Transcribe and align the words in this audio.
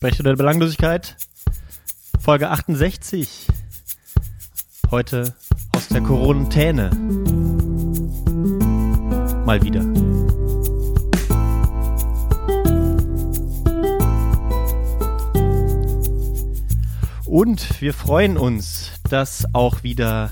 Sprechstunde 0.00 0.30
der 0.30 0.36
Belanglosigkeit, 0.36 1.14
Folge 2.18 2.48
68. 2.48 3.48
Heute 4.90 5.34
aus 5.76 5.88
der 5.88 6.00
Quarantäne. 6.00 6.88
Mal 9.44 9.62
wieder. 9.62 9.82
Und 17.26 17.82
wir 17.82 17.92
freuen 17.92 18.38
uns, 18.38 18.92
dass 19.10 19.44
auch 19.52 19.82
wieder 19.82 20.30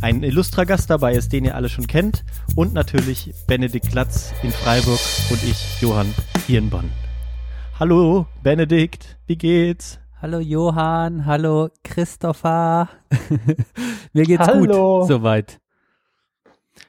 ein 0.00 0.22
illustrer 0.22 0.64
Gast 0.64 0.88
dabei 0.88 1.12
ist, 1.12 1.30
den 1.34 1.44
ihr 1.44 1.56
alle 1.56 1.68
schon 1.68 1.86
kennt. 1.86 2.24
Und 2.56 2.72
natürlich 2.72 3.34
Benedikt 3.46 3.90
Glatz 3.90 4.32
in 4.42 4.50
Freiburg 4.50 5.00
und 5.28 5.44
ich, 5.44 5.82
Johann, 5.82 6.14
hier 6.46 6.60
in 6.60 6.70
Bonn. 6.70 7.03
Hallo, 7.78 8.26
Benedikt, 8.44 9.18
wie 9.26 9.36
geht's? 9.36 9.98
Hallo 10.22 10.38
Johann, 10.38 11.26
hallo 11.26 11.70
Christopher. 11.82 12.88
Mir 14.12 14.24
geht's 14.24 14.46
Hallo. 14.46 15.00
gut 15.00 15.08
soweit. 15.08 15.58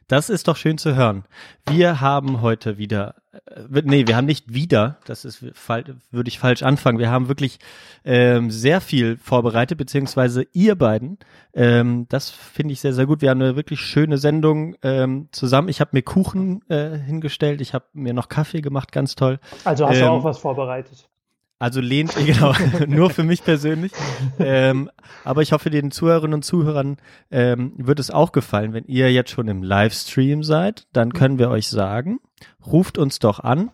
Das 0.07 0.29
ist 0.29 0.47
doch 0.47 0.55
schön 0.55 0.77
zu 0.77 0.95
hören. 0.95 1.25
Wir 1.67 1.99
haben 1.99 2.41
heute 2.41 2.77
wieder, 2.77 3.15
äh, 3.33 3.81
nee, 3.83 4.05
wir 4.05 4.15
haben 4.15 4.25
nicht 4.25 4.53
wieder, 4.53 4.99
das 5.05 5.25
ist, 5.25 5.41
würde 5.41 6.27
ich 6.27 6.37
falsch 6.37 6.61
anfangen. 6.61 6.99
Wir 6.99 7.09
haben 7.09 7.27
wirklich 7.27 7.57
ähm, 8.03 8.51
sehr 8.51 8.81
viel 8.81 9.17
vorbereitet, 9.17 9.79
beziehungsweise 9.79 10.45
ihr 10.53 10.75
beiden. 10.75 11.17
Ähm, 11.53 12.05
das 12.09 12.29
finde 12.29 12.73
ich 12.73 12.81
sehr, 12.81 12.93
sehr 12.93 13.07
gut. 13.07 13.21
Wir 13.23 13.31
haben 13.31 13.41
eine 13.41 13.55
wirklich 13.55 13.79
schöne 13.79 14.19
Sendung 14.19 14.75
ähm, 14.83 15.27
zusammen. 15.31 15.69
Ich 15.69 15.81
habe 15.81 15.89
mir 15.93 16.03
Kuchen 16.03 16.61
äh, 16.69 16.97
hingestellt, 16.99 17.59
ich 17.59 17.73
habe 17.73 17.85
mir 17.93 18.13
noch 18.13 18.29
Kaffee 18.29 18.61
gemacht, 18.61 18.91
ganz 18.91 19.15
toll. 19.15 19.39
Also 19.63 19.87
hast 19.87 19.99
du 19.99 20.03
Ähm, 20.05 20.11
auch 20.11 20.23
was 20.23 20.37
vorbereitet. 20.37 21.09
Also 21.57 21.79
lehnt, 21.79 22.13
genau, 22.25 22.53
nur 22.87 23.09
für 23.09 23.23
mich 23.23 23.43
persönlich. 23.43 23.91
Ähm, 24.39 24.89
aber 25.23 25.41
ich 25.41 25.51
hoffe, 25.53 25.69
den 25.69 25.91
Zuhörerinnen 25.91 26.33
und 26.33 26.43
Zuhörern 26.43 26.97
ähm, 27.31 27.73
wird 27.77 27.99
es 27.99 28.11
auch 28.11 28.31
gefallen, 28.31 28.73
wenn 28.73 28.85
ihr 28.85 29.11
jetzt 29.11 29.31
schon 29.31 29.47
im 29.47 29.63
Livestream 29.63 30.43
seid, 30.43 30.87
dann 30.91 31.13
können 31.13 31.39
wir 31.39 31.49
euch 31.49 31.69
sagen, 31.69 32.19
ruft 32.65 32.97
uns 32.97 33.19
doch 33.19 33.39
an, 33.39 33.71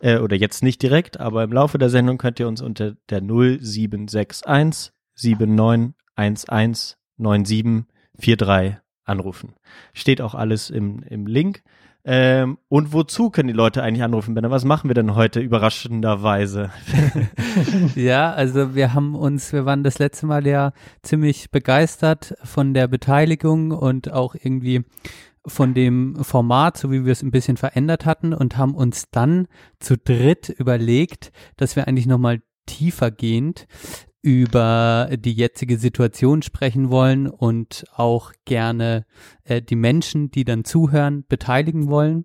äh, 0.00 0.18
oder 0.18 0.36
jetzt 0.36 0.62
nicht 0.62 0.82
direkt, 0.82 1.18
aber 1.18 1.42
im 1.42 1.52
Laufe 1.52 1.78
der 1.78 1.90
Sendung 1.90 2.18
könnt 2.18 2.38
ihr 2.38 2.48
uns 2.48 2.62
unter 2.62 2.94
der 3.08 3.20
0761 3.20 4.92
7911 5.14 6.96
9743 7.18 8.80
anrufen. 9.04 9.54
Steht 9.94 10.20
auch 10.20 10.34
alles 10.34 10.70
im, 10.70 11.02
im 11.02 11.26
Link. 11.26 11.62
Ähm, 12.08 12.58
und 12.68 12.92
wozu 12.92 13.30
können 13.30 13.48
die 13.48 13.52
Leute 13.52 13.82
eigentlich 13.82 14.04
anrufen, 14.04 14.34
Benner? 14.34 14.52
Was 14.52 14.64
machen 14.64 14.88
wir 14.88 14.94
denn 14.94 15.16
heute 15.16 15.40
überraschenderweise? 15.40 16.70
Ja, 17.96 18.32
also 18.32 18.76
wir 18.76 18.94
haben 18.94 19.16
uns, 19.16 19.52
wir 19.52 19.66
waren 19.66 19.82
das 19.82 19.98
letzte 19.98 20.26
Mal 20.26 20.46
ja 20.46 20.72
ziemlich 21.02 21.50
begeistert 21.50 22.34
von 22.44 22.74
der 22.74 22.86
Beteiligung 22.86 23.72
und 23.72 24.12
auch 24.12 24.34
irgendwie 24.34 24.84
von 25.46 25.74
dem 25.74 26.22
Format, 26.22 26.76
so 26.76 26.92
wie 26.92 27.04
wir 27.04 27.12
es 27.12 27.22
ein 27.22 27.30
bisschen 27.30 27.56
verändert 27.56 28.04
hatten 28.04 28.32
und 28.32 28.56
haben 28.56 28.74
uns 28.74 29.10
dann 29.10 29.48
zu 29.80 29.96
dritt 29.96 30.48
überlegt, 30.48 31.32
dass 31.56 31.74
wir 31.74 31.88
eigentlich 31.88 32.06
nochmal 32.06 32.40
tiefergehend 32.66 33.66
über 34.22 35.10
die 35.16 35.32
jetzige 35.32 35.78
Situation 35.78 36.42
sprechen 36.42 36.90
wollen 36.90 37.28
und 37.28 37.84
auch 37.94 38.32
gerne 38.44 39.06
äh, 39.44 39.62
die 39.62 39.76
Menschen, 39.76 40.30
die 40.30 40.44
dann 40.44 40.64
zuhören, 40.64 41.24
beteiligen 41.28 41.88
wollen. 41.88 42.24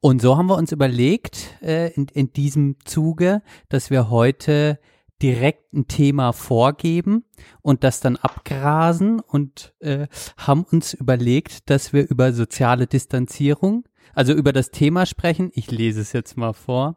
Und 0.00 0.22
so 0.22 0.36
haben 0.36 0.46
wir 0.46 0.56
uns 0.56 0.72
überlegt, 0.72 1.56
äh, 1.62 1.92
in, 1.92 2.06
in 2.12 2.32
diesem 2.32 2.76
Zuge, 2.84 3.42
dass 3.68 3.90
wir 3.90 4.10
heute 4.10 4.78
direkt 5.22 5.72
ein 5.72 5.88
Thema 5.88 6.32
vorgeben 6.32 7.24
und 7.62 7.84
das 7.84 8.00
dann 8.00 8.16
abgrasen 8.16 9.20
und 9.20 9.74
äh, 9.80 10.08
haben 10.36 10.64
uns 10.64 10.92
überlegt, 10.92 11.70
dass 11.70 11.92
wir 11.92 12.08
über 12.08 12.32
soziale 12.32 12.86
Distanzierung, 12.86 13.88
also 14.14 14.34
über 14.34 14.52
das 14.52 14.70
Thema 14.70 15.06
sprechen. 15.06 15.50
Ich 15.54 15.70
lese 15.70 16.00
es 16.02 16.12
jetzt 16.12 16.36
mal 16.36 16.52
vor. 16.52 16.96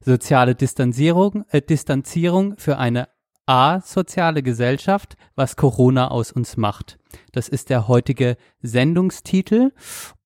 Soziale 0.00 0.54
Distanzierung, 0.54 1.44
äh, 1.48 1.62
Distanzierung 1.62 2.54
für 2.58 2.76
eine 2.76 3.08
asoziale 3.46 4.42
Gesellschaft, 4.42 5.16
was 5.34 5.56
Corona 5.56 6.08
aus 6.08 6.32
uns 6.32 6.56
macht. 6.56 6.98
Das 7.32 7.48
ist 7.48 7.70
der 7.70 7.88
heutige 7.88 8.36
Sendungstitel. 8.62 9.72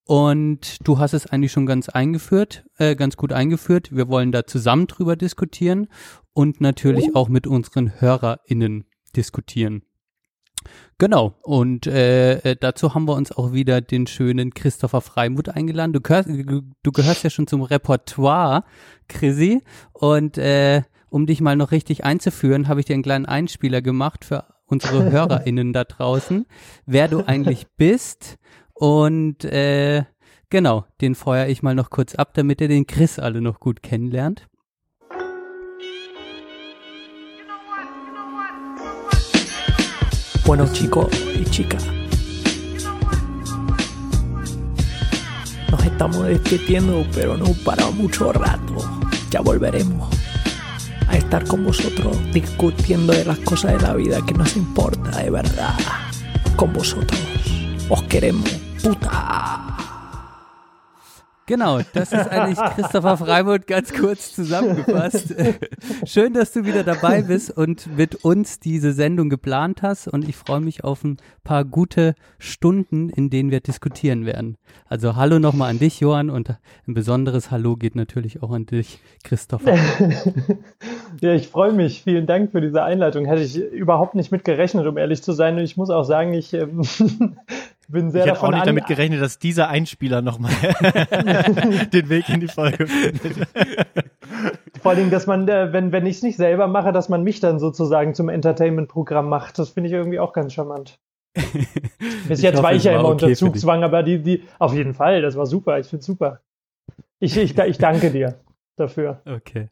Und 0.04 0.88
du 0.88 0.98
hast 0.98 1.12
es 1.12 1.26
eigentlich 1.26 1.52
schon 1.52 1.66
ganz 1.66 1.90
eingeführt, 1.90 2.64
äh, 2.78 2.96
ganz 2.96 3.18
gut 3.18 3.30
eingeführt. 3.30 3.94
Wir 3.94 4.08
wollen 4.08 4.32
da 4.32 4.46
zusammen 4.46 4.86
drüber 4.86 5.16
diskutieren 5.16 5.88
und 6.32 6.62
natürlich 6.62 7.14
auch 7.14 7.28
mit 7.28 7.46
unseren 7.46 8.00
HörerInnen 8.00 8.86
diskutieren. 9.14 9.82
Genau, 10.96 11.34
und 11.42 11.86
äh, 11.86 12.38
äh, 12.38 12.56
dazu 12.58 12.94
haben 12.94 13.06
wir 13.06 13.14
uns 13.14 13.32
auch 13.32 13.52
wieder 13.52 13.80
den 13.80 14.06
schönen 14.06 14.54
Christopher 14.54 15.00
Freimuth 15.00 15.50
eingeladen. 15.50 15.92
Du 15.92 16.00
gehörst, 16.00 16.28
du 16.28 16.92
gehörst 16.92 17.22
ja 17.22 17.30
schon 17.30 17.46
zum 17.46 17.62
Repertoire, 17.62 18.64
Chrissy. 19.08 19.62
Und 19.92 20.38
äh, 20.38 20.82
um 21.10 21.26
dich 21.26 21.40
mal 21.40 21.56
noch 21.56 21.72
richtig 21.72 22.04
einzuführen, 22.04 22.68
habe 22.68 22.80
ich 22.80 22.86
dir 22.86 22.94
einen 22.94 23.02
kleinen 23.02 23.26
Einspieler 23.26 23.82
gemacht 23.82 24.24
für 24.24 24.44
unsere 24.66 25.04
HörerInnen 25.10 25.72
da 25.72 25.84
draußen, 25.84 26.46
wer 26.86 27.08
du 27.08 27.24
eigentlich 27.26 27.66
bist. 27.76 28.36
Und 28.74 29.44
äh, 29.44 30.04
genau, 30.50 30.84
den 31.00 31.14
feuer 31.14 31.46
ich 31.46 31.62
mal 31.62 31.74
noch 31.74 31.90
kurz 31.90 32.14
ab, 32.14 32.34
damit 32.34 32.60
ihr 32.60 32.68
den 32.68 32.86
Chris 32.86 33.18
alle 33.18 33.40
noch 33.40 33.60
gut 33.60 33.82
kennenlernt. 33.82 34.46
Bueno 40.44 40.66
chicos 40.72 41.10
y 41.34 41.44
chicas, 41.44 41.84
nos 45.70 45.84
estamos 45.84 46.24
despidiendo 46.24 47.04
pero 47.14 47.36
no 47.36 47.52
para 47.66 47.90
mucho 47.90 48.32
rato. 48.32 48.78
Ya 49.30 49.42
volveremos 49.42 50.17
a 51.08 51.16
estar 51.16 51.44
con 51.46 51.64
vosotros 51.64 52.16
discutiendo 52.32 53.12
de 53.12 53.24
las 53.24 53.38
cosas 53.40 53.72
de 53.72 53.80
la 53.80 53.94
vida 53.94 54.20
que 54.26 54.34
nos 54.34 54.56
importa 54.56 55.18
de 55.18 55.30
verdad. 55.30 55.74
Con 56.56 56.72
vosotros. 56.72 57.20
Os 57.88 58.02
queremos. 58.04 58.50
Puta. 58.82 59.67
Genau, 61.48 61.80
das 61.94 62.12
ist 62.12 62.28
eigentlich 62.28 62.58
Christopher 62.74 63.16
Freimuth 63.16 63.66
ganz 63.66 63.94
kurz 63.94 64.34
zusammengefasst. 64.34 65.34
Schön, 66.04 66.34
dass 66.34 66.52
du 66.52 66.66
wieder 66.66 66.84
dabei 66.84 67.22
bist 67.22 67.56
und 67.56 67.96
mit 67.96 68.16
uns 68.22 68.60
diese 68.60 68.92
Sendung 68.92 69.30
geplant 69.30 69.80
hast 69.80 70.08
und 70.08 70.28
ich 70.28 70.36
freue 70.36 70.60
mich 70.60 70.84
auf 70.84 71.04
ein 71.04 71.16
paar 71.44 71.64
gute 71.64 72.14
Stunden, 72.38 73.08
in 73.08 73.30
denen 73.30 73.50
wir 73.50 73.60
diskutieren 73.60 74.26
werden. 74.26 74.58
Also 74.84 75.16
hallo 75.16 75.38
nochmal 75.38 75.70
an 75.70 75.78
dich, 75.78 76.00
Johann, 76.00 76.28
und 76.28 76.50
ein 76.86 76.92
besonderes 76.92 77.50
Hallo 77.50 77.76
geht 77.76 77.96
natürlich 77.96 78.42
auch 78.42 78.50
an 78.50 78.66
dich, 78.66 78.98
Christopher. 79.24 79.78
Ja, 81.20 81.32
ich 81.32 81.48
freue 81.48 81.72
mich. 81.72 82.02
Vielen 82.02 82.26
Dank 82.26 82.52
für 82.52 82.60
diese 82.60 82.82
Einleitung. 82.82 83.24
Hätte 83.24 83.42
ich 83.42 83.56
überhaupt 83.56 84.14
nicht 84.14 84.30
mit 84.30 84.44
gerechnet, 84.44 84.86
um 84.86 84.98
ehrlich 84.98 85.22
zu 85.22 85.32
sein. 85.32 85.56
Und 85.56 85.64
ich 85.64 85.76
muss 85.76 85.90
auch 85.90 86.04
sagen, 86.04 86.32
ich 86.34 86.52
ähm, 86.52 86.82
bin 87.88 88.10
sehr 88.10 88.24
ich 88.24 88.30
hätte 88.30 88.34
davon 88.34 88.50
auch 88.50 88.58
nicht 88.58 88.66
damit 88.66 88.86
gerechnet, 88.86 89.20
dass 89.20 89.38
dieser 89.38 89.68
Einspieler 89.68 90.22
nochmal 90.22 90.52
den 91.92 92.08
Weg 92.08 92.28
in 92.28 92.40
die 92.40 92.48
Folge 92.48 92.86
findet. 92.86 93.48
Vor 94.80 94.92
allem, 94.92 95.10
dass 95.10 95.26
man, 95.26 95.48
äh, 95.48 95.72
wenn, 95.72 95.90
wenn 95.92 96.06
ich 96.06 96.16
es 96.16 96.22
nicht 96.22 96.36
selber 96.36 96.68
mache, 96.68 96.92
dass 96.92 97.08
man 97.08 97.22
mich 97.22 97.40
dann 97.40 97.58
sozusagen 97.58 98.14
zum 98.14 98.28
Entertainment-Programm 98.28 99.28
macht. 99.28 99.58
Das 99.58 99.70
finde 99.70 99.88
ich 99.88 99.94
irgendwie 99.94 100.20
auch 100.20 100.32
ganz 100.32 100.52
charmant. 100.52 100.98
Bis 102.28 102.42
jetzt 102.42 102.56
hoffe, 102.56 102.62
war 102.64 102.72
es 102.72 102.78
ich 102.78 102.84
ja 102.84 102.92
immer 102.92 103.08
okay 103.08 103.26
unter. 103.26 103.34
Zugzwang, 103.34 103.82
aber 103.82 104.02
die, 104.02 104.22
die, 104.22 104.44
auf 104.58 104.74
jeden 104.74 104.94
Fall, 104.94 105.22
das 105.22 105.36
war 105.36 105.46
super. 105.46 105.78
Ich 105.78 105.86
finde 105.88 106.04
super. 106.04 106.40
Ich, 107.20 107.36
ich, 107.36 107.58
ich 107.58 107.78
danke 107.78 108.10
dir 108.10 108.38
dafür. 108.76 109.22
Okay. 109.26 109.68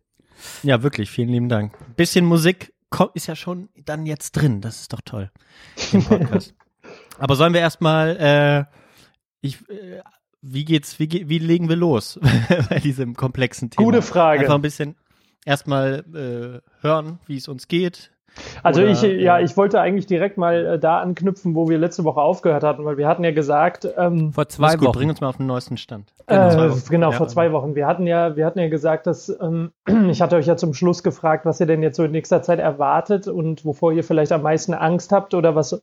Ja, 0.62 0.82
wirklich, 0.82 1.10
vielen 1.10 1.28
lieben 1.28 1.48
Dank. 1.48 1.72
Bisschen 1.96 2.24
Musik 2.24 2.72
ist 3.14 3.26
ja 3.26 3.36
schon 3.36 3.68
dann 3.76 4.06
jetzt 4.06 4.32
drin. 4.32 4.60
Das 4.60 4.80
ist 4.80 4.92
doch 4.92 5.00
toll 5.04 5.30
im 5.92 6.04
Podcast. 6.04 6.54
Aber 7.18 7.34
sollen 7.36 7.52
wir 7.54 7.60
erstmal, 7.60 8.16
äh, 8.70 8.76
ich, 9.40 9.60
äh, 9.70 10.00
wie 10.42 10.64
geht's, 10.64 10.98
wie, 10.98 11.08
ge- 11.08 11.28
wie 11.28 11.38
legen 11.38 11.68
wir 11.68 11.76
los 11.76 12.18
bei 12.70 12.78
diesem 12.78 13.14
komplexen 13.14 13.70
Thema? 13.70 13.84
Gute 13.86 14.02
Frage. 14.02 14.40
Einfach 14.40 14.54
ein 14.54 14.62
bisschen 14.62 14.96
erstmal 15.44 16.04
äh, 16.14 16.84
hören, 16.84 17.18
wie 17.26 17.36
es 17.36 17.48
uns 17.48 17.68
geht. 17.68 18.12
Also 18.62 18.82
Oder, 18.82 18.90
ich, 18.90 19.00
ja, 19.00 19.38
äh, 19.38 19.44
ich 19.44 19.56
wollte 19.56 19.80
eigentlich 19.80 20.04
direkt 20.06 20.36
mal 20.36 20.66
äh, 20.66 20.78
da 20.78 21.00
anknüpfen, 21.00 21.54
wo 21.54 21.70
wir 21.70 21.78
letzte 21.78 22.04
Woche 22.04 22.20
aufgehört 22.20 22.64
hatten, 22.64 22.84
weil 22.84 22.98
wir 22.98 23.08
hatten 23.08 23.24
ja 23.24 23.30
gesagt, 23.30 23.88
ähm, 23.96 24.30
Vor 24.34 24.46
zwei 24.48 24.76
gut, 24.76 24.88
Wochen. 24.88 24.98
bring 24.98 25.08
uns 25.08 25.22
mal 25.22 25.28
auf 25.28 25.38
den 25.38 25.46
neuesten 25.46 25.78
Stand. 25.78 26.12
Äh, 26.26 26.36
Wochen. 26.36 26.82
genau, 26.90 27.12
Ja. 27.12 27.16
vor 27.16 27.28
zwei 27.28 27.50
Wochen. 27.52 27.74
Wir 27.74 27.86
hatten 27.86 28.06
ja, 28.06 28.36
wir 28.36 28.44
hatten 28.44 28.58
ja 28.58 28.68
gesagt, 28.68 29.06
dass 29.06 29.34
ähm, 29.40 29.70
ich 30.10 30.20
hatte 30.20 30.36
euch 30.36 30.44
ja 30.46 30.58
zum 30.58 30.74
Schluss 30.74 31.02
gefragt, 31.02 31.46
was 31.46 31.60
ihr 31.60 31.66
denn 31.66 31.82
jetzt 31.82 31.96
so 31.96 32.04
in 32.04 32.10
nächster 32.10 32.42
Zeit 32.42 32.58
erwartet 32.58 33.26
und 33.26 33.64
wovor 33.64 33.92
ihr 33.94 34.04
vielleicht 34.04 34.32
am 34.32 34.42
meisten 34.42 34.74
Angst 34.74 35.12
habt 35.12 35.32
oder 35.32 35.54
was, 35.54 35.82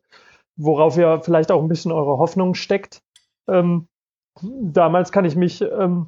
worauf 0.56 0.98
ihr 0.98 1.22
vielleicht 1.22 1.52
auch 1.52 1.62
ein 1.62 1.68
bisschen 1.68 1.92
eure 1.92 2.18
Hoffnung 2.18 2.54
steckt. 2.54 3.02
Ähm, 3.48 3.88
damals 4.42 5.12
kann 5.12 5.26
ich 5.26 5.36
mich 5.36 5.62
ähm, 5.62 6.08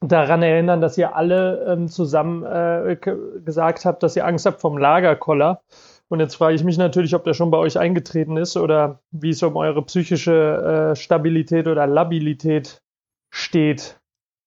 daran 0.00 0.42
erinnern, 0.42 0.80
dass 0.80 0.96
ihr 0.98 1.14
alle 1.14 1.64
ähm, 1.66 1.88
zusammen 1.88 2.44
äh, 2.44 2.96
gesagt 3.44 3.84
habt, 3.84 4.02
dass 4.02 4.16
ihr 4.16 4.26
Angst 4.26 4.46
habt 4.46 4.60
vom 4.60 4.78
Lagerkoller. 4.78 5.62
Und 6.08 6.18
jetzt 6.20 6.34
frage 6.34 6.56
ich 6.56 6.64
mich 6.64 6.76
natürlich, 6.76 7.14
ob 7.14 7.22
der 7.22 7.34
schon 7.34 7.52
bei 7.52 7.58
euch 7.58 7.78
eingetreten 7.78 8.36
ist 8.36 8.56
oder 8.56 9.00
wie 9.12 9.30
es 9.30 9.42
um 9.42 9.56
eure 9.56 9.82
psychische 9.82 10.90
äh, 10.92 10.96
Stabilität 10.96 11.68
oder 11.68 11.86
Labilität 11.86 12.82
steht. 13.30 14.00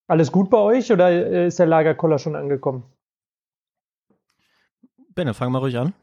Alles 0.07 0.31
gut 0.31 0.50
bei 0.50 0.57
euch 0.57 0.92
oder 0.92 1.09
äh, 1.09 1.48
ist 1.48 1.59
der 1.59 1.68
Lagerkoller 1.68 2.19
schon 2.19 2.36
angekommen? 2.36 2.83
Benne, 5.16 5.33
fang 5.33 5.51
mal 5.51 5.59
ruhig 5.59 5.77
an. 5.77 5.94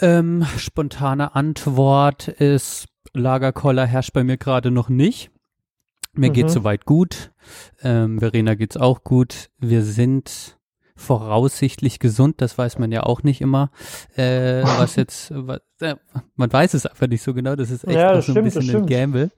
Ähm, 0.00 0.44
spontane 0.58 1.34
Antwort 1.34 2.28
ist, 2.28 2.86
Lagerkoller 3.12 3.86
herrscht 3.86 4.12
bei 4.12 4.24
mir 4.24 4.36
gerade 4.36 4.70
noch 4.70 4.88
nicht. 4.88 5.30
Mir 6.14 6.30
mhm. 6.30 6.34
geht's 6.34 6.52
soweit 6.52 6.84
gut. 6.84 7.32
Ähm, 7.82 8.18
Verena 8.18 8.54
geht's 8.54 8.76
auch 8.76 9.04
gut. 9.04 9.50
Wir 9.58 9.82
sind 9.82 10.58
voraussichtlich 10.96 11.98
gesund, 11.98 12.40
das 12.40 12.56
weiß 12.56 12.78
man 12.78 12.92
ja 12.92 13.02
auch 13.02 13.22
nicht 13.22 13.40
immer. 13.40 13.70
Äh, 14.16 14.62
was 14.78 14.96
jetzt, 14.96 15.32
was, 15.34 15.60
äh, 15.80 15.96
man 16.36 16.52
weiß 16.52 16.74
es 16.74 16.86
einfach 16.86 17.08
nicht 17.08 17.22
so 17.22 17.34
genau, 17.34 17.56
das 17.56 17.70
ist 17.70 17.84
echt 17.84 17.96
ja, 17.96 18.20
so 18.20 18.34
ein 18.34 18.44
bisschen 18.44 18.76
ein 18.76 18.86
Gamble. 18.86 19.30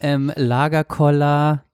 Ähm, 0.00 0.32
Lagerkoller 0.34 1.64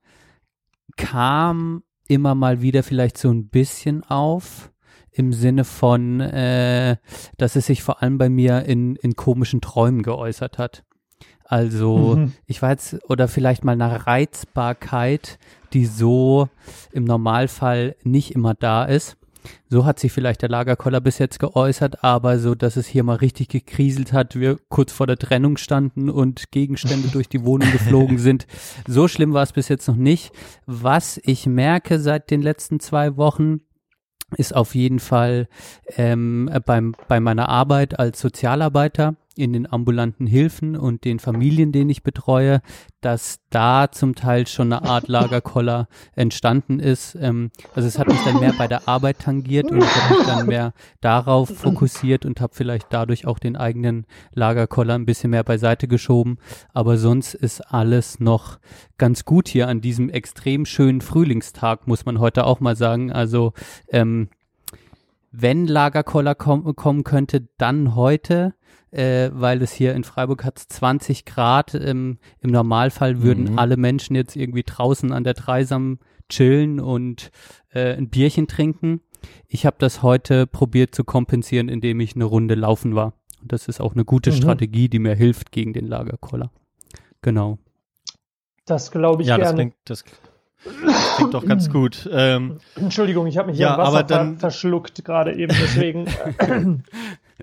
kam 0.97 1.83
immer 2.07 2.35
mal 2.35 2.61
wieder 2.61 2.83
vielleicht 2.83 3.17
so 3.17 3.31
ein 3.31 3.49
bisschen 3.49 4.03
auf 4.05 4.71
im 5.13 5.33
Sinne 5.33 5.65
von, 5.65 6.21
äh, 6.21 6.97
dass 7.37 7.57
es 7.57 7.67
sich 7.67 7.83
vor 7.83 8.03
allem 8.03 8.19
bei 8.19 8.29
mir 8.29 8.65
in, 8.65 8.97
in 8.97 9.17
komischen 9.17 9.61
Träumen 9.61 10.03
geäußert 10.03 10.59
hat. 10.59 10.85
Also 11.45 12.17
mhm. 12.17 12.33
ich 12.47 12.61
weiß, 12.61 12.99
oder 13.09 13.27
vielleicht 13.27 13.65
mal 13.65 13.77
nach 13.77 14.07
Reizbarkeit, 14.07 15.39
die 15.73 15.87
so 15.87 16.49
im 16.93 17.05
Normalfall 17.05 17.97
nicht 18.05 18.35
immer 18.35 18.55
da 18.55 18.85
ist. 18.85 19.17
So 19.69 19.85
hat 19.85 19.99
sich 19.99 20.13
vielleicht 20.13 20.43
der 20.43 20.49
Lagerkoller 20.49 21.01
bis 21.01 21.19
jetzt 21.19 21.39
geäußert, 21.39 22.05
aber 22.05 22.39
so, 22.39 22.55
dass 22.55 22.77
es 22.77 22.87
hier 22.87 23.03
mal 23.03 23.17
richtig 23.17 23.49
gekriselt 23.49 24.13
hat, 24.13 24.39
wir 24.39 24.59
kurz 24.69 24.93
vor 24.93 25.07
der 25.07 25.17
Trennung 25.17 25.57
standen 25.57 26.11
und 26.11 26.51
Gegenstände 26.51 27.09
durch 27.13 27.29
die 27.29 27.45
Wohnung 27.45 27.71
geflogen 27.73 28.19
sind. 28.19 28.47
So 28.87 29.09
schlimm 29.09 29.33
war 29.33 29.43
es 29.43 29.53
bis 29.53 29.69
jetzt 29.69 29.89
noch 29.89 29.97
nicht. 29.97 30.33
Was 30.67 31.21
ich 31.25 31.47
merke 31.47 31.99
seit 31.99 32.31
den 32.31 32.43
letzten 32.43 32.81
zwei 32.81 33.17
Wochen, 33.17 33.61
ist 34.37 34.55
auf 34.55 34.75
jeden 34.75 34.99
Fall 34.99 35.49
ähm, 35.97 36.51
beim, 36.67 36.95
bei 37.09 37.21
meiner 37.21 37.49
Arbeit 37.49 37.99
als 37.99 38.21
Sozialarbeiter 38.21 39.17
in 39.39 39.53
den 39.53 39.71
ambulanten 39.71 40.27
Hilfen 40.27 40.77
und 40.77 41.05
den 41.05 41.19
Familien, 41.19 41.73
denen 41.73 41.91
ich 41.91 42.03
betreue, 42.03 42.61
dass 43.01 43.39
da 43.51 43.91
zum 43.91 44.15
Teil 44.15 44.47
schon 44.47 44.73
eine 44.73 44.85
Art 44.85 45.09
Lagerkoller 45.09 45.89
entstanden 46.15 46.81
ist. 46.81 47.17
Ähm, 47.21 47.51
also 47.75 47.87
es 47.87 47.99
hat 47.99 48.09
mich 48.09 48.21
dann 48.25 48.41
mehr 48.41 48.55
bei 48.59 48.67
der 48.67 48.89
Arbeit 48.89 49.21
tangiert 49.21 49.71
und 49.71 49.83
ich 49.83 49.97
habe 49.97 50.15
mich 50.15 50.27
dann 50.27 50.47
mehr 50.47 50.73
darauf 51.01 51.49
fokussiert 51.49 52.27
und 52.27 52.41
habe 52.41 52.55
vielleicht 52.55 52.89
dadurch 52.91 53.27
auch 53.27 53.39
den 53.39 53.57
eigenen 53.57 54.07
Lagerkoller 54.33 54.95
ein 54.95 55.07
bisschen 55.07 55.31
mehr 55.31 55.45
beiseite 55.45 55.87
geschoben. 55.87 56.39
Aber 56.73 56.99
sonst 56.99 57.35
ist 57.35 57.61
alles 57.61 58.19
noch 58.19 58.59
ganz 58.99 59.25
gut 59.25 59.49
hier 59.49 59.69
an 59.69 59.81
diesem 59.81 60.11
extrem 60.11 60.67
schönen 60.67 61.01
Frühlingstag, 61.01 61.87
muss 61.87 62.05
man 62.05 62.19
heute 62.19 62.45
auch 62.45 62.59
mal 62.59 62.75
sagen. 62.75 63.13
Also 63.13 63.53
ähm, 63.89 64.29
wenn 65.31 65.67
Lagerkoller 65.67 66.35
kom 66.35 66.75
kommen 66.75 67.05
könnte, 67.05 67.49
dann 67.59 67.95
heute 67.95 68.55
äh, 68.91 69.31
weil 69.33 69.63
es 69.63 69.73
hier 69.73 69.95
in 69.95 70.05
Freiburg 70.05 70.45
hat 70.45 70.59
20 70.59 71.25
Grad. 71.25 71.75
Ähm, 71.75 72.19
Im 72.41 72.51
Normalfall 72.51 73.23
würden 73.23 73.53
mhm. 73.53 73.59
alle 73.59 73.77
Menschen 73.77 74.17
jetzt 74.17 74.37
irgendwie 74.37 74.63
draußen 74.63 75.13
an 75.13 75.25
der 75.25 75.35
Dreisam 75.35 75.99
chillen 76.29 76.81
und 76.81 77.31
äh, 77.73 77.95
ein 77.95 78.09
Bierchen 78.09 78.47
trinken. 78.47 79.01
Ich 79.47 79.67
habe 79.67 79.77
das 79.79 80.03
heute 80.03 80.47
probiert 80.47 80.95
zu 80.95 81.05
kompensieren, 81.05 81.69
indem 81.69 82.01
ich 82.01 82.15
eine 82.15 82.25
Runde 82.25 82.55
laufen 82.55 82.95
war. 82.95 83.15
Und 83.41 83.53
das 83.53 83.69
ist 83.69 83.81
auch 83.81 83.95
eine 83.95 84.05
gute 84.05 84.31
mhm. 84.31 84.37
Strategie, 84.37 84.89
die 84.89 84.99
mir 84.99 85.15
hilft 85.15 85.53
gegen 85.53 85.73
den 85.73 85.87
Lagerkoller. 85.87 86.51
Genau. 87.23 87.59
Das 88.67 88.91
glaube 88.91 89.23
ich 89.23 89.29
ja, 89.29 89.37
gerne. 89.37 89.51
Das 89.51 89.55
klingt, 89.55 89.75
das, 89.85 90.05
das 90.85 91.17
klingt 91.17 91.35
doch 91.35 91.47
ganz 91.47 91.71
gut. 91.71 92.09
Ähm, 92.13 92.59
Entschuldigung, 92.77 93.27
ich 93.27 93.39
habe 93.39 93.49
mich 93.49 93.57
hier 93.57 93.67
ja, 93.67 93.75
im 93.75 93.81
Wasser 93.81 94.03
dann, 94.03 94.39
verschluckt 94.39 95.05
gerade 95.05 95.35
eben, 95.35 95.55
deswegen. 95.59 96.07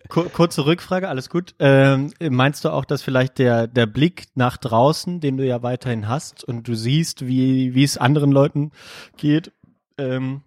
Kurze 0.10 0.66
Rückfrage, 0.66 1.08
alles 1.08 1.30
gut. 1.30 1.56
Ähm, 1.60 2.12
meinst 2.20 2.66
du 2.66 2.70
auch, 2.70 2.86
dass 2.86 3.02
vielleicht 3.02 3.40
der, 3.40 3.68
der 3.68 3.86
Blick 3.86 4.26
nach 4.36 4.58
draußen, 4.58 5.22
den 5.22 5.38
du 5.38 5.46
ja 5.46 5.64
weiterhin 5.64 6.08
hast 6.10 6.44
und 6.44 6.68
du 6.68 6.76
siehst, 6.76 7.26
wie, 7.28 7.74
wie 7.74 7.84
es 7.84 7.98
anderen 7.98 8.32
Leuten 8.32 8.72
geht, 9.16 9.54
ähm, 9.98 10.42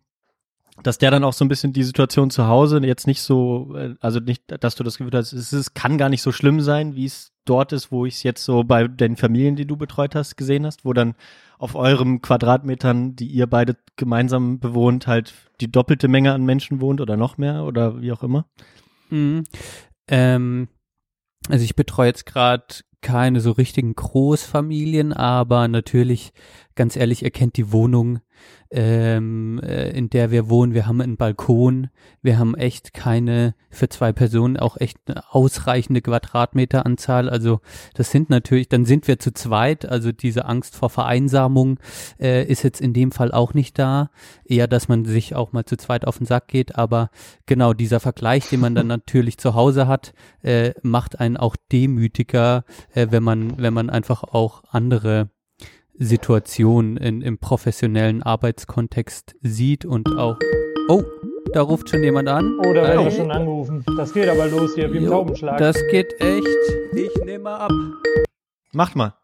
dass 0.83 0.99
der 0.99 1.11
dann 1.11 1.25
auch 1.25 1.33
so 1.33 1.45
ein 1.45 1.49
bisschen 1.49 1.73
die 1.73 1.83
Situation 1.83 2.31
zu 2.31 2.47
Hause 2.47 2.81
jetzt 2.85 3.07
nicht 3.07 3.23
so, 3.23 3.75
äh, 3.75 3.95
also 4.01 4.21
nicht, 4.21 4.43
dass 4.63 4.75
du 4.75 4.85
das 4.85 4.99
Gefühl 4.99 5.13
hast, 5.15 5.33
es, 5.33 5.53
es 5.53 5.75
kann 5.75 5.99
gar 5.99 6.09
nicht 6.09 6.23
so 6.23 6.31
schlimm 6.31 6.61
sein, 6.61 6.95
wie 6.95 7.07
es 7.07 7.33
dort 7.45 7.73
ist, 7.73 7.91
wo 7.91 8.07
ich 8.07 8.17
es 8.17 8.23
jetzt 8.23 8.45
so 8.45 8.65
bei 8.65 8.87
den 8.87 9.17
Familien, 9.17 9.57
die 9.57 9.67
du 9.67 9.77
betreut 9.77 10.15
hast, 10.15 10.37
gesehen 10.37 10.67
hast, 10.67 10.85
wo 10.85 10.93
dann 10.93 11.15
auf 11.59 11.75
eurem 11.75 12.23
Quadratmetern, 12.23 13.17
die 13.17 13.27
ihr 13.27 13.47
beide 13.47 13.77
gemeinsam 13.97 14.61
bewohnt, 14.61 15.07
halt 15.07 15.35
die 15.61 15.73
doppelte 15.73 16.07
Menge 16.07 16.33
an 16.33 16.45
Menschen 16.45 16.81
wohnt 16.81 17.01
oder 17.01 17.17
noch 17.17 17.39
mehr 17.39 17.65
oder 17.65 18.01
wie 18.01 18.13
auch 18.13 18.23
immer? 18.23 18.45
Mhm. 19.11 19.45
Ähm, 20.09 20.69
also 21.49 21.65
ich 21.65 21.77
betreue 21.77 22.09
jetzt 22.09 22.27
gerade 22.27 22.67
keine 23.01 23.41
so 23.41 23.53
richtigen 23.53 23.95
Großfamilien, 23.95 25.13
aber 25.13 25.69
natürlich, 25.69 26.33
ganz 26.75 26.97
ehrlich, 26.97 27.23
erkennt 27.23 27.57
die 27.57 27.73
Wohnung 27.73 28.21
ähm, 28.71 29.61
äh, 29.63 29.91
in 29.91 30.11
der 30.11 30.31
wir 30.31 30.49
wohnen. 30.49 30.75
Wir 30.75 30.87
haben 30.87 31.01
einen 31.01 31.17
Balkon. 31.17 31.89
Wir 32.23 32.39
haben 32.39 32.55
echt 32.55 32.93
keine, 32.93 33.55
für 33.71 33.89
zwei 33.89 34.13
Personen 34.13 34.57
auch 34.59 34.77
echt 34.77 34.99
eine 35.07 35.23
ausreichende 35.33 36.03
Quadratmeteranzahl. 36.03 37.31
Also 37.31 37.61
das 37.95 38.11
sind 38.11 38.29
natürlich, 38.29 38.69
dann 38.69 38.85
sind 38.85 39.09
wir 39.09 39.19
zu 39.19 39.33
zweit. 39.33 39.87
Also 39.87 40.13
diese 40.13 40.45
Angst 40.45 40.77
vor 40.77 40.91
Vereinsamung 40.91 41.79
äh, 42.21 42.45
ist 42.45 42.63
jetzt 42.63 42.81
in 42.81 42.93
dem 42.93 43.11
Fall 43.11 43.33
auch 43.33 43.55
nicht 43.55 43.79
da. 43.79 44.11
Eher, 44.45 44.67
dass 44.67 44.89
man 44.89 45.05
sich 45.05 45.35
auch 45.35 45.53
mal 45.53 45.65
zu 45.65 45.77
zweit 45.77 46.07
auf 46.07 46.19
den 46.19 46.27
Sack 46.27 46.49
geht. 46.49 46.77
Aber 46.77 47.11
genau 47.47 47.73
dieser 47.73 48.01
Vergleich, 48.01 48.49
den 48.49 48.61
man 48.61 48.75
dann 48.75 48.87
natürlich 48.89 49.39
zu 49.39 49.55
Hause 49.55 49.89
hat, 49.89 50.13
äh, 50.43 50.73
macht 50.83 51.21
einen 51.21 51.39
auch 51.39 51.57
demütiger, 51.73 52.65
äh, 52.93 53.07
wenn 53.11 53.23
man, 53.23 53.57
wenn 53.59 53.73
man 53.73 53.89
einfach 53.89 54.25
auch 54.25 54.63
andere 54.71 55.31
Situation 55.99 56.97
in, 56.97 57.23
im 57.23 57.39
professionellen 57.39 58.23
Arbeitskontext 58.23 59.37
sieht 59.43 59.85
und 59.85 60.09
auch. 60.17 60.39
Oh, 60.89 61.03
da 61.53 61.63
ruft 61.63 61.91
schon 61.91 62.03
jemand 62.03 62.29
an. 62.29 62.59
Oh, 62.61 62.73
da 62.73 63.05
wird 63.05 63.13
schon 63.13 63.31
angerufen. 63.31 63.85
Das 63.97 64.15
geht 64.15 64.29
aber 64.29 64.47
los 64.47 64.75
hier, 64.75 64.93
wie 64.93 64.99
im 64.99 65.07
Taubenschlag. 65.07 65.59
Das 65.59 65.77
geht 65.91 66.21
echt. 66.21 66.47
Ich 66.95 67.25
nehme 67.25 67.45
mal 67.45 67.57
ab. 67.57 67.73
Macht 68.73 68.97
mal. 68.97 69.15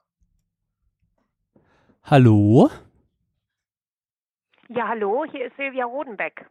Hallo? 2.04 2.70
Ja, 4.68 4.88
hallo, 4.88 5.24
hier 5.30 5.46
ist 5.46 5.56
Silvia 5.56 5.84
Rodenbeck. 5.84 6.44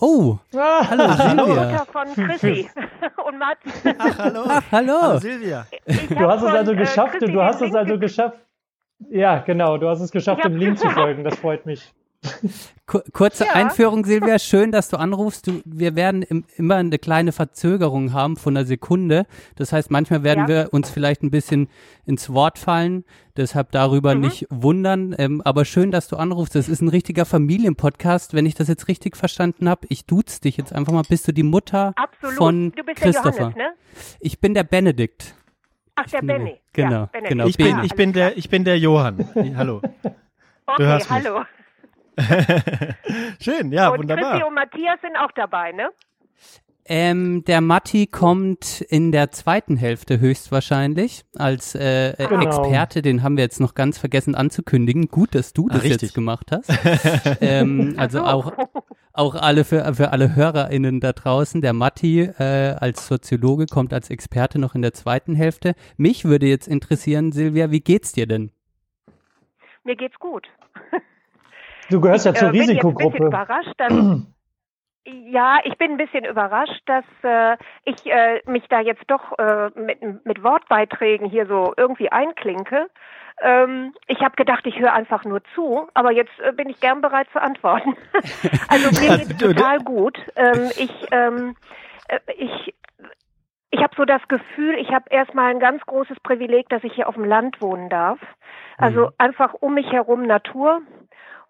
Oh, 0.00 0.38
ah, 0.54 0.88
hallo 0.88 1.12
Silvia. 1.12 1.46
Mutter 1.46 1.86
von 1.86 2.14
Chrissy 2.14 2.68
und 3.26 3.38
Martin. 3.38 3.72
Ach, 3.98 4.18
hallo. 4.18 4.44
Ach, 4.48 4.62
hallo. 4.70 5.02
hallo 5.02 5.18
Silvia. 5.18 5.66
Du 5.86 6.20
hast 6.20 6.42
es 6.42 6.48
also 6.52 6.74
geschafft, 6.74 7.20
du 7.20 7.42
hast 7.42 7.62
es 7.62 7.74
also 7.74 7.98
geschafft. 7.98 8.38
Ja, 9.10 9.38
genau. 9.40 9.78
Du 9.78 9.88
hast 9.88 10.00
es 10.00 10.10
geschafft, 10.10 10.44
dem 10.44 10.56
Link 10.56 10.78
zu 10.78 10.88
folgen. 10.90 11.24
Das 11.24 11.36
freut 11.36 11.66
mich. 11.66 11.92
Kurze 13.12 13.44
ja. 13.44 13.52
Einführung, 13.52 14.04
Silvia. 14.04 14.38
Schön, 14.38 14.72
dass 14.72 14.88
du 14.88 14.96
anrufst. 14.96 15.46
Du, 15.46 15.60
wir 15.64 15.94
werden 15.94 16.22
im, 16.22 16.44
immer 16.56 16.76
eine 16.76 16.98
kleine 16.98 17.32
Verzögerung 17.32 18.12
haben 18.12 18.36
von 18.36 18.56
einer 18.56 18.66
Sekunde. 18.66 19.26
Das 19.56 19.72
heißt, 19.72 19.90
manchmal 19.90 20.24
werden 20.24 20.44
ja. 20.44 20.48
wir 20.48 20.68
uns 20.72 20.90
vielleicht 20.90 21.22
ein 21.22 21.30
bisschen 21.30 21.68
ins 22.06 22.32
Wort 22.32 22.58
fallen. 22.58 23.04
Deshalb 23.36 23.72
darüber 23.72 24.14
mhm. 24.14 24.22
nicht 24.22 24.46
wundern. 24.50 25.14
Ähm, 25.18 25.42
aber 25.42 25.64
schön, 25.64 25.90
dass 25.90 26.08
du 26.08 26.16
anrufst. 26.16 26.54
Das 26.54 26.68
ist 26.68 26.80
ein 26.80 26.88
richtiger 26.88 27.24
Familienpodcast. 27.24 28.34
Wenn 28.34 28.46
ich 28.46 28.54
das 28.54 28.68
jetzt 28.68 28.88
richtig 28.88 29.16
verstanden 29.16 29.68
habe, 29.68 29.86
ich 29.90 30.06
duze 30.06 30.40
dich 30.40 30.56
jetzt 30.56 30.72
einfach 30.72 30.92
mal. 30.92 31.02
Bist 31.08 31.28
du 31.28 31.32
die 31.32 31.42
Mutter 31.42 31.92
Absolut. 31.94 32.36
von 32.36 32.72
du 32.72 32.82
bist 32.84 33.00
Christopher? 33.00 33.30
Der 33.30 33.40
Johannes, 33.40 33.56
ne? 33.56 33.72
Ich 34.20 34.40
bin 34.40 34.54
der 34.54 34.64
Benedikt. 34.64 35.34
Ach, 36.00 36.06
der 36.10 36.22
Benny. 36.22 36.60
Genau, 36.72 37.08
ja, 37.12 37.20
genau. 37.20 37.46
Ich 37.46 37.56
bin, 37.56 37.82
ich 37.82 37.94
bin 37.94 38.12
der, 38.12 38.36
ich 38.36 38.48
bin 38.48 38.64
der 38.64 38.78
Johann. 38.78 39.28
Hallo. 39.56 39.82
Okay, 40.66 40.84
hörst 40.84 41.10
mich. 41.10 41.24
hallo. 41.24 41.44
Schön, 43.40 43.72
ja, 43.72 43.88
und 43.88 43.98
wunderbar. 44.00 44.32
Christi 44.32 44.44
und 44.46 44.54
Matthias 44.54 45.00
sind 45.00 45.16
auch 45.16 45.32
dabei, 45.32 45.72
ne? 45.72 45.90
Ähm, 46.90 47.44
der 47.44 47.60
Matti 47.60 48.06
kommt 48.06 48.80
in 48.80 49.12
der 49.12 49.30
zweiten 49.30 49.76
Hälfte 49.76 50.20
höchstwahrscheinlich 50.20 51.24
als 51.36 51.74
äh, 51.74 52.14
genau. 52.16 52.40
Experte. 52.40 53.02
Den 53.02 53.22
haben 53.22 53.36
wir 53.36 53.44
jetzt 53.44 53.60
noch 53.60 53.74
ganz 53.74 53.98
vergessen 53.98 54.34
anzukündigen. 54.34 55.08
Gut, 55.08 55.34
dass 55.34 55.52
du 55.52 55.68
das 55.68 55.82
Ach, 55.82 55.84
jetzt 55.84 56.14
gemacht 56.14 56.50
hast. 56.50 56.70
ähm, 57.42 57.94
also 57.98 58.22
auch 58.22 58.52
auch 59.12 59.34
alle 59.34 59.64
für, 59.64 59.94
für 59.94 60.12
alle 60.12 60.36
HörerInnen 60.36 61.00
da 61.00 61.12
draußen. 61.12 61.60
Der 61.60 61.72
Matti 61.72 62.22
äh, 62.22 62.76
als 62.78 63.08
Soziologe 63.08 63.66
kommt 63.66 63.92
als 63.92 64.10
Experte 64.10 64.58
noch 64.58 64.74
in 64.74 64.82
der 64.82 64.94
zweiten 64.94 65.34
Hälfte. 65.34 65.74
Mich 65.96 66.24
würde 66.24 66.46
jetzt 66.46 66.68
interessieren, 66.68 67.32
Silvia, 67.32 67.70
wie 67.70 67.80
geht's 67.80 68.12
dir 68.12 68.26
denn? 68.26 68.52
Mir 69.84 69.96
geht's 69.96 70.18
gut. 70.18 70.46
Du 71.90 72.00
gehörst 72.00 72.26
ja 72.26 72.34
zur 72.34 72.48
äh, 72.48 72.52
bin 72.52 72.60
jetzt 72.60 72.68
ein 72.68 72.76
Risikogruppe. 72.76 73.10
bisschen 73.10 73.26
überrascht, 73.26 73.74
dass 73.78 73.92
Ja, 75.10 75.58
ich 75.64 75.78
bin 75.78 75.92
ein 75.92 75.96
bisschen 75.96 76.24
überrascht, 76.24 76.82
dass 76.86 77.04
äh, 77.22 77.56
ich 77.84 78.04
äh, 78.06 78.42
mich 78.44 78.64
da 78.68 78.80
jetzt 78.80 79.04
doch 79.06 79.38
äh, 79.38 79.70
mit, 79.74 80.26
mit 80.26 80.42
Wortbeiträgen 80.42 81.28
hier 81.28 81.46
so 81.46 81.72
irgendwie 81.76 82.12
einklinke. 82.12 82.90
Ähm, 83.40 83.94
ich 84.06 84.20
habe 84.20 84.36
gedacht, 84.36 84.66
ich 84.66 84.78
höre 84.78 84.92
einfach 84.92 85.24
nur 85.24 85.40
zu, 85.54 85.88
aber 85.94 86.12
jetzt 86.12 86.38
äh, 86.40 86.52
bin 86.52 86.68
ich 86.68 86.78
gern 86.80 87.00
bereit 87.00 87.28
zu 87.32 87.40
antworten. 87.40 87.96
also 88.68 88.90
mir 88.90 89.16
geht's 89.16 89.38
total 89.38 89.78
gut. 89.78 90.18
Ähm, 90.36 90.72
ich 90.76 90.90
ähm, 91.10 91.56
äh, 92.08 92.18
ich 92.36 92.74
ich 93.70 93.82
habe 93.82 93.94
so 93.96 94.04
das 94.04 94.26
Gefühl, 94.28 94.74
ich 94.74 94.90
habe 94.92 95.04
erstmal 95.10 95.50
ein 95.50 95.60
ganz 95.60 95.82
großes 95.86 96.18
Privileg, 96.20 96.68
dass 96.68 96.84
ich 96.84 96.92
hier 96.94 97.08
auf 97.08 97.14
dem 97.14 97.24
Land 97.24 97.60
wohnen 97.60 97.88
darf. 97.88 98.18
Also 98.78 99.06
Mhm. 99.06 99.12
einfach 99.18 99.54
um 99.54 99.74
mich 99.74 99.90
herum 99.90 100.26
Natur. 100.26 100.80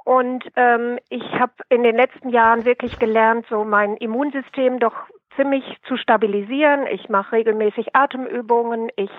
Und 0.09 0.43
ähm, 0.57 0.99
ich 1.11 1.23
habe 1.39 1.53
in 1.69 1.83
den 1.83 1.95
letzten 1.95 2.31
Jahren 2.31 2.65
wirklich 2.65 2.99
gelernt, 2.99 3.45
so 3.51 3.63
mein 3.63 3.99
Immunsystem 3.99 4.79
doch 4.79 4.95
ziemlich 5.37 5.63
zu 5.87 5.99
stabilisieren. 5.99 6.87
Ich 6.87 7.11
mache 7.11 7.33
regelmäßig 7.33 7.95
Atemübungen, 7.95 8.89
ich 8.97 9.11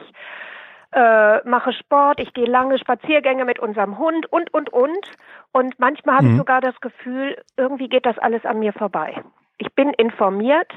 äh, 0.93 1.47
mache 1.47 1.73
Sport, 1.73 2.19
ich 2.19 2.33
gehe 2.33 2.47
lange 2.47 2.79
Spaziergänge 2.79 3.45
mit 3.45 3.59
unserem 3.59 3.99
Hund 3.99 4.25
und, 4.33 4.51
und, 4.51 4.73
und. 4.73 5.05
Und 5.51 5.79
manchmal 5.79 6.15
habe 6.15 6.29
ich 6.29 6.33
Mhm. 6.33 6.37
sogar 6.37 6.59
das 6.59 6.81
Gefühl, 6.81 7.37
irgendwie 7.55 7.87
geht 7.87 8.07
das 8.07 8.17
alles 8.17 8.43
an 8.43 8.57
mir 8.57 8.73
vorbei. 8.73 9.21
Ich 9.59 9.71
bin 9.75 9.93
informiert, 9.93 10.73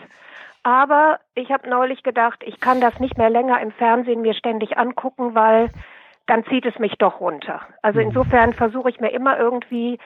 aber 0.63 1.21
ich 1.35 1.51
habe 1.51 1.71
neulich 1.71 2.03
gedacht, 2.03 2.43
ich 2.45 2.61
kann 2.61 2.83
das 2.83 2.99
nicht 3.01 3.17
mehr 3.17 3.31
länger 3.31 3.63
im 3.63 3.73
Fernsehen 3.73 4.21
mir 4.21 4.35
ständig 4.35 4.77
angucken, 4.77 5.35
weil 5.35 5.71
dann 6.27 6.45
zieht 6.47 6.65
es 6.67 6.79
mich 6.79 6.95
doch 6.99 7.21
runter. 7.21 7.63
Also 7.83 8.01
insofern 8.01 8.53
versuche 8.53 8.91
ich 8.91 9.01
mir 9.01 9.11
immer 9.11 9.39
irgendwie 9.39 9.99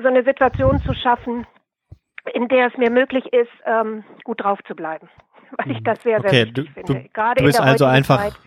so 0.00 0.08
eine 0.08 0.22
Situation 0.24 0.78
zu 0.80 0.94
schaffen, 0.94 1.46
in 2.34 2.48
der 2.48 2.66
es 2.68 2.76
mir 2.76 2.90
möglich 2.90 3.32
ist, 3.32 3.50
ähm, 3.64 4.04
gut 4.24 4.42
drauf 4.42 4.58
zu 4.66 4.74
bleiben. 4.74 5.08
Weil 5.56 5.70
ich 5.72 5.82
das 5.82 6.00
sehr, 6.02 6.20
sehr 6.20 6.28
Okay, 6.30 6.46
wichtig 6.46 6.66
du- 6.66 6.72
finde. 6.92 7.08
Gerade 7.12 7.34
du 7.36 7.40
in 7.40 7.46
bist 7.46 7.58
der 7.58 7.66
also 7.66 7.84
einfach- 7.86 8.20
Zeit, 8.20 8.38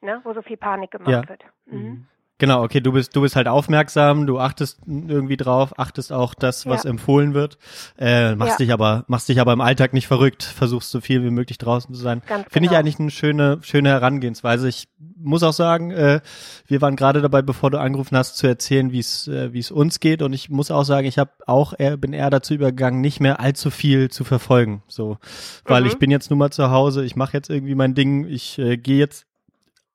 ne, 0.00 0.20
wo 0.24 0.32
so 0.32 0.42
viel 0.42 0.56
Panik 0.56 0.90
gemacht 0.90 1.08
Ja. 1.10 1.28
wird. 1.28 1.44
Mhm. 1.66 2.06
Genau, 2.38 2.64
okay, 2.64 2.80
du 2.80 2.90
bist, 2.90 3.14
du 3.14 3.20
bist 3.20 3.36
halt 3.36 3.46
aufmerksam, 3.46 4.26
du 4.26 4.40
achtest 4.40 4.80
irgendwie 4.86 5.36
drauf, 5.36 5.78
achtest 5.78 6.12
auch 6.12 6.34
das, 6.34 6.66
was 6.66 6.82
Ja. 6.82 6.90
empfohlen 6.90 7.32
wird, 7.32 7.58
äh, 7.96 8.34
machst 8.34 8.58
Ja. 8.58 8.64
dich 8.64 8.72
aber, 8.72 9.04
machst 9.06 9.28
dich 9.28 9.38
aber 9.40 9.52
im 9.52 9.60
Alltag 9.60 9.92
nicht 9.92 10.08
verrückt, 10.08 10.42
versuchst 10.42 10.90
so 10.90 11.00
viel 11.00 11.22
wie 11.22 11.30
möglich 11.30 11.58
draußen 11.58 11.94
zu 11.94 12.00
sein. 12.00 12.22
Ganz 12.26 12.46
Finde 12.50 12.66
ich 12.66 12.70
genau. 12.70 12.80
eigentlich 12.80 12.98
eine 12.98 13.10
schöne, 13.12 13.58
schöne 13.62 13.90
Herangehensweise. 13.90 14.68
Ich 14.68 14.88
muss 15.16 15.44
auch 15.44 15.52
sagen, 15.52 15.92
äh, 15.92 16.20
wir 16.66 16.80
waren 16.82 16.96
gerade 16.96 17.22
dabei, 17.22 17.40
bevor 17.40 17.70
du 17.70 17.78
angerufen 17.78 18.16
hast, 18.16 18.36
zu 18.36 18.48
erzählen, 18.48 18.90
wie 18.90 18.98
es, 18.98 19.28
äh, 19.28 19.52
wie 19.52 19.60
es 19.60 19.70
uns 19.70 20.00
geht. 20.00 20.20
Und 20.20 20.32
ich 20.32 20.50
muss 20.50 20.72
auch 20.72 20.84
sagen, 20.84 21.06
ich 21.06 21.18
habe 21.18 21.30
auch, 21.46 21.72
eher, 21.78 21.96
bin 21.96 22.12
eher 22.12 22.30
dazu 22.30 22.52
übergegangen, 22.52 23.00
nicht 23.00 23.20
mehr 23.20 23.38
allzu 23.38 23.70
viel 23.70 24.10
zu 24.10 24.24
verfolgen. 24.24 24.82
So, 24.88 25.18
weil 25.66 25.82
Mhm. 25.82 25.86
ich 25.88 25.98
bin 25.98 26.10
jetzt 26.10 26.30
nun 26.30 26.40
mal 26.40 26.50
zu 26.50 26.68
Hause, 26.72 27.04
ich 27.04 27.14
mache 27.14 27.34
jetzt 27.34 27.48
irgendwie 27.48 27.76
mein 27.76 27.94
Ding, 27.94 28.26
ich 28.26 28.58
äh, 28.58 28.76
gehe 28.76 28.98
jetzt 28.98 29.24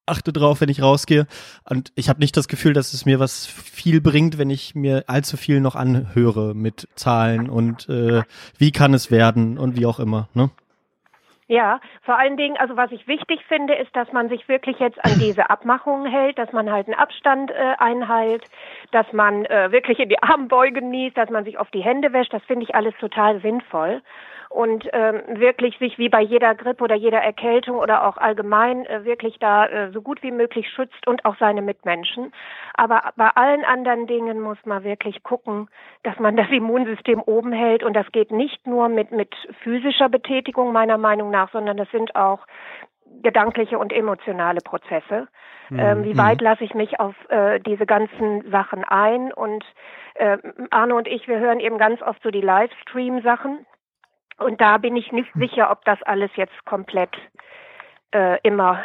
achte 0.09 0.33
drauf, 0.33 0.61
wenn 0.61 0.69
ich 0.69 0.81
rausgehe. 0.81 1.27
Und 1.69 1.91
ich 1.95 2.09
habe 2.09 2.19
nicht 2.19 2.35
das 2.35 2.47
Gefühl, 2.47 2.73
dass 2.73 2.93
es 2.93 3.05
mir 3.05 3.19
was 3.19 3.45
viel 3.45 4.01
bringt, 4.01 4.37
wenn 4.37 4.49
ich 4.49 4.75
mir 4.75 5.03
allzu 5.07 5.37
viel 5.37 5.61
noch 5.61 5.75
anhöre 5.75 6.53
mit 6.55 6.87
Zahlen 6.95 7.49
und 7.49 7.87
äh, 7.89 8.23
wie 8.57 8.71
kann 8.71 8.93
es 8.93 9.11
werden 9.11 9.57
und 9.57 9.77
wie 9.77 9.85
auch 9.85 9.99
immer. 9.99 10.29
Ne? 10.33 10.49
Ja, 11.51 11.81
vor 12.03 12.19
allen 12.19 12.37
Dingen, 12.37 12.57
also 12.57 12.77
was 12.77 12.91
ich 12.91 13.07
wichtig 13.07 13.39
finde, 13.47 13.73
ist, 13.73 13.95
dass 13.95 14.11
man 14.13 14.29
sich 14.29 14.47
wirklich 14.47 14.77
jetzt 14.77 15.03
an 15.03 15.13
diese 15.19 15.49
Abmachungen 15.49 16.05
hält, 16.05 16.37
dass 16.37 16.51
man 16.53 16.71
halt 16.71 16.85
einen 16.85 16.99
Abstand 16.99 17.49
äh, 17.49 17.73
einhält, 17.79 18.43
dass 18.91 19.11
man 19.13 19.45
äh, 19.45 19.71
wirklich 19.71 19.97
in 19.97 20.09
die 20.09 20.21
Armbeuge 20.21 20.79
genießt, 20.79 21.17
dass 21.17 21.31
man 21.31 21.45
sich 21.45 21.57
auf 21.57 21.71
die 21.71 21.81
Hände 21.81 22.13
wäscht. 22.13 22.31
Das 22.31 22.43
finde 22.43 22.65
ich 22.65 22.75
alles 22.75 22.93
total 22.99 23.41
sinnvoll. 23.41 24.03
Und 24.49 24.89
ähm, 24.93 25.21
wirklich 25.39 25.77
sich 25.77 25.99
wie 25.99 26.09
bei 26.09 26.21
jeder 26.21 26.55
Grippe 26.55 26.83
oder 26.83 26.95
jeder 26.95 27.19
Erkältung 27.19 27.77
oder 27.77 28.07
auch 28.07 28.17
allgemein 28.17 28.85
äh, 28.87 29.05
wirklich 29.05 29.37
da 29.39 29.67
äh, 29.67 29.91
so 29.91 30.01
gut 30.01 30.23
wie 30.23 30.31
möglich 30.31 30.67
schützt 30.69 31.05
und 31.07 31.23
auch 31.23 31.35
seine 31.39 31.61
Mitmenschen. 31.61 32.33
Aber 32.73 33.11
bei 33.15 33.29
allen 33.29 33.63
anderen 33.63 34.07
Dingen 34.07 34.41
muss 34.41 34.57
man 34.65 34.83
wirklich 34.83 35.21
gucken, 35.21 35.69
dass 36.01 36.17
man 36.17 36.35
das 36.35 36.49
Immunsystem 36.49 37.21
oben 37.21 37.51
hält. 37.51 37.83
Und 37.83 37.93
das 37.93 38.11
geht 38.11 38.31
nicht 38.31 38.65
nur 38.65 38.89
mit, 38.89 39.11
mit 39.11 39.35
physischer 39.61 40.09
Betätigung 40.09 40.73
meiner 40.73 40.97
Meinung 40.97 41.29
nach, 41.29 41.51
sondern 41.51 41.77
das 41.77 41.89
sind 41.91 42.15
auch 42.15 42.47
gedankliche 43.21 43.77
und 43.77 43.93
emotionale 43.93 44.61
Prozesse. 44.61 45.27
Ähm, 45.71 46.03
wie 46.03 46.17
weit 46.17 46.41
lasse 46.41 46.63
ich 46.63 46.73
mich 46.73 46.99
auf 46.99 47.13
äh, 47.29 47.59
diese 47.59 47.85
ganzen 47.85 48.49
Sachen 48.49 48.83
ein? 48.83 49.31
Und 49.31 49.63
äh, 50.15 50.37
Arno 50.71 50.97
und 50.97 51.07
ich, 51.07 51.27
wir 51.27 51.39
hören 51.39 51.59
eben 51.59 51.77
ganz 51.77 52.01
oft 52.01 52.21
so 52.23 52.31
die 52.31 52.41
Livestream-Sachen. 52.41 53.65
Und 54.39 54.61
da 54.61 54.77
bin 54.77 54.95
ich 54.95 55.11
nicht 55.11 55.29
sicher, 55.35 55.69
ob 55.71 55.83
das 55.85 56.01
alles 56.03 56.31
jetzt 56.35 56.65
komplett 56.65 57.11
äh, 58.11 58.39
immer 58.43 58.83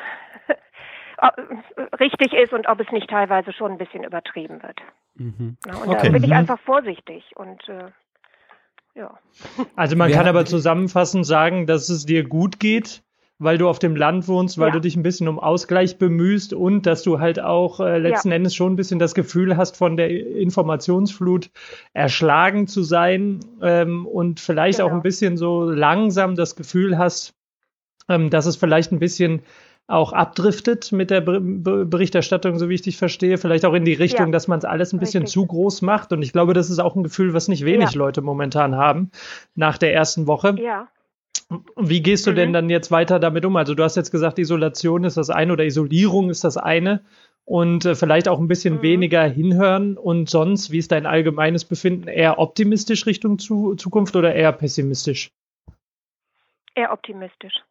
richtig 2.00 2.32
ist 2.32 2.52
und 2.52 2.68
ob 2.68 2.80
es 2.80 2.90
nicht 2.90 3.08
teilweise 3.08 3.52
schon 3.52 3.72
ein 3.72 3.78
bisschen 3.78 4.04
übertrieben 4.04 4.62
wird. 4.62 4.80
Mhm. 5.14 5.56
Ja, 5.66 5.76
und 5.76 5.88
Okay. 5.88 6.06
da 6.06 6.12
bin 6.12 6.24
ich 6.24 6.30
Mhm. 6.30 6.36
einfach 6.36 6.58
vorsichtig 6.60 7.24
und 7.36 7.68
äh, 7.68 7.90
ja. 8.94 9.18
Also 9.76 9.96
man 9.96 10.08
Wir 10.08 10.16
kann 10.16 10.26
aber 10.26 10.44
zusammenfassend 10.44 11.26
sagen, 11.26 11.66
dass 11.66 11.88
es 11.88 12.04
dir 12.06 12.24
gut 12.28 12.60
geht, 12.60 13.02
weil 13.38 13.58
du 13.58 13.68
auf 13.68 13.78
dem 13.80 13.96
Land 13.96 14.28
wohnst, 14.28 14.58
weil 14.58 14.68
Ja. 14.68 14.74
du 14.74 14.80
dich 14.80 14.96
ein 14.96 15.02
bisschen 15.02 15.26
um 15.28 15.38
Ausgleich 15.40 15.98
bemühst 15.98 16.52
und 16.54 16.86
dass 16.86 17.02
du 17.02 17.18
halt 17.18 17.40
auch 17.40 17.80
äh, 17.80 17.98
letzten 17.98 18.30
Endes 18.32 18.54
schon 18.54 18.72
ein 18.74 18.76
bisschen 18.76 18.98
das 19.00 19.14
Gefühl 19.14 19.56
hast, 19.56 19.76
von 19.76 19.96
der 19.96 20.08
Informationsflut 20.10 21.50
erschlagen 21.92 22.66
zu 22.66 22.82
sein 22.82 23.40
ähm, 23.62 24.06
und 24.06 24.40
vielleicht 24.40 24.80
auch 24.80 24.86
Genau. 24.88 24.96
ein 24.98 25.02
bisschen 25.02 25.36
so 25.36 25.64
langsam 25.70 26.36
das 26.36 26.56
Gefühl 26.56 26.96
hast, 26.98 27.34
ähm, 28.08 28.30
dass 28.30 28.46
es 28.46 28.56
vielleicht 28.56 28.92
ein 28.92 28.98
bisschen 28.98 29.42
auch 29.86 30.12
abdriftet 30.14 30.92
mit 30.92 31.10
der 31.10 31.20
Ber 31.20 31.40
Ber 31.40 31.84
Berichterstattung, 31.84 32.58
so 32.58 32.70
wie 32.70 32.74
ich 32.74 32.82
dich 32.82 32.96
verstehe, 32.96 33.36
vielleicht 33.36 33.66
auch 33.66 33.74
in 33.74 33.84
die 33.84 33.92
Richtung, 33.92 34.26
Ja. 34.26 34.32
dass 34.32 34.48
man 34.48 34.58
es 34.58 34.64
alles 34.64 34.92
ein 34.94 34.98
bisschen 34.98 35.24
Richtig. 35.24 35.34
zu 35.34 35.44
groß 35.46 35.82
macht. 35.82 36.10
Und 36.12 36.22
ich 36.22 36.32
glaube, 36.32 36.54
das 36.54 36.70
ist 36.70 36.78
auch 36.78 36.96
ein 36.96 37.02
Gefühl, 37.02 37.34
was 37.34 37.48
nicht 37.48 37.64
wenig 37.66 37.90
Ja. 37.92 37.98
Leute 37.98 38.22
momentan 38.22 38.76
haben 38.76 39.10
nach 39.56 39.76
der 39.76 39.92
ersten 39.92 40.26
Woche. 40.26 40.56
Ja. 40.58 40.88
Wie 41.76 42.02
gehst 42.02 42.26
du 42.26 42.32
denn 42.32 42.50
Mhm. 42.50 42.52
dann 42.54 42.70
jetzt 42.70 42.90
weiter 42.90 43.18
damit 43.18 43.44
um? 43.44 43.56
Also 43.56 43.74
du 43.74 43.82
hast 43.82 43.96
jetzt 43.96 44.10
gesagt, 44.10 44.38
Isolation 44.38 45.04
ist 45.04 45.16
das 45.16 45.30
eine 45.30 45.52
oder 45.52 45.64
Isolierung 45.64 46.30
ist 46.30 46.44
das 46.44 46.56
eine 46.56 47.04
und 47.44 47.84
äh, 47.84 47.94
vielleicht 47.94 48.28
auch 48.28 48.38
ein 48.38 48.48
bisschen 48.48 48.76
Mhm. 48.76 48.82
weniger 48.82 49.24
hinhören 49.24 49.98
und 49.98 50.30
sonst, 50.30 50.70
wie 50.70 50.78
ist 50.78 50.92
dein 50.92 51.06
allgemeines 51.06 51.64
Befinden? 51.64 52.08
Eher 52.08 52.38
optimistisch 52.38 53.06
Richtung 53.06 53.38
zu 53.38 53.74
Zukunft 53.74 54.16
oder 54.16 54.34
eher 54.34 54.52
pessimistisch? 54.52 55.30
Eher 56.74 56.92
optimistisch. 56.92 57.62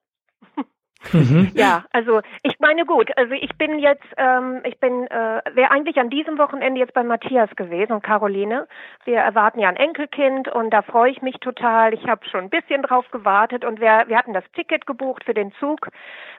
Mhm. 1.12 1.52
Ja, 1.54 1.84
also 1.92 2.22
ich 2.44 2.60
meine 2.60 2.86
gut, 2.86 3.12
also 3.18 3.34
ich 3.34 3.56
bin 3.58 3.80
jetzt, 3.80 4.06
ähm, 4.18 4.62
ich 4.64 4.80
bin, 4.80 5.08
äh, 5.08 5.42
wäre 5.54 5.72
eigentlich 5.72 5.98
an 5.98 6.10
diesem 6.10 6.38
Wochenende 6.38 6.80
jetzt 6.80 6.94
bei 6.94 7.04
Matthias 7.04 7.50
gewesen 7.56 7.94
und 7.94 8.04
Caroline. 8.04 8.68
Wir 9.06 9.18
erwarten 9.18 9.60
ja 9.60 9.70
ein 9.70 9.76
Enkelkind 9.76 10.48
und 10.48 10.72
da 10.72 10.82
freue 10.82 11.12
ich 11.12 11.22
mich 11.22 11.36
total. 11.40 11.94
Ich 11.94 12.08
habe 12.08 12.26
schon 12.26 12.42
ein 12.42 12.50
bisschen 12.50 12.84
drauf 12.84 13.10
gewartet 13.12 13.66
und 13.66 13.82
wir, 13.82 14.06
wir 14.08 14.18
hatten 14.18 14.34
das 14.34 14.50
Ticket 14.54 14.86
gebucht 14.86 15.24
für 15.26 15.34
den 15.34 15.52
Zug. 15.60 15.90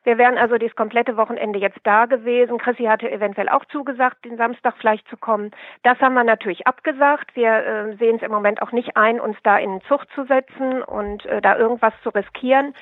Wir 0.05 0.19
wären 0.19 0.39
also 0.39 0.57
das 0.57 0.75
komplette 0.75 1.17
Wochenende 1.17 1.59
jetzt 1.59 1.81
da 1.85 2.07
gewesen. 2.07 2.59
Chrissy 2.59 2.85
hatte 2.85 3.11
eventuell 3.11 3.49
auch 3.49 3.65
zugesagt, 3.67 4.25
den 4.25 4.37
Samstag 4.37 4.75
vielleicht 4.79 5.09
zu 5.09 5.17
kommen. 5.17 5.51
Das 5.83 5.99
haben 6.01 6.15
wir 6.15 6.25
natürlich 6.25 6.67
abgesagt. 6.67 7.35
Wir 7.35 7.53
äh, 7.53 7.97
sehen 7.97 8.17
es 8.17 8.23
im 8.23 8.31
Moment 8.31 8.63
auch 8.63 8.73
nicht 8.73 8.97
ein, 8.97 9.21
uns 9.21 9.37
da 9.43 9.59
in 9.59 9.71
den 9.71 9.83
Zug 9.83 10.07
zu 10.15 10.25
setzen 10.25 10.83
und 10.83 11.25
äh, 11.27 11.41
da 11.41 11.57
irgendwas 11.57 11.95
zu 12.03 12.11
riskieren. 12.11 12.75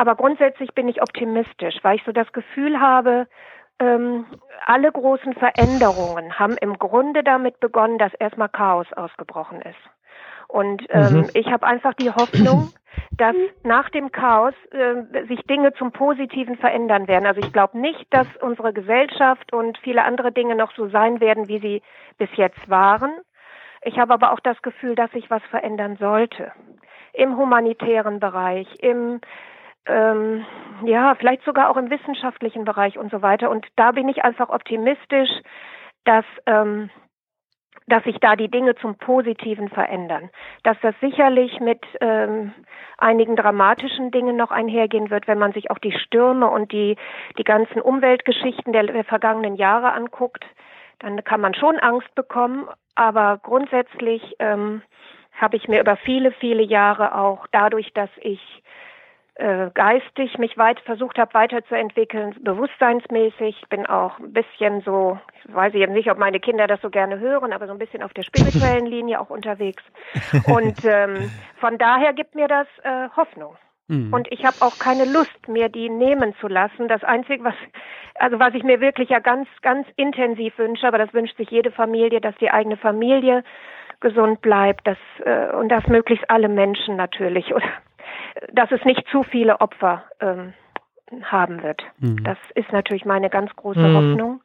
Aber 0.00 0.14
grundsätzlich 0.14 0.72
bin 0.74 0.88
ich 0.88 1.02
optimistisch, 1.02 1.74
weil 1.82 1.96
ich 1.96 2.04
so 2.04 2.12
das 2.12 2.32
Gefühl 2.32 2.80
habe, 2.80 3.26
ähm, 3.78 4.24
alle 4.64 4.90
großen 4.90 5.34
Veränderungen 5.34 6.38
haben 6.38 6.56
im 6.56 6.78
Grunde 6.78 7.22
damit 7.22 7.60
begonnen, 7.60 7.98
dass 7.98 8.14
erstmal 8.14 8.48
Chaos 8.48 8.90
ausgebrochen 8.94 9.60
ist. 9.60 9.90
Und 10.48 10.86
ähm, 10.88 11.24
Mhm. 11.24 11.30
ich 11.34 11.52
habe 11.52 11.66
einfach 11.66 11.92
die 11.92 12.10
Hoffnung, 12.10 12.72
dass 13.18 13.36
nach 13.62 13.90
dem 13.90 14.10
Chaos 14.10 14.54
äh, 14.70 15.26
sich 15.26 15.42
Dinge 15.42 15.74
zum 15.74 15.92
Positiven 15.92 16.56
verändern 16.56 17.06
werden. 17.06 17.26
Also 17.26 17.40
ich 17.40 17.52
glaube 17.52 17.78
nicht, 17.78 18.06
dass 18.08 18.26
unsere 18.40 18.72
Gesellschaft 18.72 19.52
und 19.52 19.76
viele 19.76 20.02
andere 20.04 20.32
Dinge 20.32 20.54
noch 20.54 20.72
so 20.76 20.88
sein 20.88 21.20
werden, 21.20 21.46
wie 21.48 21.58
sie 21.58 21.82
bis 22.16 22.30
jetzt 22.36 22.70
waren. 22.70 23.12
Ich 23.82 23.98
habe 23.98 24.14
aber 24.14 24.32
auch 24.32 24.40
das 24.40 24.62
Gefühl, 24.62 24.94
dass 24.94 25.10
sich 25.10 25.30
was 25.30 25.42
verändern 25.50 25.98
sollte. 26.00 26.52
Im 27.12 27.36
humanitären 27.36 28.18
Bereich, 28.18 28.66
im 28.78 29.20
ähm, 29.86 30.44
ja, 30.84 31.14
vielleicht 31.14 31.44
sogar 31.44 31.70
auch 31.70 31.76
im 31.76 31.90
wissenschaftlichen 31.90 32.64
Bereich 32.64 32.98
und 32.98 33.10
so 33.10 33.22
weiter. 33.22 33.50
Und 33.50 33.66
da 33.76 33.92
bin 33.92 34.08
ich 34.08 34.24
einfach 34.24 34.48
optimistisch, 34.48 35.30
dass, 36.04 36.24
ähm, 36.46 36.90
dass 37.86 38.04
sich 38.04 38.18
da 38.20 38.36
die 38.36 38.50
Dinge 38.50 38.74
zum 38.76 38.96
Positiven 38.96 39.68
verändern. 39.68 40.30
Dass 40.62 40.76
das 40.82 40.94
sicherlich 41.00 41.60
mit 41.60 41.84
ähm, 42.00 42.52
einigen 42.98 43.36
dramatischen 43.36 44.10
Dingen 44.10 44.36
noch 44.36 44.50
einhergehen 44.50 45.10
wird, 45.10 45.26
wenn 45.26 45.38
man 45.38 45.52
sich 45.52 45.70
auch 45.70 45.78
die 45.78 45.96
Stürme 45.98 46.48
und 46.48 46.72
die, 46.72 46.96
die 47.38 47.44
ganzen 47.44 47.80
Umweltgeschichten 47.80 48.72
der, 48.72 48.84
der 48.84 49.04
vergangenen 49.04 49.56
Jahre 49.56 49.92
anguckt. 49.92 50.44
dann 51.00 51.24
kann 51.24 51.40
man 51.40 51.54
schon 51.54 51.78
Angst 51.78 52.14
bekommen. 52.14 52.68
Aber 52.94 53.38
grundsätzlich 53.42 54.36
ähm, 54.38 54.82
habe 55.32 55.56
ich 55.56 55.68
mir 55.68 55.80
über 55.80 55.96
viele, 55.96 56.32
viele 56.32 56.62
Jahre 56.62 57.14
auch 57.14 57.46
dadurch, 57.50 57.92
dass 57.94 58.10
ich 58.20 58.40
äh, 59.34 59.70
geistig 59.74 60.38
mich 60.38 60.58
weit 60.58 60.80
versucht 60.80 61.18
habe 61.18 61.32
weiterzuentwickeln, 61.34 62.34
bewusstseinsmäßig. 62.40 63.56
Ich 63.62 63.68
bin 63.68 63.86
auch 63.86 64.18
ein 64.18 64.32
bisschen 64.32 64.82
so, 64.82 65.18
ich 65.44 65.54
weiß 65.54 65.72
jetzt 65.74 65.92
nicht, 65.92 66.10
ob 66.10 66.18
meine 66.18 66.40
Kinder 66.40 66.66
das 66.66 66.80
so 66.82 66.90
gerne 66.90 67.18
hören, 67.18 67.52
aber 67.52 67.66
so 67.66 67.72
ein 67.72 67.78
bisschen 67.78 68.02
auf 68.02 68.12
der 68.12 68.22
spirituellen 68.22 68.86
Linie 68.94 69.20
auch 69.20 69.30
unterwegs. 69.30 69.82
Und 70.46 70.84
ähm, 70.84 71.30
von 71.58 71.78
daher 71.78 72.12
gibt 72.12 72.34
mir 72.34 72.48
das 72.48 72.66
äh, 72.82 73.08
Hoffnung. 73.16 73.56
Mhm. 73.88 74.12
Und 74.12 74.28
ich 74.30 74.44
habe 74.44 74.56
auch 74.60 74.78
keine 74.78 75.04
Lust, 75.04 75.48
mir 75.48 75.68
die 75.68 75.88
nehmen 75.88 76.34
zu 76.40 76.46
lassen. 76.46 76.88
Das 76.88 77.02
Einzige, 77.02 77.42
was, 77.42 77.54
also 78.14 78.38
was 78.38 78.54
ich 78.54 78.62
mir 78.62 78.80
wirklich 78.80 79.08
ja 79.08 79.18
ganz, 79.18 79.48
ganz 79.62 79.86
intensiv 79.96 80.56
wünsche, 80.58 80.86
aber 80.86 80.98
das 80.98 81.12
wünscht 81.12 81.36
sich 81.36 81.50
jede 81.50 81.72
Familie, 81.72 82.20
dass 82.20 82.36
die 82.36 82.50
eigene 82.50 82.76
Familie 82.76 83.42
gesund 84.00 84.40
bleibt, 84.40 84.86
dass, 84.86 84.98
äh, 85.24 85.54
und 85.54 85.68
dass 85.68 85.86
möglichst 85.86 86.28
alle 86.30 86.48
Menschen 86.48 86.96
natürlich, 86.96 87.54
oder 87.54 87.66
dass 88.52 88.70
es 88.70 88.84
nicht 88.84 89.04
zu 89.10 89.22
viele 89.22 89.60
Opfer 89.60 90.04
ähm, 90.20 90.52
haben 91.22 91.62
wird. 91.62 91.82
Mhm. 91.98 92.22
Das 92.24 92.38
ist 92.54 92.72
natürlich 92.72 93.04
meine 93.04 93.30
ganz 93.30 93.54
große 93.56 93.80
Mhm. 93.80 93.94
Hoffnung. 93.96 94.42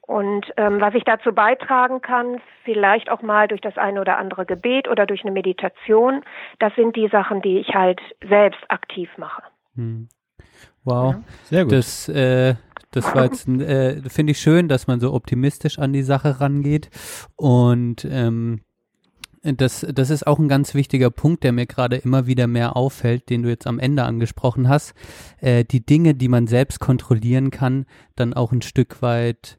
Und 0.00 0.46
ähm, 0.56 0.80
was 0.80 0.94
ich 0.94 1.02
dazu 1.02 1.32
beitragen 1.32 2.00
kann, 2.00 2.40
vielleicht 2.64 3.10
auch 3.10 3.22
mal 3.22 3.48
durch 3.48 3.60
das 3.60 3.76
eine 3.76 4.00
oder 4.00 4.18
andere 4.18 4.46
Gebet 4.46 4.88
oder 4.88 5.04
durch 5.04 5.22
eine 5.22 5.32
Meditation, 5.32 6.22
das 6.60 6.72
sind 6.76 6.94
die 6.94 7.08
Sachen, 7.08 7.42
die 7.42 7.58
ich 7.58 7.74
halt 7.74 8.00
selbst 8.28 8.60
aktiv 8.68 9.10
mache. 9.16 9.42
Mhm. 9.74 10.08
Wow. 10.84 11.16
Sehr 11.42 11.64
gut. 11.64 11.72
Das, 11.72 12.08
äh, 12.08 12.54
das 12.92 13.12
war 13.14 13.24
jetzt, 13.24 13.48
ein, 13.48 13.60
äh, 13.60 14.00
finde 14.08 14.30
ich 14.30 14.38
schön, 14.38 14.68
dass 14.68 14.86
man 14.86 15.00
so 15.00 15.12
optimistisch 15.12 15.78
an 15.78 15.92
die 15.92 16.02
Sache 16.02 16.40
rangeht. 16.40 16.88
Und 17.34 18.06
ähm, 18.08 18.60
das, 19.54 19.86
das 19.88 20.10
ist 20.10 20.26
auch 20.26 20.38
ein 20.38 20.48
ganz 20.48 20.74
wichtiger 20.74 21.10
Punkt, 21.10 21.44
der 21.44 21.52
mir 21.52 21.66
gerade 21.66 21.96
immer 21.96 22.26
wieder 22.26 22.46
mehr 22.46 22.76
auffällt, 22.76 23.30
den 23.30 23.42
du 23.42 23.48
jetzt 23.48 23.66
am 23.66 23.78
Ende 23.78 24.04
angesprochen 24.04 24.68
hast. 24.68 24.94
Äh, 25.40 25.64
die 25.64 25.84
Dinge, 25.84 26.14
die 26.14 26.28
man 26.28 26.46
selbst 26.46 26.80
kontrollieren 26.80 27.50
kann, 27.50 27.86
dann 28.14 28.34
auch 28.34 28.52
ein 28.52 28.62
Stück 28.62 29.02
weit 29.02 29.58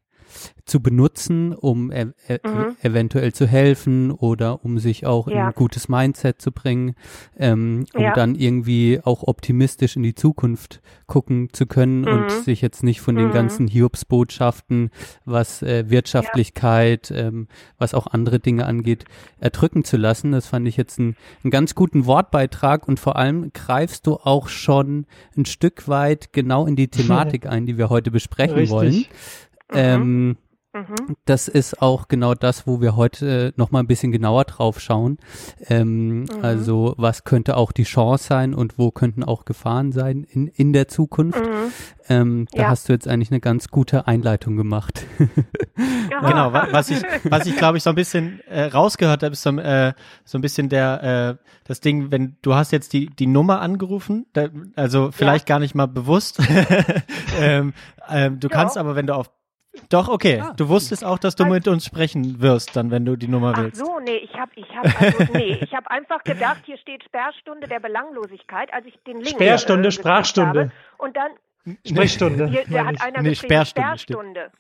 zu 0.66 0.82
benutzen, 0.82 1.54
um 1.54 1.92
e 1.92 2.08
e 2.28 2.40
Mhm. 2.44 2.76
eventuell 2.82 3.34
zu 3.34 3.48
helfen 3.48 4.12
oder 4.12 4.64
um 4.66 4.80
sich 4.80 5.06
auch 5.06 5.28
in 5.28 5.38
Ja. 5.38 5.48
ein 5.48 5.54
gutes 5.54 5.88
Mindset 5.90 6.42
zu 6.42 6.52
bringen, 6.52 6.96
ähm, 7.38 7.86
um 7.96 8.04
Ja. 8.04 8.12
dann 8.14 8.36
irgendwie 8.36 9.00
auch 9.04 9.24
optimistisch 9.24 9.96
in 9.96 10.04
die 10.04 10.16
Zukunft 10.16 10.82
gucken 11.08 11.50
zu 11.54 11.66
können 11.66 12.04
und 12.06 12.26
Mhm. 12.26 12.44
sich 12.44 12.62
jetzt 12.62 12.84
nicht 12.84 13.00
von 13.02 13.16
den 13.16 13.28
Mhm. 13.30 13.32
ganzen 13.32 13.68
Hiobsbotschaften, 13.68 14.90
was 15.26 15.62
äh, 15.62 15.90
Wirtschaftlichkeit, 15.90 17.12
ähm, 17.16 17.48
was 17.78 17.94
auch 17.94 18.08
andere 18.08 18.40
Dinge 18.40 18.66
angeht, 18.66 19.06
erdrücken 19.40 19.84
zu 19.84 19.98
lassen. 19.98 20.32
Das 20.34 20.48
fand 20.48 20.68
ich 20.68 20.78
jetzt 20.78 21.00
einen, 21.00 21.16
einen 21.44 21.52
ganz 21.52 21.76
guten 21.76 22.06
Wortbeitrag 22.06 22.88
und 22.88 23.00
vor 23.00 23.16
allem 23.16 23.52
greifst 23.54 24.06
du 24.08 24.16
auch 24.16 24.48
schon 24.50 25.06
ein 25.38 25.46
Stück 25.46 25.88
weit 25.88 26.34
genau 26.34 26.66
in 26.66 26.76
die 26.76 26.88
Thematik 27.38 27.46
ein, 27.46 27.66
die 27.66 27.78
wir 27.78 27.90
heute 27.90 28.12
besprechen 28.12 28.56
Richtig. 28.58 28.72
wollen. 28.72 29.06
Ähm, 29.74 30.38
Mhm. 30.74 31.16
das 31.26 31.48
ist 31.48 31.82
auch 31.82 32.08
genau 32.08 32.36
das, 32.36 32.68
wo 32.68 32.82
wir 32.82 32.96
heute 32.96 33.52
noch 33.56 33.72
mal 33.72 33.80
ein 33.80 33.88
bisschen 33.88 34.12
genauer 34.12 34.44
drauf 34.44 34.80
schauen. 34.80 35.18
Ähm, 35.70 36.20
Mhm. 36.20 36.28
Also 36.44 36.94
was 36.98 37.24
könnte 37.24 37.58
auch 37.58 37.72
die 37.72 37.84
Chance 37.86 38.26
sein 38.26 38.54
und 38.54 38.78
wo 38.78 38.92
könnten 38.92 39.24
auch 39.24 39.46
Gefahren 39.46 39.92
sein 39.92 40.24
in, 40.30 40.48
in 40.48 40.74
der 40.74 40.88
Zukunft. 40.88 41.40
Mhm. 41.40 41.72
Ähm, 42.10 42.48
da 42.54 42.64
Ja. 42.64 42.68
hast 42.70 42.88
du 42.90 42.94
jetzt 42.94 43.08
eigentlich 43.08 43.32
eine 43.32 43.40
ganz 43.40 43.70
gute 43.70 44.06
Einleitung 44.08 44.56
gemacht. 44.56 45.04
Genau, 45.76 46.54
wa- 46.54 46.68
was 46.72 46.90
ich, 46.92 47.02
was 47.24 47.46
ich 47.48 47.56
glaube 47.58 47.78
ich 47.78 47.84
so 47.84 47.90
ein 47.90 47.96
bisschen 47.96 48.40
äh, 48.48 48.64
rausgehört 48.66 49.24
habe, 49.24 49.34
ist 49.34 49.42
so, 49.44 49.50
äh, 49.58 49.94
so 50.26 50.38
ein 50.38 50.42
bisschen 50.42 50.70
der, 50.70 51.38
äh, 51.40 51.46
das 51.64 51.80
Ding, 51.82 52.12
wenn 52.12 52.38
du 52.44 52.54
hast 52.56 52.72
jetzt 52.72 52.94
die, 52.94 53.08
die 53.08 53.28
Nummer 53.28 53.62
angerufen, 53.62 54.26
da, 54.34 54.48
also 54.76 55.10
vielleicht 55.12 55.46
gar 55.48 55.60
nicht 55.60 55.76
mal 55.76 55.88
bewusst. 55.88 56.40
ähm, 57.40 57.74
ähm, 58.10 58.40
du 58.40 58.48
Ja. 58.48 58.54
kannst 58.54 58.78
aber, 58.78 58.96
wenn 58.96 59.08
du 59.08 59.16
auf, 59.16 59.30
doch, 59.90 60.08
okay, 60.10 60.42
Ah. 60.44 60.54
du 60.56 60.68
wusstest 60.70 61.04
auch, 61.06 61.18
dass 61.20 61.36
du 61.36 61.46
mit 61.46 61.68
uns 61.68 61.86
sprechen 61.86 62.42
wirst, 62.42 62.76
dann, 62.76 62.92
wenn 62.92 63.06
du 63.06 63.16
die 63.16 63.28
Nummer 63.28 63.54
Ach 63.56 63.62
willst. 63.62 63.78
so, 63.78 64.00
nee, 64.00 64.18
ich 64.18 64.34
habe 64.34 64.52
ich 64.56 64.66
hab, 64.76 65.02
also, 65.02 65.34
nee, 65.34 65.58
ich 65.62 65.74
hab 65.74 65.88
einfach 65.88 66.24
gedacht, 66.24 66.62
hier 66.66 66.78
steht 66.78 67.04
Sperrstunde 67.04 67.68
der 67.68 67.80
Belanglosigkeit, 67.80 68.74
als 68.74 68.86
ich 68.86 68.96
den 69.06 69.18
Link 69.18 69.30
Sperrstunde, 69.30 69.90
äh, 69.90 69.92
Sprachstunde. 69.92 70.60
Habe. 70.60 70.72
Und 70.98 71.16
dann 71.18 71.32
Sprechstunde. 71.86 72.48
hier, 72.48 72.64
der 72.66 72.84
meine 72.84 72.98
hat 73.00 73.08
einer 73.08 73.22
Nee, 73.22 73.36
Sperrstunde 73.36 73.98
steht. 73.98 74.16
Sperrstunde. 74.16 74.52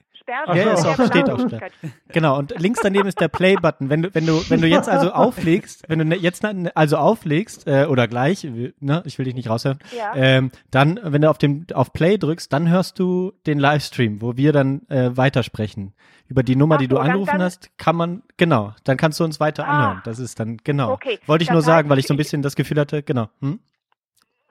So. 0.46 0.54
der 0.54 0.74
Ist 0.74 0.86
auch- 0.86 0.94
steht 0.96 1.08
auch 1.30 1.38
Belanglosigkeit. 1.38 1.72
Genau, 2.10 2.38
und 2.38 2.54
links 2.60 2.80
daneben 2.84 3.08
ist 3.08 3.20
der 3.22 3.30
Play-Button. 3.30 3.90
Wenn 3.90 4.02
du, 4.04 4.13
wenn 4.13 4.26
du, 4.26 4.42
wenn 4.50 4.62
du 4.62 4.68
jetzt 4.68 4.90
also 4.90 5.12
auflegst, 5.13 5.84
wenn 5.88 6.00
du 6.00 6.06
ne- 6.06 6.16
jetzt 6.18 6.44
ne- 6.44 6.72
also 6.76 6.98
auflegst, 6.98 7.66
äh, 7.68 7.86
oder 7.86 8.08
gleich, 8.08 8.44
ne, 8.80 9.02
ich 9.06 9.18
will 9.18 9.26
dich 9.26 9.36
nicht 9.36 9.50
raushören, 9.50 9.80
Ja. 9.98 10.13
ähm, 10.16 10.52
dann, 10.70 11.00
wenn 11.02 11.22
du 11.22 11.30
auf 11.30 11.38
dem, 11.38 11.66
auf 11.74 11.94
Play 11.94 12.18
drückst, 12.18 12.52
dann 12.52 12.68
hörst 12.70 13.00
du 13.00 13.32
den 13.46 13.58
Livestream, 13.60 14.22
wo 14.22 14.36
wir 14.36 14.52
dann 14.52 14.82
äh, 14.90 15.16
weitersprechen. 15.16 15.94
Über 16.28 16.44
die 16.44 16.58
Nummer, 16.58 16.76
Ach 16.76 16.80
die 16.80 16.88
du 16.90 16.96
dann- 16.96 17.06
angerufen 17.06 17.32
dann- 17.32 17.42
hast, 17.44 17.78
kann 17.78 17.96
man, 17.96 18.22
genau, 18.36 18.74
dann 18.84 18.98
kannst 18.98 19.20
du 19.20 19.24
uns 19.24 19.40
weiter 19.40 19.66
Ah. 19.66 19.72
anhören. 19.78 20.02
Das 20.04 20.20
ist 20.20 20.40
dann, 20.42 20.58
genau. 20.63 20.92
Okay, 20.92 21.20
Wollte 21.26 21.44
ich 21.44 21.52
nur 21.52 21.62
sagen, 21.62 21.86
heißt, 21.88 21.90
weil 21.92 22.00
ich 22.00 22.08
so 22.08 22.13
ein 22.13 22.18
bisschen 22.18 22.42
das 22.42 22.56
Gefühl 22.58 22.80
hatte, 22.80 23.02
genau. 23.02 23.30
Hm? 23.42 23.60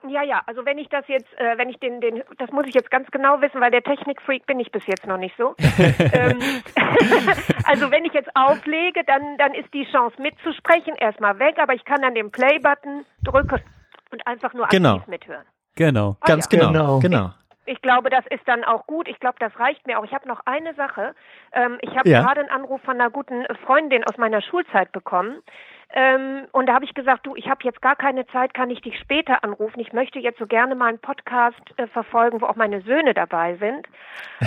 Ja, 0.09 0.23
ja, 0.23 0.41
also 0.45 0.65
wenn 0.65 0.77
ich 0.77 0.89
das 0.89 1.07
jetzt, 1.07 1.27
äh, 1.39 1.57
wenn 1.57 1.69
ich 1.69 1.77
den, 1.79 2.01
den, 2.01 2.23
das 2.37 2.51
muss 2.51 2.65
ich 2.67 2.73
jetzt 2.73 2.89
ganz 2.91 3.09
genau 3.11 3.41
wissen, 3.41 3.59
weil 3.61 3.71
der 3.71 3.83
Technikfreak 3.83 4.45
bin 4.45 4.59
ich 4.59 4.71
bis 4.71 4.85
jetzt 4.87 5.05
noch 5.07 5.17
nicht 5.17 5.35
so. 5.37 5.55
ähm, 6.13 6.39
also 7.65 7.91
wenn 7.91 8.05
ich 8.05 8.13
jetzt 8.13 8.29
auflege, 8.35 9.03
dann, 9.05 9.37
dann 9.37 9.53
ist 9.53 9.73
die 9.73 9.85
Chance 9.91 10.21
mitzusprechen 10.21 10.95
erstmal 10.95 11.39
weg, 11.39 11.57
aber 11.59 11.73
ich 11.73 11.85
kann 11.85 12.01
dann 12.01 12.15
den 12.15 12.31
Play-Button 12.31 13.05
drücken 13.23 13.61
und 14.11 14.25
einfach 14.27 14.53
nur 14.53 14.67
Genau. 14.67 14.95
aktiv 14.95 15.07
mithören. 15.07 15.45
genau. 15.75 16.15
Ah, 16.21 16.27
Ganz 16.27 16.47
ja. 16.51 16.57
genau, 16.59 16.71
Genau. 16.71 16.99
genau. 16.99 17.29
Ich 17.69 17.81
glaube, 17.81 18.09
das 18.09 18.23
ist 18.29 18.47
dann 18.47 18.63
auch 18.63 18.87
gut. 18.87 19.09
Ich 19.09 19.19
glaube, 19.19 19.35
das 19.39 19.51
reicht 19.59 19.85
mir 19.87 19.99
auch. 19.99 20.05
Ich 20.05 20.13
habe 20.13 20.25
noch 20.25 20.39
eine 20.45 20.73
Sache. 20.75 21.13
Ähm, 21.51 21.77
ich 21.81 21.89
habe 21.97 22.07
Ja. 22.07 22.21
gerade 22.21 22.39
einen 22.39 22.49
Anruf 22.49 22.81
von 22.83 22.93
einer 22.99 23.09
guten 23.09 23.45
Freundin 23.65 24.05
aus 24.05 24.15
meiner 24.17 24.41
Schulzeit 24.41 24.93
bekommen. 24.93 25.41
Ähm, 25.93 26.47
und 26.51 26.67
da 26.67 26.73
habe 26.73 26.85
ich 26.85 26.93
gesagt, 26.93 27.25
du, 27.25 27.35
ich 27.35 27.49
habe 27.49 27.59
jetzt 27.63 27.81
gar 27.81 27.95
keine 27.95 28.27
Zeit, 28.27 28.53
kann 28.53 28.69
ich 28.69 28.81
dich 28.81 28.99
später 28.99 29.43
anrufen? 29.43 29.79
Ich 29.79 29.93
möchte 29.93 30.19
jetzt 30.19 30.37
so 30.37 30.45
gerne 30.45 30.75
mal 30.75 30.87
einen 30.89 30.99
Podcast 30.99 31.61
äh, 31.77 31.87
verfolgen, 31.87 32.41
wo 32.41 32.45
auch 32.45 32.57
meine 32.57 32.81
Söhne 32.81 33.13
dabei 33.13 33.55
sind. 33.55 33.87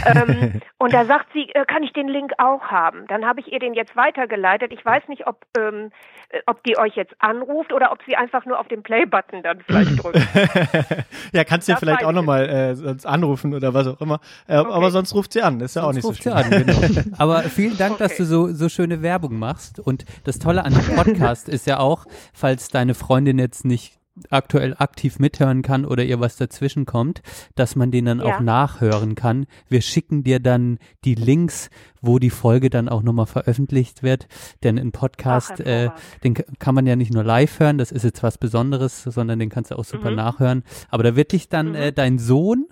ähm, 0.04 0.60
und 0.78 0.92
da 0.92 1.06
sagt 1.06 1.28
sie, 1.32 1.48
äh, 1.54 1.64
kann 1.64 1.82
ich 1.82 1.92
den 1.94 2.08
Link 2.08 2.32
auch 2.38 2.64
haben? 2.70 3.06
Dann 3.08 3.24
habe 3.26 3.40
ich 3.40 3.50
ihr 3.52 3.58
den 3.58 3.72
jetzt 3.74 3.96
weitergeleitet. 3.96 4.70
Ich 4.72 4.84
weiß 4.84 5.08
nicht, 5.08 5.26
ob, 5.26 5.38
ähm, 5.56 5.90
äh, 6.28 6.40
ob 6.46 6.62
die 6.64 6.76
euch 6.78 6.94
jetzt 6.94 7.14
anruft 7.20 7.72
oder 7.72 7.90
ob 7.92 8.00
sie 8.06 8.16
einfach 8.16 8.44
nur 8.44 8.58
auf 8.60 8.68
den 8.68 8.82
Play-Button 8.82 9.42
dann 9.42 9.60
vielleicht 9.62 10.02
drückt. 10.02 10.18
ja, 11.32 11.44
kannst 11.44 11.68
du 11.68 11.72
Das 11.72 11.80
vielleicht 11.80 12.04
auch 12.04 12.12
nochmal 12.12 12.48
äh, 12.48 12.74
sonst 12.74 13.06
anrufen 13.06 13.54
oder 13.54 13.72
was 13.72 13.86
auch 13.86 14.00
immer. 14.02 14.20
Äh, 14.46 14.56
Aber 14.56 14.90
sonst 14.90 15.14
ruft 15.14 15.32
sie 15.32 15.42
an, 15.42 15.60
ist 15.60 15.74
ja 15.76 15.84
auch 15.84 15.92
nicht 15.92 16.02
Sonst 16.02 16.22
so 16.22 16.30
schlimm. 16.30 16.36
sie 16.50 16.56
an, 16.56 16.82
genau. 16.92 17.02
Aber 17.18 17.42
vielen 17.44 17.78
Dank, 17.78 17.96
dass 17.98 18.10
Okay. 18.12 18.22
du 18.22 18.24
so, 18.26 18.48
so 18.48 18.68
schöne 18.68 19.02
Werbung 19.02 19.38
machst. 19.38 19.78
Und 19.80 20.04
das 20.24 20.38
Tolle 20.38 20.64
an 20.64 20.74
dem 20.74 20.96
Podcast 20.96 21.29
ist 21.48 21.66
ja 21.66 21.78
auch, 21.78 22.06
falls 22.32 22.68
deine 22.68 22.94
Freundin 22.94 23.38
jetzt 23.38 23.64
nicht 23.64 23.96
aktuell 24.28 24.74
aktiv 24.78 25.18
mithören 25.18 25.62
kann 25.62 25.86
oder 25.86 26.04
ihr 26.04 26.20
was 26.20 26.36
dazwischen 26.36 26.84
kommt, 26.84 27.22
dass 27.54 27.74
man 27.74 27.90
den 27.90 28.04
dann 28.04 28.18
Ja. 28.18 28.24
auch 28.36 28.40
nachhören 28.40 29.14
kann. 29.14 29.46
Wir 29.68 29.80
schicken 29.80 30.24
dir 30.24 30.40
dann 30.40 30.78
die 31.06 31.14
Links, 31.14 31.70
wo 32.02 32.18
die 32.18 32.28
Folge 32.28 32.68
dann 32.68 32.88
auch 32.90 33.02
nochmal 33.02 33.26
veröffentlicht 33.26 34.02
wird. 34.02 34.26
Denn 34.62 34.78
ein 34.78 34.92
Podcast, 34.92 35.60
äh, 35.60 35.90
den 36.22 36.34
kann 36.34 36.74
man 36.74 36.86
ja 36.86 36.96
nicht 36.96 37.14
nur 37.14 37.24
live 37.24 37.60
hören, 37.60 37.78
das 37.78 37.92
ist 37.92 38.02
jetzt 38.02 38.22
was 38.22 38.36
Besonderes, 38.36 39.04
sondern 39.04 39.38
den 39.38 39.48
kannst 39.48 39.70
du 39.70 39.76
auch 39.78 39.84
super 39.84 40.10
nachhören. 40.10 40.64
Aber 40.90 41.02
da 41.02 41.16
wird 41.16 41.32
dich 41.32 41.48
dann 41.48 41.74
äh, 41.74 41.92
dein 41.92 42.18
Sohn 42.18 42.66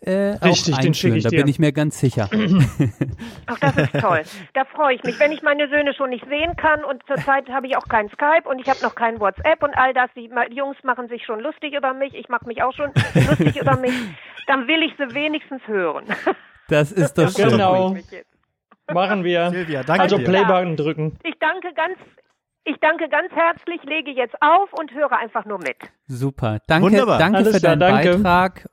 äh, 0.00 0.10
Richtig, 0.44 0.74
auch 0.74 0.78
den 0.78 0.88
einführen, 0.88 1.16
ich 1.16 1.24
da 1.24 1.30
dir. 1.30 1.38
bin 1.38 1.48
ich 1.48 1.58
mir 1.58 1.72
ganz 1.72 1.98
sicher. 1.98 2.28
Ach, 3.46 3.58
das 3.58 3.76
ist 3.76 3.92
toll. 4.00 4.22
Da 4.54 4.64
freue 4.64 4.94
ich 4.94 5.02
mich. 5.04 5.18
Wenn 5.20 5.32
ich 5.32 5.42
meine 5.42 5.68
Söhne 5.68 5.94
schon 5.94 6.10
nicht 6.10 6.24
sehen 6.28 6.56
kann 6.56 6.84
und 6.84 7.02
zurzeit 7.06 7.48
habe 7.48 7.66
ich 7.66 7.76
auch 7.76 7.88
kein 7.88 8.08
Skype 8.10 8.48
und 8.48 8.58
ich 8.58 8.68
habe 8.68 8.80
noch 8.82 8.94
kein 8.94 9.20
WhatsApp 9.20 9.62
und 9.62 9.74
all 9.76 9.92
das, 9.94 10.10
die, 10.16 10.30
die 10.50 10.56
Jungs 10.56 10.76
machen 10.82 11.08
sich 11.08 11.24
schon 11.24 11.40
lustig 11.40 11.74
über 11.74 11.94
mich, 11.94 12.14
ich 12.14 12.28
mache 12.28 12.46
mich 12.46 12.62
auch 12.62 12.72
schon 12.74 12.90
lustig 13.14 13.56
über 13.60 13.76
mich, 13.76 13.92
dann 14.46 14.66
will 14.66 14.82
ich 14.82 14.92
sie 14.98 15.14
wenigstens 15.14 15.62
hören. 15.66 16.04
Das 16.68 16.92
ist 16.92 17.18
doch 17.18 17.30
schön. 17.30 17.50
Genau. 17.50 17.96
Machen 18.92 19.24
wir. 19.24 19.50
Silvia, 19.50 19.82
danke 19.84 20.02
Also. 20.02 20.18
Playbutton 20.18 20.76
drücken. 20.76 21.18
Ich 21.24 21.34
danke 21.38 21.72
ganz, 21.74 21.96
ich 22.64 22.76
danke 22.80 23.08
ganz 23.08 23.32
herzlich, 23.32 23.82
lege 23.84 24.10
jetzt 24.10 24.34
auf 24.40 24.72
und 24.72 24.92
höre 24.92 25.12
einfach 25.12 25.44
nur 25.44 25.58
mit. 25.58 25.76
Super. 26.06 26.58
Danke, 26.66 26.86
Wunderbar. 26.86 27.18
danke 27.18 27.38
Alles 27.38 27.54
für 27.54 27.60
klar, 27.60 27.76
deinen 27.76 28.02
danke. 28.02 28.18
Beitrag 28.18 28.68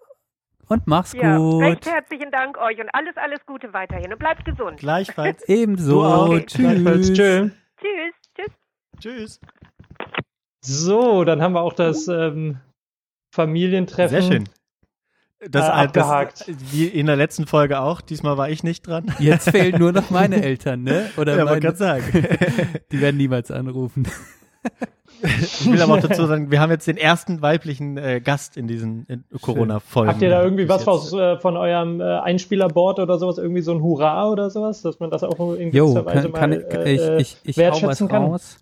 und 0.69 0.88
mach's 0.88 1.13
Ja, 1.13 1.38
gut. 1.38 1.62
recht 1.62 1.86
herzlichen 1.86 2.32
Dank 2.32 2.58
euch 2.58 2.79
und 2.79 2.89
alles, 2.93 3.17
alles 3.17 3.45
Gute 3.45 3.73
weiterhin 3.73 4.13
und 4.13 4.19
bleibt 4.19 4.45
gesund. 4.45 4.77
Gleichfalls. 4.79 5.43
Ebenso. 5.49 6.01
Gleichfalls. 6.45 7.08
Tschüss. 7.08 7.17
Tschö. 7.17 7.49
Tschüss, 7.82 8.13
tschüss. 8.36 8.51
Tschüss. 8.99 9.39
So, 10.62 11.23
dann 11.25 11.41
haben 11.41 11.53
wir 11.53 11.62
auch 11.62 11.73
das 11.73 12.08
ähm, 12.08 12.58
Familientreffen 13.34 14.21
Sehr 14.21 14.32
schön. 14.32 14.49
Das, 15.49 15.67
Äh, 15.67 15.71
abgehakt. 15.71 16.47
Das, 16.49 16.73
wie 16.73 16.86
in 16.88 17.05
der 17.05 17.15
letzten 17.15 17.47
Folge 17.47 17.79
auch. 17.79 18.01
Diesmal 18.01 18.38
war 18.38 18.49
ich 18.49 18.62
nicht 18.63 18.86
dran. 18.86 19.15
Jetzt 19.19 19.49
fehlen 19.51 19.79
nur 19.79 19.93
noch 19.93 20.10
meine 20.10 20.36
Eltern, 20.43 20.84
ne? 20.84 21.10
Oder 21.15 21.38
ja, 21.38 21.45
meine, 21.45 21.62
gerade 21.62 21.77
sagen. 21.77 22.03
die 22.91 22.99
werden 22.99 23.15
niemals 23.15 23.49
anrufen. 23.49 24.05
Ich 25.21 25.69
will 25.69 25.82
aber 25.82 25.95
auch 25.95 26.01
dazu 26.01 26.25
sagen, 26.25 26.51
wir 26.51 26.60
haben 26.62 26.71
jetzt 26.71 26.88
den 26.88 26.97
ersten 26.97 27.41
weiblichen 27.41 27.97
äh, 27.97 28.21
Gast 28.21 28.58
in 28.58 28.67
diesen 28.67 29.05
Corona-Folgen. 29.41 30.12
Habt 30.12 30.21
ihr 30.21 30.29
da 30.29 30.43
irgendwie 30.43 30.69
was 30.69 30.88
aus, 30.88 31.13
äh, 31.13 31.38
von 31.39 31.58
eurem 31.58 31.99
äh, 32.01 32.19
Einspielerboard 32.19 32.99
oder 32.99 33.17
sowas, 33.19 33.38
irgendwie 33.38 33.62
so 33.62 33.73
ein 33.73 33.82
Hurra 33.82 34.29
oder 34.29 34.49
sowas, 34.49 34.82
dass 34.82 34.99
man 34.99 35.10
das 35.10 35.23
auch 35.23 35.53
in 35.55 35.71
Jo, 35.71 35.88
gewisser 35.88 36.05
Weise 36.05 36.29
kann, 36.29 36.34
kann 36.34 36.49
mal 36.51 36.65
ich, 36.86 37.01
äh, 37.01 37.17
ich, 37.17 37.38
ich, 37.43 37.58
ich 37.58 37.58
hau 37.58 37.62
was 37.62 37.82
wertschätzen 37.82 38.08
kann? 38.08 38.23
raus. 38.23 38.58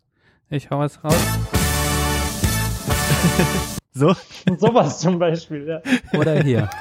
Ich 0.49 0.69
hau 0.69 0.79
was 0.79 1.03
raus. 1.03 1.15
So? 3.97 4.13
Sowas 4.59 4.99
zum 4.99 5.17
Beispiel, 5.17 5.67
ja. 5.67 5.81
Oder 6.17 6.41
hier. 6.43 6.69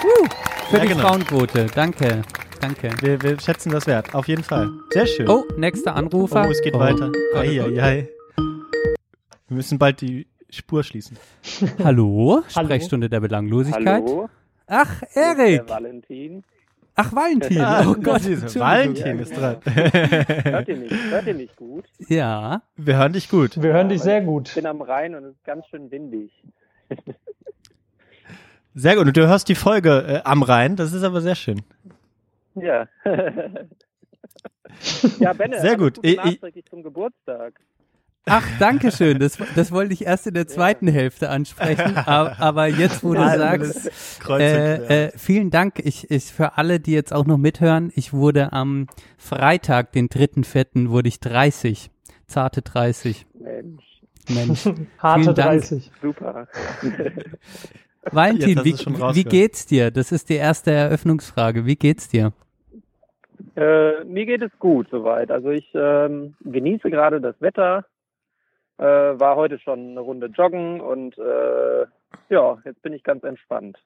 Uh, 0.00 0.28
für 0.70 0.76
Ja, 0.76 0.82
die 0.82 0.88
genau. 0.90 1.08
Frauenquote. 1.08 1.66
Danke. 1.74 2.22
Danke. 2.60 2.90
Wir, 3.00 3.22
wir 3.22 3.40
schätzen 3.40 3.70
das 3.70 3.86
wert. 3.86 4.14
Auf 4.14 4.26
jeden 4.28 4.42
Fall. 4.42 4.70
Sehr 4.90 5.06
schön. 5.06 5.28
Oh, 5.28 5.44
nächster 5.56 5.94
Anrufer. 5.94 6.44
Oh, 6.46 6.50
es 6.50 6.60
geht 6.62 6.74
Oh. 6.74 6.80
weiter. 6.80 7.12
Ei, 7.34 7.60
ei, 7.62 7.82
ei. 7.82 8.08
Wir 8.36 9.56
müssen 9.56 9.78
bald 9.78 10.00
die 10.00 10.26
Spur 10.50 10.82
schließen. 10.82 11.16
Hallo, 11.82 12.42
Hallo. 12.54 12.64
Sprechstunde 12.66 13.08
der 13.08 13.20
Belanglosigkeit. 13.20 13.86
Hallo, 14.04 14.28
Ach, 14.66 15.02
Erik. 15.14 15.68
Valentin. 15.68 16.42
Ach, 16.96 17.12
Valentin. 17.14 17.58
oh 17.60 17.94
Gott. 17.94 18.22
Valentin 18.56 19.18
ist 19.20 19.36
dran. 19.36 19.56
Hört 19.64 20.68
ihr 20.68 20.76
mich? 20.76 20.92
Hört 21.10 21.26
ihr 21.28 21.34
mich 21.34 21.54
gut? 21.56 21.84
Ja. 22.08 22.62
Wir 22.76 22.96
hören 22.96 23.12
dich 23.12 23.28
gut. 23.28 23.62
Wir 23.62 23.72
hören 23.72 23.88
dich 23.88 24.02
sehr 24.02 24.20
Ich 24.20 24.26
gut. 24.26 24.52
bin 24.54 24.66
am 24.66 24.82
Rhein 24.82 25.14
und 25.14 25.24
es 25.24 25.30
ist 25.36 25.44
ganz 25.44 25.64
schön 25.68 25.90
windig. 25.92 26.32
Sehr 28.74 28.96
gut. 28.96 29.06
Und 29.06 29.16
du 29.16 29.26
hörst 29.28 29.48
die 29.48 29.54
Folge 29.54 30.04
äh, 30.08 30.20
am 30.24 30.42
Rhein. 30.42 30.76
Das 30.76 30.92
ist 30.92 31.02
aber 31.04 31.20
sehr 31.20 31.34
schön. 31.36 31.62
Ja. 32.62 32.88
ja, 35.18 35.32
Benne, 35.32 35.60
Sehr 35.60 35.76
gut. 35.76 35.96
Gute 35.96 36.08
Ich- 36.08 36.18
ich- 36.18 36.24
nachträglich 36.24 36.64
zum 36.66 36.82
Geburtstag. 36.82 37.60
Ach, 38.30 38.46
danke 38.58 38.92
schön. 38.92 39.18
Das, 39.18 39.38
das 39.56 39.72
wollte 39.72 39.94
ich 39.94 40.04
erst 40.04 40.26
in 40.26 40.34
der 40.34 40.46
zweiten 40.46 40.86
Hälfte 40.86 41.30
ansprechen. 41.30 41.96
Aber, 42.06 42.38
aber 42.38 42.66
jetzt, 42.66 43.02
wo 43.02 43.14
du 43.14 43.20
Alles 43.20 43.84
sagst, 43.84 44.28
äh, 44.28 45.06
äh, 45.06 45.12
vielen 45.16 45.50
Dank. 45.50 45.78
Ich, 45.82 46.10
ich, 46.10 46.24
für 46.24 46.58
alle, 46.58 46.78
die 46.78 46.92
jetzt 46.92 47.14
auch 47.14 47.24
noch 47.24 47.38
mithören, 47.38 47.90
ich 47.94 48.12
wurde 48.12 48.52
am 48.52 48.86
Freitag, 49.16 49.92
den 49.92 50.10
3.4., 50.10 50.90
wurde 50.90 51.08
ich 51.08 51.20
30. 51.20 51.90
Zarte 52.26 52.60
30. 52.60 53.24
Mensch, 53.40 54.02
Mensch. 54.28 54.64
Harte 54.98 55.22
Vielen 55.22 55.34
Dank. 55.34 55.60
30. 55.60 55.90
super. 56.02 56.48
Valentin, 58.02 58.62
wie, 58.64 58.74
wie 59.14 59.24
geht's 59.24 59.64
dir? 59.64 59.90
Das 59.90 60.12
ist 60.12 60.28
die 60.28 60.34
erste 60.34 60.70
Eröffnungsfrage. 60.70 61.64
Wie 61.64 61.76
geht's 61.76 62.08
dir? 62.08 62.34
Äh, 63.58 64.04
mir 64.04 64.26
geht 64.26 64.42
es 64.42 64.56
gut 64.58 64.88
soweit. 64.90 65.30
Also 65.30 65.50
ich 65.50 65.68
ähm, 65.74 66.34
genieße 66.40 66.90
gerade 66.90 67.20
das 67.20 67.34
Wetter. 67.40 67.84
Äh, 68.78 68.84
war 68.84 69.34
heute 69.34 69.58
schon 69.58 69.90
eine 69.90 70.00
Runde 70.00 70.26
joggen 70.28 70.80
und 70.80 71.18
äh, 71.18 71.86
ja, 72.28 72.58
jetzt 72.64 72.80
bin 72.82 72.92
ich 72.92 73.02
ganz 73.02 73.24
entspannt. 73.24 73.76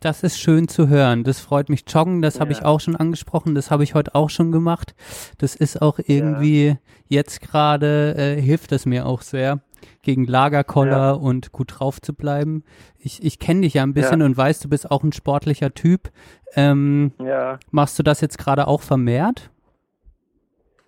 Das 0.00 0.22
ist 0.24 0.38
schön 0.38 0.68
zu 0.68 0.88
hören. 0.88 1.24
Das 1.24 1.40
freut 1.40 1.68
mich. 1.68 1.84
Joggen, 1.86 2.22
das 2.22 2.40
habe 2.40 2.52
Ja. 2.52 2.58
ich 2.58 2.64
auch 2.64 2.80
schon 2.80 2.96
angesprochen. 2.96 3.54
Das 3.54 3.70
habe 3.70 3.84
ich 3.84 3.94
heute 3.94 4.14
auch 4.14 4.30
schon 4.30 4.52
gemacht. 4.52 4.94
Das 5.38 5.54
ist 5.54 5.80
auch 5.80 5.98
irgendwie 5.98 6.76
jetzt 7.08 7.40
gerade, 7.40 8.14
äh, 8.18 8.40
hilft 8.40 8.72
das 8.72 8.84
mir 8.84 9.06
auch 9.06 9.22
sehr, 9.22 9.60
gegen 10.02 10.26
Lagerkoller 10.26 10.96
Ja. 10.96 11.12
und 11.12 11.52
gut 11.52 11.74
drauf 11.78 12.00
zu 12.00 12.14
bleiben. 12.14 12.64
Ich, 12.98 13.22
ich 13.24 13.38
kenne 13.38 13.62
dich 13.62 13.74
ja 13.74 13.82
ein 13.82 13.94
bisschen 13.94 14.22
und 14.22 14.36
weiß, 14.36 14.60
du 14.60 14.68
bist 14.68 14.90
auch 14.90 15.02
ein 15.02 15.12
sportlicher 15.12 15.72
Typ. 15.74 16.10
Ähm, 16.54 17.12
Ja. 17.22 17.58
machst 17.70 17.98
du 17.98 18.02
das 18.02 18.20
jetzt 18.20 18.38
gerade 18.38 18.66
auch 18.68 18.82
vermehrt? 18.82 19.50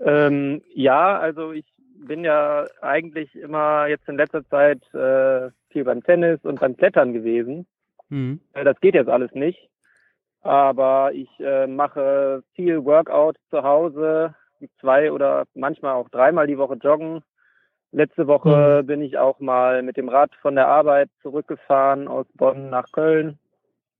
Ähm, 0.00 0.62
ja, 0.74 1.18
also 1.18 1.52
ich 1.52 1.64
bin 2.06 2.24
ja 2.24 2.66
eigentlich 2.80 3.34
immer 3.34 3.86
jetzt 3.88 4.08
in 4.08 4.16
letzter 4.16 4.46
Zeit 4.48 4.82
äh, 4.94 5.50
viel 5.70 5.84
beim 5.84 6.02
Tennis 6.02 6.38
und 6.44 6.60
beim 6.60 6.76
Klettern 6.76 7.12
gewesen. 7.12 7.66
Mhm. 8.08 8.40
Äh, 8.52 8.64
Das 8.64 8.80
geht 8.80 8.94
jetzt 8.94 9.08
alles 9.08 9.32
nicht. 9.32 9.68
Aber 10.42 11.12
ich 11.12 11.28
äh, 11.40 11.66
mache 11.66 12.42
viel 12.54 12.84
Workout 12.84 13.36
zu 13.50 13.62
Hause, 13.64 14.34
zwei 14.80 15.10
oder 15.10 15.44
manchmal 15.54 15.94
auch 15.94 16.08
dreimal 16.08 16.46
die 16.46 16.58
Woche 16.58 16.74
joggen. 16.74 17.22
Letzte 17.90 18.26
Woche 18.26 18.82
bin 18.84 19.00
ich 19.02 19.16
auch 19.18 19.40
mal 19.40 19.82
mit 19.82 19.96
dem 19.96 20.08
Rad 20.10 20.30
von 20.42 20.54
der 20.54 20.68
Arbeit 20.68 21.08
zurückgefahren 21.22 22.06
aus 22.06 22.26
Bonn 22.34 22.68
nach 22.70 22.92
Köln. 22.92 23.38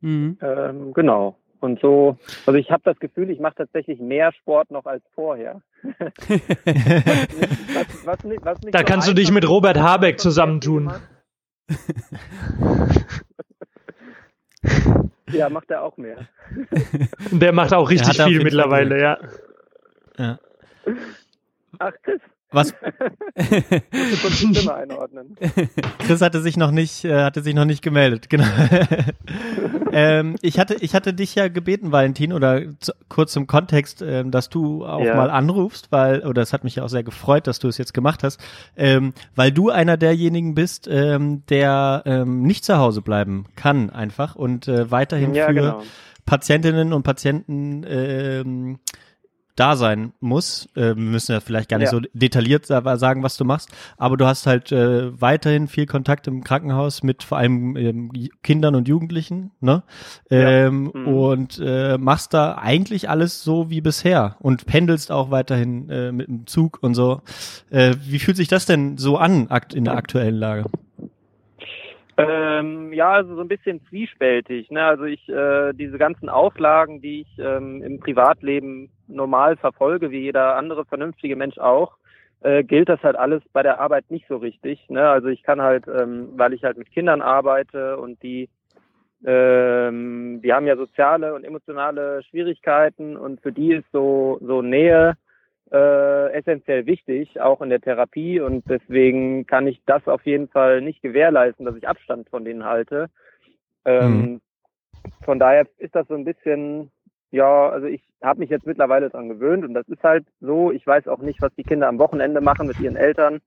Mhm. 0.01 0.39
Ähm, 0.43 0.93
genau. 0.93 1.39
Und 1.61 1.81
so, 1.81 2.19
also 2.47 2.57
ich 2.59 2.71
habe 2.71 2.83
das 2.85 2.99
Gefühl, 3.01 3.31
ich 3.31 3.41
mache 3.41 3.55
tatsächlich 3.57 3.99
mehr 3.99 4.31
Sport 4.33 4.71
noch 4.71 4.85
als 4.87 5.03
vorher. 5.15 5.61
was, 5.83 5.99
was, 8.07 8.25
nicht- 8.25 8.45
was 8.45 8.61
nicht 8.61 8.75
Da 8.75 8.81
so 8.81 8.85
kannst 8.85 9.09
du 9.09 9.15
dich 9.15 9.33
mit 9.33 9.49
Robert 9.49 9.79
Habeck 9.79 10.21
zusammentun. 10.21 10.93
ja, 15.33 15.49
macht 15.49 15.71
er 15.71 15.83
auch 15.83 15.97
mehr. 15.97 16.29
Und 17.31 17.41
der 17.43 17.53
macht 17.53 17.73
auch 17.75 17.91
richtig 17.91 18.21
viel 18.23 18.43
mittlerweile, 18.43 19.01
ja. 19.01 19.19
Ja. 20.17 20.39
Ach, 21.79 21.93
Chris, 22.03 22.21
Was. 22.51 22.75
Chris 25.99 26.21
hatte 26.23 26.41
sich 26.41 26.57
noch 26.57 26.71
nicht, 26.71 27.05
äh, 27.05 27.23
hatte 27.23 27.43
sich 27.43 27.55
noch 27.55 27.65
nicht 27.65 27.83
gemeldet, 27.83 28.31
genau. 28.31 28.47
ähm, 29.93 30.37
ich 30.43 30.59
hatte, 30.59 30.77
ich 30.81 30.95
hatte 30.95 31.15
dich 31.15 31.35
ja 31.35 31.49
gebeten, 31.49 31.93
Valentin, 31.93 32.33
oder 32.33 32.63
zu, 32.81 32.93
kurz 33.09 33.33
zum 33.33 33.47
Kontext, 33.47 34.03
ähm, 34.03 34.31
dass 34.31 34.49
du 34.49 34.85
auch 34.87 35.05
Ja. 35.05 35.15
mal 35.15 35.31
anrufst, 35.31 35.91
weil, 35.93 36.21
oder 36.27 36.43
es 36.43 36.53
hat 36.53 36.65
mich 36.65 36.77
ja 36.77 36.85
auch 36.85 36.89
sehr 36.89 37.03
gefreut, 37.03 37.47
dass 37.47 37.59
du 37.59 37.69
es 37.69 37.79
jetzt 37.79 37.95
gemacht 37.95 38.23
hast, 38.23 38.41
ähm, 38.77 39.13
weil 39.35 39.53
du 39.53 39.71
einer 39.71 39.97
derjenigen 39.97 40.55
bist, 40.55 40.89
ähm, 40.91 41.43
der 41.49 42.03
ähm, 42.07 42.43
nicht 42.43 42.65
zu 42.65 42.79
Hause 42.79 43.03
bleiben 43.03 43.47
kann 43.57 43.91
einfach 43.91 44.37
und 44.37 44.69
äh, 44.69 44.91
weiterhin 44.91 45.35
Ja, 45.35 45.47
für 45.47 45.55
genau. 45.55 45.83
Patientinnen 46.25 46.93
und 46.93 47.03
Patienten 47.05 47.85
ähm, 47.89 48.79
da 49.59 49.77
sein 49.77 50.13
muss. 50.21 50.69
Äh, 50.77 50.95
wir 50.95 50.95
müssen 50.97 51.33
ja 51.33 51.41
vielleicht 51.41 51.69
gar 51.69 51.79
nicht 51.79 51.93
Ja. 51.93 51.99
so 51.99 52.01
detailliert 52.13 52.67
sa- 52.67 52.97
sagen, 52.97 53.23
was 53.23 53.37
du 53.37 53.45
machst, 53.45 53.71
aber 53.97 54.17
du 54.17 54.27
hast 54.27 54.47
halt 54.47 54.73
äh, 54.73 55.21
weiterhin 55.21 55.69
viel 55.69 55.87
Kontakt 55.87 56.27
im 56.27 56.45
Krankenhaus 56.45 57.03
mit 57.03 57.23
vor 57.23 57.39
allem 57.39 57.77
ähm, 57.77 58.11
Kindern 58.43 58.75
und 58.75 58.89
Jugendlichen, 58.89 59.51
ne? 59.61 59.83
Ähm, 60.31 60.91
Mhm. 60.95 61.09
Und 61.09 61.61
äh, 61.65 61.99
machst 61.99 62.35
da 62.35 62.57
eigentlich 62.57 63.09
alles 63.11 63.43
so 63.43 63.69
wie 63.71 63.81
bisher 63.81 64.37
und 64.41 64.67
pendelst 64.67 65.11
auch 65.11 65.31
weiterhin 65.31 65.89
äh, 65.91 66.13
mit 66.13 66.29
dem 66.29 66.47
Zug 66.47 66.79
und 66.83 66.95
so. 66.95 67.21
Äh, 67.71 67.95
wie 68.07 68.19
fühlt 68.19 68.37
sich 68.37 68.49
das 68.49 68.65
denn 68.67 68.97
so 68.99 69.17
an 69.17 69.49
in 69.75 69.85
der 69.85 69.97
aktuellen 69.97 70.35
Lage? 70.37 70.65
Ähm, 72.17 72.93
ja, 72.93 73.13
also 73.13 73.37
so 73.37 73.41
ein 73.43 73.49
bisschen 73.49 73.81
zwiespältig. 73.89 74.71
Ne? 74.71 74.83
Also 74.85 75.05
ich, 75.05 75.29
äh, 75.29 75.73
diese 75.73 75.99
ganzen 75.99 76.29
Auflagen, 76.29 77.01
die 77.01 77.21
ich 77.21 77.39
ähm, 77.39 77.83
im 77.83 78.01
Privatleben 78.01 78.91
normal 79.09 79.57
verfolge, 79.57 80.11
wie 80.11 80.21
jeder 80.21 80.57
andere 80.57 80.85
vernünftige 80.85 81.37
Mensch 81.37 81.59
auch, 81.59 81.97
äh, 82.41 82.63
gilt 82.63 82.89
das 82.89 83.03
halt 83.03 83.17
alles 83.17 83.43
bei 83.53 83.63
der 83.63 83.81
Arbeit 83.81 84.11
nicht 84.11 84.27
so 84.29 84.37
richtig. 84.37 84.89
Ne? 84.89 85.09
Also 85.09 85.29
ich 85.29 85.43
kann 85.43 85.61
halt, 85.61 85.87
ähm, 85.89 86.29
weil 86.37 86.53
ich 86.53 86.65
halt 86.65 86.77
mit 86.77 86.91
Kindern 86.91 87.23
arbeite 87.23 87.97
und 87.99 88.23
die, 88.23 88.49
ähm, 89.25 90.41
die 90.43 90.53
haben 90.53 90.67
ja 90.67 90.77
soziale 90.77 91.35
und 91.35 91.45
emotionale 91.45 92.23
Schwierigkeiten 92.23 93.17
und 93.17 93.41
für 93.41 93.53
die 93.53 93.73
ist 93.73 93.91
so, 93.93 94.39
so 94.41 94.63
Nähe 94.63 95.17
äh, 95.73 96.33
essentiell 96.33 96.87
wichtig, 96.87 97.41
auch 97.41 97.61
in 97.61 97.71
der 97.71 97.81
Therapie. 97.81 98.41
Und 98.41 98.65
deswegen 98.69 99.47
kann 99.47 99.67
ich 99.67 99.81
das 99.87 100.07
auf 100.07 100.25
jeden 100.25 100.49
Fall 100.49 100.81
nicht 100.81 101.03
gewährleisten, 101.03 101.67
dass 101.67 101.77
ich 101.77 101.89
Abstand 101.89 102.29
von 102.29 102.45
denen 102.45 102.65
halte. 102.65 103.11
Ähm, 103.85 104.41
Von 105.25 105.39
daher 105.39 105.67
ist 105.79 105.95
das 105.95 106.07
so 106.09 106.15
ein 106.15 106.25
bisschen, 106.25 106.91
ja, 107.31 107.69
also 107.69 107.87
ich 107.87 108.03
habe 108.23 108.41
mich 108.41 108.51
jetzt 108.51 108.67
mittlerweile 108.67 109.11
dran 109.11 109.29
gewöhnt 109.29 109.65
und 109.65 109.75
das 109.75 109.87
ist 109.89 110.03
halt 110.03 110.27
so. 110.41 110.73
Ich 110.73 110.87
weiß 110.87 111.09
auch 111.09 111.19
nicht, 111.19 111.43
was 111.43 111.55
die 111.55 111.65
Kinder 111.65 111.89
am 111.89 111.99
Wochenende 111.99 112.41
machen 112.41 112.67
mit 112.67 112.79
ihren 112.79 112.97
Eltern. 112.97 113.41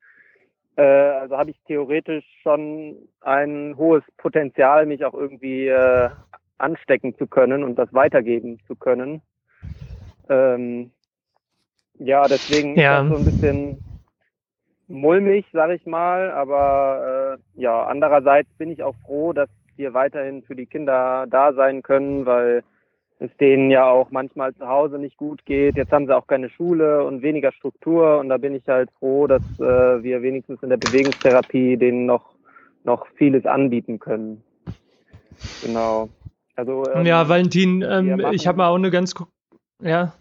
Äh, 0.75 0.83
also 0.83 1.37
habe 1.37 1.51
ich 1.51 1.59
theoretisch 1.67 2.25
schon 2.43 2.95
ein 3.21 3.75
hohes 3.77 4.03
Potenzial, 4.17 4.85
mich 4.85 5.03
auch 5.03 5.13
irgendwie 5.13 5.67
äh, 5.67 6.09
anstecken 6.57 7.15
zu 7.17 7.27
können 7.27 7.63
und 7.63 7.75
das 7.75 7.91
weitergeben 7.93 8.59
zu 8.67 8.75
können. 8.75 9.21
Ähm, 10.29 10.91
ja, 11.95 12.27
deswegen 12.27 12.77
Ja. 12.77 12.99
ist 12.99 13.09
das 13.09 13.09
so 13.09 13.17
ein 13.17 13.25
bisschen 13.25 13.81
mulmig, 14.87 15.45
sag 15.53 15.71
ich 15.71 15.85
mal. 15.85 16.31
Aber 16.31 17.37
äh, 17.57 17.61
ja, 17.61 17.83
andererseits 17.85 18.49
bin 18.57 18.71
ich 18.71 18.83
auch 18.83 18.95
froh, 19.05 19.33
dass 19.33 19.49
wir 19.75 19.93
weiterhin 19.93 20.43
für 20.43 20.55
die 20.55 20.67
Kinder 20.67 21.25
da 21.29 21.53
sein 21.53 21.81
können, 21.81 22.25
weil 22.25 22.63
es 23.21 23.29
denen 23.37 23.69
ja 23.69 23.87
auch 23.87 24.09
manchmal 24.09 24.53
zu 24.55 24.67
Hause 24.67 24.97
nicht 24.97 25.15
gut 25.15 25.45
geht. 25.45 25.77
Jetzt 25.77 25.91
haben 25.91 26.07
sie 26.07 26.17
auch 26.17 26.25
keine 26.25 26.49
Schule 26.49 27.03
und 27.05 27.21
weniger 27.21 27.51
Struktur 27.51 28.17
und 28.19 28.29
da 28.29 28.37
bin 28.37 28.55
ich 28.55 28.67
halt 28.67 28.89
froh, 28.97 29.27
dass 29.27 29.43
äh, 29.59 30.03
wir 30.03 30.23
wenigstens 30.23 30.61
in 30.63 30.69
der 30.69 30.77
Bewegungstherapie 30.77 31.77
denen 31.77 32.07
noch 32.07 32.31
noch 32.83 33.05
vieles 33.17 33.45
anbieten 33.45 33.99
können. 33.99 34.43
Genau. 35.63 36.09
Also, 36.55 36.83
ähm, 36.91 37.05
ja, 37.05 37.29
Valentin, 37.29 37.83
ähm, 37.87 38.19
ich 38.31 38.47
habe 38.47 38.57
mal 38.57 38.69
auch 38.69 38.75
eine 38.75 38.89
ganz, 38.89 39.13
ja, 39.81 40.13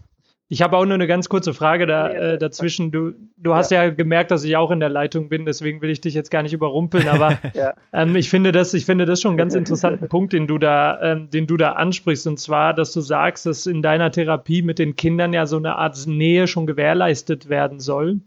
ich 0.53 0.63
habe 0.63 0.77
auch 0.77 0.85
nur 0.85 0.95
eine 0.95 1.07
ganz 1.07 1.29
kurze 1.29 1.55
Frage 1.55 1.87
da, 1.87 2.09
äh, 2.09 2.37
dazwischen. 2.37 2.91
Du, 2.91 3.13
du 3.37 3.55
hast 3.55 3.71
ja. 3.71 3.89
gemerkt, 3.89 4.33
dass 4.33 4.43
ich 4.43 4.57
auch 4.57 4.73
in 4.73 4.81
der 4.81 4.89
Leitung 4.89 5.29
bin, 5.29 5.47
deswegen 5.47 5.81
will 5.81 5.91
ich 5.91 6.01
dich 6.01 6.13
jetzt 6.13 6.33
gar 6.33 6.43
nicht 6.43 6.53
überrumpeln, 6.53 7.07
aber 7.07 7.39
Ja. 7.55 7.75
ähm, 7.93 8.17
ich 8.17 8.29
finde 8.29 8.51
das, 8.51 8.75
ich 8.75 8.85
finde 8.85 9.07
das 9.07 9.21
schon 9.21 9.31
einen 9.31 9.39
ganz 9.39 9.55
interessanten 9.61 10.09
Punkt, 10.09 10.33
den 10.33 10.49
du 10.49 10.59
da, 10.59 11.01
ähm, 11.03 11.31
den 11.31 11.47
du 11.47 11.57
da 11.57 11.73
ansprichst, 11.75 12.27
und 12.27 12.41
zwar, 12.41 12.75
dass 12.75 12.93
du 12.93 13.01
sagst, 13.01 13.47
dass 13.47 13.67
in 13.67 13.81
deiner 13.81 14.11
Therapie 14.11 14.63
mit 14.63 14.81
den 14.81 14.97
Kindern 14.97 15.33
ja 15.33 15.47
so 15.47 15.57
eine 15.57 15.77
Art 15.77 16.05
Nähe 16.09 16.49
schon 16.49 16.67
gewährleistet 16.67 17.49
werden 17.49 17.79
soll 17.79 18.21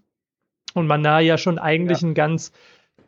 und 0.73 0.87
man 0.87 1.03
da 1.03 1.19
ja 1.19 1.37
schon 1.37 1.59
eigentlich 1.59 2.03
ein 2.03 2.13
ganz 2.13 2.53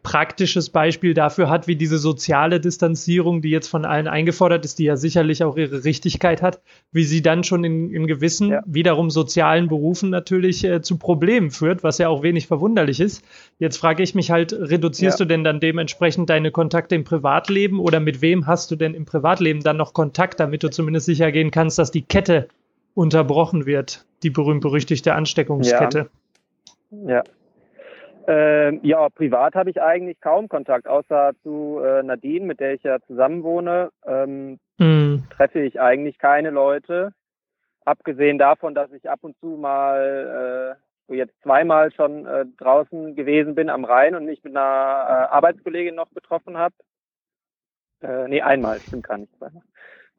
praktisches 0.05 0.69
Beispiel 0.69 1.15
dafür 1.15 1.49
hat, 1.49 1.67
wie 1.67 1.75
diese 1.75 1.97
soziale 1.97 2.59
Distanzierung, 2.59 3.41
die 3.41 3.49
jetzt 3.49 3.67
von 3.67 3.85
allen 3.85 4.07
eingefordert 4.07 4.63
ist, 4.63 4.77
die 4.77 4.83
ja 4.85 4.95
sicherlich 4.97 5.43
auch 5.43 5.57
ihre 5.57 5.83
Richtigkeit 5.83 6.43
hat, 6.43 6.61
wie 6.91 7.03
sie 7.03 7.23
dann 7.23 7.43
schon 7.43 7.63
in, 7.63 7.89
in 7.89 8.05
gewissen, 8.05 8.51
Ja. 8.51 8.63
wiederum 8.67 9.09
sozialen 9.09 9.67
Berufen 9.67 10.11
natürlich 10.11 10.63
äh, 10.63 10.81
zu 10.83 10.97
Problemen 10.97 11.49
führt, 11.49 11.83
was 11.83 11.97
ja 11.97 12.07
auch 12.07 12.21
wenig 12.21 12.45
verwunderlich 12.45 12.99
ist. 12.99 13.23
Jetzt 13.57 13.77
frage 13.77 14.03
ich 14.03 14.13
mich 14.13 14.29
halt, 14.29 14.53
reduzierst 14.53 15.19
Ja. 15.19 15.25
du 15.25 15.27
denn 15.27 15.43
dann 15.43 15.59
dementsprechend 15.59 16.29
deine 16.29 16.51
Kontakte 16.51 16.93
im 16.93 17.03
Privatleben 17.03 17.79
oder 17.79 17.99
mit 17.99 18.21
wem 18.21 18.45
hast 18.45 18.69
du 18.69 18.75
denn 18.75 18.93
im 18.93 19.05
Privatleben 19.05 19.61
dann 19.63 19.77
noch 19.77 19.93
Kontakt, 19.93 20.39
damit 20.39 20.61
du 20.61 20.69
zumindest 20.69 21.07
sicher 21.07 21.31
gehen 21.31 21.49
kannst, 21.49 21.79
dass 21.79 21.89
die 21.89 22.03
Kette 22.03 22.47
unterbrochen 22.93 23.65
wird, 23.65 24.05
die 24.21 24.29
berühmt-berüchtigte 24.29 25.15
Ansteckungskette? 25.15 26.09
Ja. 27.07 27.23
Ähm, 28.27 28.79
ja, 28.81 29.07
privat 29.09 29.55
habe 29.55 29.69
ich 29.69 29.81
eigentlich 29.81 30.19
kaum 30.19 30.49
Kontakt, 30.49 30.87
außer 30.87 31.33
zu 31.43 31.79
äh, 31.83 32.01
Nadine, 32.01 32.45
mit 32.45 32.59
der 32.59 32.73
ich 32.73 32.83
ja 32.83 32.99
zusammen 33.01 33.43
wohne. 33.43 33.91
Ähm, 34.05 34.59
Hm. 34.79 35.23
treffe 35.29 35.59
ich 35.61 35.79
eigentlich 35.79 36.17
keine 36.17 36.49
Leute. 36.49 37.13
Abgesehen 37.85 38.37
davon, 38.37 38.73
dass 38.73 38.91
ich 38.91 39.09
ab 39.09 39.19
und 39.21 39.37
zu 39.39 39.57
mal, 39.57 40.75
äh, 40.75 40.81
so 41.07 41.13
jetzt 41.13 41.39
zweimal 41.43 41.91
schon 41.91 42.25
äh, 42.25 42.45
draußen 42.57 43.15
gewesen 43.15 43.53
bin 43.55 43.69
am 43.69 43.85
Rhein 43.85 44.15
und 44.15 44.25
mich 44.25 44.43
mit 44.43 44.55
einer 44.55 44.61
äh, 45.29 45.33
Arbeitskollegin 45.33 45.93
noch 45.95 46.09
getroffen 46.11 46.57
habe. 46.57 46.75
Äh, 48.01 48.27
nee, 48.27 48.41
einmal, 48.41 48.81
stimmt 48.81 49.07
gar 49.07 49.17
nicht. 49.17 49.33
zweimal. 49.37 49.61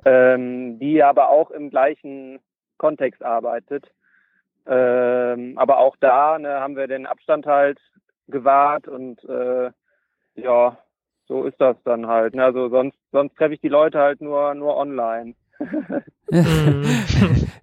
Ähm, 0.04 0.78
die 0.78 1.02
aber 1.02 1.30
auch 1.30 1.50
im 1.50 1.70
gleichen 1.70 2.38
Kontext 2.78 3.22
arbeitet. 3.22 3.90
Ähm, 4.66 5.56
aber 5.58 5.78
auch 5.78 5.96
da 6.00 6.38
ne, 6.38 6.60
haben 6.60 6.76
wir 6.76 6.88
den 6.88 7.06
Abstand 7.06 7.46
halt 7.46 7.78
gewahrt 8.28 8.88
und 8.88 9.22
äh, 9.24 9.70
ja, 10.34 10.78
so 11.28 11.44
ist 11.44 11.60
das 11.60 11.76
dann 11.84 12.06
halt. 12.06 12.34
Ne? 12.34 12.44
Also 12.44 12.68
sonst, 12.68 12.98
sonst 13.12 13.36
treffe 13.36 13.54
ich 13.54 13.60
die 13.60 13.68
Leute 13.68 13.98
halt 13.98 14.20
nur, 14.20 14.54
nur 14.54 14.76
online. 14.76 15.34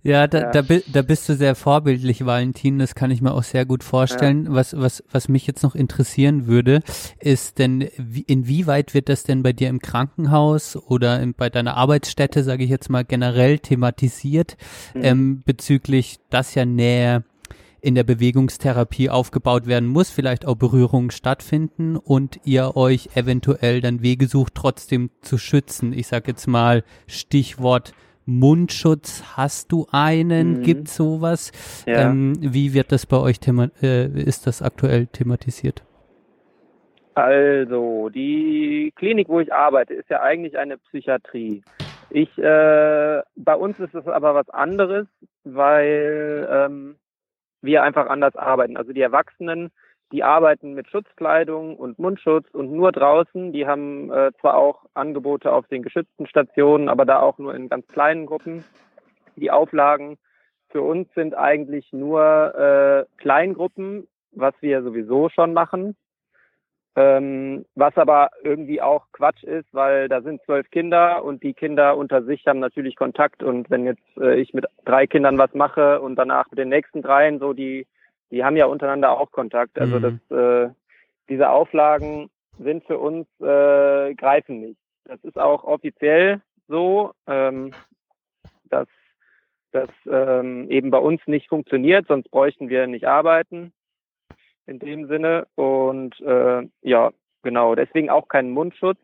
Ja, 0.03 0.27
da, 0.27 0.39
Ja. 0.39 0.51
Da, 0.51 0.61
da 0.91 1.01
bist 1.01 1.27
du 1.29 1.35
sehr 1.35 1.55
vorbildlich, 1.55 2.25
Valentin. 2.25 2.79
Das 2.79 2.95
kann 2.95 3.11
ich 3.11 3.21
mir 3.21 3.33
auch 3.33 3.43
sehr 3.43 3.65
gut 3.65 3.83
vorstellen. 3.83 4.47
Was, 4.49 4.77
was, 4.77 5.03
was 5.11 5.27
mich 5.29 5.47
jetzt 5.47 5.63
noch 5.63 5.75
interessieren 5.75 6.47
würde, 6.47 6.81
ist 7.19 7.59
denn, 7.59 7.89
wie, 7.97 8.21
inwieweit 8.21 8.93
wird 8.93 9.09
das 9.09 9.23
denn 9.23 9.43
bei 9.43 9.53
dir 9.53 9.69
im 9.69 9.79
Krankenhaus 9.79 10.75
oder 10.77 11.19
in, 11.21 11.33
bei 11.33 11.49
deiner 11.49 11.75
Arbeitsstätte, 11.75 12.43
sage 12.43 12.63
ich 12.63 12.69
jetzt 12.69 12.89
mal, 12.89 13.03
generell 13.05 13.59
thematisiert, 13.59 14.57
Mhm. 14.93 15.01
ähm, 15.03 15.43
bezüglich, 15.45 16.19
dass 16.29 16.55
ja 16.55 16.65
Nähe 16.65 17.23
in 17.83 17.95
der 17.95 18.05
Bewegungstherapie 18.05 19.09
aufgebaut 19.09 19.67
werden 19.67 19.89
muss, 19.89 20.09
vielleicht 20.09 20.47
auch 20.47 20.55
Berührungen 20.55 21.11
stattfinden 21.11 21.97
und 21.97 22.39
ihr 22.45 22.77
euch 22.77 23.09
eventuell 23.15 23.81
dann 23.81 24.01
Wege 24.01 24.27
sucht, 24.27 24.55
trotzdem 24.55 25.09
zu 25.21 25.37
schützen. 25.37 25.91
Ich 25.91 26.07
sag 26.07 26.29
jetzt 26.29 26.47
mal 26.47 26.83
Stichwort 27.07 27.93
Mundschutz. 28.25 29.35
Hast 29.35 29.73
du 29.73 29.85
einen? 29.91 30.59
Mhm. 30.59 30.63
Gibt 30.63 30.87
sowas? 30.87 31.51
Ja. 31.85 32.09
Ähm, 32.09 32.35
wie 32.39 32.73
wird 32.73 32.93
das 32.93 33.05
bei 33.05 33.17
euch 33.17 33.41
thema 33.41 33.69
äh, 33.81 34.05
ist 34.05 34.47
das 34.47 34.61
aktuell 34.61 35.07
thematisiert? 35.07 35.83
Also, 37.15 38.07
die 38.09 38.93
Klinik, 38.95 39.27
wo 39.27 39.41
ich 39.41 39.53
arbeite, 39.53 39.93
ist 39.93 40.09
ja 40.09 40.21
eigentlich 40.21 40.57
eine 40.57 40.77
Psychiatrie. 40.77 41.61
Ich, 42.09 42.29
äh, 42.37 43.21
bei 43.35 43.55
uns 43.55 43.77
ist 43.79 43.93
es 43.93 44.07
aber 44.07 44.35
was 44.35 44.49
anderes, 44.49 45.05
weil 45.43 46.47
ähm, 46.49 46.95
wir 47.63 47.81
einfach 47.81 48.07
anders 48.07 48.35
arbeiten. 48.35 48.77
Also 48.77 48.93
die 48.93 49.01
Erwachsenen, 49.01 49.71
die 50.11 50.23
arbeiten 50.23 50.73
mit 50.73 50.87
Schutzkleidung 50.89 51.75
und 51.75 51.97
Mundschutz 51.97 52.45
und 52.51 52.71
nur 52.71 52.91
draußen. 52.91 53.51
Die 53.51 53.65
haben 53.65 54.11
äh, 54.11 54.31
zwar 54.39 54.57
auch 54.57 54.85
Angebote 54.93 55.51
auf 55.51 55.67
den 55.67 55.81
geschützten 55.81 56.27
Stationen, 56.27 56.89
aber 56.89 57.05
da 57.05 57.19
auch 57.19 57.39
nur 57.39 57.55
in 57.55 57.69
ganz 57.69 57.87
kleinen 57.87 58.27
Gruppen. 58.27 58.63
Die 59.35 59.49
Auflagen 59.49 60.17
für 60.69 60.81
uns 60.81 61.07
sind 61.15 61.35
eigentlich 61.35 61.91
nur 61.93 62.53
äh, 62.55 63.05
Kleingruppen, 63.17 64.07
was 64.31 64.53
wir 64.61 64.83
sowieso 64.83 65.29
schon 65.29 65.53
machen. 65.53 65.95
Ähm, 66.95 67.65
was 67.73 67.97
aber 67.97 68.29
irgendwie 68.43 68.79
auch 68.79 69.07
Quatsch 69.13 69.43
ist, 69.43 69.67
weil 69.73 70.07
da 70.09 70.21
sind 70.21 70.43
zwölf 70.43 70.69
Kinder 70.69 71.23
und 71.23 71.41
die 71.41 71.55
Kinder 71.55 71.97
unter 71.97 72.23
sich 72.23 72.45
haben 72.45 72.59
natürlich 72.59 72.95
Kontakt 72.95 73.41
und 73.41 73.67
wenn 73.71 73.85
jetzt 73.85 74.03
äh, 74.17 74.39
ich 74.39 74.53
mit 74.53 74.65
drei 74.85 75.07
Kindern 75.07 75.39
was 75.39 75.51
mache 75.55 76.01
und 76.01 76.15
danach 76.17 76.51
mit 76.51 76.59
den 76.59 76.69
nächsten 76.69 77.01
dreien, 77.01 77.39
so 77.39 77.53
die, 77.53 77.87
die 78.29 78.43
haben 78.43 78.57
ja 78.57 78.67
untereinander 78.67 79.19
auch 79.19 79.31
Kontakt. 79.31 79.79
Also 79.79 79.97
Mhm. 79.97 80.19
das, 80.29 80.37
äh, 80.37 80.73
diese 81.29 81.49
Auflagen 81.49 82.29
sind 82.59 82.85
für 82.85 82.99
uns 82.99 83.27
äh, 83.39 84.13
greifen 84.13 84.59
nicht. 84.59 84.79
Das 85.05 85.19
ist 85.23 85.39
auch 85.39 85.63
offiziell 85.63 86.41
so, 86.67 87.13
ähm, 87.25 87.73
dass 88.69 88.87
das 89.71 89.89
ähm, 90.05 90.69
eben 90.69 90.91
bei 90.91 90.99
uns 90.99 91.21
nicht 91.25 91.49
funktioniert, 91.49 92.05
sonst 92.07 92.29
bräuchten 92.29 92.69
wir 92.69 92.85
nicht 92.85 93.07
arbeiten 93.07 93.73
in 94.65 94.79
dem 94.79 95.07
Sinne. 95.07 95.47
Und 95.55 96.19
äh, 96.21 96.67
ja, 96.81 97.11
genau, 97.41 97.75
deswegen 97.75 98.09
auch 98.09 98.27
kein 98.27 98.51
Mundschutz, 98.51 98.97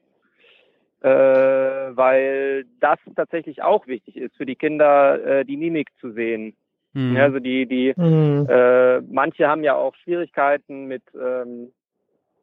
äh, 1.02 1.10
weil 1.10 2.65
das 2.80 3.00
tatsächlich 3.15 3.62
auch 3.62 3.88
wichtig 3.88 4.17
ist 4.17 4.36
für 4.36 4.45
die 4.45 4.56
Kinder, 4.56 5.24
äh, 5.26 5.45
die 5.45 5.58
Mimik 5.58 5.89
zu 6.00 6.12
sehen. 6.12 6.56
Hm. 6.93 7.15
Ja, 7.15 7.24
also 7.24 7.39
die, 7.39 7.65
die, 7.65 7.93
Hm. 7.95 8.48
äh, 8.50 9.02
manche 9.02 9.48
haben 9.48 9.63
ja 9.63 9.76
auch 9.76 9.95
Schwierigkeiten 9.95 10.86
mit 10.86 11.04
ähm, 11.13 11.72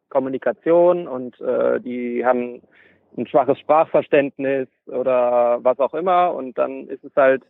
Kommunikation 0.09 1.09
und 1.09 1.41
äh, 1.41 1.81
die 1.81 2.25
haben 2.25 2.63
ein 3.17 3.27
schwaches 3.27 3.59
Sprachverständnis 3.59 4.69
oder 4.87 5.59
was 5.63 5.79
auch 5.79 5.95
immer 5.95 6.33
und 6.35 6.57
dann 6.59 6.89
ist 6.89 7.03
es 7.03 7.15
halt 7.17 7.43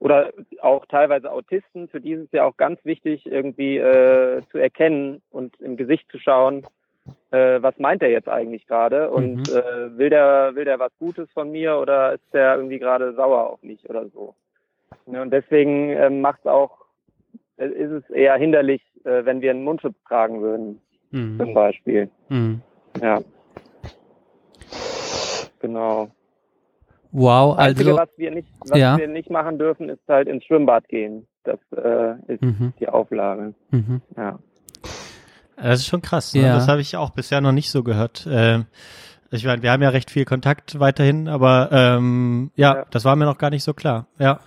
oder 0.00 0.32
auch 0.60 0.84
teilweise 0.86 1.30
Autisten, 1.30 1.88
für 1.88 2.00
die 2.00 2.12
ist 2.12 2.24
es 2.24 2.32
ja 2.32 2.44
auch 2.44 2.56
ganz 2.56 2.84
wichtig, 2.84 3.24
irgendwie 3.26 3.78
äh, 3.78 4.42
zu 4.50 4.58
erkennen 4.58 5.22
und 5.30 5.58
im 5.60 5.76
Gesicht 5.76 6.10
zu 6.10 6.18
schauen, 6.18 6.64
äh, 7.30 7.62
was 7.62 7.78
meint 7.78 8.02
er 8.02 8.10
jetzt 8.10 8.28
eigentlich 8.28 8.66
gerade 8.66 9.10
und 9.10 9.36
Mhm. 9.36 9.54
äh, 9.54 9.98
will 9.98 10.10
der 10.10 10.54
will 10.54 10.64
der 10.64 10.78
was 10.78 10.92
Gutes 10.98 11.30
von 11.32 11.50
mir 11.50 11.78
oder 11.78 12.14
ist 12.14 12.32
der 12.32 12.56
irgendwie 12.56 12.78
gerade 12.78 13.14
sauer 13.14 13.50
auf 13.50 13.62
mich 13.62 13.88
oder 13.88 14.06
so. 14.08 14.34
Ja, 15.06 15.22
und 15.22 15.30
deswegen 15.30 15.90
ähm, 15.90 16.20
macht 16.20 16.40
es 16.40 16.46
auch 16.46 16.84
äh, 17.56 17.66
ist 17.68 17.90
es 17.90 18.10
eher 18.10 18.36
hinderlich, 18.36 18.82
äh, 19.04 19.24
wenn 19.24 19.40
wir 19.40 19.50
einen 19.52 19.64
Mundschutz 19.64 19.96
tragen 20.08 20.42
würden, 20.42 20.80
Hm. 21.12 21.38
zum 21.38 21.54
Beispiel. 21.54 22.10
Hm. 22.28 22.60
Ja. 23.00 23.20
Genau. 25.60 26.08
Wow, 27.16 27.56
Einzige, 27.56 27.90
also 27.90 28.02
was 28.02 28.08
wir 28.16 28.32
nicht, 28.32 28.48
was 28.58 28.76
Ja. 28.76 28.98
wir 28.98 29.06
nicht 29.06 29.30
machen 29.30 29.56
dürfen, 29.56 29.88
ist 29.88 30.00
halt 30.08 30.26
ins 30.26 30.44
Schwimmbad 30.44 30.88
gehen. 30.88 31.28
Das 31.44 31.60
äh, 31.76 32.14
ist 32.32 32.42
mhm. 32.42 32.72
die 32.80 32.88
Auflage. 32.88 33.54
Mhm. 33.70 34.02
Ja. 34.16 34.40
Das 35.56 35.78
ist 35.80 35.86
schon 35.86 36.02
krass. 36.02 36.34
Ne? 36.34 36.42
Ja. 36.42 36.56
Das 36.56 36.66
habe 36.66 36.80
ich 36.80 36.96
auch 36.96 37.10
bisher 37.10 37.40
noch 37.40 37.52
nicht 37.52 37.70
so 37.70 37.84
gehört. 37.84 38.26
Ähm, 38.28 38.66
ich 39.30 39.44
meine, 39.44 39.62
wir 39.62 39.70
haben 39.70 39.82
ja 39.82 39.90
recht 39.90 40.10
viel 40.10 40.24
Kontakt 40.24 40.80
weiterhin, 40.80 41.28
aber 41.28 41.68
ähm, 41.70 42.50
ja, 42.56 42.78
Ja. 42.78 42.86
das 42.90 43.04
war 43.04 43.14
mir 43.14 43.26
noch 43.26 43.38
gar 43.38 43.50
nicht 43.50 43.62
so 43.62 43.74
klar. 43.74 44.06
Ja, 44.18 44.40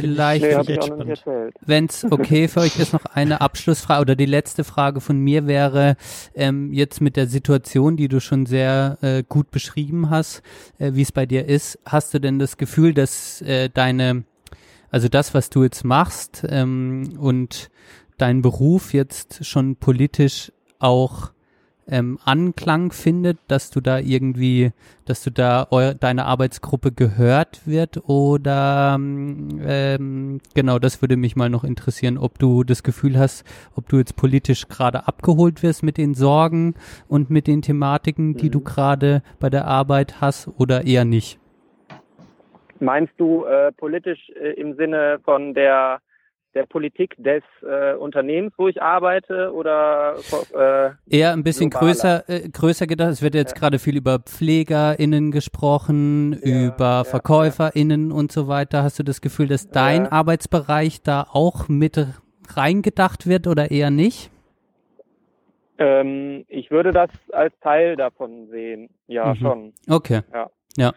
Vielleicht 0.00 0.44
Nee. 0.44 1.50
Wenn 1.60 1.86
es 1.86 2.04
okay 2.10 2.48
für 2.48 2.60
euch 2.60 2.78
ist, 2.78 2.92
noch 2.92 3.04
eine 3.06 3.40
Abschlussfrage 3.40 4.00
oder 4.00 4.16
die 4.16 4.26
letzte 4.26 4.64
Frage 4.64 5.00
von 5.00 5.18
mir 5.18 5.46
wäre, 5.46 5.96
ähm, 6.34 6.72
jetzt 6.72 7.00
mit 7.00 7.16
der 7.16 7.26
Situation, 7.26 7.96
die 7.96 8.08
du 8.08 8.20
schon 8.20 8.46
sehr 8.46 8.98
äh, 9.00 9.22
gut 9.28 9.50
beschrieben 9.50 10.10
hast, 10.10 10.42
äh, 10.78 10.92
wie 10.94 11.02
es 11.02 11.12
bei 11.12 11.26
dir 11.26 11.46
ist, 11.46 11.78
hast 11.84 12.14
du 12.14 12.20
denn 12.20 12.38
das 12.38 12.56
Gefühl, 12.56 12.94
dass 12.94 13.42
äh, 13.42 13.68
deine, 13.68 14.24
also 14.90 15.08
das, 15.08 15.34
was 15.34 15.50
du 15.50 15.62
jetzt 15.62 15.84
machst 15.84 16.44
ähm, 16.48 17.18
und 17.18 17.70
dein 18.18 18.42
Beruf 18.42 18.92
jetzt 18.92 19.44
schon 19.44 19.76
politisch 19.76 20.52
auch 20.78 21.32
ähm, 21.88 22.18
Anklang 22.24 22.92
findet, 22.92 23.38
dass 23.48 23.70
du 23.70 23.80
da 23.80 23.98
irgendwie, 23.98 24.72
dass 25.04 25.22
du 25.24 25.30
da 25.30 25.66
eu 25.70 25.94
deine 25.94 26.26
Arbeitsgruppe 26.26 26.92
gehört 26.92 27.66
wird 27.66 28.08
oder 28.08 28.96
ähm, 28.98 30.40
genau, 30.54 30.78
das 30.78 31.02
würde 31.02 31.16
mich 31.16 31.34
mal 31.36 31.50
noch 31.50 31.64
interessieren, 31.64 32.18
ob 32.18 32.38
du 32.38 32.62
das 32.64 32.82
Gefühl 32.82 33.18
hast, 33.18 33.44
ob 33.74 33.88
du 33.88 33.98
jetzt 33.98 34.16
politisch 34.16 34.68
gerade 34.68 35.06
abgeholt 35.08 35.62
wirst 35.62 35.82
mit 35.82 35.98
den 35.98 36.14
Sorgen 36.14 36.74
und 37.08 37.30
mit 37.30 37.46
den 37.46 37.62
Thematiken, 37.62 38.36
die 38.36 38.46
Mhm. 38.46 38.52
du 38.52 38.60
gerade 38.60 39.22
bei 39.40 39.50
der 39.50 39.66
Arbeit 39.66 40.20
hast 40.20 40.48
oder 40.58 40.86
eher 40.86 41.04
nicht. 41.04 41.38
Meinst 42.80 43.12
du 43.16 43.44
äh, 43.44 43.70
politisch 43.72 44.30
äh, 44.40 44.52
im 44.60 44.76
Sinne 44.76 45.20
von 45.24 45.54
der 45.54 46.00
der 46.54 46.66
Politik 46.66 47.14
des 47.18 47.42
äh, 47.62 47.94
Unternehmens, 47.94 48.52
wo 48.56 48.68
ich 48.68 48.82
arbeite, 48.82 49.52
oder 49.52 50.16
äh, 50.54 50.90
eher 51.08 51.32
ein 51.32 51.42
bisschen 51.42 51.70
globaler. 51.70 51.92
größer 51.92 52.28
äh, 52.28 52.48
größer 52.48 52.86
gedacht. 52.86 53.10
Es 53.10 53.22
wird 53.22 53.34
jetzt 53.34 53.52
ja. 53.52 53.58
gerade 53.58 53.78
viel 53.78 53.96
über 53.96 54.18
PflegerInnen 54.18 55.30
gesprochen, 55.30 56.38
ja, 56.44 56.66
über 56.66 56.84
ja, 56.84 57.04
VerkäuferInnen 57.04 58.12
und 58.12 58.32
so 58.32 58.48
weiter. 58.48 58.82
Hast 58.82 58.98
du 58.98 59.02
das 59.02 59.20
Gefühl, 59.20 59.48
dass 59.48 59.70
dein 59.70 60.06
Arbeitsbereich 60.06 61.02
da 61.02 61.26
auch 61.32 61.68
mit 61.68 62.06
reingedacht 62.54 63.26
wird 63.26 63.46
oder 63.46 63.70
eher 63.70 63.90
nicht? 63.90 64.30
Ähm, 65.78 66.44
ich 66.48 66.70
würde 66.70 66.92
das 66.92 67.10
als 67.32 67.52
Teil 67.60 67.96
davon 67.96 68.48
sehen. 68.50 68.90
Ja, 69.06 69.34
mhm. 69.34 69.36
schon. 69.36 69.72
Okay. 69.88 70.20
Ja. 70.76 70.92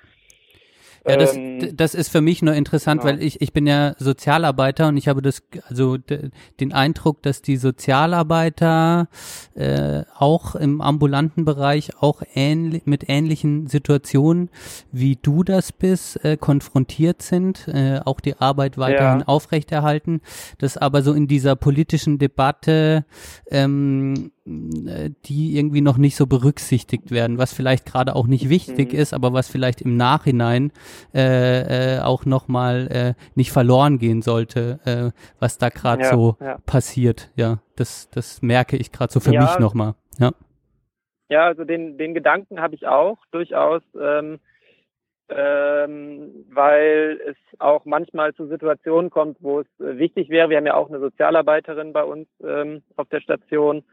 Ja. 1.08 1.18
Das, 1.18 1.36
ähm, 1.36 1.76
das 1.76 1.94
ist 1.94 2.10
für 2.10 2.22
mich 2.22 2.42
nur 2.42 2.54
interessant, 2.54 3.02
genau. 3.02 3.14
weil 3.14 3.24
ich, 3.24 3.42
ich 3.42 3.54
bin 3.54 3.68
ja 3.68 3.96
Sozialarbeiter 3.98 4.88
und 4.88 4.98
ich 4.98 5.08
habe 5.08 5.22
das, 5.22 5.44
also 5.68 5.98
den 5.98 6.74
Eindruck, 6.74 7.22
dass 7.22 7.42
die 7.42 7.58
Sozialarbeiter 7.58 9.08
äh, 9.56 10.04
auch 10.18 10.56
im 10.56 10.82
ambulanten 10.82 11.46
Bereich 11.46 11.92
auch 12.00 12.22
ähnlich, 12.34 12.86
mit 12.86 13.08
ähnlichen 13.08 13.68
Situationen, 13.68 14.50
wie 14.92 15.18
du 15.22 15.44
das 15.44 15.72
bist, 15.72 16.24
äh, 16.24 16.38
konfrontiert 16.38 17.22
sind, 17.22 17.68
äh, 17.68 18.00
auch 18.04 18.20
die 18.20 18.38
Arbeit 18.38 18.78
weiterhin 18.78 19.20
ja. 19.22 19.28
aufrechterhalten, 19.28 20.22
dass 20.58 20.78
aber 20.78 21.02
so 21.02 21.14
in 21.14 21.28
dieser 21.28 21.56
politischen 21.56 22.18
Debatte 22.18 23.06
ähm, 23.52 24.32
die 24.48 25.58
irgendwie 25.58 25.82
noch 25.82 25.98
nicht 25.98 26.16
so 26.16 26.28
berücksichtigt 26.28 27.10
werden, 27.10 27.40
was 27.40 27.52
vielleicht 27.52 27.88
gerade 27.88 28.16
auch 28.16 28.28
nicht 28.28 28.48
wichtig 28.48 28.94
mhm. 28.94 29.00
ist, 29.00 29.14
aber 29.14 29.34
was 29.34 29.50
vielleicht 29.50 29.82
im 29.82 29.98
Nachhinein 29.98 30.72
äh, 31.16 31.96
äh, 31.96 32.00
auch 32.02 32.26
nochmal 32.26 32.88
äh, 32.92 33.14
nicht 33.34 33.52
verloren 33.52 33.98
gehen 33.98 34.22
sollte, 34.22 34.80
äh, 34.86 35.20
was 35.40 35.58
da 35.58 35.70
gerade 35.70 36.04
ja, 36.04 36.10
so 36.12 36.38
ja. 36.40 36.60
passiert. 36.68 37.32
Ja, 37.36 37.58
das, 37.76 38.08
das 38.12 38.44
merke 38.44 38.78
ich 38.78 38.92
gerade 38.92 39.12
so 39.12 39.20
für 39.20 39.34
ja, 39.34 39.42
mich 39.42 39.58
nochmal. 39.58 39.96
Ja. 40.20 40.32
ja, 41.30 41.46
also 41.46 41.64
den, 41.64 41.98
den 41.98 42.14
Gedanken 42.14 42.62
habe 42.62 42.76
ich 42.76 42.86
auch 42.86 43.18
durchaus, 43.32 43.82
ähm, 44.00 44.40
ähm, 45.28 46.46
weil 46.54 47.20
es 47.28 47.60
auch 47.60 47.86
manchmal 47.86 48.36
zu 48.36 48.46
Situationen 48.46 49.10
kommt, 49.10 49.38
wo 49.42 49.62
es 49.62 49.68
äh, 49.80 49.98
wichtig 49.98 50.30
wäre. 50.30 50.52
Wir 50.52 50.58
haben 50.58 50.68
ja 50.68 50.76
auch 50.76 50.90
eine 50.90 51.00
Sozialarbeiterin 51.00 51.94
bei 51.94 52.04
uns 52.04 52.28
ähm, 52.44 52.84
auf 52.96 53.10
der 53.10 53.22
Station, 53.22 53.84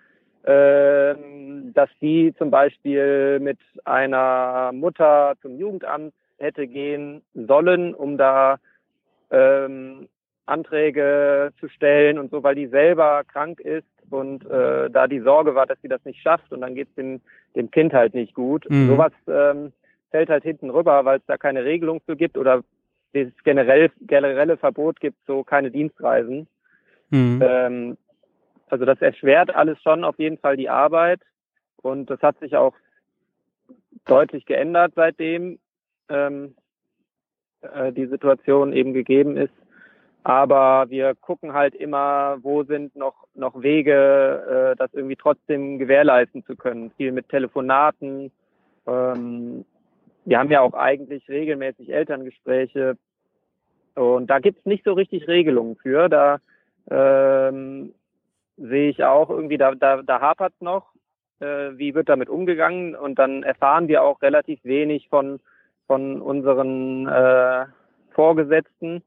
dass 0.45 1.89
sie 2.01 2.35
zum 2.37 2.51
Beispiel 2.51 3.39
mit 3.41 3.59
einer 3.85 4.73
Mutter 4.73 5.35
zum 5.41 5.57
Jugendamt 5.57 6.15
hätte 6.39 6.67
gehen 6.67 7.23
sollen, 7.35 7.95
um 7.95 8.19
da 8.19 8.59
ähm, 9.31 10.09
Anträge 10.47 11.53
zu 11.61 11.69
stellen 11.69 12.19
und 12.19 12.31
so, 12.31 12.43
weil 12.43 12.55
die 12.55 12.67
selber 12.67 13.23
krank 13.25 13.61
ist 13.61 13.87
und 14.11 14.45
äh, 14.51 14.91
da 14.91 15.07
die 15.07 15.21
Sorge 15.21 15.55
war, 15.55 15.67
dass 15.67 15.81
sie 15.81 15.89
das 15.89 16.05
nicht 16.05 16.21
schafft 16.21 16.53
und 16.53 16.61
dann 16.61 16.75
geht 16.75 16.89
es 16.89 16.95
dem, 16.97 17.21
dem 17.57 17.71
Kind 17.71 17.93
halt 17.93 18.15
nicht 18.15 18.35
gut. 18.35 18.67
Mhm. 18.69 18.89
Sowas 18.89 19.13
ähm, 19.29 19.73
fällt 20.11 20.29
halt 20.29 20.43
hinten 20.43 20.71
rüber, 20.71 21.05
weil 21.05 21.19
es 21.19 21.27
da 21.27 21.39
keine 21.39 21.65
Regelung 21.65 22.01
für 22.05 22.17
gibt 22.17 22.37
oder 22.37 22.63
das 23.15 23.29
generell, 23.45 23.91
generelle 24.01 24.57
Verbot 24.57 25.01
gibt, 25.01 25.19
so 25.27 25.45
keine 25.45 25.71
Dienstreisen. 25.71 26.47
Mhm. 27.11 27.43
Ähm, 27.43 27.97
also 28.73 28.87
das 28.87 29.03
erschwert 29.03 29.55
alles 29.55 29.79
schon 29.83 30.03
auf 30.03 30.19
jeden 30.19 30.39
Fall 30.39 30.57
die 30.57 30.71
Arbeit 30.71 31.21
und 31.83 32.09
das 32.09 32.23
hat 32.23 32.39
sich 32.39 32.57
auch 32.57 32.75
deutlich 34.07 34.47
geändert 34.47 34.95
seitdem 34.97 35.59
ähm, 36.09 36.55
äh, 37.61 37.93
die 37.93 38.07
Situation 38.07 38.73
eben 38.73 38.95
gegeben 38.95 39.37
ist. 39.37 39.53
Aber 40.25 40.87
wir 40.89 41.15
gucken 41.15 41.53
halt 41.53 41.75
immer, 41.75 42.39
wo 42.41 42.65
sind 42.65 42.97
noch, 42.97 43.27
noch 43.35 43.61
Wege, 43.61 44.73
äh, 44.73 44.77
das 44.77 44.95
irgendwie 44.95 45.17
trotzdem 45.17 45.79
gewährleisten 45.79 46.43
zu 46.47 46.57
können. 46.57 46.93
Viel 46.93 47.13
mit 47.13 47.29
Telefonaten. 47.29 48.33
Ähm, 48.87 49.67
wir 50.25 50.39
haben 50.39 50.51
ja 50.51 50.63
auch 50.63 50.73
eigentlich 50.73 51.29
regelmäßig 51.29 51.93
Elterngespräche. 51.93 52.97
Und 53.97 54.29
da 54.29 54.39
gibt's 54.39 54.65
nicht 54.65 54.85
so 54.85 54.95
richtig 54.95 55.29
Regelungen 55.29 55.77
für. 55.77 56.09
Da 56.09 56.39
ähm, 56.89 57.93
sehe 58.57 58.91
ich 58.91 59.05
auch 59.05 59.31
irgendwie, 59.31 59.59
da, 59.59 59.75
da, 59.75 60.03
da 60.03 60.21
hapert 60.21 60.55
noch. 60.61 60.93
Äh, 61.41 61.77
wie 61.77 61.95
wird 61.95 62.09
damit 62.09 62.29
umgegangen? 62.29 62.95
Und 62.95 63.19
dann 63.19 63.43
erfahren 63.43 63.89
wir 63.89 64.03
auch 64.03 64.23
relativ 64.23 64.63
wenig 64.65 65.09
von, 65.09 65.41
von 65.87 66.21
unseren 66.21 67.09
äh, 67.09 67.67
Vorgesetzten, 68.13 69.03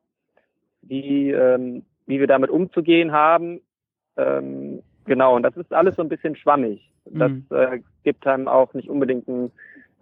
wie, 0.82 1.32
ähm, 1.32 1.84
wie 2.06 2.20
wir 2.20 2.28
damit 2.28 2.50
umzugehen 2.50 3.12
haben. 3.12 3.62
Ähm, 4.18 4.82
genau, 5.06 5.36
und 5.36 5.44
das 5.44 5.56
ist 5.58 5.74
alles 5.74 5.96
so 5.96 6.02
ein 6.02 6.10
bisschen 6.10 6.36
schwammig. 6.36 6.92
Das 7.06 7.32
mhm. 7.32 7.46
äh, 7.52 7.80
gibt 8.04 8.26
einem 8.26 8.48
auch 8.48 8.74
nicht 8.74 8.90
unbedingt 8.90 9.28
ein, 9.28 9.52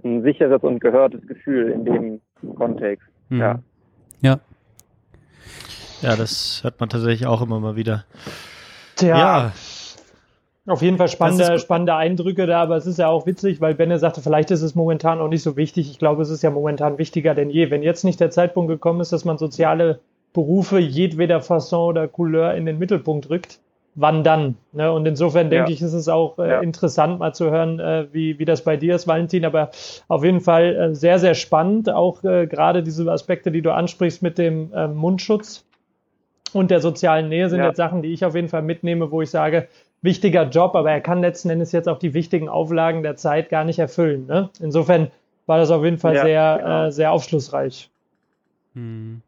ein 0.04 0.24
sicheres 0.24 0.64
und 0.64 0.80
gehörtes 0.80 1.26
Gefühl 1.28 1.70
in 1.70 1.86
dem 1.86 2.22
Kontext. 2.56 3.08
Mhm. 3.30 3.40
Ja. 3.40 3.60
Ja. 4.22 4.40
Ja, 6.02 6.16
das 6.18 6.62
hört 6.64 6.80
man 6.80 6.90
tatsächlich 6.90 7.28
auch 7.28 7.42
immer 7.42 7.60
mal 7.60 7.76
wieder. 7.76 8.06
Tja. 8.96 9.18
Ja. 9.18 9.52
Auf 10.66 10.82
jeden 10.82 10.98
Fall 10.98 11.10
spannende, 11.10 11.60
spannende 11.60 11.96
Eindrücke 11.96 12.46
da, 12.46 12.62
aber 12.62 12.78
es 12.78 12.86
ist 12.86 12.98
ja 12.98 13.10
auch 13.10 13.26
witzig, 13.26 13.60
weil 13.60 13.76
Benne 13.76 14.00
sagte, 14.00 14.22
vielleicht 14.22 14.50
ist 14.50 14.62
es 14.62 14.76
momentan 14.76 15.20
auch 15.20 15.28
nicht 15.28 15.44
so 15.44 15.58
wichtig. 15.58 15.92
Ich 15.92 16.00
glaube, 16.00 16.22
es 16.22 16.30
ist 16.30 16.42
ja 16.42 16.52
momentan 16.52 16.98
wichtiger 16.98 17.36
denn 17.36 17.50
je. 17.50 17.70
Wenn 17.70 17.84
jetzt 17.84 18.06
nicht 18.06 18.22
der 18.22 18.32
Zeitpunkt 18.32 18.70
gekommen 18.70 19.02
ist, 19.02 19.12
dass 19.12 19.26
man 19.26 19.38
soziale 19.38 20.00
Berufe 20.32 20.80
jedweder 20.80 21.42
Fasson 21.42 21.90
oder 21.90 22.08
Couleur 22.08 22.54
in 22.54 22.66
den 22.66 22.80
Mittelpunkt 22.80 23.30
rückt, 23.30 23.60
wann 23.96 24.24
dann? 24.24 24.56
Ne? 24.72 24.90
Und 24.90 25.06
insofern 25.06 25.50
denke 25.50 25.70
ja. 25.70 25.76
ich, 25.76 25.82
ist 25.82 25.94
es 25.94 26.08
auch 26.08 26.40
äh, 26.40 26.50
ja. 26.50 26.60
interessant 26.62 27.20
mal 27.20 27.34
zu 27.34 27.52
hören, 27.52 27.82
äh, 27.82 28.08
wie, 28.14 28.40
wie 28.40 28.46
das 28.46 28.64
bei 28.64 28.78
dir 28.78 28.96
ist, 28.96 29.06
Valentin. 29.06 29.44
Aber 29.44 29.70
auf 30.08 30.24
jeden 30.24 30.40
Fall 30.40 30.76
äh, 30.76 30.96
sehr, 30.96 31.20
sehr 31.20 31.36
spannend. 31.36 31.90
Auch 31.90 32.24
äh, 32.24 32.48
gerade 32.48 32.84
diese 32.84 33.12
Aspekte, 33.12 33.52
die 33.52 33.62
du 33.62 33.74
ansprichst 33.74 34.22
mit 34.24 34.38
dem 34.38 34.74
äh, 34.74 34.88
Mundschutz 34.88 35.66
und 36.54 36.72
der 36.72 36.80
sozialen 36.80 37.30
Nähe 37.30 37.50
sind 37.50 37.60
ja. 37.60 37.68
jetzt 37.68 37.78
Sachen, 37.78 38.02
die 38.02 38.14
ich 38.14 38.26
auf 38.26 38.36
jeden 38.36 38.50
Fall 38.50 38.62
mitnehme, 38.62 39.12
wo 39.12 39.22
ich 39.22 39.30
sage, 39.30 39.68
wichtiger 40.02 40.50
Job, 40.50 40.76
aber 40.76 40.92
er 40.92 41.02
kann 41.02 41.22
letzten 41.22 41.50
Endes 41.50 41.72
jetzt 41.72 41.88
auch 41.90 41.98
die 41.98 42.14
wichtigen 42.14 42.50
Auflagen 42.50 43.04
der 43.04 43.16
Zeit 43.16 43.50
gar 43.50 43.64
nicht 43.64 43.80
erfüllen. 43.80 44.28
Ne? 44.28 44.50
Insofern 44.60 45.10
war 45.46 45.58
das 45.58 45.72
auf 45.72 45.84
jeden 45.84 45.98
Fall 45.98 46.16
ja, 46.16 46.24
sehr, 46.24 46.58
genau. 46.62 46.86
äh, 46.86 46.92
sehr 46.92 47.12
aufschlussreich. 47.12 47.90
Hm. 48.76 49.22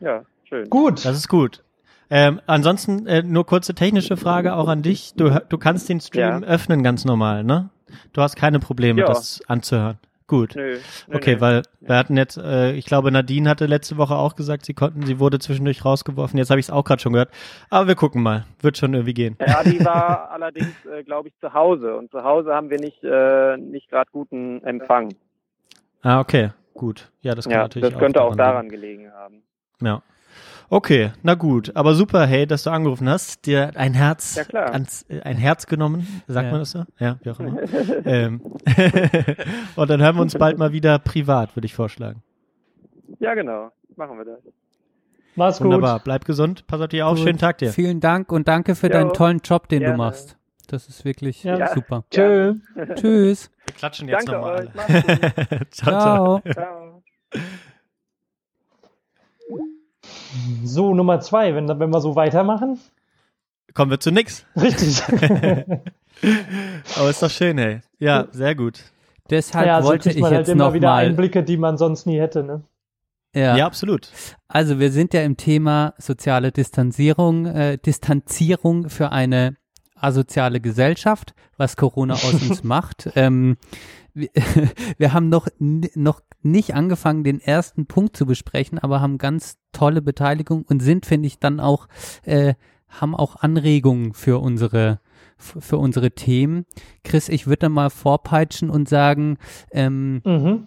Ja, 0.00 0.22
schön. 0.44 0.68
Gut. 0.70 1.04
Das 1.04 1.16
ist 1.16 1.28
gut. 1.28 1.62
Ähm, 2.10 2.40
ansonsten 2.46 3.06
äh, 3.06 3.22
nur 3.22 3.46
kurze 3.46 3.74
technische 3.74 4.16
Frage 4.16 4.54
auch 4.54 4.68
an 4.68 4.82
dich. 4.82 5.14
Du, 5.14 5.40
du 5.48 5.58
kannst 5.58 5.88
den 5.88 6.00
Stream 6.00 6.42
ja. 6.42 6.48
öffnen 6.48 6.82
ganz 6.82 7.04
normal, 7.04 7.44
ne? 7.44 7.70
Du 8.12 8.20
hast 8.20 8.36
keine 8.36 8.58
Probleme, 8.58 9.00
ja. 9.00 9.06
das 9.06 9.40
anzuhören. 9.46 9.98
Gut. 10.30 10.54
Nö, 10.54 10.78
nö, 11.08 11.16
okay, 11.16 11.34
nö. 11.34 11.40
weil 11.40 11.62
wir 11.80 11.96
hatten 11.96 12.16
jetzt, 12.16 12.38
äh, 12.38 12.70
ich 12.74 12.86
glaube, 12.86 13.10
Nadine 13.10 13.50
hatte 13.50 13.66
letzte 13.66 13.96
Woche 13.96 14.14
auch 14.14 14.36
gesagt, 14.36 14.64
sie 14.64 14.74
konnten, 14.74 15.02
sie 15.02 15.18
wurde 15.18 15.40
zwischendurch 15.40 15.84
rausgeworfen. 15.84 16.38
Jetzt 16.38 16.50
habe 16.50 16.60
ich 16.60 16.66
es 16.66 16.70
auch 16.70 16.84
gerade 16.84 17.02
schon 17.02 17.14
gehört. 17.14 17.30
Aber 17.68 17.88
wir 17.88 17.96
gucken 17.96 18.22
mal. 18.22 18.44
Wird 18.60 18.78
schon 18.78 18.94
irgendwie 18.94 19.12
gehen. 19.12 19.36
Ja, 19.44 19.64
die 19.64 19.80
war 19.84 20.30
allerdings, 20.30 20.72
äh, 20.86 21.02
glaube 21.02 21.30
ich, 21.30 21.34
zu 21.40 21.52
Hause. 21.52 21.96
Und 21.96 22.12
zu 22.12 22.22
Hause 22.22 22.54
haben 22.54 22.70
wir 22.70 22.78
nicht, 22.78 23.02
äh, 23.02 23.56
nicht 23.56 23.90
gerade 23.90 24.08
guten 24.12 24.62
Empfang. 24.62 25.14
Ah, 26.02 26.20
okay. 26.20 26.50
Gut. 26.74 27.10
Ja, 27.22 27.34
das 27.34 27.46
kann 27.46 27.54
ja, 27.54 27.62
natürlich 27.62 27.90
das 27.90 27.98
könnte 27.98 28.22
auch 28.22 28.36
daran, 28.36 28.50
auch 28.50 28.52
daran 28.52 28.68
gelegen 28.68 29.12
haben. 29.12 29.42
Ja. 29.82 30.00
Okay, 30.72 31.10
na 31.24 31.34
gut, 31.34 31.74
aber 31.74 31.94
super, 31.94 32.24
hey, 32.26 32.46
dass 32.46 32.62
du 32.62 32.70
angerufen 32.70 33.08
hast, 33.08 33.44
dir 33.44 33.72
ein 33.74 33.92
Herz, 33.92 34.36
ja, 34.36 34.44
klar. 34.44 34.72
Ans, 34.72 35.04
äh, 35.08 35.20
ein 35.22 35.36
Herz 35.36 35.66
genommen, 35.66 36.22
sagt 36.28 36.44
ja. 36.46 36.50
man 36.52 36.60
das 36.60 36.70
so? 36.70 36.84
Ja, 37.00 37.18
wie 37.24 37.30
auch 37.30 37.40
immer. 37.40 37.58
ähm. 38.04 38.40
und 39.74 39.90
dann 39.90 40.00
hören 40.00 40.14
wir 40.14 40.22
uns 40.22 40.38
bald 40.38 40.58
mal 40.58 40.72
wieder 40.72 41.00
privat, 41.00 41.56
würde 41.56 41.66
ich 41.66 41.74
vorschlagen. 41.74 42.22
Ja, 43.18 43.34
genau, 43.34 43.72
machen 43.96 44.16
wir 44.16 44.24
das. 44.24 44.38
Mach's 45.34 45.58
gut. 45.58 45.66
Wunderbar, 45.66 46.00
bleib 46.04 46.24
gesund, 46.24 46.64
pass 46.68 46.80
auf 46.80 46.86
dich 46.86 47.02
auf, 47.02 47.16
gut. 47.16 47.24
schönen 47.24 47.38
Tag 47.38 47.58
dir. 47.58 47.72
Vielen 47.72 47.98
Dank 47.98 48.30
und 48.30 48.46
danke 48.46 48.76
für 48.76 48.86
jo. 48.86 48.92
deinen 48.92 49.12
tollen 49.12 49.40
Job, 49.42 49.68
den 49.68 49.80
Gerne. 49.80 49.96
du 49.96 49.98
machst. 49.98 50.36
Das 50.68 50.86
ist 50.86 51.04
wirklich 51.04 51.42
ja. 51.42 51.66
super. 51.74 52.04
Tschö. 52.12 52.54
Tschüss. 52.94 53.50
Wir 53.66 53.74
klatschen 53.74 54.08
jetzt 54.08 54.28
nochmal. 54.28 54.68
ciao, 55.72 56.40
ciao. 56.40 56.42
ciao. 56.52 57.02
So, 60.64 60.94
Nummer 60.94 61.20
zwei, 61.20 61.54
wenn, 61.54 61.68
wenn 61.68 61.90
wir 61.90 62.00
so 62.00 62.16
weitermachen. 62.16 62.78
Kommen 63.74 63.90
wir 63.90 64.00
zu 64.00 64.10
nix. 64.10 64.46
Richtig. 64.56 65.02
Aber 66.96 67.10
ist 67.10 67.22
doch 67.22 67.30
schön, 67.30 67.58
ey. 67.58 67.80
Ja, 67.98 68.26
sehr 68.32 68.54
gut. 68.54 68.82
Deshalb 69.30 69.66
ja, 69.66 69.84
wollte 69.84 70.10
ich 70.10 70.22
halt 70.22 70.32
jetzt 70.32 70.48
immer 70.48 70.66
noch 70.66 70.74
wieder 70.74 70.88
mal 70.88 71.06
Einblicke, 71.06 71.44
die 71.44 71.56
man 71.56 71.78
sonst 71.78 72.06
nie 72.06 72.18
hätte, 72.18 72.42
ne? 72.42 72.62
Ja. 73.34 73.56
ja, 73.56 73.66
absolut. 73.66 74.10
Also 74.48 74.80
wir 74.80 74.90
sind 74.90 75.14
ja 75.14 75.22
im 75.22 75.36
Thema 75.36 75.94
soziale 75.98 76.50
Distanzierung, 76.50 77.46
äh, 77.46 77.78
Distanzierung 77.78 78.88
für 78.88 79.12
eine 79.12 79.56
asoziale 79.94 80.60
Gesellschaft, 80.60 81.34
was 81.56 81.76
Corona 81.76 82.14
aus 82.14 82.34
uns 82.48 82.64
macht. 82.64 83.08
Ähm, 83.14 83.56
wir, 84.14 84.30
wir 84.98 85.12
haben 85.12 85.28
noch, 85.28 85.46
noch 85.58 86.22
nicht 86.42 86.74
angefangen, 86.74 87.22
den 87.22 87.40
ersten 87.40 87.86
Punkt 87.86 88.16
zu 88.16 88.26
besprechen, 88.26 88.80
aber 88.80 89.00
haben 89.00 89.18
ganz 89.18 89.58
tolle 89.72 90.02
Beteiligung 90.02 90.64
und 90.68 90.80
sind, 90.80 91.06
finde 91.06 91.26
ich, 91.26 91.38
dann 91.38 91.60
auch, 91.60 91.88
äh, 92.24 92.54
haben 92.88 93.14
auch 93.14 93.36
Anregungen 93.36 94.14
für 94.14 94.38
unsere 94.38 95.00
für 95.40 95.78
unsere 95.78 96.10
Themen. 96.10 96.66
Chris, 97.02 97.28
ich 97.28 97.46
würde 97.46 97.68
mal 97.68 97.90
vorpeitschen 97.90 98.70
und 98.70 98.88
sagen, 98.88 99.38
ähm, 99.70 100.20
mhm. 100.24 100.66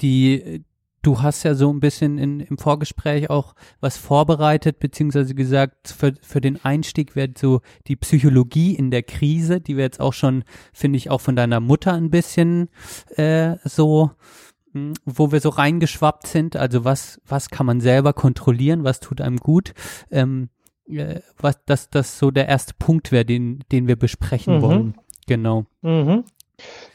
die, 0.00 0.64
du 1.02 1.22
hast 1.22 1.44
ja 1.44 1.54
so 1.54 1.72
ein 1.72 1.80
bisschen 1.80 2.18
in, 2.18 2.40
im 2.40 2.58
Vorgespräch 2.58 3.30
auch 3.30 3.54
was 3.80 3.96
vorbereitet, 3.96 4.80
beziehungsweise 4.80 5.34
gesagt, 5.34 5.88
für, 5.88 6.14
für 6.20 6.40
den 6.40 6.64
Einstieg 6.64 7.16
wird 7.16 7.38
so 7.38 7.60
die 7.86 7.96
Psychologie 7.96 8.74
in 8.74 8.90
der 8.90 9.02
Krise, 9.02 9.60
die 9.60 9.76
wir 9.76 9.84
jetzt 9.84 10.00
auch 10.00 10.12
schon, 10.12 10.44
finde 10.72 10.96
ich, 10.96 11.10
auch 11.10 11.20
von 11.20 11.36
deiner 11.36 11.60
Mutter 11.60 11.92
ein 11.92 12.10
bisschen 12.10 12.68
äh, 13.16 13.56
so 13.64 14.10
wo 15.04 15.32
wir 15.32 15.40
so 15.40 15.48
reingeschwappt 15.48 16.26
sind, 16.26 16.56
also 16.56 16.84
was, 16.84 17.20
was 17.26 17.50
kann 17.50 17.66
man 17.66 17.80
selber 17.80 18.12
kontrollieren, 18.12 18.84
was 18.84 19.00
tut 19.00 19.20
einem 19.20 19.38
gut, 19.38 19.74
ähm, 20.10 20.48
äh, 20.88 21.20
was 21.38 21.64
das, 21.64 21.90
das 21.90 22.18
so 22.18 22.30
der 22.30 22.48
erste 22.48 22.74
Punkt 22.78 23.12
wäre, 23.12 23.24
den, 23.24 23.64
den 23.72 23.88
wir 23.88 23.96
besprechen 23.96 24.58
mhm. 24.58 24.62
wollen. 24.62 24.94
Genau. 25.26 25.66
Mhm. 25.82 26.24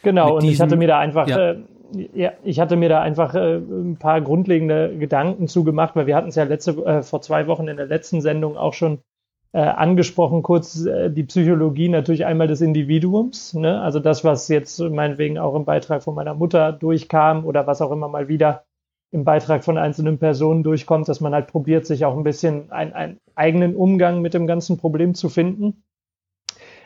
Genau, 0.01 0.25
Mit 0.25 0.33
und 0.33 0.43
diesem, 0.43 0.53
ich 0.53 0.61
hatte 0.61 0.75
mir 0.75 0.87
da 0.87 0.99
einfach, 0.99 1.27
ja. 1.27 1.51
äh, 1.51 1.63
ja, 2.13 2.31
ich 2.43 2.59
hatte 2.59 2.75
mir 2.75 2.89
da 2.89 3.01
einfach 3.01 3.35
äh, 3.35 3.57
ein 3.57 3.97
paar 3.97 4.21
grundlegende 4.21 4.97
Gedanken 4.97 5.47
zugemacht, 5.47 5.95
weil 5.95 6.07
wir 6.07 6.15
hatten 6.15 6.29
es 6.29 6.35
ja 6.35 6.43
letzte, 6.43 6.71
äh, 6.85 7.03
vor 7.03 7.21
zwei 7.21 7.47
Wochen 7.47 7.67
in 7.67 7.77
der 7.77 7.85
letzten 7.85 8.21
Sendung 8.21 8.57
auch 8.57 8.73
schon 8.73 8.99
äh, 9.53 9.59
angesprochen, 9.59 10.43
kurz 10.43 10.85
äh, 10.85 11.09
die 11.09 11.23
Psychologie 11.23 11.89
natürlich 11.89 12.25
einmal 12.25 12.47
des 12.47 12.61
Individuums, 12.61 13.53
ne? 13.53 13.81
also 13.81 13.99
das, 13.99 14.23
was 14.23 14.47
jetzt 14.47 14.79
meinetwegen 14.79 15.37
auch 15.37 15.55
im 15.55 15.65
Beitrag 15.65 16.03
von 16.03 16.15
meiner 16.15 16.33
Mutter 16.33 16.71
durchkam 16.71 17.45
oder 17.45 17.67
was 17.67 17.81
auch 17.81 17.91
immer 17.91 18.07
mal 18.07 18.27
wieder 18.27 18.63
im 19.11 19.25
Beitrag 19.25 19.65
von 19.65 19.77
einzelnen 19.77 20.19
Personen 20.19 20.63
durchkommt, 20.63 21.09
dass 21.09 21.19
man 21.19 21.33
halt 21.33 21.47
probiert, 21.47 21.85
sich 21.85 22.05
auch 22.05 22.15
ein 22.15 22.23
bisschen 22.23 22.71
einen 22.71 23.19
eigenen 23.35 23.75
Umgang 23.75 24.21
mit 24.21 24.33
dem 24.33 24.47
ganzen 24.47 24.77
Problem 24.77 25.15
zu 25.15 25.27
finden. 25.27 25.83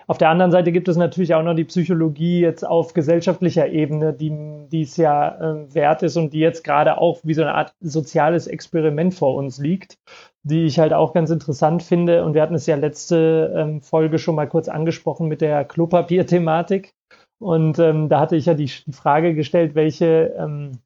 Auf 0.07 0.17
der 0.17 0.29
anderen 0.29 0.51
Seite 0.51 0.71
gibt 0.71 0.87
es 0.87 0.97
natürlich 0.97 1.33
auch 1.33 1.41
noch 1.43 1.55
die 1.55 1.63
Psychologie 1.63 2.39
jetzt 2.39 2.63
auf 2.63 2.93
gesellschaftlicher 2.93 3.67
Ebene, 3.69 4.13
die, 4.13 4.31
die 4.71 4.83
es 4.83 4.97
ja 4.97 5.35
äh, 5.35 5.73
wert 5.73 6.03
ist 6.03 6.15
und 6.17 6.33
die 6.33 6.39
jetzt 6.39 6.63
gerade 6.63 6.99
auch 6.99 7.21
wie 7.23 7.33
so 7.33 7.41
eine 7.41 7.55
Art 7.55 7.73
soziales 7.79 8.45
Experiment 8.45 9.15
vor 9.15 9.35
uns 9.35 9.57
liegt, 9.57 9.97
die 10.45 10.65
ich 10.65 10.77
halt 10.77 10.93
auch 10.93 11.13
ganz 11.13 11.31
interessant 11.31 11.81
finde. 11.81 12.23
Und 12.23 12.35
wir 12.35 12.41
hatten 12.43 12.53
es 12.53 12.67
ja 12.67 12.75
letzte 12.75 13.51
ähm, 13.57 13.81
Folge 13.81 14.19
schon 14.19 14.35
mal 14.35 14.47
kurz 14.47 14.67
angesprochen 14.67 15.27
mit 15.27 15.41
der 15.41 15.65
Klopapier-Thematik. 15.65 16.93
Und 17.39 17.79
ähm, 17.79 18.09
da 18.09 18.19
hatte 18.19 18.35
ich 18.35 18.45
ja 18.45 18.53
die, 18.53 18.67
Frage 18.67 19.33
gestellt, 19.33 19.73
welche, 19.73 20.35
ähm, 20.37 20.79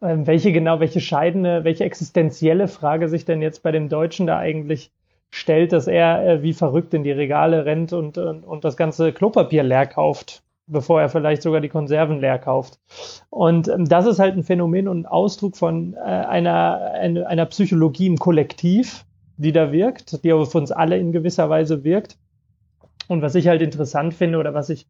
äh, 0.00 0.16
welche 0.18 0.50
genau, 0.52 0.80
welche 0.80 1.00
scheidende, 1.00 1.62
welche 1.62 1.84
existenzielle 1.84 2.66
Frage 2.66 3.08
sich 3.08 3.24
denn 3.24 3.40
jetzt 3.40 3.62
bei 3.62 3.70
dem 3.70 3.88
Deutschen 3.88 4.26
da 4.26 4.38
eigentlich 4.38 4.90
stellt, 5.30 5.72
dass 5.72 5.86
er 5.86 6.26
äh, 6.26 6.42
wie 6.42 6.52
verrückt 6.52 6.92
in 6.92 7.04
die 7.04 7.12
Regale 7.12 7.66
rennt 7.66 7.92
und, 7.92 8.18
und, 8.18 8.42
und 8.42 8.64
das 8.64 8.76
ganze 8.76 9.12
Klopapier 9.12 9.62
leer 9.62 9.86
kauft, 9.86 10.42
bevor 10.66 11.00
er 11.00 11.08
vielleicht 11.08 11.42
sogar 11.42 11.60
die 11.60 11.68
Konserven 11.68 12.20
leer 12.20 12.38
kauft. 12.38 12.78
Und 13.30 13.68
ähm, 13.68 13.88
das 13.88 14.06
ist 14.06 14.18
halt 14.18 14.36
ein 14.36 14.42
Phänomen 14.42 14.88
und 14.88 15.00
ein 15.00 15.06
Ausdruck 15.06 15.56
von 15.56 15.94
äh, 15.94 15.98
einer, 15.98 16.92
eine, 16.92 17.26
einer 17.26 17.46
Psychologie 17.46 18.06
im 18.06 18.18
Kollektiv, 18.18 19.04
die 19.36 19.52
da 19.52 19.72
wirkt, 19.72 20.24
die 20.24 20.32
auf 20.32 20.54
uns 20.54 20.72
alle 20.72 20.98
in 20.98 21.12
gewisser 21.12 21.48
Weise 21.48 21.84
wirkt. 21.84 22.18
Und 23.08 23.22
was 23.22 23.34
ich 23.34 23.46
halt 23.46 23.62
interessant 23.62 24.14
finde 24.14 24.38
oder 24.38 24.54
was 24.54 24.68
ich 24.68 24.86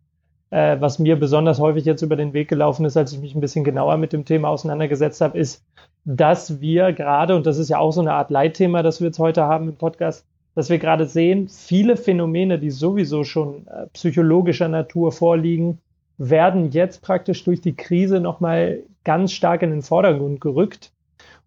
äh, 0.50 0.80
was 0.80 0.98
mir 0.98 1.18
besonders 1.18 1.58
häufig 1.58 1.84
jetzt 1.84 2.02
über 2.02 2.16
den 2.16 2.32
Weg 2.32 2.48
gelaufen 2.48 2.84
ist, 2.84 2.96
als 2.96 3.12
ich 3.12 3.20
mich 3.20 3.34
ein 3.34 3.40
bisschen 3.40 3.64
genauer 3.64 3.96
mit 3.96 4.12
dem 4.12 4.24
Thema 4.24 4.48
auseinandergesetzt 4.48 5.20
habe, 5.20 5.38
ist, 5.38 5.64
dass 6.04 6.60
wir 6.60 6.92
gerade, 6.92 7.34
und 7.34 7.46
das 7.46 7.58
ist 7.58 7.68
ja 7.68 7.78
auch 7.78 7.90
so 7.90 8.00
eine 8.00 8.12
Art 8.12 8.30
Leitthema, 8.30 8.82
das 8.82 9.00
wir 9.00 9.08
jetzt 9.08 9.18
heute 9.18 9.44
haben 9.44 9.68
im 9.68 9.76
Podcast, 9.76 10.24
dass 10.56 10.70
wir 10.70 10.78
gerade 10.78 11.04
sehen, 11.04 11.48
viele 11.48 11.98
Phänomene, 11.98 12.58
die 12.58 12.70
sowieso 12.70 13.24
schon 13.24 13.66
äh, 13.68 13.86
psychologischer 13.92 14.68
Natur 14.68 15.12
vorliegen, 15.12 15.78
werden 16.16 16.70
jetzt 16.70 17.02
praktisch 17.02 17.44
durch 17.44 17.60
die 17.60 17.76
Krise 17.76 18.20
nochmal 18.20 18.80
ganz 19.04 19.32
stark 19.32 19.62
in 19.62 19.70
den 19.70 19.82
Vordergrund 19.82 20.40
gerückt 20.40 20.92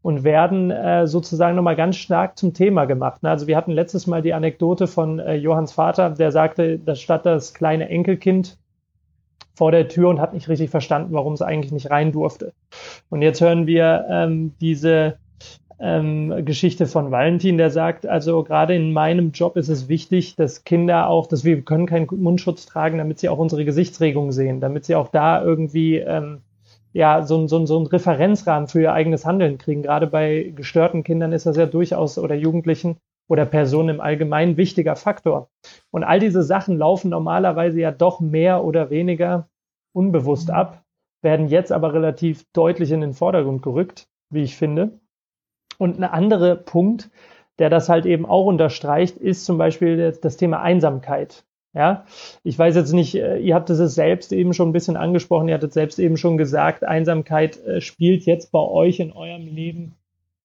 und 0.04 0.24
werden 0.24 0.70
äh, 0.70 1.08
sozusagen 1.08 1.56
nochmal 1.56 1.76
ganz 1.76 1.96
stark 1.96 2.38
zum 2.38 2.54
Thema 2.54 2.86
gemacht. 2.86 3.20
Also 3.24 3.48
wir 3.48 3.58
hatten 3.58 3.72
letztes 3.72 4.06
Mal 4.06 4.22
die 4.22 4.36
Anekdote 4.36 4.86
von 4.86 5.18
äh, 5.18 5.34
Johanns 5.34 5.72
Vater, 5.72 6.12
der 6.12 6.32
sagte, 6.32 6.78
dass 6.78 7.02
statt 7.02 7.26
das 7.26 7.56
kleine 7.56 7.90
Enkelkind 7.90 8.60
vor 9.56 9.72
der 9.72 9.88
Tür 9.88 10.10
und 10.10 10.22
hat 10.22 10.36
nicht 10.36 10.50
richtig 10.50 10.70
verstanden, 10.70 11.14
warum 11.14 11.34
es 11.34 11.42
eigentlich 11.42 11.72
nicht 11.72 11.90
rein 11.90 12.12
durfte. 12.12 12.54
Und 13.10 13.24
jetzt 13.24 13.42
hören 13.42 13.66
wir 13.66 14.06
ähm, 14.08 14.54
diese 14.62 15.18
ähm, 15.80 16.46
Geschichte 16.46 16.88
von 16.88 17.12
Valentin, 17.12 17.58
der 17.58 17.70
sagt, 17.70 18.06
also 18.06 18.44
gerade 18.44 18.76
in 18.76 18.92
meinem 18.92 19.32
Job 19.32 19.56
ist 19.56 19.70
es 19.70 19.88
wichtig, 19.88 20.36
dass 20.36 20.64
Kinder 20.64 21.08
auch, 21.08 21.28
dass 21.28 21.46
wir 21.46 21.62
können 21.62 21.86
keinen 21.86 22.08
Mundschutz 22.22 22.66
tragen, 22.66 22.98
damit 22.98 23.20
sie 23.20 23.30
auch 23.30 23.38
unsere 23.38 23.64
Gesichtsregung 23.64 24.32
sehen, 24.32 24.60
damit 24.60 24.86
sie 24.86 24.96
auch 24.96 25.08
da 25.08 25.42
irgendwie 25.42 25.98
ähm, 25.98 26.42
ja 26.92 27.24
so, 27.24 27.48
so, 27.48 27.66
so 27.66 27.78
einen 27.78 27.88
Referenzrahmen 27.88 28.68
für 28.68 28.82
ihr 28.82 28.94
eigenes 28.94 29.26
Handeln 29.26 29.58
kriegen. 29.58 29.82
Gerade 29.82 30.08
bei 30.08 30.52
gestörten 30.56 31.04
Kindern 31.04 31.32
ist 31.32 31.46
das 31.46 31.56
ja 31.56 31.66
durchaus 31.66 32.18
oder 32.18 32.36
Jugendlichen 32.36 32.98
oder 33.30 33.46
Personen 33.46 33.90
im 33.90 34.02
Allgemeinen 34.02 34.58
wichtiger 34.58 34.96
Faktor. 34.96 35.50
Und 35.92 36.04
all 36.04 36.20
diese 36.20 36.44
Sachen 36.44 36.78
laufen 36.78 37.10
normalerweise 37.10 37.80
ja 37.80 37.92
doch 37.92 38.20
mehr 38.20 38.64
oder 38.64 38.90
weniger 38.90 39.48
unbewusst 39.94 40.52
ab, 40.52 40.84
werden 41.22 41.48
jetzt 41.48 41.72
aber 41.72 41.94
relativ 41.94 42.46
deutlich 42.54 42.92
in 42.92 43.02
den 43.02 43.14
Vordergrund 43.14 43.62
gerückt, 43.62 44.08
wie 44.30 44.42
ich 44.42 44.56
finde. 44.56 45.00
Und 45.80 45.98
ein 45.98 46.04
anderer 46.04 46.56
Punkt, 46.56 47.10
der 47.58 47.72
das 47.72 47.90
halt 47.90 48.06
eben 48.06 48.28
auch 48.28 48.46
unterstreicht, 48.46 49.18
ist 49.18 49.46
zum 49.46 49.58
Beispiel 49.58 50.12
das 50.22 50.38
Thema 50.38 50.62
Einsamkeit. 50.62 51.46
Ja, 51.74 52.06
ich 52.44 52.58
weiß 52.58 52.76
jetzt 52.76 52.94
nicht, 52.94 53.16
äh, 53.16 53.38
ihr 53.38 53.54
habt 53.54 53.70
es 53.70 53.78
selbst 53.94 54.34
eben 54.34 54.54
schon 54.54 54.70
ein 54.70 54.74
bisschen 54.74 54.98
angesprochen, 54.98 55.48
ihr 55.48 55.54
hattet 55.54 55.72
selbst 55.72 56.00
eben 56.00 56.18
schon 56.18 56.36
gesagt, 56.36 56.84
Einsamkeit 56.84 57.64
äh, 57.64 57.80
spielt 57.80 58.26
jetzt 58.26 58.52
bei 58.52 58.60
euch 58.60 59.00
in 59.00 59.14
eurem 59.14 59.46
Leben 59.46 59.96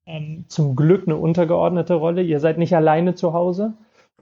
ähm, 0.06 0.44
zum 0.48 0.76
Glück 0.76 1.04
eine 1.06 1.16
untergeordnete 1.16 1.94
Rolle. 1.94 2.22
Ihr 2.22 2.40
seid 2.40 2.58
nicht 2.58 2.76
alleine 2.76 3.14
zu 3.14 3.32
Hause. 3.32 3.72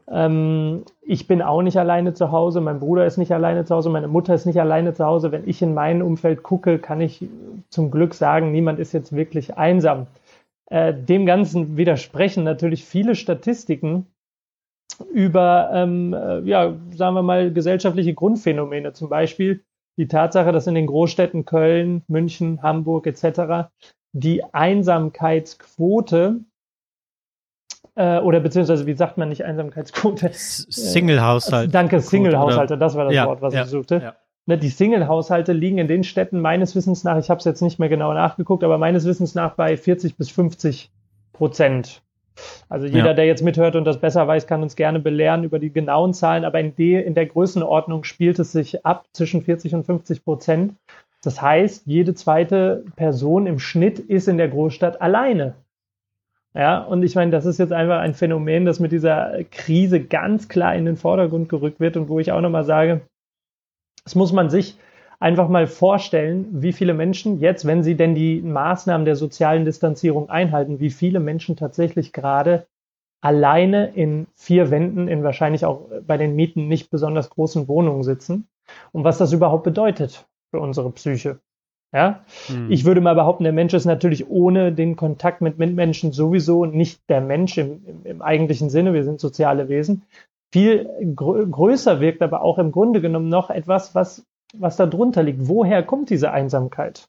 Ähm, 0.08 0.84
ich 1.00 1.26
bin 1.26 1.42
auch 1.42 1.62
nicht 1.62 1.76
alleine 1.76 2.14
zu 2.14 2.30
Hause. 2.30 2.60
Mein 2.60 2.78
Bruder 2.78 3.04
ist 3.04 3.18
nicht 3.18 3.32
alleine 3.32 3.64
zu 3.64 3.74
Hause. 3.74 3.90
Meine 3.90 4.08
Mutter 4.08 4.34
ist 4.34 4.46
nicht 4.46 4.60
alleine 4.60 4.94
zu 4.94 5.04
Hause. 5.04 5.32
Wenn 5.32 5.48
ich 5.48 5.60
in 5.60 5.74
mein 5.74 6.02
Umfeld 6.02 6.44
gucke, 6.44 6.78
kann 6.78 7.00
ich 7.00 7.26
zum 7.68 7.90
Glück 7.90 8.14
sagen, 8.14 8.52
niemand 8.52 8.78
ist 8.78 8.92
jetzt 8.92 9.14
wirklich 9.14 9.56
einsam. 9.56 10.06
Äh, 10.70 10.94
dem 10.94 11.26
Ganzen 11.26 11.76
widersprechen 11.76 12.44
natürlich 12.44 12.84
viele 12.84 13.14
Statistiken 13.14 14.06
über, 15.12 15.70
ähm, 15.72 16.14
äh, 16.14 16.40
ja, 16.40 16.74
sagen 16.94 17.14
wir 17.14 17.22
mal, 17.22 17.52
gesellschaftliche 17.52 18.14
Grundphänomene. 18.14 18.92
Zum 18.92 19.08
Beispiel 19.08 19.64
die 19.98 20.08
Tatsache, 20.08 20.52
dass 20.52 20.66
in 20.66 20.74
den 20.74 20.86
Großstädten 20.86 21.44
Köln, 21.44 22.02
München, 22.08 22.62
Hamburg 22.62 23.06
etc 23.06 23.68
die 24.12 24.44
Einsamkeitsquote 24.52 26.40
äh, 27.94 28.18
oder 28.18 28.40
beziehungsweise 28.40 28.86
wie 28.86 28.94
sagt 28.94 29.18
man 29.18 29.28
nicht 29.30 29.44
Einsamkeitsquote? 29.44 30.30
Single-Haushalt. 30.34 31.68
Äh, 31.68 31.72
danke, 31.72 32.00
Single-Haushalte, 32.00 32.78
das 32.78 32.94
war 32.94 33.06
das 33.06 33.14
ja, 33.14 33.26
Wort, 33.26 33.42
was 33.42 33.54
ja, 33.54 33.62
ich 33.64 33.68
suchte. 33.68 33.96
Ja. 33.96 34.16
Ne, 34.46 34.58
die 34.58 34.70
Single-Haushalte 34.70 35.52
liegen 35.52 35.78
in 35.78 35.86
den 35.86 36.02
Städten 36.02 36.40
meines 36.40 36.74
Wissens 36.74 37.04
nach, 37.04 37.16
ich 37.18 37.30
habe 37.30 37.38
es 37.38 37.44
jetzt 37.44 37.62
nicht 37.62 37.78
mehr 37.78 37.88
genau 37.88 38.12
nachgeguckt, 38.12 38.64
aber 38.64 38.76
meines 38.76 39.04
Wissens 39.04 39.36
nach 39.36 39.54
bei 39.54 39.76
40 39.76 40.16
bis 40.16 40.30
50 40.30 40.90
Prozent. 41.32 42.02
Also 42.68 42.86
jeder, 42.86 43.08
ja. 43.08 43.14
der 43.14 43.26
jetzt 43.26 43.42
mithört 43.42 43.76
und 43.76 43.84
das 43.84 44.00
besser 44.00 44.26
weiß, 44.26 44.46
kann 44.46 44.62
uns 44.62 44.74
gerne 44.74 44.98
belehren 44.98 45.44
über 45.44 45.58
die 45.58 45.72
genauen 45.72 46.12
Zahlen, 46.14 46.44
aber 46.44 46.58
in, 46.58 46.74
die, 46.74 46.94
in 46.94 47.14
der 47.14 47.26
Größenordnung 47.26 48.04
spielt 48.04 48.38
es 48.38 48.52
sich 48.52 48.84
ab 48.84 49.06
zwischen 49.12 49.42
40 49.42 49.74
und 49.74 49.84
50 49.84 50.24
Prozent. 50.24 50.74
Das 51.22 51.40
heißt, 51.40 51.86
jede 51.86 52.14
zweite 52.14 52.84
Person 52.96 53.46
im 53.46 53.60
Schnitt 53.60 53.98
ist 54.00 54.26
in 54.26 54.38
der 54.38 54.48
Großstadt 54.48 55.00
alleine. 55.00 55.54
Ja, 56.54 56.80
und 56.80 57.02
ich 57.02 57.14
meine, 57.14 57.30
das 57.30 57.46
ist 57.46 57.58
jetzt 57.58 57.72
einfach 57.72 58.00
ein 58.00 58.14
Phänomen, 58.14 58.64
das 58.64 58.80
mit 58.80 58.92
dieser 58.92 59.44
Krise 59.50 60.00
ganz 60.00 60.48
klar 60.48 60.74
in 60.74 60.84
den 60.84 60.96
Vordergrund 60.96 61.48
gerückt 61.48 61.80
wird 61.80 61.96
und 61.96 62.08
wo 62.08 62.18
ich 62.18 62.32
auch 62.32 62.40
nochmal 62.40 62.64
sage, 62.64 63.02
das 64.04 64.14
muss 64.14 64.32
man 64.32 64.50
sich 64.50 64.76
einfach 65.20 65.48
mal 65.48 65.66
vorstellen, 65.66 66.48
wie 66.50 66.72
viele 66.72 66.94
Menschen 66.94 67.38
jetzt, 67.38 67.64
wenn 67.64 67.82
sie 67.82 67.94
denn 67.94 68.14
die 68.14 68.42
Maßnahmen 68.42 69.04
der 69.04 69.16
sozialen 69.16 69.64
Distanzierung 69.64 70.28
einhalten, 70.28 70.80
wie 70.80 70.90
viele 70.90 71.20
Menschen 71.20 71.56
tatsächlich 71.56 72.12
gerade 72.12 72.66
alleine 73.20 73.94
in 73.94 74.26
vier 74.34 74.72
Wänden, 74.72 75.06
in 75.06 75.22
wahrscheinlich 75.22 75.64
auch 75.64 75.88
bei 76.04 76.16
den 76.16 76.34
Mieten 76.34 76.66
nicht 76.66 76.90
besonders 76.90 77.30
großen 77.30 77.68
Wohnungen 77.68 78.02
sitzen 78.02 78.48
und 78.90 79.04
was 79.04 79.18
das 79.18 79.32
überhaupt 79.32 79.62
bedeutet 79.62 80.26
für 80.50 80.58
unsere 80.60 80.90
Psyche. 80.90 81.38
Ja, 81.94 82.24
hm. 82.46 82.70
ich 82.70 82.84
würde 82.86 83.02
mal 83.02 83.14
behaupten, 83.14 83.44
der 83.44 83.52
Mensch 83.52 83.74
ist 83.74 83.84
natürlich 83.84 84.28
ohne 84.28 84.72
den 84.72 84.96
Kontakt 84.96 85.42
mit 85.42 85.58
Mitmenschen 85.58 86.10
sowieso 86.10 86.64
nicht 86.64 87.02
der 87.10 87.20
Mensch 87.20 87.58
im, 87.58 87.84
im, 87.86 88.06
im 88.06 88.22
eigentlichen 88.22 88.70
Sinne. 88.70 88.94
Wir 88.94 89.04
sind 89.04 89.20
soziale 89.20 89.68
Wesen. 89.68 90.02
Viel 90.52 90.88
grö 91.16 91.46
größer 91.50 92.00
wirkt 92.00 92.22
aber 92.22 92.42
auch 92.42 92.58
im 92.58 92.70
Grunde 92.72 93.00
genommen 93.00 93.28
noch 93.28 93.50
etwas, 93.50 93.94
was, 93.94 94.24
was 94.54 94.76
da 94.76 94.86
drunter 94.86 95.22
liegt. 95.22 95.48
Woher 95.48 95.82
kommt 95.82 96.10
diese 96.10 96.30
Einsamkeit? 96.30 97.08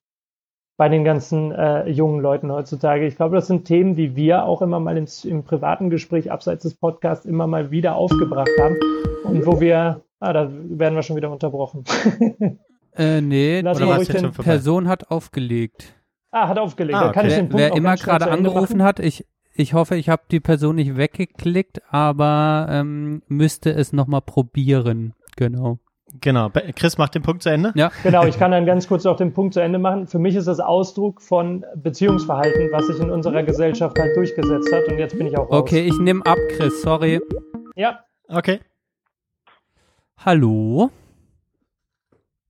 bei 0.76 0.90
den 0.90 1.04
ganzen 1.04 1.52
äh, 1.52 1.88
jungen 1.88 2.20
Leuten 2.20 2.52
heutzutage. 2.52 3.06
Ich 3.06 3.16
glaube, 3.16 3.36
das 3.36 3.46
sind 3.48 3.66
Themen, 3.66 3.96
die 3.96 4.16
wir 4.16 4.46
auch 4.46 4.62
immer 4.64 4.80
mal 4.80 4.98
ins, 4.98 5.24
im 5.24 5.44
privaten 5.44 5.90
Gespräch 5.92 6.32
abseits 6.32 6.64
des 6.64 6.74
Podcasts 6.76 7.26
immer 7.26 7.46
mal 7.46 7.70
wieder 7.70 7.96
aufgebracht 7.96 8.50
haben 8.60 8.78
und 9.24 9.46
wo 9.46 9.62
wir, 9.62 10.02
ah, 10.20 10.34
da 10.34 10.50
werden 10.52 10.96
wir 10.96 11.04
schon 11.04 11.16
wieder 11.16 11.32
unterbrochen. 11.32 11.84
Äh, 12.96 13.22
nee, 13.22 13.62
Lass 13.62 13.82
ruhig 13.82 14.08
den- 14.08 14.32
Person 14.34 14.88
hat 14.88 15.10
aufgelegt. 15.10 15.96
ah, 16.30 16.48
hat 16.48 16.60
aufgelegt. 16.60 16.96
Ah, 16.96 17.10
okay. 17.10 17.26
ich 17.28 17.34
den 17.34 17.46
Wer, 17.46 17.50
Punkt 17.50 17.58
wer 17.58 17.76
immer 17.76 17.96
gerade 17.96 18.30
angerufen 18.30 18.78
machen. 18.78 18.84
hat, 18.88 19.00
ich, 19.00 19.26
ich 19.56 19.74
hoffe, 19.74 19.96
ich 19.96 20.10
habe 20.10 20.24
die 20.32 20.40
Person 20.40 20.76
nicht 20.76 20.98
weggeklickt, 20.98 21.82
aber 21.92 22.68
ähm, 22.70 23.22
müsste 23.28 23.72
es 23.72 23.94
nochmal 23.94 24.22
probieren. 24.22 25.14
Genau. 25.36 25.80
Genau. 26.22 26.52
Chris 26.76 27.00
macht 27.00 27.16
den 27.16 27.24
Punkt 27.24 27.42
zu 27.42 27.50
Ende. 27.50 27.72
Ja. 27.76 27.92
Genau, 28.04 28.26
ich 28.26 28.38
kann 28.40 28.52
dann 28.52 28.66
ganz 28.68 28.88
kurz 28.88 29.06
auch 29.06 29.18
den 29.18 29.34
Punkt 29.34 29.56
zu 29.56 29.62
Ende 29.62 29.80
machen. 29.80 30.06
Für 30.08 30.20
mich 30.20 30.36
ist 30.36 30.48
das 30.48 30.60
Ausdruck 30.60 31.22
von 31.22 31.66
Beziehungsverhalten, 31.76 32.72
was 32.72 32.86
sich 32.86 33.00
in 33.00 33.10
unserer 33.10 33.42
Gesellschaft 33.42 33.98
halt 33.98 34.16
durchgesetzt 34.16 34.72
hat. 34.72 34.88
Und 34.88 35.00
jetzt 35.00 35.18
bin 35.18 35.26
ich 35.26 35.36
auch 35.38 35.50
raus. 35.50 35.62
Okay, 35.62 35.82
ich 35.88 35.98
nehme 36.00 36.24
ab, 36.26 36.38
Chris, 36.56 36.82
sorry. 36.84 37.20
Ja, 37.76 38.04
Okay. 38.28 38.60
Hallo? 40.18 40.90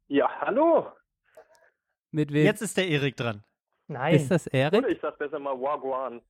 Ja, 0.07 0.29
hallo. 0.41 0.87
Mit 2.11 2.31
wem? 2.31 2.45
Jetzt 2.45 2.61
ist 2.61 2.77
der 2.77 2.87
Erik 2.87 3.17
dran. 3.17 3.43
nein. 3.87 4.15
ist 4.15 4.29
das 4.29 4.47
Erik? 4.47 4.79
Oder 4.79 4.89
ich 4.89 5.01
sag 5.01 5.17
besser 5.17 5.39
mal 5.39 5.59
Wagwan. 5.59 6.21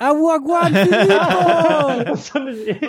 Ah, 0.00 0.12
Filippo! 0.12 2.04
Das 2.04 2.32
Erik. 2.34 2.82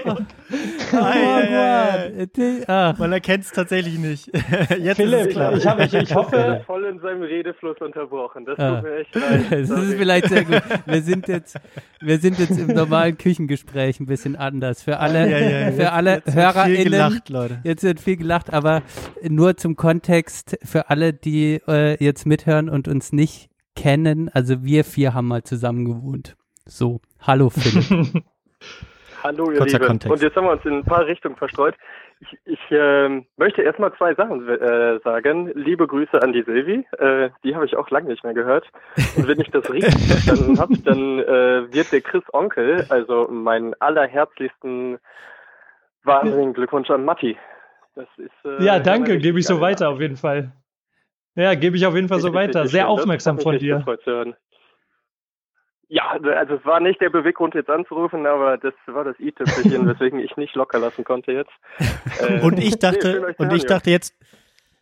Wagwan. 0.91 2.27
Die- 2.35 2.63
Ach, 2.67 2.97
Man 2.97 3.11
erkennt 3.11 3.43
es 3.45 3.51
tatsächlich 3.51 3.97
nicht. 3.97 4.27
Jetzt 4.79 4.97
Philipp, 4.97 5.19
ist 5.21 5.27
es 5.29 5.33
klar. 5.33 5.53
ich, 5.53 5.65
hab, 5.67 5.79
ich, 5.79 5.93
ich 5.93 6.13
hoffe, 6.15 6.61
voll 6.65 6.85
in 6.85 6.99
seinem 6.99 7.23
Redefluss 7.23 7.77
unterbrochen. 7.79 8.45
Das 8.45 8.59
Ah. 8.59 8.75
tut 8.75 8.83
mir 8.83 8.97
echt 8.99 9.15
leid. 9.15 9.45
das 9.51 9.69
ist 9.69 9.93
vielleicht 9.95 10.27
sehr 10.29 10.43
gut. 10.45 10.61
Wir 10.85 11.01
sind 11.01 11.27
jetzt, 11.27 11.57
wir 11.99 12.19
sind 12.19 12.37
jetzt 12.39 12.57
im 12.59 12.67
normalen 12.67 13.17
Küchengespräch 13.17 13.99
ein 13.99 14.05
bisschen 14.05 14.35
anders. 14.35 14.83
Für 14.83 14.99
alle, 14.99 15.29
Ja, 15.29 15.37
ja, 15.39 15.71
für 15.71 15.81
jetzt- 15.81 15.91
alle 15.91 16.11
jetzt 16.15 16.25
wird 16.27 16.35
Viel 16.35 16.43
HörerInnen. 16.43 16.83
gelacht, 16.91 17.29
Leute. 17.29 17.59
Jetzt 17.63 17.83
wird 17.83 17.99
viel 17.99 18.17
gelacht, 18.17 18.53
aber 18.53 18.81
nur 19.27 19.57
zum 19.57 19.75
Kontext 19.75 20.57
für 20.63 20.89
alle, 20.89 21.13
die 21.13 21.59
äh, 21.67 22.03
jetzt 22.03 22.25
mithören 22.25 22.69
und 22.69 22.87
uns 22.87 23.11
nicht 23.13 23.49
kennen. 23.75 24.29
Also 24.33 24.63
wir 24.63 24.83
vier 24.83 25.13
haben 25.13 25.27
mal 25.27 25.43
zusammen 25.43 25.85
gewohnt. 25.85 26.35
So, 26.69 27.01
hallo 27.21 27.49
Philipp. 27.49 28.23
Hallo, 29.23 29.51
ihr 29.51 29.57
Kurzer 29.57 29.79
Lieben. 29.79 29.87
Kontext. 29.87 30.13
Und 30.13 30.21
jetzt 30.21 30.35
haben 30.37 30.45
wir 30.45 30.51
uns 30.51 30.63
in 30.63 30.75
ein 30.75 30.85
paar 30.85 31.05
Richtungen 31.05 31.35
verstreut. 31.35 31.75
Ich, 32.21 32.37
ich 32.45 32.59
ähm, 32.69 33.25
möchte 33.35 33.61
erstmal 33.61 33.93
zwei 33.95 34.13
Sachen 34.15 34.47
äh, 34.47 34.99
sagen. 35.03 35.51
Liebe 35.55 35.87
Grüße 35.87 36.21
an 36.21 36.31
die 36.31 36.43
Silvi. 36.43 36.85
Äh, 36.97 37.29
die 37.43 37.53
habe 37.53 37.65
ich 37.65 37.75
auch 37.75 37.89
lange 37.89 38.07
nicht 38.07 38.23
mehr 38.23 38.33
gehört. 38.33 38.65
Und 39.17 39.27
wenn 39.27 39.41
ich 39.41 39.49
das 39.51 39.69
richtig 39.73 39.93
verstanden 40.07 40.57
habe, 40.57 40.77
dann 40.77 41.19
äh, 41.19 41.73
wird 41.73 41.91
der 41.91 41.99
Chris 41.99 42.23
Onkel, 42.31 42.85
also 42.87 43.27
meinen 43.29 43.73
allerherzlichsten 43.81 44.99
wahnsinnigen 46.03 46.53
Glückwunsch 46.53 46.89
an 46.89 47.03
Matti. 47.03 47.37
Das 47.95 48.07
ist, 48.17 48.31
äh, 48.45 48.63
ja, 48.63 48.79
danke, 48.79 49.17
gebe 49.17 49.39
ich 49.39 49.47
so 49.47 49.59
weiter 49.59 49.89
auf 49.89 49.99
jeden 49.99 50.15
Fall. 50.15 50.53
Ja, 51.35 51.55
gebe 51.55 51.75
ich 51.75 51.85
auf 51.85 51.95
jeden 51.95 52.07
Fall 52.07 52.21
so 52.21 52.33
weiter. 52.33 52.67
Sehr. 52.67 52.83
Das 52.83 52.89
aufmerksam 52.89 53.39
von 53.39 53.57
dir. 53.57 53.83
Ja, 55.91 56.11
also 56.11 56.53
es 56.53 56.65
war 56.65 56.79
nicht 56.79 57.01
der 57.01 57.09
Beweggrund 57.09 57.55
jetzt 57.55 57.69
anzurufen, 57.69 58.27
aber 58.27 58.57
das 58.57 58.75
war 58.85 59.03
das 59.03 59.19
i-Tüpfelchen, 59.19 59.87
weswegen 59.89 60.19
ich 60.19 60.37
nicht 60.37 60.55
locker 60.55 60.77
lassen 60.79 61.03
konnte 61.03 61.31
jetzt. 61.31 61.51
Äh, 62.19 62.41
Und 62.41 62.59
ich 62.59 62.71
nee, 62.71 62.79
dachte, 62.79 63.23
euch 63.23 63.37
zu 63.37 63.43
und 63.43 63.53
ich 63.53 63.65
dachte 63.65 63.91
jetzt, 63.91 64.13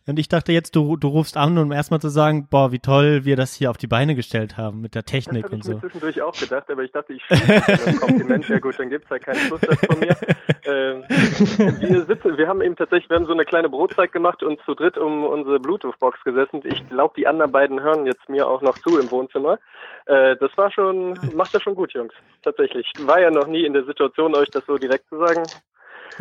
und 0.08 0.18
ich 0.18 0.28
dachte 0.28 0.52
jetzt, 0.52 0.74
du, 0.74 0.96
du 0.96 1.08
rufst 1.08 1.36
an, 1.36 1.58
um 1.58 1.70
erstmal 1.70 2.00
zu 2.00 2.08
sagen, 2.08 2.48
boah, 2.50 2.72
wie 2.72 2.78
toll 2.78 3.24
wir 3.24 3.36
das 3.36 3.54
hier 3.54 3.70
auf 3.70 3.76
die 3.76 3.86
Beine 3.86 4.14
gestellt 4.14 4.56
haben 4.56 4.80
mit 4.80 4.94
der 4.94 5.02
Das 5.02 5.10
Technik 5.10 5.44
habe 5.44 5.54
und 5.54 5.60
ich 5.60 5.68
mir 5.68 5.74
so. 5.74 5.80
zwischendurch 5.80 6.22
auch 6.22 6.32
gedacht, 6.32 6.70
aber 6.70 6.82
ich 6.82 6.92
dachte, 6.92 7.12
ich 7.12 7.22
einem 7.30 8.00
Kompliment. 8.00 8.48
Ja 8.48 8.58
gut, 8.58 8.78
dann 8.78 8.88
gibt's 8.88 9.10
halt 9.10 9.24
keinen 9.24 9.38
Schlusssatz 9.40 9.86
von 9.86 9.98
mir. 10.00 10.16
Ähm, 10.64 11.02
wir 11.08 12.04
sitzen, 12.04 12.36
wir 12.36 12.46
haben 12.46 12.60
eben 12.60 12.76
tatsächlich, 12.76 13.08
wir 13.08 13.16
haben 13.16 13.24
so 13.24 13.32
eine 13.32 13.46
kleine 13.46 13.70
Brotzeit 13.70 14.12
gemacht 14.12 14.42
und 14.42 14.60
zu 14.66 14.74
dritt 14.74 14.98
um 14.98 15.24
unsere 15.24 15.58
Bluetooth-Box 15.58 16.22
gesessen. 16.24 16.60
Ich 16.64 16.86
glaube, 16.90 17.14
die 17.16 17.26
anderen 17.26 17.52
beiden 17.52 17.80
hören 17.80 18.04
jetzt 18.04 18.28
mir 18.28 18.46
auch 18.46 18.60
noch 18.60 18.76
zu 18.76 18.98
im 18.98 19.10
Wohnzimmer. 19.10 19.58
Äh, 20.04 20.36
das 20.36 20.50
war 20.56 20.70
schon, 20.70 21.18
macht 21.34 21.54
das 21.54 21.62
schon 21.62 21.74
gut, 21.74 21.94
Jungs. 21.94 22.12
Tatsächlich. 22.42 22.92
War 23.00 23.18
ja 23.18 23.30
noch 23.30 23.46
nie 23.46 23.64
in 23.64 23.72
der 23.72 23.84
Situation, 23.84 24.34
euch 24.34 24.50
das 24.50 24.66
so 24.66 24.76
direkt 24.76 25.08
zu 25.08 25.18
sagen. 25.18 25.44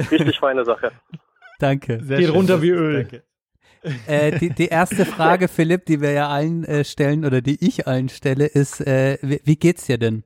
Richtig 0.09 0.39
feine 0.39 0.63
Sache. 0.63 0.91
Danke. 1.59 1.99
Sehr 2.01 2.17
Geht 2.17 2.27
schön. 2.27 2.35
runter 2.35 2.61
wie 2.61 2.69
Öl. 2.69 3.03
Danke. 3.03 3.23
Äh, 4.07 4.37
die, 4.39 4.49
die 4.49 4.67
erste 4.67 5.05
Frage, 5.05 5.47
Philipp, 5.47 5.85
die 5.85 6.01
wir 6.01 6.11
ja 6.11 6.27
allen 6.27 6.63
äh, 6.63 6.83
stellen 6.83 7.25
oder 7.25 7.41
die 7.41 7.57
ich 7.65 7.87
allen 7.87 8.09
stelle, 8.09 8.45
ist, 8.45 8.81
äh, 8.81 9.17
wie, 9.21 9.41
wie 9.43 9.55
geht's 9.55 9.85
dir 9.85 9.97
denn? 9.97 10.23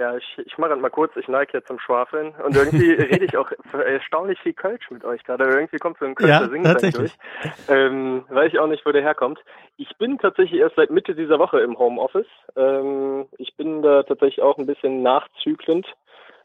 Ja, 0.00 0.16
ich, 0.16 0.38
ich 0.46 0.56
mache 0.56 0.70
halt 0.70 0.80
mal 0.80 0.88
kurz, 0.88 1.14
ich 1.16 1.28
neige 1.28 1.52
jetzt 1.52 1.68
zum 1.68 1.78
Schwafeln 1.78 2.34
und 2.42 2.56
irgendwie 2.56 2.90
rede 3.12 3.26
ich 3.26 3.36
auch 3.36 3.52
erstaunlich 3.72 4.40
viel 4.40 4.54
Kölsch 4.54 4.90
mit 4.90 5.04
euch 5.04 5.22
gerade. 5.24 5.44
Irgendwie 5.44 5.76
kommt 5.76 5.98
so 5.98 6.06
ein 6.06 6.14
Kölscher 6.14 6.50
Ja, 6.54 6.62
tatsächlich. 6.62 7.12
durch. 7.42 7.52
Ähm, 7.68 8.24
weiß 8.30 8.50
ich 8.50 8.58
auch 8.58 8.66
nicht, 8.66 8.86
wo 8.86 8.92
der 8.92 9.02
herkommt. 9.02 9.40
Ich 9.76 9.94
bin 9.98 10.16
tatsächlich 10.16 10.58
erst 10.58 10.76
seit 10.76 10.90
Mitte 10.90 11.14
dieser 11.14 11.38
Woche 11.38 11.60
im 11.60 11.78
Homeoffice. 11.78 12.26
Ähm, 12.56 13.26
ich 13.36 13.54
bin 13.56 13.82
da 13.82 14.02
tatsächlich 14.04 14.40
auch 14.40 14.56
ein 14.56 14.64
bisschen 14.64 15.02
nachzüglend. 15.02 15.86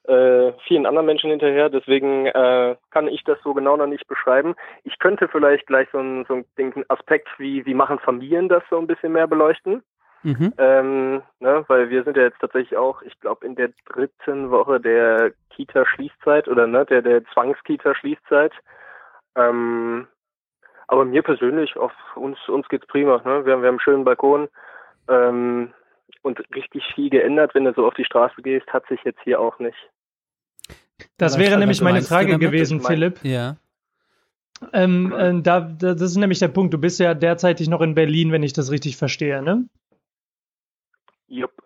Äh, 0.07 0.53
vielen 0.67 0.85
anderen 0.85 1.07
Menschen 1.07 1.31
hinterher, 1.31 1.69
deswegen 1.69 2.27
äh, 2.27 2.75
kann 2.91 3.07
ich 3.07 3.23
das 3.23 3.39
so 3.43 3.55
genau 3.55 3.75
noch 3.75 3.87
nicht 3.87 4.07
beschreiben. 4.07 4.55
Ich 4.83 4.99
könnte 4.99 5.27
vielleicht 5.27 5.65
gleich 5.65 5.87
so 5.91 5.97
einen, 5.97 6.25
so 6.25 6.43
einen 6.57 6.85
Aspekt, 6.89 7.27
wie, 7.39 7.65
wie 7.65 7.73
machen 7.73 7.97
Familien 7.97 8.47
das 8.47 8.61
so 8.69 8.77
ein 8.77 8.85
bisschen 8.85 9.13
mehr 9.13 9.25
beleuchten. 9.25 9.81
Mhm. 10.21 10.53
Ähm, 10.57 11.21
ne, 11.39 11.63
weil 11.67 11.89
wir 11.89 12.03
sind 12.03 12.17
ja 12.17 12.23
jetzt 12.23 12.39
tatsächlich 12.39 12.77
auch, 12.77 13.01
ich 13.03 13.19
glaube, 13.19 13.45
in 13.45 13.55
der 13.55 13.69
dritten 13.87 14.51
Woche 14.51 14.79
der 14.79 15.33
Kita-Schließzeit 15.51 16.47
oder 16.47 16.67
ne, 16.67 16.85
der, 16.85 17.01
der 17.01 17.23
Zwangskita-Schließzeit. 17.25 18.51
Ähm, 19.35 20.07
aber 20.87 21.05
mir 21.05 21.23
persönlich, 21.23 21.77
auf 21.77 21.93
uns, 22.15 22.37
uns 22.47 22.67
geht's 22.69 22.87
prima. 22.87 23.21
Ne? 23.25 23.45
Wir, 23.45 23.53
haben, 23.53 23.61
wir 23.61 23.67
haben 23.67 23.75
einen 23.75 23.79
schönen 23.79 24.03
Balkon 24.03 24.49
ähm, 25.07 25.73
und 26.21 26.39
richtig 26.55 26.83
viel 26.93 27.09
geändert, 27.09 27.55
wenn 27.55 27.65
du 27.65 27.73
so 27.73 27.85
auf 27.87 27.93
die 27.93 28.05
Straße 28.05 28.41
gehst, 28.41 28.71
hat 28.73 28.87
sich 28.87 29.03
jetzt 29.03 29.21
hier 29.23 29.39
auch 29.39 29.59
nicht. 29.59 29.77
Das 31.17 31.37
wäre 31.37 31.57
nämlich 31.57 31.81
meine 31.81 32.01
Frage 32.01 32.33
damit? 32.33 32.47
gewesen, 32.47 32.81
Philipp. 32.81 33.19
Ja. 33.23 33.57
Ähm, 34.71 35.11
äh, 35.11 35.41
da, 35.41 35.61
da, 35.61 35.93
das 35.93 36.11
ist 36.11 36.17
nämlich 36.17 36.39
der 36.39 36.47
Punkt. 36.47 36.73
Du 36.73 36.77
bist 36.77 36.99
ja 36.99 37.13
derzeitig 37.13 37.67
noch 37.67 37.81
in 37.81 37.95
Berlin, 37.95 38.31
wenn 38.31 38.43
ich 38.43 38.53
das 38.53 38.71
richtig 38.71 38.97
verstehe, 38.97 39.41
ne? 39.41 39.67
Jupp. 41.27 41.64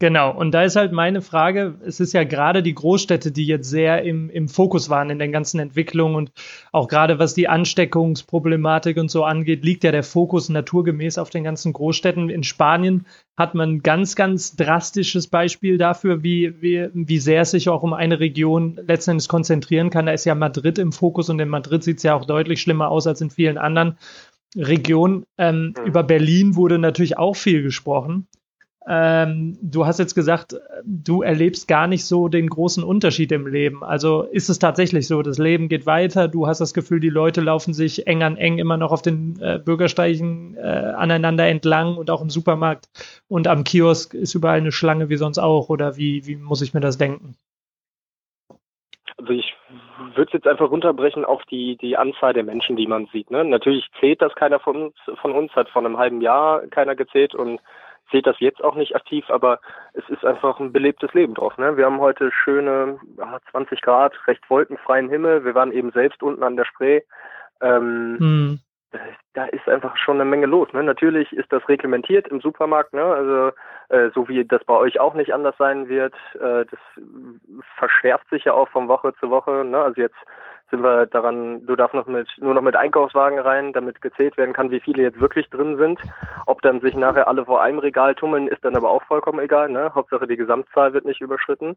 Genau, 0.00 0.32
und 0.32 0.52
da 0.52 0.62
ist 0.62 0.76
halt 0.76 0.92
meine 0.92 1.22
Frage, 1.22 1.74
es 1.84 1.98
ist 1.98 2.12
ja 2.12 2.22
gerade 2.22 2.62
die 2.62 2.74
Großstädte, 2.74 3.32
die 3.32 3.46
jetzt 3.46 3.68
sehr 3.68 4.04
im, 4.04 4.30
im 4.30 4.48
Fokus 4.48 4.88
waren 4.88 5.10
in 5.10 5.18
den 5.18 5.32
ganzen 5.32 5.58
Entwicklungen 5.58 6.14
und 6.14 6.30
auch 6.70 6.86
gerade 6.86 7.18
was 7.18 7.34
die 7.34 7.48
Ansteckungsproblematik 7.48 8.96
und 8.96 9.10
so 9.10 9.24
angeht, 9.24 9.64
liegt 9.64 9.82
ja 9.82 9.90
der 9.90 10.04
Fokus 10.04 10.50
naturgemäß 10.50 11.18
auf 11.18 11.30
den 11.30 11.42
ganzen 11.42 11.72
Großstädten. 11.72 12.30
In 12.30 12.44
Spanien 12.44 13.06
hat 13.36 13.56
man 13.56 13.70
ein 13.72 13.82
ganz, 13.82 14.14
ganz 14.14 14.54
drastisches 14.54 15.26
Beispiel 15.26 15.78
dafür, 15.78 16.22
wie, 16.22 16.62
wie, 16.62 16.88
wie 16.92 17.18
sehr 17.18 17.40
es 17.42 17.50
sich 17.50 17.68
auch 17.68 17.82
um 17.82 17.92
eine 17.92 18.20
Region 18.20 18.78
letzten 18.86 19.12
Endes 19.12 19.26
konzentrieren 19.26 19.90
kann. 19.90 20.06
Da 20.06 20.12
ist 20.12 20.24
ja 20.26 20.36
Madrid 20.36 20.78
im 20.78 20.92
Fokus 20.92 21.28
und 21.28 21.40
in 21.40 21.48
Madrid 21.48 21.82
sieht 21.82 21.96
es 21.96 22.04
ja 22.04 22.14
auch 22.14 22.24
deutlich 22.24 22.62
schlimmer 22.62 22.88
aus 22.88 23.08
als 23.08 23.20
in 23.20 23.30
vielen 23.30 23.58
anderen 23.58 23.98
Regionen. 24.56 25.24
Ähm, 25.38 25.74
Mhm. 25.76 25.86
Über 25.86 26.04
Berlin 26.04 26.54
wurde 26.54 26.78
natürlich 26.78 27.18
auch 27.18 27.34
viel 27.34 27.62
gesprochen. 27.62 28.28
Ähm, 28.90 29.58
du 29.60 29.84
hast 29.84 29.98
jetzt 29.98 30.14
gesagt, 30.14 30.56
du 30.82 31.20
erlebst 31.20 31.68
gar 31.68 31.86
nicht 31.86 32.06
so 32.06 32.28
den 32.28 32.48
großen 32.48 32.82
Unterschied 32.82 33.30
im 33.32 33.46
Leben. 33.46 33.84
Also 33.84 34.22
ist 34.22 34.48
es 34.48 34.58
tatsächlich 34.58 35.06
so, 35.06 35.20
das 35.20 35.36
Leben 35.36 35.68
geht 35.68 35.84
weiter, 35.84 36.26
du 36.26 36.46
hast 36.46 36.62
das 36.62 36.72
Gefühl, 36.72 36.98
die 36.98 37.10
Leute 37.10 37.42
laufen 37.42 37.74
sich 37.74 38.06
eng 38.06 38.22
an 38.22 38.38
eng 38.38 38.58
immer 38.58 38.78
noch 38.78 38.90
auf 38.90 39.02
den 39.02 39.38
äh, 39.42 39.60
Bürgersteigen 39.62 40.56
äh, 40.56 40.94
aneinander 40.96 41.46
entlang 41.46 41.98
und 41.98 42.10
auch 42.10 42.22
im 42.22 42.30
Supermarkt 42.30 42.88
und 43.28 43.46
am 43.46 43.62
Kiosk 43.62 44.14
ist 44.14 44.34
überall 44.34 44.56
eine 44.56 44.72
Schlange 44.72 45.10
wie 45.10 45.16
sonst 45.16 45.38
auch 45.38 45.68
oder 45.68 45.98
wie, 45.98 46.26
wie 46.26 46.36
muss 46.36 46.62
ich 46.62 46.72
mir 46.72 46.80
das 46.80 46.96
denken? 46.96 47.34
Also 49.18 49.32
ich 49.32 49.52
würde 50.14 50.28
es 50.28 50.32
jetzt 50.32 50.46
einfach 50.46 50.70
runterbrechen 50.70 51.26
auf 51.26 51.42
die, 51.50 51.76
die 51.76 51.98
Anzahl 51.98 52.32
der 52.32 52.44
Menschen, 52.44 52.76
die 52.76 52.86
man 52.86 53.06
sieht. 53.12 53.30
Ne? 53.30 53.44
Natürlich 53.44 53.84
zählt 54.00 54.22
das 54.22 54.34
keiner 54.34 54.60
von 54.60 54.76
uns, 54.76 54.94
von 55.20 55.32
uns, 55.32 55.54
hat 55.54 55.68
vor 55.68 55.84
einem 55.84 55.98
halben 55.98 56.22
Jahr 56.22 56.66
keiner 56.68 56.96
gezählt 56.96 57.34
und 57.34 57.60
zählt 58.10 58.26
das 58.26 58.38
jetzt 58.40 58.62
auch 58.62 58.74
nicht 58.74 58.94
aktiv, 58.96 59.28
aber 59.30 59.60
es 59.94 60.08
ist 60.08 60.24
einfach 60.24 60.60
ein 60.60 60.72
belebtes 60.72 61.12
Leben 61.14 61.34
drauf. 61.34 61.56
Ne? 61.58 61.76
Wir 61.76 61.86
haben 61.86 62.00
heute 62.00 62.30
schöne 62.32 62.98
ja, 63.16 63.38
20 63.50 63.80
Grad, 63.82 64.14
recht 64.26 64.48
wolkenfreien 64.50 65.08
Himmel. 65.08 65.44
Wir 65.44 65.54
waren 65.54 65.72
eben 65.72 65.90
selbst 65.92 66.22
unten 66.22 66.42
an 66.42 66.56
der 66.56 66.64
Spree. 66.64 67.00
Ähm, 67.60 68.16
Hm. 68.18 68.58
da- 68.92 68.98
da 69.34 69.44
ist 69.46 69.68
einfach 69.68 69.96
schon 69.96 70.16
eine 70.20 70.24
Menge 70.28 70.46
los. 70.46 70.72
Ne? 70.72 70.82
Natürlich 70.82 71.32
ist 71.32 71.52
das 71.52 71.68
reglementiert 71.68 72.28
im 72.28 72.40
Supermarkt, 72.40 72.92
ne? 72.94 73.02
also 73.04 73.52
äh, 73.90 74.10
so 74.14 74.28
wie 74.28 74.44
das 74.44 74.64
bei 74.64 74.74
euch 74.74 74.98
auch 75.00 75.14
nicht 75.14 75.32
anders 75.34 75.56
sein 75.58 75.88
wird. 75.88 76.14
Äh, 76.34 76.64
das 76.64 76.78
verschärft 77.76 78.28
sich 78.30 78.44
ja 78.44 78.52
auch 78.54 78.68
von 78.70 78.88
Woche 78.88 79.14
zu 79.20 79.30
Woche. 79.30 79.64
Ne? 79.64 79.78
Also 79.78 80.00
jetzt 80.00 80.16
sind 80.70 80.82
wir 80.82 81.06
daran, 81.06 81.64
du 81.66 81.76
darfst 81.76 81.94
noch 81.94 82.06
mit, 82.06 82.28
nur 82.38 82.54
noch 82.54 82.62
mit 82.62 82.76
Einkaufswagen 82.76 83.38
rein, 83.38 83.72
damit 83.72 84.02
gezählt 84.02 84.36
werden 84.36 84.52
kann, 84.52 84.70
wie 84.70 84.80
viele 84.80 85.02
jetzt 85.02 85.20
wirklich 85.20 85.48
drin 85.50 85.76
sind. 85.76 86.00
Ob 86.46 86.62
dann 86.62 86.80
sich 86.80 86.94
nachher 86.94 87.28
alle 87.28 87.44
vor 87.44 87.62
einem 87.62 87.78
Regal 87.78 88.14
tummeln, 88.14 88.48
ist 88.48 88.64
dann 88.64 88.76
aber 88.76 88.90
auch 88.90 89.02
vollkommen 89.04 89.40
egal, 89.40 89.70
ne? 89.70 89.92
Hauptsache 89.94 90.26
die 90.26 90.36
Gesamtzahl 90.36 90.92
wird 90.92 91.04
nicht 91.04 91.20
überschritten. 91.20 91.76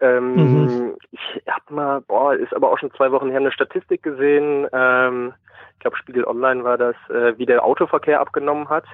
Ähm, 0.00 0.34
mhm. 0.34 0.96
Ich 1.10 1.42
habe 1.48 1.74
mal, 1.74 2.00
boah, 2.00 2.34
ist 2.34 2.54
aber 2.54 2.70
auch 2.70 2.78
schon 2.78 2.92
zwei 2.92 3.12
Wochen 3.12 3.30
her 3.30 3.40
eine 3.40 3.52
Statistik 3.52 4.02
gesehen. 4.02 4.66
Ähm, 4.72 5.34
ich 5.74 5.80
glaube 5.80 5.96
Spiegel 5.96 6.24
Online 6.24 6.64
war 6.64 6.78
das, 6.78 6.96
äh, 7.10 7.36
wie 7.36 7.46
der 7.46 7.64
Autoverkehr 7.64 8.20
abgenommen 8.20 8.68
hat. 8.68 8.84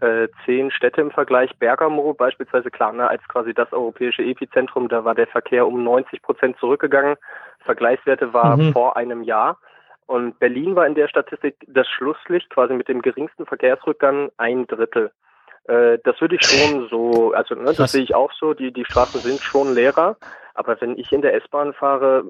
Äh, 0.00 0.28
zehn 0.44 0.70
Städte 0.70 1.00
im 1.00 1.12
Vergleich. 1.12 1.56
Bergamo 1.58 2.14
beispielsweise, 2.14 2.70
klar, 2.70 2.92
ne, 2.92 3.08
als 3.08 3.22
quasi 3.28 3.54
das 3.54 3.72
europäische 3.72 4.22
Epizentrum, 4.22 4.88
da 4.88 5.04
war 5.04 5.14
der 5.14 5.28
Verkehr 5.28 5.66
um 5.66 5.84
90 5.84 6.20
Prozent 6.20 6.58
zurückgegangen. 6.58 7.16
Vergleichswerte 7.60 8.32
war 8.32 8.56
mhm. 8.56 8.72
vor 8.72 8.96
einem 8.96 9.22
Jahr. 9.22 9.58
Und 10.06 10.38
Berlin 10.38 10.74
war 10.76 10.86
in 10.86 10.94
der 10.94 11.08
Statistik 11.08 11.56
das 11.68 11.88
Schlusslicht, 11.88 12.50
quasi 12.50 12.74
mit 12.74 12.88
dem 12.88 13.02
geringsten 13.02 13.46
Verkehrsrückgang 13.46 14.30
ein 14.36 14.66
Drittel. 14.66 15.12
Äh, 15.68 15.98
das 16.04 16.20
würde 16.20 16.36
ich 16.36 16.42
schon 16.42 16.88
so, 16.88 17.32
also 17.32 17.54
ne, 17.54 17.72
das 17.72 17.92
sehe 17.92 18.02
ich 18.02 18.14
auch 18.14 18.32
so, 18.32 18.52
die, 18.52 18.72
die 18.72 18.84
Straßen 18.84 19.20
sind 19.20 19.40
schon 19.40 19.74
leerer, 19.74 20.16
aber 20.54 20.78
wenn 20.80 20.98
ich 20.98 21.12
in 21.12 21.22
der 21.22 21.34
S-Bahn 21.34 21.72
fahre, 21.72 22.24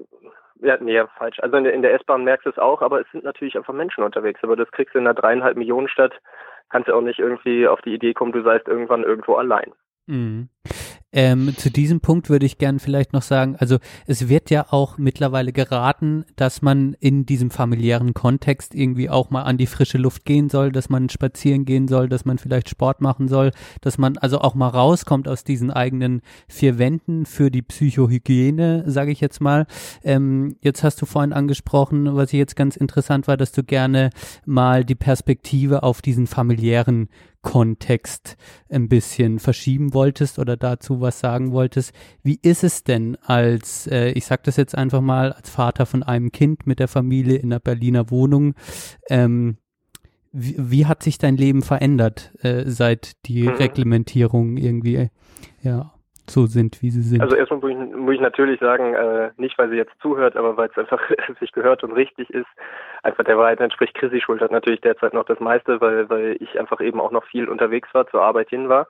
ja, 0.61 0.77
nee, 0.79 1.03
falsch. 1.17 1.39
Also 1.41 1.57
in 1.57 1.65
der, 1.65 1.73
in 1.73 1.81
der 1.81 1.93
S-Bahn 1.95 2.23
merkst 2.23 2.45
du 2.45 2.49
es 2.49 2.57
auch, 2.57 2.81
aber 2.81 3.01
es 3.01 3.07
sind 3.11 3.25
natürlich 3.25 3.57
einfach 3.57 3.73
Menschen 3.73 4.03
unterwegs. 4.03 4.39
Aber 4.41 4.55
das 4.55 4.71
kriegst 4.71 4.95
du 4.95 4.99
in 4.99 5.05
einer 5.05 5.13
dreieinhalb 5.13 5.57
Millionen 5.57 5.89
Stadt, 5.89 6.13
kannst 6.69 6.89
du 6.89 6.93
auch 6.93 7.01
nicht 7.01 7.19
irgendwie 7.19 7.67
auf 7.67 7.81
die 7.81 7.93
Idee 7.93 8.13
kommen, 8.13 8.31
du 8.31 8.43
seist 8.43 8.67
irgendwann 8.67 9.03
irgendwo 9.03 9.35
allein. 9.35 9.71
Mhm. 10.07 10.49
Ähm, 11.15 11.55
zu 11.55 11.71
diesem 11.71 12.01
Punkt 12.01 12.29
würde 12.29 12.45
ich 12.45 12.57
gern 12.57 12.77
vielleicht 12.77 13.13
noch 13.13 13.21
sagen, 13.21 13.55
also 13.55 13.77
es 14.05 14.27
wird 14.27 14.49
ja 14.49 14.65
auch 14.71 14.97
mittlerweile 14.97 15.53
geraten, 15.53 16.25
dass 16.35 16.61
man 16.61 16.93
in 16.99 17.25
diesem 17.25 17.51
familiären 17.51 18.13
Kontext 18.13 18.75
irgendwie 18.75 19.09
auch 19.09 19.29
mal 19.29 19.43
an 19.43 19.57
die 19.57 19.65
frische 19.65 19.97
Luft 19.97 20.25
gehen 20.25 20.49
soll, 20.49 20.73
dass 20.73 20.89
man 20.89 21.07
spazieren 21.07 21.63
gehen 21.63 21.87
soll, 21.87 22.09
dass 22.09 22.25
man 22.25 22.37
vielleicht 22.37 22.67
Sport 22.67 22.99
machen 22.99 23.29
soll, 23.29 23.51
dass 23.79 23.97
man 23.97 24.17
also 24.17 24.39
auch 24.39 24.55
mal 24.55 24.67
rauskommt 24.67 25.29
aus 25.29 25.45
diesen 25.45 25.71
eigenen 25.71 26.21
vier 26.49 26.77
Wänden 26.79 27.25
für 27.25 27.49
die 27.49 27.61
Psychohygiene, 27.61 28.83
sage 28.85 29.11
ich 29.11 29.21
jetzt 29.21 29.39
mal. 29.39 29.67
Ähm, 30.03 30.57
jetzt 30.59 30.83
hast 30.83 31.01
du 31.01 31.05
vorhin 31.05 31.31
angesprochen, 31.31 32.13
was 32.13 32.33
ich 32.33 32.39
jetzt 32.39 32.57
ganz 32.57 32.75
interessant 32.75 33.29
war, 33.29 33.37
dass 33.37 33.53
du 33.53 33.63
gerne 33.63 34.09
mal 34.45 34.83
die 34.83 34.95
Perspektive 34.95 35.83
auf 35.83 36.01
diesen 36.01 36.27
familiären 36.27 37.07
Kontext 37.45 38.37
ein 38.69 38.89
bisschen 38.89 39.39
verschieben 39.39 39.93
wolltest 39.93 40.39
oder 40.39 40.57
dazu 40.57 40.99
was 40.99 41.19
sagen 41.19 41.51
wolltest. 41.51 41.93
Wie 42.23 42.39
ist 42.41 42.63
es 42.63 42.83
denn 42.83 43.17
als, 43.23 43.87
äh, 43.87 44.09
ich 44.09 44.25
sag 44.25 44.43
das 44.43 44.57
jetzt 44.57 44.75
einfach 44.75 44.99
mal, 44.99 45.31
als 45.31 45.51
Vater 45.51 45.85
von 45.85 46.03
einem 46.03 46.31
Kind 46.31 46.65
mit 46.65 46.79
der 46.79 46.87
Familie 46.87 47.37
in 47.37 47.53
einer 47.53 47.59
Berliner 47.59 48.09
Wohnung, 48.09 48.55
ähm, 49.09 49.57
wie, 50.31 50.55
wie, 50.57 50.85
hat 50.87 51.03
sich 51.03 51.19
dein 51.19 51.37
Leben 51.37 51.61
verändert, 51.61 52.33
äh, 52.41 52.63
seit 52.65 53.13
die 53.27 53.43
mhm. 53.43 53.49
Reglementierung 53.49 54.57
irgendwie, 54.57 55.09
ja, 55.61 55.93
so 56.29 56.45
sind, 56.45 56.81
wie 56.81 56.89
sie 56.89 57.01
sind. 57.01 57.21
Also 57.21 57.35
erstmal 57.35 57.59
muss 57.59 57.71
ich, 57.71 57.95
muss 57.95 58.15
ich 58.15 58.21
natürlich 58.21 58.59
sagen, 58.59 58.93
äh, 58.93 59.31
nicht 59.37 59.57
weil 59.57 59.69
sie 59.69 59.77
jetzt 59.77 59.93
zuhört, 60.01 60.35
aber 60.35 60.57
weil 60.57 60.69
es 60.69 60.77
einfach 60.77 61.01
sich 61.39 61.51
gehört 61.51 61.83
und 61.83 61.91
richtig 61.91 62.29
ist, 62.29 62.47
einfach 63.03 63.23
der 63.23 63.37
Wahrheit 63.37 63.59
entspricht. 63.59 63.95
Chrissy 63.95 64.21
schultert 64.21 64.51
natürlich 64.51 64.81
derzeit 64.81 65.13
noch 65.13 65.25
das 65.25 65.39
meiste, 65.39 65.81
weil, 65.81 66.09
weil 66.09 66.37
ich 66.39 66.59
einfach 66.59 66.81
eben 66.81 66.99
auch 66.99 67.11
noch 67.11 67.25
viel 67.25 67.47
unterwegs 67.49 67.89
war, 67.93 68.07
zur 68.07 68.21
Arbeit 68.21 68.49
hin 68.49 68.69
war. 68.69 68.87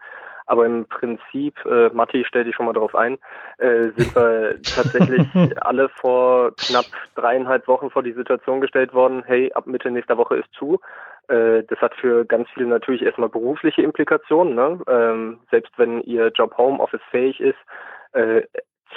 Aber 0.47 0.65
im 0.65 0.85
Prinzip, 0.85 1.57
äh, 1.65 1.89
Matti, 1.89 2.23
stell 2.27 2.43
dich 2.43 2.55
schon 2.55 2.67
mal 2.67 2.73
drauf 2.73 2.93
ein, 2.95 3.17
äh, 3.57 3.89
sind 3.95 4.15
wir 4.15 4.61
tatsächlich 4.75 5.27
alle 5.61 5.89
vor 5.89 6.51
knapp 6.55 6.85
dreieinhalb 7.15 7.67
Wochen 7.67 7.89
vor 7.89 8.03
die 8.03 8.13
Situation 8.13 8.61
gestellt 8.61 8.93
worden, 8.93 9.23
hey, 9.25 9.51
ab 9.53 9.65
Mitte 9.65 9.89
nächster 9.89 10.17
Woche 10.17 10.37
ist 10.37 10.53
zu. 10.53 10.79
Äh, 11.29 11.63
das 11.63 11.79
hat 11.79 11.95
für 11.95 12.25
ganz 12.25 12.47
viele 12.53 12.67
natürlich 12.67 13.01
erstmal 13.01 13.29
berufliche 13.29 13.81
Implikationen. 13.81 14.55
Ne? 14.55 14.79
Ähm, 14.87 15.39
selbst 15.51 15.71
wenn 15.77 16.01
ihr 16.01 16.27
Job 16.29 16.57
Homeoffice 16.57 17.01
fähig 17.11 17.39
ist, 17.39 17.57
äh, 18.13 18.43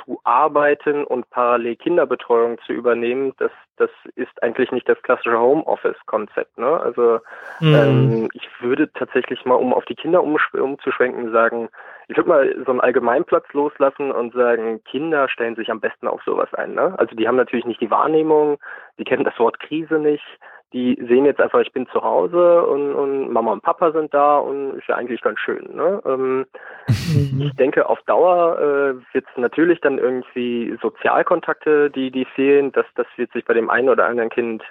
zu 0.04 0.20
arbeiten 0.24 1.04
und 1.04 1.28
parallel 1.30 1.76
Kinderbetreuung 1.76 2.58
zu 2.66 2.72
übernehmen, 2.72 3.32
das, 3.38 3.50
das 3.76 3.90
ist 4.14 4.42
eigentlich 4.42 4.70
nicht 4.70 4.88
das 4.88 5.00
klassische 5.02 5.38
Homeoffice-Konzept. 5.38 6.56
Ne? 6.58 6.80
Also 6.80 7.20
mhm. 7.60 7.74
ähm, 7.74 8.28
ich 8.32 8.48
würde 8.60 8.92
tatsächlich 8.92 9.44
mal, 9.44 9.54
um 9.54 9.74
auf 9.74 9.84
die 9.86 9.96
Kinder 9.96 10.22
umzuschwenken, 10.22 11.32
sagen, 11.32 11.68
ich 12.08 12.16
würde 12.16 12.28
mal 12.28 12.56
so 12.64 12.70
einen 12.70 12.80
Allgemeinplatz 12.80 13.44
loslassen 13.52 14.10
und 14.10 14.32
sagen, 14.32 14.82
Kinder 14.84 15.28
stellen 15.28 15.56
sich 15.56 15.70
am 15.70 15.80
besten 15.80 16.08
auf 16.08 16.22
sowas 16.24 16.52
ein. 16.54 16.74
Ne? 16.74 16.94
Also 16.98 17.14
die 17.14 17.28
haben 17.28 17.36
natürlich 17.36 17.66
nicht 17.66 17.82
die 17.82 17.90
Wahrnehmung, 17.90 18.58
die 18.98 19.04
kennen 19.04 19.24
das 19.24 19.38
Wort 19.38 19.60
Krise 19.60 19.98
nicht, 19.98 20.24
die 20.72 20.98
sehen 21.06 21.26
jetzt 21.26 21.40
einfach, 21.40 21.60
ich 21.60 21.72
bin 21.72 21.86
zu 21.88 22.02
Hause 22.02 22.62
und, 22.64 22.94
und 22.94 23.30
Mama 23.30 23.52
und 23.52 23.62
Papa 23.62 23.92
sind 23.92 24.12
da 24.12 24.38
und 24.38 24.78
ist 24.78 24.86
ja 24.86 24.96
eigentlich 24.96 25.20
ganz 25.20 25.38
schön. 25.38 25.74
Ne? 25.74 26.02
Ähm, 26.06 26.46
mhm. 26.88 27.42
ich 27.42 27.52
denke, 27.56 27.88
auf 27.88 28.00
Dauer 28.02 28.58
äh, 28.58 29.14
wird 29.14 29.26
es 29.30 29.36
natürlich 29.36 29.80
dann 29.82 29.98
irgendwie 29.98 30.76
Sozialkontakte, 30.80 31.90
die, 31.90 32.10
die 32.10 32.24
fehlen. 32.24 32.72
Das, 32.72 32.86
das 32.96 33.06
wird 33.16 33.32
sich 33.32 33.44
bei 33.44 33.54
dem 33.54 33.68
einen 33.68 33.88
oder 33.90 34.06
anderen 34.06 34.30
Kind 34.30 34.62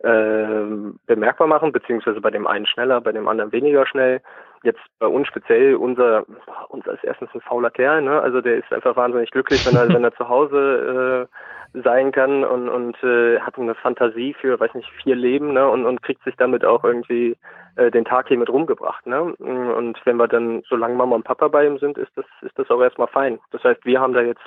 äh, 0.00 0.64
bemerkbar 1.06 1.46
machen, 1.46 1.72
beziehungsweise 1.72 2.20
bei 2.20 2.30
dem 2.30 2.46
einen 2.46 2.66
schneller, 2.66 3.00
bei 3.00 3.12
dem 3.12 3.28
anderen 3.28 3.52
weniger 3.52 3.86
schnell. 3.86 4.20
Jetzt 4.62 4.80
bei 4.98 5.06
uns 5.06 5.26
speziell, 5.26 5.74
unser, 5.74 6.24
unser 6.68 6.92
ist 6.92 7.04
erstens 7.04 7.30
ein 7.34 7.40
fauler 7.40 7.70
Kerl, 7.70 8.02
ne? 8.02 8.20
Also 8.20 8.40
der 8.40 8.58
ist 8.58 8.72
einfach 8.72 8.94
wahnsinnig 8.96 9.30
glücklich, 9.30 9.66
wenn 9.66 9.76
er, 9.76 9.88
wenn 9.88 10.04
er 10.04 10.14
zu 10.14 10.28
Hause 10.28 11.28
äh, 11.28 11.36
sein 11.74 12.12
kann 12.12 12.44
und, 12.44 12.68
und 12.68 13.02
äh, 13.02 13.40
hat 13.40 13.58
eine 13.58 13.74
Fantasie 13.74 14.34
für, 14.34 14.60
weiß 14.60 14.74
nicht, 14.74 14.90
vier 15.02 15.16
Leben 15.16 15.54
ne? 15.54 15.68
und, 15.68 15.86
und 15.86 16.02
kriegt 16.02 16.22
sich 16.24 16.36
damit 16.36 16.64
auch 16.64 16.84
irgendwie 16.84 17.36
äh, 17.76 17.90
den 17.90 18.04
Tag 18.04 18.28
hier 18.28 18.38
mit 18.38 18.50
rumgebracht. 18.50 19.06
Ne? 19.06 19.22
Und 19.22 19.98
wenn 20.04 20.16
wir 20.16 20.28
dann, 20.28 20.62
solange 20.68 20.94
Mama 20.94 21.16
und 21.16 21.24
Papa 21.24 21.48
bei 21.48 21.66
ihm 21.66 21.78
sind, 21.78 21.96
ist 21.96 22.12
das, 22.14 22.26
ist 22.42 22.58
das 22.58 22.70
auch 22.70 22.82
erstmal 22.82 23.08
fein. 23.08 23.40
Das 23.52 23.64
heißt, 23.64 23.84
wir 23.84 24.00
haben 24.00 24.12
da 24.12 24.20
jetzt 24.20 24.42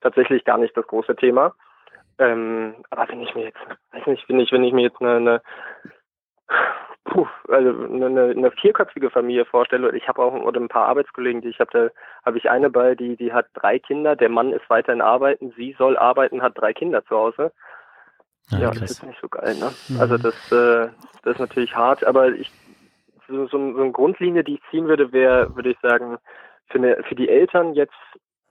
tatsächlich 0.00 0.44
gar 0.44 0.58
nicht 0.58 0.76
das 0.76 0.86
große 0.86 1.14
Thema. 1.16 1.54
Ähm, 2.18 2.74
aber 2.90 3.08
wenn 3.08 3.22
ich 3.22 3.34
mir 3.34 3.44
jetzt, 3.44 3.60
weiß 3.92 4.06
nicht, 4.06 4.28
wenn 4.28 4.40
ich, 4.40 4.52
wenn 4.52 4.64
ich 4.64 4.72
mir 4.72 4.82
jetzt 4.82 5.00
eine, 5.00 5.16
eine 5.16 5.42
puh, 7.14 7.28
also 7.48 7.84
eine, 7.84 8.30
eine 8.30 8.50
vierköpfige 8.50 9.08
Familie 9.08 9.44
vorstelle, 9.44 9.96
ich 9.96 10.08
habe 10.08 10.20
auch 10.20 10.34
oder 10.34 10.60
ein 10.60 10.68
paar 10.68 10.86
Arbeitskollegen, 10.86 11.42
die 11.42 11.48
ich 11.48 11.60
habe, 11.60 11.92
habe 12.24 12.38
ich 12.38 12.50
eine 12.50 12.70
bei, 12.70 12.96
die, 12.96 13.16
die 13.16 13.32
hat 13.32 13.46
drei 13.54 13.78
Kinder, 13.78 14.16
der 14.16 14.28
Mann 14.28 14.52
ist 14.52 14.68
weiterhin 14.68 15.00
arbeiten, 15.00 15.52
sie 15.56 15.76
soll 15.78 15.96
arbeiten, 15.96 16.42
hat 16.42 16.58
drei 16.58 16.72
Kinder 16.72 17.04
zu 17.04 17.16
Hause. 17.16 17.52
Ja, 18.50 18.58
ja 18.58 18.70
das 18.72 18.90
ist 18.90 19.04
nicht 19.04 19.20
so 19.20 19.28
geil, 19.28 19.54
ne? 19.54 19.70
Mhm. 19.88 20.00
Also 20.00 20.18
das, 20.18 20.52
äh, 20.52 20.88
das 21.22 21.34
ist 21.34 21.40
natürlich 21.40 21.76
hart, 21.76 22.04
aber 22.04 22.32
ich 22.32 22.50
so, 23.28 23.46
so, 23.46 23.58
so 23.72 23.82
eine 23.82 23.92
Grundlinie, 23.92 24.42
die 24.42 24.54
ich 24.54 24.62
ziehen 24.70 24.88
würde, 24.88 25.12
wäre, 25.12 25.54
würde 25.54 25.70
ich 25.70 25.78
sagen, 25.80 26.18
für, 26.66 26.78
eine, 26.78 27.00
für 27.04 27.14
die 27.14 27.28
Eltern 27.28 27.74
jetzt 27.74 27.94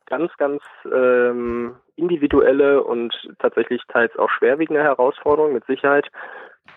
ganz, 0.05 0.31
ganz 0.37 0.63
ähm, 0.89 1.75
individuelle 1.97 2.81
und 2.81 3.13
tatsächlich 3.39 3.81
teils 3.89 4.17
auch 4.17 4.29
schwerwiegende 4.29 4.81
Herausforderung 4.81 5.53
mit 5.53 5.65
Sicherheit. 5.65 6.09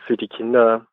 Für 0.07 0.17
die 0.17 0.29
Kinder 0.29 0.87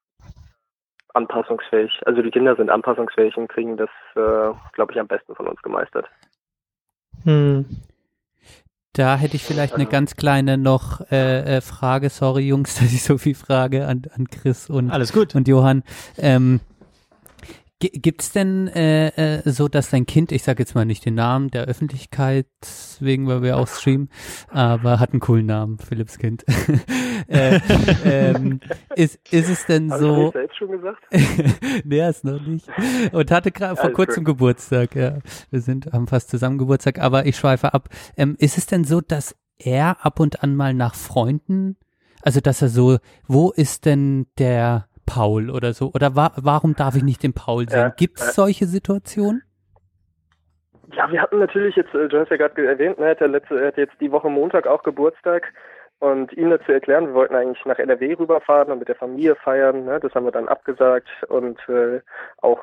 anpassungsfähig. 1.14 2.02
Also 2.06 2.22
die 2.22 2.32
Kinder 2.32 2.56
sind 2.56 2.70
anpassungsfähig 2.70 3.38
und 3.38 3.48
kriegen 3.48 3.78
das, 3.78 3.90
äh, 4.16 4.54
glaube 4.74 4.92
ich, 4.92 5.00
am 5.00 5.08
besten 5.08 5.36
von 5.36 5.48
uns 5.48 5.62
gemeistert. 5.62 6.08
Hm. 7.24 7.66
Da 8.96 9.16
hätte 9.16 9.36
ich 9.36 9.44
vielleicht 9.44 9.74
eine 9.74 9.88
ganz 9.88 10.16
kleine 10.16 10.56
noch 10.60 11.02
äh, 11.12 11.58
äh, 11.58 11.62
Frage. 11.62 12.10
Sorry, 12.10 12.48
Jungs, 12.48 12.76
dass 12.80 12.94
ich 12.94 13.04
so 13.04 13.18
viel 13.18 13.34
frage 13.34 13.88
an, 13.88 14.04
an 14.16 14.28
Chris 14.28 14.70
und, 14.70 14.92
Alles 14.92 15.12
gut. 15.14 15.34
und 15.34 15.48
Johann. 15.48 15.84
Ähm, 16.18 16.60
Gibt's 17.80 18.32
denn 18.32 18.70
äh, 18.70 19.08
äh, 19.10 19.50
so, 19.50 19.68
dass 19.68 19.90
dein 19.90 20.06
Kind, 20.06 20.32
ich 20.32 20.44
sage 20.44 20.64
jetzt 20.64 20.74
mal 20.74 20.86
nicht 20.86 21.06
den 21.06 21.16
Namen 21.16 21.50
der 21.50 21.66
Öffentlichkeit 21.66 22.48
wegen, 23.02 23.28
weil 23.28 23.42
wir 23.42 23.58
auch 23.58 23.68
streamen, 23.68 24.10
aber 24.48 25.00
hat 25.02 25.12
einen 25.12 25.20
coolen 25.20 25.48
Namen, 25.48 25.78
Philipps 25.80 26.18
Kind. 26.18 26.46
äh, 27.28 27.60
ähm, 28.06 28.62
ist, 28.96 29.20
ist 29.32 29.50
es 29.50 29.66
denn 29.66 29.92
Hab 29.92 30.00
so? 30.00 30.28
Ich 30.28 30.34
selbst 30.34 30.58
schon 30.58 30.72
gesagt? 30.72 31.04
nee, 31.84 32.08
ist 32.08 32.24
noch 32.24 32.42
nicht. 32.42 32.70
Und 33.12 33.32
hatte 33.32 33.52
gerade 33.52 33.76
vor 33.76 33.92
kurzem 33.92 34.24
gut. 34.24 34.36
Geburtstag, 34.36 34.96
ja. 34.96 35.20
Wir 35.50 35.60
sind, 35.60 35.92
haben 35.92 36.08
fast 36.08 36.30
zusammen 36.30 36.58
Geburtstag, 36.58 37.00
aber 37.00 37.26
ich 37.26 37.36
schweife 37.36 37.74
ab. 37.74 37.90
Ähm, 38.16 38.36
ist 38.40 38.58
es 38.58 38.66
denn 38.66 38.86
so, 38.86 39.02
dass 39.02 39.36
er 39.58 40.06
ab 40.06 40.22
und 40.22 40.42
an 40.42 40.56
mal 40.56 40.74
nach 40.74 40.96
Freunden, 40.96 41.76
also 42.22 42.40
dass 42.40 42.62
er 42.62 42.70
so, 42.70 43.00
wo 43.28 43.52
ist 43.52 43.86
denn 43.86 44.28
der 44.38 44.88
Paul 45.06 45.50
oder 45.50 45.74
so? 45.74 45.92
Oder 45.94 46.16
wa 46.16 46.32
warum 46.36 46.76
darf 46.76 46.96
ich 46.96 47.04
nicht 47.04 47.24
den 47.24 47.34
Paul 47.34 47.68
sehen? 47.70 47.80
Ja, 47.80 47.90
Gibt 47.90 48.20
es 48.20 48.36
solche 48.36 48.66
Situationen? 48.66 49.44
Ja, 50.96 51.12
wir 51.12 51.22
hatten 51.22 51.40
natürlich 51.40 51.76
jetzt, 51.76 51.94
äh, 51.94 52.08
du 52.08 52.20
hast 52.20 52.30
ja 52.30 52.38
gerade 52.38 52.66
erwähnt, 52.66 53.00
ne, 53.00 53.10
hat 53.10 53.22
er, 53.22 53.28
letzte, 53.28 53.60
er 53.60 53.68
hat 53.68 53.78
jetzt 53.78 54.00
die 54.00 54.12
Woche 54.12 54.30
Montag 54.30 54.68
auch 54.68 54.84
Geburtstag 54.84 55.52
und 56.00 56.34
ihm 56.34 56.50
dazu 56.50 56.72
erklären, 56.72 57.08
wir 57.08 57.14
wollten 57.14 57.36
eigentlich 57.36 57.66
nach 57.66 57.80
NRW 57.80 58.14
rüberfahren 58.14 58.72
und 58.72 58.80
mit 58.80 58.90
der 58.90 58.96
Familie 58.96 59.36
feiern, 59.36 59.86
ne, 59.86 60.00
das 60.00 60.14
haben 60.14 60.26
wir 60.26 60.32
dann 60.32 60.50
abgesagt 60.50 61.08
und 61.30 61.58
äh, 61.68 62.02
auch, 62.42 62.60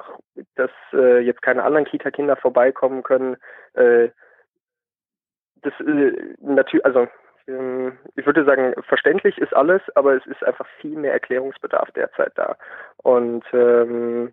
dass 0.54 0.70
äh, 0.92 1.20
jetzt 1.20 1.42
keine 1.42 1.64
anderen 1.64 1.86
Kita-Kinder 1.86 2.36
vorbeikommen 2.36 3.02
können. 3.02 3.36
Äh, 3.74 4.10
das 5.62 5.72
äh, 5.80 6.12
natürlich, 6.40 6.84
also 6.84 7.08
ähm, 7.50 7.98
ich 8.16 8.26
würde 8.26 8.44
sagen, 8.44 8.74
verständlich 8.88 9.38
ist 9.38 9.54
alles, 9.54 9.82
aber 9.94 10.14
es 10.14 10.26
ist 10.26 10.44
einfach 10.44 10.66
viel 10.80 10.96
mehr 10.96 11.12
Erklärungsbedarf 11.12 11.90
derzeit 11.92 12.32
da. 12.36 12.56
Und 12.98 13.44
ähm, 13.52 14.32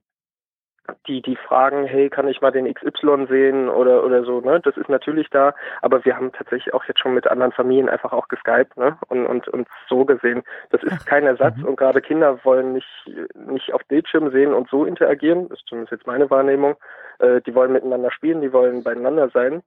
die, 1.07 1.21
die 1.21 1.35
fragen, 1.35 1.85
hey, 1.85 2.09
kann 2.09 2.27
ich 2.27 2.41
mal 2.41 2.51
den 2.51 2.73
XY 2.73 3.27
sehen 3.29 3.69
oder, 3.69 4.03
oder 4.03 4.23
so, 4.23 4.39
ne? 4.41 4.59
Das 4.61 4.77
ist 4.77 4.89
natürlich 4.89 5.29
da, 5.29 5.53
aber 5.81 6.03
wir 6.05 6.15
haben 6.15 6.31
tatsächlich 6.31 6.73
auch 6.73 6.83
jetzt 6.85 6.99
schon 6.99 7.13
mit 7.13 7.27
anderen 7.27 7.51
Familien 7.51 7.89
einfach 7.89 8.13
auch 8.13 8.27
geskypt, 8.27 8.77
ne? 8.77 8.97
Und, 9.07 9.25
und, 9.25 9.47
und 9.47 9.67
so 9.89 10.05
gesehen. 10.05 10.43
Das 10.69 10.83
ist 10.83 11.05
kein 11.05 11.25
Ersatz 11.25 11.57
mhm. 11.57 11.65
und 11.65 11.75
gerade 11.77 12.01
Kinder 12.01 12.39
wollen 12.43 12.73
nicht, 12.73 12.87
nicht 13.35 13.73
auf 13.73 13.81
Bildschirm 13.87 14.31
sehen 14.31 14.53
und 14.53 14.69
so 14.69 14.85
interagieren, 14.85 15.49
das 15.49 15.59
ist 15.59 15.67
zumindest 15.67 15.91
jetzt 15.91 16.07
meine 16.07 16.29
Wahrnehmung. 16.29 16.75
Äh, 17.19 17.41
die 17.41 17.55
wollen 17.55 17.73
miteinander 17.73 18.11
spielen, 18.11 18.41
die 18.41 18.53
wollen 18.53 18.83
beieinander 18.83 19.29
sein. 19.29 19.63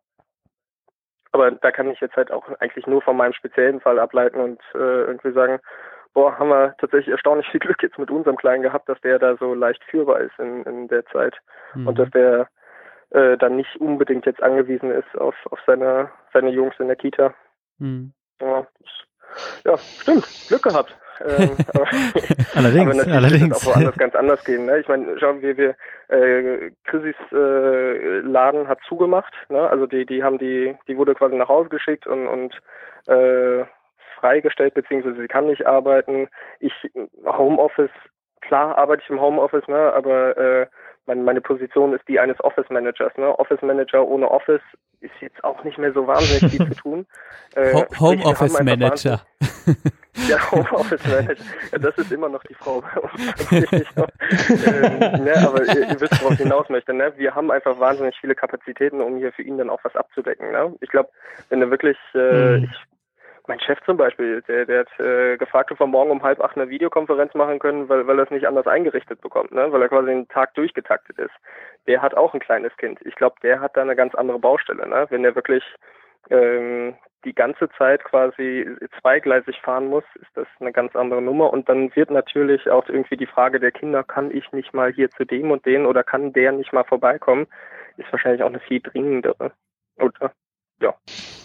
Aber 1.32 1.50
da 1.50 1.70
kann 1.70 1.90
ich 1.90 2.00
jetzt 2.00 2.16
halt 2.16 2.30
auch 2.30 2.48
eigentlich 2.60 2.86
nur 2.86 3.02
von 3.02 3.16
meinem 3.16 3.32
speziellen 3.32 3.80
Fall 3.80 3.98
ableiten 3.98 4.40
und 4.40 4.60
äh, 4.74 5.02
irgendwie 5.04 5.32
sagen, 5.32 5.60
boah, 6.12 6.38
haben 6.38 6.48
wir 6.48 6.74
tatsächlich 6.78 7.08
erstaunlich 7.08 7.46
viel 7.48 7.60
Glück 7.60 7.82
jetzt 7.82 7.98
mit 7.98 8.10
unserem 8.10 8.36
Kleinen 8.36 8.62
gehabt, 8.62 8.88
dass 8.88 9.00
der 9.00 9.18
da 9.18 9.36
so 9.36 9.54
leicht 9.54 9.82
führbar 9.84 10.20
ist 10.20 10.36
in, 10.38 10.64
in 10.64 10.88
der 10.88 11.06
Zeit 11.06 11.36
mhm. 11.74 11.86
und 11.86 11.98
dass 11.98 12.10
der 12.10 12.48
äh, 13.10 13.36
dann 13.36 13.56
nicht 13.56 13.76
unbedingt 13.76 14.26
jetzt 14.26 14.42
angewiesen 14.42 14.90
ist 14.90 15.16
auf, 15.18 15.34
auf 15.50 15.58
seine, 15.66 16.10
seine 16.32 16.50
Jungs 16.50 16.74
in 16.78 16.88
der 16.88 16.96
Kita. 16.96 17.34
Mhm. 17.78 18.12
Ja, 18.40 18.66
ja, 19.64 19.76
stimmt, 19.78 20.26
Glück 20.48 20.62
gehabt. 20.62 20.96
Ähm, 21.24 21.56
aber, 21.74 21.86
allerdings, 22.54 23.00
aber 23.00 23.12
allerdings. 23.12 23.66
auch 23.66 23.74
woanders 23.74 23.96
ganz 23.96 24.14
anders 24.14 24.44
gehen. 24.44 24.66
Ne? 24.66 24.78
Ich 24.78 24.88
meine, 24.88 25.18
schauen 25.18 25.42
wir, 25.42 25.56
wir 25.56 25.74
äh, 26.08 26.70
Chrissys 26.84 27.16
äh, 27.32 28.20
Laden 28.20 28.68
hat 28.68 28.80
zugemacht. 28.88 29.32
Ne? 29.48 29.68
Also 29.68 29.86
die, 29.86 30.06
die 30.06 30.22
haben 30.22 30.38
die, 30.38 30.74
die 30.88 30.96
wurde 30.96 31.14
quasi 31.14 31.36
nach 31.36 31.48
Hause 31.48 31.68
geschickt 31.68 32.06
und 32.06 32.26
und 32.26 32.54
äh, 33.06 33.64
freigestellt, 34.20 34.74
beziehungsweise 34.74 35.20
sie 35.20 35.28
kann 35.28 35.46
nicht 35.46 35.66
arbeiten. 35.66 36.28
Ich 36.60 36.72
Homeoffice, 37.24 37.90
klar 38.40 38.76
arbeite 38.78 39.02
ich 39.02 39.10
im 39.10 39.20
Homeoffice, 39.20 39.66
ne, 39.68 39.92
aber 39.94 40.36
äh, 40.36 40.66
meine, 41.14 41.40
Position 41.40 41.94
ist 41.94 42.06
die 42.08 42.20
eines 42.20 42.38
Office 42.40 42.68
Managers. 42.70 43.12
Ne? 43.16 43.38
Office 43.38 43.62
Manager 43.62 44.06
ohne 44.06 44.30
Office 44.30 44.62
ist 45.00 45.12
jetzt 45.20 45.42
auch 45.44 45.62
nicht 45.64 45.78
mehr 45.78 45.92
so 45.92 46.06
wahnsinnig 46.06 46.52
viel 46.52 46.68
zu 46.68 46.82
tun. 46.82 47.06
Äh, 47.56 47.84
Homeoffice 47.98 48.62
Manager. 48.62 49.22
Ja, 50.28 50.50
Homeoffice 50.52 51.04
Manager. 51.08 51.42
Ja, 51.72 51.78
das 51.78 51.98
ist 51.98 52.12
immer 52.12 52.28
noch 52.28 52.42
die 52.44 52.54
Frau 52.54 52.80
bei 52.80 53.00
uns. 53.00 53.50
ähm, 53.50 55.24
ne, 55.24 55.34
aber 55.44 55.64
ihr, 55.66 55.88
ihr 55.88 56.00
wisst, 56.00 56.22
worauf 56.22 56.34
ich 56.34 56.38
hinaus 56.38 56.68
möchte. 56.68 56.92
Ne? 56.92 57.12
Wir 57.16 57.34
haben 57.34 57.50
einfach 57.50 57.78
wahnsinnig 57.80 58.16
viele 58.20 58.36
Kapazitäten, 58.36 59.00
um 59.00 59.16
hier 59.16 59.32
für 59.32 59.42
ihn 59.42 59.58
dann 59.58 59.70
auch 59.70 59.82
was 59.82 59.96
abzudecken. 59.96 60.52
Ne? 60.52 60.74
Ich 60.80 60.90
glaube, 60.90 61.08
wenn 61.48 61.60
er 61.60 61.70
wirklich, 61.70 61.96
äh, 62.14 62.58
mhm. 62.58 62.64
ich 62.64 62.89
mein 63.50 63.58
Chef 63.58 63.80
zum 63.84 63.96
Beispiel, 63.96 64.42
der, 64.42 64.64
der 64.64 64.80
hat 64.80 65.00
äh, 65.00 65.36
gefragt, 65.36 65.72
ob 65.72 65.80
wir 65.80 65.86
morgen 65.88 66.12
um 66.12 66.22
halb 66.22 66.40
acht 66.40 66.56
eine 66.56 66.70
Videokonferenz 66.70 67.34
machen 67.34 67.58
können, 67.58 67.88
weil, 67.88 68.06
weil 68.06 68.16
er 68.16 68.22
es 68.22 68.30
nicht 68.30 68.46
anders 68.46 68.68
eingerichtet 68.68 69.20
bekommt, 69.20 69.50
ne? 69.50 69.72
weil 69.72 69.82
er 69.82 69.88
quasi 69.88 70.06
den 70.06 70.28
Tag 70.28 70.54
durchgetaktet 70.54 71.18
ist. 71.18 71.34
Der 71.88 72.00
hat 72.00 72.14
auch 72.14 72.32
ein 72.32 72.38
kleines 72.38 72.76
Kind. 72.76 73.00
Ich 73.04 73.16
glaube, 73.16 73.34
der 73.42 73.60
hat 73.60 73.76
da 73.76 73.82
eine 73.82 73.96
ganz 73.96 74.14
andere 74.14 74.38
Baustelle. 74.38 74.88
Ne? 74.88 75.04
Wenn 75.10 75.24
der 75.24 75.34
wirklich 75.34 75.64
ähm, 76.30 76.94
die 77.24 77.34
ganze 77.34 77.68
Zeit 77.70 78.04
quasi 78.04 78.68
zweigleisig 79.00 79.60
fahren 79.62 79.88
muss, 79.88 80.04
ist 80.14 80.30
das 80.34 80.46
eine 80.60 80.70
ganz 80.70 80.94
andere 80.94 81.20
Nummer. 81.20 81.52
Und 81.52 81.68
dann 81.68 81.94
wird 81.96 82.12
natürlich 82.12 82.70
auch 82.70 82.88
irgendwie 82.88 83.16
die 83.16 83.26
Frage 83.26 83.58
der 83.58 83.72
Kinder, 83.72 84.04
kann 84.04 84.30
ich 84.30 84.52
nicht 84.52 84.72
mal 84.74 84.92
hier 84.92 85.10
zu 85.10 85.24
dem 85.24 85.50
und 85.50 85.66
den 85.66 85.86
oder 85.86 86.04
kann 86.04 86.32
der 86.32 86.52
nicht 86.52 86.72
mal 86.72 86.84
vorbeikommen, 86.84 87.48
ist 87.96 88.12
wahrscheinlich 88.12 88.44
auch 88.44 88.48
eine 88.48 88.60
viel 88.60 88.80
dringendere. 88.80 89.50
Oder? 89.98 90.30
Ja. 90.80 90.94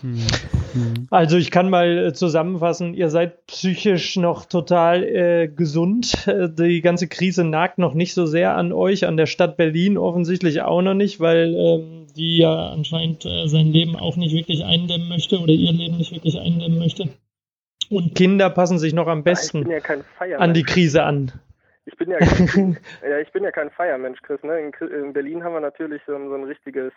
Hm. 0.01 1.07
Also 1.09 1.37
ich 1.37 1.51
kann 1.51 1.69
mal 1.69 2.07
äh, 2.07 2.13
zusammenfassen, 2.13 2.93
ihr 2.93 3.09
seid 3.09 3.45
psychisch 3.47 4.17
noch 4.17 4.45
total 4.45 5.03
äh, 5.03 5.47
gesund. 5.47 6.27
Äh, 6.27 6.49
die 6.49 6.81
ganze 6.81 7.07
Krise 7.07 7.43
nagt 7.43 7.77
noch 7.77 7.93
nicht 7.93 8.13
so 8.13 8.25
sehr 8.25 8.55
an 8.55 8.73
euch, 8.73 9.05
an 9.05 9.17
der 9.17 9.25
Stadt 9.25 9.57
Berlin 9.57 9.97
offensichtlich 9.97 10.61
auch 10.61 10.81
noch 10.81 10.93
nicht, 10.93 11.19
weil 11.19 11.53
ähm, 11.55 12.07
die 12.15 12.39
ja 12.39 12.69
anscheinend 12.69 13.25
äh, 13.25 13.47
sein 13.47 13.67
Leben 13.67 13.95
auch 13.95 14.15
nicht 14.15 14.33
wirklich 14.33 14.63
eindämmen 14.63 15.09
möchte 15.09 15.39
oder 15.39 15.53
ihr 15.53 15.71
Leben 15.71 15.97
nicht 15.97 16.13
wirklich 16.13 16.39
eindämmen 16.39 16.79
möchte. 16.79 17.09
Und 17.89 18.15
Kinder 18.15 18.49
passen 18.49 18.79
sich 18.79 18.93
noch 18.93 19.07
am 19.07 19.23
besten 19.23 19.69
ja 19.69 20.37
an 20.37 20.53
die 20.53 20.63
Krise 20.63 21.03
an. 21.03 21.31
Ich 21.85 21.95
bin 21.97 22.09
ja, 22.09 22.17
kein, 22.17 22.77
ja, 23.07 23.19
ich 23.19 23.31
bin 23.31 23.43
ja 23.43 23.51
kein 23.51 23.69
Feiermensch, 23.69 24.21
Chris. 24.23 24.41
Ne? 24.43 24.59
In, 24.59 24.87
in 24.89 25.13
Berlin 25.13 25.43
haben 25.43 25.53
wir 25.53 25.59
natürlich 25.59 26.01
so, 26.07 26.13
so 26.13 26.35
ein 26.35 26.45
richtiges 26.45 26.91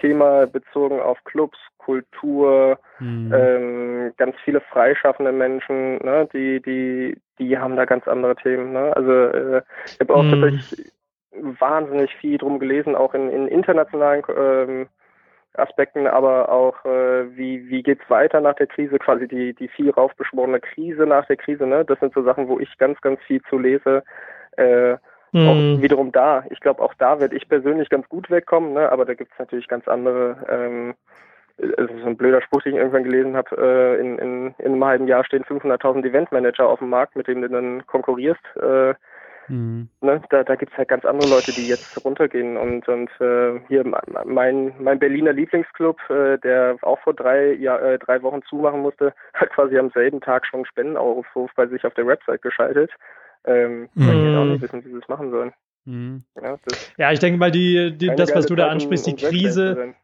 Thema 0.00 0.46
bezogen 0.46 1.00
auf 1.00 1.22
Clubs, 1.24 1.58
Kultur, 1.78 2.78
mhm. 2.98 3.32
ähm, 3.34 4.12
ganz 4.16 4.36
viele 4.44 4.60
freischaffende 4.60 5.32
Menschen, 5.32 5.98
ne, 5.98 6.28
die, 6.32 6.60
die, 6.62 7.16
die 7.38 7.58
haben 7.58 7.76
da 7.76 7.84
ganz 7.84 8.06
andere 8.06 8.36
Themen. 8.36 8.72
Ne? 8.72 8.94
Also 8.96 9.12
äh, 9.12 9.62
ich 9.86 10.00
habe 10.00 10.14
auch 10.14 10.22
mhm. 10.22 10.30
tatsächlich 10.30 10.92
wahnsinnig 11.32 12.14
viel 12.16 12.38
drum 12.38 12.58
gelesen, 12.58 12.94
auch 12.94 13.14
in, 13.14 13.30
in 13.30 13.48
internationalen 13.48 14.22
ähm, 14.36 14.88
Aspekten, 15.54 16.06
aber 16.06 16.50
auch 16.50 16.84
äh, 16.84 17.36
wie 17.36 17.68
wie 17.68 17.82
geht's 17.82 18.08
weiter 18.08 18.40
nach 18.40 18.54
der 18.54 18.66
Krise, 18.66 18.98
quasi 18.98 19.28
die 19.28 19.54
die 19.54 19.68
viel 19.68 19.90
raufbeschworene 19.90 20.60
Krise 20.60 21.06
nach 21.06 21.26
der 21.26 21.36
Krise, 21.36 21.66
ne? 21.66 21.84
Das 21.84 22.00
sind 22.00 22.14
so 22.14 22.22
Sachen, 22.22 22.48
wo 22.48 22.58
ich 22.58 22.78
ganz 22.78 23.00
ganz 23.00 23.20
viel 23.26 23.42
zu 23.48 23.58
lese. 23.58 24.02
Äh. 24.56 24.96
Auch 25.34 25.82
wiederum 25.82 26.12
da. 26.12 26.44
Ich 26.50 26.60
glaube, 26.60 26.82
auch 26.82 26.92
da 26.94 27.18
werde 27.18 27.36
ich 27.36 27.48
persönlich 27.48 27.88
ganz 27.88 28.06
gut 28.08 28.30
wegkommen, 28.30 28.74
ne? 28.74 28.92
aber 28.92 29.06
da 29.06 29.14
gibt 29.14 29.32
es 29.32 29.38
natürlich 29.38 29.66
ganz 29.66 29.88
andere, 29.88 30.36
ähm, 30.48 30.94
also 31.78 31.98
so 32.00 32.06
ein 32.06 32.18
blöder 32.18 32.42
Spruch, 32.42 32.60
den 32.62 32.72
ich 32.74 32.78
irgendwann 32.78 33.04
gelesen 33.04 33.34
habe, 33.34 33.56
äh, 33.56 34.00
in, 34.00 34.18
in, 34.18 34.54
in 34.58 34.72
einem 34.72 34.84
halben 34.84 35.08
Jahr 35.08 35.24
stehen 35.24 35.44
500.000 35.44 36.04
Eventmanager 36.04 36.68
auf 36.68 36.80
dem 36.80 36.90
Markt, 36.90 37.16
mit 37.16 37.28
denen 37.28 37.40
du 37.40 37.48
dann 37.48 37.86
konkurrierst. 37.86 38.42
Äh, 38.60 38.92
mhm. 39.48 39.88
ne? 40.02 40.22
Da, 40.28 40.44
da 40.44 40.54
gibt 40.54 40.72
es 40.72 40.76
halt 40.78 40.88
ganz 40.88 41.06
andere 41.06 41.30
Leute, 41.30 41.52
die 41.52 41.66
jetzt 41.66 42.04
runtergehen. 42.04 42.58
Und, 42.58 42.86
und 42.88 43.08
äh, 43.18 43.58
hier 43.68 43.86
mein, 43.86 44.74
mein 44.78 44.98
Berliner 44.98 45.32
Lieblingsclub, 45.32 45.98
äh, 46.10 46.36
der 46.40 46.76
auch 46.82 46.98
vor 47.00 47.14
drei, 47.14 47.54
ja, 47.54 47.78
äh, 47.78 47.98
drei 47.98 48.22
Wochen 48.22 48.42
zumachen 48.42 48.80
musste, 48.82 49.14
hat 49.32 49.48
quasi 49.54 49.78
am 49.78 49.88
selben 49.92 50.20
Tag 50.20 50.44
schon 50.46 50.58
einen 50.58 50.66
Spendenaufruf 50.66 51.50
bei 51.56 51.66
sich 51.68 51.86
auf 51.86 51.94
der 51.94 52.06
Website 52.06 52.42
geschaltet 52.42 52.90
ähm, 53.44 53.88
mm. 53.94 54.06
weil 54.06 54.30
die 54.30 54.36
auch 54.36 54.44
nicht 54.44 54.62
wissen, 54.62 54.84
wie 54.84 54.90
sie 54.90 54.98
es 54.98 55.08
machen 55.08 55.30
sollen. 55.30 55.52
Mm. 55.84 56.18
Ja, 56.40 56.58
ja, 56.98 57.12
ich 57.12 57.18
denke 57.18 57.38
mal, 57.38 57.50
die, 57.50 57.96
die 57.96 58.10
das, 58.16 58.34
was 58.34 58.46
du 58.46 58.54
da 58.54 58.68
ansprichst, 58.68 59.06
die 59.06 59.16
Krise. 59.16 59.94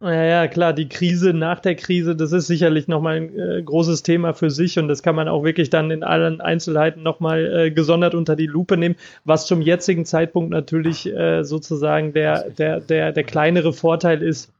Ja, 0.00 0.24
ja, 0.24 0.46
klar, 0.46 0.74
die 0.74 0.88
Krise 0.88 1.34
nach 1.34 1.58
der 1.58 1.74
Krise, 1.74 2.14
das 2.14 2.30
ist 2.30 2.46
sicherlich 2.46 2.86
nochmal 2.86 3.16
ein 3.16 3.36
äh, 3.36 3.60
großes 3.64 4.04
Thema 4.04 4.32
für 4.32 4.48
sich 4.48 4.78
und 4.78 4.86
das 4.86 5.02
kann 5.02 5.16
man 5.16 5.26
auch 5.26 5.42
wirklich 5.42 5.70
dann 5.70 5.90
in 5.90 6.04
allen 6.04 6.40
Einzelheiten 6.40 7.02
nochmal 7.02 7.66
äh, 7.66 7.70
gesondert 7.72 8.14
unter 8.14 8.36
die 8.36 8.46
Lupe 8.46 8.76
nehmen, 8.76 8.94
was 9.24 9.48
zum 9.48 9.60
jetzigen 9.60 10.04
Zeitpunkt 10.04 10.50
natürlich 10.50 11.12
äh, 11.12 11.42
sozusagen 11.42 12.12
der, 12.12 12.48
der, 12.50 12.78
der, 12.78 13.10
der 13.10 13.24
kleinere 13.24 13.72
Vorteil 13.72 14.22
ist, 14.22 14.52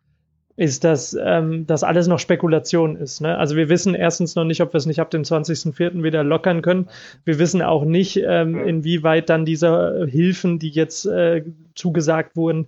ist, 0.58 0.82
dass 0.82 1.16
ähm, 1.18 1.66
das 1.68 1.84
alles 1.84 2.08
noch 2.08 2.18
Spekulation 2.18 2.96
ist. 2.96 3.20
Ne? 3.20 3.38
Also 3.38 3.54
wir 3.54 3.68
wissen 3.68 3.94
erstens 3.94 4.34
noch 4.34 4.42
nicht, 4.42 4.60
ob 4.60 4.74
wir 4.74 4.78
es 4.78 4.86
nicht 4.86 5.00
ab 5.00 5.08
dem 5.10 5.22
20.04. 5.22 6.02
wieder 6.02 6.24
lockern 6.24 6.62
können. 6.62 6.88
Wir 7.24 7.38
wissen 7.38 7.62
auch 7.62 7.84
nicht, 7.84 8.20
ähm, 8.26 8.58
inwieweit 8.66 9.30
dann 9.30 9.44
diese 9.44 10.08
Hilfen, 10.10 10.58
die 10.58 10.70
jetzt 10.70 11.06
äh, 11.06 11.44
zugesagt 11.76 12.34
wurden, 12.34 12.66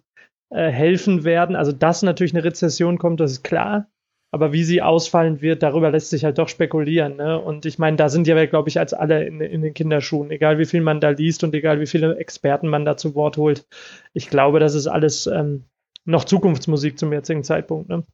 äh, 0.50 0.70
helfen 0.70 1.24
werden. 1.24 1.56
Also 1.56 1.72
dass 1.72 2.02
natürlich 2.02 2.32
eine 2.32 2.44
Rezession 2.44 2.96
kommt, 2.96 3.18
das 3.18 3.32
ist 3.32 3.42
klar. 3.42 3.88
Aber 4.32 4.52
wie 4.52 4.62
sie 4.62 4.82
ausfallen 4.82 5.40
wird, 5.40 5.64
darüber 5.64 5.90
lässt 5.90 6.10
sich 6.10 6.24
halt 6.24 6.38
doch 6.38 6.48
spekulieren. 6.48 7.16
Ne? 7.16 7.40
Und 7.40 7.66
ich 7.66 7.80
meine, 7.80 7.96
da 7.96 8.08
sind 8.08 8.28
ja, 8.28 8.46
glaube 8.46 8.68
ich, 8.68 8.78
als 8.78 8.94
alle 8.94 9.24
in, 9.24 9.40
in, 9.40 9.62
den 9.62 9.74
Kinderschuhen, 9.74 10.30
egal 10.30 10.60
wie 10.60 10.64
viel 10.64 10.80
man 10.80 11.00
da 11.00 11.10
liest 11.10 11.42
und 11.42 11.52
egal 11.56 11.80
wie 11.80 11.86
viele 11.86 12.16
Experten 12.18 12.68
man 12.68 12.84
da 12.84 12.96
zu 12.96 13.16
Wort 13.16 13.36
holt. 13.36 13.66
Ich 14.12 14.30
glaube, 14.30 14.60
das 14.60 14.76
ist 14.76 14.86
alles 14.86 15.26
ähm, 15.26 15.64
noch 16.10 16.24
Zukunftsmusik 16.24 16.98
zum 16.98 17.12
jetzigen 17.12 17.44
Zeitpunkt. 17.44 17.88
Ne? 17.88 18.04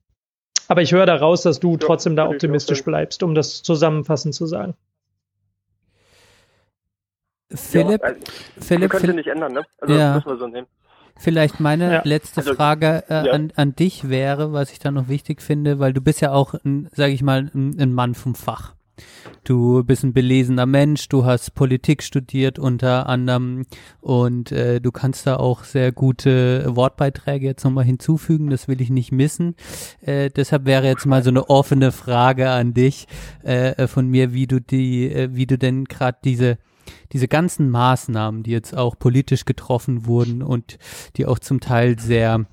Aber 0.69 0.83
ich 0.83 0.93
höre 0.93 1.07
daraus, 1.07 1.43
dass 1.43 1.61
du 1.61 1.73
ja, 1.73 1.79
trotzdem 1.79 2.17
da 2.17 2.29
optimistisch 2.29 2.85
bleibst, 2.85 3.23
um 3.23 3.35
das 3.35 3.63
zusammenfassend 3.63 4.35
zu 4.35 4.47
sagen. 4.47 4.75
Philipp, 7.53 8.03
ja, 8.03 8.09
also, 8.09 8.21
Philipp, 8.61 8.91
könnte 8.91 9.15
nicht 9.15 9.29
ändern, 9.29 9.53
ne? 9.53 9.63
Also 9.79 9.95
ja. 9.95 10.15
müssen 10.15 10.29
wir 10.29 10.37
so 10.37 10.47
nehmen. 10.49 10.67
Vielleicht 11.19 11.61
meine 11.61 11.93
ja. 11.93 12.03
letzte 12.05 12.41
also, 12.41 12.55
Frage 12.55 13.05
äh, 13.09 13.27
ja. 13.27 13.33
an, 13.33 13.53
an 13.57 13.75
dich 13.75 14.11
wäre, 14.11 14.53
was 14.53 14.73
ich 14.73 14.79
da 14.79 14.91
noch 14.91 15.09
wichtig 15.09 15.41
finde, 15.41 15.79
weil 15.79 15.93
du 15.93 16.01
bist 16.01 16.21
ja 16.21 16.33
auch, 16.33 16.55
sage 16.93 17.13
ich 17.13 17.23
mal, 17.23 17.51
ein, 17.55 17.77
ein 17.81 17.93
Mann 17.93 18.15
vom 18.15 18.35
Fach. 18.35 18.76
Du 19.45 19.85
bist 19.85 20.03
ein 20.05 20.13
belesener 20.13 20.67
Mensch, 20.67 21.09
du 21.09 21.25
hast 21.25 21.55
Politik 21.55 22.03
studiert 22.03 22.59
unter 22.59 23.09
anderem 23.09 23.65
und 24.01 24.53
äh, 24.53 24.81
du 24.81 24.91
kannst 24.91 25.27
da 25.27 25.37
auch 25.37 25.65
sehr 25.65 25.93
gute 25.93 26.65
Wortbeiträge 26.75 27.47
jetzt 27.47 27.65
nochmal 27.65 27.85
hinzufügen, 27.85 28.51
das 28.51 28.69
will 28.69 28.81
ich 28.81 28.91
nicht 28.91 29.13
missen. 29.13 29.55
Äh, 30.01 30.31
deshalb 30.31 30.65
wäre 30.67 30.87
jetzt 30.87 31.07
mal 31.07 31.23
so 31.23 31.31
eine 31.31 31.49
offene 31.49 31.93
Frage 31.93 32.51
an 32.51 32.75
dich 32.75 33.07
äh, 33.43 33.87
von 33.87 34.09
mir, 34.09 34.33
wie 34.33 34.47
du 34.47 34.61
die, 34.61 35.13
äh, 35.13 35.29
wie 35.33 35.47
du 35.47 35.59
denn 35.59 35.85
gerade 35.85 36.19
diese 36.25 36.59
diese 37.13 37.29
ganzen 37.29 37.71
Maßnahmen, 37.71 38.43
die 38.43 38.53
jetzt 38.53 38.77
auch 38.77 38.99
politisch 38.99 39.45
getroffen 39.45 40.07
wurden 40.07 40.43
und 40.43 40.79
die 41.17 41.27
auch 41.27 41.39
zum 41.39 41.61
Teil 41.61 41.99
sehr 41.99 42.47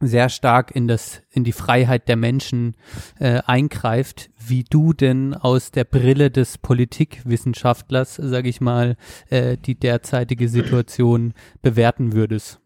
sehr 0.00 0.28
stark 0.28 0.74
in 0.74 0.88
das 0.88 1.22
in 1.30 1.44
die 1.44 1.52
Freiheit 1.52 2.08
der 2.08 2.16
Menschen 2.16 2.74
äh, 3.18 3.40
eingreift, 3.46 4.30
wie 4.38 4.64
du 4.64 4.92
denn 4.92 5.34
aus 5.34 5.70
der 5.70 5.84
Brille 5.84 6.30
des 6.30 6.58
Politikwissenschaftlers, 6.58 8.16
sage 8.16 8.48
ich 8.48 8.60
mal, 8.60 8.96
äh, 9.30 9.56
die 9.56 9.74
derzeitige 9.74 10.48
Situation 10.48 11.34
bewerten 11.62 12.12
würdest. 12.12 12.60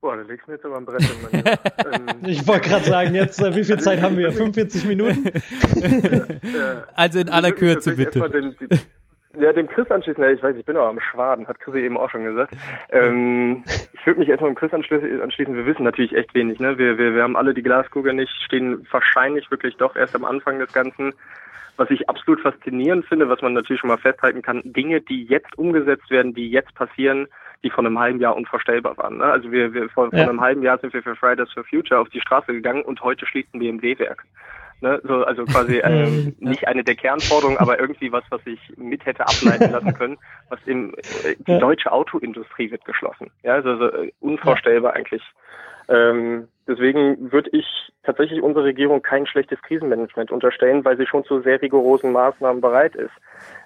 Boah, 0.00 0.16
da 0.16 0.22
legst 0.22 0.46
du 0.46 0.52
mir 0.52 0.56
jetzt 0.56 0.64
aber 0.64 0.76
ein 0.76 0.84
Brett 0.84 1.02
in 1.02 1.38
ähm, 2.20 2.20
Ich 2.26 2.46
wollte 2.46 2.68
gerade 2.68 2.84
sagen, 2.84 3.14
jetzt, 3.14 3.40
äh, 3.40 3.56
wie 3.56 3.64
viel 3.64 3.80
Zeit 3.80 4.00
haben 4.02 4.16
wir? 4.16 4.30
45 4.32 4.84
Minuten? 4.84 5.24
also 6.94 7.18
in 7.18 7.28
aller 7.28 7.50
Kürze, 7.52 7.96
bitte. 7.96 8.20
Den, 8.30 8.54
den, 8.56 8.78
ja, 9.38 9.52
dem 9.52 9.68
Chris 9.68 9.90
anschließen, 9.90 10.22
ja, 10.22 10.30
ich 10.30 10.42
weiß, 10.42 10.56
ich 10.56 10.64
bin 10.64 10.76
auch 10.76 10.88
am 10.88 11.00
Schwaden, 11.00 11.46
hat 11.46 11.60
Chris 11.60 11.74
eben 11.74 11.96
auch 11.96 12.10
schon 12.10 12.24
gesagt. 12.24 12.54
Ähm, 12.90 13.64
ich 13.92 14.06
würde 14.06 14.20
mich 14.20 14.28
erstmal 14.28 14.50
dem 14.50 14.56
Chris 14.56 14.72
anschließen, 14.72 15.54
wir 15.56 15.66
wissen 15.66 15.84
natürlich 15.84 16.14
echt 16.14 16.34
wenig, 16.34 16.58
ne? 16.60 16.78
Wir, 16.78 16.98
wir, 16.98 17.14
wir 17.14 17.22
haben 17.22 17.36
alle 17.36 17.54
die 17.54 17.62
Glaskugel 17.62 18.12
nicht, 18.14 18.32
stehen 18.42 18.86
wahrscheinlich 18.90 19.50
wirklich 19.50 19.76
doch 19.76 19.96
erst 19.96 20.14
am 20.14 20.24
Anfang 20.24 20.58
des 20.58 20.72
Ganzen. 20.72 21.12
Was 21.78 21.90
ich 21.90 22.08
absolut 22.08 22.40
faszinierend 22.40 23.04
finde, 23.04 23.28
was 23.28 23.42
man 23.42 23.52
natürlich 23.52 23.80
schon 23.80 23.88
mal 23.88 23.98
festhalten 23.98 24.40
kann, 24.40 24.62
Dinge, 24.64 25.02
die 25.02 25.24
jetzt 25.24 25.58
umgesetzt 25.58 26.10
werden, 26.10 26.32
die 26.32 26.48
jetzt 26.48 26.74
passieren, 26.74 27.28
die 27.62 27.68
vor 27.70 27.84
einem 27.84 27.98
halben 27.98 28.18
Jahr 28.18 28.34
unvorstellbar 28.34 28.96
waren. 28.96 29.18
Ne? 29.18 29.24
Also 29.24 29.52
wir, 29.52 29.74
wir 29.74 29.90
vor, 29.90 30.08
ja. 30.12 30.22
vor 30.22 30.30
einem 30.30 30.40
halben 30.40 30.62
Jahr 30.62 30.78
sind 30.78 30.94
wir 30.94 31.02
für 31.02 31.16
Fridays 31.16 31.52
for 31.52 31.64
Future 31.64 32.00
auf 32.00 32.08
die 32.08 32.20
Straße 32.20 32.52
gegangen 32.52 32.82
und 32.82 33.02
heute 33.02 33.26
schließt 33.26 33.52
ein 33.54 33.58
BMW-Werk. 33.58 34.24
Ne, 34.80 35.00
so, 35.04 35.24
also 35.24 35.44
quasi 35.46 35.78
ähm, 35.84 36.36
nicht 36.38 36.68
eine 36.68 36.84
der 36.84 36.96
Kernforderungen, 36.96 37.58
aber 37.58 37.80
irgendwie 37.80 38.12
was, 38.12 38.24
was 38.30 38.40
ich 38.44 38.60
mit 38.76 39.06
hätte 39.06 39.26
ableiten 39.26 39.72
lassen 39.72 39.94
können, 39.98 40.18
was 40.50 40.60
im 40.66 40.94
äh, 41.24 41.34
die 41.38 41.58
deutsche 41.58 41.90
Autoindustrie 41.92 42.70
wird 42.70 42.84
geschlossen. 42.84 43.30
Ja, 43.42 43.54
also, 43.54 43.70
also 43.70 43.86
äh, 43.86 44.12
unvorstellbar 44.20 44.92
eigentlich. 44.92 45.22
Ähm, 45.88 46.48
deswegen 46.66 47.32
würde 47.32 47.50
ich 47.52 47.66
tatsächlich 48.02 48.42
unserer 48.42 48.64
Regierung 48.64 49.02
kein 49.02 49.26
schlechtes 49.26 49.60
Krisenmanagement 49.62 50.30
unterstellen, 50.30 50.84
weil 50.84 50.96
sie 50.96 51.06
schon 51.06 51.24
zu 51.24 51.40
sehr 51.40 51.62
rigorosen 51.62 52.12
Maßnahmen 52.12 52.60
bereit 52.60 52.96
ist. 52.96 53.12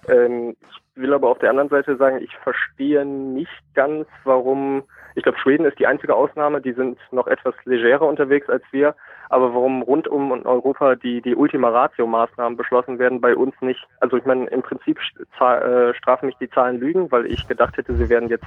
Ähm, 0.08 0.56
ich 0.60 1.02
will 1.02 1.14
aber 1.14 1.28
auf 1.28 1.38
der 1.38 1.50
anderen 1.50 1.68
Seite 1.68 1.96
sagen, 1.96 2.18
ich 2.22 2.36
verstehe 2.38 3.04
nicht 3.04 3.50
ganz, 3.74 4.06
warum, 4.24 4.82
ich 5.14 5.22
glaube, 5.22 5.38
Schweden 5.38 5.64
ist 5.64 5.78
die 5.78 5.86
einzige 5.86 6.14
Ausnahme, 6.14 6.60
die 6.60 6.72
sind 6.72 6.98
noch 7.10 7.26
etwas 7.26 7.54
legerer 7.64 8.06
unterwegs 8.06 8.48
als 8.48 8.62
wir, 8.70 8.94
aber 9.28 9.54
warum 9.54 9.82
rund 9.82 10.08
um 10.08 10.32
Europa 10.44 10.96
die, 10.96 11.22
die 11.22 11.36
Ultima 11.36 11.70
Ratio-Maßnahmen 11.70 12.56
beschlossen 12.56 12.98
werden, 12.98 13.20
bei 13.20 13.34
uns 13.34 13.54
nicht. 13.60 13.86
Also 14.00 14.16
ich 14.16 14.24
meine, 14.24 14.46
im 14.48 14.62
Prinzip 14.62 14.98
äh, 15.40 15.94
strafen 15.94 16.26
mich 16.26 16.36
die 16.38 16.50
Zahlen 16.50 16.80
Lügen, 16.80 17.10
weil 17.10 17.26
ich 17.26 17.46
gedacht 17.46 17.76
hätte, 17.76 17.94
sie 17.94 18.08
werden 18.08 18.28
jetzt 18.28 18.46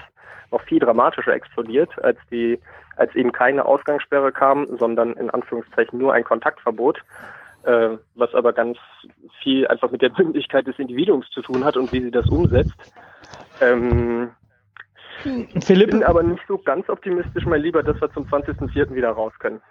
noch 0.51 0.61
viel 0.61 0.79
dramatischer 0.79 1.33
explodiert, 1.33 1.89
als 2.03 2.17
die, 2.29 2.59
als 2.97 3.13
eben 3.15 3.31
keine 3.31 3.65
Ausgangssperre 3.65 4.31
kam, 4.31 4.67
sondern 4.77 5.13
in 5.13 5.29
Anführungszeichen 5.29 5.97
nur 5.97 6.13
ein 6.13 6.23
Kontaktverbot, 6.23 7.01
äh, 7.63 7.97
was 8.15 8.33
aber 8.33 8.53
ganz 8.53 8.77
viel 9.41 9.67
einfach 9.67 9.91
mit 9.91 10.01
der 10.01 10.11
Mündigkeit 10.17 10.67
des 10.67 10.77
Individuums 10.79 11.29
zu 11.31 11.41
tun 11.41 11.63
hat 11.63 11.77
und 11.77 11.91
wie 11.91 12.01
sie 12.01 12.11
das 12.11 12.27
umsetzt. 12.27 12.73
Ähm, 13.61 14.31
Philipp? 15.21 15.87
Ich 15.87 15.91
bin 15.91 16.03
aber 16.03 16.23
nicht 16.23 16.41
so 16.47 16.57
ganz 16.57 16.89
optimistisch, 16.89 17.45
mein 17.45 17.61
Lieber, 17.61 17.83
dass 17.83 17.99
wir 18.01 18.11
zum 18.11 18.25
20.04. 18.25 18.93
wieder 18.93 19.11
raus 19.11 19.33
können. 19.39 19.61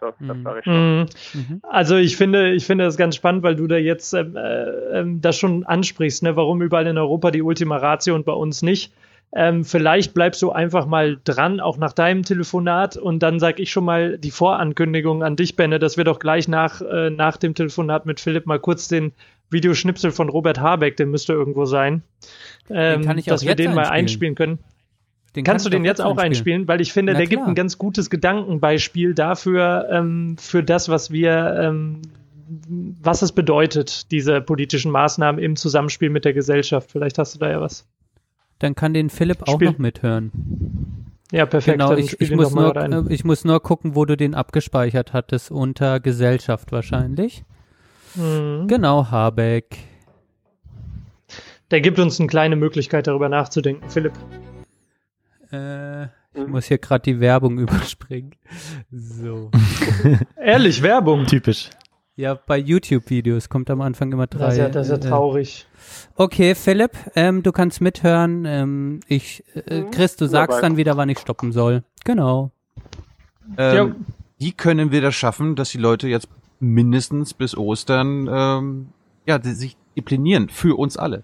So, 0.00 0.12
das 0.18 0.66
mhm. 0.66 0.72
Mhm. 0.72 1.06
mhm. 1.34 1.62
Also 1.62 1.96
ich 1.96 2.16
finde, 2.16 2.52
ich 2.52 2.66
finde 2.66 2.84
das 2.84 2.96
ganz 2.96 3.14
spannend, 3.14 3.44
weil 3.44 3.54
du 3.54 3.68
da 3.68 3.76
jetzt 3.76 4.12
ähm, 4.14 4.36
äh, 4.36 4.98
ähm, 4.98 5.20
das 5.20 5.38
schon 5.38 5.64
ansprichst, 5.64 6.24
ne? 6.24 6.34
warum 6.34 6.60
überall 6.60 6.86
in 6.88 6.98
Europa 6.98 7.30
die 7.30 7.42
Ultima 7.42 7.76
Ratio 7.76 8.14
und 8.14 8.24
bei 8.24 8.32
uns 8.32 8.62
nicht. 8.62 8.92
Ähm, 9.34 9.64
vielleicht 9.64 10.12
bleibst 10.12 10.42
du 10.42 10.52
einfach 10.52 10.86
mal 10.86 11.18
dran, 11.24 11.58
auch 11.60 11.78
nach 11.78 11.92
deinem 11.94 12.22
Telefonat. 12.22 12.96
Und 12.96 13.22
dann 13.22 13.40
sage 13.40 13.62
ich 13.62 13.70
schon 13.70 13.84
mal 13.84 14.18
die 14.18 14.30
Vorankündigung 14.30 15.22
an 15.22 15.36
dich, 15.36 15.56
Benne, 15.56 15.78
dass 15.78 15.96
wir 15.96 16.04
doch 16.04 16.18
gleich 16.18 16.48
nach, 16.48 16.82
äh, 16.82 17.10
nach 17.10 17.38
dem 17.38 17.54
Telefonat 17.54 18.04
mit 18.04 18.20
Philipp 18.20 18.46
mal 18.46 18.60
kurz 18.60 18.88
den 18.88 19.12
Videoschnipsel 19.50 20.10
von 20.10 20.28
Robert 20.28 20.60
Habeck, 20.60 20.96
der 20.96 21.06
müsste 21.06 21.32
irgendwo 21.32 21.64
sein, 21.64 22.02
ähm, 22.70 23.02
dass 23.24 23.42
wir 23.44 23.54
den 23.54 23.68
einspielen. 23.68 23.74
mal 23.74 23.86
einspielen 23.86 24.34
können. 24.34 24.58
Den 25.34 25.44
Kannst 25.44 25.64
du 25.64 25.70
den 25.70 25.84
jetzt 25.84 26.00
auch 26.00 26.10
einspielen? 26.10 26.26
einspielen? 26.26 26.68
Weil 26.68 26.80
ich 26.82 26.92
finde, 26.92 27.12
Na 27.12 27.18
der 27.18 27.26
klar. 27.26 27.38
gibt 27.38 27.48
ein 27.48 27.54
ganz 27.54 27.78
gutes 27.78 28.10
Gedankenbeispiel 28.10 29.14
dafür, 29.14 29.88
ähm, 29.90 30.36
für 30.38 30.62
das, 30.62 30.88
was 30.90 31.10
wir, 31.10 31.56
ähm, 31.58 32.02
was 33.00 33.22
es 33.22 33.32
bedeutet, 33.32 34.10
diese 34.10 34.42
politischen 34.42 34.90
Maßnahmen 34.90 35.42
im 35.42 35.56
Zusammenspiel 35.56 36.10
mit 36.10 36.26
der 36.26 36.34
Gesellschaft. 36.34 36.90
Vielleicht 36.92 37.16
hast 37.16 37.34
du 37.34 37.38
da 37.38 37.50
ja 37.50 37.60
was. 37.62 37.86
Dann 38.62 38.76
kann 38.76 38.94
den 38.94 39.10
Philipp 39.10 39.42
auch 39.48 39.54
Spiel. 39.54 39.72
noch 39.72 39.78
mithören. 39.78 40.30
Ja, 41.32 41.46
perfekt. 41.46 41.80
Genau, 41.80 41.96
ich, 41.96 42.20
ich, 42.20 42.30
muss 42.30 42.54
nur, 42.54 42.76
äh, 42.76 43.02
ich 43.08 43.24
muss 43.24 43.44
nur 43.44 43.60
gucken, 43.60 43.96
wo 43.96 44.04
du 44.04 44.16
den 44.16 44.36
abgespeichert 44.36 45.12
hattest. 45.12 45.50
Unter 45.50 45.98
Gesellschaft 45.98 46.70
wahrscheinlich. 46.70 47.42
Mhm. 48.14 48.68
Genau, 48.68 49.10
Habeck. 49.10 49.78
Der 51.72 51.80
gibt 51.80 51.98
uns 51.98 52.20
eine 52.20 52.28
kleine 52.28 52.54
Möglichkeit, 52.54 53.08
darüber 53.08 53.28
nachzudenken, 53.28 53.90
Philipp. 53.90 54.12
Äh, 55.50 56.04
ich 56.04 56.46
muss 56.46 56.66
hier 56.66 56.78
gerade 56.78 57.02
die 57.02 57.18
Werbung 57.18 57.58
überspringen. 57.58 58.36
So. 58.92 59.50
Ehrlich, 60.36 60.82
Werbung. 60.82 61.26
Typisch. 61.26 61.68
Ja, 62.14 62.34
bei 62.34 62.58
YouTube-Videos 62.58 63.48
kommt 63.48 63.70
am 63.70 63.80
Anfang 63.80 64.12
immer 64.12 64.26
drei. 64.26 64.44
Das 64.44 64.52
ist 64.52 64.58
ja, 64.58 64.68
das 64.68 64.88
ist 64.88 65.04
ja 65.04 65.10
traurig. 65.10 65.66
Okay, 66.16 66.54
Philipp, 66.54 66.92
ähm, 67.16 67.42
du 67.42 67.52
kannst 67.52 67.80
mithören. 67.80 68.44
Ähm, 68.44 69.00
ich, 69.08 69.44
äh, 69.54 69.80
mhm. 69.80 69.90
Chris, 69.90 70.16
du 70.16 70.26
sagst 70.26 70.58
Dabei. 70.58 70.68
dann 70.68 70.76
wieder, 70.76 70.96
wann 70.96 71.08
ich 71.08 71.18
stoppen 71.18 71.52
soll. 71.52 71.84
Genau. 72.04 72.50
Ähm, 73.56 74.04
wie 74.38 74.52
können 74.52 74.92
wir 74.92 75.00
das 75.00 75.14
schaffen, 75.14 75.56
dass 75.56 75.70
die 75.70 75.78
Leute 75.78 76.08
jetzt 76.08 76.28
mindestens 76.60 77.32
bis 77.34 77.56
Ostern 77.56 78.28
ähm, 78.30 78.88
ja, 79.26 79.38
die 79.38 79.52
sich 79.52 79.76
disziplinieren 79.94 80.48
für 80.48 80.78
uns 80.78 80.96
alle? 80.96 81.22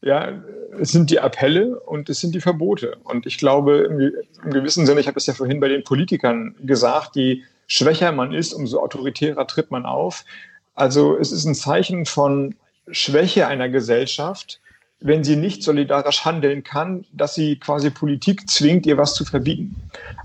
Ja, 0.00 0.32
es 0.80 0.90
sind 0.90 1.10
die 1.10 1.20
Appelle 1.20 1.78
und 1.80 2.08
es 2.08 2.20
sind 2.20 2.34
die 2.34 2.40
Verbote. 2.40 2.96
Und 3.04 3.24
ich 3.26 3.38
glaube, 3.38 3.88
im, 3.88 4.12
im 4.44 4.50
gewissen 4.50 4.84
Sinne, 4.84 5.00
ich 5.00 5.06
habe 5.06 5.18
es 5.18 5.26
ja 5.26 5.34
vorhin 5.34 5.60
bei 5.60 5.68
den 5.68 5.84
Politikern 5.84 6.56
gesagt, 6.60 7.14
je 7.14 7.42
schwächer 7.72 8.12
man 8.12 8.34
ist, 8.34 8.52
umso 8.52 8.80
autoritärer 8.80 9.46
tritt 9.46 9.70
man 9.70 9.86
auf. 9.86 10.26
Also 10.74 11.16
es 11.16 11.32
ist 11.32 11.46
ein 11.46 11.54
Zeichen 11.54 12.04
von 12.04 12.54
Schwäche 12.90 13.46
einer 13.46 13.70
Gesellschaft, 13.70 14.60
wenn 15.00 15.24
sie 15.24 15.36
nicht 15.36 15.62
solidarisch 15.62 16.26
handeln 16.26 16.64
kann, 16.64 17.06
dass 17.12 17.34
sie 17.34 17.58
quasi 17.58 17.88
Politik 17.88 18.48
zwingt, 18.50 18.84
ihr 18.84 18.98
was 18.98 19.14
zu 19.14 19.24
verbieten. 19.24 19.74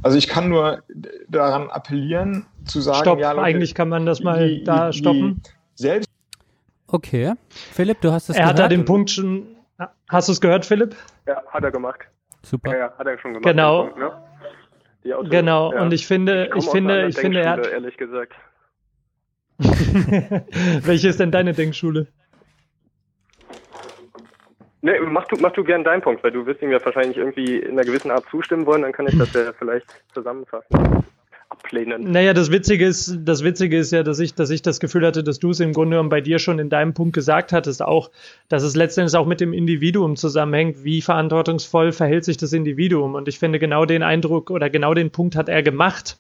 Also 0.04 0.18
ich 0.18 0.28
kann 0.28 0.50
nur 0.50 0.84
daran 1.30 1.70
appellieren, 1.70 2.46
zu 2.66 2.82
sagen, 2.82 3.00
Stopp, 3.00 3.20
ja, 3.20 3.32
Leute, 3.32 3.46
eigentlich 3.46 3.74
kann 3.74 3.88
man 3.88 4.06
das 4.06 4.20
mal 4.20 4.50
die, 4.50 4.64
da 4.66 4.92
stoppen. 4.92 5.42
selbst 5.76 6.10
Okay. 6.90 7.34
Philipp, 7.74 8.02
du 8.02 8.12
hast 8.12 8.30
es 8.30 8.36
Er 8.36 8.42
gehört? 8.42 8.60
hat 8.60 8.60
da 8.60 8.68
den 8.68 8.84
Punkt 8.84 9.10
schon 9.10 9.48
Hast 10.10 10.28
du 10.28 10.32
es 10.32 10.42
gehört, 10.42 10.66
Philipp? 10.66 10.96
Ja, 11.28 11.44
hat 11.48 11.64
er 11.64 11.72
gemacht. 11.72 12.00
Super. 12.44 12.72
Ja, 12.72 12.78
ja 12.78 12.94
hat 12.98 13.08
er 13.08 13.18
schon 13.20 13.34
gemacht. 13.34 13.46
Genau. 13.46 13.84
Punkt, 13.84 14.00
ne? 14.00 14.12
Auto, 15.06 15.30
genau. 15.30 15.74
Ja. 15.74 15.82
Und 15.82 15.94
ich 15.94 16.06
finde, 16.06 16.50
ich, 16.56 16.66
ich 16.66 16.70
finde, 16.70 17.08
ich 17.08 17.18
finde, 17.18 17.42
er 17.42 17.52
hat. 17.52 17.68
Ehrlich 17.68 17.98
gesagt. 17.98 18.34
Welche 19.60 21.10
ist 21.10 21.20
denn 21.20 21.32
deine 21.32 21.54
Denkschule? 21.54 22.08
Nee, 24.82 25.00
mach 25.00 25.26
du, 25.28 25.38
mach 25.38 25.52
du 25.54 25.64
gern 25.64 25.84
deinen 25.84 26.02
Punkt, 26.02 26.24
weil 26.24 26.32
du 26.32 26.46
wirst 26.46 26.62
ihm 26.62 26.72
ja 26.72 26.84
wahrscheinlich 26.84 27.18
irgendwie 27.18 27.58
in 27.58 27.72
einer 27.72 27.84
gewissen 27.84 28.12
Art 28.12 28.26
zustimmen 28.30 28.66
wollen, 28.66 28.84
dann 28.84 28.92
kann 28.92 29.08
ich 29.08 29.18
das 29.18 29.34
ja 29.34 29.52
vielleicht 29.58 29.88
zusammenfassen 30.14 31.06
ablehnen. 31.64 32.12
Naja, 32.12 32.34
das 32.34 32.52
Witzige 32.52 32.86
ist, 32.86 33.20
das 33.24 33.44
Witzige 33.44 33.78
ist 33.78 33.92
ja, 33.92 34.04
dass 34.04 34.20
ich, 34.20 34.34
dass 34.34 34.50
ich 34.50 34.62
das 34.62 34.80
Gefühl 34.80 35.06
hatte, 35.06 35.24
dass 35.24 35.40
du 35.40 35.52
es 35.52 35.60
im 35.60 35.74
Grunde 35.74 35.96
genommen 35.96 36.10
bei 36.10 36.22
dir 36.22 36.40
schon 36.40 36.60
in 36.60 36.70
deinem 36.70 36.94
Punkt 36.94 37.14
gesagt 37.14 37.52
hattest, 37.52 37.82
auch, 37.82 38.12
dass 38.50 38.64
es 38.64 38.76
letztendlich 38.76 39.18
auch 39.18 39.26
mit 39.26 39.42
dem 39.42 39.54
Individuum 39.54 40.16
zusammenhängt. 40.16 40.84
Wie 40.84 41.02
verantwortungsvoll 41.02 41.92
verhält 41.92 42.26
sich 42.26 42.38
das 42.38 42.54
Individuum? 42.54 43.16
Und 43.16 43.28
ich 43.28 43.40
finde, 43.40 43.60
genau 43.60 43.86
den 43.86 44.04
Eindruck 44.04 44.50
oder 44.50 44.70
genau 44.70 44.94
den 44.94 45.12
Punkt 45.12 45.36
hat 45.36 45.50
er 45.50 45.64
gemacht. 45.64 46.18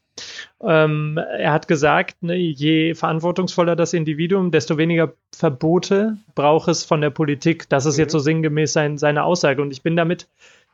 Ähm, 0.62 1.18
er 1.18 1.54
hat 1.54 1.68
gesagt, 1.68 2.24
ne, 2.24 2.36
je 2.36 2.96
verantwortungsvoller 2.96 3.76
das 3.76 3.94
Individuum, 3.94 4.52
desto 4.52 4.78
weniger 4.78 5.14
Verbote 5.36 6.18
braucht 6.34 6.68
es 6.68 6.84
von 6.84 7.02
der 7.02 7.12
Politik. 7.12 7.70
Das 7.70 7.86
ist 7.86 7.98
mhm. 7.98 8.02
jetzt 8.02 8.12
so 8.14 8.20
sinngemäß 8.20 8.74
sein, 8.74 8.98
seine 8.98 9.24
Aussage. 9.24 9.62
Und 9.62 9.72
ich 9.72 9.84
bin 9.84 9.96
damit 9.96 10.28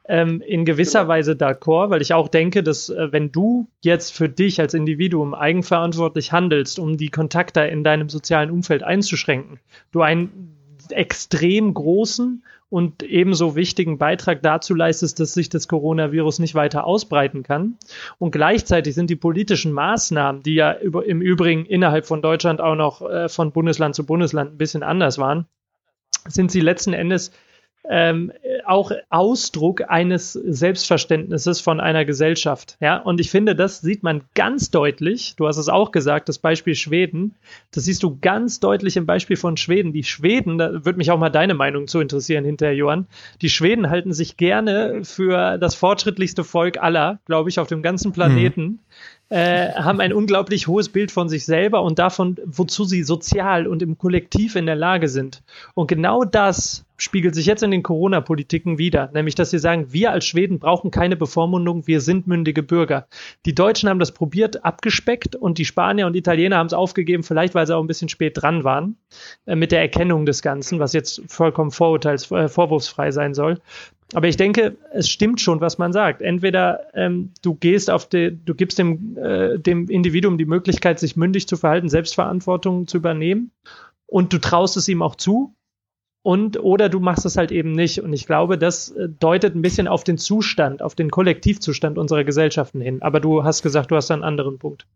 ähm, 0.06 0.42
in 0.42 0.66
gewisser 0.66 1.02
genau. 1.02 1.14
Weise 1.14 1.32
d'accord, 1.34 1.90
weil 1.90 2.02
ich 2.02 2.14
auch 2.14 2.28
denke, 2.28 2.64
dass 2.64 2.90
äh, 2.90 3.12
wenn 3.12 3.32
du 3.32 3.68
jetzt 3.82 4.14
für 4.14 4.30
dich 4.30 4.60
als 4.60 4.74
Individuum 4.74 5.34
eigenverantwortlich 5.34 6.32
handelst, 6.32 6.80
um 6.80 6.98
die 6.98 7.10
Kontakte 7.10 7.62
in 7.62 7.84
deinem 7.84 8.10
sozialen 8.10 8.52
Umfeld 8.52 8.84
einzuschränken, 8.84 9.60
du 9.92 10.02
einen 10.02 10.58
extrem 10.90 11.74
großen 11.74 12.44
und 12.70 13.04
ebenso 13.04 13.56
wichtigen 13.56 14.00
Beitrag 14.00 14.42
dazu 14.42 14.74
leistest, 14.74 15.20
dass 15.20 15.34
sich 15.34 15.48
das 15.48 15.68
Coronavirus 15.68 16.40
nicht 16.40 16.56
weiter 16.56 16.86
ausbreiten 16.86 17.44
kann. 17.44 17.78
Und 18.18 18.32
gleichzeitig 18.32 18.96
sind 18.96 19.12
die 19.12 19.16
politischen 19.16 19.72
Maßnahmen, 19.72 20.42
die 20.42 20.56
ja 20.56 20.78
über, 20.80 21.06
im 21.06 21.22
Übrigen 21.22 21.66
innerhalb 21.66 22.08
von 22.08 22.24
Deutschland 22.24 22.62
auch 22.62 22.76
noch 22.76 23.08
äh, 23.08 23.30
von 23.30 23.52
Bundesland 23.52 23.94
zu 23.94 24.06
Bundesland 24.06 24.54
ein 24.54 24.58
bisschen 24.58 24.82
anders 24.82 25.20
waren, 25.20 25.46
sind 26.28 26.52
sie 26.52 26.62
letzten 26.62 26.94
Endes 26.94 27.32
ähm, 27.90 28.32
auch 28.66 28.92
Ausdruck 29.10 29.90
eines 29.90 30.34
Selbstverständnisses 30.34 31.60
von 31.60 31.80
einer 31.80 32.06
Gesellschaft. 32.06 32.78
Ja, 32.80 32.98
und 32.98 33.20
ich 33.20 33.30
finde, 33.30 33.56
das 33.56 33.82
sieht 33.82 34.04
man 34.04 34.22
ganz 34.36 34.72
deutlich. 34.72 35.36
Du 35.36 35.48
hast 35.48 35.58
es 35.58 35.68
auch 35.68 35.92
gesagt, 35.92 36.30
das 36.30 36.40
Beispiel 36.40 36.76
Schweden. 36.76 37.36
Das 37.72 37.84
siehst 37.84 38.04
du 38.04 38.18
ganz 38.22 38.60
deutlich 38.60 38.96
im 38.96 39.06
Beispiel 39.06 39.36
von 39.36 39.58
Schweden. 39.58 39.92
Die 39.92 40.04
Schweden, 40.04 40.58
da 40.58 40.86
würde 40.86 40.98
mich 40.98 41.12
auch 41.12 41.20
mal 41.20 41.30
deine 41.30 41.56
Meinung 41.56 41.88
zu 41.88 42.00
interessieren 42.00 42.46
hinterher, 42.46 42.76
Johann. 42.76 43.08
Die 43.42 43.50
Schweden 43.50 43.90
halten 43.90 44.14
sich 44.14 44.38
gerne 44.38 45.04
für 45.04 45.58
das 45.58 45.76
fortschrittlichste 45.76 46.44
Volk 46.44 46.82
aller, 46.82 47.20
glaube 47.26 47.50
ich, 47.50 47.60
auf 47.60 47.68
dem 47.68 47.82
ganzen 47.82 48.14
Planeten. 48.14 48.64
Mhm 48.64 48.80
äh, 49.34 49.74
haben 49.74 50.00
ein 50.00 50.14
unglaublich 50.14 50.68
hohes 50.68 50.90
Bild 50.90 51.12
von 51.12 51.28
sich 51.28 51.46
selber 51.46 51.82
und 51.82 51.98
davon, 51.98 52.38
wozu 52.46 52.84
sie 52.84 53.02
sozial 53.02 53.66
und 53.66 53.82
im 53.82 53.98
Kollektiv 53.98 54.56
in 54.56 54.68
der 54.68 54.76
Lage 54.76 55.08
sind. 55.08 55.42
Und 55.74 55.88
genau 55.88 56.24
das 56.24 56.86
spiegelt 57.04 57.36
sich 57.36 57.46
jetzt 57.46 57.64
in 57.64 57.72
den 57.72 57.84
Corona-Politiken 57.84 58.78
wieder, 58.78 59.12
nämlich 59.14 59.36
dass 59.36 59.52
sie 59.52 59.60
sagen, 59.60 59.92
wir 59.92 60.12
als 60.12 60.26
Schweden 60.26 60.60
brauchen 60.60 60.92
keine 60.92 61.16
Bevormundung, 61.16 61.86
wir 61.88 62.02
sind 62.02 62.28
mündige 62.28 62.64
Bürger. 62.64 63.08
Die 63.46 63.54
Deutschen 63.54 63.90
haben 63.90 64.00
das 64.00 64.14
probiert, 64.14 64.66
abgespeckt 64.66 65.36
und 65.36 65.58
die 65.58 65.66
Spanier 65.66 66.08
und 66.08 66.16
Italiener 66.16 66.58
haben 66.58 66.68
es 66.68 66.74
aufgegeben, 66.74 67.24
vielleicht 67.24 67.56
weil 67.56 67.68
sie 67.68 67.76
auch 67.76 67.82
ein 67.82 67.88
bisschen 67.88 68.10
spät 68.10 68.42
dran 68.42 68.64
waren 68.64 68.98
äh, 69.46 69.56
mit 69.56 69.72
der 69.72 69.82
Erkennung 69.82 70.26
des 70.26 70.42
Ganzen, 70.42 70.80
was 70.80 70.94
jetzt 70.94 71.22
vollkommen 71.28 71.72
vorurteils, 71.72 72.32
äh, 72.32 72.48
vorwurfsfrei 72.48 73.12
sein 73.12 73.34
soll. 73.34 73.60
Aber 74.14 74.28
ich 74.28 74.38
denke, 74.38 74.78
es 74.92 75.10
stimmt 75.10 75.42
schon, 75.42 75.60
was 75.60 75.78
man 75.78 75.92
sagt. 75.92 76.22
Entweder 76.22 76.82
ähm, 76.94 77.32
du 77.42 77.56
gehst 77.56 77.90
auf 77.90 78.08
die, 78.08 78.38
du 78.46 78.54
gibst 78.54 78.78
dem, 78.78 79.18
äh, 79.18 79.58
dem 79.58 79.90
Individuum 79.90 80.38
die 80.38 80.46
Möglichkeit, 80.46 81.00
sich 81.00 81.16
mündig 81.16 81.48
zu 81.48 81.58
verhalten, 81.58 81.90
Selbstverantwortung 81.90 82.88
zu 82.88 82.98
übernehmen 82.98 83.52
und 84.06 84.32
du 84.32 84.38
traust 84.38 84.78
es 84.78 84.88
ihm 84.88 85.02
auch 85.02 85.16
zu. 85.16 85.56
Und 86.24 86.58
oder 86.58 86.88
du 86.88 87.02
machst 87.02 87.26
es 87.26 87.36
halt 87.36 87.52
eben 87.52 87.74
nicht. 87.74 88.02
Und 88.02 88.14
ich 88.14 88.26
glaube, 88.26 88.58
das 88.58 88.90
äh, 88.92 89.10
deutet 89.10 89.56
ein 89.56 89.62
bisschen 89.62 89.88
auf 89.88 90.06
den 90.06 90.18
Zustand, 90.18 90.82
auf 90.82 90.96
den 90.96 91.12
Kollektivzustand 91.12 91.98
unserer 91.98 92.24
Gesellschaften 92.24 92.80
hin. 92.80 93.02
Aber 93.02 93.20
du 93.20 93.44
hast 93.44 93.62
gesagt, 93.62 93.92
du 93.92 93.98
hast 93.98 94.10
einen 94.10 94.24
anderen 94.24 94.58
Punkt. 94.58 94.88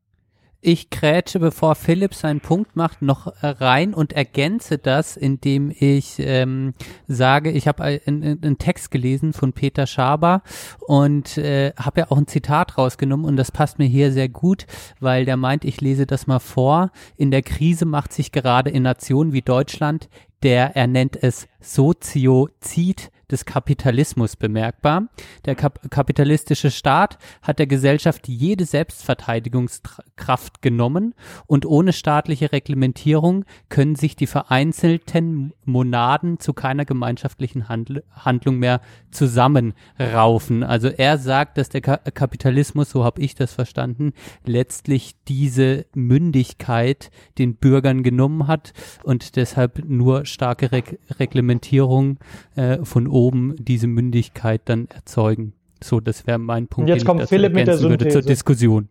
Ich 0.60 0.90
krätsche, 0.90 1.40
bevor 1.40 1.76
Philipp 1.76 2.16
seinen 2.16 2.40
Punkt 2.40 2.76
macht, 2.76 3.04
noch 3.04 3.32
rein 3.42 3.94
und 3.94 4.14
ergänze 4.14 4.80
das, 4.80 5.16
indem 5.16 5.72
ich 5.72 6.16
ähm, 6.18 6.74
sage, 7.08 7.52
ich 7.52 7.68
habe 7.68 7.84
einen 7.84 8.58
Text 8.58 8.90
gelesen 8.90 9.34
von 9.34 9.54
Peter 9.54 9.86
Schaber 9.86 10.42
und 10.80 11.38
äh, 11.38 11.74
habe 11.78 12.02
ja 12.02 12.12
auch 12.12 12.18
ein 12.18 12.28
Zitat 12.28 12.78
rausgenommen 12.78 13.26
und 13.26 13.38
das 13.38 13.52
passt 13.52 13.78
mir 13.78 13.86
hier 13.86 14.12
sehr 14.12 14.30
gut, 14.30 14.66
weil 15.00 15.26
der 15.26 15.38
meint, 15.38 15.64
ich 15.64 15.80
lese 15.80 16.08
das 16.08 16.26
mal 16.26 16.40
vor. 16.40 16.92
In 17.18 17.30
der 17.30 17.44
Krise 17.44 17.86
macht 17.86 18.12
sich 18.12 18.32
gerade 18.32 18.72
in 18.72 18.82
Nationen 18.84 19.34
wie 19.34 19.44
Deutschland 19.44 20.10
der, 20.44 20.76
er 20.76 20.88
nennt 20.88 21.22
es 21.22 21.48
Soziozid 21.60 23.12
des 23.32 23.46
Kapitalismus 23.46 24.36
bemerkbar. 24.36 25.08
Der 25.46 25.56
Kap 25.56 25.90
kapitalistische 25.90 26.72
Staat 26.72 27.18
hat 27.42 27.60
der 27.60 27.68
Gesellschaft 27.68 28.28
jede 28.28 28.66
Selbstverteidigungskraft 28.66 30.62
genommen 30.62 31.14
und 31.46 31.66
ohne 31.66 31.94
staatliche 31.94 32.52
Reglementierung 32.52 33.46
können 33.70 33.96
sich 33.96 34.16
die 34.16 34.28
vereinzelten 34.28 35.54
Monaden 35.66 36.40
zu 36.40 36.54
keiner 36.54 36.86
gemeinschaftlichen 36.86 37.70
Handl 37.70 38.04
Handlung 38.12 38.58
mehr 38.58 38.82
zusammenraufen. 39.12 40.64
Also 40.64 40.88
er 40.88 41.18
sagt, 41.18 41.58
dass 41.58 41.70
der 41.70 41.82
Ka 41.82 41.98
Kapitalismus, 41.98 42.90
so 42.90 43.04
habe 43.04 43.22
ich 43.22 43.36
das 43.36 43.54
verstanden, 43.54 44.14
letztlich 44.46 45.16
diese 45.28 45.86
Mündigkeit 45.94 47.12
den 47.38 47.56
Bürgern 47.56 48.04
genommen 48.04 48.48
hat 48.48 48.74
und 49.04 49.36
deshalb 49.36 49.84
nur 49.86 50.26
starke 50.26 50.72
Reg 50.72 51.00
Reglementierung 51.20 52.20
äh, 52.56 52.84
von 52.84 53.08
oben 53.18 53.56
diese 53.58 53.88
Mündigkeit 53.88 54.62
dann 54.66 54.88
erzeugen. 54.94 55.54
So, 55.84 56.00
das 56.00 56.28
wäre 56.28 56.38
mein 56.38 56.68
Punkt, 56.68 56.90
jetzt 56.90 57.06
kommt 57.06 57.28
Philipp 57.28 57.54
mit 57.54 57.68
der 57.68 57.80
würde 57.82 58.08
zur 58.08 58.22
Diskussion. 58.22 58.90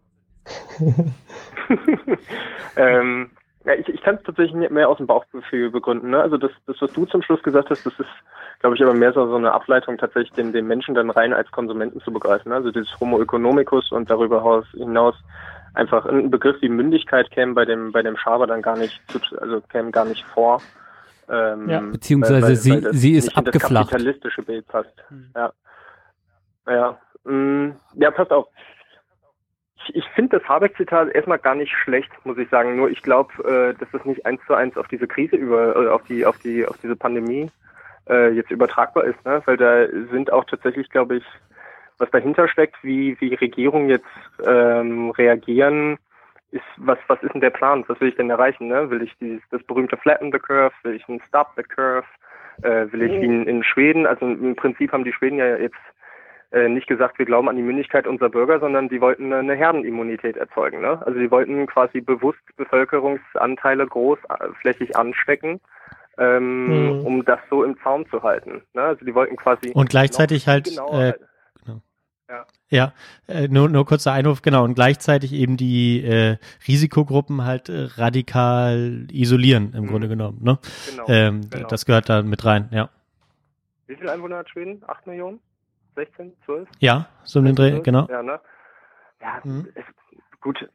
ähm, 2.77 3.31
ja, 3.65 3.75
ich, 3.75 3.89
ich 3.89 4.01
kann 4.03 4.17
es 4.17 4.23
tatsächlich 4.23 4.71
mehr 4.71 4.89
aus 4.89 4.99
dem 4.99 5.07
Bauchgefühl 5.07 5.71
begründen. 5.71 6.11
Ne? 6.11 6.21
Also 6.21 6.37
das, 6.37 6.51
das, 6.67 6.77
was 6.81 6.93
du 6.93 7.05
zum 7.07 7.23
Schluss 7.23 7.43
gesagt 7.43 7.71
hast, 7.71 7.85
das 7.87 7.99
ist, 7.99 8.09
glaube 8.61 8.77
ich, 8.77 8.83
aber 8.83 8.95
mehr 8.95 9.13
so, 9.13 9.27
so 9.29 9.37
eine 9.37 9.53
Ableitung, 9.53 9.99
tatsächlich 9.99 10.33
den, 10.33 10.53
den 10.53 10.67
Menschen 10.67 10.95
dann 10.95 11.11
rein 11.11 11.33
als 11.33 11.51
Konsumenten 11.51 12.01
zu 12.01 12.13
begreifen. 12.13 12.51
Ne? 12.51 12.57
Also 12.57 12.71
dieses 12.71 12.99
Homo 13.01 13.21
economicus 13.21 13.91
und 13.91 14.09
darüber 14.09 14.65
hinaus 14.73 15.17
einfach 15.75 16.07
ein 16.07 16.31
Begriff 16.31 16.61
wie 16.63 16.69
Mündigkeit 16.69 17.31
käme 17.31 17.55
bei 17.55 17.65
dem 17.65 17.93
bei 17.93 18.03
dem 18.03 18.17
Schaber 18.17 18.47
dann 18.47 18.63
gar 18.63 18.79
nicht 18.79 19.01
zu, 19.11 19.19
also 19.39 19.61
käme 19.61 19.91
gar 19.91 20.05
nicht 20.05 20.25
vor. 20.25 20.61
Ähm, 21.29 21.69
ja. 21.69 21.81
Beziehungsweise 21.81 22.43
weil, 22.43 22.49
weil, 22.49 22.57
sie, 22.57 22.85
weil 22.85 22.95
sie 22.95 23.13
ist 23.15 23.37
abgeflacht. 23.37 23.87
Das 23.87 23.91
kapitalistische 23.91 24.43
Bild 24.43 24.67
passt. 24.69 24.95
Mhm. 25.11 25.31
Ja. 25.35 25.53
Ja. 26.69 26.99
Mm, 27.25 27.73
ja, 27.95 28.11
passt 28.11 28.33
auf. 28.33 28.47
Ich, 29.77 29.97
ich 29.97 30.05
finde 30.15 30.39
das 30.39 30.49
Habeck-Zitat 30.49 31.15
erstmal 31.15 31.39
gar 31.39 31.55
nicht 31.55 31.73
schlecht, 31.73 32.11
muss 32.25 32.39
ich 32.39 32.49
sagen. 32.49 32.77
Nur 32.77 32.91
ich 32.91 33.03
glaube, 33.03 33.33
äh, 33.45 33.79
dass 33.79 33.89
das 33.93 34.05
nicht 34.05 34.25
eins 34.27 34.41
zu 34.47 34.55
eins 34.55 34.77
auf 34.77 34.89
diese 34.89 35.07
Krise 35.07 35.37
über, 35.37 35.77
äh, 35.77 35.89
auf 35.89 36.05
die, 36.05 36.25
auf 36.25 36.39
die, 36.39 36.67
auf 36.67 36.79
diese 36.83 36.97
Pandemie 36.97 37.51
äh, 38.09 38.31
jetzt 38.31 38.51
übertragbar 38.51 39.05
ist, 39.05 39.25
ne? 39.25 39.43
Weil 39.47 39.57
da 39.57 39.87
sind 40.11 40.33
auch 40.33 40.45
tatsächlich, 40.45 40.89
glaube 40.91 41.17
ich, 41.17 41.25
was 41.99 42.11
dahinter 42.11 42.47
steckt, 42.49 42.77
wie, 42.83 43.17
wie 43.21 43.35
Regierungen 43.35 43.89
jetzt 43.89 44.05
ähm, 44.45 45.11
reagieren, 45.11 45.99
ist, 46.51 46.65
was, 46.77 46.99
was 47.09 47.23
ist 47.23 47.33
denn 47.33 47.41
der 47.41 47.51
Plan? 47.51 47.85
Was 47.89 48.01
will 48.01 48.09
ich 48.09 48.17
denn 48.17 48.31
erreichen? 48.31 48.69
Ne? 48.69 48.91
Will 48.91 49.03
ich 49.03 49.17
dieses, 49.19 49.43
das 49.51 49.63
berühmte 49.65 49.97
Flatten 49.97 50.31
the 50.33 50.39
Curve? 50.39 50.75
Will 50.83 50.95
ich 50.95 51.07
ein 51.09 51.21
Stop 51.29 51.49
the 51.57 51.63
Curve? 51.63 52.07
Äh, 52.63 52.91
will 52.93 53.03
ich 53.03 53.21
wie 53.21 53.27
in, 53.27 53.47
in 53.47 53.63
Schweden? 53.63 54.07
Also 54.07 54.27
im 54.27 54.57
Prinzip 54.57 54.93
haben 54.93 55.05
die 55.05 55.13
Schweden 55.13 55.39
ja 55.39 55.57
jetzt 55.57 55.77
äh, 56.53 56.69
nicht 56.69 56.87
gesagt, 56.87 57.19
wir 57.19 57.27
glauben 57.27 57.49
an 57.49 57.57
die 57.57 57.63
Mündigkeit 57.63 58.07
unserer 58.07 58.31
Bürger, 58.31 58.61
sondern 58.61 58.89
die 58.89 59.01
wollten 59.01 59.33
eine 59.33 59.55
Herdenimmunität 59.55 60.37
erzeugen. 60.37 60.81
Ne? 60.81 61.05
Also 61.05 61.19
die 61.19 61.31
wollten 61.31 61.67
quasi 61.67 62.01
bewusst 62.01 62.41
Bevölkerungsanteile 62.57 63.87
großflächig 63.87 64.97
anstecken, 64.97 65.61
ähm, 66.19 66.69
hm. 66.69 67.07
um 67.07 67.25
das 67.25 67.41
so 67.51 67.65
im 67.65 67.77
Zaum 67.83 68.09
zu 68.09 68.23
halten. 68.23 68.63
Ne? 68.75 68.83
Also 68.83 69.05
die 69.05 69.15
wollten 69.15 69.37
quasi 69.37 69.73
und 69.75 69.91
gleichzeitig 69.91 70.47
halt 70.47 70.65
genau, 70.67 70.99
äh, 70.99 71.15
ja, 72.29 72.47
ja 72.69 72.93
äh, 73.29 73.49
nur, 73.49 73.69
nur 73.69 73.87
kurzer 73.87 74.13
Einwurf, 74.13 74.43
genau, 74.43 74.65
und 74.65 74.75
gleichzeitig 74.75 75.33
eben 75.33 75.57
die 75.57 76.03
äh, 76.03 76.37
Risikogruppen 76.67 77.45
halt 77.45 77.69
äh, 77.69 77.89
radikal 77.97 79.07
isolieren, 79.13 79.73
im 79.75 79.85
mhm. 79.85 79.89
Grunde 79.89 80.09
genommen. 80.09 80.39
Ne? 80.43 80.59
Genau, 80.91 81.05
ähm, 81.09 81.51
genau. 81.51 81.69
Das 81.69 81.87
gehört 81.87 82.09
da 82.09 82.23
mit 82.23 82.45
rein, 82.45 82.69
ja. 82.73 82.91
Wie 83.87 83.95
viele 83.95 84.13
Einwohner 84.13 84.39
hat 84.39 84.51
Schweden? 84.51 84.83
Acht 84.87 85.07
Millionen? 85.07 85.41
16, 85.95 86.33
12? 86.45 86.69
Ja, 86.81 87.09
so 87.25 87.39
um 87.39 87.45
den 87.47 87.55
Dreh, 87.55 87.81
genau. 87.81 88.07
Ja, 88.09 88.23
ne? 88.23 88.41
Ja, 89.21 89.41
mhm. 89.45 89.69
es, 89.75 89.85
gut, 90.41 90.69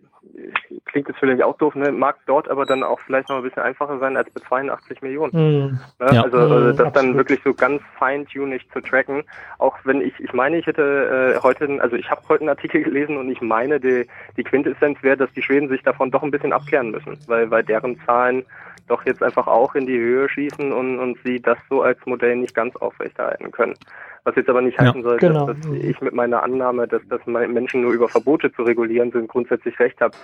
klingt 0.85 1.07
jetzt 1.07 1.19
vielleicht 1.19 1.41
auch 1.41 1.57
doof, 1.57 1.75
ne? 1.75 1.91
mag 1.91 2.17
dort 2.25 2.49
aber 2.49 2.65
dann 2.65 2.83
auch 2.83 2.99
vielleicht 2.99 3.29
noch 3.29 3.37
ein 3.37 3.43
bisschen 3.43 3.63
einfacher 3.63 3.97
sein 3.99 4.17
als 4.17 4.29
bei 4.31 4.41
82 4.41 5.01
Millionen. 5.01 5.31
Mhm. 5.33 5.79
Ne? 5.99 6.15
Ja. 6.15 6.23
Also, 6.23 6.37
also 6.37 6.71
das 6.71 6.79
Absolut. 6.79 6.95
dann 6.95 7.17
wirklich 7.17 7.39
so 7.43 7.53
ganz 7.53 7.81
feintunig 7.97 8.69
zu 8.71 8.81
tracken. 8.81 9.23
Auch 9.57 9.77
wenn 9.83 10.01
ich, 10.01 10.19
ich 10.19 10.33
meine, 10.33 10.57
ich 10.57 10.67
hätte 10.67 11.35
äh, 11.35 11.39
heute, 11.41 11.79
also 11.81 11.95
ich 11.95 12.09
habe 12.09 12.21
heute 12.29 12.41
einen 12.41 12.49
Artikel 12.49 12.83
gelesen 12.83 13.17
und 13.17 13.29
ich 13.29 13.41
meine, 13.41 13.79
die, 13.79 14.07
die 14.37 14.43
Quintessenz 14.43 15.01
wäre, 15.01 15.17
dass 15.17 15.31
die 15.33 15.41
Schweden 15.41 15.69
sich 15.69 15.83
davon 15.83 16.11
doch 16.11 16.23
ein 16.23 16.31
bisschen 16.31 16.53
abkehren 16.53 16.91
müssen, 16.91 17.17
weil, 17.27 17.49
weil 17.49 17.63
deren 17.63 17.99
Zahlen 18.05 18.45
doch 18.87 19.05
jetzt 19.05 19.23
einfach 19.23 19.47
auch 19.47 19.75
in 19.75 19.85
die 19.85 19.97
Höhe 19.97 20.27
schießen 20.27 20.71
und, 20.71 20.99
und 20.99 21.17
sie 21.23 21.41
das 21.41 21.57
so 21.69 21.81
als 21.81 21.97
Modell 22.05 22.35
nicht 22.35 22.53
ganz 22.53 22.75
aufrechterhalten 22.75 23.51
können. 23.51 23.75
Was 24.23 24.35
jetzt 24.35 24.49
aber 24.49 24.61
nicht 24.61 24.77
heißen 24.77 25.01
ja, 25.01 25.09
soll, 25.09 25.17
genau. 25.17 25.47
dass, 25.47 25.59
dass, 25.61 25.71
ich 25.73 25.99
mit 26.01 26.13
meiner 26.13 26.43
Annahme, 26.43 26.87
dass, 26.87 27.01
dass 27.07 27.25
Menschen 27.25 27.81
nur 27.81 27.93
über 27.93 28.07
Verbote 28.07 28.51
zu 28.53 28.63
regulieren 28.63 29.11
sind, 29.11 29.27
grundsätzlich 29.27 29.79
recht 29.79 29.99
habe. 29.99 30.15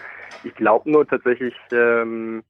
Ich 0.44 0.54
glaube 0.56 0.92
nur 0.92 1.08
tatsächlich, 1.08 1.56
ähm, 1.72 2.44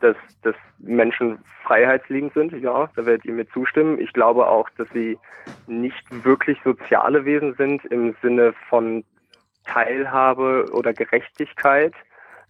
dass, 0.00 0.16
dass 0.42 0.54
Menschen 0.78 1.38
freiheitsliebend 1.62 2.34
sind. 2.34 2.52
Ja, 2.52 2.90
da 2.94 3.06
werdet 3.06 3.24
ihr 3.24 3.32
mir 3.32 3.48
zustimmen. 3.48 3.98
Ich 4.00 4.12
glaube 4.12 4.46
auch, 4.46 4.68
dass 4.76 4.88
sie 4.92 5.18
nicht 5.66 6.24
wirklich 6.24 6.58
soziale 6.64 7.24
Wesen 7.24 7.54
sind 7.54 7.84
im 7.86 8.14
Sinne 8.20 8.52
von 8.68 9.04
Teilhabe 9.64 10.66
oder 10.72 10.92
Gerechtigkeit, 10.92 11.94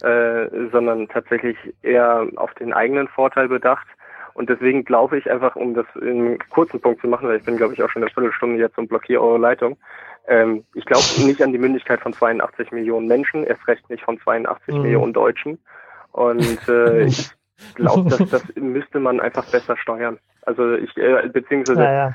äh, 0.02 0.48
sondern 0.72 1.08
tatsächlich 1.08 1.56
eher 1.82 2.26
auf 2.36 2.52
den 2.54 2.72
eigenen 2.72 3.06
Vorteil 3.08 3.48
bedacht. 3.48 3.86
Und 4.34 4.48
deswegen 4.48 4.84
glaube 4.84 5.18
ich 5.18 5.30
einfach, 5.30 5.56
um 5.56 5.74
das 5.74 5.86
in 5.96 6.08
einem 6.08 6.38
kurzen 6.50 6.80
Punkt 6.80 7.00
zu 7.00 7.08
machen, 7.08 7.28
weil 7.28 7.36
ich 7.36 7.44
bin, 7.44 7.56
glaube 7.56 7.74
ich, 7.74 7.82
auch 7.82 7.90
schon 7.90 8.02
eine 8.02 8.10
Viertelstunde 8.10 8.58
jetzt 8.58 8.78
und 8.78 8.88
blockiere 8.88 9.22
eure 9.22 9.38
Leitung. 9.38 9.76
Ähm, 10.26 10.64
ich 10.74 10.84
glaube 10.84 11.02
nicht 11.24 11.42
an 11.42 11.52
die 11.52 11.58
Mündigkeit 11.58 12.00
von 12.00 12.12
82 12.12 12.72
Millionen 12.72 13.08
Menschen, 13.08 13.44
erst 13.44 13.66
recht 13.68 13.88
nicht 13.90 14.04
von 14.04 14.18
82 14.20 14.74
mhm. 14.74 14.82
Millionen 14.82 15.12
Deutschen. 15.12 15.58
Und 16.12 16.68
äh, 16.68 17.04
ich 17.04 17.30
glaube, 17.74 18.10
dass 18.10 18.18
das 18.30 18.44
müsste 18.56 19.00
man 19.00 19.20
einfach 19.20 19.50
besser 19.50 19.76
steuern. 19.76 20.18
Also 20.42 20.74
ich, 20.74 20.96
äh, 20.96 21.28
beziehungsweise 21.28 21.82
ja, 21.82 21.92
ja. 21.92 22.14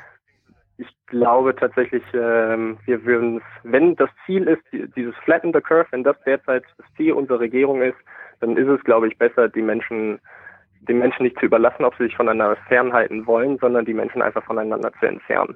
ich 0.77 0.87
glaube 1.07 1.55
tatsächlich, 1.55 2.03
ähm, 2.13 2.77
wir 2.85 3.05
würden, 3.05 3.41
wenn 3.63 3.95
das 3.95 4.09
Ziel 4.25 4.47
ist, 4.47 4.63
dieses 4.95 5.15
Flatten 5.23 5.53
the 5.53 5.61
Curve, 5.61 5.87
wenn 5.91 6.03
das 6.03 6.17
derzeit 6.25 6.63
das 6.77 6.85
Ziel 6.95 7.13
unserer 7.13 7.41
Regierung 7.41 7.81
ist, 7.81 7.97
dann 8.39 8.55
ist 8.57 8.67
es, 8.67 8.83
glaube 8.83 9.07
ich, 9.07 9.17
besser, 9.17 9.49
die 9.49 9.61
Menschen 9.61 10.19
den 10.87 10.99
Menschen 10.99 11.23
nicht 11.23 11.39
zu 11.39 11.45
überlassen, 11.45 11.85
ob 11.85 11.95
sie 11.97 12.05
sich 12.05 12.15
voneinander 12.15 12.57
fernhalten 12.67 13.27
wollen, 13.27 13.57
sondern 13.59 13.85
die 13.85 13.93
Menschen 13.93 14.21
einfach 14.21 14.43
voneinander 14.43 14.91
zu 14.99 15.05
entfernen. 15.05 15.55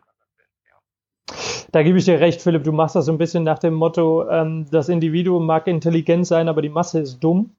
da 1.71 1.83
gebe 1.83 1.97
ich 1.97 2.05
dir 2.05 2.19
recht, 2.19 2.41
Philipp, 2.41 2.63
du 2.63 2.71
machst 2.71 2.95
das 2.95 3.05
so 3.05 3.11
ein 3.11 3.17
bisschen 3.17 3.43
nach 3.43 3.59
dem 3.59 3.73
Motto, 3.73 4.29
ähm, 4.29 4.65
das 4.71 4.89
Individuum 4.89 5.45
mag 5.45 5.67
intelligent 5.67 6.27
sein, 6.27 6.49
aber 6.49 6.61
die 6.61 6.69
Masse 6.69 6.99
ist 6.99 7.19
dumm. 7.19 7.55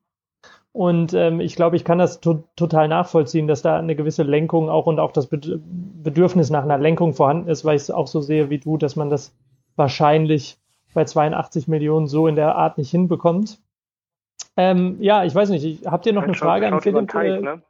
Und 0.73 1.13
ähm, 1.13 1.41
ich 1.41 1.55
glaube, 1.55 1.77
ich 1.77 1.85
kann 1.85 1.99
das 1.99 2.21
to 2.21 2.45
total 2.57 2.89
nachvollziehen, 2.89 3.47
dass 3.47 3.61
da 3.61 3.79
eine 3.79 3.95
gewisse 3.95 4.23
Lenkung 4.23 4.71
auch 4.71 4.87
und 4.87 5.01
auch 5.01 5.13
das 5.13 5.29
Bedürfnis 5.29 6.49
nach 6.49 6.63
einer 6.63 6.79
Lenkung 6.79 7.13
vorhanden 7.13 7.49
ist, 7.49 7.65
weil 7.65 7.77
ich 7.77 7.83
es 7.83 7.91
auch 7.91 8.07
so 8.07 8.21
sehe 8.23 8.49
wie 8.49 8.59
du, 8.59 8.79
dass 8.79 8.97
man 8.97 9.11
das 9.11 9.37
wahrscheinlich 9.77 10.59
bei 10.95 11.05
82 11.05 11.69
Millionen 11.69 12.07
so 12.07 12.27
in 12.27 12.37
der 12.37 12.57
Art 12.57 12.79
nicht 12.79 12.91
hinbekommt. 12.91 13.61
Ähm, 14.57 14.97
ja, 15.01 15.25
ich 15.25 15.35
weiß 15.35 15.49
nicht, 15.51 15.65
ich, 15.65 15.87
habt 15.87 16.07
ihr 16.07 16.13
noch 16.13 16.25
eine 16.25 16.35
Frage 16.35 16.67
an 16.67 16.81
Philipp? 16.81 17.09
Teich, 17.09 17.41
ne? 17.41 17.63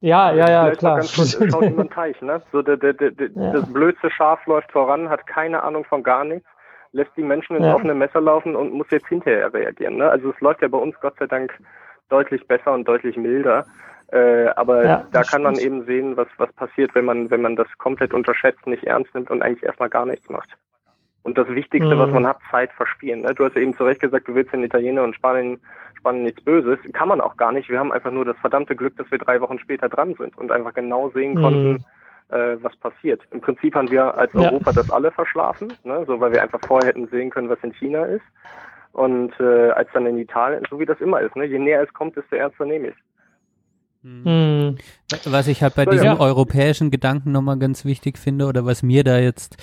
Ja, 0.00 0.32
ja, 0.32 0.50
ja, 0.50 0.70
klar. 0.72 0.96
Ganz 0.96 1.14
kurz, 1.14 1.32
schaut 1.32 1.62
über 1.62 1.84
den 1.84 1.90
Teich, 1.90 2.20
ne? 2.20 2.42
So, 2.52 2.60
der, 2.60 2.76
der, 2.76 2.92
der, 2.92 3.12
ja. 3.34 3.52
Das 3.52 3.72
blödste 3.72 4.10
Schaf 4.10 4.44
läuft 4.46 4.70
voran, 4.72 5.08
hat 5.08 5.26
keine 5.26 5.62
Ahnung 5.62 5.84
von 5.84 6.02
gar 6.02 6.24
nichts, 6.24 6.46
lässt 6.92 7.10
die 7.16 7.22
Menschen 7.22 7.56
ins 7.56 7.64
ja. 7.64 7.74
offene 7.74 7.94
Messer 7.94 8.20
laufen 8.20 8.54
und 8.56 8.72
muss 8.72 8.86
jetzt 8.90 9.08
hinterher 9.08 9.52
reagieren. 9.52 9.96
Ne? 9.96 10.08
Also 10.08 10.30
es 10.30 10.40
läuft 10.40 10.60
ja 10.60 10.68
bei 10.68 10.78
uns 10.78 10.94
Gott 11.00 11.14
sei 11.18 11.26
Dank 11.26 11.58
deutlich 12.10 12.46
besser 12.46 12.72
und 12.72 12.86
deutlich 12.86 13.16
milder. 13.16 13.64
Äh, 14.12 14.48
aber 14.54 14.84
ja, 14.84 15.06
da 15.10 15.22
kann 15.22 15.42
man 15.42 15.56
eben 15.56 15.84
sehen, 15.86 16.16
was, 16.16 16.28
was 16.36 16.52
passiert, 16.52 16.94
wenn 16.94 17.06
man, 17.06 17.30
wenn 17.30 17.42
man 17.42 17.56
das 17.56 17.66
komplett 17.78 18.14
unterschätzt, 18.14 18.66
nicht 18.66 18.84
ernst 18.84 19.12
nimmt 19.14 19.30
und 19.30 19.42
eigentlich 19.42 19.64
erstmal 19.64 19.88
gar 19.88 20.06
nichts 20.06 20.28
macht. 20.28 20.50
Und 21.26 21.36
das 21.36 21.48
Wichtigste, 21.48 21.92
mhm. 21.92 21.98
was 21.98 22.10
man 22.10 22.24
hat, 22.24 22.38
Zeit 22.52 22.70
verspielen. 22.74 23.22
Ne? 23.22 23.34
Du 23.34 23.44
hast 23.44 23.56
ja 23.56 23.60
eben 23.60 23.74
zu 23.74 23.82
Recht 23.82 24.00
gesagt, 24.00 24.28
du 24.28 24.36
willst 24.36 24.52
den 24.52 24.62
Italiener 24.62 25.02
und 25.02 25.16
Spanien, 25.16 25.60
Spanien 25.98 26.22
nichts 26.22 26.40
Böses. 26.44 26.78
Kann 26.92 27.08
man 27.08 27.20
auch 27.20 27.36
gar 27.36 27.50
nicht. 27.50 27.68
Wir 27.68 27.80
haben 27.80 27.90
einfach 27.90 28.12
nur 28.12 28.24
das 28.24 28.36
verdammte 28.36 28.76
Glück, 28.76 28.96
dass 28.96 29.10
wir 29.10 29.18
drei 29.18 29.40
Wochen 29.40 29.58
später 29.58 29.88
dran 29.88 30.14
sind 30.14 30.38
und 30.38 30.52
einfach 30.52 30.72
genau 30.72 31.10
sehen 31.10 31.34
mhm. 31.34 31.42
konnten, 31.42 31.84
äh, 32.28 32.56
was 32.62 32.76
passiert. 32.76 33.22
Im 33.32 33.40
Prinzip 33.40 33.74
haben 33.74 33.90
wir 33.90 34.16
als 34.16 34.32
ja. 34.34 34.42
Europa 34.42 34.70
das 34.70 34.88
alle 34.88 35.10
verschlafen, 35.10 35.72
ne? 35.82 36.04
so 36.06 36.20
weil 36.20 36.30
wir 36.30 36.40
einfach 36.40 36.60
vorher 36.64 36.90
hätten 36.90 37.08
sehen 37.08 37.30
können, 37.30 37.48
was 37.48 37.58
in 37.64 37.72
China 37.72 38.04
ist. 38.04 38.24
Und 38.92 39.32
äh, 39.40 39.70
als 39.70 39.88
dann 39.94 40.06
in 40.06 40.18
Italien, 40.18 40.62
so 40.70 40.78
wie 40.78 40.86
das 40.86 41.00
immer 41.00 41.20
ist, 41.22 41.34
ne? 41.34 41.46
je 41.46 41.58
näher 41.58 41.82
es 41.82 41.92
kommt, 41.92 42.16
desto 42.16 42.36
ernster 42.36 42.66
nehme 42.66 42.90
ich 42.90 42.94
hm. 44.06 44.76
Was 45.24 45.48
ich 45.48 45.62
halt 45.62 45.74
bei 45.74 45.84
so, 45.84 45.90
diesem 45.90 46.06
ja. 46.06 46.20
europäischen 46.20 46.90
Gedanken 46.92 47.32
nochmal 47.32 47.58
ganz 47.58 47.84
wichtig 47.84 48.18
finde 48.18 48.46
oder 48.46 48.64
was 48.64 48.82
mir 48.82 49.02
da 49.02 49.18
jetzt 49.18 49.56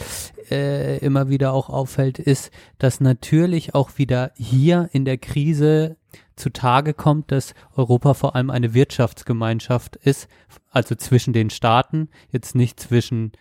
äh, 0.51 0.97
immer 0.97 1.29
wieder 1.29 1.53
auch 1.53 1.69
auffällt, 1.69 2.19
ist, 2.19 2.51
dass 2.77 2.99
natürlich 2.99 3.73
auch 3.73 3.91
wieder 3.97 4.31
hier 4.35 4.89
in 4.91 5.05
der 5.05 5.17
Krise 5.17 5.95
zutage 6.35 6.93
kommt, 6.93 7.31
dass 7.31 7.53
Europa 7.75 8.13
vor 8.15 8.35
allem 8.35 8.49
eine 8.49 8.73
Wirtschaftsgemeinschaft 8.73 9.95
ist, 9.95 10.27
also 10.73 10.95
zwischen 10.95 11.33
den 11.33 11.51
Staaten, 11.51 12.09
jetzt 12.31 12.55
nicht 12.55 12.79
zwischen, 12.79 13.31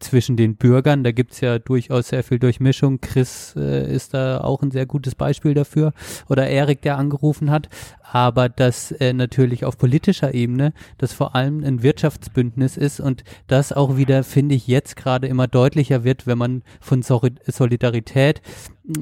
zwischen 0.00 0.36
den 0.36 0.56
Bürgern. 0.56 1.04
Da 1.04 1.12
gibt's 1.12 1.40
ja 1.40 1.60
durchaus 1.60 2.08
sehr 2.08 2.24
viel 2.24 2.40
Durchmischung. 2.40 3.00
Chris 3.00 3.54
äh, 3.56 3.90
ist 3.94 4.12
da 4.12 4.40
auch 4.40 4.60
ein 4.60 4.72
sehr 4.72 4.86
gutes 4.86 5.14
Beispiel 5.14 5.54
dafür. 5.54 5.92
Oder 6.28 6.48
Erik, 6.48 6.82
der 6.82 6.98
angerufen 6.98 7.52
hat. 7.52 7.68
Aber 8.02 8.48
dass 8.48 8.90
äh, 8.90 9.12
natürlich 9.12 9.64
auf 9.64 9.78
politischer 9.78 10.34
Ebene 10.34 10.72
das 10.98 11.12
vor 11.12 11.36
allem 11.36 11.62
ein 11.62 11.84
Wirtschaftsbündnis 11.84 12.76
ist 12.76 12.98
und 12.98 13.22
das 13.46 13.72
auch 13.72 13.96
wieder, 13.96 14.24
finde 14.24 14.56
ich, 14.56 14.66
jetzt 14.66 14.96
gerade 14.96 15.28
immer 15.28 15.46
deutlicher 15.46 16.02
wird, 16.02 16.26
wenn 16.26 16.38
man 16.38 16.62
von 16.80 17.02
Solidarität 17.02 18.42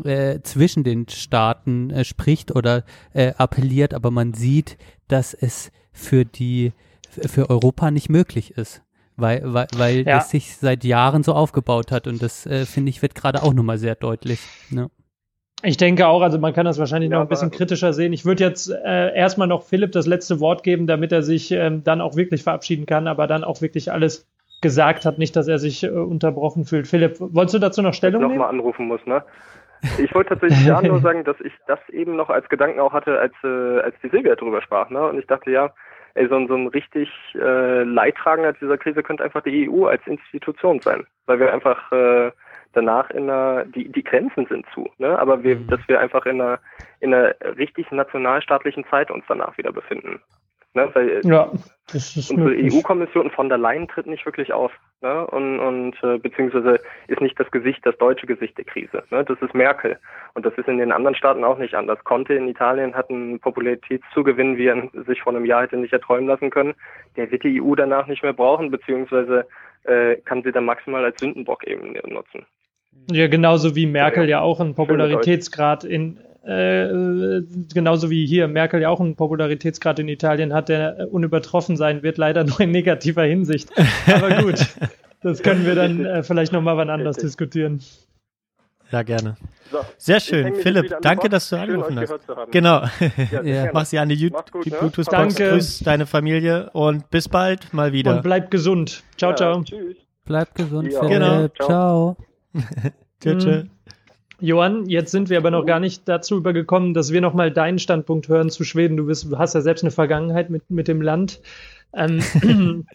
äh, 0.04 0.40
zwischen 0.42 0.84
den 0.84 1.08
Staaten 1.08 1.88
äh, 1.88 2.04
spricht 2.04 2.54
oder 2.54 2.84
äh, 3.14 3.32
appelliert, 3.38 3.94
aber 3.94 4.10
man 4.10 4.34
sieht, 4.34 4.76
dass 5.08 5.32
es 5.32 5.72
für 5.90 6.26
die 6.26 6.72
für 7.08 7.50
Europa 7.50 7.90
nicht 7.90 8.08
möglich 8.08 8.56
ist. 8.56 8.82
Weil, 9.16 9.42
weil, 9.44 9.66
weil 9.76 9.96
ja. 10.06 10.18
das 10.18 10.30
sich 10.30 10.56
seit 10.56 10.84
Jahren 10.84 11.24
so 11.24 11.32
aufgebaut 11.32 11.90
hat 11.90 12.06
und 12.06 12.22
das, 12.22 12.46
äh, 12.46 12.66
finde 12.66 12.90
ich, 12.90 13.02
wird 13.02 13.16
gerade 13.16 13.42
auch 13.42 13.52
nochmal 13.52 13.78
sehr 13.78 13.96
deutlich. 13.96 14.40
Ne? 14.70 14.90
Ich 15.64 15.76
denke 15.76 16.06
auch, 16.06 16.22
also 16.22 16.38
man 16.38 16.52
kann 16.52 16.66
das 16.66 16.78
wahrscheinlich 16.78 17.10
ja, 17.10 17.16
noch 17.16 17.24
ein 17.24 17.28
bisschen 17.28 17.50
kritischer 17.50 17.92
sehen. 17.92 18.12
Ich 18.12 18.24
würde 18.24 18.44
jetzt 18.44 18.70
äh, 18.70 19.12
erstmal 19.16 19.48
noch 19.48 19.64
Philipp 19.64 19.90
das 19.90 20.06
letzte 20.06 20.38
Wort 20.38 20.62
geben, 20.62 20.86
damit 20.86 21.10
er 21.10 21.22
sich 21.22 21.50
ähm, 21.50 21.82
dann 21.82 22.00
auch 22.00 22.14
wirklich 22.14 22.44
verabschieden 22.44 22.86
kann, 22.86 23.08
aber 23.08 23.26
dann 23.26 23.42
auch 23.42 23.60
wirklich 23.60 23.90
alles 23.90 24.28
gesagt 24.60 25.04
hat, 25.04 25.18
nicht, 25.18 25.34
dass 25.34 25.48
er 25.48 25.58
sich 25.58 25.82
äh, 25.82 25.88
unterbrochen 25.88 26.64
fühlt. 26.64 26.86
Philipp, 26.86 27.16
wolltest 27.18 27.54
du 27.54 27.58
dazu 27.58 27.82
noch 27.82 27.94
Stellung 27.94 28.22
nehmen? 28.22 28.34
Nochmal 28.34 28.50
anrufen 28.50 28.86
muss, 28.86 29.04
ne? 29.04 29.24
Ich 30.02 30.14
wollte 30.14 30.30
tatsächlich 30.30 30.64
ja 30.64 30.80
nur 30.82 31.00
sagen, 31.00 31.24
dass 31.24 31.40
ich 31.40 31.52
das 31.66 31.78
eben 31.90 32.14
noch 32.16 32.30
als 32.30 32.48
Gedanken 32.48 32.78
auch 32.80 32.92
hatte, 32.92 33.18
als, 33.18 33.34
äh, 33.42 33.80
als 33.80 33.96
die 34.02 34.10
Silvia 34.10 34.36
drüber 34.36 34.62
sprach, 34.62 34.90
ne? 34.90 35.08
Und 35.08 35.18
ich 35.18 35.26
dachte, 35.26 35.50
ja, 35.50 35.72
ey, 36.18 36.28
so, 36.28 36.36
ein, 36.36 36.48
so 36.48 36.54
ein 36.54 36.66
richtig 36.68 37.08
äh, 37.34 37.82
Leidtragender 37.84 38.52
dieser 38.54 38.78
Krise 38.78 39.02
könnte 39.02 39.24
einfach 39.24 39.42
die 39.42 39.68
EU 39.70 39.86
als 39.86 40.06
Institution 40.06 40.80
sein, 40.80 41.06
weil 41.26 41.38
wir 41.38 41.52
einfach 41.52 41.92
äh, 41.92 42.30
danach 42.72 43.10
in 43.10 43.30
einer, 43.30 43.64
die, 43.64 43.90
die 43.90 44.04
Grenzen 44.04 44.46
sind 44.46 44.66
zu, 44.74 44.88
ne? 44.98 45.18
aber 45.18 45.42
wir, 45.42 45.56
mhm. 45.56 45.68
dass 45.68 45.80
wir 45.88 46.00
einfach 46.00 46.26
in 46.26 46.40
einer, 46.40 46.58
in 47.00 47.14
einer 47.14 47.34
richtig 47.56 47.90
nationalstaatlichen 47.90 48.84
Zeit 48.90 49.10
uns 49.10 49.24
danach 49.28 49.56
wieder 49.56 49.72
befinden. 49.72 50.20
Ne? 50.74 50.90
Weil 50.92 51.08
äh, 51.08 51.20
ja, 51.24 51.50
das 51.90 52.16
ist 52.16 52.30
unsere 52.30 52.50
EU-Kommission 52.50 53.30
von 53.30 53.48
der 53.48 53.58
Leyen 53.58 53.88
tritt 53.88 54.06
nicht 54.06 54.24
wirklich 54.26 54.52
auf. 54.52 54.70
Ne? 55.00 55.26
Und, 55.28 55.58
und 55.58 55.94
äh, 56.02 56.18
beziehungsweise 56.18 56.80
ist 57.06 57.20
nicht 57.20 57.38
das 57.40 57.50
Gesicht, 57.50 57.84
das 57.84 57.96
deutsche 57.98 58.26
Gesicht 58.26 58.58
der 58.58 58.64
Krise. 58.64 59.02
Ne? 59.10 59.24
Das 59.24 59.40
ist 59.40 59.54
Merkel. 59.54 59.98
Und 60.34 60.44
das 60.44 60.52
ist 60.58 60.68
in 60.68 60.78
den 60.78 60.92
anderen 60.92 61.14
Staaten 61.16 61.44
auch 61.44 61.58
nicht 61.58 61.74
anders. 61.74 62.02
Conte 62.04 62.34
in 62.34 62.48
Italien 62.48 62.94
hat 62.94 63.08
einen 63.08 63.40
Popularitätszugewinn, 63.40 64.58
wie 64.58 64.66
er 64.66 64.90
sich 65.06 65.22
vor 65.22 65.34
einem 65.34 65.46
Jahr 65.46 65.62
hätte 65.62 65.78
nicht 65.78 65.92
erträumen 65.92 66.28
lassen 66.28 66.50
können. 66.50 66.74
Der 67.16 67.30
wird 67.30 67.44
die 67.44 67.60
EU 67.60 67.74
danach 67.74 68.06
nicht 68.06 68.22
mehr 68.22 68.34
brauchen, 68.34 68.70
beziehungsweise 68.70 69.46
äh, 69.84 70.16
kann 70.16 70.42
sie 70.42 70.52
dann 70.52 70.66
maximal 70.66 71.04
als 71.04 71.18
Sündenbock 71.18 71.66
eben 71.66 71.94
nutzen. 72.12 72.44
Ja, 73.10 73.28
genauso 73.28 73.74
wie 73.74 73.86
Merkel 73.86 74.24
ja, 74.24 74.38
ja 74.38 74.40
auch 74.40 74.60
einen 74.60 74.74
Popularitätsgrad 74.74 75.84
in 75.84 76.18
äh, 76.42 77.42
genauso 77.74 78.10
wie 78.10 78.26
hier 78.26 78.48
Merkel 78.48 78.80
ja 78.80 78.88
auch 78.88 79.00
einen 79.00 79.16
Popularitätsgrad 79.16 79.98
in 79.98 80.08
Italien 80.08 80.52
hat, 80.52 80.68
der 80.68 81.08
unübertroffen 81.10 81.76
sein 81.76 82.02
wird, 82.02 82.16
leider 82.16 82.44
nur 82.44 82.60
in 82.60 82.70
negativer 82.70 83.24
Hinsicht. 83.24 83.70
Aber 84.06 84.42
gut, 84.42 84.66
das 85.22 85.42
können 85.42 85.66
wir 85.66 85.74
dann 85.74 86.04
äh, 86.04 86.22
vielleicht 86.22 86.52
nochmal 86.52 86.76
wann 86.76 86.90
anders 86.90 87.16
diskutieren. 87.16 87.80
Ja, 88.90 89.02
gerne. 89.02 89.36
So, 89.70 89.78
Sehr 89.98 90.20
schön. 90.20 90.54
Philipp, 90.54 90.96
danke, 91.02 91.28
dass 91.28 91.50
du 91.50 91.56
angerufen 91.56 91.98
hast. 91.98 92.14
Genau. 92.50 92.84
Ja, 93.30 93.42
ja. 93.64 93.70
Mach 93.72 93.84
sie 93.84 93.98
an 93.98 94.08
die, 94.08 94.30
gut, 94.30 94.64
die 94.64 94.70
ne? 94.70 94.78
Bluetooth-Box, 94.78 95.34
grüß 95.34 95.80
deine 95.80 96.06
Familie 96.06 96.70
und 96.70 97.10
bis 97.10 97.28
bald 97.28 97.74
mal 97.74 97.92
wieder. 97.92 98.16
Und 98.16 98.22
bleib 98.22 98.50
gesund. 98.50 99.02
Ciao, 99.18 99.32
ja, 99.32 99.36
ciao. 99.36 99.62
Tschüss. 99.62 99.96
Bleib 100.24 100.54
gesund, 100.54 100.90
ja. 100.90 101.00
Philipp. 101.00 101.12
Genau. 101.12 101.48
Ciao. 101.48 102.16
ciao. 103.22 103.34
tschö, 103.38 103.64
Johann, 104.40 104.86
jetzt 104.86 105.10
sind 105.10 105.30
wir 105.30 105.38
aber 105.38 105.50
noch 105.50 105.66
gar 105.66 105.80
nicht 105.80 106.08
dazu 106.08 106.36
übergekommen, 106.36 106.94
dass 106.94 107.12
wir 107.12 107.20
nochmal 107.20 107.50
deinen 107.50 107.78
Standpunkt 107.78 108.28
hören 108.28 108.50
zu 108.50 108.62
Schweden. 108.64 108.96
Du, 108.96 109.06
bist, 109.06 109.26
hast 109.36 109.54
ja 109.54 109.60
selbst 109.60 109.82
eine 109.82 109.90
Vergangenheit 109.90 110.48
mit, 110.48 110.70
mit 110.70 110.86
dem 110.86 111.02
Land. 111.02 111.40
Ähm, 111.94 112.20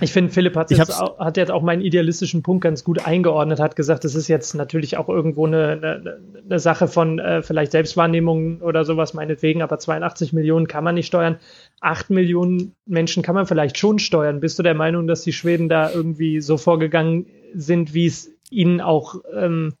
ich 0.00 0.12
finde, 0.12 0.32
Philipp 0.32 0.56
hat 0.56 0.70
jetzt, 0.70 1.00
auch, 1.00 1.18
hat 1.18 1.36
jetzt 1.36 1.50
auch 1.50 1.62
meinen 1.62 1.80
idealistischen 1.82 2.42
Punkt 2.42 2.64
ganz 2.64 2.84
gut 2.84 3.06
eingeordnet, 3.06 3.60
hat 3.60 3.76
gesagt, 3.76 4.04
das 4.04 4.14
ist 4.14 4.28
jetzt 4.28 4.54
natürlich 4.54 4.96
auch 4.96 5.08
irgendwo 5.08 5.46
eine, 5.46 5.72
eine, 5.72 6.20
eine 6.44 6.58
Sache 6.58 6.88
von 6.88 7.18
äh, 7.18 7.42
vielleicht 7.42 7.72
Selbstwahrnehmung 7.72 8.60
oder 8.60 8.84
sowas 8.84 9.14
meinetwegen, 9.14 9.62
aber 9.62 9.78
82 9.78 10.32
Millionen 10.32 10.66
kann 10.66 10.84
man 10.84 10.96
nicht 10.96 11.06
steuern. 11.06 11.38
8 11.80 12.10
Millionen 12.10 12.74
Menschen 12.86 13.22
kann 13.22 13.36
man 13.36 13.46
vielleicht 13.46 13.78
schon 13.78 13.98
steuern. 13.98 14.40
Bist 14.40 14.58
du 14.58 14.62
der 14.62 14.74
Meinung, 14.74 15.06
dass 15.06 15.22
die 15.22 15.32
Schweden 15.32 15.68
da 15.68 15.90
irgendwie 15.90 16.40
so 16.40 16.58
vorgegangen 16.58 17.26
sind, 17.54 17.94
wie 17.94 18.06
es 18.06 18.32
ihnen 18.50 18.80
auch 18.80 19.16
ähm, 19.32 19.74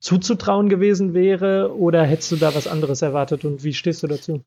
zuzutrauen 0.00 0.68
gewesen 0.68 1.14
wäre 1.14 1.76
oder 1.76 2.04
hättest 2.04 2.32
du 2.32 2.36
da 2.36 2.54
was 2.54 2.66
anderes 2.66 3.02
erwartet 3.02 3.44
und 3.44 3.62
wie 3.62 3.74
stehst 3.74 4.02
du 4.02 4.06
dazu? 4.06 4.42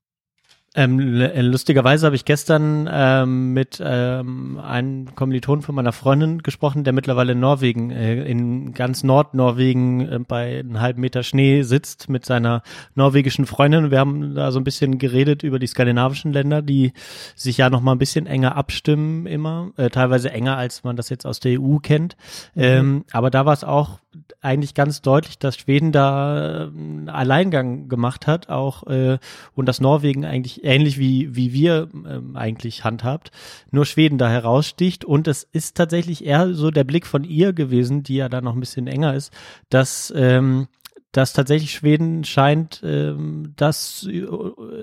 Ähm, 0.76 1.22
äh, 1.22 1.42
lustigerweise 1.42 2.08
habe 2.08 2.16
ich 2.16 2.26
gestern 2.26 2.90
ähm, 2.92 3.54
mit 3.54 3.80
ähm, 3.84 4.60
einem 4.60 5.14
Kommiliton 5.14 5.62
von 5.62 5.76
meiner 5.76 5.92
Freundin 5.92 6.42
gesprochen, 6.42 6.84
der 6.84 6.94
mittlerweile 6.94 7.34
in 7.34 7.40
Norwegen, 7.40 7.92
äh, 7.92 8.24
in 8.24 8.74
ganz 8.74 9.04
Nordnorwegen 9.04 10.10
äh, 10.10 10.20
bei 10.28 10.60
einem 10.60 10.82
halben 10.82 11.02
Meter 11.02 11.22
Schnee 11.22 11.62
sitzt 11.62 12.10
mit 12.10 12.26
seiner 12.26 12.64
norwegischen 12.96 13.46
Freundin. 13.46 13.92
Wir 13.92 14.00
haben 14.00 14.34
da 14.34 14.52
so 14.52 14.60
ein 14.60 14.64
bisschen 14.64 14.98
geredet 14.98 15.44
über 15.44 15.60
die 15.60 15.68
skandinavischen 15.68 16.34
Länder, 16.34 16.64
die 16.64 16.94
sich 17.36 17.58
ja 17.58 17.70
noch 17.70 17.82
mal 17.82 17.92
ein 17.92 18.00
bisschen 18.00 18.26
enger 18.26 18.56
abstimmen 18.56 19.28
immer, 19.28 19.74
äh, 19.78 19.92
teilweise 19.92 20.32
enger 20.32 20.58
als 20.58 20.84
man 20.84 20.96
das 20.96 21.10
jetzt 21.10 21.28
aus 21.28 21.40
der 21.40 21.62
EU 21.62 21.78
kennt. 21.78 22.18
Mhm. 22.56 22.64
Ähm, 22.64 23.06
aber 23.12 23.30
da 23.30 23.46
war 23.46 23.54
es 23.54 23.64
auch 23.64 24.00
eigentlich 24.42 24.74
ganz 24.74 25.02
deutlich, 25.02 25.38
dass 25.40 25.58
Schweden 25.58 25.92
da 25.92 26.66
äh, 26.66 27.10
Alleingang 27.10 27.90
gemacht 27.90 28.28
hat, 28.28 28.50
auch 28.50 28.88
äh, 28.88 29.18
und 29.56 29.68
dass 29.68 29.82
Norwegen 29.82 30.26
eigentlich 30.26 30.64
ähnlich 30.64 30.98
wie 30.98 31.36
wie 31.36 31.54
wir 31.54 31.90
ähm, 31.94 32.36
eigentlich 32.36 32.84
handhabt, 32.84 33.32
nur 33.72 33.86
Schweden 33.86 34.18
da 34.18 34.30
heraussticht 34.30 35.06
und 35.06 35.28
es 35.28 35.44
ist 35.44 35.76
tatsächlich 35.76 36.26
eher 36.26 36.54
so 36.54 36.72
der 36.72 36.84
Blick 36.84 37.06
von 37.06 37.24
ihr 37.24 37.54
gewesen, 37.54 38.04
die 38.04 38.16
ja 38.16 38.30
da 38.30 38.42
noch 38.42 38.54
ein 38.54 38.60
bisschen 38.60 38.88
enger 38.88 39.14
ist, 39.14 39.32
dass 39.70 40.14
ähm, 40.16 40.68
dass 41.14 41.32
tatsächlich 41.32 41.72
Schweden 41.72 42.24
scheint, 42.24 42.82
ähm, 42.84 43.54
das, 43.56 44.10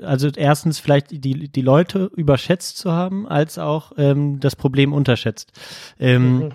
also 0.03 0.29
erstens 0.29 0.79
vielleicht 0.79 1.11
die, 1.11 1.49
die 1.49 1.61
Leute 1.61 2.09
überschätzt 2.15 2.79
zu 2.79 2.93
haben, 2.93 3.27
als 3.27 3.59
auch 3.59 3.93
ähm, 3.97 4.39
das 4.39 4.55
Problem 4.55 4.93
unterschätzt. 4.93 5.53
Ähm, 5.99 6.39
mhm 6.39 6.53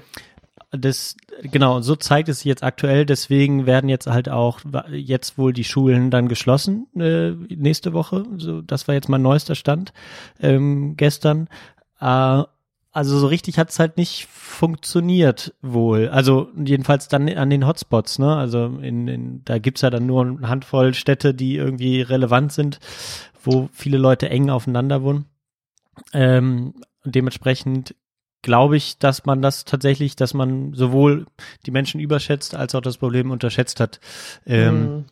das, 0.78 1.16
genau, 1.42 1.82
so 1.82 1.96
zeigt 1.96 2.30
es 2.30 2.40
sich 2.40 2.46
jetzt 2.46 2.64
aktuell. 2.64 3.06
Deswegen 3.06 3.66
werden 3.66 3.90
jetzt 3.90 4.08
halt 4.08 4.30
auch 4.30 4.62
jetzt 4.92 5.38
wohl 5.38 5.54
die 5.54 5.64
Schulen 5.64 6.12
dann 6.12 6.28
geschlossen 6.28 6.88
äh, 6.96 7.32
nächste 7.54 7.94
Woche. 7.94 8.26
So, 8.38 8.62
das 8.62 8.88
war 8.88 8.96
jetzt 8.96 9.10
mein 9.10 9.22
neuester 9.22 9.56
Stand 9.56 9.94
ähm, 10.40 10.96
gestern. 10.98 11.48
Äh, 12.00 12.44
also 12.96 13.20
so 13.20 13.28
richtig 13.28 13.60
hat 13.60 13.72
es 13.72 13.80
halt 13.80 13.98
nicht 13.98 14.26
funktioniert 14.32 15.54
wohl. 15.62 16.08
Also 16.08 16.48
jedenfalls 16.56 17.10
dann 17.10 17.28
an 17.28 17.50
den 17.50 17.68
Hotspots, 17.68 18.20
ne? 18.20 18.38
Also 18.38 18.68
in, 18.82 19.10
in 19.10 19.42
da 19.44 19.60
gibt's 19.60 19.82
ja 19.82 19.90
dann 19.90 20.06
nur 20.06 20.22
eine 20.26 20.48
Handvoll 20.48 20.94
Städte, 20.94 21.34
die 21.34 21.58
irgendwie 21.58 22.02
relevant 22.02 22.54
sind, 22.54 22.80
wo 23.44 23.68
viele 23.74 23.98
Leute 23.98 24.30
eng 24.30 24.50
aufeinander 24.50 25.04
wohnen. 25.04 25.26
Ähm, 26.14 26.74
dementsprechend 27.04 27.96
glaube 28.46 28.78
ich, 28.78 29.00
dass 29.00 29.26
man 29.26 29.42
das 29.42 29.66
tatsächlich, 29.66 30.16
dass 30.16 30.36
man 30.36 30.74
sowohl 30.74 31.26
die 31.66 31.72
Menschen 31.72 32.00
überschätzt 32.00 32.54
als 32.54 32.76
auch 32.76 32.82
das 32.82 33.00
Problem 33.00 33.32
unterschätzt 33.32 33.80
hat. 33.80 34.00
Ähm, 34.46 34.82
mhm. 34.82 35.06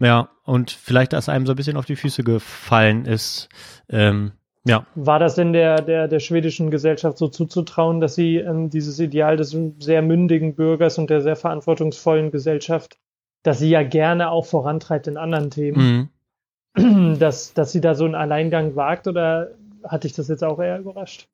Ja, 0.00 0.28
und 0.42 0.72
vielleicht, 0.72 1.12
dass 1.12 1.28
einem 1.28 1.46
so 1.46 1.52
ein 1.52 1.56
bisschen 1.56 1.76
auf 1.76 1.86
die 1.86 1.94
Füße 1.94 2.24
gefallen 2.24 3.06
ist. 3.06 3.48
Ähm, 3.88 4.32
ja. 4.66 4.86
War 4.96 5.20
das 5.20 5.36
denn 5.36 5.52
der, 5.52 5.82
der, 5.82 6.08
der 6.08 6.18
schwedischen 6.18 6.72
Gesellschaft 6.72 7.16
so 7.16 7.28
zuzutrauen, 7.28 8.00
dass 8.00 8.16
sie 8.16 8.38
ähm, 8.38 8.70
dieses 8.70 8.98
Ideal 8.98 9.36
des 9.36 9.56
sehr 9.78 10.02
mündigen 10.02 10.56
Bürgers 10.56 10.98
und 10.98 11.10
der 11.10 11.20
sehr 11.20 11.36
verantwortungsvollen 11.36 12.32
Gesellschaft, 12.32 12.98
dass 13.44 13.60
sie 13.60 13.70
ja 13.70 13.84
gerne 13.84 14.30
auch 14.30 14.46
vorantreibt 14.46 15.06
in 15.06 15.16
anderen 15.16 15.50
Themen, 15.50 16.10
mhm. 16.76 17.18
dass, 17.20 17.54
dass 17.54 17.70
sie 17.70 17.80
da 17.80 17.94
so 17.94 18.04
einen 18.04 18.16
Alleingang 18.16 18.74
wagt 18.74 19.06
oder 19.06 19.52
hatte 19.84 20.08
ich 20.08 20.14
das 20.14 20.26
jetzt 20.26 20.42
auch 20.42 20.58
eher 20.58 20.80
überrascht? 20.80 21.28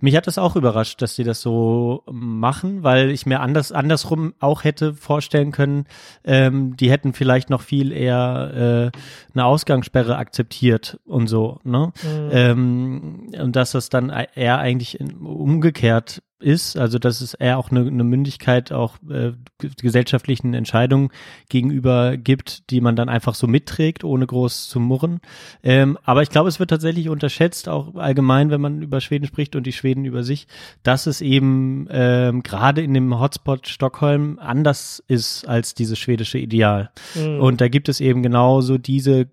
Mich 0.00 0.16
hat 0.16 0.26
das 0.26 0.38
auch 0.38 0.56
überrascht, 0.56 1.00
dass 1.02 1.16
sie 1.16 1.24
das 1.24 1.40
so 1.40 2.02
machen, 2.10 2.82
weil 2.82 3.10
ich 3.10 3.26
mir 3.26 3.40
anders 3.40 3.72
andersrum 3.72 4.34
auch 4.38 4.64
hätte 4.64 4.94
vorstellen 4.94 5.52
können, 5.52 5.86
ähm, 6.24 6.76
die 6.76 6.90
hätten 6.90 7.12
vielleicht 7.12 7.50
noch 7.50 7.62
viel 7.62 7.92
eher 7.92 8.92
äh, 8.94 8.98
eine 9.34 9.44
Ausgangssperre 9.44 10.16
akzeptiert 10.16 11.00
und 11.04 11.26
so, 11.26 11.60
ne? 11.64 11.92
Mhm. 12.02 12.28
Ähm, 12.30 13.30
und 13.40 13.56
dass 13.56 13.72
das 13.72 13.88
dann 13.88 14.10
eher 14.10 14.58
eigentlich 14.58 15.00
umgekehrt 15.00 16.22
ist, 16.38 16.76
also 16.76 16.98
dass 16.98 17.20
es 17.20 17.34
eher 17.34 17.58
auch 17.58 17.70
eine, 17.70 17.80
eine 17.80 18.04
Mündigkeit 18.04 18.72
auch 18.72 18.96
äh, 19.08 19.32
gesellschaftlichen 19.58 20.52
Entscheidungen 20.52 21.08
gegenüber 21.48 22.16
gibt, 22.16 22.70
die 22.70 22.80
man 22.80 22.94
dann 22.94 23.08
einfach 23.08 23.34
so 23.34 23.46
mitträgt, 23.46 24.04
ohne 24.04 24.26
groß 24.26 24.68
zu 24.68 24.78
murren. 24.78 25.20
Ähm, 25.62 25.96
aber 26.04 26.22
ich 26.22 26.28
glaube, 26.28 26.48
es 26.48 26.60
wird 26.60 26.70
tatsächlich 26.70 27.08
unterschätzt, 27.08 27.68
auch 27.68 27.94
allgemein, 27.94 28.50
wenn 28.50 28.60
man 28.60 28.82
über 28.82 29.00
Schweden 29.00 29.26
spricht 29.26 29.56
und 29.56 29.66
die 29.66 29.72
Schweden 29.72 30.04
über 30.04 30.22
sich, 30.22 30.46
dass 30.82 31.06
es 31.06 31.22
eben 31.22 31.88
ähm, 31.90 32.42
gerade 32.42 32.82
in 32.82 32.92
dem 32.92 33.18
Hotspot 33.18 33.66
Stockholm 33.66 34.38
anders 34.38 35.02
ist 35.08 35.48
als 35.48 35.74
dieses 35.74 35.98
schwedische 35.98 36.38
Ideal. 36.38 36.90
Mhm. 37.14 37.40
Und 37.40 37.60
da 37.60 37.68
gibt 37.68 37.88
es 37.88 38.00
eben 38.00 38.22
genauso 38.22 38.76
diese 38.76 39.26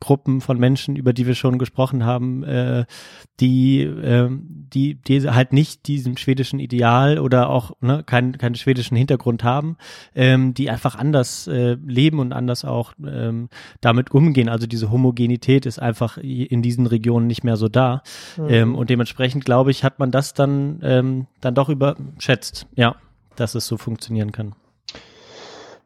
Gruppen 0.00 0.40
von 0.40 0.58
Menschen, 0.58 0.96
über 0.96 1.12
die 1.12 1.26
wir 1.26 1.34
schon 1.36 1.58
gesprochen 1.58 2.04
haben, 2.04 2.42
äh, 2.42 2.84
die, 3.40 3.82
äh, 3.82 4.28
die, 4.30 4.96
die 4.96 5.30
halt 5.30 5.52
nicht 5.52 5.86
diesem 5.86 6.16
schwedischen 6.16 6.47
Ideal 6.52 7.18
oder 7.18 7.50
auch 7.50 7.72
ne, 7.80 8.02
keinen 8.04 8.38
keinen 8.38 8.54
schwedischen 8.54 8.96
Hintergrund 8.96 9.44
haben, 9.44 9.76
ähm, 10.14 10.54
die 10.54 10.70
einfach 10.70 10.96
anders 10.96 11.46
äh, 11.46 11.76
leben 11.86 12.18
und 12.18 12.32
anders 12.32 12.64
auch 12.64 12.94
ähm, 13.06 13.48
damit 13.80 14.10
umgehen. 14.10 14.48
Also 14.48 14.66
diese 14.66 14.90
Homogenität 14.90 15.66
ist 15.66 15.78
einfach 15.78 16.16
in 16.16 16.62
diesen 16.62 16.86
Regionen 16.86 17.26
nicht 17.26 17.44
mehr 17.44 17.56
so 17.56 17.68
da. 17.68 18.02
Mhm. 18.36 18.48
Ähm, 18.48 18.74
und 18.74 18.90
dementsprechend, 18.90 19.44
glaube 19.44 19.70
ich, 19.70 19.84
hat 19.84 19.98
man 19.98 20.10
das 20.10 20.32
dann, 20.32 20.80
ähm, 20.82 21.26
dann 21.40 21.54
doch 21.54 21.68
überschätzt, 21.68 22.66
ja, 22.74 22.96
dass 23.36 23.54
es 23.54 23.66
so 23.66 23.76
funktionieren 23.76 24.32
kann. 24.32 24.54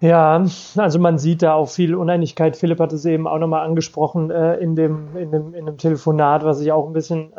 Ja, 0.03 0.45
also 0.77 0.99
man 0.99 1.19
sieht 1.19 1.43
da 1.43 1.55
auch 1.55 1.69
viel 1.69 1.95
Uneinigkeit. 1.95 2.57
Philipp 2.57 2.81
hat 2.81 2.93
es 2.93 3.05
eben 3.05 3.29
auch 3.29 3.39
nochmal 3.39 3.65
angesprochen 3.65 4.33
äh, 4.33 4.57
in, 4.57 4.75
dem, 4.75 5.17
in, 5.17 5.31
dem, 5.31 5.55
in 5.55 5.65
dem 5.65 5.79
Telefonat, 5.79 6.45
was 6.45 6.61
ich 6.61 6.73
auch 6.73 6.89
ein 6.89 6.93
bisschen 6.93 7.33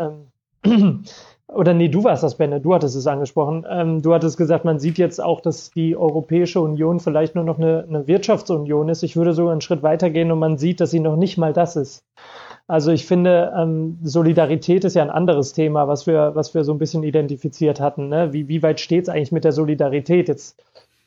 ähm, 0.64 1.04
oder 1.48 1.74
nee, 1.74 1.90
du 1.90 2.04
warst 2.04 2.24
das, 2.24 2.38
Benne, 2.38 2.62
du 2.62 2.74
hattest 2.74 2.96
es 2.96 3.06
angesprochen. 3.06 3.66
Ähm, 3.70 4.02
du 4.02 4.14
hattest 4.14 4.38
gesagt, 4.38 4.66
man 4.66 4.80
sieht 4.80 4.98
jetzt 4.98 5.22
auch, 5.22 5.42
dass 5.42 5.72
die 5.72 5.96
Europäische 5.96 6.62
Union 6.62 7.00
vielleicht 7.00 7.36
nur 7.36 7.44
noch 7.44 7.58
eine, 7.58 7.86
eine 7.88 8.08
Wirtschaftsunion 8.08 8.90
ist. 8.90 9.04
Ich 9.04 9.16
würde 9.16 9.34
sogar 9.34 9.52
einen 9.52 9.62
Schritt 9.62 9.84
weitergehen 9.84 10.32
und 10.32 10.40
man 10.40 10.58
sieht, 10.58 10.80
dass 10.80 10.92
sie 10.92 11.00
noch 11.00 11.16
nicht 11.16 11.38
mal 11.38 11.54
das 11.54 11.76
ist. 11.76 12.06
Also 12.68 12.92
ich 12.92 13.06
finde, 13.06 13.54
ähm, 13.58 14.00
Solidarität 14.04 14.86
ist 14.86 14.96
ja 14.96 15.04
ein 15.04 15.10
anderes 15.10 15.52
Thema, 15.54 15.88
was 15.88 16.08
wir, 16.08 16.34
was 16.34 16.54
wir 16.54 16.64
so 16.64 16.72
ein 16.74 16.80
bisschen 16.80 17.04
identifiziert 17.04 17.82
hatten. 17.82 18.08
Ne? 18.08 18.32
Wie, 18.32 18.48
wie 18.48 18.64
weit 18.64 18.80
steht 18.80 19.04
es 19.04 19.10
eigentlich 19.10 19.34
mit 19.34 19.44
der 19.44 19.52
Solidarität? 19.52 20.30
Jetzt 20.30 20.64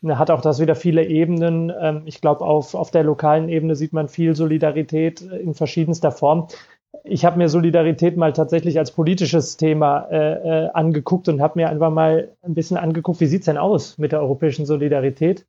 hat 0.07 0.31
auch 0.31 0.43
das 0.43 0.61
wieder 0.61 0.75
viele 0.75 1.07
Ebenen. 1.07 1.73
Ähm, 1.81 2.03
ich 2.05 2.21
glaube, 2.21 2.45
auf, 2.45 2.75
auf 2.75 2.91
der 2.91 3.05
lokalen 3.05 3.49
Ebene 3.49 3.75
sieht 3.75 3.95
man 3.95 4.09
viel 4.09 4.37
Solidarität 4.37 5.23
in 5.23 5.55
verschiedenster 5.55 6.13
Form. 6.13 6.49
Ich 7.05 7.25
habe 7.25 7.39
mir 7.39 7.49
Solidarität 7.49 8.17
mal 8.17 8.33
tatsächlich 8.33 8.79
als 8.79 8.91
politisches 8.91 9.57
Thema 9.57 10.09
äh, 10.11 10.65
äh, 10.65 10.71
angeguckt 10.73 11.29
und 11.29 11.41
habe 11.41 11.59
mir 11.59 11.69
einfach 11.69 11.91
mal 11.91 12.33
ein 12.43 12.55
bisschen 12.55 12.77
angeguckt, 12.77 13.21
wie 13.21 13.27
sieht's 13.27 13.47
denn 13.47 13.59
aus 13.59 13.99
mit 13.99 14.13
der 14.13 14.21
europäischen 14.21 14.67
Solidarität? 14.67 15.47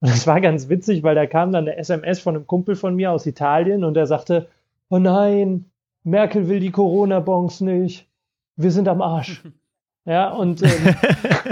Und 0.00 0.10
das 0.10 0.26
war 0.26 0.40
ganz 0.40 0.68
witzig, 0.68 1.02
weil 1.02 1.14
da 1.14 1.26
kam 1.26 1.52
dann 1.52 1.64
eine 1.64 1.76
SMS 1.76 2.20
von 2.20 2.36
einem 2.36 2.46
Kumpel 2.46 2.76
von 2.76 2.94
mir 2.94 3.12
aus 3.12 3.26
Italien 3.26 3.84
und 3.84 3.94
der 3.94 4.06
sagte, 4.06 4.48
oh 4.90 4.98
nein, 4.98 5.70
Merkel 6.04 6.48
will 6.48 6.60
die 6.60 6.70
Corona-Bonds 6.70 7.62
nicht. 7.62 8.06
Wir 8.56 8.70
sind 8.70 8.88
am 8.88 9.02
Arsch. 9.02 9.42
Ja, 10.08 10.30
und 10.30 10.62
ähm, 10.62 10.94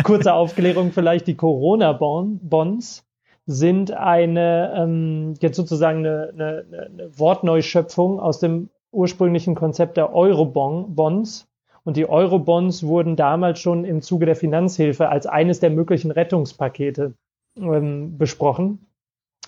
kurze 0.05 0.33
Aufklärung 0.33 0.93
vielleicht, 0.93 1.27
die 1.27 1.35
Corona-Bonds 1.35 3.05
sind 3.47 3.91
eine, 3.91 4.73
ähm, 4.77 5.35
jetzt 5.41 5.57
sozusagen 5.57 6.07
eine, 6.07 6.31
eine, 6.33 6.65
eine 6.71 7.19
Wortneuschöpfung 7.19 8.21
aus 8.21 8.39
dem 8.39 8.71
ursprünglichen 8.95 9.55
Konzept 9.55 9.97
der 9.97 10.15
Eurobonds. 10.15 11.47
Und 11.85 11.97
die 11.97 12.09
Eurobonds 12.09 12.83
wurden 12.85 13.17
damals 13.17 13.61
schon 13.61 13.85
im 13.85 14.01
Zuge 14.01 14.27
der 14.27 14.37
Finanzhilfe 14.37 15.11
als 15.11 15.27
eines 15.27 15.61
der 15.61 15.71
möglichen 15.71 16.11
Rettungspakete 16.11 17.15
ähm, 17.59 18.17
besprochen. 18.17 18.87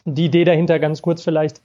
Die 0.04 0.26
Idee 0.26 0.44
dahinter 0.44 0.78
ganz 0.78 1.02
kurz 1.02 1.22
vielleicht 1.22 1.62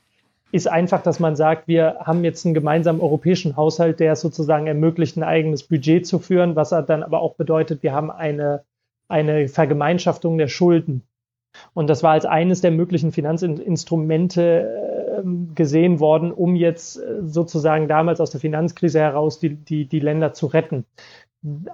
ist 0.52 0.68
einfach, 0.68 1.02
dass 1.02 1.20
man 1.20 1.36
sagt, 1.36 1.68
wir 1.68 1.98
haben 2.02 2.24
jetzt 2.24 2.46
einen 2.46 2.54
gemeinsamen 2.54 3.02
europäischen 3.02 3.56
Haushalt, 3.56 4.00
der 4.00 4.14
es 4.14 4.22
sozusagen 4.22 4.68
ermöglicht, 4.68 5.16
ein 5.18 5.24
eigenes 5.24 5.64
Budget 5.64 6.06
zu 6.06 6.20
führen, 6.20 6.56
was 6.56 6.70
dann 6.70 7.04
aber 7.04 7.22
auch 7.22 7.36
bedeutet, 7.36 7.84
wir 7.84 7.94
haben 7.94 8.12
eine, 8.12 8.64
eine 9.08 9.48
Vergemeinschaftung 9.48 10.38
der 10.38 10.50
Schulden. 10.50 11.04
Und 11.74 11.90
das 11.90 12.04
war 12.04 12.12
als 12.12 12.26
eines 12.26 12.62
der 12.62 12.72
möglichen 12.72 13.12
Finanzinstrumente 13.12 14.42
äh, 14.42 14.91
gesehen 15.56 16.00
worden, 16.00 16.32
um 16.32 16.56
jetzt 16.56 16.98
äh, 16.98 17.22
sozusagen 17.24 17.88
damals 17.88 18.20
aus 18.20 18.32
der 18.32 18.40
Finanzkrise 18.40 19.00
heraus 19.00 19.40
die, 19.40 19.56
die, 19.56 19.88
die 19.88 20.00
Länder 20.00 20.34
zu 20.34 20.48
retten. 20.48 20.86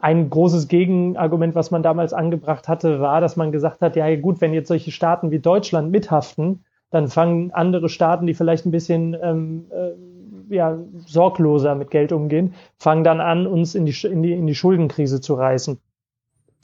Ein 0.02 0.30
großes 0.30 0.68
Gegenargument, 0.68 1.56
was 1.56 1.72
man 1.72 1.84
damals 1.84 2.14
angebracht 2.14 2.68
hatte, 2.68 3.02
war, 3.02 3.20
dass 3.20 3.36
man 3.36 3.52
gesagt 3.52 3.82
hat, 3.82 3.96
ja 3.96 4.16
gut, 4.16 4.40
wenn 4.40 4.54
jetzt 4.54 4.70
solche 4.70 4.92
Staaten 4.92 5.30
wie 5.32 5.40
Deutschland 5.40 5.92
mithaften, 5.92 6.64
dann 6.90 7.10
fangen 7.10 7.52
andere 7.52 7.90
Staaten, 7.90 8.28
die 8.28 8.34
vielleicht 8.34 8.66
ein 8.66 8.72
bisschen 8.72 9.18
ähm, 9.22 9.66
äh, 9.72 10.56
ja, 10.56 10.78
sorgloser 11.06 11.76
mit 11.76 11.92
Geld 11.92 12.12
umgehen, 12.12 12.54
fangen 12.78 13.04
dann 13.04 13.20
an, 13.20 13.46
uns 13.48 13.76
in 13.76 13.86
die, 13.86 13.96
in 14.08 14.24
die, 14.24 14.34
in 14.34 14.48
die 14.48 14.56
Schuldenkrise 14.56 15.22
zu 15.22 15.34
reißen. 15.34 15.80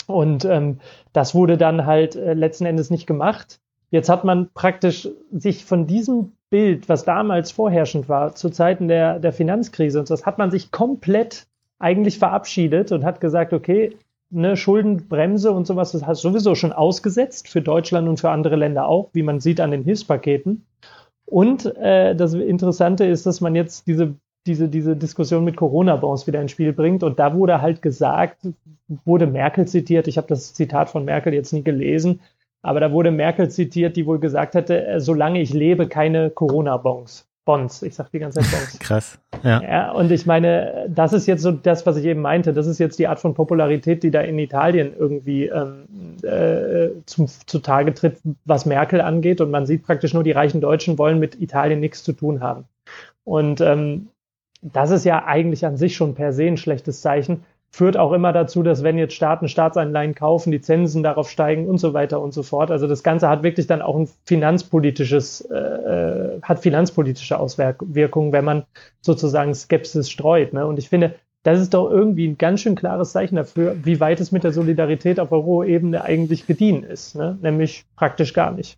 Und 0.08 0.46
ähm, 0.46 0.80
das 1.14 1.36
wurde 1.36 1.58
dann 1.58 1.86
halt 1.86 2.16
äh, 2.16 2.34
letzten 2.34 2.66
Endes 2.66 2.90
nicht 2.90 3.08
gemacht. 3.08 3.60
Jetzt 3.90 4.10
hat 4.10 4.24
man 4.24 4.50
praktisch 4.54 5.08
sich 5.32 5.66
von 5.66 5.88
diesem 5.88 6.34
Bild, 6.54 6.88
was 6.88 7.04
damals 7.04 7.52
vorherrschend 7.52 8.08
war, 8.10 8.36
zu 8.36 8.52
Zeiten 8.52 8.88
der, 8.88 9.18
der 9.18 9.34
Finanzkrise, 9.34 9.98
und 9.98 10.08
das 10.12 10.28
hat 10.28 10.38
man 10.38 10.52
sich 10.52 10.70
komplett 10.70 11.48
eigentlich 11.80 12.20
verabschiedet 12.20 12.92
und 12.92 13.04
hat 13.04 13.20
gesagt, 13.20 13.54
okay, 13.54 13.98
eine 14.32 14.56
Schuldenbremse 14.56 15.52
und 15.52 15.66
sowas, 15.66 15.94
das 15.94 16.06
hat 16.06 16.18
sowieso 16.18 16.54
schon 16.54 16.72
ausgesetzt 16.72 17.48
für 17.48 17.64
Deutschland 17.64 18.08
und 18.08 18.20
für 18.20 18.30
andere 18.30 18.56
Länder 18.56 18.88
auch, 18.88 19.10
wie 19.14 19.24
man 19.24 19.40
sieht 19.40 19.60
an 19.60 19.72
den 19.72 19.84
Hilfspaketen. 19.84 20.64
Und 21.26 21.76
äh, 21.78 22.16
das 22.16 22.36
Interessante 22.36 23.06
ist, 23.06 23.26
dass 23.26 23.42
man 23.42 23.56
jetzt 23.56 23.88
diese, 23.88 24.14
diese, 24.46 24.70
diese 24.70 24.96
Diskussion 24.96 25.44
mit 25.44 25.56
Corona-Bonds 25.56 26.28
wieder 26.28 26.40
ins 26.40 26.52
Spiel 26.52 26.72
bringt. 26.72 27.02
Und 27.02 27.18
da 27.18 27.34
wurde 27.34 27.64
halt 27.64 27.82
gesagt, 27.82 28.48
wurde 29.06 29.26
Merkel 29.26 29.68
zitiert, 29.68 30.08
ich 30.08 30.18
habe 30.18 30.28
das 30.28 30.54
Zitat 30.54 30.92
von 30.92 31.04
Merkel 31.04 31.34
jetzt 31.34 31.52
nie 31.52 31.64
gelesen, 31.64 32.20
aber 32.64 32.80
da 32.80 32.92
wurde 32.92 33.12
Merkel 33.12 33.50
zitiert, 33.50 33.96
die 33.96 34.08
wohl 34.08 34.20
gesagt 34.20 34.56
hätte, 34.56 34.88
äh, 34.88 35.00
solange 35.00 35.42
ich 35.42 35.54
lebe, 35.54 35.88
keine 35.88 36.32
Corona-Bonds. 36.32 37.28
Bonds. 37.46 37.82
Ich 37.84 37.96
sag 37.96 38.10
die 38.12 38.20
ganze 38.20 38.40
Zeit 38.40 38.52
Bonds. 38.52 38.80
Krass. 38.80 39.20
Ja. 39.44 39.62
ja. 39.62 39.92
Und 39.92 40.12
ich 40.12 40.26
meine, 40.26 40.86
das 40.88 41.12
ist 41.12 41.28
jetzt 41.28 41.42
so 41.42 41.52
das, 41.52 41.86
was 41.86 41.98
ich 41.98 42.06
eben 42.06 42.22
meinte. 42.22 42.54
Das 42.54 42.68
ist 42.68 42.80
jetzt 42.80 42.98
die 43.00 43.08
Art 43.08 43.20
von 43.20 43.34
Popularität, 43.34 44.02
die 44.02 44.12
da 44.12 44.22
in 44.22 44.40
Italien 44.40 44.94
irgendwie 44.98 45.48
ähm, 45.48 46.16
äh, 46.24 46.92
zum, 47.06 47.28
zutage 47.28 47.94
tritt, 47.94 48.20
was 48.46 48.66
Merkel 48.66 49.02
angeht. 49.02 49.42
Und 49.42 49.52
man 49.52 49.66
sieht 49.66 49.84
praktisch 49.84 50.14
nur, 50.14 50.24
die 50.24 50.32
reichen 50.32 50.62
Deutschen 50.62 50.98
wollen 50.98 51.20
mit 51.20 51.42
Italien 51.42 51.82
nichts 51.82 52.02
zu 52.04 52.14
tun 52.14 52.40
haben. 52.40 52.64
Und 53.26 53.60
ähm, 53.60 54.08
das 54.62 54.92
ist 54.92 55.04
ja 55.04 55.26
eigentlich 55.26 55.66
an 55.66 55.76
sich 55.76 55.98
schon 55.98 56.16
per 56.16 56.32
se 56.32 56.46
ein 56.46 56.56
schlechtes 56.56 57.02
Zeichen. 57.02 57.44
Führt 57.74 57.98
auch 57.98 58.14
immer 58.14 58.32
dazu, 58.34 58.62
dass 58.62 58.84
wenn 58.84 59.00
jetzt 59.00 59.16
Staaten 59.16 59.50
Staatsanleihen 59.50 60.14
kaufen, 60.14 60.52
die 60.52 60.62
Zinsen 60.62 61.02
darauf 61.02 61.28
steigen 61.28 61.68
und 61.68 61.80
so 61.80 61.96
weiter 61.96 62.22
und 62.22 62.32
so 62.32 62.44
fort. 62.44 62.70
Also 62.70 62.88
das 62.88 63.02
Ganze 63.02 63.28
hat 63.28 63.42
wirklich 63.42 63.66
dann 63.66 63.82
auch 63.82 63.98
ein 63.98 64.08
finanzpolitisches, 64.26 65.42
äh, 65.42 65.58
äh 65.58 66.42
hat 66.44 66.60
finanzpolitische 66.60 67.40
Auswirkungen, 67.40 68.32
wenn 68.32 68.46
man 68.46 68.64
sozusagen 69.02 69.56
Skepsis 69.56 70.12
streut. 70.12 70.54
Ne? 70.54 70.68
Und 70.68 70.78
ich 70.78 70.88
finde, 70.88 71.16
das 71.42 71.60
ist 71.60 71.74
doch 71.74 71.90
irgendwie 71.90 72.28
ein 72.28 72.38
ganz 72.38 72.62
schön 72.62 72.76
klares 72.76 73.12
Zeichen 73.12 73.38
dafür, 73.38 73.76
wie 73.84 74.00
weit 74.00 74.20
es 74.20 74.32
mit 74.32 74.44
der 74.44 74.54
Solidarität 74.54 75.20
auf 75.20 75.32
Euro-Ebene 75.32 76.04
eigentlich 76.04 76.46
gediehen 76.46 76.84
ist. 76.84 77.16
Ne? 77.16 77.40
Nämlich 77.42 77.86
praktisch 77.96 78.34
gar 78.34 78.52
nicht. 78.52 78.78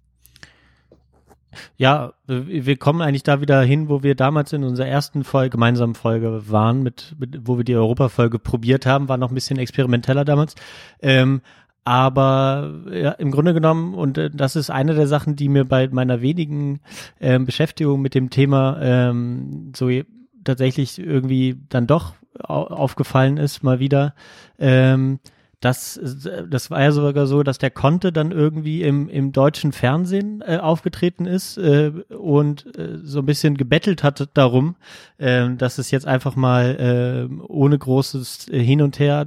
Ja, 1.77 2.14
wir 2.27 2.77
kommen 2.77 3.02
eigentlich 3.02 3.23
da 3.23 3.41
wieder 3.41 3.61
hin, 3.61 3.90
wo 3.90 4.03
wir 4.03 4.15
damals 4.15 4.53
in 4.53 4.64
unserer 4.64 4.88
ersten 4.88 5.23
Folge, 5.23 5.52
gemeinsamen 5.52 5.95
Folge 5.95 6.49
waren, 6.49 6.84
mit, 6.84 7.15
mit 7.19 7.48
wo 7.48 7.57
wir 7.57 7.64
die 7.64 7.76
Europa-Folge 7.76 8.40
probiert 8.40 8.86
haben, 8.86 9.10
war 9.10 9.18
noch 9.18 9.30
ein 9.32 9.36
bisschen 9.36 9.60
experimenteller 9.60 10.26
damals. 10.26 10.56
Ähm, 11.02 11.41
aber 11.84 12.73
ja, 12.91 13.11
im 13.11 13.30
Grunde 13.30 13.53
genommen, 13.53 13.94
und 13.94 14.18
äh, 14.18 14.32
das 14.32 14.56
ist 14.56 14.72
eine 14.72 14.95
der 14.95 15.07
Sachen, 15.07 15.36
die 15.36 15.49
mir 15.49 15.65
bei 15.65 15.88
meiner 15.88 16.22
wenigen 16.22 16.82
ähm, 17.22 17.45
Beschäftigung 17.45 18.02
mit 18.02 18.15
dem 18.15 18.32
Thema 18.32 18.80
ähm, 18.82 19.72
so 19.76 19.90
tatsächlich 20.44 20.98
irgendwie 20.98 21.57
dann 21.69 21.86
doch 21.88 22.14
aufgefallen 22.40 23.38
ist, 23.38 23.64
mal 23.64 23.80
wieder, 23.80 24.14
ähm, 24.60 25.19
das, 25.60 25.99
das 26.49 26.69
war 26.69 26.82
ja 26.82 26.91
sogar 26.91 27.27
so, 27.27 27.44
dass 27.44 27.57
der 27.57 27.72
Conte 27.72 28.11
dann 28.11 28.32
irgendwie 28.32 28.84
im, 28.84 29.10
im 29.10 29.32
deutschen 29.32 29.72
Fernsehen 29.72 30.41
äh, 30.45 30.57
aufgetreten 30.57 31.26
ist 31.26 31.57
äh, 31.57 31.91
und 32.10 32.77
äh, 32.77 32.99
so 33.03 33.19
ein 33.19 33.26
bisschen 33.26 33.57
gebettelt 33.57 34.03
hat 34.03 34.30
darum, 34.34 34.76
äh, 35.18 35.49
dass 35.56 35.77
es 35.77 35.91
jetzt 35.91 36.07
einfach 36.07 36.36
mal 36.36 37.30
äh, 37.30 37.44
ohne 37.48 37.77
großes 37.77 38.48
Hin 38.52 38.82
und 38.82 38.99
Her 38.99 39.26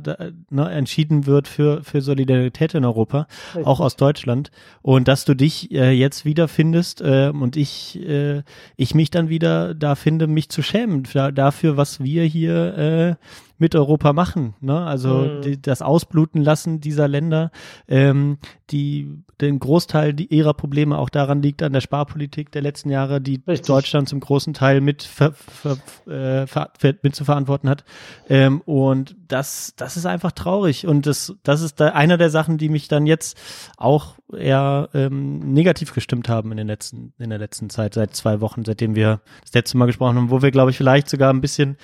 ne, 0.50 0.70
entschieden 0.70 1.26
wird 1.26 1.48
für, 1.48 1.82
für 1.82 2.00
Solidarität 2.00 2.74
in 2.74 2.84
Europa, 2.84 3.26
Richtig. 3.55 3.66
auch 3.66 3.80
aus 3.80 3.96
Deutschland. 3.96 4.50
Und 4.82 5.09
dass 5.09 5.24
du 5.24 5.34
dich 5.34 5.70
äh, 5.72 5.90
jetzt 5.90 6.24
wiederfindest 6.24 7.00
äh, 7.00 7.28
und 7.28 7.56
ich, 7.56 8.00
äh, 8.00 8.42
ich 8.76 8.94
mich 8.94 9.10
dann 9.10 9.28
wieder 9.28 9.74
da 9.74 9.94
finde, 9.94 10.26
mich 10.26 10.48
zu 10.48 10.62
schämen 10.62 11.05
da, 11.12 11.32
dafür, 11.32 11.76
was 11.76 12.02
wir 12.02 12.24
hier 12.24 12.78
äh, 12.78 13.14
mit 13.59 13.74
Europa 13.74 14.12
machen. 14.12 14.55
Ne? 14.60 14.80
Also 14.80 15.09
mhm. 15.09 15.43
die, 15.43 15.60
das 15.60 15.82
Ausbluten 15.82 16.43
lassen 16.43 16.80
dieser 16.80 17.09
Länder, 17.09 17.51
ähm, 17.89 18.39
die 18.70 19.22
den 19.40 19.60
Großteil 19.60 20.16
ihrer 20.20 20.55
Probleme 20.55 20.98
auch 20.98 21.10
daran 21.10 21.43
liegt 21.43 21.62
an 21.62 21.72
der 21.72 21.80
Sparpolitik 21.80 22.51
der 22.51 22.62
letzten 22.62 22.90
Jahre, 22.90 23.20
die 23.20 23.40
Richtig. 23.47 23.66
Deutschland 23.66 24.09
zum 24.09 24.20
großen 24.20 24.52
Teil 24.52 24.80
mit, 24.80 25.02
ver, 25.05 25.32
ver, 25.32 25.76
äh, 26.06 26.47
ver, 26.47 26.70
mit 27.02 27.14
zu 27.14 27.24
verantworten 27.24 27.68
hat. 27.68 27.85
Ähm, 28.28 28.60
und 28.62 29.16
das, 29.28 29.74
das 29.76 29.97
ist 29.97 30.06
einfach 30.06 30.32
traurig. 30.32 30.86
Und 30.86 31.06
das, 31.06 31.35
das 31.44 31.62
ist 31.62 31.78
da 31.78 31.90
einer 31.90 32.16
der 32.16 32.30
Sachen, 32.30 32.59
die 32.59 32.68
mich 32.68 32.89
dann 32.89 33.06
jetzt 33.06 33.39
auch 33.76 34.16
eher 34.36 34.89
ähm, 34.93 35.39
negativ 35.52 35.94
gestimmt 35.94 36.28
haben 36.28 36.51
in 36.51 36.56
den 36.56 36.66
letzten, 36.66 37.12
in 37.18 37.30
der 37.30 37.39
letzten 37.39 37.70
Zeit, 37.70 37.94
seit 37.94 38.14
zwei 38.16 38.40
Wochen, 38.40 38.64
seitdem 38.64 38.94
wir 38.94 39.20
das 39.43 39.55
letzte 39.55 39.78
Mal 39.78 39.86
gesprochen 39.86 40.16
haben, 40.16 40.30
wo 40.30 40.43
wir, 40.43 40.51
glaube 40.51 40.70
ich, 40.70 40.76
vielleicht 40.76 41.09
sogar 41.09 41.32
ein 41.32 41.40
bisschen 41.40 41.76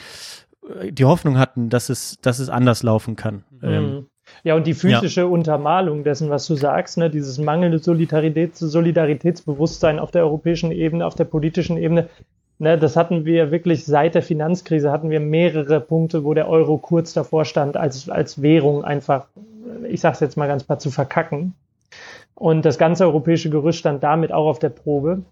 die 0.91 1.05
Hoffnung 1.05 1.39
hatten, 1.39 1.69
dass 1.69 1.89
es, 1.89 2.19
dass 2.21 2.39
es 2.39 2.49
anders 2.49 2.83
laufen 2.83 3.17
kann. 3.17 3.45
Mhm. 3.61 3.69
Ähm, 3.69 4.07
ja, 4.43 4.55
und 4.55 4.67
die 4.67 4.75
physische 4.75 5.23
ja. 5.23 5.27
Untermalung 5.27 6.05
dessen, 6.05 6.31
was 6.31 6.47
du 6.47 6.55
sagst, 6.55 6.99
ne, 6.99 7.11
dieses 7.11 7.39
mangelnde 7.39 7.79
Solidarität, 7.79 8.57
Solidaritätsbewusstsein 8.57 9.99
auf 9.99 10.11
der 10.11 10.23
europäischen 10.23 10.73
Ebene, 10.73 11.07
auf 11.07 11.15
der 11.15 11.25
politischen 11.25 11.77
Ebene, 11.77 12.09
ne, 12.59 12.79
das 12.79 12.97
hatten 12.97 13.25
wir 13.25 13.51
wirklich 13.51 13.85
seit 13.85 14.15
der 14.15 14.23
Finanzkrise, 14.23 14.91
hatten 14.91 15.11
wir 15.11 15.21
mehrere 15.21 15.81
Punkte, 15.81 16.25
wo 16.25 16.35
der 16.35 16.49
Euro 16.49 16.79
kurz 16.79 17.13
davor 17.13 17.45
stand, 17.45 17.77
als, 17.77 18.09
als 18.09 18.41
Währung 18.41 18.85
einfach, 18.85 19.27
ich 19.89 20.01
sag's 20.01 20.21
jetzt 20.21 20.37
mal 20.37 20.49
ganz 20.49 20.65
paar 20.65 20.79
zu 20.79 20.91
verkacken. 20.91 21.55
Und 22.35 22.65
das 22.65 22.79
ganze 22.79 23.05
europäische 23.05 23.51
Gerüst 23.51 23.79
stand 23.79 24.03
damit 24.03 24.33
auch 24.33 24.47
auf 24.47 24.59
der 24.59 24.71
Probe. 24.71 25.23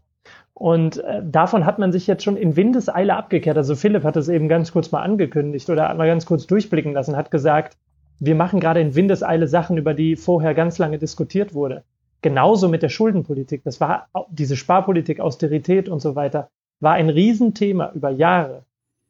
Und 0.63 0.99
äh, 0.99 1.21
davon 1.25 1.67
hat 1.67 1.81
man 1.81 1.91
sich 1.91 2.07
jetzt 2.07 2.23
schon 2.23 2.37
in 2.37 2.55
Windeseile 2.55 3.17
abgekehrt. 3.17 3.57
Also 3.57 3.75
Philipp 3.75 4.05
hat 4.05 4.17
es 4.17 4.29
eben 4.29 4.49
ganz 4.49 4.71
kurz 4.71 4.93
mal 4.93 5.03
angekündigt 5.03 5.69
oder 5.69 5.89
hat 5.89 5.99
mal 5.99 6.07
ganz 6.07 6.25
kurz 6.25 6.47
durchblicken 6.47 6.93
lassen, 6.93 7.17
hat 7.17 7.33
gesagt, 7.33 7.77
wir 8.21 8.37
machen 8.37 8.61
gerade 8.61 8.81
in 8.81 8.95
Windeseile 8.95 9.49
Sachen, 9.49 9.77
über 9.77 9.93
die 9.93 10.15
vorher 10.15 10.55
ganz 10.55 10.79
lange 10.79 11.01
diskutiert 11.01 11.53
wurde. 11.53 11.83
Genauso 12.21 12.69
mit 12.69 12.85
der 12.85 12.91
Schuldenpolitik. 12.91 13.65
Das 13.65 13.81
war 13.81 14.07
diese 14.31 14.55
Sparpolitik, 14.55 15.19
Austerität 15.19 15.89
und 15.89 15.99
so 15.99 16.15
weiter, 16.15 16.49
war 16.79 16.93
ein 16.93 17.11
Riesenthema 17.11 17.91
über 17.93 18.11
Jahre. 18.11 18.63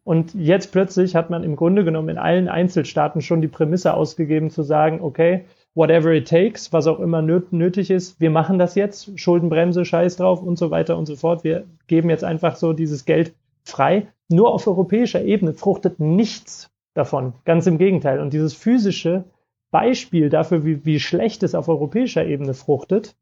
Und 0.05 0.33
jetzt 0.33 0.73
plötzlich 0.73 1.15
hat 1.15 1.29
man 1.29 1.45
im 1.45 1.57
Grunde 1.57 1.85
genommen 1.85 2.09
in 2.09 2.19
allen 2.19 2.49
Einzelstaaten 2.49 3.21
schon 3.21 3.43
die 3.43 3.49
Prämisse 3.49 3.93
ausgegeben 3.93 4.49
zu 4.49 4.63
sagen, 4.63 5.03
okay, 5.03 5.45
whatever 5.75 6.13
it 6.13 6.29
takes, 6.29 6.73
was 6.73 6.87
auch 6.87 7.01
immer 7.01 7.23
nötig 7.23 7.91
ist, 7.91 8.21
wir 8.21 8.31
machen 8.31 8.59
das 8.59 8.75
jetzt, 8.75 9.19
Schuldenbremse, 9.19 9.85
scheiß 9.85 10.17
drauf 10.17 10.43
und 10.43 10.59
so 10.59 10.71
weiter 10.71 10.99
und 10.99 11.07
so 11.07 11.17
fort. 11.17 11.45
Wir 11.45 11.65
geben 11.87 12.11
jetzt 12.11 12.25
einfach 12.25 12.57
so 12.57 12.73
dieses 12.73 13.05
Geld 13.05 13.35
frei. 13.65 14.09
Nur 14.29 14.53
auf 14.53 14.67
europäischer 14.67 15.23
Ebene 15.23 15.55
fruchtet 15.55 15.99
nichts 16.01 16.71
davon. 16.95 17.35
Ganz 17.45 17.67
im 17.67 17.79
Gegenteil. 17.79 18.21
Und 18.21 18.33
dieses 18.33 18.55
physische 18.55 19.25
Beispiel 19.71 20.29
dafür, 20.29 20.65
wie, 20.65 20.85
wie 20.85 21.01
schlecht 21.01 21.43
es 21.43 21.55
auf 21.55 21.69
europäischer 21.69 22.27
Ebene 22.27 22.55
fruchtet, 22.55 23.17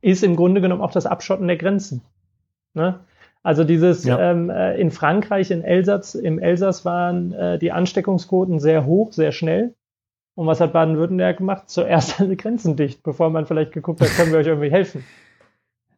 ist 0.00 0.22
im 0.22 0.36
Grunde 0.36 0.60
genommen 0.60 0.82
auch 0.82 0.92
das 0.92 1.06
Abschotten 1.06 1.46
der 1.46 1.56
Grenzen. 1.56 2.02
Ne? 2.74 3.00
Also 3.42 3.64
dieses 3.64 4.04
ja. 4.04 4.18
ähm, 4.18 4.50
äh, 4.50 4.78
in 4.78 4.90
Frankreich, 4.90 5.50
in 5.50 5.62
Elsass, 5.62 6.14
im 6.14 6.38
Elsass 6.38 6.84
waren 6.84 7.32
äh, 7.32 7.58
die 7.58 7.72
Ansteckungsquoten 7.72 8.60
sehr 8.60 8.84
hoch, 8.84 9.12
sehr 9.12 9.32
schnell. 9.32 9.74
Und 10.38 10.46
was 10.46 10.60
hat 10.60 10.72
Baden-Württemberg 10.72 11.38
gemacht? 11.38 11.64
Zuerst 11.68 12.20
alle 12.20 12.36
Grenzen 12.36 12.76
dicht, 12.76 13.02
bevor 13.02 13.28
man 13.28 13.44
vielleicht 13.44 13.72
geguckt 13.72 14.00
hat, 14.00 14.10
können 14.10 14.30
wir 14.30 14.38
euch 14.38 14.46
irgendwie 14.46 14.70
helfen. 14.70 15.04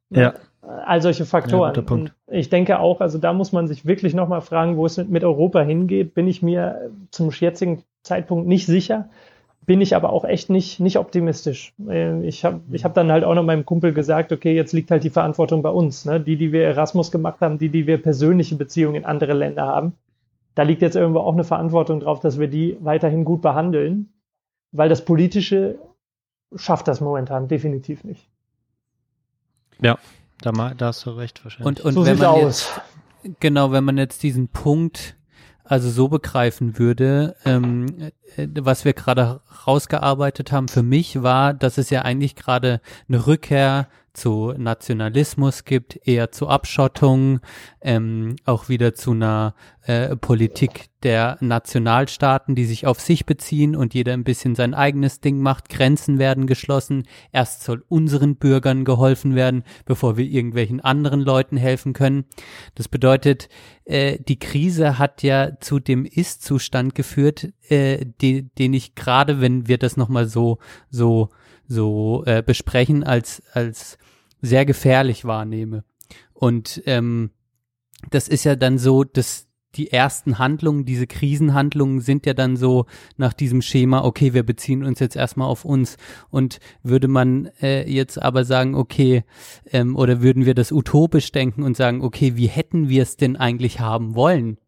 Ja. 0.09 0.33
All 0.63 1.03
solche 1.03 1.27
Faktoren. 1.27 1.75
Ja, 1.75 1.83
und 1.93 2.15
ich 2.27 2.49
denke 2.49 2.79
auch, 2.79 3.03
also 3.03 3.19
da 3.19 3.35
muss 3.35 3.53
man 3.53 3.69
sich 3.69 3.85
wirklich 3.85 4.15
nochmal 4.15 4.41
fragen, 4.41 4.79
wo 4.79 4.87
es 4.87 4.97
mit 4.97 5.25
Europa 5.25 5.61
hingeht. 5.61 6.15
Bin 6.15 6.27
ich 6.27 6.41
mir 6.41 6.91
zum 7.11 7.29
jetzigen 7.33 7.83
Zeitpunkt 8.03 8.49
nicht 8.49 8.65
sicher. 8.65 9.11
Bin 9.67 9.83
ich 9.83 9.95
aber 9.95 10.11
auch 10.11 10.25
echt 10.25 10.49
nicht, 10.49 10.81
nicht 10.81 10.97
optimistisch. 10.97 11.75
Äh, 11.87 12.27
ich 12.27 12.43
habe 12.47 12.63
ich 12.73 12.87
hab 12.87 12.95
dann 12.95 13.13
halt 13.13 13.25
auch 13.25 13.35
noch 13.35 13.45
meinem 13.45 13.67
Kumpel 13.67 13.93
gesagt, 13.93 14.33
okay, 14.33 14.55
jetzt 14.55 14.73
liegt 14.73 14.91
halt 14.91 15.05
die 15.05 15.11
Verantwortung 15.11 15.61
bei 15.61 15.69
uns. 15.69 16.07
Ne? 16.07 16.19
Die, 16.19 16.37
die 16.37 16.51
wir 16.51 16.65
Erasmus 16.65 17.11
gemacht 17.11 17.43
haben, 17.43 17.59
die, 17.59 17.69
die 17.69 17.87
wir 17.87 18.01
persönliche 18.01 18.57
Beziehungen 18.57 18.97
in 18.97 19.05
andere 19.05 19.35
Länder 19.35 19.67
haben. 19.67 19.93
Da 20.55 20.63
liegt 20.63 20.81
jetzt 20.81 20.97
irgendwo 20.97 21.21
auch 21.21 21.35
eine 21.35 21.45
Verantwortung 21.45 22.01
drauf, 22.01 22.21
dass 22.21 22.41
wir 22.41 22.49
die 22.49 22.79
weiterhin 22.81 23.27
gut 23.27 23.43
behandeln 23.43 24.09
weil 24.73 24.89
das 24.89 25.05
Politische 25.05 25.79
schafft 26.55 26.89
das 26.89 27.01
momentan 27.01 27.49
definitiv 27.49 28.05
nicht. 28.05 28.29
Ja, 29.81 29.99
da, 30.41 30.53
da 30.53 30.87
hast 30.87 31.07
du 31.07 31.11
recht 31.11 31.43
wahrscheinlich. 31.45 31.67
Und, 31.67 31.81
und 31.81 31.93
so 31.95 32.07
wenn 32.07 32.19
man 32.19 32.27
aus. 32.27 32.71
Jetzt, 33.23 33.41
genau, 33.41 33.73
wenn 33.73 33.85
man 33.85 33.99
jetzt 33.99 34.23
diesen 34.23 34.49
Punkt 34.49 35.17
also 35.71 35.89
so 35.89 36.09
begreifen 36.09 36.79
würde, 36.79 37.37
ähm, 37.45 37.87
äh, 38.37 38.49
was 38.59 38.85
wir 38.85 38.93
gerade 38.93 39.41
rausgearbeitet 39.67 40.51
haben 40.51 40.67
für 40.67 40.83
mich 40.83 41.23
war, 41.23 41.55
dass 41.55 41.79
es 41.79 41.91
ja 41.91 42.03
eigentlich 42.03 42.35
gerade 42.35 42.81
eine 43.09 43.27
Rückkehr 43.29 43.87
zu 44.13 44.55
Nationalismus 44.57 45.65
gibt, 45.65 45.99
eher 46.07 46.33
zu 46.33 46.49
Abschottung, 46.49 47.41
ähm, 47.81 48.37
auch 48.45 48.69
wieder 48.69 48.95
zu 48.95 49.13
einer 49.13 49.55
äh, 49.83 50.17
Politik 50.17 50.91
der 51.03 51.39
Nationalstaaten, 51.41 52.55
die 52.55 52.67
sich 52.67 52.87
auf 52.87 53.01
sich 53.01 53.25
beziehen 53.25 53.75
und 53.75 53.95
jeder 53.95 54.13
ein 54.13 54.25
bisschen 54.25 54.55
sein 54.55 54.75
eigenes 54.75 55.21
Ding 55.21 55.41
macht. 55.41 55.69
Grenzen 55.69 56.19
werden 56.19 56.47
geschlossen. 56.47 57.05
Erst 57.33 57.63
soll 57.63 57.85
unseren 57.89 58.37
Bürgern 58.37 58.85
geholfen 58.85 59.35
werden, 59.35 59.65
bevor 59.87 60.17
wir 60.17 60.27
irgendwelchen 60.27 60.81
anderen 60.81 61.21
Leuten 61.21 61.57
helfen 61.57 61.93
können. 61.93 62.25
Das 62.75 62.89
bedeutet, 62.89 63.49
äh, 63.85 64.19
die 64.19 64.39
Krise 64.39 64.99
hat 64.99 65.23
ja 65.23 65.59
zu 65.61 65.81
dem 65.81 66.05
Ist-Zustand 66.05 66.95
geführt, 66.95 67.49
äh, 67.69 68.05
die, 68.21 68.51
den 68.55 68.75
ich 68.75 68.95
gerade, 68.95 69.41
wenn 69.41 69.67
wir 69.67 69.79
das 69.79 69.97
nochmal 69.97 70.27
so, 70.27 70.59
so 70.91 71.31
so 71.71 72.25
äh, 72.27 72.43
besprechen, 72.43 73.05
als, 73.05 73.43
als 73.53 73.97
sehr 74.43 74.67
gefährlich 74.67 75.25
wahrnehme. 75.25 75.85
Und 76.35 76.83
ähm, 76.87 77.31
das 78.11 78.27
ist 78.27 78.45
ja 78.45 78.57
dann 78.57 78.77
so, 78.77 79.05
dass 79.05 79.47
die 79.77 79.93
ersten 79.93 80.41
Handlungen, 80.41 80.85
diese 80.85 81.07
Krisenhandlungen 81.07 82.01
sind 82.01 82.27
ja 82.27 82.35
dann 82.35 82.57
so 82.57 82.87
nach 83.17 83.33
diesem 83.33 83.63
Schema, 83.63 84.03
okay, 84.03 84.35
wir 84.35 84.43
beziehen 84.43 84.85
uns 84.85 84.99
jetzt 84.99 85.15
erstmal 85.15 85.47
auf 85.47 85.65
uns. 85.65 85.97
Und 86.29 86.59
würde 86.83 87.07
man 87.07 87.51
äh, 87.63 87.89
jetzt 87.89 88.21
aber 88.21 88.45
sagen, 88.45 88.75
okay, 88.75 89.23
ähm, 89.71 89.95
oder 89.95 90.23
würden 90.23 90.47
wir 90.47 90.55
das 90.55 90.73
utopisch 90.73 91.31
denken 91.31 91.63
und 91.63 91.77
sagen, 91.77 92.03
okay, 92.03 92.35
wie 92.35 92.49
hätten 92.49 92.89
wir 92.89 93.05
es 93.05 93.17
denn 93.17 93.37
eigentlich 93.37 93.79
haben 93.79 94.17
wollen? 94.17 94.59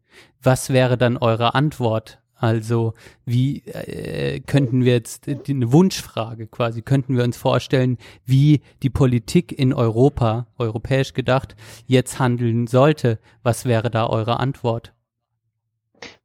Was 0.41 0.69
wäre 0.69 0.97
dann 0.97 1.17
eure 1.17 1.53
Antwort? 1.53 2.22
Also 2.43 2.93
wie 3.23 3.63
äh, 3.67 4.41
könnten 4.41 4.83
wir 4.83 4.91
jetzt 4.91 5.29
äh, 5.29 5.37
eine 5.47 5.71
Wunschfrage 5.71 6.47
quasi, 6.47 6.81
könnten 6.81 7.15
wir 7.15 7.23
uns 7.23 7.37
vorstellen, 7.37 7.97
wie 8.25 8.59
die 8.81 8.89
Politik 8.89 9.57
in 9.57 9.71
Europa, 9.71 10.47
europäisch 10.57 11.13
gedacht, 11.13 11.55
jetzt 11.87 12.19
handeln 12.19 12.67
sollte? 12.67 13.19
Was 13.43 13.63
wäre 13.63 13.89
da 13.89 14.07
eure 14.07 14.41
Antwort? 14.41 14.93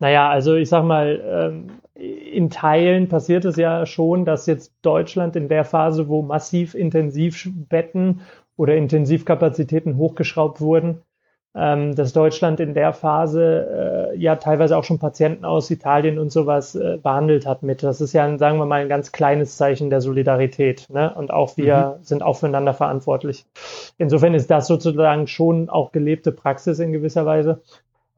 Naja, 0.01 0.29
also 0.29 0.57
ich 0.57 0.69
sag 0.69 0.83
mal, 0.83 1.23
ähm, 1.25 1.69
in 1.95 2.51
Teilen 2.51 3.09
passiert 3.09 3.45
es 3.45 3.55
ja 3.55 3.87
schon, 3.87 4.25
dass 4.25 4.47
jetzt 4.47 4.75
Deutschland 4.83 5.37
in 5.37 5.49
der 5.49 5.65
Phase, 5.65 6.09
wo 6.09 6.23
massiv 6.23 6.75
Intensivbetten 6.75 8.23
oder 8.57 8.75
Intensivkapazitäten 8.75 9.97
hochgeschraubt 9.97 10.61
wurden, 10.61 11.01
ähm, 11.55 11.95
dass 11.95 12.13
Deutschland 12.13 12.61
in 12.61 12.75
der 12.75 12.93
Phase 12.93 14.13
äh, 14.13 14.19
ja 14.19 14.37
teilweise 14.37 14.77
auch 14.77 14.85
schon 14.85 14.99
Patienten 14.99 15.45
aus 15.45 15.71
Italien 15.71 16.19
und 16.19 16.31
sowas 16.31 16.75
äh, 16.75 16.99
behandelt 17.03 17.47
hat 17.47 17.63
mit. 17.63 17.83
Das 17.83 18.01
ist 18.01 18.13
ja, 18.13 18.25
ein, 18.25 18.39
sagen 18.39 18.59
wir 18.59 18.67
mal, 18.67 18.83
ein 18.83 18.89
ganz 18.89 19.13
kleines 19.13 19.57
Zeichen 19.57 19.91
der 19.91 20.01
Solidarität. 20.01 20.89
Ne? 20.91 21.13
Und 21.15 21.33
auch 21.33 21.57
wir 21.57 21.97
mhm. 21.99 22.05
sind 22.05 22.23
auch 22.23 22.37
füreinander 22.37 22.75
verantwortlich. 22.75 23.47
Insofern 23.97 24.35
ist 24.35 24.51
das 24.51 24.67
sozusagen 24.67 25.27
schon 25.27 25.71
auch 25.71 25.91
gelebte 25.91 26.33
Praxis 26.33 26.79
in 26.79 26.93
gewisser 26.93 27.25
Weise. 27.25 27.63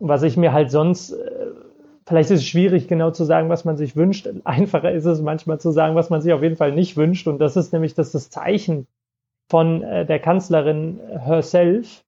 Was 0.00 0.22
ich 0.22 0.36
mir 0.36 0.52
halt 0.52 0.70
sonst, 0.70 1.12
äh, 1.12 1.46
vielleicht 2.06 2.30
ist 2.30 2.40
es 2.40 2.46
schwierig 2.46 2.88
genau 2.88 3.12
zu 3.12 3.24
sagen, 3.24 3.48
was 3.48 3.64
man 3.64 3.76
sich 3.76 3.94
wünscht. 3.94 4.28
Einfacher 4.44 4.90
ist 4.90 5.04
es 5.04 5.22
manchmal 5.22 5.60
zu 5.60 5.70
sagen, 5.70 5.94
was 5.94 6.10
man 6.10 6.20
sich 6.20 6.32
auf 6.32 6.42
jeden 6.42 6.56
Fall 6.56 6.72
nicht 6.72 6.96
wünscht. 6.96 7.28
Und 7.28 7.38
das 7.38 7.56
ist 7.56 7.72
nämlich, 7.72 7.94
dass 7.94 8.10
das 8.10 8.28
Zeichen 8.28 8.88
von 9.48 9.82
äh, 9.82 10.04
der 10.04 10.18
Kanzlerin 10.18 10.98
herself 11.20 12.04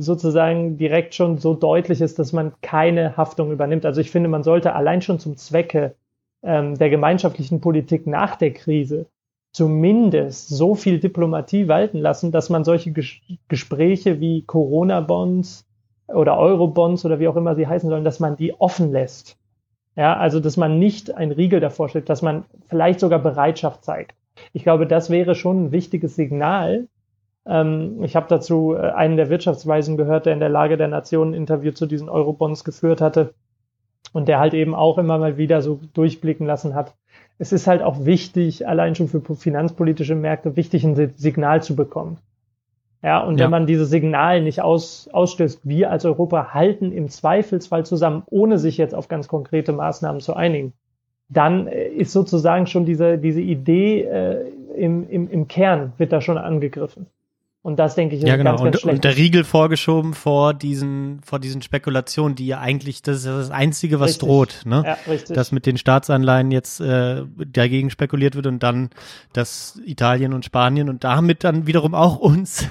sozusagen 0.00 0.76
direkt 0.76 1.14
schon 1.14 1.38
so 1.38 1.54
deutlich 1.54 2.00
ist, 2.00 2.18
dass 2.18 2.32
man 2.32 2.52
keine 2.62 3.16
Haftung 3.16 3.52
übernimmt. 3.52 3.86
Also 3.86 4.00
ich 4.00 4.10
finde, 4.10 4.28
man 4.28 4.42
sollte 4.42 4.74
allein 4.74 5.02
schon 5.02 5.20
zum 5.20 5.36
Zwecke 5.36 5.94
ähm, 6.42 6.76
der 6.76 6.90
gemeinschaftlichen 6.90 7.60
Politik 7.60 8.06
nach 8.06 8.36
der 8.36 8.52
Krise 8.52 9.06
zumindest 9.52 10.48
so 10.48 10.74
viel 10.74 11.00
Diplomatie 11.00 11.66
walten 11.68 11.98
lassen, 11.98 12.30
dass 12.30 12.50
man 12.50 12.64
solche 12.64 12.92
Ges 12.92 13.20
Gespräche 13.48 14.20
wie 14.20 14.42
Corona-Bonds 14.42 15.66
oder 16.08 16.38
Euro-Bonds 16.38 17.04
oder 17.04 17.20
wie 17.20 17.28
auch 17.28 17.36
immer 17.36 17.54
sie 17.54 17.66
heißen 17.66 17.88
sollen, 17.88 18.04
dass 18.04 18.20
man 18.20 18.36
die 18.36 18.52
offen 18.60 18.92
lässt. 18.92 19.38
Ja, 19.96 20.16
also 20.16 20.40
dass 20.40 20.58
man 20.58 20.78
nicht 20.78 21.14
ein 21.14 21.32
Riegel 21.32 21.60
davor 21.60 21.88
stellt, 21.88 22.10
dass 22.10 22.20
man 22.20 22.44
vielleicht 22.66 23.00
sogar 23.00 23.18
Bereitschaft 23.18 23.82
zeigt. 23.84 24.14
Ich 24.52 24.62
glaube, 24.62 24.86
das 24.86 25.08
wäre 25.08 25.34
schon 25.34 25.66
ein 25.66 25.72
wichtiges 25.72 26.16
Signal, 26.16 26.88
ähm, 27.46 28.02
ich 28.02 28.16
habe 28.16 28.26
dazu 28.28 28.74
äh, 28.74 28.90
einen 28.90 29.16
der 29.16 29.30
Wirtschaftsweisen 29.30 29.96
gehört, 29.96 30.26
der 30.26 30.32
in 30.32 30.40
der 30.40 30.48
Lage 30.48 30.76
der 30.76 30.88
Nationen 30.88 31.32
ein 31.32 31.40
Interview 31.40 31.72
zu 31.72 31.86
diesen 31.86 32.08
Eurobonds 32.08 32.64
geführt 32.64 33.00
hatte 33.00 33.34
und 34.12 34.28
der 34.28 34.40
halt 34.40 34.54
eben 34.54 34.74
auch 34.74 34.98
immer 34.98 35.18
mal 35.18 35.36
wieder 35.36 35.62
so 35.62 35.80
durchblicken 35.94 36.46
lassen 36.46 36.74
hat. 36.74 36.94
Es 37.38 37.52
ist 37.52 37.66
halt 37.66 37.82
auch 37.82 38.04
wichtig, 38.04 38.66
allein 38.66 38.94
schon 38.94 39.08
für 39.08 39.20
finanzpolitische 39.20 40.14
Märkte, 40.14 40.56
wichtig, 40.56 40.84
ein 40.84 41.12
Signal 41.16 41.62
zu 41.62 41.76
bekommen. 41.76 42.18
Ja, 43.02 43.22
und 43.22 43.38
ja. 43.38 43.44
wenn 43.44 43.50
man 43.50 43.66
dieses 43.66 43.90
Signal 43.90 44.42
nicht 44.42 44.62
aus, 44.62 45.08
ausstößt, 45.12 45.60
wir 45.64 45.90
als 45.90 46.04
Europa 46.04 46.54
halten 46.54 46.92
im 46.92 47.08
Zweifelsfall 47.08 47.84
zusammen, 47.84 48.22
ohne 48.30 48.58
sich 48.58 48.78
jetzt 48.78 48.94
auf 48.94 49.08
ganz 49.08 49.28
konkrete 49.28 49.72
Maßnahmen 49.72 50.20
zu 50.20 50.34
einigen, 50.34 50.72
dann 51.28 51.66
äh, 51.68 51.86
ist 51.86 52.12
sozusagen 52.12 52.66
schon 52.66 52.84
diese, 52.84 53.18
diese 53.18 53.40
Idee 53.40 54.02
äh, 54.02 54.48
im, 54.74 55.08
im, 55.08 55.30
im 55.30 55.46
Kern 55.46 55.92
wird 55.98 56.12
da 56.12 56.20
schon 56.20 56.38
angegriffen. 56.38 57.06
Und 57.66 57.80
das 57.80 57.96
denke 57.96 58.14
ich 58.14 58.22
ist 58.22 58.28
ja, 58.28 58.36
genau. 58.36 58.50
ganz, 58.50 58.62
ganz 58.62 58.76
und, 58.76 58.80
schlecht. 58.80 58.94
Und 58.98 59.04
der 59.04 59.16
Riegel 59.16 59.42
vorgeschoben 59.42 60.14
vor 60.14 60.54
diesen, 60.54 61.20
vor 61.24 61.40
diesen 61.40 61.62
Spekulationen, 61.62 62.36
die 62.36 62.46
ja 62.46 62.60
eigentlich, 62.60 63.02
das 63.02 63.16
ist 63.16 63.26
das 63.26 63.50
Einzige, 63.50 63.98
was 63.98 64.10
Richtig. 64.10 64.28
droht, 64.28 64.60
ne? 64.64 64.84
Ja, 64.86 64.96
richtig. 65.10 65.34
Dass 65.34 65.50
mit 65.50 65.66
den 65.66 65.76
Staatsanleihen 65.76 66.52
jetzt 66.52 66.80
äh, 66.80 67.24
dagegen 67.34 67.90
spekuliert 67.90 68.36
wird 68.36 68.46
und 68.46 68.62
dann 68.62 68.90
dass 69.32 69.80
Italien 69.84 70.32
und 70.32 70.44
Spanien 70.44 70.88
und 70.88 71.02
damit 71.02 71.42
dann 71.42 71.66
wiederum 71.66 71.96
auch 71.96 72.18
uns 72.18 72.68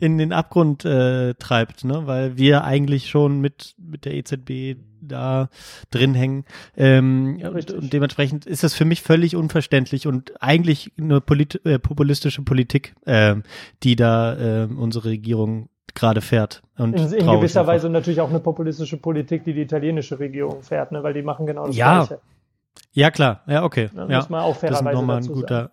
in 0.00 0.16
den 0.16 0.32
Abgrund 0.32 0.82
äh, 0.82 1.34
treibt, 1.34 1.84
ne? 1.84 2.06
Weil 2.06 2.38
wir 2.38 2.64
eigentlich 2.64 3.10
schon 3.10 3.42
mit, 3.42 3.74
mit 3.76 4.06
der 4.06 4.14
EZB 4.14 4.78
da 5.00 5.48
drin 5.90 6.14
hängen. 6.14 6.44
Ähm, 6.76 7.40
und, 7.42 7.92
dementsprechend 7.92 8.46
ist 8.46 8.62
das 8.62 8.74
für 8.74 8.84
mich 8.84 9.02
völlig 9.02 9.36
unverständlich 9.36 10.06
und 10.06 10.42
eigentlich 10.42 10.92
eine 10.98 11.20
polit 11.20 11.64
äh, 11.64 11.78
populistische 11.78 12.42
Politik, 12.42 12.94
ähm, 13.06 13.42
die 13.82 13.96
da 13.96 14.64
äh, 14.64 14.66
unsere 14.66 15.08
Regierung 15.10 15.68
gerade 15.94 16.20
fährt. 16.20 16.62
Und 16.76 16.94
in, 16.94 17.12
in 17.12 17.26
gewisser 17.26 17.60
einfach. 17.60 17.74
Weise 17.74 17.90
natürlich 17.90 18.20
auch 18.20 18.30
eine 18.30 18.40
populistische 18.40 18.96
Politik, 18.96 19.44
die 19.44 19.52
die 19.52 19.62
italienische 19.62 20.18
Regierung 20.18 20.62
fährt, 20.62 20.92
ne? 20.92 21.02
weil 21.02 21.14
die 21.14 21.22
machen 21.22 21.46
genau 21.46 21.66
das 21.66 21.76
Ja, 21.76 22.04
Gleiche. 22.04 22.20
Ja, 22.92 23.10
klar. 23.10 23.42
Ja, 23.46 23.64
okay. 23.64 23.90
Ne? 23.92 24.06
ja. 24.08 24.16
Muss 24.18 24.28
man 24.28 24.42
auch 24.42 24.54
Das 24.54 24.56
ist 24.56 24.60
fairerweise 24.60 24.96
nochmal 24.96 25.16
ein 25.18 25.26
guter. 25.26 25.56
sagen. 25.56 25.70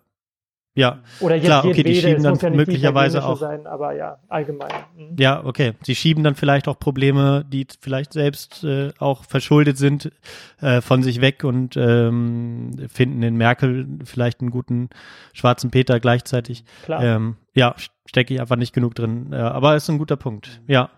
Ja, 0.76 0.98
Oder 1.20 1.36
jetzt 1.36 1.46
klar, 1.46 1.64
okay, 1.64 1.82
die 1.82 1.94
schieben 1.94 2.22
dann 2.22 2.36
ja 2.36 2.50
möglicherweise 2.50 3.24
auch. 3.24 3.38
sein, 3.38 3.66
aber 3.66 3.94
ja, 3.96 4.18
allgemein. 4.28 4.70
Mhm. 4.94 5.16
Ja, 5.18 5.42
okay. 5.42 5.72
Sie 5.82 5.94
schieben 5.94 6.22
dann 6.22 6.34
vielleicht 6.34 6.68
auch 6.68 6.78
Probleme, 6.78 7.46
die 7.50 7.66
vielleicht 7.80 8.12
selbst 8.12 8.62
äh, 8.62 8.90
auch 8.98 9.24
verschuldet 9.24 9.78
sind, 9.78 10.12
äh, 10.60 10.82
von 10.82 11.02
sich 11.02 11.22
weg 11.22 11.44
und 11.44 11.78
ähm, 11.78 12.72
finden 12.92 13.22
in 13.22 13.36
Merkel 13.36 13.88
vielleicht 14.04 14.42
einen 14.42 14.50
guten 14.50 14.90
schwarzen 15.32 15.70
Peter 15.70 15.98
gleichzeitig. 15.98 16.62
Klar. 16.84 17.02
Ähm, 17.02 17.36
ja, 17.54 17.74
stecke 18.04 18.34
ich 18.34 18.40
einfach 18.40 18.56
nicht 18.56 18.74
genug 18.74 18.94
drin. 18.94 19.32
Äh, 19.32 19.36
aber 19.36 19.76
ist 19.76 19.88
ein 19.88 19.96
guter 19.96 20.16
Punkt. 20.16 20.60
Ja. 20.66 20.90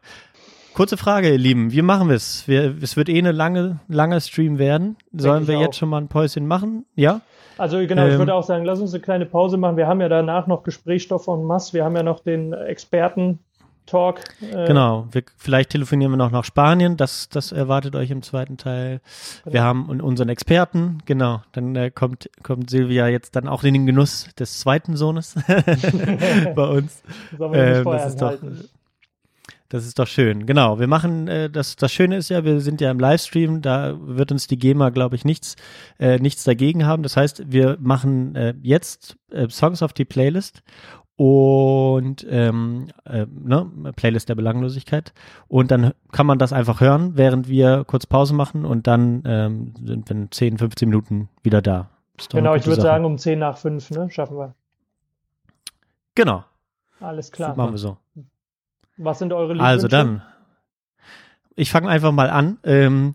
Kurze 0.79 0.97
Frage, 0.97 1.29
ihr 1.33 1.39
Lieben. 1.39 1.73
Wie 1.73 1.83
machen 1.83 2.09
wir's? 2.09 2.45
Wir 2.47 2.73
Es 2.81 2.97
wird 2.97 3.09
eh 3.09 3.19
eine 3.19 3.33
lange, 3.33 3.81
lange 3.89 4.21
Stream 4.21 4.59
werden. 4.61 4.97
Sollen 5.13 5.43
ich 5.43 5.49
wir 5.49 5.59
jetzt 5.59 5.77
schon 5.77 5.89
mal 5.89 5.99
ein 6.01 6.07
Päuschen 6.07 6.47
machen? 6.47 6.87
Ja? 6.95 7.21
Also 7.57 7.79
genau, 7.79 8.07
ich 8.07 8.13
Ähm, 8.13 8.19
würde 8.21 8.33
auch 8.35 8.45
sagen, 8.45 8.65
lass 8.65 8.79
uns 8.81 8.95
eine 8.95 9.03
kleine 9.03 9.27
Pause 9.27 9.57
machen. 9.57 9.77
Wir 9.77 9.89
haben 9.89 10.01
ja 10.01 10.09
danach 10.09 10.47
noch 10.47 10.63
Gesprächsstoff 10.63 11.27
en 11.27 11.43
masse. 11.43 11.73
Wir 11.73 11.85
haben 11.85 11.97
ja 11.97 12.05
noch 12.05 12.21
den 12.21 12.53
Experten-Talk. 12.53 14.21
Äh, 14.53 14.67
Genau, 14.69 15.09
wir, 15.11 15.25
vielleicht 15.37 15.71
telefonieren 15.71 16.13
wir 16.13 16.17
noch 16.17 16.31
nach 16.31 16.45
Spanien, 16.45 16.97
das, 16.97 17.29
das 17.29 17.51
erwartet 17.51 17.97
euch 17.97 18.13
im 18.13 18.23
zweiten 18.23 18.57
Teil. 18.57 19.01
Wir 19.43 19.51
Genau. 19.55 19.65
haben 19.65 19.89
un- 19.91 20.01
unseren 20.01 20.29
Experten, 20.29 20.99
genau, 21.07 21.43
dann 21.51 21.75
äh, 21.75 21.91
kommt, 21.91 22.31
kommt 22.45 22.71
Silvia 22.71 23.09
jetzt 23.09 23.35
dann 23.35 23.49
auch 23.49 23.65
in 23.65 23.75
den 23.75 23.87
Genuss 23.87 24.29
des 24.39 24.61
zweiten 24.61 24.97
Sohnes 24.97 25.35
bei 26.55 26.65
uns. 26.69 27.03
Sollen 27.37 27.53
wir 27.53 27.67
nicht 27.69 27.79
Ähm, 27.79 27.85
das 27.85 28.07
ist 28.11 28.23
doch. 28.23 28.35
Das 29.69 29.87
ist 29.87 29.99
doch 29.99 30.07
schön. 30.07 30.47
Genau, 30.47 30.79
wir 30.79 30.87
machen, 30.87 31.29
äh, 31.29 31.51
das, 31.51 31.77
das 31.77 31.93
Schöne 31.93 32.17
ist 32.17 32.31
ja, 32.31 32.45
wir 32.45 32.61
sind 32.61 32.81
ja 32.81 32.91
im 32.91 32.99
Livestream, 32.99 33.61
da 33.61 33.97
wird 34.01 34.33
uns 34.33 34.47
die 34.47 34.59
GEMA, 34.59 34.91
glaube 34.91 35.17
ich, 35.17 35.25
nichts, 35.25 35.57
äh, 35.99 36.19
nichts 36.19 36.45
dagegen 36.45 36.87
haben. 36.87 37.03
Das 37.03 37.17
heißt, 37.17 37.51
wir 37.53 37.77
machen 37.81 38.35
äh, 38.35 38.55
jetzt 38.63 39.17
äh, 39.31 39.49
Songs 39.49 39.83
auf 39.83 39.93
die 39.93 40.07
Playlist 40.07 40.63
und 41.17 42.25
ähm, 42.31 42.89
äh, 43.05 43.27
ne, 43.29 43.71
Playlist 43.97 44.29
der 44.29 44.37
Belanglosigkeit. 44.37 45.13
Und 45.49 45.71
dann 45.71 45.93
kann 46.13 46.27
man 46.27 46.39
das 46.39 46.53
einfach 46.53 46.81
hören, 46.81 47.17
während 47.17 47.49
wir 47.49 47.85
kurz 47.85 48.07
Pause 48.07 48.35
machen 48.35 48.65
und 48.65 48.87
dann 48.87 49.23
ähm, 49.27 49.75
sind 49.85 50.09
wir 50.09 50.17
in 50.17 50.31
10, 50.31 50.59
15 50.59 50.89
Minuten 50.89 51.29
wieder 51.43 51.61
da. 51.61 51.91
Genau, 52.31 52.55
ich 52.55 52.67
würde 52.67 52.81
sagen 52.81 53.05
um 53.05 53.19
10 53.19 53.39
nach 53.39 53.59
5, 53.59 53.91
ne? 53.91 54.11
Schaffen 54.11 54.39
wir. 54.39 54.55
Genau, 56.15 56.45
Alles 57.01 57.31
klar. 57.31 57.55
machen 57.57 57.73
wir 57.73 57.79
so. 57.79 57.97
Was 58.99 59.19
sind 59.19 59.33
eure 59.33 59.55
Lieblingswünsche? 59.55 59.71
Also 59.71 59.89
dann, 59.89 60.23
ich 61.55 61.71
fange 61.71 61.89
einfach 61.89 62.13
mal 62.13 62.31
an. 62.31 62.59
Ähm, 62.65 63.15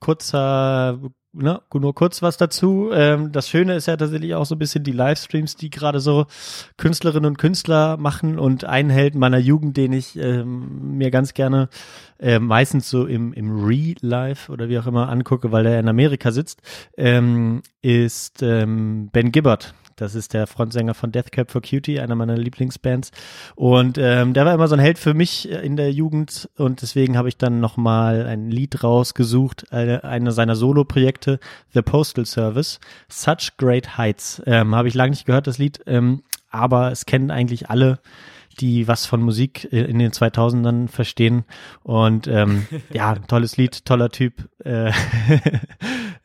kurzer, 0.00 0.98
ne, 1.32 1.60
nur 1.72 1.94
kurz 1.94 2.22
was 2.22 2.36
dazu. 2.36 2.90
Ähm, 2.92 3.32
das 3.32 3.48
Schöne 3.48 3.74
ist 3.74 3.86
ja 3.86 3.96
tatsächlich 3.96 4.34
auch 4.34 4.46
so 4.46 4.54
ein 4.54 4.58
bisschen 4.58 4.82
die 4.82 4.92
Livestreams, 4.92 5.56
die 5.56 5.70
gerade 5.70 6.00
so 6.00 6.26
Künstlerinnen 6.78 7.26
und 7.26 7.38
Künstler 7.38 7.96
machen 7.96 8.38
und 8.38 8.64
ein 8.64 8.90
Held 8.90 9.14
meiner 9.14 9.38
Jugend, 9.38 9.76
den 9.76 9.92
ich 9.92 10.18
ähm, 10.18 10.96
mir 10.96 11.10
ganz 11.10 11.34
gerne 11.34 11.68
äh, 12.18 12.38
meistens 12.38 12.88
so 12.90 13.06
im, 13.06 13.32
im 13.32 13.64
Re-Live 13.64 14.48
oder 14.48 14.68
wie 14.68 14.78
auch 14.78 14.86
immer 14.86 15.08
angucke, 15.08 15.52
weil 15.52 15.66
er 15.66 15.78
in 15.78 15.88
Amerika 15.88 16.32
sitzt, 16.32 16.62
ähm, 16.96 17.62
ist 17.82 18.42
ähm, 18.42 19.10
Ben 19.12 19.32
Gibbard. 19.32 19.74
Das 20.00 20.14
ist 20.14 20.32
der 20.32 20.46
Frontsänger 20.46 20.94
von 20.94 21.12
Death 21.12 21.30
Cab 21.30 21.50
for 21.50 21.60
Cutie, 21.60 22.00
einer 22.00 22.14
meiner 22.14 22.36
Lieblingsbands. 22.36 23.10
Und 23.54 23.98
ähm, 23.98 24.32
der 24.32 24.46
war 24.46 24.54
immer 24.54 24.66
so 24.66 24.74
ein 24.74 24.80
Held 24.80 24.98
für 24.98 25.12
mich 25.12 25.50
äh, 25.50 25.64
in 25.64 25.76
der 25.76 25.92
Jugend 25.92 26.48
und 26.56 26.80
deswegen 26.80 27.18
habe 27.18 27.28
ich 27.28 27.36
dann 27.36 27.60
nochmal 27.60 28.26
ein 28.26 28.50
Lied 28.50 28.82
rausgesucht, 28.82 29.72
eine, 29.72 30.04
eine 30.04 30.32
seiner 30.32 30.56
Solo-Projekte, 30.56 31.38
The 31.74 31.82
Postal 31.82 32.24
Service, 32.24 32.80
Such 33.08 33.56
Great 33.58 33.98
Heights. 33.98 34.42
Ähm, 34.46 34.74
habe 34.74 34.88
ich 34.88 34.94
lange 34.94 35.10
nicht 35.10 35.26
gehört, 35.26 35.46
das 35.46 35.58
Lied, 35.58 35.80
ähm, 35.86 36.22
aber 36.50 36.90
es 36.90 37.04
kennen 37.04 37.30
eigentlich 37.30 37.68
alle 37.68 37.98
die 38.58 38.88
was 38.88 39.06
von 39.06 39.22
Musik 39.22 39.72
äh, 39.72 39.82
in 39.82 39.98
den 39.98 40.12
2000ern 40.12 40.88
verstehen 40.88 41.44
und 41.82 42.26
ähm, 42.26 42.66
ja, 42.92 43.14
tolles 43.14 43.56
Lied, 43.56 43.84
toller 43.84 44.10
Typ. 44.10 44.48
Äh, 44.64 44.92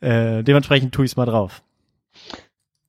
äh, 0.00 0.42
dementsprechend 0.42 0.94
tue 0.94 1.04
ich 1.04 1.12
es 1.12 1.16
mal 1.16 1.26
drauf. 1.26 1.62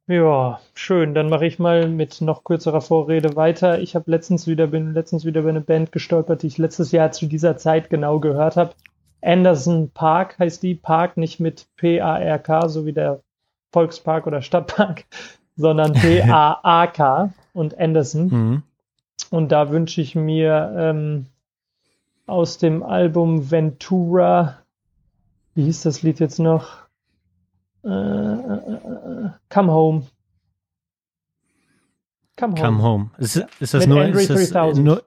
Ja, 0.07 0.61
schön. 0.73 1.13
Dann 1.13 1.29
mache 1.29 1.45
ich 1.45 1.59
mal 1.59 1.89
mit 1.89 2.21
noch 2.21 2.43
kürzerer 2.43 2.81
Vorrede 2.81 3.35
weiter. 3.35 3.79
Ich 3.79 3.95
habe 3.95 4.09
letztens 4.09 4.47
wieder 4.47 4.67
bin 4.67 4.93
letztens 4.93 5.25
wieder 5.25 5.41
über 5.41 5.49
eine 5.49 5.61
Band 5.61 5.91
gestolpert, 5.91 6.43
die 6.43 6.47
ich 6.47 6.57
letztes 6.57 6.91
Jahr 6.91 7.11
zu 7.11 7.25
dieser 7.25 7.57
Zeit 7.57 7.89
genau 7.89 8.19
gehört 8.19 8.55
habe. 8.55 8.73
Anderson 9.21 9.89
Park 9.89 10.39
heißt 10.39 10.63
die. 10.63 10.75
Park 10.75 11.17
nicht 11.17 11.39
mit 11.39 11.67
P-A-R-K, 11.75 12.69
so 12.69 12.85
wie 12.85 12.93
der 12.93 13.21
Volkspark 13.73 14.27
oder 14.27 14.41
Stadtpark, 14.41 15.03
sondern 15.57 15.93
P-A-A-K 15.93 17.33
und 17.53 17.77
Anderson. 17.77 18.27
Mhm. 18.27 18.63
Und 19.29 19.51
da 19.51 19.71
wünsche 19.71 19.99
ich 19.99 20.15
mir 20.15 20.73
ähm, 20.77 21.25
aus 22.27 22.57
dem 22.59 22.81
Album 22.81 23.51
Ventura 23.51 24.59
wie 25.57 25.63
hieß 25.63 25.81
das 25.81 26.03
Lied 26.03 26.19
jetzt 26.19 26.37
noch? 26.37 26.86
Äh, 27.87 27.89
äh, 27.89 29.25
äh, 29.25 29.29
Come 29.49 29.71
Home. 29.71 30.03
Come 32.37 32.53
Home. 32.53 32.61
Come 32.61 32.83
Home. 32.83 33.11
Ist, 33.17 33.37
ist 33.59 33.73
das, 33.73 33.87
nur, 33.87 34.05
ist 34.05 34.29
das 34.29 34.77
nur, 34.77 35.03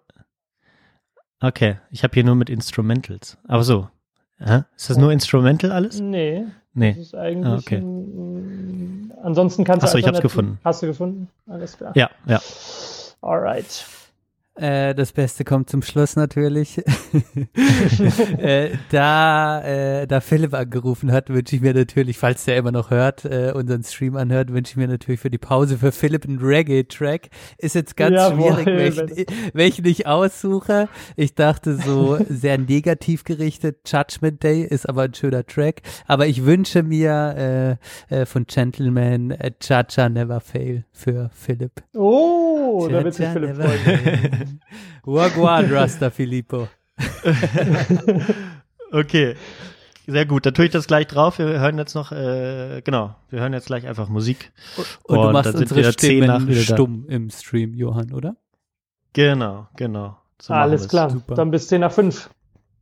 Okay, 1.42 1.78
ich 1.90 2.02
habe 2.02 2.12
hier 2.14 2.24
nur 2.24 2.34
mit 2.34 2.50
Instrumentals. 2.50 3.38
Aber 3.48 3.64
so. 3.64 3.88
Ja? 4.38 4.66
Ist 4.76 4.90
das 4.90 4.96
nur 4.96 5.12
Instrumental 5.12 5.72
alles? 5.72 6.00
Nee. 6.00 6.44
Nee. 6.72 6.90
Das 6.90 6.98
ist 6.98 7.14
eigentlich 7.14 7.46
ah, 7.46 7.56
okay. 7.56 7.76
ein, 7.78 9.12
ansonsten 9.22 9.64
kannst 9.64 9.82
du. 9.82 9.86
Achso, 9.86 9.98
ich 9.98 10.06
hab's 10.06 10.20
gefunden. 10.20 10.58
Hast 10.64 10.82
du 10.82 10.86
gefunden? 10.86 11.28
Alles 11.46 11.76
klar. 11.76 11.92
Ja, 11.96 12.10
ja. 12.26 12.40
Alright. 13.22 13.84
Äh, 14.60 14.94
das 14.94 15.12
Beste 15.12 15.44
kommt 15.44 15.70
zum 15.70 15.80
Schluss 15.80 16.16
natürlich. 16.16 16.78
äh, 18.38 18.70
da, 18.90 19.62
äh, 19.62 20.06
da 20.06 20.20
Philipp 20.20 20.52
angerufen 20.52 21.12
hat, 21.12 21.30
wünsche 21.30 21.56
ich 21.56 21.62
mir 21.62 21.72
natürlich, 21.72 22.18
falls 22.18 22.44
der 22.44 22.58
immer 22.58 22.70
noch 22.70 22.90
hört, 22.90 23.24
äh, 23.24 23.52
unseren 23.54 23.82
Stream 23.82 24.16
anhört, 24.16 24.52
wünsche 24.52 24.72
ich 24.72 24.76
mir 24.76 24.88
natürlich 24.88 25.20
für 25.20 25.30
die 25.30 25.38
Pause 25.38 25.78
für 25.78 25.92
Philipp 25.92 26.26
einen 26.26 26.40
Reggae-Track. 26.40 27.30
Ist 27.56 27.74
jetzt 27.74 27.96
ganz 27.96 28.16
ja, 28.16 28.34
schwierig, 28.34 28.66
welchen, 28.66 29.26
welchen 29.54 29.86
ich 29.86 30.06
aussuche. 30.06 30.90
Ich 31.16 31.34
dachte 31.34 31.76
so 31.76 32.18
sehr 32.28 32.58
negativ 32.58 33.24
gerichtet. 33.24 33.78
Judgment 33.90 34.42
Day 34.42 34.62
ist 34.62 34.86
aber 34.86 35.04
ein 35.04 35.14
schöner 35.14 35.46
Track. 35.46 35.80
Aber 36.06 36.26
ich 36.26 36.44
wünsche 36.44 36.82
mir 36.82 37.78
äh, 38.10 38.26
von 38.26 38.44
Gentleman 38.44 39.30
äh, 39.30 39.52
Cha-Cha 39.58 40.10
Never 40.10 40.40
Fail 40.40 40.84
für 40.92 41.30
Philipp. 41.32 41.82
Oh, 41.94 42.49
da 42.88 43.04
wird 43.04 43.14
sich 43.14 43.28
Philipp 43.28 43.56
freuen. 43.56 44.60
Wagwan, 45.04 45.66
Rasta 45.72 46.10
Filippo. 46.10 46.68
okay. 48.92 49.34
Sehr 50.06 50.26
gut, 50.26 50.44
dann 50.44 50.54
tue 50.54 50.64
ich 50.64 50.70
das 50.72 50.86
gleich 50.86 51.06
drauf. 51.06 51.38
Wir 51.38 51.46
hören 51.46 51.78
jetzt 51.78 51.94
noch, 51.94 52.10
äh, 52.10 52.82
genau, 52.84 53.14
wir 53.28 53.40
hören 53.40 53.52
jetzt 53.52 53.66
gleich 53.66 53.86
einfach 53.86 54.08
Musik. 54.08 54.52
Und, 54.76 55.18
und 55.18 55.26
du 55.26 55.32
machst 55.32 55.54
unsere 55.54 55.92
Stimmen 55.92 56.52
stumm 56.54 57.06
im 57.08 57.30
Stream, 57.30 57.74
Johann, 57.74 58.12
oder? 58.12 58.36
Genau, 59.12 59.68
genau. 59.76 60.18
So 60.40 60.54
Alles 60.54 60.88
klar, 60.88 61.10
Super. 61.10 61.34
dann 61.34 61.50
bis 61.50 61.68
10 61.68 61.80
nach 61.82 61.92
5. 61.92 62.30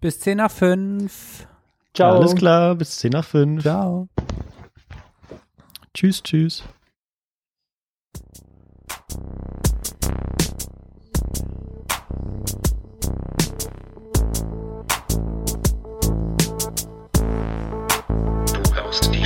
Bis 0.00 0.20
10 0.20 0.38
nach 0.38 0.50
5. 0.50 1.46
Ciao. 1.92 2.16
Alles 2.16 2.34
klar, 2.34 2.76
bis 2.76 2.98
10 2.98 3.10
nach 3.10 3.24
5. 3.24 3.62
Ciao. 3.62 4.08
Tschüss, 5.92 6.22
tschüss. 6.22 6.62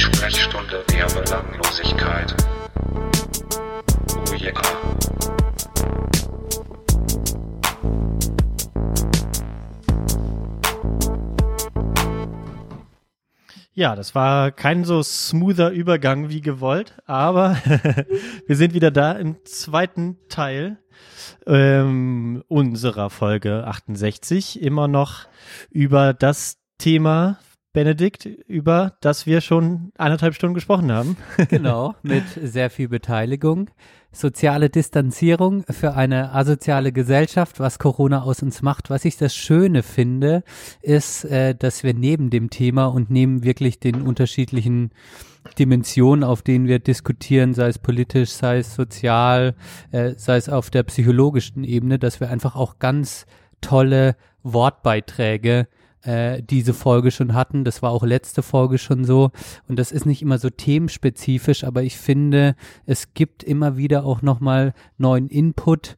Sprechstunde 0.03 0.85
der 0.89 1.07
Belanglosigkeit. 1.07 2.35
Oh 4.31 4.35
yeah. 4.35 4.53
Ja, 13.75 13.97
das 13.97 14.15
war 14.15 14.53
kein 14.53 14.85
so 14.85 15.03
smoother 15.03 15.71
Übergang 15.71 16.29
wie 16.29 16.43
gewollt, 16.43 16.95
aber 17.07 17.57
wir 18.47 18.57
sind 18.57 18.75
wieder 18.75 18.91
da 18.91 19.13
im 19.13 19.37
zweiten 19.45 20.19
Teil 20.29 20.77
ähm, 21.47 22.45
unserer 22.49 23.09
Folge 23.09 23.67
68, 23.67 24.61
immer 24.61 24.89
noch 24.89 25.27
über 25.71 26.13
das 26.13 26.59
Thema 26.77 27.39
Benedikt, 27.73 28.27
über 28.27 28.99
das 29.01 29.25
wir 29.25 29.41
schon 29.41 29.93
eineinhalb 29.97 30.35
Stunden 30.35 30.55
gesprochen 30.55 30.93
haben. 30.93 31.17
genau, 31.49 31.95
mit 32.03 32.25
sehr 32.29 32.69
viel 32.69 32.89
Beteiligung. 32.89 33.71
Soziale 34.13 34.69
Distanzierung 34.69 35.65
für 35.71 35.95
eine 35.95 36.33
asoziale 36.33 36.93
Gesellschaft, 36.93 37.61
was 37.61 37.79
Corona 37.79 38.23
aus 38.23 38.43
uns 38.43 38.61
macht. 38.61 38.91
Was 38.91 39.05
ich 39.07 39.17
das 39.17 39.35
Schöne 39.35 39.83
finde, 39.83 40.45
ist, 40.83 41.25
äh, 41.25 41.55
dass 41.55 41.83
wir 41.83 41.95
neben 41.95 42.29
dem 42.29 42.51
Thema 42.51 42.87
und 42.87 43.11
neben 43.11 43.43
wirklich 43.43 43.81
den 43.81 44.03
unterschiedlichen 44.03 44.91
Dimensionen, 45.59 46.25
auf 46.25 46.43
denen 46.43 46.69
wir 46.69 46.79
diskutieren, 46.79 47.55
sei 47.55 47.69
es 47.69 47.79
politisch, 47.79 48.31
sei 48.31 48.59
es 48.59 48.75
sozial, 48.75 49.55
äh, 49.91 50.13
sei 50.17 50.37
es 50.37 50.49
auf 50.49 50.71
der 50.71 50.83
psychologischen 50.85 51.65
Ebene, 51.65 51.99
dass 51.99 52.21
wir 52.21 52.29
einfach 52.31 52.55
auch 52.55 52.79
ganz 52.79 53.27
tolle 53.61 54.17
Wortbeiträge 54.43 55.69
äh, 56.03 56.43
diese 56.43 56.75
Folge 56.75 57.11
schon 57.11 57.35
hatten. 57.35 57.65
Das 57.65 57.83
war 57.83 57.91
auch 57.91 58.05
letzte 58.05 58.43
Folge 58.43 58.79
schon 58.79 59.05
so. 59.05 59.31
Und 59.69 59.79
das 59.79 59.93
ist 59.93 60.07
nicht 60.07 60.23
immer 60.23 60.39
so 60.39 60.51
themenspezifisch, 60.51 61.65
aber 61.65 61.83
ich 61.83 61.97
finde, 61.97 62.55
es 62.87 63.15
gibt 63.15 63.43
immer 63.43 63.77
wieder 63.77 64.05
auch 64.05 64.23
nochmal 64.23 64.75
neuen 64.99 65.29
Input 65.29 65.97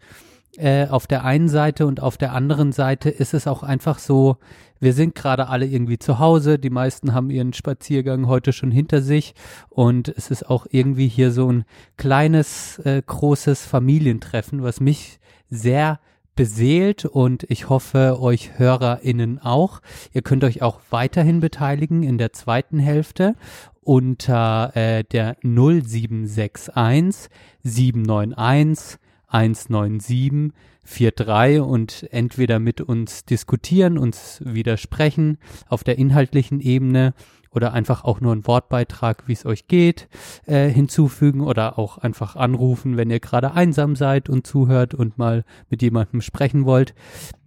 äh, 0.57 0.87
auf 0.87 1.07
der 1.07 1.25
einen 1.25 1.49
Seite 1.49 1.87
und 1.87 2.01
auf 2.01 2.17
der 2.17 2.33
anderen 2.33 2.73
Seite 2.73 3.11
ist 3.11 3.35
es 3.35 3.47
auch 3.47 3.63
einfach 3.63 3.99
so, 3.99 4.37
wir 4.81 4.93
sind 4.93 5.15
gerade 5.15 5.49
alle 5.49 5.67
irgendwie 5.67 5.99
zu 5.99 6.19
Hause, 6.19 6.59
die 6.59 6.71
meisten 6.71 7.15
haben 7.15 7.31
ihren 7.31 7.53
Spaziergang 7.55 8.27
heute 8.27 8.53
schon 8.53 8.71
hinter 8.71 9.03
sich 9.03 9.35
und 9.69 10.09
es 10.09 10.31
ist 10.31 10.49
auch 10.49 10.67
irgendwie 10.71 11.09
hier 11.09 11.33
so 11.33 11.51
ein 11.51 11.65
kleines, 11.97 12.79
äh, 12.81 13.03
großes 13.05 13.65
Familientreffen, 13.65 14.63
was 14.63 14.81
mich 14.81 15.19
sehr 15.49 15.99
beseelt 16.35 17.05
und 17.05 17.45
ich 17.49 17.69
hoffe 17.69 18.21
euch 18.21 18.59
HörerInnen 18.59 19.39
auch. 19.39 19.81
Ihr 20.13 20.23
könnt 20.23 20.45
euch 20.45 20.63
auch 20.63 20.81
weiterhin 20.91 21.41
beteiligen 21.41 22.03
in 22.03 22.19
der 22.19 22.33
zweiten 22.33 22.79
Hälfte 22.79 23.35
unter 23.83 24.73
äh, 24.75 25.05
der 25.05 25.37
0761 25.43 27.31
791 27.63 28.99
197 29.29 30.53
43 30.85 31.61
und 31.61 32.07
entweder 32.11 32.59
mit 32.59 32.81
uns 32.81 33.25
diskutieren, 33.25 33.99
uns 33.99 34.43
widersprechen 34.45 35.39
auf 35.69 35.83
der 35.83 35.99
inhaltlichen 35.99 36.61
Ebene 36.61 37.15
oder 37.55 37.73
einfach 37.73 38.05
auch 38.05 38.21
nur 38.21 38.33
einen 38.33 38.47
Wortbeitrag, 38.47 39.25
wie 39.27 39.33
es 39.33 39.47
euch 39.47 39.69
geht, 39.69 40.09
äh, 40.47 40.69
hinzufügen 40.69 41.41
oder 41.41 41.79
auch 41.79 41.99
einfach 41.99 42.37
anrufen, 42.37 42.97
wenn 42.97 43.11
ihr 43.11 43.21
gerade 43.21 43.53
einsam 43.53 43.97
seid 43.97 44.29
und 44.29 44.47
zuhört 44.47 44.95
und 44.95 45.19
mal 45.19 45.45
mit 45.71 45.83
jemandem 45.83 46.21
sprechen 46.21 46.65
wollt. 46.65 46.95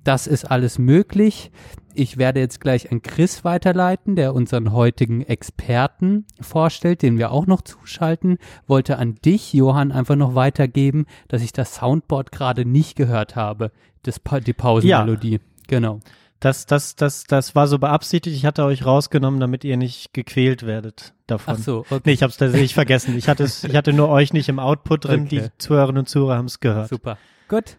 Das 0.04 0.26
ist 0.26 0.46
alles 0.46 0.80
möglich. 0.80 1.52
Ich 1.94 2.18
werde 2.18 2.40
jetzt 2.40 2.62
gleich 2.62 2.92
an 2.92 3.02
Chris 3.02 3.44
weiterleiten, 3.44 4.16
der 4.16 4.34
unseren 4.34 4.72
heutigen 4.72 5.22
Experten 5.22 6.26
vorstellt, 6.40 7.02
den 7.02 7.18
wir 7.18 7.32
auch 7.32 7.46
noch 7.46 7.62
zuschalten. 7.62 8.38
Wollte 8.68 9.00
an 9.00 9.16
dich, 9.16 9.52
Johann, 9.52 9.92
einfach 9.92 10.16
noch 10.16 10.34
weitergeben, 10.34 11.08
dass 11.28 11.42
ich 11.42 11.52
das 11.52 11.76
Soundboard 11.76 12.32
gerade 12.32 12.66
nicht 12.66 12.96
gehört 12.96 13.36
habe, 13.36 13.72
das 14.04 14.20
pa 14.20 14.40
die 14.40 14.54
Pausenmelodie. 14.54 15.34
Ja. 15.34 15.40
Genau. 15.68 16.00
Das, 16.40 16.66
das, 16.68 16.96
das, 16.96 17.24
das 17.24 17.56
war 17.56 17.68
so 17.68 17.80
beabsichtigt. 17.80 18.36
Ich 18.36 18.46
hatte 18.46 18.64
euch 18.64 18.86
rausgenommen, 18.86 19.40
damit 19.40 19.64
ihr 19.64 19.78
nicht 19.78 20.14
gequält 20.14 20.66
werdet 20.66 21.14
davon. 21.26 21.56
Ach 21.58 21.64
so, 21.64 21.80
okay. 21.80 22.02
Nee, 22.06 22.12
ich 22.14 22.22
habe 22.22 22.30
es 22.30 22.38
tatsächlich 22.38 22.74
vergessen. 22.74 23.18
Ich 23.18 23.28
hatte 23.28 23.44
es, 23.44 23.64
ich 23.64 23.76
hatte 23.76 23.94
nur 23.94 24.10
euch 24.10 24.34
nicht 24.34 24.48
im 24.48 24.60
Output 24.60 25.06
drin. 25.06 25.24
Okay. 25.26 25.42
Die 25.42 25.58
Zuhörerinnen 25.58 26.02
und 26.02 26.10
Zuhörer 26.10 26.38
haben 26.38 26.46
es 26.46 26.60
gehört. 26.60 26.90
Super. 26.90 27.18
Gut. 27.48 27.78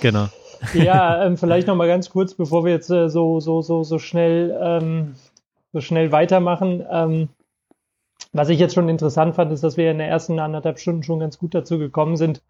Genau. 0.00 0.28
Ja, 0.72 1.22
ähm, 1.26 1.36
vielleicht 1.36 1.66
noch 1.66 1.76
mal 1.76 1.88
ganz 1.88 2.08
kurz, 2.08 2.34
bevor 2.34 2.64
wir 2.64 2.72
jetzt 2.72 2.90
äh, 2.90 3.08
so, 3.08 3.40
so, 3.40 3.60
so, 3.60 3.82
so 3.82 3.98
schnell, 3.98 4.58
ähm, 4.60 5.14
so 5.72 5.80
schnell 5.80 6.12
weitermachen. 6.12 6.84
Ähm, 6.90 7.28
was 8.32 8.48
ich 8.48 8.58
jetzt 8.58 8.74
schon 8.74 8.88
interessant 8.88 9.34
fand, 9.34 9.52
ist, 9.52 9.62
dass 9.62 9.76
wir 9.76 9.90
in 9.90 9.98
den 9.98 10.08
ersten 10.08 10.38
anderthalb 10.38 10.78
Stunden 10.78 11.02
schon 11.02 11.20
ganz 11.20 11.38
gut 11.38 11.54
dazu 11.54 11.78
gekommen 11.78 12.16
sind, 12.16 12.42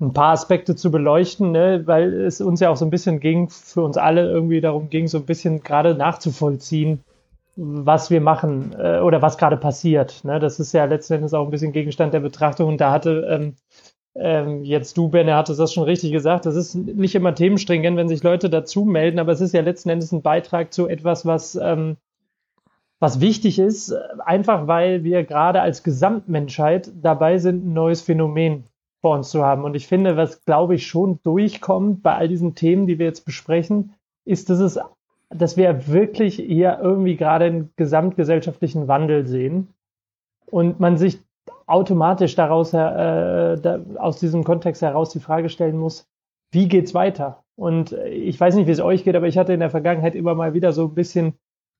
ein 0.00 0.12
paar 0.12 0.32
Aspekte 0.32 0.76
zu 0.76 0.90
beleuchten, 0.90 1.50
ne? 1.50 1.82
weil 1.86 2.12
es 2.14 2.40
uns 2.40 2.60
ja 2.60 2.70
auch 2.70 2.76
so 2.76 2.84
ein 2.84 2.90
bisschen 2.90 3.18
ging, 3.18 3.48
für 3.48 3.82
uns 3.82 3.96
alle 3.96 4.30
irgendwie 4.30 4.60
darum 4.60 4.90
ging, 4.90 5.08
so 5.08 5.18
ein 5.18 5.26
bisschen 5.26 5.62
gerade 5.62 5.94
nachzuvollziehen, 5.94 7.00
was 7.56 8.08
wir 8.10 8.20
machen 8.20 8.74
äh, 8.78 9.00
oder 9.00 9.22
was 9.22 9.38
gerade 9.38 9.56
passiert. 9.56 10.24
Ne? 10.24 10.38
Das 10.38 10.60
ist 10.60 10.72
ja 10.72 10.84
letzten 10.84 11.14
Endes 11.14 11.34
auch 11.34 11.44
ein 11.44 11.50
bisschen 11.50 11.72
Gegenstand 11.72 12.14
der 12.14 12.20
Betrachtung. 12.20 12.68
Und 12.68 12.80
da 12.80 12.92
hatte 12.92 13.26
ähm, 13.28 13.56
ähm, 14.14 14.64
jetzt 14.64 14.96
du, 14.96 15.08
Benne, 15.08 15.34
hattest 15.34 15.60
das 15.60 15.72
schon 15.72 15.84
richtig 15.84 16.12
gesagt. 16.12 16.46
Das 16.46 16.54
ist 16.54 16.74
nicht 16.74 17.14
immer 17.14 17.34
themenstringent, 17.34 17.96
wenn 17.96 18.08
sich 18.08 18.22
Leute 18.22 18.50
dazu 18.50 18.84
melden, 18.84 19.18
aber 19.18 19.32
es 19.32 19.40
ist 19.40 19.54
ja 19.54 19.62
letzten 19.62 19.90
Endes 19.90 20.12
ein 20.12 20.22
Beitrag 20.22 20.72
zu 20.72 20.88
etwas, 20.88 21.26
was, 21.26 21.56
ähm, 21.56 21.96
was 23.00 23.20
wichtig 23.20 23.58
ist, 23.58 23.94
einfach 24.24 24.66
weil 24.66 25.04
wir 25.04 25.24
gerade 25.24 25.60
als 25.60 25.82
Gesamtmenschheit 25.82 26.90
dabei 27.00 27.38
sind, 27.38 27.64
ein 27.64 27.72
neues 27.72 28.00
Phänomen 28.00 28.64
vor 29.00 29.16
uns 29.16 29.30
zu 29.30 29.44
haben. 29.44 29.64
Und 29.64 29.74
ich 29.74 29.86
finde, 29.86 30.16
was, 30.16 30.44
glaube 30.44 30.74
ich, 30.74 30.86
schon 30.86 31.20
durchkommt 31.22 32.02
bei 32.02 32.14
all 32.14 32.28
diesen 32.28 32.54
Themen, 32.54 32.86
die 32.86 32.98
wir 32.98 33.06
jetzt 33.06 33.24
besprechen, 33.24 33.94
ist, 34.24 34.50
dass 34.50 34.58
es, 34.58 34.78
dass 35.30 35.56
wir 35.56 35.88
wirklich 35.88 36.36
hier 36.36 36.78
irgendwie 36.82 37.16
gerade 37.16 37.46
einen 37.46 37.72
gesamtgesellschaftlichen 37.76 38.88
Wandel 38.88 39.26
sehen 39.26 39.68
und 40.50 40.80
man 40.80 40.96
sich 40.96 41.20
automatisch 41.66 42.34
daraus, 42.34 42.72
äh, 42.72 42.76
da, 42.76 43.80
aus 43.96 44.18
diesem 44.18 44.44
Kontext 44.44 44.82
heraus 44.82 45.10
die 45.10 45.20
Frage 45.20 45.48
stellen 45.48 45.78
muss, 45.78 46.08
wie 46.50 46.68
geht's 46.68 46.94
weiter? 46.94 47.44
Und 47.56 47.92
ich 47.92 48.38
weiß 48.38 48.54
nicht, 48.54 48.66
wie 48.66 48.72
es 48.72 48.80
euch 48.80 49.04
geht, 49.04 49.16
aber 49.16 49.26
ich 49.26 49.36
hatte 49.36 49.52
in 49.52 49.60
der 49.60 49.70
Vergangenheit 49.70 50.14
immer 50.14 50.34
mal 50.34 50.54
wieder 50.54 50.72
so 50.72 50.84
ein 50.86 50.94
bisschen 50.94 51.34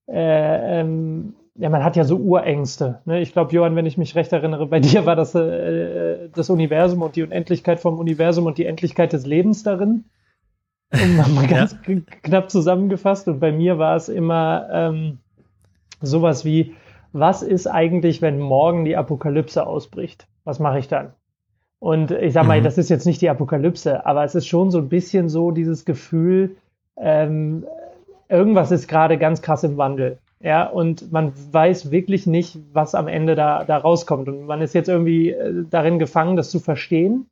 äh, 0.08 0.80
ähm, 0.80 1.34
ja, 1.58 1.68
man 1.70 1.82
hat 1.82 1.96
ja 1.96 2.04
so 2.04 2.16
Urängste. 2.16 3.00
Ne? 3.04 3.20
Ich 3.20 3.32
glaube, 3.32 3.52
Johann, 3.52 3.74
wenn 3.74 3.86
ich 3.86 3.98
mich 3.98 4.14
recht 4.14 4.32
erinnere, 4.32 4.66
bei 4.66 4.80
dir 4.80 5.06
war 5.06 5.16
das 5.16 5.34
äh, 5.34 6.28
das 6.32 6.50
Universum 6.50 7.02
und 7.02 7.16
die 7.16 7.22
Unendlichkeit 7.24 7.80
vom 7.80 7.98
Universum 7.98 8.46
und 8.46 8.58
die 8.58 8.66
Endlichkeit 8.66 9.12
des 9.12 9.26
Lebens 9.26 9.64
darin. 9.64 10.04
Mal 10.92 11.46
ganz 11.48 11.76
ja. 11.86 11.96
knapp 12.22 12.50
zusammengefasst. 12.50 13.28
Und 13.28 13.40
bei 13.40 13.52
mir 13.52 13.78
war 13.78 13.96
es 13.96 14.08
immer 14.08 14.68
ähm, 14.72 15.18
sowas 16.00 16.44
wie, 16.44 16.74
was 17.12 17.42
ist 17.42 17.66
eigentlich, 17.66 18.22
wenn 18.22 18.38
morgen 18.38 18.84
die 18.84 18.96
Apokalypse 18.96 19.66
ausbricht? 19.66 20.28
Was 20.44 20.60
mache 20.60 20.78
ich 20.78 20.88
dann? 20.88 21.12
Und 21.80 22.10
ich 22.10 22.32
sag 22.32 22.46
mal, 22.46 22.60
mhm. 22.60 22.64
das 22.64 22.78
ist 22.78 22.88
jetzt 22.88 23.04
nicht 23.04 23.20
die 23.20 23.30
Apokalypse, 23.30 24.06
aber 24.06 24.24
es 24.24 24.34
ist 24.34 24.46
schon 24.46 24.70
so 24.70 24.78
ein 24.78 24.88
bisschen 24.88 25.28
so 25.28 25.50
dieses 25.50 25.84
Gefühl, 25.84 26.56
ähm, 26.96 27.66
irgendwas 28.28 28.70
ist 28.70 28.88
gerade 28.88 29.18
ganz 29.18 29.42
krass 29.42 29.64
im 29.64 29.76
Wandel. 29.76 30.18
Ja, 30.40 30.68
und 30.68 31.10
man 31.10 31.32
weiß 31.52 31.90
wirklich 31.90 32.26
nicht, 32.26 32.58
was 32.72 32.94
am 32.94 33.08
Ende 33.08 33.34
da, 33.34 33.64
da 33.64 33.78
rauskommt. 33.78 34.28
Und 34.28 34.46
man 34.46 34.60
ist 34.62 34.74
jetzt 34.74 34.88
irgendwie 34.88 35.30
äh, 35.30 35.64
darin 35.68 35.98
gefangen, 35.98 36.36
das 36.36 36.50
zu 36.50 36.60
verstehen 36.60 37.26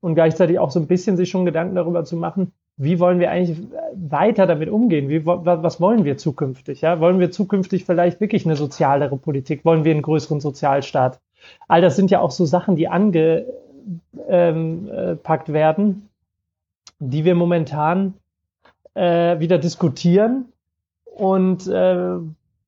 und 0.00 0.14
gleichzeitig 0.14 0.58
auch 0.58 0.70
so 0.70 0.78
ein 0.78 0.86
bisschen 0.86 1.16
sich 1.16 1.30
schon 1.30 1.46
Gedanken 1.46 1.74
darüber 1.74 2.04
zu 2.04 2.16
machen, 2.16 2.52
wie 2.76 2.98
wollen 2.98 3.20
wir 3.20 3.30
eigentlich 3.30 3.56
weiter 3.94 4.46
damit 4.46 4.68
umgehen? 4.68 5.08
Wie, 5.08 5.24
was 5.24 5.80
wollen 5.80 6.04
wir 6.04 6.18
zukünftig? 6.18 6.80
Ja? 6.80 7.00
Wollen 7.00 7.20
wir 7.20 7.30
zukünftig 7.30 7.84
vielleicht 7.84 8.20
wirklich 8.20 8.44
eine 8.44 8.56
sozialere 8.56 9.16
Politik? 9.16 9.64
Wollen 9.64 9.84
wir 9.84 9.92
einen 9.92 10.02
größeren 10.02 10.40
Sozialstaat? 10.40 11.20
All 11.68 11.80
das 11.80 11.96
sind 11.96 12.10
ja 12.10 12.20
auch 12.20 12.32
so 12.32 12.44
Sachen, 12.44 12.74
die 12.74 12.88
angepackt 12.88 13.48
ähm, 14.28 14.88
äh, 14.88 15.52
werden, 15.52 16.08
die 16.98 17.24
wir 17.24 17.36
momentan 17.36 18.14
äh, 18.94 19.38
wieder 19.38 19.58
diskutieren 19.58 20.46
und 21.14 21.66
äh, 21.68 22.16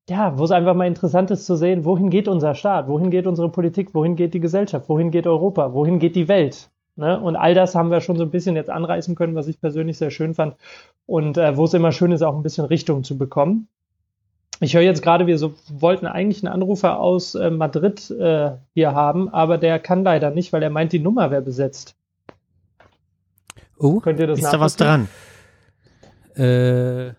ja, 0.09 0.37
wo 0.37 0.43
es 0.43 0.51
einfach 0.51 0.73
mal 0.73 0.87
interessant 0.87 1.31
ist 1.31 1.45
zu 1.45 1.55
sehen, 1.55 1.83
wohin 1.83 2.09
geht 2.09 2.27
unser 2.29 2.55
Staat, 2.55 2.87
wohin 2.87 3.11
geht 3.11 3.27
unsere 3.27 3.49
Politik, 3.49 3.93
wohin 3.93 4.15
geht 4.15 4.33
die 4.33 4.39
Gesellschaft, 4.39 4.87
wohin 4.87 5.11
geht 5.11 5.27
Europa, 5.27 5.73
wohin 5.73 5.99
geht 5.99 6.15
die 6.15 6.29
Welt. 6.29 6.69
Ne? 6.95 7.19
Und 7.19 7.35
all 7.35 7.53
das 7.53 7.75
haben 7.75 7.91
wir 7.91 7.99
schon 7.99 8.15
so 8.15 8.23
ein 8.23 8.31
bisschen 8.31 8.55
jetzt 8.55 8.69
anreißen 8.69 9.15
können, 9.15 9.35
was 9.35 9.47
ich 9.47 9.59
persönlich 9.59 9.97
sehr 9.97 10.09
schön 10.09 10.33
fand. 10.33 10.55
Und 11.05 11.37
äh, 11.37 11.57
wo 11.57 11.65
es 11.65 11.73
immer 11.73 11.91
schön 11.91 12.11
ist, 12.11 12.21
auch 12.21 12.35
ein 12.35 12.43
bisschen 12.43 12.65
Richtung 12.65 13.03
zu 13.03 13.17
bekommen. 13.17 13.67
Ich 14.61 14.73
höre 14.73 14.81
jetzt 14.81 15.03
gerade, 15.03 15.27
wir 15.27 15.37
so, 15.37 15.53
wollten 15.69 16.07
eigentlich 16.07 16.43
einen 16.43 16.53
Anrufer 16.53 16.99
aus 16.99 17.35
äh, 17.35 17.51
Madrid 17.51 18.09
äh, 18.09 18.51
hier 18.73 18.93
haben, 18.93 19.29
aber 19.29 19.57
der 19.57 19.77
kann 19.77 20.03
leider 20.03 20.31
nicht, 20.31 20.53
weil 20.53 20.63
er 20.63 20.69
meint, 20.69 20.93
die 20.93 20.99
Nummer 20.99 21.29
wäre 21.31 21.41
besetzt. 21.41 21.95
Oh, 23.77 23.99
Könnt 23.99 24.19
ihr 24.19 24.27
das 24.27 24.39
ist 24.39 24.51
da 24.51 24.59
was 24.59 24.77
dran? 24.77 25.07
Äh, 26.35 27.13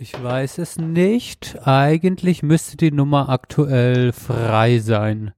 ich 0.00 0.22
weiß 0.22 0.58
es 0.58 0.78
nicht. 0.78 1.58
Eigentlich 1.64 2.42
müsste 2.42 2.76
die 2.76 2.92
Nummer 2.92 3.28
aktuell 3.28 4.12
frei 4.12 4.78
sein. 4.78 5.32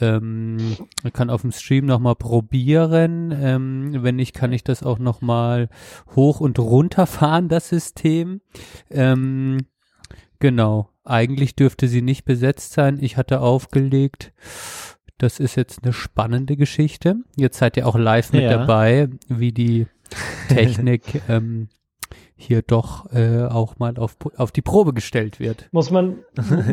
Ähm, 0.00 0.76
ich 1.04 1.12
kann 1.12 1.28
auf 1.28 1.42
dem 1.42 1.52
Stream 1.52 1.84
nochmal 1.84 2.16
probieren. 2.16 3.30
Ähm, 3.38 4.02
wenn 4.02 4.16
nicht, 4.16 4.34
kann 4.34 4.52
ich 4.52 4.64
das 4.64 4.82
auch 4.82 4.98
nochmal 4.98 5.68
hoch 6.16 6.40
und 6.40 6.58
runter 6.58 7.06
fahren, 7.06 7.48
das 7.48 7.68
System. 7.68 8.40
Ähm, 8.90 9.58
genau. 10.38 10.88
Eigentlich 11.04 11.54
dürfte 11.54 11.86
sie 11.86 12.02
nicht 12.02 12.24
besetzt 12.24 12.72
sein. 12.72 12.98
Ich 13.00 13.18
hatte 13.18 13.40
aufgelegt. 13.40 14.32
Das 15.18 15.38
ist 15.38 15.56
jetzt 15.56 15.84
eine 15.84 15.92
spannende 15.92 16.56
Geschichte. 16.56 17.16
Jetzt 17.36 17.58
seid 17.58 17.76
ihr 17.76 17.86
auch 17.86 17.98
live 17.98 18.32
mit 18.32 18.44
ja. 18.44 18.56
dabei, 18.56 19.10
wie 19.28 19.52
die 19.52 19.86
Technik 20.48 21.20
ähm, 21.28 21.68
hier 22.40 22.62
doch 22.62 23.12
äh, 23.12 23.44
auch 23.44 23.78
mal 23.78 23.96
auf, 23.98 24.16
auf 24.36 24.50
die 24.50 24.62
Probe 24.62 24.94
gestellt 24.94 25.40
wird. 25.40 25.68
Muss 25.72 25.90
man, 25.90 26.18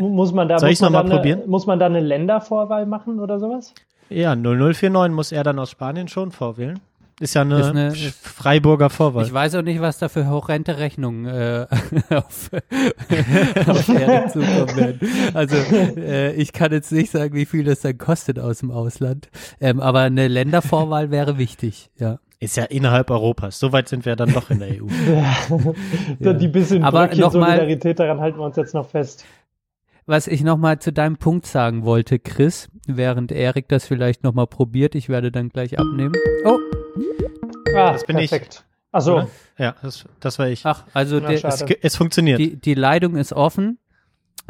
muss 0.00 0.32
man 0.32 0.48
da, 0.48 0.58
Soll 0.60 0.70
muss, 0.70 0.80
man 0.80 0.92
mal 0.92 1.04
probieren? 1.04 1.40
Eine, 1.40 1.48
muss 1.48 1.66
man 1.66 1.78
da 1.78 1.86
eine 1.86 2.00
Ländervorwahl 2.00 2.86
machen 2.86 3.20
oder 3.20 3.38
sowas? 3.38 3.74
Ja, 4.08 4.34
0049 4.34 5.14
muss 5.14 5.32
er 5.32 5.44
dann 5.44 5.58
aus 5.58 5.70
Spanien 5.70 6.08
schon 6.08 6.32
vorwählen. 6.32 6.80
Ist 7.20 7.34
ja 7.34 7.42
eine, 7.42 7.58
ist 7.58 7.66
eine 7.66 7.92
Freiburger 7.92 8.90
Vorwahl. 8.90 9.26
Ich 9.26 9.32
weiß 9.32 9.56
auch 9.56 9.62
nicht, 9.62 9.80
was 9.80 9.98
da 9.98 10.08
für 10.08 10.28
horrende 10.28 10.78
Rechnungen 10.78 11.26
äh, 11.26 11.66
auf, 12.14 12.50
auf 13.66 13.88
Erik 13.88 14.30
zukommen 14.30 14.76
werden. 14.76 15.00
Also 15.34 15.56
äh, 15.56 16.32
ich 16.34 16.52
kann 16.52 16.70
jetzt 16.70 16.92
nicht 16.92 17.10
sagen, 17.10 17.34
wie 17.34 17.46
viel 17.46 17.64
das 17.64 17.80
dann 17.80 17.98
kostet 17.98 18.38
aus 18.38 18.58
dem 18.60 18.70
Ausland. 18.70 19.28
Ähm, 19.60 19.80
aber 19.80 20.00
eine 20.00 20.28
Ländervorwahl 20.28 21.10
wäre 21.10 21.38
wichtig, 21.38 21.90
ja. 21.98 22.20
Ist 22.40 22.56
ja 22.56 22.64
innerhalb 22.64 23.10
Europas. 23.10 23.58
So 23.58 23.72
weit 23.72 23.88
sind 23.88 24.04
wir 24.06 24.14
dann 24.14 24.32
doch 24.32 24.50
in 24.50 24.60
der 24.60 24.68
EU. 24.82 24.86
ja. 26.20 26.32
Die 26.32 26.48
bisschen 26.48 26.84
Aber 26.84 27.08
noch 27.14 27.32
Solidarität, 27.32 27.98
daran 27.98 28.20
halten 28.20 28.38
wir 28.38 28.44
uns 28.44 28.56
jetzt 28.56 28.74
noch 28.74 28.88
fest. 28.88 29.24
Was 30.06 30.26
ich 30.26 30.42
nochmal 30.42 30.78
zu 30.78 30.92
deinem 30.92 31.18
Punkt 31.18 31.46
sagen 31.46 31.84
wollte, 31.84 32.18
Chris, 32.18 32.70
während 32.86 33.30
Erik 33.30 33.68
das 33.68 33.86
vielleicht 33.86 34.22
nochmal 34.24 34.46
probiert, 34.46 34.94
ich 34.94 35.08
werde 35.08 35.30
dann 35.30 35.50
gleich 35.50 35.78
abnehmen. 35.78 36.14
Oh. 36.44 36.58
Ah, 37.74 37.92
das 37.92 38.06
bin 38.06 38.16
perfekt. 38.16 38.64
ich. 38.64 38.68
Achso. 38.90 39.28
Ja, 39.58 39.74
das, 39.82 40.06
das 40.20 40.38
war 40.38 40.48
ich. 40.48 40.64
Ach, 40.64 40.84
also 40.94 41.20
Na, 41.20 41.28
der, 41.28 41.44
es, 41.44 41.62
es 41.82 41.96
funktioniert. 41.96 42.38
Die, 42.38 42.56
die 42.56 42.74
Leitung 42.74 43.16
ist 43.16 43.34
offen. 43.34 43.78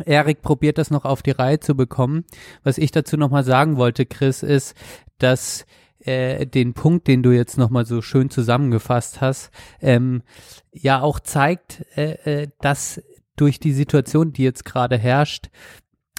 Erik 0.05 0.43
probiert 0.43 0.79
das 0.79 0.91
noch 0.91 1.05
auf 1.05 1.23
die 1.23 1.33
Reihe 1.33 1.59
zu 1.59 1.75
bekommen. 1.75 2.25
Was 2.63 2.79
ich 2.79 2.93
dazu 2.93 3.17
nochmal 3.17 3.43
sagen 3.43 3.77
wollte, 3.77 4.07
Chris, 4.07 4.45
ist, 4.45 4.77
dass 5.19 5.67
äh, 6.01 6.47
den 6.47 6.75
Punkt, 6.75 7.07
den 7.09 7.23
du 7.23 7.31
jetzt 7.31 7.59
nochmal 7.59 7.85
so 7.85 8.03
schön 8.03 8.31
zusammengefasst 8.31 9.21
hast, 9.21 9.51
ähm, 9.81 10.23
ja 10.73 11.01
auch 11.01 11.21
zeigt, 11.21 11.85
äh, 11.97 12.43
äh, 12.43 12.49
dass 12.61 13.03
durch 13.37 13.61
die 13.61 13.73
Situation, 13.73 14.33
die 14.33 14.43
jetzt 14.43 14.65
gerade 14.65 14.99
herrscht, 14.99 15.49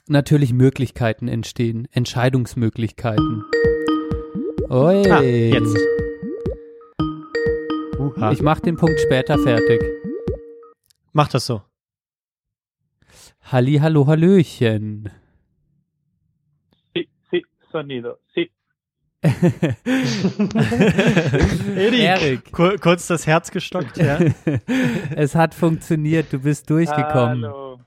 natürlich 0.08 0.54
Möglichkeiten 0.54 1.28
entstehen, 1.28 1.88
Entscheidungsmöglichkeiten. 1.92 3.44
Oi. 4.70 5.10
Ah, 5.10 5.22
jetzt. 5.22 5.78
Uha. 7.98 8.32
Ich 8.32 8.42
mach 8.42 8.60
den 8.60 8.78
Punkt 8.78 9.00
später 9.00 9.38
fertig. 9.40 9.82
Mach 11.12 11.28
das 11.28 11.46
so. 11.46 11.62
Halli, 13.42 13.78
hallo, 13.78 14.06
hallöchen. 14.06 15.10
Sí, 16.94 17.10
sí, 17.32 17.44
sonido, 17.72 18.20
sí. 18.34 18.52
Erik, 21.76 22.52
Kur 22.54 22.78
kurz 22.78 23.08
das 23.08 23.28
Herz 23.28 23.52
gestockt, 23.52 23.98
ja. 23.98 24.18
es 25.16 25.36
hat 25.36 25.54
funktioniert, 25.54 26.32
du 26.32 26.40
bist 26.40 26.70
durchgekommen. 26.70 27.44
Hallo. 27.44 27.80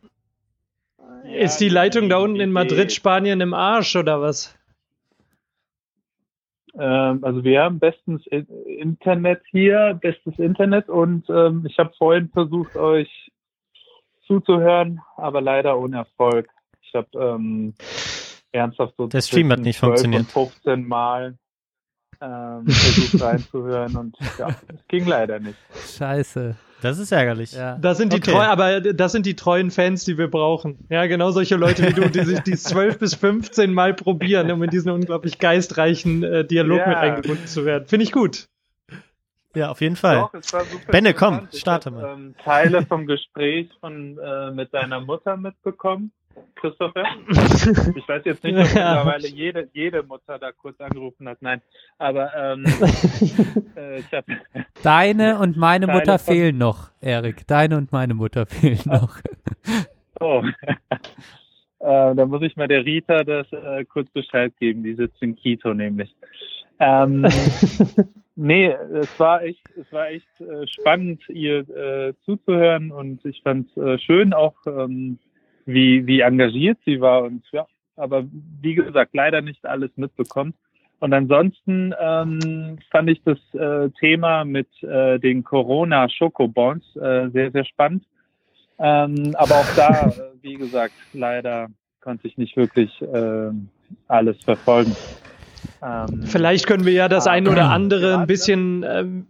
Ist 1.24 1.58
die 1.58 1.70
Leitung 1.70 2.10
da 2.10 2.18
unten 2.18 2.40
in 2.40 2.52
Madrid, 2.52 2.92
Spanien 2.92 3.40
im 3.40 3.54
Arsch 3.54 3.96
oder 3.96 4.20
was? 4.20 4.54
Ähm, 6.78 7.20
also 7.22 7.44
wir 7.44 7.62
haben 7.62 7.78
bestens 7.78 8.26
Internet 8.26 9.40
hier, 9.50 9.98
bestes 10.00 10.38
Internet 10.38 10.90
und 10.90 11.28
ähm, 11.30 11.64
ich 11.66 11.78
habe 11.78 11.92
vorhin 11.96 12.28
versucht, 12.28 12.76
euch 12.76 13.32
zuzuhören, 14.26 15.00
aber 15.16 15.40
leider 15.40 15.78
ohne 15.78 15.96
Erfolg. 15.98 16.48
Ich 16.82 16.94
habe 16.94 17.08
ähm, 17.14 17.74
ernsthaft 18.52 18.94
so 18.96 19.06
der 19.06 19.20
Stream 19.20 19.50
hat 19.50 19.60
nicht 19.60 19.78
funktioniert. 19.78 20.26
15 20.26 20.86
Mal 20.86 21.36
ähm, 22.20 22.66
versucht 22.66 23.22
reinzuhören 23.22 23.96
und 23.96 24.16
ja, 24.38 24.48
es 24.48 24.86
ging 24.88 25.06
leider 25.06 25.40
nicht. 25.40 25.58
Scheiße. 25.96 26.54
Das 26.82 26.98
ist 26.98 27.12
ärgerlich. 27.12 27.52
Ja. 27.52 27.76
Das 27.80 27.96
sind 27.96 28.12
die 28.12 28.16
okay. 28.16 28.32
treu, 28.32 28.42
aber 28.42 28.80
das 28.80 29.12
sind 29.12 29.24
die 29.24 29.36
treuen 29.36 29.70
Fans, 29.70 30.04
die 30.04 30.18
wir 30.18 30.28
brauchen. 30.28 30.78
Ja, 30.90 31.06
genau 31.06 31.30
solche 31.30 31.54
Leute 31.54 31.86
wie 31.86 31.92
du, 31.92 32.10
die 32.10 32.24
sich 32.24 32.40
die 32.40 32.56
12 32.56 32.98
bis 32.98 33.14
15 33.14 33.72
Mal 33.72 33.94
probieren, 33.94 34.50
um 34.50 34.62
in 34.64 34.70
diesen 34.70 34.90
unglaublich 34.90 35.38
geistreichen 35.38 36.24
äh, 36.24 36.44
Dialog 36.44 36.78
ja. 36.78 36.88
mit 36.88 36.96
eingebunden 36.96 37.46
zu 37.46 37.64
werden. 37.64 37.86
Finde 37.86 38.04
ich 38.04 38.10
gut. 38.10 38.48
Ja, 39.54 39.70
auf 39.70 39.80
jeden 39.80 39.96
Fall. 39.96 40.28
Doch, 40.32 40.32
Benne, 40.88 41.14
komm, 41.14 41.46
starte 41.52 41.90
hab, 41.90 42.00
mal. 42.00 42.12
Ähm, 42.14 42.34
Teile 42.42 42.84
vom 42.86 43.06
Gespräch 43.06 43.68
von 43.80 44.18
äh, 44.18 44.50
mit 44.50 44.72
deiner 44.74 45.00
Mutter 45.00 45.36
mitbekommen. 45.36 46.10
Christopher. 46.62 47.04
Ich 47.96 48.08
weiß 48.08 48.22
jetzt 48.24 48.44
nicht, 48.44 48.56
ob 48.56 48.62
mittlerweile 48.62 49.28
jede, 49.28 49.68
jede 49.72 50.02
Mutter 50.02 50.38
da 50.38 50.52
kurz 50.52 50.80
angerufen 50.80 51.28
hat. 51.28 51.38
Nein, 51.40 51.60
aber 51.98 52.32
ähm, 52.34 52.64
äh, 53.76 53.98
ich 53.98 54.12
habe. 54.12 54.24
Deine 54.82 55.38
und 55.38 55.56
meine 55.56 55.86
Teile 55.86 55.98
Mutter 55.98 56.18
fehlen 56.18 56.58
noch, 56.58 56.90
Erik. 57.00 57.46
Deine 57.46 57.76
und 57.76 57.92
meine 57.92 58.14
Mutter 58.14 58.46
fehlen 58.46 58.80
noch. 58.84 59.18
Oh. 60.20 60.42
äh, 61.80 62.14
da 62.14 62.26
muss 62.26 62.42
ich 62.42 62.56
mal 62.56 62.68
der 62.68 62.84
Rita 62.84 63.24
das 63.24 63.50
äh, 63.52 63.84
kurz 63.84 64.08
Bescheid 64.10 64.52
geben. 64.58 64.84
Die 64.84 64.94
sitzt 64.94 65.20
in 65.20 65.36
Quito 65.36 65.74
nämlich. 65.74 66.14
Ähm, 66.78 67.26
nee, 68.36 68.68
es 68.68 69.20
war 69.20 69.42
echt, 69.42 69.62
es 69.76 69.92
war 69.92 70.08
echt 70.08 70.40
äh, 70.40 70.66
spannend, 70.66 71.28
ihr 71.28 71.68
äh, 71.68 72.14
zuzuhören 72.24 72.90
und 72.92 73.24
ich 73.24 73.42
fand 73.42 73.68
es 73.70 73.76
äh, 73.82 73.98
schön 73.98 74.32
auch. 74.32 74.54
Ähm, 74.66 75.18
wie, 75.66 76.06
wie 76.06 76.20
engagiert 76.20 76.78
sie 76.84 77.00
war 77.00 77.22
und 77.22 77.44
ja, 77.52 77.66
aber 77.96 78.24
wie 78.60 78.74
gesagt, 78.74 79.14
leider 79.14 79.40
nicht 79.40 79.64
alles 79.64 79.90
mitbekommen. 79.96 80.54
Und 81.00 81.12
ansonsten 81.12 81.92
ähm, 82.00 82.78
fand 82.92 83.10
ich 83.10 83.20
das 83.24 83.38
äh, 83.54 83.90
Thema 83.98 84.44
mit 84.44 84.68
äh, 84.84 85.18
den 85.18 85.42
Corona-Schokobons 85.42 86.84
äh, 86.94 87.28
sehr, 87.30 87.50
sehr 87.50 87.64
spannend. 87.64 88.04
Ähm, 88.78 89.34
aber 89.36 89.56
auch 89.56 89.74
da, 89.74 90.12
wie 90.42 90.54
gesagt, 90.54 90.94
leider 91.12 91.68
konnte 92.00 92.28
ich 92.28 92.38
nicht 92.38 92.56
wirklich 92.56 93.02
äh, 93.02 93.50
alles 94.06 94.42
verfolgen. 94.44 94.94
Ähm, 95.82 96.22
Vielleicht 96.22 96.66
können 96.66 96.84
wir 96.84 96.92
ja 96.92 97.08
das 97.08 97.26
ein 97.26 97.48
oder 97.48 97.70
andere 97.70 98.18
ein 98.18 98.26
bisschen 98.28 98.84
ähm, 98.88 99.26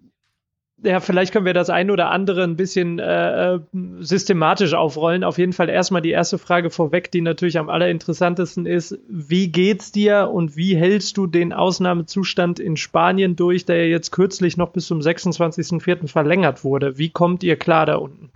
ja, 0.83 1.01
vielleicht 1.01 1.33
können 1.33 1.47
wir 1.47 1.55
das 1.55 1.71
ein 1.71 1.91
oder 1.91 2.11
andere 2.11 2.43
ein 2.43 2.57
bisschen 2.57 2.99
äh, 2.99 3.55
äh, 3.55 3.61
systematisch 4.01 4.75
aufrollen. 4.75 5.25
Auf 5.25 5.39
jeden 5.39 5.53
Fall 5.53 5.69
erstmal 5.69 6.03
die 6.03 6.11
erste 6.11 6.39
Frage 6.39 6.71
vorweg, 6.71 7.11
die 7.11 7.21
natürlich 7.21 7.59
am 7.59 7.69
allerinteressantesten 7.69 8.67
ist. 8.67 8.99
Wie 9.09 9.51
geht's 9.51 9.93
dir 9.93 10.31
und 10.33 10.57
wie 10.57 10.77
hältst 10.77 11.17
du 11.17 11.27
den 11.27 11.53
Ausnahmezustand 11.53 12.59
in 12.59 12.77
Spanien 12.77 13.37
durch, 13.37 13.65
der 13.65 13.89
jetzt 13.89 14.11
kürzlich 14.11 14.57
noch 14.57 14.71
bis 14.71 14.87
zum 14.87 15.01
26.04. 15.01 16.09
verlängert 16.09 16.65
wurde? 16.65 16.99
Wie 16.99 17.11
kommt 17.11 17.45
ihr 17.45 17.57
klar 17.57 17.87
da 17.87 17.97
unten? 17.97 18.31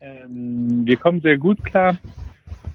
Ähm, 0.00 0.82
wir 0.84 0.96
kommen 0.96 1.20
sehr 1.20 1.38
gut 1.38 1.64
klar. 1.64 1.98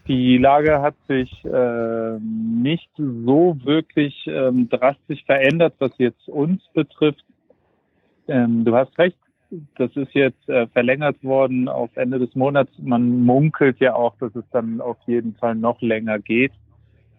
Die 0.08 0.38
Lage 0.38 0.82
hat 0.82 0.96
sich 1.10 1.44
äh, 1.44 2.18
nicht 2.20 2.90
so 2.96 3.58
wirklich 3.64 4.26
ähm, 4.28 4.70
drastisch 4.70 5.24
verändert, 5.26 5.74
was 5.80 5.92
jetzt 5.98 6.30
uns 6.30 6.62
betrifft. 6.74 7.26
Ähm, 8.30 8.64
du 8.64 8.74
hast 8.74 8.98
recht, 8.98 9.18
das 9.76 9.94
ist 9.98 10.14
jetzt 10.14 10.48
äh, 10.48 10.68
verlängert 10.68 11.22
worden 11.24 11.68
auf 11.68 11.90
Ende 11.96 12.20
des 12.20 12.34
Monats. 12.36 12.72
Man 12.80 13.26
munkelt 13.26 13.80
ja 13.80 13.96
auch, 13.96 14.16
dass 14.20 14.34
es 14.36 14.46
dann 14.52 14.80
auf 14.80 14.98
jeden 15.08 15.36
Fall 15.36 15.56
noch 15.56 15.82
länger 15.82 16.20
geht. 16.20 16.54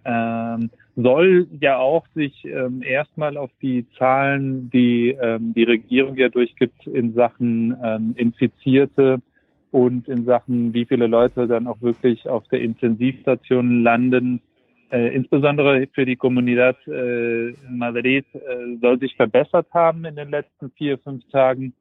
Ähm, 0.07 0.71
soll 0.97 1.47
ja 1.61 1.79
auch 1.79 2.07
sich 2.15 2.45
ähm, 2.47 2.83
erstmal 2.83 3.37
auf 3.37 3.51
die 3.61 3.87
Zahlen, 3.99 4.71
die 4.71 5.11
ähm, 5.11 5.53
die 5.55 5.65
Regierung 5.65 6.17
ja 6.17 6.31
durchgibt 6.31 6.87
in 6.87 7.13
Sachen 7.13 7.77
ähm, 7.83 8.15
Infizierte 8.17 9.21
und 9.71 10.09
in 10.09 10.25
Sachen, 10.25 10.73
wie 10.73 10.85
viele 10.85 11.07
Leute 11.07 11.47
dann 11.47 11.67
auch 11.67 11.81
wirklich 11.81 12.29
auf 12.29 12.47
der 12.49 12.61
Intensivstation 12.61 13.83
landen. 13.83 14.41
Äh, 14.91 15.15
insbesondere 15.15 15.87
für 15.93 16.07
die 16.07 16.17
Comunidad 16.17 16.77
äh, 16.87 17.53
Madrid 17.69 18.25
äh, 18.35 18.77
soll 18.81 18.99
sich 18.99 19.15
verbessert 19.17 19.67
haben 19.75 20.05
in 20.07 20.17
den 20.17 20.31
letzten 20.31 20.71
vier, 20.71 20.99
fünf 20.99 21.29
Tagen. 21.31 21.75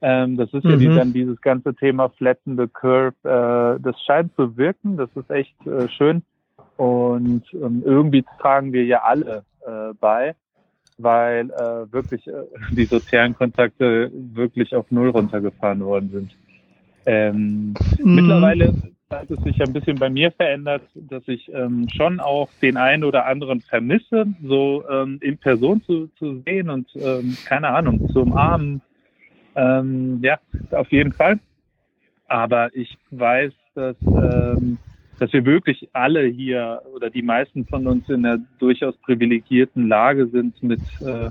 Ähm, 0.00 0.36
das 0.36 0.52
ist 0.52 0.64
mhm. 0.64 0.70
ja 0.70 0.76
die, 0.76 0.86
dann 0.86 1.12
dieses 1.12 1.40
ganze 1.40 1.74
Thema 1.74 2.10
Flatten 2.10 2.56
the 2.56 2.68
Curve. 2.72 3.16
Äh, 3.24 3.80
das 3.82 4.00
scheint 4.04 4.34
zu 4.36 4.56
wirken. 4.56 4.96
Das 4.96 5.10
ist 5.16 5.30
echt 5.30 5.66
äh, 5.66 5.88
schön. 5.88 6.22
Und 6.76 7.42
ähm, 7.54 7.82
irgendwie 7.84 8.24
tragen 8.40 8.72
wir 8.72 8.84
ja 8.84 9.02
alle 9.02 9.44
äh, 9.66 9.94
bei, 10.00 10.34
weil 10.98 11.50
äh, 11.50 11.92
wirklich 11.92 12.26
äh, 12.26 12.32
die 12.70 12.84
sozialen 12.84 13.34
Kontakte 13.34 14.10
wirklich 14.12 14.74
auf 14.74 14.90
Null 14.90 15.10
runtergefahren 15.10 15.84
worden 15.84 16.10
sind. 16.12 16.36
Ähm, 17.06 17.74
mhm. 17.98 18.14
Mittlerweile 18.14 18.74
hat 19.10 19.30
es 19.30 19.42
sich 19.44 19.60
ein 19.62 19.72
bisschen 19.72 19.98
bei 19.98 20.10
mir 20.10 20.30
verändert, 20.32 20.82
dass 20.94 21.26
ich 21.28 21.50
ähm, 21.52 21.88
schon 21.94 22.20
auch 22.20 22.48
den 22.62 22.76
einen 22.76 23.04
oder 23.04 23.26
anderen 23.26 23.60
vermisse, 23.60 24.26
so 24.42 24.84
ähm, 24.88 25.18
in 25.20 25.38
Person 25.38 25.82
zu, 25.82 26.08
zu 26.18 26.42
sehen 26.44 26.70
und 26.70 26.88
ähm, 26.96 27.36
keine 27.44 27.68
Ahnung, 27.68 28.08
zu 28.10 28.22
umarmen. 28.22 28.80
Ähm, 29.54 30.20
ja, 30.22 30.38
auf 30.72 30.90
jeden 30.90 31.12
Fall. 31.12 31.38
Aber 32.26 32.74
ich 32.74 32.96
weiß, 33.10 33.52
dass, 33.74 33.96
ähm, 34.02 34.78
dass 35.18 35.32
wir 35.32 35.44
wirklich 35.44 35.88
alle 35.92 36.24
hier 36.24 36.82
oder 36.94 37.10
die 37.10 37.22
meisten 37.22 37.66
von 37.66 37.86
uns 37.86 38.08
in 38.08 38.24
einer 38.24 38.42
durchaus 38.58 38.96
privilegierten 38.98 39.88
Lage 39.88 40.26
sind 40.28 40.60
mit 40.62 40.80
äh, 41.00 41.30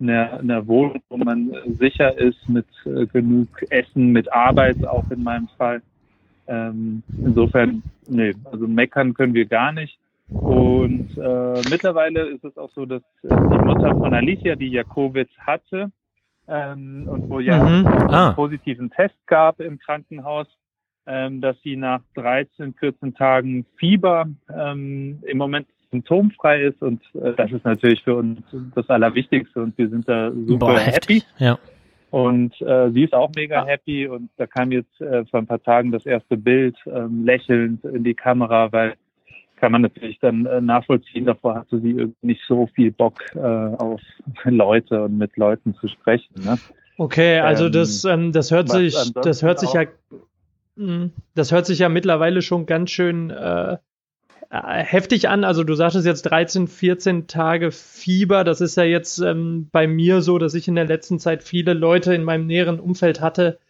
einer, 0.00 0.38
einer 0.38 0.66
Wohnung, 0.66 1.02
wo 1.08 1.16
man 1.16 1.52
sicher 1.78 2.16
ist, 2.18 2.48
mit 2.48 2.66
äh, 2.84 3.06
genug 3.06 3.48
Essen, 3.70 4.12
mit 4.12 4.32
Arbeit 4.32 4.86
auch 4.86 5.10
in 5.10 5.22
meinem 5.22 5.48
Fall. 5.56 5.82
Ähm, 6.46 7.02
insofern, 7.18 7.82
nee, 8.08 8.34
also 8.50 8.66
meckern 8.66 9.14
können 9.14 9.34
wir 9.34 9.46
gar 9.46 9.72
nicht. 9.72 9.98
Und 10.28 11.16
äh, 11.16 11.62
mittlerweile 11.70 12.28
ist 12.28 12.44
es 12.44 12.56
auch 12.56 12.70
so, 12.72 12.86
dass 12.86 13.02
äh, 13.24 13.28
die 13.28 13.64
Mutter 13.64 13.90
von 13.96 14.14
Alicia, 14.14 14.54
die 14.54 14.68
ja 14.68 14.84
Covid 14.84 15.28
hatte, 15.38 15.90
ähm, 16.48 17.08
und 17.08 17.28
wo 17.28 17.40
ja 17.40 17.62
mhm. 17.62 17.86
ah. 17.86 18.26
einen 18.26 18.34
positiven 18.34 18.90
Test 18.90 19.14
gab 19.26 19.60
im 19.60 19.78
Krankenhaus, 19.78 20.46
ähm, 21.06 21.40
dass 21.40 21.56
sie 21.62 21.76
nach 21.76 22.00
13, 22.14 22.74
14 22.74 23.14
Tagen 23.14 23.66
Fieber 23.76 24.28
ähm, 24.54 25.22
im 25.26 25.38
Moment 25.38 25.68
symptomfrei 25.90 26.62
ist 26.62 26.82
und 26.82 27.02
äh, 27.14 27.32
das 27.36 27.52
ist 27.52 27.64
natürlich 27.64 28.02
für 28.02 28.16
uns 28.16 28.40
das 28.74 28.88
Allerwichtigste 28.88 29.60
und 29.60 29.76
wir 29.76 29.88
sind 29.88 30.08
da 30.08 30.30
super 30.30 30.66
Boah, 30.66 30.78
happy. 30.78 31.22
Ja. 31.38 31.58
Und 32.10 32.60
äh, 32.60 32.90
sie 32.90 33.04
ist 33.04 33.14
auch 33.14 33.30
mega 33.36 33.64
happy 33.64 34.08
und 34.08 34.30
da 34.36 34.46
kam 34.46 34.72
jetzt 34.72 35.00
äh, 35.00 35.24
vor 35.26 35.40
ein 35.40 35.46
paar 35.46 35.62
Tagen 35.62 35.92
das 35.92 36.06
erste 36.06 36.36
Bild 36.36 36.76
ähm, 36.86 37.24
lächelnd 37.24 37.84
in 37.84 38.02
die 38.02 38.14
Kamera, 38.14 38.72
weil 38.72 38.94
kann 39.60 39.72
man 39.72 39.82
natürlich 39.82 40.18
dann 40.20 40.46
äh, 40.46 40.60
nachvollziehen, 40.60 41.26
davor 41.26 41.54
hatte 41.54 41.80
sie 41.80 41.90
irgendwie 41.90 42.26
nicht 42.26 42.40
so 42.48 42.66
viel 42.74 42.90
Bock 42.90 43.22
äh, 43.34 43.38
auf 43.38 44.00
Leute 44.44 45.04
und 45.04 45.18
mit 45.18 45.36
Leuten 45.36 45.74
zu 45.74 45.86
sprechen. 45.86 46.34
Ne? 46.42 46.58
Okay, 46.96 47.38
also 47.38 47.66
ähm, 47.66 47.72
das, 47.72 48.04
ähm, 48.04 48.32
das 48.32 48.50
hört 48.50 48.70
sich, 48.70 48.96
das 49.14 49.42
hört 49.42 49.60
sich 49.60 49.72
ja, 49.74 49.84
hm, 50.76 51.12
das 51.34 51.52
hört 51.52 51.66
sich 51.66 51.78
ja 51.78 51.88
mittlerweile 51.88 52.42
schon 52.42 52.66
ganz 52.66 52.90
schön 52.90 53.30
äh, 53.30 53.76
heftig 54.50 55.28
an. 55.28 55.44
Also 55.44 55.62
du 55.62 55.74
sagtest 55.74 56.06
jetzt 56.06 56.22
13, 56.22 56.66
14 56.66 57.26
Tage 57.28 57.70
Fieber. 57.70 58.44
Das 58.44 58.60
ist 58.60 58.76
ja 58.76 58.82
jetzt 58.82 59.18
ähm, 59.20 59.68
bei 59.70 59.86
mir 59.86 60.22
so, 60.22 60.38
dass 60.38 60.54
ich 60.54 60.66
in 60.66 60.74
der 60.74 60.86
letzten 60.86 61.18
Zeit 61.18 61.42
viele 61.42 61.72
Leute 61.72 62.14
in 62.14 62.24
meinem 62.24 62.46
näheren 62.46 62.80
Umfeld 62.80 63.20
hatte, 63.20 63.60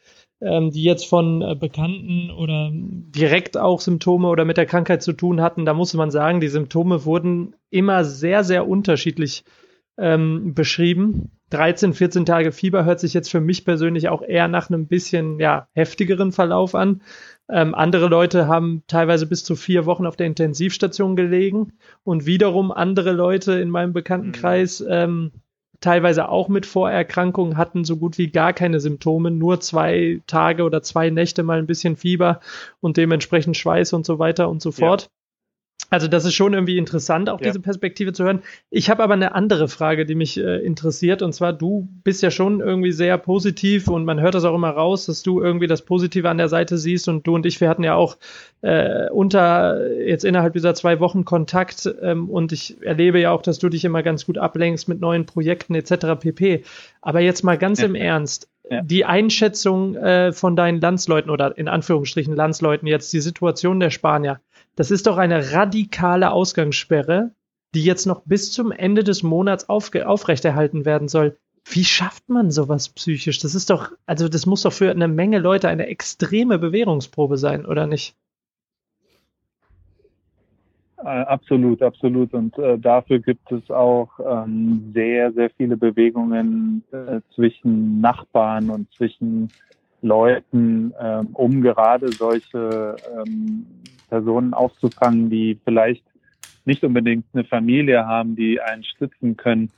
ähm, 0.41 0.71
die 0.71 0.83
jetzt 0.83 1.07
von 1.07 1.43
äh, 1.43 1.55
Bekannten 1.55 2.31
oder 2.31 2.71
direkt 2.73 3.59
auch 3.59 3.81
Symptome 3.81 4.29
oder 4.29 4.47
mit 4.47 4.57
der 4.57 4.67
Krankheit 4.67 5.03
zu 5.03 5.13
tun 5.13 5.43
hatten. 5.43 5.67
Da 5.67 5.75
muss 5.75 5.93
man 5.93 6.11
sagen, 6.11 6.41
die 6.41 6.49
Symptome 6.49 7.05
wurden 7.05 7.55
immer 7.69 8.05
sehr, 8.05 8.43
sehr 8.43 8.67
unterschiedlich 8.67 9.45
ähm, 9.99 10.55
beschrieben. 10.55 11.31
13, 11.51 11.95
14 11.95 12.27
Tage 12.27 12.53
Fieber 12.53 12.85
hört 12.85 13.01
sich 13.01 13.13
jetzt 13.13 13.31
für 13.31 13.41
mich 13.41 13.65
persönlich 13.65 14.09
auch 14.09 14.23
eher 14.23 14.49
nach 14.49 14.71
einem 14.71 14.87
bisschen 14.87 15.39
ja, 15.39 15.69
heftigeren 15.73 16.33
Verlauf 16.33 16.75
an. 16.75 17.03
Ähm, 17.49 17.75
andere 17.75 18.07
Leute 18.09 18.47
haben 18.47 18.83
teilweise 18.87 19.27
bis 19.27 19.45
zu 19.45 19.57
vier 19.57 19.85
Wochen 19.85 20.07
auf 20.07 20.17
der 20.17 20.27
Intensivstation 20.27 21.17
gelegen 21.17 21.73
und 22.05 22.27
wiederum 22.27 22.71
andere 22.71 23.13
Leute 23.13 23.55
in 23.55 23.71
meinem 23.71 23.93
Bekanntenkreis 23.93 24.85
ähm, 24.89 25.33
teilweise 25.81 26.29
auch 26.29 26.49
mit 26.49 26.67
Vorerkrankungen 26.67 27.57
hatten 27.57 27.85
so 27.85 27.97
gut 27.97 28.19
wie 28.19 28.31
gar 28.31 28.53
keine 28.53 28.81
Symptome, 28.81 29.31
nur 29.31 29.61
zwei 29.61 30.21
Tage 30.27 30.63
oder 30.63 30.83
zwei 30.83 31.11
Nächte 31.11 31.43
mal 31.43 31.59
ein 31.59 31.67
bisschen 31.67 31.97
Fieber 31.97 32.41
und 32.81 32.97
dementsprechend 32.97 33.57
Schweiß 33.57 33.93
und 33.95 34.07
so 34.07 34.19
weiter 34.19 34.49
und 34.49 34.63
so 34.63 34.73
fort. 34.73 35.11
Also 35.91 36.07
das 36.07 36.25
ist 36.25 36.35
schon 36.35 36.55
irgendwie 36.55 36.79
interessant, 36.79 37.29
auch 37.29 37.41
ja. 37.41 37.49
diese 37.49 37.61
Perspektive 37.61 38.13
zu 38.13 38.25
hören. 38.25 38.43
Ich 38.71 38.89
habe 38.89 39.03
aber 39.03 39.15
eine 39.15 39.35
andere 39.35 39.69
Frage, 39.69 40.07
die 40.07 40.15
mich 40.15 40.39
äh, 40.39 40.59
interessiert. 40.59 41.21
Und 41.21 41.33
zwar, 41.33 41.53
du 41.53 41.89
bist 42.05 42.23
ja 42.23 42.31
schon 42.31 42.61
irgendwie 42.61 42.93
sehr 42.93 43.19
positiv 43.19 43.89
und 43.89 44.05
man 44.05 44.21
hört 44.21 44.37
das 44.37 44.45
auch 44.45 44.55
immer 44.55 44.71
raus, 44.71 45.07
dass 45.07 45.25
du 45.25 45.43
irgendwie 45.43 45.67
das 45.67 45.83
Positive 45.83 46.29
an 46.29 46.39
der 46.39 46.49
Seite 46.49 46.79
siehst. 46.79 47.09
Und 47.09 47.27
du 47.27 47.35
und 47.35 47.45
ich, 47.45 47.61
wir 47.61 47.69
hatten 47.69 47.83
ja 47.83 47.97
auch 47.97 48.19
äh, 48.63 49.11
unter 49.11 49.91
jetzt 49.99 50.25
innerhalb 50.25 50.53
dieser 50.53 50.75
zwei 50.75 51.01
Wochen 51.01 51.25
Kontakt. 51.25 51.93
Ähm, 52.01 52.31
und 52.31 52.53
ich 52.53 52.81
erlebe 52.83 53.19
ja 53.19 53.33
auch, 53.33 53.43
dass 53.43 53.59
du 53.59 53.69
dich 53.69 53.85
immer 53.85 54.05
ganz 54.05 54.25
gut 54.27 54.39
ablenkst 54.39 54.89
mit 54.89 55.01
neuen 55.01 55.27
Projekten 55.27 55.75
etc. 55.75 56.21
pp. 56.21 56.63
Aber 57.03 57.19
jetzt 57.19 57.43
mal 57.43 57.59
ganz 57.59 57.81
ja. 57.81 57.87
im 57.87 57.97
Ernst. 57.97 58.49
Ja. 58.71 58.83
Die 58.83 59.05
Einschätzung 59.05 59.97
äh, 59.97 60.31
von 60.33 60.55
deinen 60.55 60.81
Landsleuten 60.81 61.33
oder 61.33 61.59
in 61.59 61.67
Anführungsstrichen 61.67 62.37
Landsleuten 62.37 62.87
jetzt, 62.87 63.13
die 63.13 63.21
Situation 63.21 63.81
der 63.81 63.91
Spanier 63.91 64.39
das 64.77 64.91
ist 64.91 65.07
doch 65.07 65.19
eine 65.19 65.53
radikale 65.53 66.31
Ausgangssperre, 66.31 67.33
die 67.75 67.85
jetzt 67.85 68.07
noch 68.07 68.23
bis 68.25 68.53
zum 68.53 68.73
Ende 68.73 69.05
des 69.05 69.23
Monats 69.23 69.69
aufrechterhalten 69.69 70.85
werden 70.85 71.09
soll. 71.09 71.37
Wie 71.65 71.85
schafft 71.85 72.29
man 72.29 72.51
sowas 72.51 72.89
psychisch? 72.89 73.39
Das 73.39 73.55
ist 73.55 73.71
doch, 73.71 73.93
also 74.07 74.29
das 74.29 74.47
muss 74.47 74.63
doch 74.63 74.73
für 74.73 74.91
eine 74.91 75.09
Menge 75.09 75.39
Leute 75.39 75.69
eine 75.69 75.87
extreme 75.87 76.59
Bewährungsprobe 76.59 77.37
sein, 77.37 77.67
oder 77.67 77.87
nicht? 77.87 78.17
Äh, 80.99 81.09
absolut, 81.09 81.83
absolut. 81.83 82.35
Und 82.35 82.59
äh, 82.59 82.79
dafür 82.79 83.21
gibt 83.21 83.51
es 83.53 83.71
auch 83.71 84.09
ähm, 84.25 84.91
sehr, 84.95 85.33
sehr 85.33 85.51
viele 85.51 85.77
Bewegungen 85.77 86.83
äh, 86.93 87.21
zwischen 87.35 88.01
Nachbarn 88.01 88.71
und 88.71 88.93
zwischen 88.93 89.49
Leuten, 90.03 90.95
ähm, 90.99 91.29
um 91.35 91.63
gerade 91.63 92.11
solche 92.13 92.97
ähm, 93.17 93.67
Personen 94.11 94.53
aufzufangen, 94.53 95.31
die 95.31 95.59
vielleicht 95.65 96.05
nicht 96.65 96.85
unbedingt 96.85 97.25
eine 97.33 97.45
Familie 97.45 98.07
haben, 98.07 98.37
die 98.37 98.61
einen 98.61 98.85
stützen 98.85 99.37
können. 99.37 99.71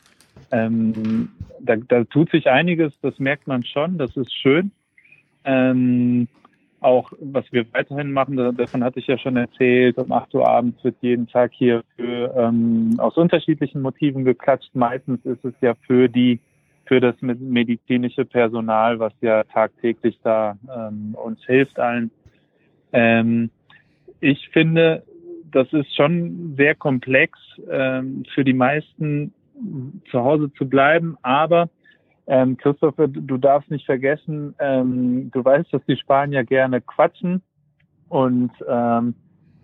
Ähm, 0.51 1.29
da, 1.61 1.77
da 1.77 2.05
tut 2.05 2.31
sich 2.31 2.49
einiges, 2.49 2.93
das 3.03 3.19
merkt 3.19 3.47
man 3.47 3.65
schon, 3.65 3.99
das 3.99 4.17
ist 4.17 4.35
schön. 4.35 4.73
Ähm, 5.45 6.29
auch 6.81 7.13
was 7.21 7.45
wir 7.53 7.65
weiterhin 7.73 8.13
machen, 8.13 8.37
davon 8.57 8.83
hatte 8.83 8.99
ich 8.99 9.07
ja 9.07 9.17
schon 9.17 9.37
erzählt, 9.37 9.99
um 9.99 10.11
8 10.11 10.35
Uhr 10.35 10.49
abends 10.49 10.83
wird 10.83 10.97
jeden 11.01 11.29
Tag 11.29 11.53
hier 11.55 11.83
für, 11.97 12.35
ähm, 12.37 12.97
aus 12.99 13.17
unterschiedlichen 13.17 13.83
Motiven 13.83 14.25
geklatscht. 14.25 14.75
Meistens 14.75 15.25
ist 15.25 15.45
es 15.45 15.55
ja 15.61 15.75
für 15.87 16.09
die 16.09 16.41
für 16.87 17.01
das 17.01 17.15
medizinische 17.21 18.25
Personal, 18.25 18.99
was 18.99 19.13
ja 19.21 19.45
tagtäglich 19.45 20.19
da 20.25 20.57
ähm, 20.77 21.15
uns 21.15 21.43
hilft 21.47 21.79
allen. 21.79 22.11
Ähm, 22.93 23.51
ich 24.23 24.49
finde, 24.51 25.03
das 25.51 25.71
ist 25.73 25.95
schon 25.95 26.55
sehr 26.57 26.75
komplex 26.75 27.39
ähm, 27.71 28.25
für 28.35 28.45
die 28.45 28.55
meisten 28.55 29.35
zu 30.11 30.21
Hause 30.25 30.51
zu 30.55 30.69
bleiben, 30.69 31.17
aber 31.23 31.69
ähm, 32.27 32.57
Christopher, 32.57 33.09
du 33.09 33.37
darfst 33.37 33.71
nicht 33.71 33.85
vergessen, 33.85 34.55
ähm, 34.61 35.31
du 35.33 35.45
weißt, 35.45 35.73
dass 35.73 35.85
die 35.87 35.97
Spanier 35.97 36.45
gerne 36.45 36.81
quatschen 36.81 37.43
und 38.09 38.53
ähm, 38.69 39.15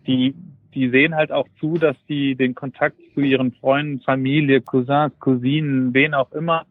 die, 0.06 0.34
die 0.74 0.90
sehen 0.90 1.14
halt 1.14 1.30
auch 1.30 1.46
zu, 1.60 1.74
dass 1.74 1.96
die 2.08 2.34
den 2.34 2.54
Kontakt 2.54 2.96
zu 3.14 3.20
ihren 3.20 3.52
Freunden, 3.52 4.00
Familie, 4.00 4.60
Cousins, 4.60 5.12
Cousinen, 5.20 5.94
wen 5.94 6.14
auch 6.14 6.32
immer, 6.32 6.66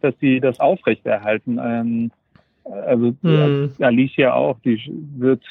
dass 0.00 0.14
sie 0.20 0.38
das 0.38 0.60
aufrechterhalten. 0.60 1.58
Ähm, 1.60 2.10
also 2.64 3.14
mhm. 3.22 3.72
Alicia 3.80 4.32
auch, 4.34 4.58
die 4.60 4.80
wird 5.16 5.42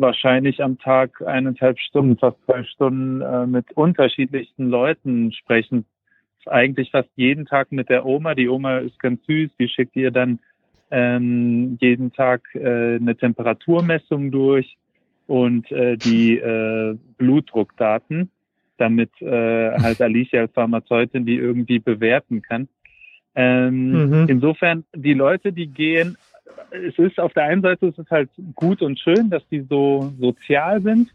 wahrscheinlich 0.00 0.62
am 0.62 0.78
Tag 0.78 1.22
eineinhalb 1.26 1.78
Stunden, 1.78 2.16
fast 2.18 2.36
zwei 2.44 2.64
Stunden 2.64 3.20
äh, 3.20 3.46
mit 3.46 3.72
unterschiedlichsten 3.72 4.68
Leuten 4.68 5.32
sprechen. 5.32 5.84
Eigentlich 6.46 6.90
fast 6.90 7.10
jeden 7.16 7.46
Tag 7.46 7.72
mit 7.72 7.90
der 7.90 8.06
Oma. 8.06 8.34
Die 8.34 8.48
Oma 8.48 8.78
ist 8.78 8.98
ganz 8.98 9.24
süß, 9.26 9.50
die 9.58 9.68
schickt 9.68 9.96
ihr 9.96 10.10
dann 10.10 10.38
ähm, 10.90 11.76
jeden 11.80 12.12
Tag 12.12 12.42
äh, 12.54 12.96
eine 12.96 13.16
Temperaturmessung 13.16 14.30
durch 14.30 14.78
und 15.26 15.70
äh, 15.70 15.96
die 15.96 16.38
äh, 16.38 16.96
Blutdruckdaten, 17.18 18.30
damit 18.78 19.10
äh, 19.20 19.72
halt 19.82 20.00
Alicia 20.00 20.42
als 20.42 20.52
Pharmazeutin 20.52 21.26
die 21.26 21.36
irgendwie 21.36 21.78
bewerten 21.78 22.40
kann. 22.42 22.68
Ähm, 23.34 23.92
mhm. 23.92 24.26
Insofern, 24.28 24.84
die 24.96 25.14
Leute, 25.14 25.52
die 25.52 25.68
gehen, 25.68 26.16
es 26.70 26.98
ist 26.98 27.18
auf 27.18 27.32
der 27.32 27.44
einen 27.44 27.62
Seite 27.62 27.88
es 27.88 27.98
ist 27.98 28.10
halt 28.10 28.30
gut 28.54 28.82
und 28.82 28.98
schön, 28.98 29.30
dass 29.30 29.46
die 29.48 29.60
so 29.60 30.12
sozial 30.18 30.82
sind. 30.82 31.10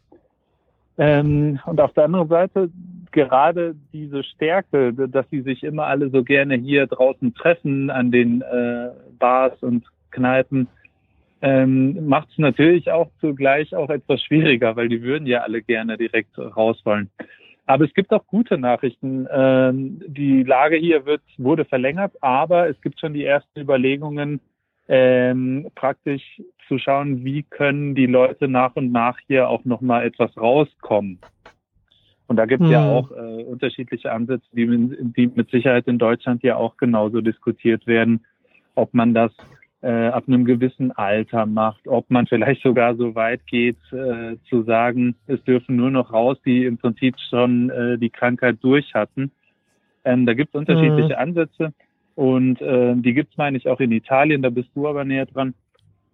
Ähm, 0.98 1.60
und 1.66 1.82
auf 1.82 1.94
der 1.94 2.06
anderen 2.06 2.28
Seite 2.28 2.70
gerade 3.12 3.76
diese 3.94 4.24
Stärke, 4.24 4.94
dass 4.94 5.30
sie 5.30 5.42
sich 5.42 5.64
immer 5.64 5.86
alle 5.86 6.10
so 6.10 6.24
gerne 6.24 6.56
hier 6.56 6.88
draußen 6.88 7.34
treffen 7.34 7.90
an 7.90 8.12
den 8.12 8.42
äh, 8.42 8.90
Bars 9.18 9.62
und 9.62 9.86
Kneipen, 10.12 10.68
ähm, 11.42 12.08
macht 12.08 12.30
es 12.32 12.38
natürlich 12.38 12.92
auch 12.92 13.10
zugleich 13.20 13.76
auch 13.76 13.90
etwas 13.90 14.22
schwieriger, 14.22 14.76
weil 14.76 14.90
die 14.90 15.02
würden 15.02 15.28
ja 15.28 15.40
alle 15.40 15.62
gerne 15.62 15.98
direkt 15.98 16.38
raus 16.38 16.80
wollen. 16.86 17.10
Aber 17.66 17.86
es 17.86 17.94
gibt 17.94 18.12
auch 18.12 18.26
gute 18.28 18.58
Nachrichten. 18.58 19.28
Ähm, 19.32 20.02
die 20.08 20.44
Lage 20.44 20.78
hier 20.78 21.06
wird, 21.06 21.22
wurde 21.38 21.66
verlängert, 21.66 22.14
aber 22.22 22.70
es 22.70 22.80
gibt 22.82 23.00
schon 23.00 23.14
die 23.14 23.26
ersten 23.26 23.60
Überlegungen, 23.60 24.42
ähm, 24.88 25.68
praktisch 25.76 26.42
zu 26.68 26.78
schauen, 26.78 27.24
wie 27.24 27.44
können 27.44 27.96
die 27.96 28.06
Leute 28.06 28.48
nach 28.48 28.76
und 28.76 28.92
nach 28.92 29.18
hier 29.28 29.50
auch 29.50 29.66
nochmal 29.66 30.06
etwas 30.06 30.36
rauskommen. 30.38 31.20
Und 32.28 32.38
da 32.38 32.46
gibt 32.46 32.62
es 32.62 32.68
hm. 32.68 32.74
ja 32.74 32.90
auch 32.90 33.12
äh, 33.12 33.44
unterschiedliche 33.44 34.12
Ansätze, 34.12 34.46
die, 34.54 34.66
die 35.16 35.28
mit 35.28 35.50
Sicherheit 35.52 35.88
in 35.88 36.00
Deutschland 36.00 36.42
ja 36.44 36.56
auch 36.56 36.78
genauso 36.78 37.22
diskutiert 37.22 37.86
werden, 37.86 38.26
ob 38.76 38.94
man 38.94 39.14
das 39.14 39.32
äh, 39.82 40.08
ab 40.08 40.24
einem 40.28 40.46
gewissen 40.46 40.92
Alter 40.94 41.46
macht, 41.46 41.88
ob 41.88 42.10
man 42.10 42.26
vielleicht 42.26 42.64
sogar 42.64 42.96
so 42.96 43.16
weit 43.16 43.46
geht, 43.48 43.78
äh, 43.92 44.38
zu 44.50 44.64
sagen, 44.64 45.16
es 45.28 45.44
dürfen 45.44 45.76
nur 45.76 45.92
noch 45.92 46.14
raus, 46.14 46.38
die 46.46 46.66
im 46.66 46.78
Prinzip 46.78 47.16
schon 47.30 47.70
äh, 47.70 47.98
die 47.98 48.10
Krankheit 48.10 48.58
durch 48.62 48.94
hatten. 48.94 49.32
Ähm, 50.06 50.26
da 50.26 50.34
gibt 50.34 50.56
es 50.56 50.60
unterschiedliche 50.60 51.14
mhm. 51.14 51.20
Ansätze 51.20 51.74
und 52.16 52.62
äh, 52.62 52.96
die 52.96 53.14
gibt's 53.14 53.38
meine 53.38 53.58
ich, 53.58 53.68
auch 53.68 53.80
in 53.80 53.92
Italien, 53.92 54.42
da 54.42 54.50
bist 54.50 54.70
du 54.76 54.88
aber 54.88 55.04
näher 55.04 55.26
dran. 55.26 55.54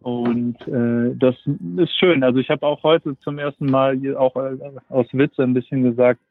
Und 0.02 0.56
äh, 0.68 1.14
das 1.16 1.36
ist 1.78 1.94
schön. 2.00 2.24
Also 2.24 2.40
ich 2.40 2.50
habe 2.50 2.66
auch 2.66 2.84
heute 2.84 3.18
zum 3.20 3.38
ersten 3.38 3.66
Mal 3.66 4.00
auch 4.16 4.36
äh, 4.38 4.58
aus 4.88 5.08
Witz 5.12 5.38
ein 5.40 5.54
bisschen 5.54 5.84
gesagt, 5.84 6.22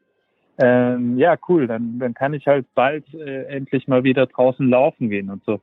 ähm, 0.57 1.17
ja, 1.17 1.37
cool, 1.47 1.67
dann, 1.67 1.99
dann 1.99 2.13
kann 2.13 2.33
ich 2.33 2.45
halt 2.47 2.65
bald 2.73 3.05
äh, 3.13 3.43
endlich 3.43 3.87
mal 3.87 4.03
wieder 4.03 4.25
draußen 4.25 4.67
laufen 4.67 5.09
gehen 5.09 5.29
und 5.29 5.43
so. 5.45 5.61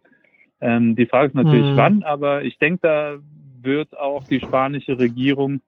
Ähm, 0.61 0.97
die 0.97 1.07
Frage 1.07 1.29
ist 1.29 1.35
natürlich, 1.35 1.67
hm. 1.67 1.77
wann, 1.77 2.03
aber 2.03 2.45
ich 2.45 2.59
denke, 2.59 2.79
da 2.83 3.17
wird 3.61 3.97
auch 3.99 4.25
die 4.25 4.41
spanische 4.41 4.99
Regierung 4.99 5.61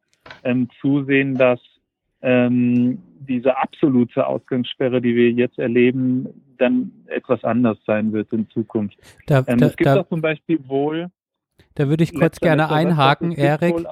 ähm, 0.44 0.68
zusehen, 0.80 1.34
dass 1.34 1.60
ähm, 2.22 2.98
diese 3.28 3.56
absolute 3.56 4.26
Ausgangssperre, 4.26 5.00
die 5.00 5.14
wir 5.14 5.30
jetzt 5.30 5.58
erleben, 5.58 6.28
dann 6.58 6.90
etwas 7.06 7.44
anders 7.44 7.78
sein 7.86 8.12
wird 8.12 8.32
in 8.32 8.48
Zukunft. 8.50 8.96
Da, 9.26 9.44
ähm, 9.46 9.58
da, 9.58 9.66
es 9.66 9.76
gibt 9.76 9.86
da, 9.86 10.00
auch 10.00 10.08
zum 10.08 10.20
Beispiel 10.20 10.58
wohl. 10.66 11.08
Da 11.74 11.88
würde 11.88 12.02
ich 12.02 12.14
kurz 12.14 12.40
gerne 12.40 12.70
einhaken, 12.70 13.32
Erik. 13.32 13.86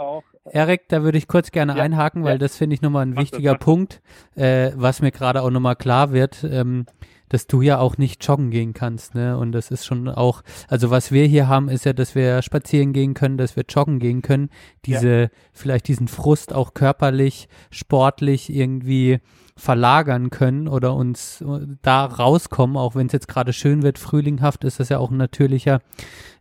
Erik, 0.44 0.89
da 0.89 1.03
würde 1.03 1.19
ich 1.19 1.27
kurz 1.27 1.51
gerne 1.51 1.77
ja, 1.77 1.82
einhaken, 1.82 2.24
weil 2.24 2.32
ja. 2.32 2.39
das 2.39 2.57
finde 2.57 2.74
ich 2.74 2.82
nochmal 2.82 3.07
ein 3.07 3.16
wichtiger 3.16 3.57
Punkt, 3.57 4.01
äh, 4.36 4.70
was 4.77 5.03
mir 5.03 5.11
gerade 5.11 5.43
auch 5.43 5.51
nochmal 5.51 5.77
klar 5.77 6.12
wird. 6.12 6.44
Ähm, 6.48 6.86
dass 7.28 7.47
du 7.47 7.62
ja 7.62 7.78
auch 7.78 7.98
nicht 7.98 8.24
joggen 8.24 8.51
gehen 8.51 8.73
kannst, 8.73 9.15
ne? 9.15 9.36
Und 9.39 9.53
das 9.53 9.70
ist 9.70 9.85
schon 9.85 10.09
auch, 10.09 10.43
also 10.69 10.90
was 10.90 11.12
wir 11.12 11.27
hier 11.27 11.48
haben, 11.48 11.69
ist 11.69 11.85
ja, 11.85 11.93
dass 11.93 12.15
wir 12.15 12.43
spazieren 12.43 12.93
gehen 12.93 13.15
können, 13.15 13.39
dass 13.39 13.57
wir 13.57 13.65
joggen 13.69 13.98
gehen 13.98 14.23
können, 14.23 14.51
diese, 14.85 15.20
ja. 15.23 15.28
vielleicht 15.53 15.89
diesen 15.89 16.09
Frust 16.09 16.53
auch 16.53 16.74
körperlich, 16.74 17.48
sportlich 17.70 18.51
irgendwie 18.51 19.20
verlagern 19.57 20.31
können 20.31 20.69
oder 20.69 20.94
uns 20.94 21.40
äh, 21.40 21.66
da 21.82 22.05
rauskommen, 22.05 22.77
auch 22.77 22.94
wenn 22.94 23.07
es 23.07 23.12
jetzt 23.12 23.28
gerade 23.28 23.53
schön 23.53 23.82
wird, 23.82 23.98
frühlinghaft 23.98 24.65
ist 24.65 24.81
das 24.81 24.90
ja 24.90 24.98
auch 24.98 25.11
ein 25.11 25.16
natürlicher, 25.16 25.81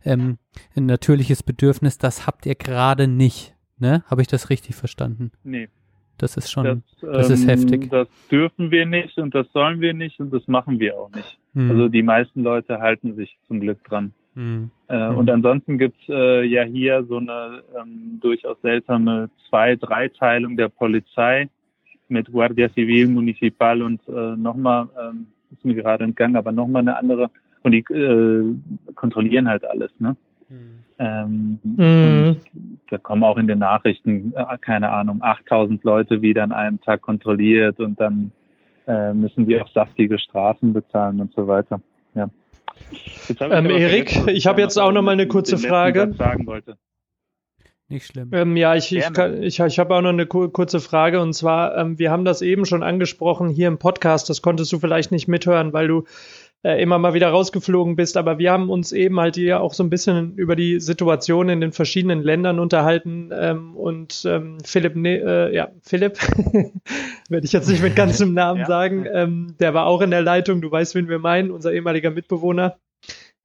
ähm, 0.04 0.38
ein 0.76 0.86
natürliches 0.86 1.42
Bedürfnis, 1.42 1.98
das 1.98 2.26
habt 2.26 2.44
ihr 2.46 2.54
gerade 2.54 3.08
nicht, 3.08 3.54
ne? 3.78 4.04
Habe 4.06 4.22
ich 4.22 4.28
das 4.28 4.50
richtig 4.50 4.76
verstanden? 4.76 5.32
Nee. 5.42 5.68
Das 6.18 6.36
ist 6.36 6.50
schon, 6.50 6.64
das, 6.64 6.78
das 7.00 7.30
ist 7.30 7.42
ähm, 7.42 7.48
heftig. 7.48 7.90
Das 7.90 8.08
dürfen 8.30 8.70
wir 8.70 8.86
nicht 8.86 9.18
und 9.18 9.34
das 9.34 9.46
sollen 9.52 9.80
wir 9.80 9.92
nicht 9.92 10.18
und 10.18 10.32
das 10.32 10.46
machen 10.48 10.78
wir 10.80 10.98
auch 10.98 11.10
nicht. 11.10 11.38
Mhm. 11.52 11.70
Also 11.70 11.88
die 11.88 12.02
meisten 12.02 12.42
Leute 12.42 12.80
halten 12.80 13.14
sich 13.16 13.36
zum 13.46 13.60
Glück 13.60 13.84
dran. 13.84 14.12
Mhm. 14.34 14.70
Äh, 14.88 15.10
mhm. 15.10 15.18
Und 15.18 15.30
ansonsten 15.30 15.78
gibt's 15.78 16.08
äh, 16.08 16.44
ja 16.44 16.62
hier 16.62 17.04
so 17.04 17.16
eine 17.18 17.62
ähm, 17.78 18.18
durchaus 18.20 18.60
seltsame 18.62 19.30
Zwei-, 19.48 19.76
Dreiteilung 19.76 20.56
der 20.56 20.68
Polizei 20.68 21.48
mit 22.08 22.30
Guardia 22.30 22.68
Civil, 22.70 23.08
Municipal 23.08 23.82
und 23.82 24.00
äh, 24.08 24.36
nochmal, 24.36 24.88
ähm, 25.00 25.26
ist 25.50 25.64
mir 25.64 25.74
gerade 25.74 26.04
entgangen, 26.04 26.36
aber 26.36 26.52
nochmal 26.52 26.82
eine 26.82 26.96
andere. 26.96 27.30
Und 27.62 27.72
die 27.72 27.84
äh, 27.92 28.54
kontrollieren 28.94 29.48
halt 29.48 29.64
alles, 29.64 29.90
ne? 29.98 30.16
Ähm, 30.98 31.58
mhm. 31.62 32.36
Da 32.88 32.98
kommen 32.98 33.24
auch 33.24 33.36
in 33.36 33.48
den 33.48 33.58
Nachrichten, 33.58 34.32
äh, 34.36 34.58
keine 34.58 34.90
Ahnung, 34.90 35.22
8000 35.22 35.82
Leute 35.84 36.22
wieder 36.22 36.44
an 36.44 36.52
einem 36.52 36.80
Tag 36.80 37.02
kontrolliert 37.02 37.80
und 37.80 38.00
dann 38.00 38.30
äh, 38.86 39.12
müssen 39.12 39.46
die 39.46 39.60
auch 39.60 39.68
saftige 39.72 40.18
Strafen 40.18 40.72
bezahlen 40.72 41.20
und 41.20 41.34
so 41.34 41.48
weiter. 41.48 41.80
Ja. 42.14 42.30
Ähm, 43.40 43.70
Erik, 43.70 44.26
ich 44.28 44.46
habe 44.46 44.60
jetzt 44.60 44.78
auch 44.78 44.92
noch 44.92 45.02
mal 45.02 45.12
eine 45.12 45.26
kurze 45.26 45.58
Frage. 45.58 46.14
Sagen 46.16 46.46
wollte. 46.46 46.76
Nicht 47.88 48.06
schlimm. 48.06 48.30
Ähm, 48.32 48.56
ja, 48.56 48.74
ich, 48.74 48.94
ich, 48.94 49.06
ich, 49.40 49.60
ich 49.60 49.78
habe 49.78 49.94
auch 49.94 50.00
noch 50.02 50.10
eine 50.10 50.26
kurze 50.26 50.80
Frage 50.80 51.20
und 51.20 51.34
zwar, 51.34 51.76
ähm, 51.76 51.98
wir 52.00 52.10
haben 52.10 52.24
das 52.24 52.42
eben 52.42 52.66
schon 52.66 52.82
angesprochen 52.82 53.48
hier 53.48 53.68
im 53.68 53.78
Podcast, 53.78 54.28
das 54.28 54.42
konntest 54.42 54.72
du 54.72 54.80
vielleicht 54.80 55.12
nicht 55.12 55.28
mithören, 55.28 55.72
weil 55.72 55.86
du 55.86 56.04
äh, 56.66 56.82
immer 56.82 56.98
mal 56.98 57.14
wieder 57.14 57.28
rausgeflogen 57.28 57.94
bist. 57.94 58.16
Aber 58.16 58.38
wir 58.38 58.50
haben 58.50 58.70
uns 58.70 58.90
eben 58.90 59.20
halt 59.20 59.36
hier 59.36 59.60
auch 59.60 59.72
so 59.72 59.84
ein 59.84 59.90
bisschen 59.90 60.34
über 60.34 60.56
die 60.56 60.80
Situation 60.80 61.48
in 61.48 61.60
den 61.60 61.70
verschiedenen 61.70 62.22
Ländern 62.22 62.58
unterhalten. 62.58 63.30
Ähm, 63.32 63.76
und 63.76 64.24
ähm, 64.26 64.58
Philipp, 64.64 64.96
ne 64.96 65.18
äh, 65.18 65.54
ja, 65.54 65.68
Philipp, 65.82 66.18
werde 67.28 67.46
ich 67.46 67.52
jetzt 67.52 67.68
nicht 67.68 67.82
mit 67.82 67.94
ganzem 67.94 68.34
Namen 68.34 68.60
ja. 68.60 68.66
sagen, 68.66 69.06
ähm, 69.12 69.54
der 69.60 69.74
war 69.74 69.86
auch 69.86 70.00
in 70.00 70.10
der 70.10 70.22
Leitung. 70.22 70.60
Du 70.60 70.68
weißt, 70.68 70.96
wen 70.96 71.08
wir 71.08 71.20
meinen, 71.20 71.52
unser 71.52 71.72
ehemaliger 71.72 72.10
Mitbewohner. 72.10 72.76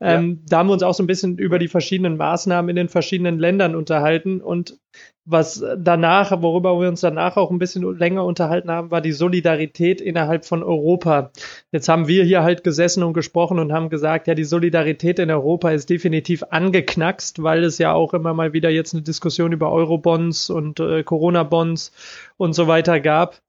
Ähm, 0.02 0.30
ja. 0.30 0.46
Da 0.50 0.58
haben 0.58 0.68
wir 0.68 0.74
uns 0.74 0.84
auch 0.84 0.96
so 0.96 1.04
ein 1.04 1.08
bisschen 1.08 1.38
über 1.38 1.60
die 1.60 1.68
verschiedenen 1.68 2.18
Maßnahmen 2.18 2.70
in 2.70 2.76
den 2.76 2.90
verschiedenen 2.90 3.38
Ländern 3.38 3.76
unterhalten. 3.76 4.42
Und 4.42 4.80
was 5.26 5.64
danach, 5.78 6.42
worüber 6.42 6.80
wir 6.82 6.90
uns 6.90 7.02
danach 7.02 7.38
auch 7.38 7.52
ein 7.52 7.60
bisschen 7.60 7.84
länger 7.98 8.26
unterhalten 8.26 8.72
haben, 8.72 8.90
war 8.90 9.02
die 9.02 9.12
Solidarität 9.12 10.02
innerhalb 10.02 10.46
von 10.46 10.64
Europa. 10.64 11.32
Jetzt 11.72 11.88
haben 11.88 12.08
wir 12.08 12.24
hier 12.24 12.42
halt 12.42 12.64
gesessen 12.64 13.04
und 13.04 13.14
gesprochen 13.14 13.60
und 13.60 13.72
haben 13.72 13.90
gesagt, 13.90 14.28
ja, 14.28 14.34
die 14.34 14.44
Solidarität 14.44 15.20
in 15.20 15.30
Europa 15.30 15.70
ist 15.70 15.92
definitiv 15.92 16.44
angeknackst, 16.50 17.44
weil 17.44 17.64
es 17.64 17.78
ja 17.78 17.94
auch 17.94 18.16
immer 18.16 18.34
mal 18.34 18.54
wieder 18.54 18.72
jetzt 18.72 18.96
eine 18.96 19.04
Diskussion 19.04 19.52
über 19.52 19.72
Eurobonds 19.72 20.50
und 20.50 20.80
äh, 20.80 21.04
Corona-Bonds 21.04 21.92
und 22.38 22.54
so 22.54 22.68
weiter 22.68 23.00
gab. 23.00 23.40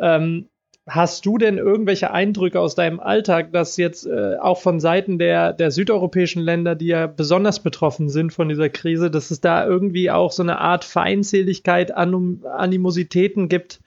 Ähm, 0.00 0.48
Hast 0.88 1.26
du 1.26 1.36
denn 1.36 1.58
irgendwelche 1.58 2.12
Eindrücke 2.12 2.58
aus 2.58 2.74
deinem 2.74 2.98
Alltag, 2.98 3.52
dass 3.52 3.76
jetzt 3.76 4.06
äh, 4.06 4.36
auch 4.40 4.58
von 4.58 4.80
Seiten 4.80 5.18
der, 5.18 5.52
der 5.52 5.70
südeuropäischen 5.70 6.40
Länder, 6.42 6.74
die 6.74 6.86
ja 6.86 7.06
besonders 7.06 7.62
betroffen 7.62 8.08
sind 8.08 8.32
von 8.32 8.48
dieser 8.48 8.70
Krise, 8.70 9.10
dass 9.10 9.30
es 9.30 9.42
da 9.42 9.66
irgendwie 9.66 10.10
auch 10.10 10.32
so 10.32 10.42
eine 10.42 10.58
Art 10.58 10.84
Feindseligkeit, 10.84 11.94
Anim 11.94 12.42
Animositäten 12.46 13.48
gibt 13.50 13.80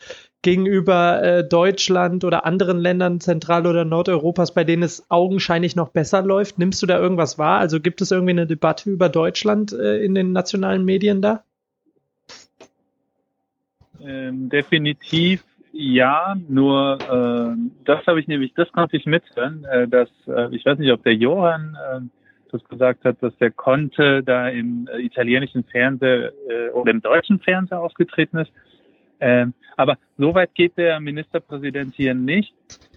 gegenüber 0.44 1.23
äh, 1.23 1.44
Deutschland 1.48 2.23
oder 2.23 2.45
anderen 2.45 2.78
Ländern 2.78 3.19
Zentral- 3.19 3.68
oder 3.68 3.84
Nordeuropas, 3.84 4.53
bei 4.53 4.64
denen 4.64 4.84
es 4.84 5.06
augenscheinlich 5.10 5.76
noch 5.76 5.90
besser 5.90 6.22
läuft? 6.22 6.60
Nimmst 6.60 6.82
du 6.82 6.86
da 6.86 6.99
irgendwas 6.99 7.40
wahr? 7.40 7.60
Also 7.60 7.80
gibt 7.80 8.02
es 8.02 8.11
irgendwie 8.11 8.32
eine 8.32 8.48
Debatte 8.48 8.90
über 8.90 9.10
Deutschland 9.10 9.73
äh, 9.73 10.03
in 10.03 10.14
den 10.14 10.34
nationalen 10.34 10.86
Medien 10.86 11.22
da? 11.22 11.44
Ähm, 14.03 14.49
definitiv 14.49 15.44
ja, 15.82 16.36
nur 16.48 16.99
äh, 17.02 17.58
das 17.86 18.06
habe 18.06 18.20
ich 18.20 18.28
nämlich, 18.28 18.53
das 18.53 18.72
konnte 18.72 18.98
ich 18.98 19.06
mithören, 19.06 19.66
äh, 19.66 19.88
dass 19.88 20.10
äh, 20.28 20.56
ich 20.56 20.66
weiß 20.66 20.78
nicht, 20.78 20.91
ob 20.91 21.03
der 21.03 21.16
Johann 21.16 21.76
äh, 21.76 22.02
das 22.52 22.64
gesagt 22.66 23.03
hat, 23.03 23.22
dass 23.22 23.36
der 23.38 23.52
Conte 23.52 24.22
da 24.24 24.48
im 24.49 24.88
äh, 24.91 25.02
italienischen 25.02 25.64
Fernseher 25.64 26.32
äh, 26.48 26.70
oder 26.70 26.91
im 26.91 27.02
deutschen 27.02 27.40
Fernseher 27.40 27.82
aufgetreten 27.82 28.38
ist. 28.38 28.52
Ähm, 29.20 29.53
aber 29.76 29.98
so 30.18 30.36
weit 30.36 30.53
geht 30.53 30.78
der 30.78 30.99
Ministerpräsident 30.99 31.95
hier 31.95 32.14
nicht. 32.14 32.53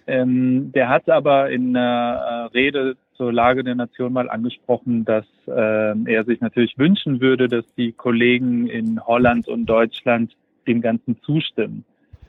Ähm, 0.07 0.71
der 0.71 0.89
hat 0.89 1.09
aber 1.09 1.49
in 1.49 1.75
einer 1.75 2.49
äh, 2.53 2.57
Rede 2.57 2.97
zur 3.15 3.33
Lage 3.33 3.63
der 3.63 3.75
Nation 3.75 4.13
mal 4.13 4.29
angesprochen, 4.29 5.05
dass 5.05 5.25
äh, 5.47 5.51
er 5.51 6.23
sich 6.25 6.41
natürlich 6.41 6.77
wünschen 6.77 7.21
würde, 7.21 7.47
dass 7.47 7.65
die 7.75 7.93
Kollegen 7.93 8.67
in 8.67 9.03
Holland 9.03 9.47
und 9.47 9.65
Deutschland 9.65 10.35
dem 10.67 10.81
Ganzen 10.81 11.19
zustimmen. 11.23 11.85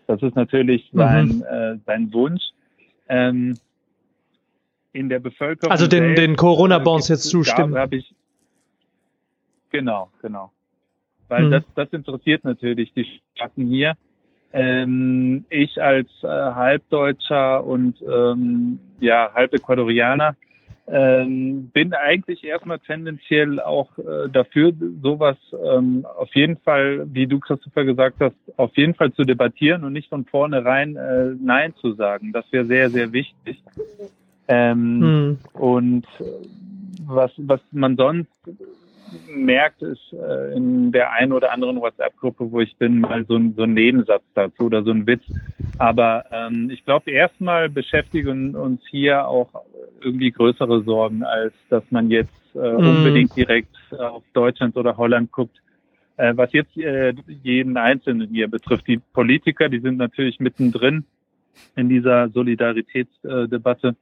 Das 0.07 0.23
ist 0.23 0.37
natürlich 0.37 0.93
mhm. 0.93 0.99
sein, 0.99 1.27
mhm. 1.27 1.43
äh, 1.43 1.79
sein 1.87 2.13
Wunsch. 2.13 2.43
Ähm, 3.09 3.57
in 4.97 5.09
der 5.09 5.21
Bevölkerung. 5.21 5.71
Also 5.71 5.87
den, 5.87 6.05
selbst, 6.05 6.19
den 6.23 6.37
Corona-Bonds 6.37 7.11
äh, 7.11 7.13
jetzt 7.13 7.29
zustimmen. 7.29 7.77
Hab 7.77 7.93
ich, 7.93 8.15
genau, 9.71 10.11
genau. 10.23 10.51
Weil 11.29 11.45
mhm. 11.45 11.51
das, 11.51 11.65
das 11.75 11.89
interessiert 11.93 12.45
natürlich 12.45 12.93
die 12.95 13.21
Staaten 13.35 13.67
hier. 13.67 13.95
Ähm, 14.53 15.45
ich 15.51 15.83
als 15.83 16.09
äh, 16.23 16.29
Halbdeutscher 16.29 17.65
und 17.65 18.01
ähm, 18.03 18.79
ja, 19.01 19.31
Halb-Äquatorianer 19.35 20.35
ähm, 20.89 21.71
bin 21.73 21.93
eigentlich 21.95 22.45
erstmal 22.45 22.79
tendenziell 22.79 23.61
auch 23.61 23.91
äh, 23.99 24.29
dafür, 24.31 24.73
sowas 25.03 25.37
ähm, 25.65 26.07
auf 26.17 26.33
jeden 26.35 26.59
Fall, 26.59 27.07
wie 27.13 27.27
du 27.27 27.41
Christopher 27.41 27.85
gesagt 27.85 28.17
hast, 28.21 28.37
auf 28.57 28.77
jeden 28.77 28.95
Fall 28.95 29.13
zu 29.13 29.25
debattieren 29.25 29.85
und 29.85 29.93
nicht 29.93 30.09
von 30.09 30.25
vornherein 30.25 30.97
äh, 30.97 31.35
Nein 31.41 31.75
zu 31.81 31.95
sagen. 31.95 32.33
Das 32.33 32.45
wäre 32.53 32.65
sehr, 32.65 32.91
sehr 32.91 33.13
wichtig. 33.13 33.63
Ähm, 34.49 35.39
hm. 35.55 35.61
Und 35.61 36.07
äh, 36.21 36.25
was, 37.05 37.33
was 37.37 37.61
man 37.73 37.97
sonst 37.97 38.31
merkt, 39.29 39.83
ist 39.83 40.13
äh, 40.13 40.57
in 40.57 40.93
der 40.93 41.13
einen 41.13 41.33
oder 41.33 41.53
anderen 41.53 41.81
WhatsApp-Gruppe, 41.81 42.51
wo 42.51 42.61
ich 42.61 42.77
bin, 42.77 43.01
mal 43.01 43.25
so 43.27 43.37
ein, 43.37 43.55
so 43.57 43.63
ein 43.63 43.75
Nebensatz 43.75 44.23
dazu 44.35 44.65
oder 44.65 44.83
so 44.83 44.91
ein 44.91 45.07
Witz. 45.07 45.23
Aber 45.79 46.25
ähm, 46.31 46.71
ich 46.71 46.85
glaube, 46.85 47.11
erstmal 47.11 47.69
beschäftigen 47.69 48.55
uns 48.55 48.83
hier 48.91 49.27
auch 49.27 49.49
irgendwie 50.01 50.31
größere 50.31 50.83
Sorgen, 50.83 51.25
als 51.25 51.53
dass 51.69 51.85
man 51.91 52.11
jetzt 52.11 52.33
äh, 52.55 52.59
mm. 52.59 52.77
unbedingt 52.77 53.37
direkt 53.37 53.75
auf 53.99 54.23
Deutschland 54.33 54.77
oder 54.77 54.97
Holland 54.97 55.31
guckt. 55.33 55.61
Äh, 56.17 56.33
was 56.37 56.53
jetzt 56.53 56.77
äh, 56.77 57.15
jeden 57.43 57.77
Einzelnen 57.77 58.29
hier 58.31 58.49
betrifft, 58.49 58.87
die 58.87 58.99
Politiker, 59.13 59.69
die 59.69 59.81
sind 59.81 59.99
natürlich 59.99 60.41
mittendrin 60.41 61.05
in 61.75 61.89
dieser 61.89 62.29
Solidaritätsdebatte. 62.31 63.97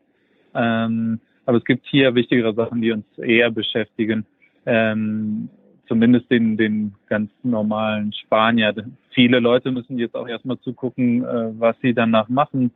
Ähm, 0.54 1.20
aber 1.46 1.58
es 1.58 1.64
gibt 1.64 1.86
hier 1.86 2.14
wichtigere 2.14 2.54
Sachen, 2.54 2.80
die 2.80 2.92
uns 2.92 3.04
eher 3.18 3.50
beschäftigen 3.50 4.26
ähm, 4.66 5.48
zumindest 5.86 6.30
den, 6.30 6.56
den 6.56 6.94
ganz 7.08 7.30
normalen 7.42 8.12
Spanier. 8.12 8.74
Viele 9.10 9.40
Leute 9.40 9.70
müssen 9.70 9.98
jetzt 9.98 10.14
auch 10.14 10.28
erstmal 10.28 10.58
zugucken, 10.60 11.24
äh, 11.24 11.52
was 11.58 11.76
sie 11.82 11.94
danach 11.94 12.28
machen, 12.28 12.70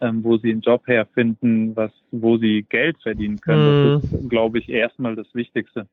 ähm, 0.00 0.22
wo 0.22 0.36
sie 0.38 0.50
einen 0.50 0.60
Job 0.60 0.86
herfinden, 0.86 1.74
was, 1.76 1.92
wo 2.10 2.36
sie 2.38 2.64
Geld 2.68 2.96
verdienen 3.02 3.40
können. 3.40 3.94
Mhm. 3.94 4.00
Das 4.00 4.12
ist, 4.12 4.30
glaube 4.30 4.58
ich, 4.58 4.68
erstmal 4.68 5.16
das 5.16 5.26
Wichtigste. 5.34 5.86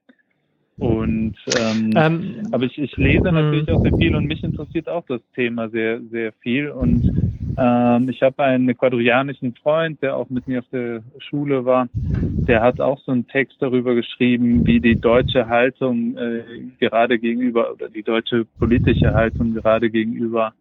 Und 0.78 1.36
ähm, 1.58 1.92
ähm, 1.96 2.48
aber 2.52 2.66
ich, 2.66 2.78
ich 2.78 2.98
lese 2.98 3.32
natürlich 3.32 3.70
auch 3.72 3.82
sehr 3.82 3.96
viel 3.98 4.14
und 4.14 4.26
mich 4.26 4.44
interessiert 4.44 4.90
auch 4.90 5.06
das 5.08 5.22
Thema 5.34 5.70
sehr, 5.70 6.02
sehr 6.12 6.34
viel. 6.42 6.70
Und 6.70 7.34
ähm, 7.58 8.10
ich 8.10 8.22
habe 8.22 8.44
einen 8.44 8.68
ecuadorianischen 8.68 9.56
Freund, 9.56 10.02
der 10.02 10.18
auch 10.18 10.30
mit 10.30 10.50
mir 10.50 10.60
auf 10.60 10.70
der 10.74 11.02
Schule 11.20 11.64
war, 11.64 11.88
der 11.94 12.62
hat 12.62 12.82
auch 12.82 13.00
so 13.06 13.14
einen 13.14 13.26
Text 13.28 13.56
darüber 13.62 13.96
geschrieben, 13.96 14.68
wie 14.68 14.82
die 14.82 15.00
deutsche 15.00 15.48
Haltung 15.48 16.18
äh, 16.18 16.44
gerade 16.80 17.20
gegenüber 17.20 17.72
oder 17.72 17.88
die 17.88 18.04
deutsche 18.04 18.46
politische 18.60 19.14
Haltung 19.14 19.54
gerade 19.54 19.90
gegenüber 19.90 20.54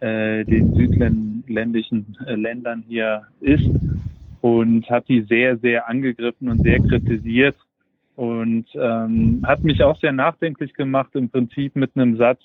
äh, 0.00 0.42
den 0.46 0.74
südländischen 0.74 2.16
äh, 2.26 2.34
Ländern 2.34 2.82
hier 2.88 3.24
ist. 3.40 3.68
Und 4.40 4.88
hat 4.88 5.06
die 5.06 5.20
sehr, 5.28 5.58
sehr 5.58 5.86
angegriffen 5.86 6.48
und 6.48 6.62
sehr 6.62 6.78
kritisiert 6.80 7.56
und 8.20 8.66
ähm, 8.74 9.42
hat 9.46 9.64
mich 9.64 9.82
auch 9.82 9.98
sehr 9.98 10.12
nachdenklich 10.12 10.74
gemacht, 10.74 11.08
im 11.14 11.30
Prinzip 11.30 11.74
mit 11.74 11.92
einem 11.94 12.18
Satz 12.18 12.42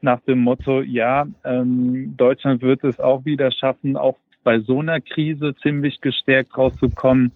nach 0.00 0.18
dem 0.22 0.40
Motto, 0.40 0.80
ja, 0.80 1.28
ähm, 1.44 2.16
Deutschland 2.16 2.60
wird 2.60 2.82
es 2.82 2.98
auch 2.98 3.24
wieder 3.24 3.52
schaffen, 3.52 3.96
auch 3.96 4.18
bei 4.42 4.58
so 4.58 4.80
einer 4.80 5.00
Krise 5.00 5.54
ziemlich 5.62 6.00
gestärkt 6.00 6.58
rauszukommen. 6.58 7.30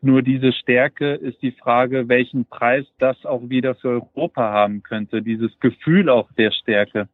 Nur 0.00 0.22
diese 0.22 0.54
Stärke 0.54 1.16
ist 1.16 1.42
die 1.42 1.50
Frage, 1.50 2.08
welchen 2.08 2.46
Preis 2.46 2.86
das 2.98 3.26
auch 3.26 3.42
wieder 3.50 3.74
für 3.74 3.90
Europa 3.90 4.50
haben 4.50 4.82
könnte, 4.82 5.20
dieses 5.20 5.50
Gefühl 5.60 6.08
auch 6.08 6.32
der 6.32 6.50
Stärke. 6.50 7.08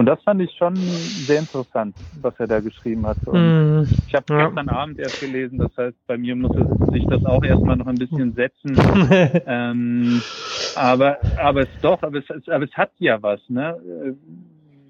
Und 0.00 0.06
das 0.06 0.22
fand 0.22 0.40
ich 0.40 0.50
schon 0.56 0.76
sehr 0.76 1.40
interessant, 1.40 1.94
was 2.22 2.32
er 2.40 2.46
da 2.46 2.60
geschrieben 2.60 3.06
hat. 3.06 3.18
Mm, 3.26 3.82
ich 4.06 4.14
habe 4.14 4.32
ja. 4.32 4.46
gestern 4.46 4.70
Abend 4.70 4.98
erst 4.98 5.20
gelesen, 5.20 5.58
das 5.58 5.76
heißt, 5.76 6.06
bei 6.06 6.16
mir 6.16 6.34
muss 6.36 6.56
sich 6.90 7.04
das 7.04 7.22
auch 7.26 7.44
erstmal 7.44 7.76
noch 7.76 7.86
ein 7.86 7.96
bisschen 7.96 8.32
setzen. 8.34 8.78
ähm, 9.46 10.22
aber, 10.74 11.18
aber 11.36 11.64
es 11.64 11.68
doch, 11.82 12.02
aber 12.02 12.16
es, 12.16 12.48
aber 12.48 12.64
es 12.64 12.72
hat 12.72 12.92
ja 12.96 13.22
was, 13.22 13.40
ne? 13.48 13.76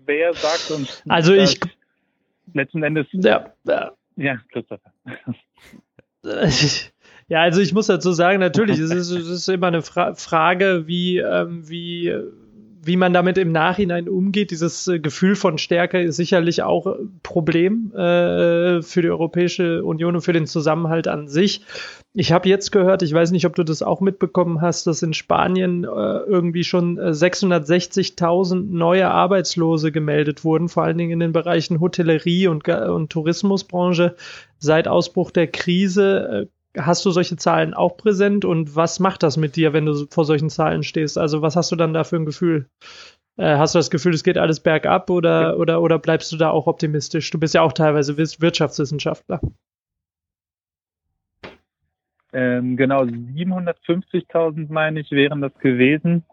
Wer 0.07 0.33
sagt 0.33 0.71
uns? 0.71 1.03
Also 1.09 1.35
ich 1.35 1.59
letzten 2.55 2.85
Endes. 2.85 3.09
Ja, 3.11 3.53
ja. 3.65 3.91
ja 4.15 4.39
Christopher. 4.53 4.93
Ja, 7.31 7.43
also 7.43 7.61
ich 7.61 7.73
muss 7.73 7.87
dazu 7.87 8.11
sagen, 8.11 8.41
natürlich, 8.41 8.81
es 8.81 8.91
ist, 8.91 9.11
es 9.13 9.29
ist 9.29 9.49
immer 9.49 9.69
eine 9.69 9.83
Fra 9.83 10.15
Frage, 10.15 10.89
wie, 10.89 11.19
ähm, 11.19 11.69
wie 11.69 12.13
wie 12.83 12.97
man 12.97 13.13
damit 13.13 13.37
im 13.37 13.53
Nachhinein 13.53 14.09
umgeht, 14.09 14.51
dieses 14.51 14.89
äh, 14.89 14.99
Gefühl 14.99 15.37
von 15.37 15.59
Stärke 15.59 16.01
ist 16.01 16.17
sicherlich 16.17 16.63
auch 16.63 16.87
ein 16.87 17.21
Problem 17.23 17.93
äh, 17.95 18.81
für 18.81 19.03
die 19.03 19.11
Europäische 19.11 19.85
Union 19.85 20.15
und 20.15 20.23
für 20.23 20.33
den 20.33 20.47
Zusammenhalt 20.47 21.07
an 21.07 21.29
sich. 21.29 21.63
Ich 22.15 22.33
habe 22.33 22.49
jetzt 22.49 22.73
gehört, 22.73 23.03
ich 23.03 23.13
weiß 23.13 23.33
nicht, 23.33 23.45
ob 23.47 23.55
du 23.55 23.65
das 23.65 23.83
auch 23.83 24.01
mitbekommen 24.01 24.63
hast, 24.63 24.87
dass 24.87 25.03
in 25.03 25.13
Spanien 25.13 25.85
äh, 25.85 25.87
irgendwie 25.87 26.65
schon 26.65 26.99
660.000 26.99 28.53
äh, 28.53 28.65
neue 28.71 29.11
Arbeitslose 29.11 29.93
gemeldet 29.93 30.43
wurden, 30.43 30.69
vor 30.69 30.85
allen 30.85 30.99
Dingen 30.99 31.13
in 31.13 31.21
den 31.21 31.33
Bereichen 31.33 31.81
Hotellerie 31.81 32.49
und, 32.49 32.67
und 32.67 33.11
Tourismusbranche 33.11 34.17
seit 34.59 34.89
Ausbruch 34.89 35.31
der 35.31 35.49
Krise. 35.49 36.47
Äh, 36.49 36.60
Hast 36.77 37.05
du 37.05 37.11
solche 37.11 37.37
Zahlen 37.37 37.75
auch 37.75 37.97
präsent 37.97 38.45
und 38.45 38.77
was 38.77 39.01
macht 39.01 39.23
das 39.23 39.37
mit 39.37 39.57
dir, 39.57 39.73
wenn 39.73 39.87
du 39.87 40.07
vor 40.11 40.25
solchen 40.25 40.51
Zahlen 40.51 40.83
stehst? 40.83 41.19
Also 41.19 41.43
was 41.43 41.57
hast 41.57 41.73
du 41.73 41.77
dann 41.77 41.93
da 41.93 42.05
für 42.05 42.17
ein 42.17 42.27
Gefühl? 42.27 42.69
Äh, 43.37 43.57
hast 43.57 43.75
du 43.75 43.79
das 43.79 43.91
Gefühl, 43.91 44.15
es 44.15 44.23
geht 44.23 44.39
alles 44.39 44.61
bergab 44.61 45.11
oder, 45.11 45.59
oder, 45.59 45.81
oder 45.81 45.99
bleibst 45.99 46.31
du 46.31 46.37
da 46.37 46.51
auch 46.51 46.67
optimistisch? 46.67 47.31
Du 47.31 47.41
bist 47.41 47.55
ja 47.55 47.63
auch 47.63 47.73
teilweise 47.73 48.17
Wirtschaftswissenschaftler. 48.17 49.41
Ähm, 52.33 52.77
genau, 52.77 53.03
750.000 53.03 54.71
meine 54.71 55.01
ich, 55.01 55.11
wären 55.11 55.41
das 55.41 55.55
gewesen. 55.59 56.25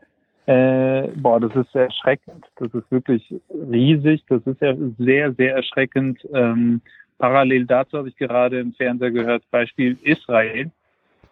Äh, 0.45 1.09
boah, 1.15 1.39
das 1.39 1.55
ist 1.55 1.76
erschreckend. 1.76 2.45
Das 2.57 2.73
ist 2.73 2.89
wirklich 2.91 3.34
riesig. 3.49 4.23
Das 4.30 4.41
ist 4.45 4.61
ja 4.61 4.76
sehr, 4.97 5.34
sehr 5.34 5.55
erschreckend. 5.55 6.19
Ähm, 6.34 6.81
Parallel 7.18 7.65
dazu 7.65 7.98
habe 7.98 8.10
ich 8.10 8.15
gerade 8.15 8.60
im 8.60 8.73
Fernseher 8.73 9.11
gehört, 9.11 9.44
Beispiel 9.52 9.98
Israel. 10.03 10.72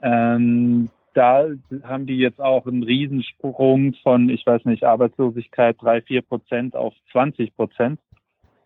Ähm, 0.01 0.89
da 1.13 1.45
haben 1.83 2.05
die 2.05 2.17
jetzt 2.17 2.41
auch 2.41 2.65
einen 2.67 2.83
Riesensprung 2.83 3.93
von, 4.03 4.29
ich 4.29 4.45
weiß 4.45 4.65
nicht, 4.65 4.83
Arbeitslosigkeit 4.83 5.77
drei, 5.79 6.01
vier 6.01 6.21
Prozent 6.21 6.75
auf 6.75 6.93
20 7.11 7.55
Prozent. 7.55 7.99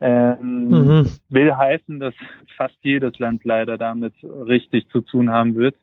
Ähm, 0.01 0.69
mhm. 0.69 1.09
Will 1.29 1.55
heißen, 1.55 1.99
dass 1.99 2.13
fast 2.55 2.77
jedes 2.81 3.19
Land 3.19 3.43
leider 3.43 3.77
damit 3.77 4.13
richtig 4.23 4.89
zu 4.89 5.01
tun 5.01 5.29
haben 5.29 5.55
wird. 5.55 5.75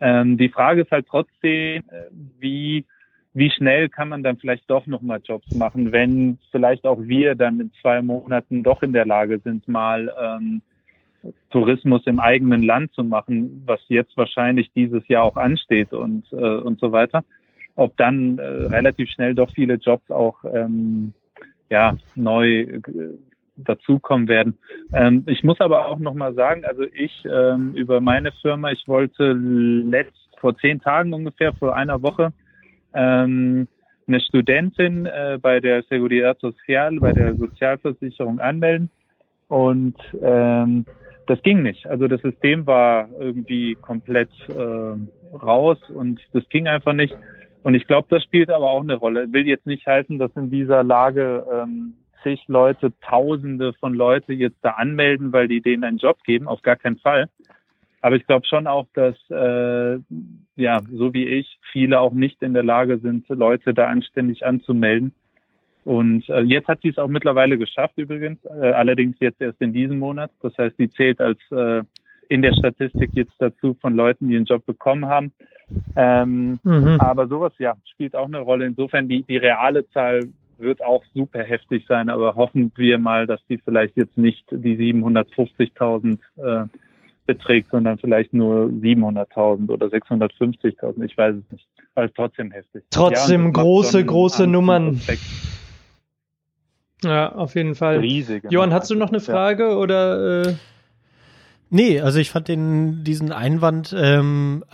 Ähm, 0.00 0.36
die 0.38 0.48
Frage 0.48 0.82
ist 0.82 0.90
halt 0.90 1.06
trotzdem, 1.08 1.82
äh, 1.88 2.10
wie 2.40 2.84
wie 3.36 3.50
schnell 3.50 3.90
kann 3.90 4.08
man 4.08 4.22
dann 4.22 4.38
vielleicht 4.38 4.70
doch 4.70 4.86
nochmal 4.86 5.20
Jobs 5.22 5.54
machen, 5.54 5.92
wenn 5.92 6.38
vielleicht 6.50 6.86
auch 6.86 6.98
wir 7.02 7.34
dann 7.34 7.60
in 7.60 7.70
zwei 7.82 8.00
Monaten 8.00 8.62
doch 8.62 8.82
in 8.82 8.94
der 8.94 9.04
Lage 9.04 9.40
sind, 9.40 9.68
mal 9.68 10.10
ähm, 10.18 10.62
Tourismus 11.50 12.06
im 12.06 12.18
eigenen 12.18 12.62
Land 12.62 12.94
zu 12.94 13.04
machen, 13.04 13.62
was 13.66 13.80
jetzt 13.88 14.16
wahrscheinlich 14.16 14.72
dieses 14.72 15.06
Jahr 15.08 15.24
auch 15.24 15.36
ansteht 15.36 15.92
und, 15.92 16.24
äh, 16.32 16.36
und 16.36 16.80
so 16.80 16.92
weiter. 16.92 17.24
Ob 17.74 17.94
dann 17.98 18.38
äh, 18.38 18.42
relativ 18.42 19.10
schnell 19.10 19.34
doch 19.34 19.50
viele 19.52 19.74
Jobs 19.74 20.10
auch 20.10 20.42
ähm, 20.50 21.12
ja, 21.68 21.94
neu 22.14 22.60
äh, 22.60 22.80
dazukommen 23.56 24.28
werden. 24.28 24.56
Ähm, 24.94 25.24
ich 25.26 25.44
muss 25.44 25.60
aber 25.60 25.88
auch 25.88 25.98
nochmal 25.98 26.32
sagen, 26.32 26.64
also 26.64 26.84
ich 26.84 27.22
ähm, 27.30 27.74
über 27.74 28.00
meine 28.00 28.32
Firma, 28.32 28.70
ich 28.70 28.88
wollte 28.88 29.34
letzt 29.34 30.26
vor 30.40 30.56
zehn 30.56 30.80
Tagen 30.80 31.12
ungefähr, 31.12 31.52
vor 31.52 31.76
einer 31.76 32.00
Woche, 32.00 32.32
ähm, 32.94 33.68
eine 34.06 34.20
Studentin 34.20 35.06
äh, 35.06 35.38
bei 35.40 35.60
der 35.60 35.82
Seguridad 35.84 36.38
Social, 36.40 36.98
bei 37.00 37.12
der 37.12 37.34
Sozialversicherung 37.34 38.38
anmelden 38.38 38.90
und 39.48 39.96
ähm, 40.22 40.84
das 41.26 41.42
ging 41.42 41.62
nicht. 41.62 41.86
Also 41.86 42.06
das 42.06 42.20
System 42.22 42.66
war 42.66 43.08
irgendwie 43.18 43.74
komplett 43.74 44.30
äh, 44.48 45.36
raus 45.36 45.78
und 45.90 46.20
das 46.32 46.48
ging 46.48 46.68
einfach 46.68 46.92
nicht. 46.92 47.14
Und 47.62 47.74
ich 47.74 47.86
glaube, 47.86 48.06
das 48.10 48.22
spielt 48.22 48.50
aber 48.50 48.70
auch 48.70 48.82
eine 48.82 48.94
Rolle. 48.94 49.32
Will 49.32 49.46
jetzt 49.46 49.66
nicht 49.66 49.86
heißen, 49.86 50.18
dass 50.18 50.30
in 50.36 50.50
dieser 50.50 50.84
Lage 50.84 51.44
ähm, 51.52 51.94
zig 52.22 52.44
Leute, 52.46 52.92
Tausende 53.00 53.72
von 53.74 53.92
Leute 53.94 54.32
jetzt 54.32 54.58
da 54.62 54.70
anmelden, 54.70 55.32
weil 55.32 55.48
die 55.48 55.60
denen 55.60 55.82
einen 55.82 55.98
Job 55.98 56.22
geben. 56.22 56.46
Auf 56.46 56.62
gar 56.62 56.76
keinen 56.76 56.98
Fall. 56.98 57.28
Aber 58.06 58.14
ich 58.14 58.26
glaube 58.28 58.46
schon 58.46 58.68
auch, 58.68 58.86
dass 58.94 59.16
äh, 59.30 59.98
ja, 60.54 60.80
so 60.92 61.12
wie 61.12 61.26
ich, 61.26 61.58
viele 61.72 61.98
auch 61.98 62.12
nicht 62.12 62.40
in 62.40 62.54
der 62.54 62.62
Lage 62.62 62.98
sind, 62.98 63.28
Leute 63.28 63.74
da 63.74 63.88
anständig 63.88 64.46
anzumelden. 64.46 65.12
Und 65.84 66.28
äh, 66.28 66.42
jetzt 66.42 66.68
hat 66.68 66.82
sie 66.82 66.90
es 66.90 66.98
auch 66.98 67.08
mittlerweile 67.08 67.58
geschafft 67.58 67.94
übrigens, 67.96 68.38
äh, 68.44 68.70
allerdings 68.70 69.16
jetzt 69.18 69.40
erst 69.40 69.60
in 69.60 69.72
diesem 69.72 69.98
Monat. 69.98 70.30
Das 70.40 70.56
heißt, 70.56 70.76
sie 70.76 70.88
zählt 70.88 71.20
als 71.20 71.40
äh, 71.50 71.82
in 72.28 72.42
der 72.42 72.52
Statistik 72.52 73.10
jetzt 73.14 73.34
dazu 73.40 73.76
von 73.80 73.96
Leuten, 73.96 74.28
die 74.28 74.36
einen 74.36 74.44
Job 74.44 74.64
bekommen 74.64 75.06
haben. 75.06 75.32
Ähm, 75.96 76.60
mhm. 76.62 77.00
Aber 77.00 77.26
sowas, 77.26 77.54
ja, 77.58 77.74
spielt 77.90 78.14
auch 78.14 78.26
eine 78.26 78.38
Rolle. 78.38 78.66
Insofern, 78.66 79.08
die, 79.08 79.24
die 79.24 79.38
reale 79.38 79.84
Zahl 79.90 80.28
wird 80.58 80.80
auch 80.80 81.02
super 81.12 81.42
heftig 81.42 81.84
sein, 81.88 82.08
aber 82.08 82.36
hoffen 82.36 82.70
wir 82.76 82.98
mal, 82.98 83.26
dass 83.26 83.44
die 83.48 83.58
vielleicht 83.58 83.96
jetzt 83.96 84.16
nicht 84.16 84.44
die 84.52 84.76
750.000 84.94 86.18
äh, 86.36 86.68
beträgt, 87.26 87.70
sondern 87.70 87.98
vielleicht 87.98 88.32
nur 88.32 88.66
700.000 88.66 89.68
oder 89.70 89.86
650.000. 89.86 91.04
Ich 91.04 91.16
weiß 91.16 91.36
es 91.36 91.52
nicht. 91.52 91.66
Aber 91.94 92.04
es 92.04 92.10
ist 92.10 92.16
trotzdem 92.16 92.50
heftig. 92.50 92.84
Trotzdem 92.90 93.46
ja, 93.46 93.50
große, 93.50 94.04
große 94.04 94.46
Nummern. 94.46 95.00
Ja, 97.02 97.32
auf 97.32 97.54
jeden 97.54 97.74
Fall. 97.74 97.98
Riesige. 97.98 98.48
Johann, 98.48 98.72
hast 98.72 98.90
du 98.90 98.94
noch 98.94 99.10
eine 99.10 99.20
Frage 99.20 99.64
ja. 99.64 99.76
oder? 99.76 100.42
Äh 100.46 100.54
Nee, 101.68 102.00
also 102.00 102.20
ich 102.20 102.30
fand 102.30 102.46
den, 102.46 103.02
diesen 103.02 103.32
Einwand 103.32 103.94
ähm, 103.98 104.64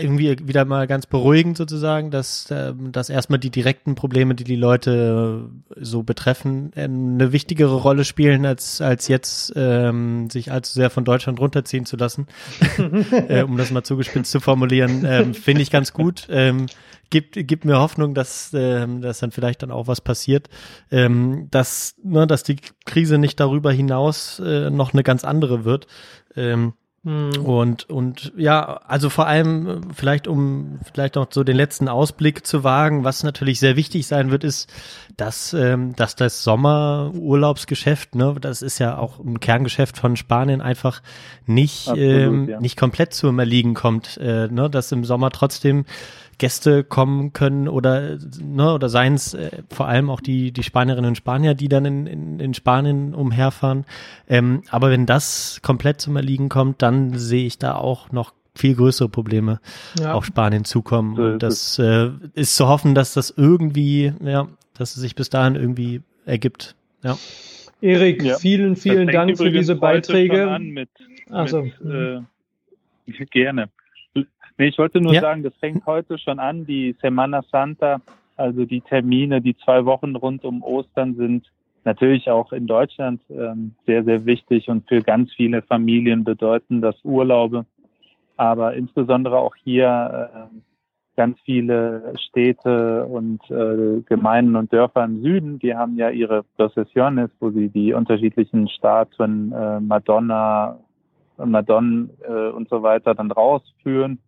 irgendwie 0.00 0.36
wieder 0.48 0.64
mal 0.64 0.86
ganz 0.86 1.04
beruhigend 1.04 1.58
sozusagen, 1.58 2.10
dass, 2.10 2.46
ähm, 2.50 2.90
dass 2.90 3.10
erstmal 3.10 3.38
die 3.38 3.50
direkten 3.50 3.94
Probleme, 3.94 4.34
die 4.34 4.44
die 4.44 4.56
Leute 4.56 5.50
so 5.76 6.02
betreffen, 6.02 6.72
ähm, 6.74 7.14
eine 7.14 7.32
wichtigere 7.32 7.74
Rolle 7.74 8.04
spielen, 8.04 8.46
als, 8.46 8.80
als 8.80 9.08
jetzt 9.08 9.52
ähm, 9.56 10.30
sich 10.30 10.50
allzu 10.50 10.72
sehr 10.72 10.88
von 10.88 11.04
Deutschland 11.04 11.38
runterziehen 11.38 11.84
zu 11.84 11.96
lassen, 11.96 12.26
äh, 13.28 13.42
um 13.42 13.58
das 13.58 13.70
mal 13.70 13.82
zugespitzt 13.82 14.30
zu 14.30 14.40
formulieren, 14.40 15.04
ähm, 15.06 15.34
finde 15.34 15.60
ich 15.60 15.70
ganz 15.70 15.92
gut. 15.92 16.28
Ähm, 16.30 16.64
gibt, 17.10 17.34
gibt 17.34 17.64
mir 17.64 17.78
Hoffnung, 17.78 18.14
dass, 18.14 18.50
ähm, 18.54 19.00
dass 19.00 19.18
dann 19.18 19.30
vielleicht 19.30 19.62
dann 19.62 19.70
auch 19.70 19.86
was 19.86 20.00
passiert, 20.00 20.48
ähm, 20.90 21.48
dass, 21.50 21.94
ne, 22.02 22.26
dass 22.26 22.42
die 22.42 22.56
Krise 22.84 23.18
nicht 23.18 23.40
darüber 23.40 23.72
hinaus 23.72 24.40
äh, 24.40 24.70
noch 24.70 24.92
eine 24.92 25.02
ganz 25.02 25.24
andere 25.24 25.64
wird. 25.64 25.86
Ähm, 26.36 26.74
hm. 27.04 27.30
Und, 27.44 27.88
und 27.88 28.32
ja, 28.36 28.80
also 28.84 29.08
vor 29.08 29.28
allem 29.28 29.92
vielleicht 29.94 30.26
um 30.26 30.80
vielleicht 30.92 31.14
noch 31.14 31.28
so 31.30 31.44
den 31.44 31.56
letzten 31.56 31.88
Ausblick 31.88 32.44
zu 32.44 32.64
wagen, 32.64 33.04
was 33.04 33.22
natürlich 33.22 33.60
sehr 33.60 33.76
wichtig 33.76 34.06
sein 34.06 34.32
wird, 34.32 34.42
ist, 34.42 34.68
dass, 35.16 35.54
ähm, 35.54 35.94
dass 35.94 36.16
das 36.16 36.42
Sommerurlaubsgeschäft, 36.42 38.16
ne, 38.16 38.34
das 38.40 38.62
ist 38.62 38.80
ja 38.80 38.98
auch 38.98 39.20
ein 39.20 39.38
Kerngeschäft 39.38 39.96
von 39.96 40.16
Spanien, 40.16 40.60
einfach 40.60 41.00
nicht, 41.46 41.88
Absolut, 41.88 42.10
ähm, 42.10 42.48
ja. 42.48 42.60
nicht 42.60 42.76
komplett 42.76 43.14
zu 43.14 43.28
Erliegen 43.28 43.74
kommt, 43.74 44.16
äh, 44.16 44.48
ne, 44.48 44.68
dass 44.68 44.90
im 44.90 45.04
Sommer 45.04 45.30
trotzdem 45.30 45.86
Gäste 46.38 46.84
kommen 46.84 47.32
können 47.32 47.68
oder 47.68 48.18
ne, 48.40 48.72
oder 48.72 48.88
seien 48.88 49.14
es 49.14 49.34
äh, 49.34 49.62
vor 49.68 49.88
allem 49.88 50.08
auch 50.08 50.20
die 50.20 50.52
die 50.52 50.62
Spanierinnen 50.62 51.10
und 51.10 51.16
Spanier, 51.16 51.54
die 51.54 51.68
dann 51.68 51.84
in, 51.84 52.06
in, 52.06 52.40
in 52.40 52.54
Spanien 52.54 53.14
umherfahren. 53.14 53.84
Ähm, 54.28 54.62
aber 54.70 54.90
wenn 54.90 55.06
das 55.06 55.60
komplett 55.62 56.00
zum 56.00 56.16
Erliegen 56.16 56.48
kommt, 56.48 56.82
dann 56.82 57.18
sehe 57.18 57.46
ich 57.46 57.58
da 57.58 57.74
auch 57.74 58.12
noch 58.12 58.32
viel 58.54 58.74
größere 58.74 59.08
Probleme 59.08 59.60
ja. 60.00 60.14
auf 60.14 60.24
Spanien 60.24 60.64
zukommen. 60.64 61.18
Und 61.18 61.42
das 61.42 61.78
äh, 61.78 62.10
ist 62.34 62.56
zu 62.56 62.68
hoffen, 62.68 62.94
dass 62.94 63.14
das 63.14 63.32
irgendwie, 63.36 64.12
ja, 64.20 64.48
dass 64.76 64.96
es 64.96 65.02
sich 65.02 65.14
bis 65.14 65.30
dahin 65.30 65.54
irgendwie 65.54 66.02
ergibt. 66.26 66.74
Ja. 67.02 67.16
Erik, 67.80 68.22
ja. 68.24 68.36
vielen, 68.38 68.74
vielen 68.74 69.06
Dank 69.08 69.38
für 69.38 69.50
diese 69.50 69.76
Beiträge. 69.76 70.58
Mit, 70.60 70.88
also, 71.30 71.62
mit, 71.62 71.74
äh, 73.08 73.24
gerne. 73.30 73.68
Nee, 74.58 74.66
ich 74.66 74.78
wollte 74.78 75.00
nur 75.00 75.14
ja. 75.14 75.20
sagen, 75.20 75.44
das 75.44 75.54
fängt 75.60 75.86
heute 75.86 76.18
schon 76.18 76.40
an, 76.40 76.66
die 76.66 76.96
Semana 77.00 77.42
Santa, 77.50 78.00
also 78.36 78.64
die 78.64 78.80
Termine, 78.80 79.40
die 79.40 79.56
zwei 79.56 79.84
Wochen 79.84 80.16
rund 80.16 80.44
um 80.44 80.62
Ostern 80.62 81.14
sind 81.14 81.50
natürlich 81.84 82.28
auch 82.28 82.52
in 82.52 82.66
Deutschland 82.66 83.22
ähm, 83.30 83.74
sehr, 83.86 84.04
sehr 84.04 84.26
wichtig 84.26 84.68
und 84.68 84.86
für 84.88 85.00
ganz 85.00 85.32
viele 85.32 85.62
Familien 85.62 86.24
bedeuten 86.24 86.82
das 86.82 86.96
Urlaube. 87.04 87.66
Aber 88.36 88.74
insbesondere 88.74 89.38
auch 89.38 89.54
hier 89.56 90.30
äh, 90.34 90.56
ganz 91.16 91.38
viele 91.44 92.14
Städte 92.16 93.06
und 93.06 93.40
äh, 93.50 94.02
Gemeinden 94.06 94.54
und 94.56 94.72
Dörfer 94.72 95.04
im 95.04 95.22
Süden, 95.22 95.58
die 95.58 95.74
haben 95.74 95.96
ja 95.96 96.10
ihre 96.10 96.44
Processiones, 96.56 97.30
wo 97.40 97.50
sie 97.50 97.68
die 97.68 97.92
unterschiedlichen 97.92 98.68
Statuen, 98.68 99.52
äh, 99.52 99.80
Madonna, 99.80 100.78
Madonnen 101.36 102.10
äh, 102.22 102.50
und 102.50 102.68
so 102.68 102.82
weiter 102.82 103.14
dann 103.14 103.30
rausführen. 103.30 104.18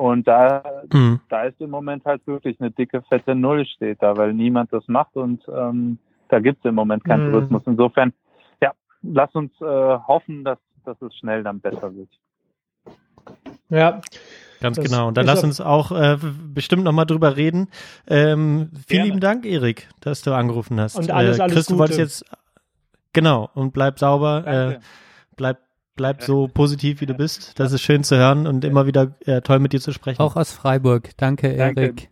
Und 0.00 0.26
da, 0.26 0.62
mhm. 0.90 1.20
da 1.28 1.42
ist 1.42 1.60
im 1.60 1.68
Moment 1.68 2.06
halt 2.06 2.26
wirklich 2.26 2.58
eine 2.58 2.70
dicke, 2.70 3.02
fette 3.02 3.34
Null 3.34 3.66
steht 3.66 4.02
da, 4.02 4.16
weil 4.16 4.32
niemand 4.32 4.72
das 4.72 4.88
macht 4.88 5.14
und 5.14 5.42
ähm, 5.54 5.98
da 6.30 6.40
gibt 6.40 6.60
es 6.60 6.70
im 6.70 6.74
Moment 6.74 7.04
keinen 7.04 7.26
mhm. 7.26 7.32
Tourismus. 7.32 7.62
Insofern, 7.66 8.14
ja, 8.62 8.72
lass 9.02 9.34
uns 9.34 9.52
äh, 9.60 9.64
hoffen, 9.64 10.42
dass, 10.42 10.56
dass 10.86 11.02
es 11.02 11.14
schnell 11.18 11.42
dann 11.42 11.60
besser 11.60 11.94
wird. 11.94 12.08
Ja. 13.68 14.00
Ganz 14.62 14.78
genau. 14.78 15.08
Und 15.08 15.18
dann 15.18 15.26
lass 15.26 15.44
uns 15.44 15.60
auch 15.60 15.92
äh, 15.92 16.16
bestimmt 16.54 16.84
nochmal 16.84 17.04
drüber 17.04 17.36
reden. 17.36 17.68
Ähm, 18.06 18.70
vielen 18.86 19.04
lieben 19.04 19.20
Dank, 19.20 19.44
Erik, 19.44 19.86
dass 20.00 20.22
du 20.22 20.32
angerufen 20.32 20.80
hast. 20.80 20.96
Und 20.96 21.10
alles, 21.10 21.40
alles 21.40 21.52
äh, 21.52 21.54
Chris, 21.54 21.66
Gute. 21.66 21.74
du 21.74 21.78
wolltest 21.78 21.98
jetzt, 21.98 22.24
genau, 23.12 23.50
und 23.52 23.74
bleib 23.74 23.98
sauber, 23.98 24.46
äh, 24.46 24.78
bleib 25.36 25.58
bleib 26.00 26.22
so 26.22 26.48
positiv, 26.48 27.02
wie 27.02 27.06
du 27.06 27.12
bist. 27.12 27.60
Das 27.60 27.72
ist 27.72 27.82
schön 27.82 28.04
zu 28.04 28.16
hören 28.16 28.46
und 28.46 28.64
immer 28.64 28.86
wieder 28.86 29.14
äh, 29.26 29.42
toll 29.42 29.58
mit 29.58 29.74
dir 29.74 29.80
zu 29.80 29.92
sprechen. 29.92 30.22
Auch 30.22 30.34
aus 30.34 30.50
Freiburg. 30.50 31.10
Danke, 31.18 31.54
danke. 31.54 31.80
Erik. 31.82 32.08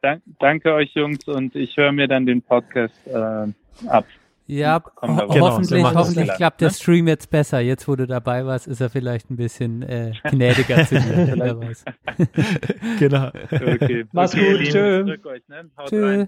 Dank, 0.00 0.22
danke 0.38 0.72
euch 0.72 0.94
Jungs 0.94 1.26
und 1.26 1.56
ich 1.56 1.76
höre 1.76 1.90
mir 1.90 2.06
dann 2.06 2.24
den 2.24 2.40
Podcast 2.40 2.94
äh, 3.06 3.48
ab. 3.88 4.06
Ja, 4.46 4.80
ho 5.00 5.06
genau, 5.06 5.48
hoffentlich, 5.48 5.82
so 5.82 5.94
hoffentlich 5.94 6.32
klappt 6.34 6.60
der 6.60 6.68
ne? 6.68 6.74
Stream 6.74 7.08
jetzt 7.08 7.30
besser. 7.30 7.58
Jetzt, 7.58 7.88
wo 7.88 7.96
du 7.96 8.06
dabei 8.06 8.46
warst, 8.46 8.68
ist 8.68 8.80
er 8.80 8.90
vielleicht 8.90 9.28
ein 9.30 9.36
bisschen 9.36 9.82
äh, 9.82 10.12
gnädiger 10.30 10.86
zu 10.86 11.00
dir. 11.00 11.72
Genau. 12.98 13.28
Okay. 13.50 14.04
Mach's 14.12 14.34
okay, 14.34 14.58
gut. 14.58 14.68
Tschö. 14.68 15.16
Euch, 15.24 15.48
ne? 15.48 15.70
Tschö. 15.88 16.26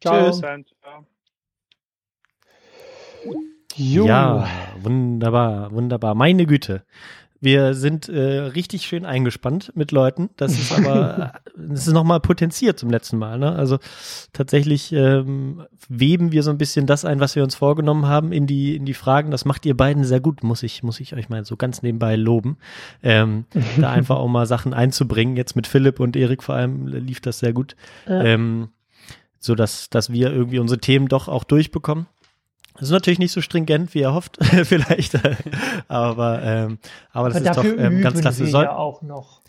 Ciao. 0.00 0.30
Tschüss. 0.30 0.40
Ciao. 0.82 1.06
Jo. 3.78 4.06
Ja, 4.06 4.48
wunderbar, 4.82 5.70
wunderbar. 5.72 6.14
Meine 6.14 6.46
Güte. 6.46 6.82
Wir 7.40 7.74
sind 7.74 8.08
äh, 8.08 8.40
richtig 8.40 8.82
schön 8.82 9.06
eingespannt 9.06 9.70
mit 9.76 9.92
Leuten. 9.92 10.30
Das 10.36 10.58
ist 10.58 10.72
aber, 10.72 11.34
das 11.56 11.86
ist 11.86 11.92
nochmal 11.92 12.18
potenziert 12.18 12.80
zum 12.80 12.90
letzten 12.90 13.16
Mal. 13.16 13.38
Ne? 13.38 13.52
Also 13.52 13.78
tatsächlich 14.32 14.92
ähm, 14.92 15.62
weben 15.88 16.32
wir 16.32 16.42
so 16.42 16.50
ein 16.50 16.58
bisschen 16.58 16.86
das 16.86 17.04
ein, 17.04 17.20
was 17.20 17.36
wir 17.36 17.44
uns 17.44 17.54
vorgenommen 17.54 18.06
haben, 18.06 18.32
in 18.32 18.48
die 18.48 18.74
in 18.74 18.84
die 18.84 18.94
Fragen. 18.94 19.30
Das 19.30 19.44
macht 19.44 19.64
ihr 19.66 19.76
beiden 19.76 20.02
sehr 20.02 20.18
gut, 20.18 20.42
muss 20.42 20.64
ich 20.64 20.82
muss 20.82 20.98
ich 20.98 21.14
euch 21.14 21.28
mal 21.28 21.44
so 21.44 21.56
ganz 21.56 21.82
nebenbei 21.82 22.16
loben. 22.16 22.58
Ähm, 23.04 23.44
da 23.76 23.90
einfach 23.92 24.16
auch 24.16 24.28
mal 24.28 24.46
Sachen 24.46 24.74
einzubringen. 24.74 25.36
Jetzt 25.36 25.54
mit 25.54 25.68
Philipp 25.68 26.00
und 26.00 26.16
Erik 26.16 26.42
vor 26.42 26.56
allem 26.56 26.88
lief 26.88 27.20
das 27.20 27.38
sehr 27.38 27.52
gut, 27.52 27.76
ja. 28.08 28.20
ähm, 28.24 28.70
so 29.38 29.54
dass 29.54 29.90
dass 29.90 30.10
wir 30.12 30.32
irgendwie 30.32 30.58
unsere 30.58 30.80
Themen 30.80 31.06
doch 31.06 31.28
auch 31.28 31.44
durchbekommen. 31.44 32.08
Das 32.78 32.88
ist 32.88 32.92
natürlich 32.92 33.18
nicht 33.18 33.32
so 33.32 33.40
stringent, 33.40 33.92
wie 33.94 34.02
er 34.02 34.14
hofft, 34.14 34.38
vielleicht. 34.64 35.18
aber, 35.88 36.42
ähm, 36.42 36.78
aber 37.12 37.28
das 37.28 37.44
aber 37.44 37.50
ist 37.50 37.56
doch 37.56 37.64
ähm, 37.64 38.00
ganz 38.00 38.20
klasse. 38.20 38.46
Wir 38.46 38.62
ja 38.62 38.76
auch 38.76 39.02
noch. 39.02 39.42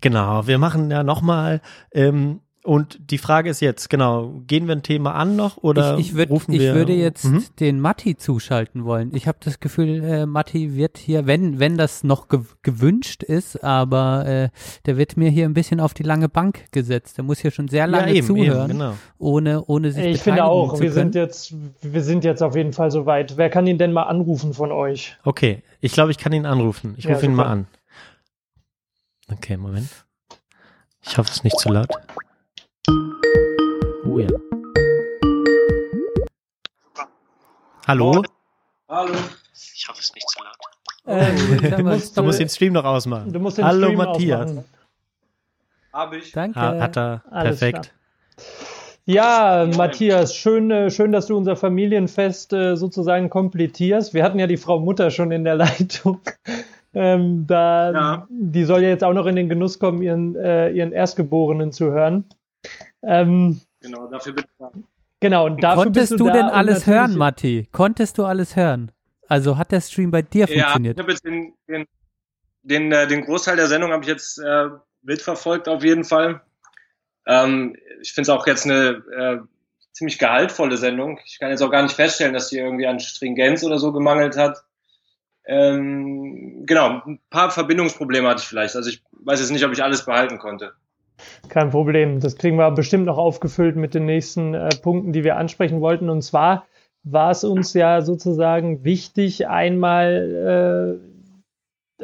Genau, 0.00 0.46
wir 0.46 0.58
machen 0.58 0.90
ja 0.90 1.02
nochmal 1.02 1.60
ähm, 1.92 2.40
und 2.64 3.10
die 3.10 3.18
Frage 3.18 3.50
ist 3.50 3.60
jetzt, 3.60 3.90
genau, 3.90 4.40
gehen 4.46 4.68
wir 4.68 4.76
ein 4.76 4.82
Thema 4.84 5.14
an 5.14 5.34
noch 5.34 5.56
oder 5.56 5.98
ich, 5.98 6.10
ich 6.10 6.14
würd, 6.14 6.30
rufen 6.30 6.52
ich 6.52 6.60
wir? 6.60 6.70
Ich 6.70 6.74
würde 6.76 6.92
jetzt 6.92 7.24
Mhm. 7.24 7.44
den 7.58 7.80
Matti 7.80 8.16
zuschalten 8.16 8.84
wollen. 8.84 9.10
Ich 9.14 9.26
habe 9.26 9.38
das 9.40 9.58
Gefühl, 9.58 10.02
äh, 10.04 10.26
Matti 10.26 10.76
wird 10.76 10.96
hier, 10.98 11.26
wenn 11.26 11.58
wenn 11.58 11.76
das 11.76 12.04
noch 12.04 12.28
gew 12.28 12.44
gewünscht 12.62 13.22
ist, 13.24 13.64
aber 13.64 14.26
äh, 14.26 14.48
der 14.86 14.96
wird 14.96 15.16
mir 15.16 15.28
hier 15.30 15.44
ein 15.46 15.54
bisschen 15.54 15.80
auf 15.80 15.92
die 15.92 16.04
lange 16.04 16.28
Bank 16.28 16.66
gesetzt. 16.70 17.16
Der 17.16 17.24
muss 17.24 17.40
hier 17.40 17.50
schon 17.50 17.66
sehr 17.68 17.86
lange 17.88 18.08
ja, 18.10 18.14
eben, 18.18 18.26
zuhören, 18.28 18.70
Eben, 18.70 18.78
genau. 18.78 18.94
ohne 19.18 19.64
ohne 19.64 19.90
sich 19.90 20.04
Ich 20.06 20.22
finde 20.22 20.44
auch, 20.44 20.78
wir 20.80 20.92
sind 20.92 21.14
jetzt, 21.16 21.54
wir 21.82 22.02
sind 22.02 22.22
jetzt 22.24 22.42
auf 22.42 22.54
jeden 22.54 22.72
Fall 22.72 22.90
soweit. 22.92 23.36
Wer 23.36 23.50
kann 23.50 23.66
ihn 23.66 23.78
denn 23.78 23.92
mal 23.92 24.04
anrufen 24.04 24.54
von 24.54 24.70
euch? 24.70 25.16
Okay, 25.24 25.62
ich 25.80 25.92
glaube, 25.92 26.12
ich 26.12 26.18
kann 26.18 26.32
ihn 26.32 26.46
anrufen. 26.46 26.94
Ich 26.96 27.04
Ja, 27.04 27.14
rufe 27.14 27.26
ihn 27.26 27.32
super. 27.32 27.44
mal 27.44 27.50
an. 27.50 27.66
Okay, 29.32 29.56
Moment. 29.56 29.88
Ich 31.04 31.18
hoffe, 31.18 31.28
es 31.30 31.36
ist 31.38 31.44
nicht 31.44 31.58
zu 31.58 31.68
laut. 31.70 31.88
Ja. 34.18 34.28
Hallo? 37.86 38.22
Hallo. 38.88 39.12
Ich 39.74 39.88
hoffe, 39.88 39.98
es 40.00 40.06
ist 40.06 40.14
nicht 40.14 40.28
zu 40.28 40.38
laut. 40.42 40.56
Ähm, 41.06 41.70
du, 41.78 41.82
musst, 41.84 42.16
du 42.16 42.22
musst 42.22 42.38
den 42.40 42.48
Stream 42.48 42.72
noch 42.74 42.84
ausmachen. 42.84 43.32
Du 43.32 43.40
musst 43.40 43.58
den 43.58 43.64
Hallo 43.64 43.86
Stream 43.86 43.98
Matthias. 43.98 44.50
ausmachen. 44.50 44.64
Hab 45.92 46.12
ich. 46.14 46.32
Danke. 46.32 46.60
Ha- 46.60 46.78
Hat 46.80 46.96
er 46.96 47.22
Alles 47.30 47.58
perfekt. 47.58 47.92
Ja, 49.04 49.68
Matthias, 49.76 50.34
schön, 50.36 50.70
äh, 50.70 50.90
schön, 50.90 51.10
dass 51.10 51.26
du 51.26 51.36
unser 51.36 51.56
Familienfest 51.56 52.52
äh, 52.52 52.76
sozusagen 52.76 53.30
komplettierst. 53.30 54.14
Wir 54.14 54.22
hatten 54.22 54.38
ja 54.38 54.46
die 54.46 54.56
Frau 54.56 54.78
Mutter 54.78 55.10
schon 55.10 55.32
in 55.32 55.42
der 55.44 55.54
Leitung. 55.56 56.20
Ähm, 56.94 57.46
da, 57.48 57.90
Ja. 57.92 58.26
Die 58.30 58.64
soll 58.64 58.82
ja 58.82 58.88
jetzt 58.90 59.02
auch 59.02 59.12
noch 59.14 59.26
in 59.26 59.34
den 59.36 59.48
Genuss 59.48 59.78
kommen, 59.80 60.02
ihren, 60.02 60.36
äh, 60.36 60.70
ihren 60.70 60.92
Erstgeborenen 60.92 61.72
zu 61.72 61.90
hören. 61.90 62.24
Ähm, 63.02 63.60
Genau, 63.82 64.06
dafür 64.06 64.32
bin 64.32 64.44
ich 64.44 64.50
da. 64.58 64.70
genau, 65.20 65.46
und 65.46 65.62
dafür 65.62 65.84
Konntest 65.84 66.10
bist 66.10 66.20
du 66.20 66.26
da 66.26 66.32
denn 66.32 66.44
alles 66.46 66.86
hören, 66.86 67.16
Matti? 67.16 67.68
Konntest 67.72 68.18
du 68.18 68.24
alles 68.24 68.56
hören? 68.56 68.92
Also 69.28 69.56
hat 69.58 69.72
der 69.72 69.80
Stream 69.80 70.10
bei 70.10 70.22
dir 70.22 70.46
Ja, 70.46 70.46
ich 70.46 70.62
funktioniert? 70.62 70.98
habe 70.98 71.10
jetzt 71.12 71.24
den, 71.24 71.54
den, 71.68 71.86
den, 72.62 72.92
äh, 72.92 73.06
den 73.06 73.24
Großteil 73.24 73.56
der 73.56 73.66
Sendung 73.66 73.90
habe 73.92 74.02
ich 74.02 74.08
jetzt 74.08 74.38
äh, 74.38 74.68
mitverfolgt 75.02 75.68
auf 75.68 75.82
jeden 75.82 76.04
Fall. 76.04 76.42
Ähm, 77.26 77.76
ich 78.00 78.12
finde 78.12 78.30
es 78.30 78.36
auch 78.36 78.46
jetzt 78.46 78.64
eine 78.66 79.02
äh, 79.16 79.38
ziemlich 79.92 80.18
gehaltvolle 80.18 80.76
Sendung. 80.76 81.18
Ich 81.24 81.38
kann 81.38 81.50
jetzt 81.50 81.62
auch 81.62 81.70
gar 81.70 81.82
nicht 81.82 81.94
feststellen, 81.94 82.34
dass 82.34 82.48
die 82.48 82.58
irgendwie 82.58 82.86
an 82.86 83.00
Stringenz 83.00 83.62
oder 83.64 83.78
so 83.78 83.92
gemangelt 83.92 84.36
hat. 84.36 84.58
Ähm, 85.44 86.64
genau, 86.66 87.02
ein 87.04 87.20
paar 87.30 87.50
Verbindungsprobleme 87.50 88.28
hatte 88.28 88.42
ich 88.42 88.48
vielleicht. 88.48 88.76
Also 88.76 88.90
ich 88.90 89.02
weiß 89.12 89.40
jetzt 89.40 89.50
nicht, 89.50 89.64
ob 89.64 89.72
ich 89.72 89.82
alles 89.82 90.04
behalten 90.04 90.38
konnte. 90.38 90.72
Kein 91.48 91.70
Problem. 91.70 92.20
Das 92.20 92.36
kriegen 92.36 92.56
wir 92.56 92.70
bestimmt 92.70 93.06
noch 93.06 93.18
aufgefüllt 93.18 93.76
mit 93.76 93.94
den 93.94 94.06
nächsten 94.06 94.54
äh, 94.54 94.70
Punkten, 94.82 95.12
die 95.12 95.24
wir 95.24 95.36
ansprechen 95.36 95.80
wollten. 95.80 96.08
Und 96.08 96.22
zwar 96.22 96.66
war 97.04 97.30
es 97.30 97.44
uns 97.44 97.74
ja 97.74 98.02
sozusagen 98.02 98.84
wichtig, 98.84 99.48
einmal 99.48 100.98
äh, 101.00 101.12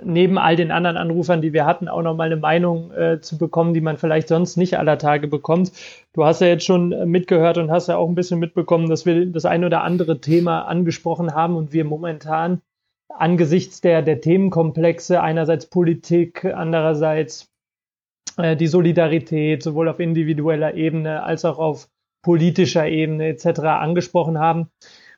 neben 0.04 0.38
all 0.38 0.56
den 0.56 0.70
anderen 0.70 0.96
Anrufern, 0.96 1.42
die 1.42 1.52
wir 1.52 1.66
hatten, 1.66 1.88
auch 1.88 2.02
nochmal 2.02 2.26
eine 2.26 2.40
Meinung 2.40 2.92
äh, 2.92 3.20
zu 3.20 3.38
bekommen, 3.38 3.74
die 3.74 3.80
man 3.80 3.96
vielleicht 3.96 4.28
sonst 4.28 4.56
nicht 4.56 4.78
aller 4.78 4.98
Tage 4.98 5.28
bekommt. 5.28 5.72
Du 6.12 6.24
hast 6.24 6.40
ja 6.40 6.48
jetzt 6.48 6.64
schon 6.64 6.92
äh, 6.92 7.06
mitgehört 7.06 7.58
und 7.58 7.70
hast 7.70 7.88
ja 7.88 7.96
auch 7.96 8.08
ein 8.08 8.14
bisschen 8.14 8.38
mitbekommen, 8.38 8.88
dass 8.88 9.06
wir 9.06 9.26
das 9.26 9.44
ein 9.44 9.64
oder 9.64 9.82
andere 9.82 10.20
Thema 10.20 10.62
angesprochen 10.62 11.34
haben 11.34 11.56
und 11.56 11.72
wir 11.72 11.84
momentan 11.84 12.60
angesichts 13.08 13.80
der, 13.80 14.02
der 14.02 14.20
Themenkomplexe, 14.20 15.20
einerseits 15.20 15.66
Politik, 15.66 16.44
andererseits 16.44 17.50
äh, 18.36 18.56
die 18.56 18.66
Solidarität 18.66 19.62
sowohl 19.62 19.88
auf 19.88 20.00
individueller 20.00 20.74
Ebene 20.74 21.22
als 21.22 21.44
auch 21.44 21.58
auf 21.58 21.88
politischer 22.22 22.86
Ebene 22.86 23.28
etc. 23.28 23.60
angesprochen 23.60 24.38
haben. 24.38 24.68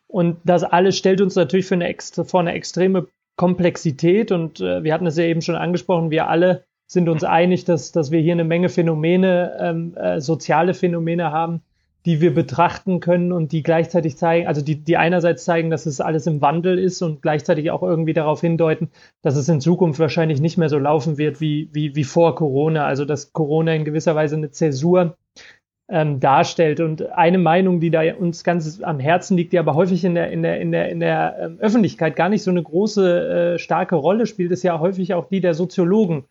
Und 0.07 0.37
das 0.43 0.63
alles 0.63 0.97
stellt 0.97 1.21
uns 1.21 1.35
natürlich 1.35 1.65
für 1.65 1.75
eine, 1.75 1.95
vor 2.25 2.39
eine 2.39 2.53
extreme 2.53 3.07
Komplexität 3.37 4.31
und 4.31 4.59
äh, 4.59 4.83
wir 4.83 4.93
hatten 4.93 5.07
es 5.07 5.17
ja 5.17 5.23
eben 5.23 5.41
schon 5.41 5.55
angesprochen, 5.55 6.11
wir 6.11 6.27
alle 6.27 6.63
sind 6.85 7.07
uns 7.07 7.23
einig, 7.23 7.63
dass, 7.63 7.93
dass 7.93 8.11
wir 8.11 8.19
hier 8.19 8.33
eine 8.33 8.43
Menge 8.43 8.67
Phänomene, 8.67 9.57
ähm, 9.59 9.95
äh, 9.95 10.19
soziale 10.19 10.73
Phänomene 10.73 11.31
haben, 11.31 11.61
die 12.05 12.21
wir 12.21 12.33
betrachten 12.33 12.99
können 12.99 13.31
und 13.31 13.51
die 13.51 13.63
gleichzeitig 13.63 14.17
zeigen, 14.17 14.47
also 14.47 14.61
die, 14.61 14.83
die 14.83 14.97
einerseits 14.97 15.45
zeigen, 15.45 15.69
dass 15.69 15.85
es 15.85 16.01
alles 16.01 16.25
im 16.27 16.41
Wandel 16.41 16.79
ist 16.79 17.01
und 17.01 17.21
gleichzeitig 17.21 17.69
auch 17.71 17.83
irgendwie 17.83 18.13
darauf 18.13 18.41
hindeuten, 18.41 18.89
dass 19.21 19.35
es 19.35 19.49
in 19.49 19.61
Zukunft 19.61 19.99
wahrscheinlich 19.99 20.41
nicht 20.41 20.57
mehr 20.57 20.69
so 20.69 20.79
laufen 20.79 21.17
wird 21.17 21.41
wie, 21.41 21.69
wie, 21.73 21.95
wie 21.95 22.03
vor 22.03 22.35
Corona. 22.35 22.85
Also 22.85 23.05
dass 23.05 23.33
Corona 23.33 23.73
in 23.73 23.85
gewisser 23.85 24.15
Weise 24.15 24.35
eine 24.35 24.51
Zäsur 24.51 25.15
ähm, 25.91 26.19
darstellt. 26.19 26.79
Und 26.79 27.11
eine 27.11 27.37
Meinung, 27.37 27.79
die 27.81 27.91
da 27.91 28.01
uns 28.15 28.43
ganz 28.43 28.81
am 28.81 28.99
Herzen 28.99 29.35
liegt, 29.37 29.53
die 29.53 29.59
aber 29.59 29.75
häufig 29.75 30.03
in 30.05 30.15
der, 30.15 30.31
in 30.31 30.41
der, 30.41 30.59
in 30.59 30.71
der, 30.71 30.89
in 30.89 30.99
der 31.01 31.35
ähm, 31.39 31.57
Öffentlichkeit 31.59 32.15
gar 32.15 32.29
nicht 32.29 32.43
so 32.43 32.49
eine 32.49 32.63
große, 32.63 33.55
äh, 33.55 33.59
starke 33.59 33.95
Rolle 33.95 34.25
spielt, 34.25 34.51
ist 34.51 34.63
ja 34.63 34.79
häufig 34.79 35.13
auch 35.13 35.27
die 35.27 35.41
der 35.41 35.53
Soziologen. 35.53 36.23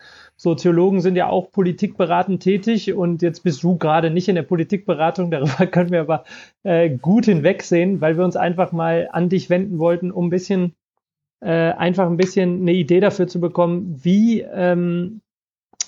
Soziologen 0.42 1.02
sind 1.02 1.16
ja 1.16 1.28
auch 1.28 1.52
politikberatend 1.52 2.42
tätig 2.42 2.94
und 2.94 3.20
jetzt 3.20 3.40
bist 3.40 3.62
du 3.62 3.76
gerade 3.76 4.08
nicht 4.08 4.26
in 4.26 4.36
der 4.36 4.42
Politikberatung, 4.42 5.30
darüber 5.30 5.66
können 5.70 5.90
wir 5.90 6.00
aber 6.00 6.24
äh, 6.62 6.88
gut 6.88 7.26
hinwegsehen, 7.26 8.00
weil 8.00 8.16
wir 8.16 8.24
uns 8.24 8.36
einfach 8.36 8.72
mal 8.72 9.10
an 9.12 9.28
dich 9.28 9.50
wenden 9.50 9.78
wollten, 9.78 10.10
um 10.10 10.28
ein 10.28 10.30
bisschen 10.30 10.72
äh, 11.40 11.72
einfach 11.72 12.06
ein 12.06 12.16
bisschen 12.16 12.62
eine 12.62 12.72
Idee 12.72 13.00
dafür 13.00 13.26
zu 13.26 13.38
bekommen, 13.38 14.00
wie 14.02 14.40
ähm, 14.40 15.20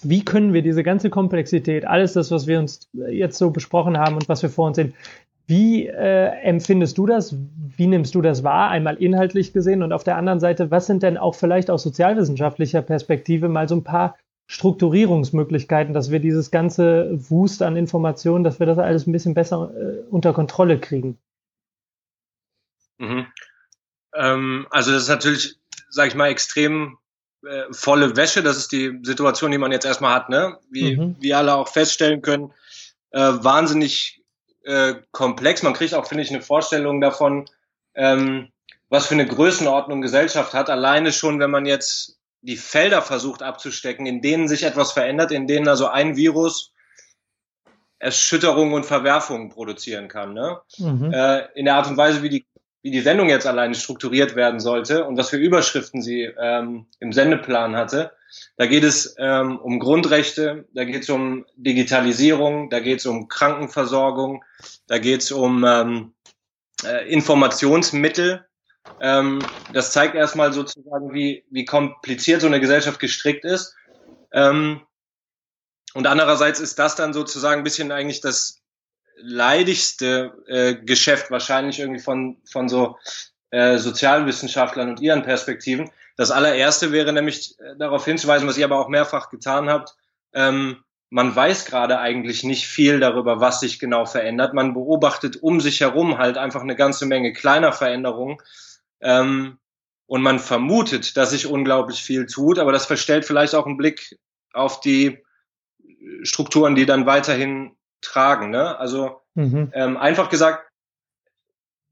wie 0.02 0.22
können 0.22 0.52
wir 0.52 0.60
diese 0.60 0.82
ganze 0.82 1.08
Komplexität, 1.08 1.86
alles 1.86 2.12
das, 2.12 2.30
was 2.30 2.46
wir 2.46 2.58
uns 2.58 2.90
jetzt 2.92 3.38
so 3.38 3.52
besprochen 3.52 3.96
haben 3.96 4.16
und 4.16 4.28
was 4.28 4.42
wir 4.42 4.50
vor 4.50 4.66
uns 4.66 4.76
sehen, 4.76 4.92
wie 5.46 5.86
äh, 5.86 6.26
empfindest 6.42 6.98
du 6.98 7.06
das? 7.06 7.34
Wie 7.76 7.86
nimmst 7.86 8.14
du 8.14 8.20
das 8.20 8.44
wahr? 8.44 8.68
Einmal 8.68 8.96
inhaltlich 8.96 9.54
gesehen 9.54 9.82
und 9.82 9.94
auf 9.94 10.04
der 10.04 10.16
anderen 10.16 10.40
Seite, 10.40 10.70
was 10.70 10.84
sind 10.86 11.02
denn 11.02 11.16
auch 11.16 11.36
vielleicht 11.36 11.70
aus 11.70 11.82
sozialwissenschaftlicher 11.84 12.82
Perspektive 12.82 13.48
mal 13.48 13.66
so 13.66 13.76
ein 13.76 13.84
paar 13.84 14.16
Strukturierungsmöglichkeiten, 14.46 15.94
dass 15.94 16.10
wir 16.10 16.20
dieses 16.20 16.50
ganze 16.50 17.08
Wust 17.30 17.62
an 17.62 17.76
Informationen, 17.76 18.44
dass 18.44 18.58
wir 18.58 18.66
das 18.66 18.78
alles 18.78 19.06
ein 19.06 19.12
bisschen 19.12 19.34
besser 19.34 19.72
äh, 19.74 20.02
unter 20.10 20.32
Kontrolle 20.32 20.78
kriegen? 20.78 21.18
Mhm. 22.98 23.26
Ähm, 24.14 24.66
also 24.70 24.92
das 24.92 25.04
ist 25.04 25.08
natürlich, 25.08 25.56
sage 25.88 26.08
ich 26.08 26.14
mal, 26.14 26.28
extrem 26.28 26.98
äh, 27.44 27.64
volle 27.72 28.16
Wäsche. 28.16 28.42
Das 28.42 28.56
ist 28.56 28.72
die 28.72 29.00
Situation, 29.02 29.50
die 29.50 29.58
man 29.58 29.72
jetzt 29.72 29.86
erstmal 29.86 30.14
hat, 30.14 30.28
ne? 30.28 30.58
Wie 30.70 30.96
Mhm. 30.96 31.16
wir 31.20 31.38
alle 31.38 31.54
auch 31.54 31.68
feststellen 31.68 32.22
können, 32.22 32.52
äh, 33.10 33.20
wahnsinnig 33.20 34.22
äh, 34.64 34.94
komplex. 35.10 35.62
Man 35.62 35.74
kriegt 35.74 35.94
auch, 35.94 36.06
finde 36.06 36.22
ich, 36.22 36.30
eine 36.30 36.42
Vorstellung 36.42 37.00
davon, 37.00 37.46
ähm, 37.94 38.48
was 38.88 39.06
für 39.06 39.14
eine 39.14 39.26
Größenordnung 39.26 40.02
Gesellschaft 40.02 40.54
hat. 40.54 40.70
Alleine 40.70 41.12
schon, 41.12 41.40
wenn 41.40 41.50
man 41.50 41.66
jetzt 41.66 42.20
die 42.42 42.56
Felder 42.56 43.02
versucht 43.02 43.42
abzustecken, 43.42 44.04
in 44.06 44.20
denen 44.20 44.48
sich 44.48 44.64
etwas 44.64 44.92
verändert, 44.92 45.30
in 45.30 45.46
denen 45.46 45.68
also 45.68 45.86
ein 45.86 46.16
Virus 46.16 46.72
Erschütterungen 47.98 48.74
und 48.74 48.84
Verwerfungen 48.84 49.48
produzieren 49.48 50.08
kann. 50.08 50.34
Ne? 50.34 50.60
Mhm. 50.78 51.12
Äh, 51.12 51.46
in 51.54 51.64
der 51.66 51.76
Art 51.76 51.86
und 51.86 51.96
Weise, 51.96 52.22
wie 52.24 52.28
die, 52.28 52.46
wie 52.82 52.90
die 52.90 53.00
Sendung 53.00 53.28
jetzt 53.28 53.46
alleine 53.46 53.76
strukturiert 53.76 54.34
werden 54.34 54.58
sollte 54.58 55.04
und 55.04 55.16
was 55.16 55.30
für 55.30 55.36
Überschriften 55.36 56.02
sie 56.02 56.22
ähm, 56.36 56.86
im 56.98 57.12
Sendeplan 57.12 57.76
hatte. 57.76 58.10
Da 58.56 58.66
geht 58.66 58.82
es 58.82 59.14
ähm, 59.18 59.58
um 59.58 59.78
Grundrechte, 59.78 60.66
da 60.74 60.84
geht 60.84 61.04
es 61.04 61.10
um 61.10 61.46
Digitalisierung, 61.54 62.70
da 62.70 62.80
geht 62.80 62.98
es 62.98 63.06
um 63.06 63.28
Krankenversorgung, 63.28 64.42
da 64.88 64.98
geht 64.98 65.20
es 65.20 65.30
um 65.30 65.64
ähm, 65.64 66.12
äh, 66.84 67.08
Informationsmittel. 67.08 68.44
Ähm, 69.02 69.40
das 69.72 69.90
zeigt 69.90 70.14
erstmal 70.14 70.52
sozusagen, 70.52 71.12
wie, 71.12 71.44
wie 71.50 71.64
kompliziert 71.64 72.40
so 72.40 72.46
eine 72.46 72.60
Gesellschaft 72.60 73.00
gestrickt 73.00 73.44
ist. 73.44 73.74
Ähm, 74.32 74.80
und 75.92 76.06
andererseits 76.06 76.60
ist 76.60 76.78
das 76.78 76.94
dann 76.94 77.12
sozusagen 77.12 77.60
ein 77.60 77.64
bisschen 77.64 77.90
eigentlich 77.90 78.20
das 78.20 78.62
leidigste 79.16 80.32
äh, 80.46 80.76
Geschäft 80.76 81.32
wahrscheinlich 81.32 81.80
irgendwie 81.80 82.00
von, 82.00 82.38
von 82.50 82.68
so 82.68 82.96
äh, 83.50 83.76
Sozialwissenschaftlern 83.78 84.90
und 84.90 85.00
ihren 85.00 85.24
Perspektiven. 85.24 85.90
Das 86.16 86.30
allererste 86.30 86.92
wäre 86.92 87.12
nämlich 87.12 87.58
äh, 87.58 87.76
darauf 87.76 88.04
hinzuweisen, 88.04 88.48
was 88.48 88.56
ihr 88.56 88.64
aber 88.64 88.78
auch 88.78 88.88
mehrfach 88.88 89.30
getan 89.30 89.68
habt. 89.68 89.96
Ähm, 90.32 90.84
man 91.10 91.34
weiß 91.34 91.64
gerade 91.64 91.98
eigentlich 91.98 92.44
nicht 92.44 92.68
viel 92.68 93.00
darüber, 93.00 93.40
was 93.40 93.60
sich 93.60 93.80
genau 93.80 94.06
verändert. 94.06 94.54
Man 94.54 94.74
beobachtet 94.74 95.42
um 95.42 95.60
sich 95.60 95.80
herum 95.80 96.18
halt 96.18 96.38
einfach 96.38 96.62
eine 96.62 96.76
ganze 96.76 97.04
Menge 97.04 97.32
kleiner 97.32 97.72
Veränderungen. 97.72 98.38
Ähm, 99.02 99.58
und 100.06 100.22
man 100.22 100.38
vermutet, 100.38 101.16
dass 101.16 101.30
sich 101.30 101.46
unglaublich 101.46 102.02
viel 102.02 102.26
tut, 102.26 102.58
aber 102.58 102.72
das 102.72 102.86
verstellt 102.86 103.24
vielleicht 103.24 103.54
auch 103.54 103.66
einen 103.66 103.76
Blick 103.76 104.18
auf 104.52 104.80
die 104.80 105.22
Strukturen, 106.22 106.74
die 106.74 106.86
dann 106.86 107.06
weiterhin 107.06 107.76
tragen. 108.00 108.50
Ne? 108.50 108.78
Also 108.78 109.22
Mhm. 109.34 109.70
ähm, 109.74 109.96
einfach 109.96 110.28
gesagt, 110.28 110.68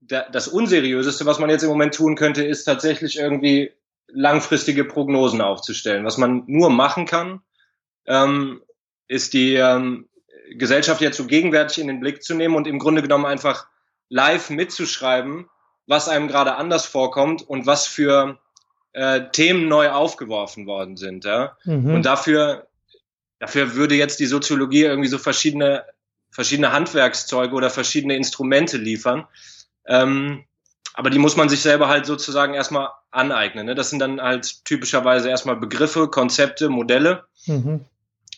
der, 0.01 0.29
das 0.31 0.49
Unseriöseste, 0.49 1.27
was 1.27 1.39
man 1.39 1.51
jetzt 1.51 1.63
im 1.63 1.69
Moment 1.69 1.95
tun 1.95 2.17
könnte, 2.17 2.45
ist 2.45 2.65
tatsächlich 2.65 3.19
irgendwie 3.19 3.73
langfristige 4.09 4.85
Prognosen 4.85 5.41
aufzustellen. 5.41 6.05
Was 6.05 6.19
man 6.19 6.43
nur 6.47 6.71
machen 6.71 7.07
kann, 7.07 7.41
ähm, 8.07 8.63
ist 9.09 9.33
die 9.35 9.55
ähm, 9.55 10.09
Gesellschaft 10.51 11.01
jetzt 11.01 11.17
so 11.17 11.27
gegenwärtig 11.27 11.79
in 11.79 11.87
den 11.87 12.01
Blick 12.01 12.23
zu 12.23 12.35
nehmen 12.35 12.57
und 12.57 12.67
im 12.67 12.79
Grunde 12.79 13.03
genommen 13.03 13.27
einfach 13.27 13.69
live 14.09 14.51
mitzuschreiben, 14.51 15.49
was 15.87 16.09
einem 16.09 16.29
gerade 16.29 16.57
anders 16.57 16.87
vorkommt 16.87 17.43
und 17.43 17.67
was 17.67 17.87
für 17.87 18.39
äh, 18.93 19.31
Themen 19.33 19.69
neu 19.69 19.91
aufgeworfen 19.91 20.67
worden 20.67 20.97
sind. 20.97 21.25
Ja? 21.25 21.57
Mhm. 21.65 21.95
Und 21.95 22.03
dafür, 22.05 22.67
dafür 23.39 23.75
würde 23.75 23.95
jetzt 23.95 24.21
die 24.21 24.27
Soziologie 24.27 24.83
irgendwie 24.83 25.09
so 25.09 25.19
verschiedene, 25.19 25.85
verschiedene 26.31 26.73
Handwerkszeuge 26.73 27.55
oder 27.55 27.71
verschiedene 27.71 28.17
Instrumente 28.17 28.77
liefern. 28.77 29.27
Ähm, 29.87 30.45
aber 30.95 31.11
die 31.11 31.19
muss 31.19 31.37
man 31.37 31.49
sich 31.49 31.61
selber 31.61 31.89
halt 31.89 32.07
sozusagen 32.07 32.55
erstmal 32.55 32.91
aneignen. 33.11 33.67
Ne? 33.67 33.75
Das 33.75 33.91
sind 33.91 34.01
dann 34.01 34.21
halt 34.21 34.65
typischerweise 34.65 35.29
erstmal 35.29 35.57
Begriffe, 35.57 36.09
Konzepte, 36.09 36.69
Modelle, 36.69 37.25
mhm. 37.47 37.85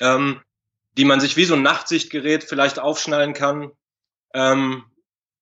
ähm, 0.00 0.40
die 0.96 1.04
man 1.04 1.20
sich 1.20 1.36
wie 1.36 1.44
so 1.44 1.54
ein 1.54 1.62
Nachtsichtgerät 1.62 2.44
vielleicht 2.44 2.78
aufschnallen 2.78 3.32
kann, 3.32 3.70
ähm, 4.34 4.84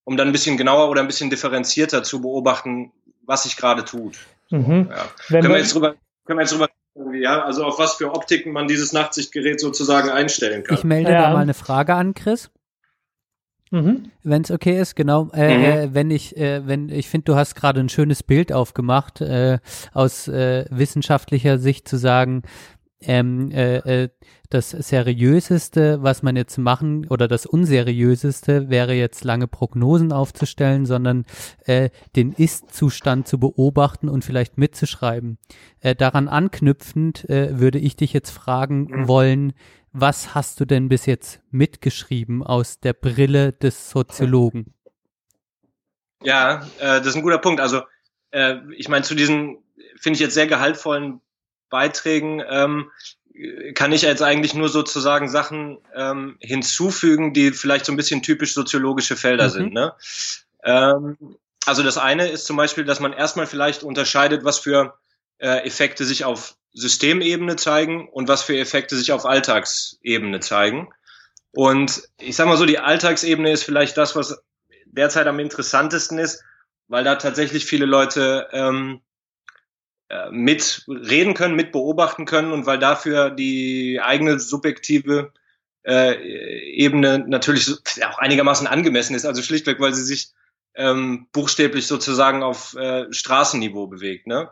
um 0.04 0.16
dann 0.16 0.28
ein 0.28 0.32
bisschen 0.32 0.56
genauer 0.56 0.88
oder 0.90 1.00
ein 1.00 1.06
bisschen 1.06 1.30
differenzierter 1.30 2.02
zu 2.02 2.20
beobachten, 2.20 2.92
was 3.24 3.44
sich 3.44 3.56
gerade 3.56 3.84
tut. 3.84 4.18
Mhm. 4.50 4.88
Ja. 4.90 5.04
Können, 5.28 5.48
wir 5.48 5.58
jetzt 5.58 5.74
drüber, 5.74 5.94
können 6.24 6.38
wir 6.38 6.42
jetzt 6.42 6.52
drüber 6.52 6.68
ja, 7.14 7.42
also 7.42 7.64
auf 7.64 7.78
was 7.78 7.94
für 7.94 8.12
Optiken 8.12 8.52
man 8.52 8.66
dieses 8.66 8.92
Nachtsichtgerät 8.92 9.60
sozusagen 9.60 10.10
einstellen 10.10 10.64
kann. 10.64 10.76
Ich 10.76 10.84
melde 10.84 11.12
ja. 11.12 11.22
da 11.22 11.32
mal 11.32 11.42
eine 11.42 11.54
Frage 11.54 11.94
an, 11.94 12.14
Chris. 12.14 12.50
Mhm. 13.70 14.10
Wenn 14.24 14.42
es 14.42 14.50
okay 14.50 14.80
ist, 14.80 14.96
genau. 14.96 15.30
Äh, 15.32 15.56
mhm. 15.56 15.64
äh, 15.64 15.94
wenn 15.94 16.10
ich, 16.10 16.36
äh, 16.36 16.66
wenn 16.66 16.88
ich 16.88 17.08
finde, 17.08 17.26
du 17.26 17.36
hast 17.36 17.54
gerade 17.54 17.78
ein 17.78 17.88
schönes 17.88 18.24
Bild 18.24 18.52
aufgemacht, 18.52 19.20
äh, 19.20 19.58
aus 19.94 20.26
äh, 20.26 20.64
wissenschaftlicher 20.70 21.58
Sicht 21.58 21.86
zu 21.86 21.96
sagen, 21.96 22.42
ähm, 23.02 23.50
äh, 23.50 24.04
äh, 24.04 24.08
das 24.50 24.70
seriöseste, 24.70 26.02
was 26.02 26.22
man 26.22 26.36
jetzt 26.36 26.58
machen 26.58 27.06
oder 27.08 27.28
das 27.28 27.46
unseriöseste 27.46 28.68
wäre 28.68 28.94
jetzt 28.94 29.24
lange 29.24 29.46
Prognosen 29.46 30.12
aufzustellen, 30.12 30.86
sondern 30.86 31.24
äh, 31.64 31.90
den 32.16 32.32
Ist-Zustand 32.32 33.28
zu 33.28 33.38
beobachten 33.38 34.08
und 34.08 34.24
vielleicht 34.24 34.58
mitzuschreiben. 34.58 35.38
Äh, 35.80 35.94
daran 35.94 36.28
anknüpfend 36.28 37.28
äh, 37.30 37.58
würde 37.58 37.78
ich 37.78 37.96
dich 37.96 38.12
jetzt 38.12 38.30
fragen 38.30 38.88
mhm. 38.90 39.08
wollen, 39.08 39.52
was 39.92 40.34
hast 40.34 40.60
du 40.60 40.64
denn 40.64 40.88
bis 40.88 41.06
jetzt 41.06 41.40
mitgeschrieben 41.50 42.42
aus 42.42 42.80
der 42.80 42.92
Brille 42.92 43.52
des 43.52 43.90
Soziologen? 43.90 44.74
Ja, 46.22 46.66
äh, 46.78 46.98
das 46.98 47.08
ist 47.08 47.16
ein 47.16 47.22
guter 47.22 47.38
Punkt. 47.38 47.60
Also 47.60 47.82
ich 48.76 48.88
meine, 48.88 49.04
zu 49.04 49.16
diesen, 49.16 49.58
finde 49.96 50.14
ich 50.14 50.20
jetzt 50.20 50.34
sehr 50.34 50.46
gehaltvollen 50.46 51.20
Beiträgen 51.70 52.42
ähm, 52.48 52.90
kann 53.74 53.92
ich 53.92 54.02
jetzt 54.02 54.22
eigentlich 54.22 54.54
nur 54.54 54.68
sozusagen 54.68 55.28
Sachen 55.28 55.78
ähm, 55.94 56.36
hinzufügen, 56.40 57.32
die 57.32 57.52
vielleicht 57.52 57.86
so 57.86 57.92
ein 57.92 57.96
bisschen 57.96 58.22
typisch 58.22 58.54
soziologische 58.54 59.16
Felder 59.16 59.46
mhm. 59.46 59.50
sind. 59.50 59.72
Ne? 59.72 59.92
Ähm, 60.64 61.16
also 61.66 61.82
das 61.82 61.98
eine 61.98 62.28
ist 62.28 62.46
zum 62.46 62.56
Beispiel, 62.56 62.84
dass 62.84 63.00
man 63.00 63.12
erstmal 63.12 63.46
vielleicht 63.46 63.82
unterscheidet, 63.82 64.44
was 64.44 64.58
für 64.58 64.98
äh, 65.38 65.64
Effekte 65.66 66.04
sich 66.04 66.24
auf 66.24 66.56
Systemebene 66.72 67.56
zeigen 67.56 68.08
und 68.08 68.28
was 68.28 68.42
für 68.42 68.58
Effekte 68.58 68.96
sich 68.96 69.12
auf 69.12 69.24
Alltagsebene 69.24 70.40
zeigen. 70.40 70.92
Und 71.52 72.02
ich 72.18 72.36
sag 72.36 72.46
mal 72.46 72.56
so, 72.56 72.66
die 72.66 72.78
Alltagsebene 72.78 73.50
ist 73.50 73.64
vielleicht 73.64 73.96
das, 73.96 74.14
was 74.14 74.42
derzeit 74.86 75.26
am 75.26 75.38
interessantesten 75.38 76.18
ist, 76.18 76.42
weil 76.88 77.04
da 77.04 77.16
tatsächlich 77.16 77.66
viele 77.66 77.86
Leute 77.86 78.48
ähm, 78.52 79.00
äh, 79.00 79.09
mit 80.30 80.84
reden 80.88 81.34
können, 81.34 81.54
mit 81.54 81.72
beobachten 81.72 82.24
können 82.24 82.52
und 82.52 82.66
weil 82.66 82.78
dafür 82.78 83.30
die 83.30 84.00
eigene 84.02 84.40
subjektive 84.40 85.32
äh, 85.86 86.14
Ebene 86.72 87.24
natürlich 87.26 87.70
auch 88.04 88.18
einigermaßen 88.18 88.66
angemessen 88.66 89.14
ist. 89.14 89.24
Also 89.24 89.42
schlichtweg, 89.42 89.80
weil 89.80 89.94
sie 89.94 90.04
sich 90.04 90.32
ähm, 90.74 91.26
buchstäblich 91.32 91.86
sozusagen 91.86 92.42
auf 92.42 92.74
äh, 92.74 93.12
Straßenniveau 93.12 93.86
bewegt. 93.86 94.26
Ne? 94.26 94.50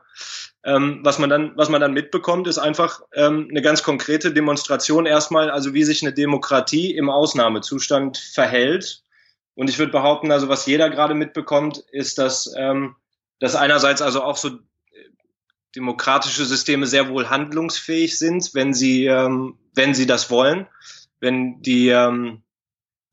Ähm, 0.64 1.01
was 1.02 1.18
man 1.18 1.30
dann, 1.30 1.52
was 1.56 1.68
man 1.68 1.80
dann 1.80 1.93
mitbekommt, 1.93 2.47
ist 2.47 2.59
einfach 2.59 3.02
ähm, 3.14 3.48
eine 3.51 3.62
ganz 3.62 3.82
konkrete 3.82 4.32
Demonstration 4.32 5.06
erstmal, 5.06 5.51
also 5.51 5.74
wie 5.74 5.85
sich 5.85 6.02
eine 6.02 6.12
Demokratie 6.12 6.94
im 6.94 7.09
Ausnahmezustand 7.09 8.18
verhält. 8.18 9.02
Und 9.55 9.70
ich 9.70 9.78
würde 9.78 9.93
behaupten, 9.93 10.32
also 10.32 10.48
was 10.48 10.66
jeder 10.66 10.90
gerade 10.90 11.14
mitbekommt, 11.14 11.78
ist, 11.90 12.18
dass, 12.18 12.52
ähm, 12.56 12.97
dass 13.39 13.55
einerseits 13.55 14.02
also 14.02 14.22
auch 14.22 14.36
so 14.36 14.48
äh, 14.48 14.52
demokratische 15.78 16.44
Systeme 16.44 16.86
sehr 16.86 17.09
wohl 17.09 17.30
handlungsfähig 17.30 18.18
sind, 18.18 18.50
wenn 18.52 18.74
sie, 18.74 19.06
ähm, 19.06 19.56
wenn 19.74 19.94
sie 19.94 20.06
das 20.06 20.28
wollen, 20.28 20.66
wenn 21.20 21.62
die, 21.62 21.88
ähm, 21.88 22.42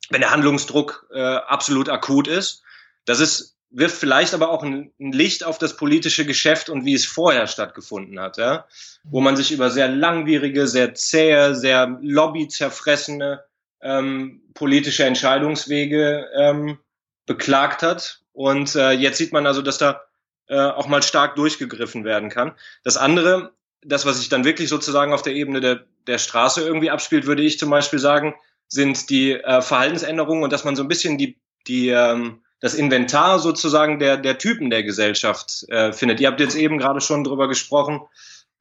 wenn 0.10 0.22
der 0.22 0.32
Handlungsdruck 0.32 1.08
äh, 1.14 1.22
absolut 1.22 1.90
akut 1.90 2.28
ist. 2.28 2.64
Das 3.06 3.20
ist 3.20 3.56
wirft 3.70 3.98
vielleicht 3.98 4.34
aber 4.34 4.50
auch 4.50 4.64
ein, 4.64 4.92
ein, 5.00 5.12
Licht 5.12 5.44
auf 5.44 5.58
das 5.58 5.76
politische 5.76 6.26
Geschäft 6.26 6.70
und 6.70 6.86
wie 6.86 6.94
es 6.94 7.06
vorher 7.06 7.46
stattgefunden 7.46 8.20
hat, 8.20 8.38
ja? 8.38 8.66
wo 9.04 9.20
man 9.20 9.36
sich 9.36 9.52
über 9.52 9.70
sehr 9.70 9.90
langwierige, 9.90 10.66
sehr 10.66 10.96
zähe, 10.96 11.56
sehr 11.56 12.00
lobbyzerfressene 12.02 13.44
ähm, 13.82 14.42
politische 14.54 15.04
Entscheidungswege 15.04 16.30
ähm, 16.36 16.80
beklagt 17.26 17.84
hat. 17.84 18.22
Und 18.32 18.76
äh, 18.76 18.92
jetzt 18.92 19.18
sieht 19.18 19.34
man 19.34 19.46
also, 19.46 19.62
dass 19.62 19.78
da 19.78 20.05
äh, 20.48 20.60
auch 20.60 20.88
mal 20.88 21.04
stark 21.04 21.36
durchgegriffen 21.36 22.04
werden 22.04 22.30
kann. 22.30 22.54
Das 22.84 22.98
andere, 22.98 23.54
das, 23.82 24.06
was 24.06 24.20
sich 24.20 24.30
dann 24.30 24.46
wirklich 24.46 24.70
sozusagen 24.70 25.14
auf 25.14 25.22
der 25.22 25.34
Ebene 25.34 25.62
der, 25.62 25.86
der 26.08 26.18
Straße 26.18 26.66
irgendwie 26.66 26.90
abspielt, 26.90 27.26
würde 27.26 27.44
ich 27.44 27.60
zum 27.60 27.70
Beispiel 27.70 28.00
sagen, 28.00 28.36
sind 28.68 29.10
die 29.10 29.34
äh, 29.34 29.62
Verhaltensänderungen 29.62 30.44
und 30.44 30.54
dass 30.54 30.64
man 30.64 30.76
so 30.76 30.84
ein 30.84 30.88
bisschen 30.88 31.18
die, 31.18 31.38
die 31.68 31.90
ähm, 31.90 32.42
das 32.60 32.74
Inventar 32.74 33.40
sozusagen 33.40 34.00
der, 34.00 34.18
der 34.18 34.38
Typen 34.38 34.70
der 34.70 34.84
Gesellschaft 34.84 35.66
äh, 35.70 35.94
findet. 35.94 36.20
Ihr 36.20 36.28
habt 36.28 36.40
jetzt 36.40 36.56
eben 36.56 36.78
gerade 36.78 37.02
schon 37.02 37.24
drüber 37.24 37.48
gesprochen, 37.48 38.02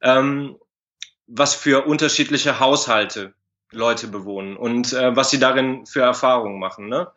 ähm, 0.01 0.57
was 1.27 1.55
für 1.55 1.85
unterschiedliche 1.85 2.59
Haushalte 2.59 3.33
Leute 3.71 4.07
bewohnen 4.07 4.57
und 4.57 4.93
äh, 4.93 5.15
was 5.15 5.31
sie 5.31 5.39
darin 5.39 5.85
für 5.85 6.01
Erfahrungen 6.01 6.59
machen. 6.59 6.87
Ne? 6.87 7.07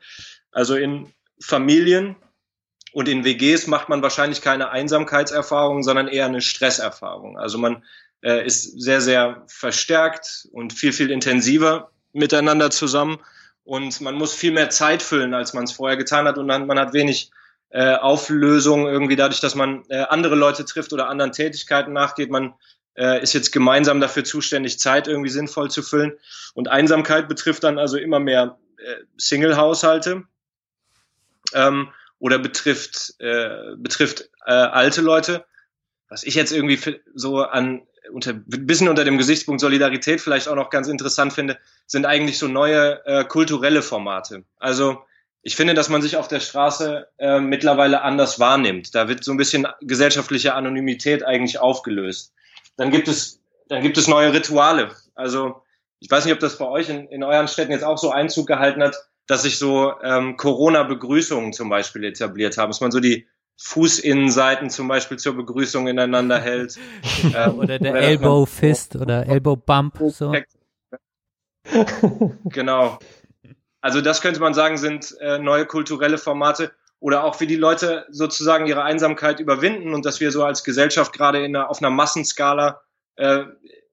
Also 0.50 0.76
in 0.76 1.12
Familien 1.40 2.16
und 2.98 3.06
in 3.06 3.24
WGs 3.24 3.68
macht 3.68 3.88
man 3.88 4.02
wahrscheinlich 4.02 4.42
keine 4.42 4.70
Einsamkeitserfahrung, 4.70 5.84
sondern 5.84 6.08
eher 6.08 6.26
eine 6.26 6.40
Stresserfahrung. 6.40 7.38
Also 7.38 7.56
man 7.56 7.84
äh, 8.24 8.44
ist 8.44 8.82
sehr, 8.82 9.00
sehr 9.00 9.44
verstärkt 9.46 10.48
und 10.50 10.72
viel, 10.72 10.92
viel 10.92 11.12
intensiver 11.12 11.92
miteinander 12.12 12.72
zusammen 12.72 13.20
und 13.62 14.00
man 14.00 14.16
muss 14.16 14.34
viel 14.34 14.50
mehr 14.50 14.70
Zeit 14.70 15.00
füllen, 15.00 15.32
als 15.32 15.54
man 15.54 15.62
es 15.62 15.70
vorher 15.70 15.96
getan 15.96 16.26
hat 16.26 16.38
und 16.38 16.46
man, 16.48 16.76
hat 16.76 16.92
wenig 16.92 17.30
äh, 17.70 17.94
Auflösung 17.94 18.88
irgendwie 18.88 19.14
dadurch, 19.14 19.38
dass 19.38 19.54
man 19.54 19.84
äh, 19.90 19.98
andere 20.08 20.34
Leute 20.34 20.64
trifft 20.64 20.92
oder 20.92 21.08
anderen 21.08 21.30
Tätigkeiten 21.30 21.92
nachgeht. 21.92 22.32
Man 22.32 22.54
äh, 22.96 23.22
ist 23.22 23.32
jetzt 23.32 23.52
gemeinsam 23.52 24.00
dafür 24.00 24.24
zuständig, 24.24 24.80
Zeit 24.80 25.06
irgendwie 25.06 25.30
sinnvoll 25.30 25.70
zu 25.70 25.84
füllen. 25.84 26.14
Und 26.52 26.66
Einsamkeit 26.66 27.28
betrifft 27.28 27.62
dann 27.62 27.78
also 27.78 27.96
immer 27.96 28.18
mehr 28.18 28.58
äh, 28.78 28.96
Single-Haushalte 29.18 30.24
ähm, 31.54 31.90
oder 32.18 32.38
betrifft, 32.38 33.14
äh, 33.18 33.76
betrifft 33.76 34.30
äh, 34.46 34.52
alte 34.52 35.00
Leute. 35.00 35.44
Was 36.08 36.24
ich 36.24 36.34
jetzt 36.34 36.52
irgendwie 36.52 37.00
so 37.14 37.42
an 37.42 37.82
unter 38.12 38.32
bisschen 38.32 38.88
unter 38.88 39.04
dem 39.04 39.18
Gesichtspunkt 39.18 39.60
Solidarität 39.60 40.20
vielleicht 40.20 40.48
auch 40.48 40.54
noch 40.54 40.70
ganz 40.70 40.88
interessant 40.88 41.32
finde, 41.32 41.58
sind 41.86 42.06
eigentlich 42.06 42.38
so 42.38 42.48
neue 42.48 43.04
äh, 43.06 43.24
kulturelle 43.24 43.82
Formate. 43.82 44.44
Also 44.56 45.02
ich 45.42 45.56
finde, 45.56 45.74
dass 45.74 45.88
man 45.88 46.02
sich 46.02 46.16
auf 46.16 46.28
der 46.28 46.40
Straße 46.40 47.06
äh, 47.18 47.40
mittlerweile 47.40 48.02
anders 48.02 48.40
wahrnimmt. 48.40 48.94
Da 48.94 49.08
wird 49.08 49.24
so 49.24 49.32
ein 49.32 49.36
bisschen 49.36 49.66
gesellschaftliche 49.80 50.54
Anonymität 50.54 51.24
eigentlich 51.24 51.58
aufgelöst. 51.58 52.32
Dann 52.76 52.90
gibt 52.90 53.08
es, 53.08 53.40
dann 53.68 53.82
gibt 53.82 53.98
es 53.98 54.08
neue 54.08 54.32
Rituale. 54.32 54.90
Also 55.14 55.62
ich 56.00 56.10
weiß 56.10 56.24
nicht, 56.24 56.34
ob 56.34 56.40
das 56.40 56.58
bei 56.58 56.66
euch 56.66 56.88
in, 56.88 57.08
in 57.08 57.22
euren 57.22 57.48
Städten 57.48 57.72
jetzt 57.72 57.84
auch 57.84 57.98
so 57.98 58.10
Einzug 58.10 58.46
gehalten 58.46 58.82
hat, 58.82 58.96
dass 59.28 59.42
sich 59.42 59.58
so 59.58 59.92
ähm, 60.02 60.36
Corona-Begrüßungen 60.36 61.52
zum 61.52 61.68
Beispiel 61.68 62.02
etabliert 62.04 62.58
haben, 62.58 62.70
dass 62.70 62.80
man 62.80 62.90
so 62.90 62.98
die 62.98 63.28
Fußinnenseiten 63.60 64.70
zum 64.70 64.88
Beispiel 64.88 65.18
zur 65.18 65.36
Begrüßung 65.36 65.86
ineinander 65.86 66.40
hält. 66.40 66.76
ähm, 67.34 67.58
oder 67.58 67.78
der 67.78 67.94
Elbow 67.94 68.46
Fist 68.46 68.96
oder 68.96 69.26
Elbow 69.26 69.54
Bump. 69.54 69.98
So. 70.08 70.34
genau. 72.44 72.98
Also 73.80 74.00
das 74.00 74.22
könnte 74.22 74.40
man 74.40 74.54
sagen, 74.54 74.78
sind 74.78 75.14
äh, 75.20 75.38
neue 75.38 75.66
kulturelle 75.66 76.18
Formate 76.18 76.72
oder 76.98 77.24
auch 77.24 77.38
wie 77.40 77.46
die 77.46 77.56
Leute 77.56 78.06
sozusagen 78.10 78.66
ihre 78.66 78.82
Einsamkeit 78.82 79.40
überwinden 79.40 79.94
und 79.94 80.04
dass 80.06 80.20
wir 80.20 80.32
so 80.32 80.42
als 80.44 80.64
Gesellschaft 80.64 81.12
gerade 81.12 81.44
in 81.44 81.54
einer, 81.54 81.70
auf 81.70 81.78
einer 81.78 81.90
Massenskala 81.90 82.80
äh, 83.16 83.44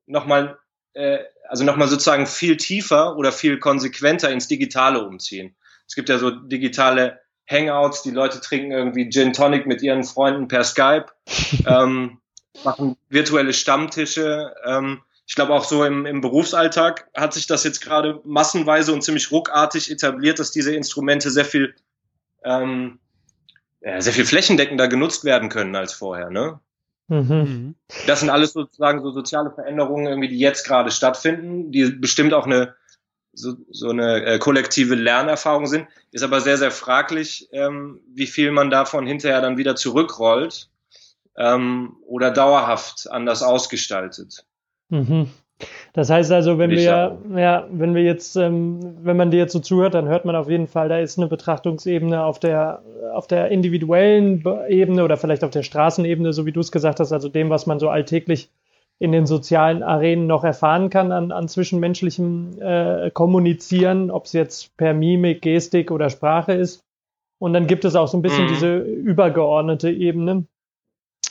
nochmal, 0.05 0.57
äh, 0.93 1.19
also 1.47 1.63
nochmal 1.63 1.87
sozusagen 1.87 2.27
viel 2.27 2.57
tiefer 2.57 3.17
oder 3.17 3.31
viel 3.31 3.59
konsequenter 3.59 4.31
ins 4.31 4.47
Digitale 4.47 5.05
umziehen. 5.05 5.55
Es 5.87 5.95
gibt 5.95 6.09
ja 6.09 6.17
so 6.17 6.31
digitale 6.31 7.19
Hangouts, 7.49 8.01
die 8.01 8.11
Leute 8.11 8.41
trinken 8.41 8.71
irgendwie 8.71 9.09
Gin 9.09 9.33
Tonic 9.33 9.67
mit 9.67 9.81
ihren 9.81 10.03
Freunden 10.03 10.47
per 10.47 10.63
Skype, 10.63 11.05
ähm, 11.67 12.19
machen 12.63 12.97
virtuelle 13.09 13.53
Stammtische. 13.53 14.53
Ähm, 14.65 15.01
ich 15.27 15.35
glaube 15.35 15.53
auch 15.53 15.63
so 15.63 15.83
im, 15.83 16.05
im 16.05 16.21
Berufsalltag 16.21 17.07
hat 17.15 17.33
sich 17.33 17.47
das 17.47 17.63
jetzt 17.63 17.81
gerade 17.81 18.21
massenweise 18.23 18.93
und 18.93 19.03
ziemlich 19.03 19.31
ruckartig 19.31 19.91
etabliert, 19.91 20.39
dass 20.39 20.51
diese 20.51 20.75
Instrumente 20.75 21.31
sehr 21.31 21.45
viel, 21.45 21.75
ähm, 22.43 22.99
ja, 23.81 24.01
sehr 24.01 24.13
viel 24.13 24.25
flächendeckender 24.25 24.87
genutzt 24.87 25.23
werden 25.23 25.49
können 25.49 25.75
als 25.75 25.93
vorher. 25.93 26.29
Ne? 26.29 26.59
Mhm. 27.07 27.75
Das 28.07 28.21
sind 28.21 28.29
alles 28.29 28.53
sozusagen 28.53 29.01
so 29.01 29.11
soziale 29.11 29.51
Veränderungen, 29.51 30.07
irgendwie, 30.07 30.29
die 30.29 30.39
jetzt 30.39 30.65
gerade 30.65 30.91
stattfinden, 30.91 31.71
die 31.71 31.91
bestimmt 31.91 32.33
auch 32.33 32.45
eine 32.45 32.75
so, 33.35 33.55
so 33.69 33.89
eine 33.89 34.23
äh, 34.25 34.39
kollektive 34.39 34.95
Lernerfahrung 34.95 35.67
sind. 35.67 35.87
Ist 36.11 36.23
aber 36.23 36.41
sehr, 36.41 36.57
sehr 36.57 36.71
fraglich, 36.71 37.49
ähm, 37.51 37.99
wie 38.13 38.27
viel 38.27 38.51
man 38.51 38.69
davon 38.69 39.05
hinterher 39.05 39.41
dann 39.41 39.57
wieder 39.57 39.75
zurückrollt 39.75 40.69
ähm, 41.37 41.97
oder 42.07 42.31
dauerhaft 42.31 43.11
anders 43.11 43.43
ausgestaltet. 43.43 44.45
Mhm. 44.89 45.29
Das 45.93 46.09
heißt 46.09 46.31
also, 46.31 46.57
wenn 46.57 46.71
wir, 46.71 47.17
ja, 47.35 47.67
wenn 47.71 47.95
wir 47.95 48.03
jetzt, 48.03 48.35
ähm, 48.35 48.97
wenn 49.01 49.15
man 49.15 49.31
dir 49.31 49.37
jetzt 49.37 49.53
so 49.53 49.59
zuhört, 49.59 49.93
dann 49.93 50.07
hört 50.07 50.25
man 50.25 50.35
auf 50.35 50.49
jeden 50.49 50.67
Fall, 50.67 50.89
da 50.89 50.99
ist 50.99 51.17
eine 51.17 51.27
Betrachtungsebene 51.27 52.23
auf 52.23 52.39
der, 52.39 52.81
auf 53.13 53.27
der 53.27 53.49
individuellen 53.49 54.43
Ebene 54.67 55.03
oder 55.03 55.15
vielleicht 55.15 55.45
auf 55.45 55.51
der 55.51 55.63
Straßenebene, 55.63 56.33
so 56.33 56.45
wie 56.45 56.51
du 56.51 56.59
es 56.59 56.71
gesagt 56.71 56.99
hast, 56.99 57.13
also 57.13 57.29
dem, 57.29 57.49
was 57.49 57.65
man 57.65 57.79
so 57.79 57.89
alltäglich 57.89 58.49
in 58.99 59.11
den 59.11 59.25
sozialen 59.25 59.83
Arenen 59.83 60.27
noch 60.27 60.43
erfahren 60.43 60.89
kann 60.89 61.11
an, 61.11 61.31
an 61.31 61.47
zwischenmenschlichem 61.47 62.61
äh, 62.61 63.11
Kommunizieren, 63.11 64.09
ob 64.09 64.25
es 64.25 64.33
jetzt 64.33 64.75
per 64.77 64.93
Mimik, 64.93 65.41
Gestik 65.41 65.91
oder 65.91 66.09
Sprache 66.09 66.53
ist. 66.53 66.83
Und 67.37 67.53
dann 67.53 67.67
gibt 67.67 67.83
es 67.83 67.95
auch 67.95 68.07
so 68.07 68.17
ein 68.17 68.21
bisschen 68.21 68.45
mhm. 68.45 68.49
diese 68.49 68.77
übergeordnete 68.77 69.91
Ebene, 69.91 70.45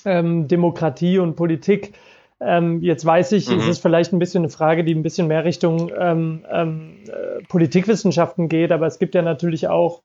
ähm, 0.05 0.46
Demokratie 0.48 1.18
und 1.18 1.36
Politik. 1.36 1.94
Ähm, 2.40 2.82
jetzt 2.82 3.05
weiß 3.05 3.32
ich, 3.32 3.48
mhm. 3.48 3.59
es 3.59 3.69
ist 3.69 3.78
vielleicht 3.82 4.12
ein 4.12 4.19
bisschen 4.19 4.43
eine 4.43 4.51
Frage, 4.51 4.85
die 4.85 4.94
ein 4.94 5.02
bisschen 5.02 5.28
mehr 5.28 5.44
Richtung 5.44 5.90
ähm, 5.97 6.44
ähm, 6.51 6.97
äh, 7.06 7.43
Politikwissenschaften 7.48 8.48
geht, 8.48 8.73
aber 8.73 8.86
es 8.86 8.98
gibt 8.98 9.15
ja 9.15 9.23
natürlich 9.23 9.69
auch 9.69 10.02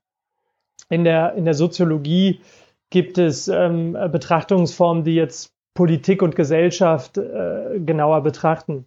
in 0.88 1.04
der, 1.04 1.34
in 1.34 1.44
der 1.44 1.54
Soziologie 1.54 2.40
gibt 2.90 3.18
es 3.18 3.46
ähm, 3.48 3.92
Betrachtungsformen, 3.92 5.04
die 5.04 5.14
jetzt 5.14 5.52
Politik 5.74 6.22
und 6.22 6.34
Gesellschaft 6.34 7.18
äh, 7.18 7.78
genauer 7.78 8.22
betrachten. 8.22 8.86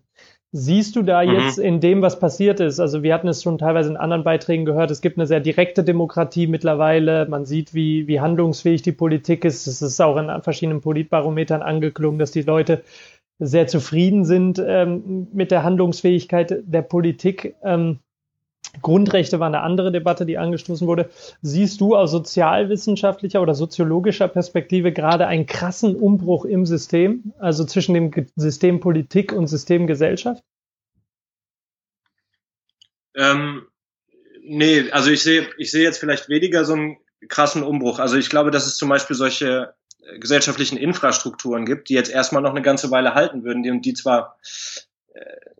Siehst 0.55 0.95
du 0.95 1.01
da 1.01 1.23
mhm. 1.23 1.31
jetzt 1.31 1.57
in 1.57 1.79
dem, 1.79 2.03
was 2.03 2.19
passiert 2.19 2.59
ist? 2.59 2.79
Also 2.79 3.01
wir 3.01 3.13
hatten 3.15 3.27
es 3.27 3.41
schon 3.41 3.57
teilweise 3.57 3.89
in 3.89 3.97
anderen 3.97 4.23
Beiträgen 4.23 4.65
gehört, 4.65 4.91
es 4.91 5.01
gibt 5.01 5.17
eine 5.17 5.25
sehr 5.25 5.39
direkte 5.39 5.83
Demokratie 5.83 6.45
mittlerweile. 6.45 7.25
Man 7.27 7.45
sieht, 7.45 7.73
wie, 7.73 8.07
wie 8.07 8.19
handlungsfähig 8.19 8.83
die 8.83 8.91
Politik 8.91 9.45
ist. 9.45 9.65
Es 9.65 9.81
ist 9.81 9.99
auch 9.99 10.15
in 10.17 10.29
verschiedenen 10.43 10.81
Politbarometern 10.81 11.63
angeklungen, 11.63 12.19
dass 12.19 12.29
die 12.29 12.43
Leute 12.43 12.83
sehr 13.45 13.67
zufrieden 13.67 14.25
sind 14.25 14.61
ähm, 14.65 15.27
mit 15.33 15.51
der 15.51 15.63
Handlungsfähigkeit 15.63 16.63
der 16.65 16.81
Politik. 16.81 17.55
Ähm, 17.63 17.99
Grundrechte 18.81 19.39
war 19.39 19.47
eine 19.47 19.61
andere 19.61 19.91
Debatte, 19.91 20.25
die 20.25 20.37
angestoßen 20.37 20.87
wurde. 20.87 21.09
Siehst 21.41 21.79
du 21.79 21.95
aus 21.95 22.11
sozialwissenschaftlicher 22.11 23.41
oder 23.41 23.53
soziologischer 23.53 24.27
Perspektive 24.27 24.91
gerade 24.91 25.27
einen 25.27 25.45
krassen 25.45 25.95
Umbruch 25.95 26.45
im 26.45 26.65
System, 26.65 27.33
also 27.39 27.65
zwischen 27.65 27.93
dem 27.93 28.11
System 28.35 28.79
Politik 28.79 29.31
und 29.31 29.47
System 29.47 29.85
Gesellschaft? 29.85 30.43
Ähm, 33.15 33.67
nee, 34.43 34.89
also 34.91 35.11
ich 35.11 35.21
sehe, 35.21 35.47
ich 35.57 35.69
sehe 35.69 35.83
jetzt 35.83 35.99
vielleicht 35.99 36.29
weniger 36.29 36.65
so 36.65 36.73
einen 36.73 36.97
krassen 37.27 37.63
Umbruch. 37.63 37.99
Also 37.99 38.17
ich 38.17 38.29
glaube, 38.29 38.49
dass 38.49 38.65
es 38.65 38.75
zum 38.75 38.89
Beispiel 38.89 39.15
solche 39.15 39.75
gesellschaftlichen 40.19 40.77
Infrastrukturen 40.77 41.65
gibt, 41.65 41.89
die 41.89 41.93
jetzt 41.93 42.11
erstmal 42.11 42.41
noch 42.41 42.51
eine 42.51 42.61
ganze 42.61 42.91
Weile 42.91 43.13
halten 43.15 43.43
würden, 43.43 43.63
die, 43.63 43.71
und 43.71 43.83
die 43.85 43.93
zwar 43.93 44.37
äh, 45.13 45.19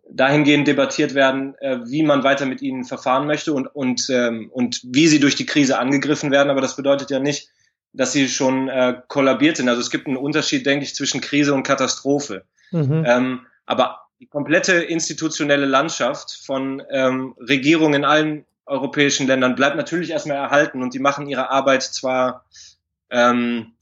dahingehend 0.10 0.68
debattiert 0.68 1.16
werden, 1.16 1.56
äh, 1.60 1.80
wie 1.86 2.04
man 2.04 2.24
weiter 2.24 2.46
mit 2.46 2.62
ihnen 2.62 2.84
verfahren 2.84 3.26
möchte 3.26 3.54
und, 3.54 3.68
und, 3.68 4.10
ähm, 4.10 4.50
und 4.52 4.82
wie 4.84 5.08
sie 5.08 5.20
durch 5.20 5.36
die 5.36 5.46
Krise 5.46 5.80
angegriffen 5.80 6.32
werden. 6.32 6.50
Aber 6.50 6.62
das 6.62 6.76
bedeutet 6.76 7.10
ja 7.10 7.20
nicht, 7.20 7.50
dass 7.94 8.12
sie 8.12 8.28
schon 8.28 8.70
äh, 8.70 9.02
kollabiert 9.08 9.58
sind. 9.58 9.70
Also 9.70 9.82
es 9.82 9.90
gibt 9.90 10.08
einen 10.08 10.18
Unterschied, 10.18 10.66
denke 10.66 10.86
ich, 10.86 10.96
zwischen 10.96 11.22
Krise 11.22 11.54
und 11.54 11.64
Katastrophe. 11.64 12.44
Mhm. 12.72 13.04
Ähm, 13.06 13.40
aber 13.66 14.02
die 14.20 14.28
komplette 14.28 14.74
institutionelle 14.74 15.66
Landschaft 15.66 16.40
von 16.46 16.82
ähm, 16.90 17.36
Regierungen 17.40 17.96
in 17.96 18.06
allen 18.06 18.46
europäischen 18.66 19.28
Ländern 19.28 19.56
bleibt 19.56 19.76
natürlich 19.76 20.12
erstmal 20.12 20.38
erhalten 20.38 20.82
und 20.82 20.94
die 20.94 21.00
machen 21.00 21.28
ihre 21.28 21.50
Arbeit 21.50 21.84
zwar 21.84 22.46
ähm, 23.10 23.74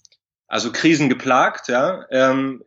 also 0.51 0.71
krisengeplagt, 0.71 1.69
ja, 1.69 2.05
ähm, 2.09 2.63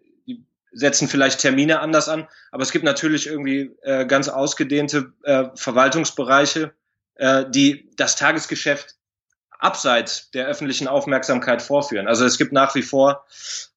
setzen 0.72 1.06
vielleicht 1.06 1.40
Termine 1.40 1.80
anders 1.80 2.08
an, 2.08 2.26
aber 2.50 2.62
es 2.62 2.72
gibt 2.72 2.84
natürlich 2.84 3.26
irgendwie 3.26 3.76
äh, 3.82 4.06
ganz 4.06 4.28
ausgedehnte 4.28 5.12
äh, 5.22 5.44
Verwaltungsbereiche, 5.54 6.72
äh, 7.16 7.44
die 7.48 7.90
das 7.96 8.16
Tagesgeschäft 8.16 8.96
abseits 9.58 10.30
der 10.30 10.46
öffentlichen 10.46 10.88
Aufmerksamkeit 10.88 11.60
vorführen. 11.60 12.08
Also 12.08 12.24
es 12.24 12.38
gibt 12.38 12.52
nach 12.52 12.74
wie 12.74 12.82
vor 12.82 13.26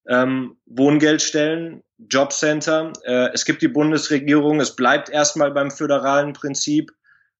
ähm, 0.08 0.56
Wohngeldstellen, 0.64 1.84
Jobcenter, 1.98 2.94
äh, 3.04 3.28
es 3.34 3.44
gibt 3.44 3.60
die 3.60 3.68
Bundesregierung, 3.68 4.58
es 4.60 4.74
bleibt 4.74 5.10
erstmal 5.10 5.50
beim 5.50 5.70
föderalen 5.70 6.32
Prinzip. 6.32 6.92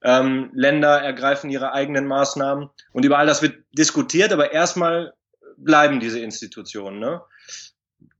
Ähm, 0.02 0.50
Länder 0.52 1.00
ergreifen 1.00 1.50
ihre 1.50 1.72
eigenen 1.72 2.06
Maßnahmen 2.06 2.68
und 2.92 3.04
über 3.04 3.18
all 3.18 3.26
das 3.26 3.42
wird 3.42 3.56
diskutiert, 3.72 4.32
aber 4.32 4.52
erstmal 4.52 5.14
bleiben 5.64 6.00
diese 6.00 6.20
Institutionen. 6.20 6.98
Ne? 6.98 7.20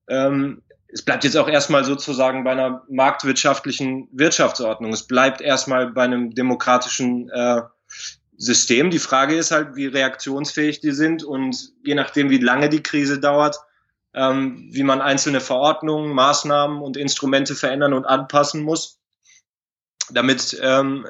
Ähm, 0.09 0.63
es 0.89 1.03
bleibt 1.03 1.25
jetzt 1.25 1.37
auch 1.37 1.49
erstmal 1.49 1.85
sozusagen 1.85 2.45
bei 2.45 2.53
einer 2.53 2.85
marktwirtschaftlichen 2.89 4.09
Wirtschaftsordnung. 4.13 4.93
Es 4.93 5.07
bleibt 5.07 5.41
erstmal 5.41 5.91
bei 5.91 6.05
einem 6.05 6.35
demokratischen 6.35 7.29
äh, 7.31 7.63
System. 8.39 8.91
Die 8.91 8.99
Frage 8.99 9.37
ist 9.37 9.51
halt, 9.51 9.77
wie 9.77 9.87
reaktionsfähig 9.87 10.81
die 10.81 10.93
sind 10.93 11.25
und 11.25 11.73
je 11.85 11.95
nachdem, 11.95 12.31
wie 12.31 12.39
lange 12.39 12.69
die 12.69 12.83
Krise 12.83 13.21
dauert, 13.21 13.57
ähm, 14.15 14.69
wie 14.73 14.83
man 14.83 15.03
einzelne 15.03 15.41
Verordnungen, 15.41 16.15
Maßnahmen 16.15 16.81
und 16.81 16.97
Instrumente 16.97 17.55
verändern 17.55 17.93
und 17.93 18.07
anpassen 18.07 18.63
muss, 18.63 18.99
damit, 20.11 20.59
ähm, 20.63 21.07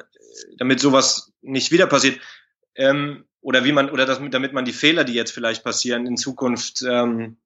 damit 0.57 0.81
sowas 0.81 1.31
nicht 1.41 1.71
wieder 1.71 1.87
passiert. 1.87 2.19
Ähm, 2.75 3.25
oder 3.41 3.63
wie 3.63 3.71
man, 3.71 3.89
oder 3.89 4.05
das, 4.05 4.19
damit 4.31 4.53
man 4.53 4.65
die 4.65 4.73
Fehler, 4.73 5.03
die 5.03 5.13
jetzt 5.13 5.31
vielleicht 5.31 5.63
passieren, 5.63 6.05
in 6.05 6.17
Zukunft 6.17 6.83
ähm, 6.87 7.37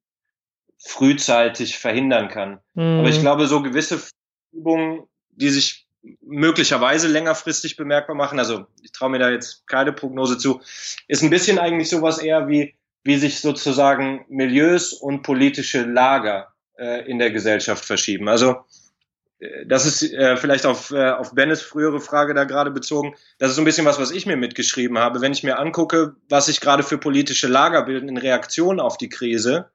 frühzeitig 0.79 1.77
verhindern 1.77 2.27
kann. 2.27 2.59
Mhm. 2.73 2.99
Aber 2.99 3.09
ich 3.09 3.19
glaube, 3.19 3.47
so 3.47 3.61
gewisse 3.61 4.01
Übungen, 4.51 5.03
die 5.31 5.49
sich 5.49 5.87
möglicherweise 6.21 7.07
längerfristig 7.07 7.77
bemerkbar 7.77 8.15
machen, 8.15 8.39
also 8.39 8.65
ich 8.81 8.91
traue 8.91 9.09
mir 9.09 9.19
da 9.19 9.29
jetzt 9.29 9.65
keine 9.67 9.93
Prognose 9.93 10.37
zu, 10.37 10.61
ist 11.07 11.23
ein 11.23 11.29
bisschen 11.29 11.59
eigentlich 11.59 11.89
sowas 11.89 12.17
eher 12.17 12.47
wie, 12.49 12.75
wie 13.03 13.17
sich 13.17 13.39
sozusagen 13.39 14.25
Milieus 14.29 14.93
und 14.93 15.21
politische 15.21 15.83
Lager 15.83 16.53
äh, 16.77 17.09
in 17.09 17.19
der 17.19 17.31
Gesellschaft 17.31 17.85
verschieben. 17.85 18.27
Also 18.27 18.65
das 19.65 19.85
ist 19.85 20.03
äh, 20.13 20.37
vielleicht 20.37 20.65
auf, 20.65 20.91
äh, 20.91 21.09
auf 21.11 21.33
Bennes 21.33 21.61
frühere 21.61 21.99
Frage 21.99 22.33
da 22.33 22.43
gerade 22.43 22.71
bezogen. 22.71 23.15
Das 23.39 23.49
ist 23.49 23.55
so 23.55 23.61
ein 23.61 23.65
bisschen 23.65 23.85
was, 23.85 23.99
was 23.99 24.11
ich 24.11 24.25
mir 24.25 24.37
mitgeschrieben 24.37 24.97
habe. 24.97 25.21
Wenn 25.21 25.33
ich 25.33 25.43
mir 25.43 25.59
angucke, 25.59 26.15
was 26.29 26.47
sich 26.47 26.61
gerade 26.61 26.83
für 26.83 26.97
politische 26.97 27.47
Lager 27.47 27.83
bilden 27.83 28.09
in 28.09 28.17
Reaktion 28.17 28.79
auf 28.79 28.97
die 28.97 29.09
Krise, 29.09 29.71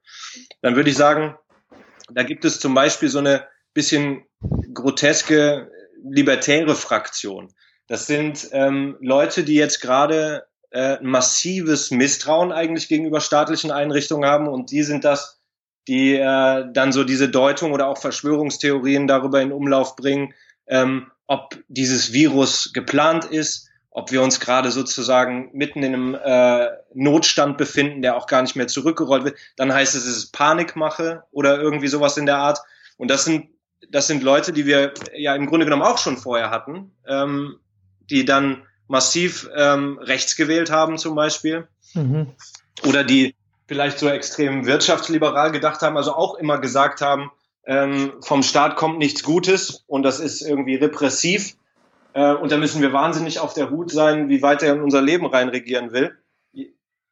dann 0.62 0.76
würde 0.76 0.90
ich 0.90 0.96
sagen, 0.96 1.36
da 2.10 2.22
gibt 2.22 2.44
es 2.44 2.60
zum 2.60 2.74
Beispiel 2.74 3.08
so 3.08 3.18
eine 3.18 3.46
bisschen 3.74 4.24
groteske 4.72 5.70
libertäre 6.02 6.74
Fraktion. 6.74 7.52
Das 7.86 8.06
sind 8.06 8.48
ähm, 8.52 8.96
Leute, 9.00 9.44
die 9.44 9.54
jetzt 9.54 9.80
gerade 9.80 10.46
äh, 10.70 10.98
massives 11.02 11.90
Misstrauen 11.90 12.52
eigentlich 12.52 12.88
gegenüber 12.88 13.20
staatlichen 13.20 13.70
Einrichtungen 13.70 14.28
haben 14.28 14.48
und 14.48 14.70
die 14.70 14.82
sind 14.82 15.04
das, 15.04 15.37
die 15.88 16.14
äh, 16.14 16.64
dann 16.72 16.92
so 16.92 17.02
diese 17.02 17.28
Deutung 17.28 17.72
oder 17.72 17.88
auch 17.88 17.98
Verschwörungstheorien 17.98 19.06
darüber 19.06 19.40
in 19.40 19.52
Umlauf 19.52 19.96
bringen, 19.96 20.34
ähm, 20.66 21.10
ob 21.26 21.58
dieses 21.68 22.12
Virus 22.12 22.72
geplant 22.72 23.24
ist, 23.24 23.68
ob 23.90 24.12
wir 24.12 24.22
uns 24.22 24.38
gerade 24.38 24.70
sozusagen 24.70 25.50
mitten 25.52 25.82
in 25.82 25.94
einem 25.94 26.14
äh, 26.14 26.68
Notstand 26.94 27.58
befinden, 27.58 28.02
der 28.02 28.16
auch 28.16 28.26
gar 28.26 28.42
nicht 28.42 28.54
mehr 28.54 28.68
zurückgerollt 28.68 29.24
wird. 29.24 29.36
Dann 29.56 29.72
heißt 29.72 29.94
es, 29.94 30.06
es 30.06 30.16
ist 30.16 30.32
Panikmache 30.32 31.24
oder 31.32 31.58
irgendwie 31.60 31.88
sowas 31.88 32.16
in 32.16 32.26
der 32.26 32.38
Art. 32.38 32.60
Und 32.96 33.10
das 33.10 33.24
sind 33.24 33.48
das 33.90 34.06
sind 34.06 34.22
Leute, 34.22 34.52
die 34.52 34.66
wir 34.66 34.92
ja 35.16 35.34
im 35.34 35.46
Grunde 35.46 35.64
genommen 35.64 35.82
auch 35.82 35.98
schon 35.98 36.16
vorher 36.16 36.50
hatten, 36.50 36.92
ähm, 37.06 37.58
die 38.10 38.24
dann 38.24 38.62
massiv 38.86 39.48
ähm, 39.54 39.98
rechts 39.98 40.36
gewählt 40.36 40.70
haben 40.70 40.98
zum 40.98 41.14
Beispiel. 41.14 41.68
Mhm. 41.94 42.28
Oder 42.86 43.04
die 43.04 43.34
vielleicht 43.68 43.98
so 43.98 44.08
extrem 44.08 44.66
wirtschaftsliberal 44.66 45.52
gedacht 45.52 45.82
haben, 45.82 45.96
also 45.96 46.14
auch 46.14 46.34
immer 46.36 46.58
gesagt 46.58 47.00
haben, 47.00 47.30
ähm, 47.64 48.14
vom 48.22 48.42
Staat 48.42 48.76
kommt 48.76 48.98
nichts 48.98 49.22
Gutes 49.22 49.84
und 49.86 50.02
das 50.02 50.18
ist 50.18 50.40
irgendwie 50.40 50.76
repressiv. 50.76 51.54
Äh, 52.14 52.32
und 52.32 52.50
da 52.50 52.56
müssen 52.56 52.80
wir 52.80 52.94
wahnsinnig 52.94 53.40
auf 53.40 53.52
der 53.52 53.70
Hut 53.70 53.92
sein, 53.92 54.30
wie 54.30 54.42
weit 54.42 54.62
er 54.62 54.74
in 54.74 54.82
unser 54.82 55.02
Leben 55.02 55.26
reinregieren 55.26 55.92
will. 55.92 56.16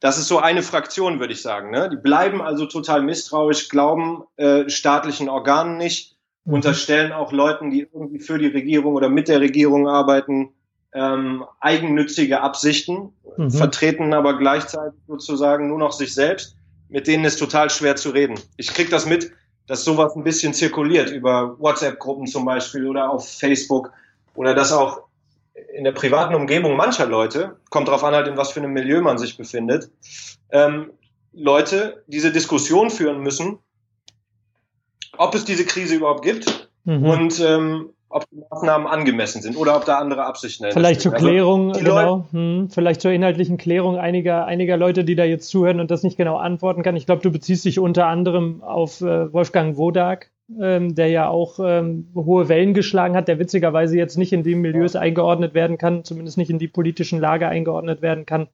Das 0.00 0.18
ist 0.18 0.28
so 0.28 0.38
eine 0.38 0.62
Fraktion, 0.62 1.20
würde 1.20 1.32
ich 1.32 1.42
sagen. 1.42 1.70
Ne? 1.70 1.90
Die 1.90 1.96
bleiben 1.96 2.40
also 2.40 2.66
total 2.66 3.02
misstrauisch, 3.02 3.68
glauben 3.68 4.24
äh, 4.36 4.68
staatlichen 4.68 5.28
Organen 5.28 5.76
nicht 5.76 6.16
mhm. 6.44 6.54
unterstellen 6.54 7.12
auch 7.12 7.32
Leuten, 7.32 7.70
die 7.70 7.80
irgendwie 7.80 8.18
für 8.18 8.38
die 8.38 8.46
Regierung 8.46 8.94
oder 8.94 9.10
mit 9.10 9.28
der 9.28 9.40
Regierung 9.40 9.88
arbeiten, 9.88 10.54
ähm, 10.96 11.44
eigennützige 11.60 12.40
Absichten, 12.40 13.12
mhm. 13.36 13.50
vertreten 13.50 14.14
aber 14.14 14.38
gleichzeitig 14.38 14.98
sozusagen 15.06 15.68
nur 15.68 15.78
noch 15.78 15.92
sich 15.92 16.14
selbst. 16.14 16.56
Mit 16.88 17.06
denen 17.06 17.24
ist 17.24 17.38
total 17.38 17.68
schwer 17.68 17.96
zu 17.96 18.10
reden. 18.10 18.38
Ich 18.56 18.68
krieg 18.68 18.90
das 18.90 19.06
mit, 19.06 19.30
dass 19.66 19.84
sowas 19.84 20.16
ein 20.16 20.24
bisschen 20.24 20.54
zirkuliert 20.54 21.10
über 21.10 21.58
WhatsApp-Gruppen 21.58 22.26
zum 22.26 22.44
Beispiel 22.44 22.86
oder 22.86 23.10
auf 23.10 23.28
Facebook 23.28 23.92
oder 24.34 24.54
dass 24.54 24.72
auch 24.72 25.02
in 25.74 25.84
der 25.84 25.92
privaten 25.92 26.34
Umgebung 26.34 26.76
mancher 26.76 27.06
Leute, 27.06 27.56
kommt 27.70 27.88
darauf 27.88 28.04
an, 28.04 28.14
halt 28.14 28.28
in 28.28 28.36
was 28.36 28.52
für 28.52 28.60
einem 28.60 28.72
Milieu 28.72 29.00
man 29.02 29.18
sich 29.18 29.36
befindet, 29.36 29.90
ähm, 30.50 30.92
Leute 31.32 32.04
diese 32.06 32.32
Diskussion 32.32 32.90
führen 32.90 33.20
müssen, 33.20 33.58
ob 35.18 35.34
es 35.34 35.44
diese 35.44 35.66
Krise 35.66 35.96
überhaupt 35.96 36.22
gibt 36.22 36.70
mhm. 36.84 37.04
und 37.04 37.40
ähm, 37.40 37.90
ob 38.08 38.28
die 38.30 38.36
Maßnahmen 38.50 38.86
angemessen 38.86 39.42
sind 39.42 39.56
oder 39.56 39.76
ob 39.76 39.84
da 39.84 39.98
andere 39.98 40.24
Absichten 40.24 40.66
Vielleicht 40.70 41.00
zur 41.00 41.12
also 41.12 41.26
Klärung, 41.26 41.72
also, 41.72 41.80
genau, 41.80 42.26
hm, 42.30 42.68
vielleicht 42.70 43.00
zur 43.00 43.12
inhaltlichen 43.12 43.56
Klärung 43.56 43.98
einiger, 43.98 44.46
einiger 44.46 44.76
Leute, 44.76 45.04
die 45.04 45.16
da 45.16 45.24
jetzt 45.24 45.48
zuhören 45.48 45.80
und 45.80 45.90
das 45.90 46.02
nicht 46.02 46.16
genau 46.16 46.36
antworten 46.36 46.82
kann. 46.82 46.96
Ich 46.96 47.06
glaube, 47.06 47.22
du 47.22 47.30
beziehst 47.30 47.64
dich 47.64 47.78
unter 47.78 48.06
anderem 48.06 48.62
auf 48.62 49.00
äh, 49.00 49.32
Wolfgang 49.32 49.76
Wodak, 49.76 50.30
ähm, 50.60 50.94
der 50.94 51.08
ja 51.08 51.28
auch 51.28 51.58
ähm, 51.62 52.08
hohe 52.14 52.48
Wellen 52.48 52.74
geschlagen 52.74 53.16
hat, 53.16 53.28
der 53.28 53.38
witzigerweise 53.38 53.96
jetzt 53.96 54.16
nicht 54.16 54.32
in 54.32 54.44
die 54.44 54.54
Milieus 54.54 54.94
eingeordnet 54.94 55.54
werden 55.54 55.76
kann, 55.76 56.04
zumindest 56.04 56.38
nicht 56.38 56.50
in 56.50 56.58
die 56.58 56.68
politischen 56.68 57.18
Lager 57.18 57.48
eingeordnet 57.48 58.02
werden 58.02 58.26
kann, 58.26 58.48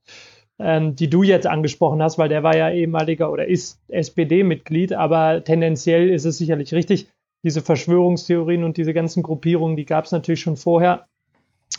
ähm, 0.59 0.97
die 0.97 1.11
du 1.11 1.23
jetzt 1.23 1.47
angesprochen 1.47 2.03
hast, 2.03 2.16
weil 2.16 2.31
der 2.31 2.43
war 2.43 2.57
ja 2.57 2.70
ehemaliger 2.70 3.31
oder 3.31 3.47
ist 3.47 3.79
SPD-Mitglied, 3.89 4.95
aber 4.95 5.45
tendenziell 5.45 6.09
ist 6.09 6.24
es 6.24 6.39
sicherlich 6.39 6.73
richtig 6.73 7.09
diese 7.43 7.62
Verschwörungstheorien 7.62 8.64
und 8.64 8.77
diese 8.77 8.94
ganzen 8.94 9.23
Gruppierungen, 9.23 9.77
die 9.77 9.85
gab 9.85 10.05
es 10.05 10.12
natürlich 10.12 10.40
schon 10.40 10.56
vorher. 10.56 11.06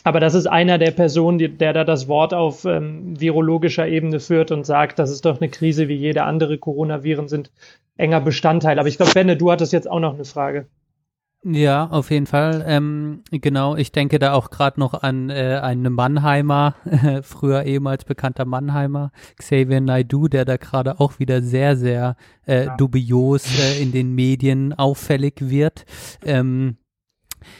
Aber 0.02 0.20
das 0.20 0.34
ist 0.34 0.46
einer 0.46 0.78
der 0.78 0.90
Personen, 0.90 1.38
die, 1.38 1.48
der 1.48 1.72
da 1.72 1.84
das 1.84 2.08
Wort 2.08 2.34
auf 2.34 2.64
ähm, 2.64 3.18
virologischer 3.18 3.86
Ebene 3.86 4.20
führt 4.20 4.50
und 4.50 4.66
sagt, 4.66 4.98
das 4.98 5.10
ist 5.10 5.24
doch 5.24 5.40
eine 5.40 5.48
Krise 5.48 5.88
wie 5.88 5.94
jede 5.94 6.24
andere. 6.24 6.58
Coronaviren 6.58 7.28
sind 7.28 7.50
enger 7.96 8.20
Bestandteil. 8.20 8.78
Aber 8.78 8.88
ich 8.88 8.96
glaube, 8.96 9.12
Benne, 9.12 9.36
du 9.36 9.50
hattest 9.50 9.72
jetzt 9.72 9.88
auch 9.88 10.00
noch 10.00 10.14
eine 10.14 10.24
Frage. 10.24 10.66
Ja, 11.46 11.88
auf 11.88 12.10
jeden 12.10 12.26
Fall. 12.26 12.64
Ähm, 12.66 13.22
genau, 13.30 13.76
ich 13.76 13.92
denke 13.92 14.18
da 14.18 14.32
auch 14.32 14.48
gerade 14.48 14.80
noch 14.80 14.94
an 14.94 15.28
äh, 15.28 15.60
einen 15.62 15.92
Mannheimer, 15.92 16.74
äh, 16.86 17.20
früher 17.22 17.64
ehemals 17.64 18.06
bekannter 18.06 18.46
Mannheimer, 18.46 19.12
Xavier 19.36 19.82
Naidu, 19.82 20.28
der 20.28 20.46
da 20.46 20.56
gerade 20.56 21.00
auch 21.00 21.18
wieder 21.18 21.42
sehr, 21.42 21.76
sehr 21.76 22.16
äh, 22.46 22.66
ja. 22.66 22.76
dubios 22.76 23.44
äh, 23.58 23.82
in 23.82 23.92
den 23.92 24.14
Medien 24.14 24.72
auffällig 24.72 25.34
wird. 25.40 25.84
Ähm, 26.24 26.78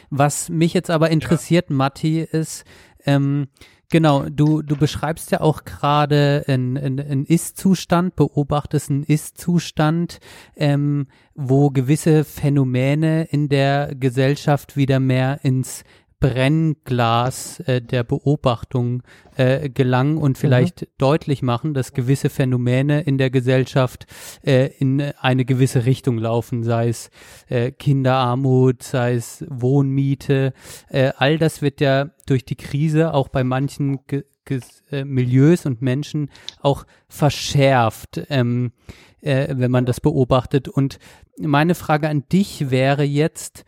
was 0.09 0.49
mich 0.49 0.73
jetzt 0.73 0.89
aber 0.89 1.11
interessiert, 1.11 1.69
ja. 1.69 1.75
Matti, 1.75 2.21
ist, 2.21 2.65
ähm, 3.05 3.49
Genau, 3.89 4.25
du, 4.29 4.61
du 4.61 4.75
beschreibst 4.75 5.31
ja 5.31 5.41
auch 5.41 5.63
gerade 5.63 6.43
einen, 6.47 7.25
Ist-Zustand, 7.25 8.15
beobachtest 8.15 8.89
einen 8.89 9.03
Ist-Zustand, 9.03 10.19
ähm, 10.55 11.07
wo 11.35 11.69
gewisse 11.69 12.23
Phänomene 12.23 13.25
in 13.25 13.47
der 13.49 13.93
Gesellschaft 13.95 14.75
wieder 14.75 14.99
mehr 14.99 15.39
ins 15.43 15.83
Brennglas 16.25 17.59
äh, 17.61 17.81
der 17.81 18.03
Beobachtung 18.03 19.03
äh, 19.35 19.69
gelangen 19.69 20.17
und 20.17 20.37
vielleicht 20.37 20.81
mhm. 20.81 20.87
deutlich 20.97 21.41
machen, 21.43 21.73
dass 21.73 21.93
gewisse 21.93 22.29
Phänomene 22.29 23.01
in 23.01 23.17
der 23.17 23.29
Gesellschaft 23.29 24.07
äh, 24.43 24.67
in 24.79 25.01
eine 25.01 25.45
gewisse 25.45 25.85
Richtung 25.85 26.17
laufen, 26.17 26.63
sei 26.63 26.89
es 26.89 27.11
äh, 27.47 27.71
Kinderarmut, 27.71 28.81
sei 28.81 29.13
es 29.13 29.45
Wohnmiete. 29.49 30.53
Äh, 30.89 31.11
all 31.17 31.37
das 31.37 31.61
wird 31.61 31.79
ja 31.79 32.09
durch 32.25 32.43
die 32.43 32.55
Krise 32.55 33.13
auch 33.13 33.27
bei 33.27 33.43
manchen 33.43 33.99
Ge 34.07 34.23
Ge 34.45 34.61
äh, 34.91 35.03
Milieus 35.03 35.65
und 35.65 35.81
Menschen 35.81 36.29
auch 36.61 36.85
verschärft. 37.07 38.21
Ähm, 38.29 38.73
äh, 39.21 39.47
wenn 39.57 39.71
man 39.71 39.85
das 39.85 39.99
beobachtet. 39.99 40.67
Und 40.67 40.99
meine 41.39 41.73
Frage 41.73 42.09
an 42.09 42.25
dich 42.31 42.69
wäre 42.69 43.03
jetzt, 43.03 43.65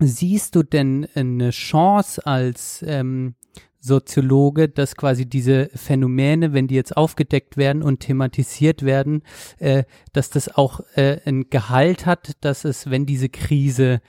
siehst 0.00 0.54
du 0.56 0.62
denn 0.62 1.06
eine 1.14 1.50
Chance 1.50 2.26
als 2.26 2.84
ähm, 2.86 3.34
Soziologe, 3.80 4.68
dass 4.68 4.94
quasi 4.94 5.26
diese 5.26 5.70
Phänomene, 5.74 6.52
wenn 6.52 6.68
die 6.68 6.74
jetzt 6.74 6.96
aufgedeckt 6.96 7.56
werden 7.56 7.82
und 7.82 8.00
thematisiert 8.00 8.84
werden, 8.84 9.22
äh, 9.58 9.84
dass 10.12 10.30
das 10.30 10.54
auch 10.54 10.80
äh, 10.94 11.18
ein 11.24 11.48
Gehalt 11.48 12.06
hat, 12.06 12.32
dass 12.42 12.64
es, 12.64 12.90
wenn 12.90 13.06
diese 13.06 13.30
Krise 13.30 14.00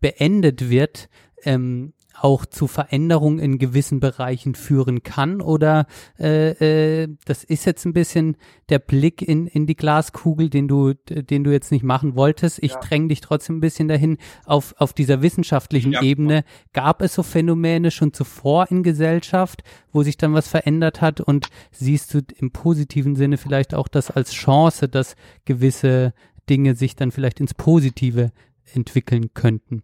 beendet 0.00 0.70
wird, 0.70 1.08
ähm, 1.42 1.92
auch 2.20 2.46
zu 2.46 2.66
Veränderungen 2.66 3.38
in 3.38 3.58
gewissen 3.58 4.00
Bereichen 4.00 4.54
führen 4.54 5.02
kann 5.02 5.40
oder 5.40 5.86
äh, 6.18 7.02
äh, 7.02 7.08
das 7.24 7.44
ist 7.44 7.64
jetzt 7.64 7.84
ein 7.84 7.92
bisschen 7.92 8.36
der 8.68 8.78
Blick 8.78 9.22
in, 9.22 9.46
in 9.46 9.66
die 9.66 9.76
Glaskugel, 9.76 10.50
den 10.50 10.68
du, 10.68 10.94
den 10.94 11.44
du 11.44 11.52
jetzt 11.52 11.70
nicht 11.72 11.84
machen 11.84 12.16
wolltest. 12.16 12.62
Ich 12.62 12.72
ja. 12.72 12.80
dränge 12.80 13.08
dich 13.08 13.20
trotzdem 13.20 13.58
ein 13.58 13.60
bisschen 13.60 13.88
dahin. 13.88 14.18
Auf, 14.44 14.74
auf 14.78 14.92
dieser 14.92 15.22
wissenschaftlichen 15.22 15.92
ja. 15.92 16.02
Ebene 16.02 16.44
gab 16.72 17.02
es 17.02 17.14
so 17.14 17.22
Phänomene 17.22 17.90
schon 17.90 18.12
zuvor 18.12 18.70
in 18.70 18.82
Gesellschaft, 18.82 19.62
wo 19.92 20.02
sich 20.02 20.16
dann 20.16 20.34
was 20.34 20.48
verändert 20.48 21.00
hat 21.00 21.20
und 21.20 21.48
siehst 21.70 22.14
du 22.14 22.20
im 22.38 22.50
positiven 22.50 23.16
Sinne 23.16 23.36
vielleicht 23.36 23.74
auch 23.74 23.88
das 23.88 24.10
als 24.10 24.32
Chance, 24.32 24.88
dass 24.88 25.16
gewisse 25.44 26.12
Dinge 26.48 26.74
sich 26.74 26.96
dann 26.96 27.10
vielleicht 27.10 27.40
ins 27.40 27.54
Positive 27.54 28.32
entwickeln 28.72 29.32
könnten. 29.34 29.82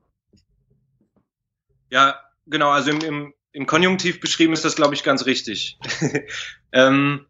Ja, 1.92 2.18
genau, 2.46 2.70
also 2.70 2.90
im, 2.90 3.00
im, 3.02 3.34
im 3.52 3.66
Konjunktiv 3.66 4.18
beschrieben 4.18 4.54
ist 4.54 4.64
das, 4.64 4.76
glaube 4.76 4.94
ich, 4.94 5.02
ganz 5.02 5.26
richtig. 5.26 5.78
ähm, 6.72 7.26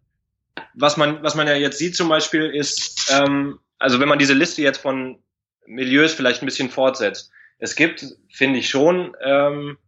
was, 0.75 0.97
man, 0.97 1.21
was 1.25 1.35
man 1.35 1.49
ja 1.49 1.55
jetzt 1.55 1.79
sieht 1.79 1.97
zum 1.97 2.09
Beispiel 2.09 2.45
ist, 2.45 3.11
ähm, 3.13 3.59
also 3.81 3.99
wenn 3.99 4.09
man 4.09 4.21
diese 4.21 4.35
Liste 4.35 4.63
jetzt 4.63 4.79
von 4.79 5.19
Milieus 5.67 6.15
vielleicht 6.15 6.43
ein 6.43 6.47
bisschen 6.47 6.71
fortsetzt, 6.71 7.33
es 7.59 7.75
gibt, 7.75 8.07
finde 8.31 8.61
ich 8.61 8.69
schon, 8.69 9.17
ähm, 9.25 9.79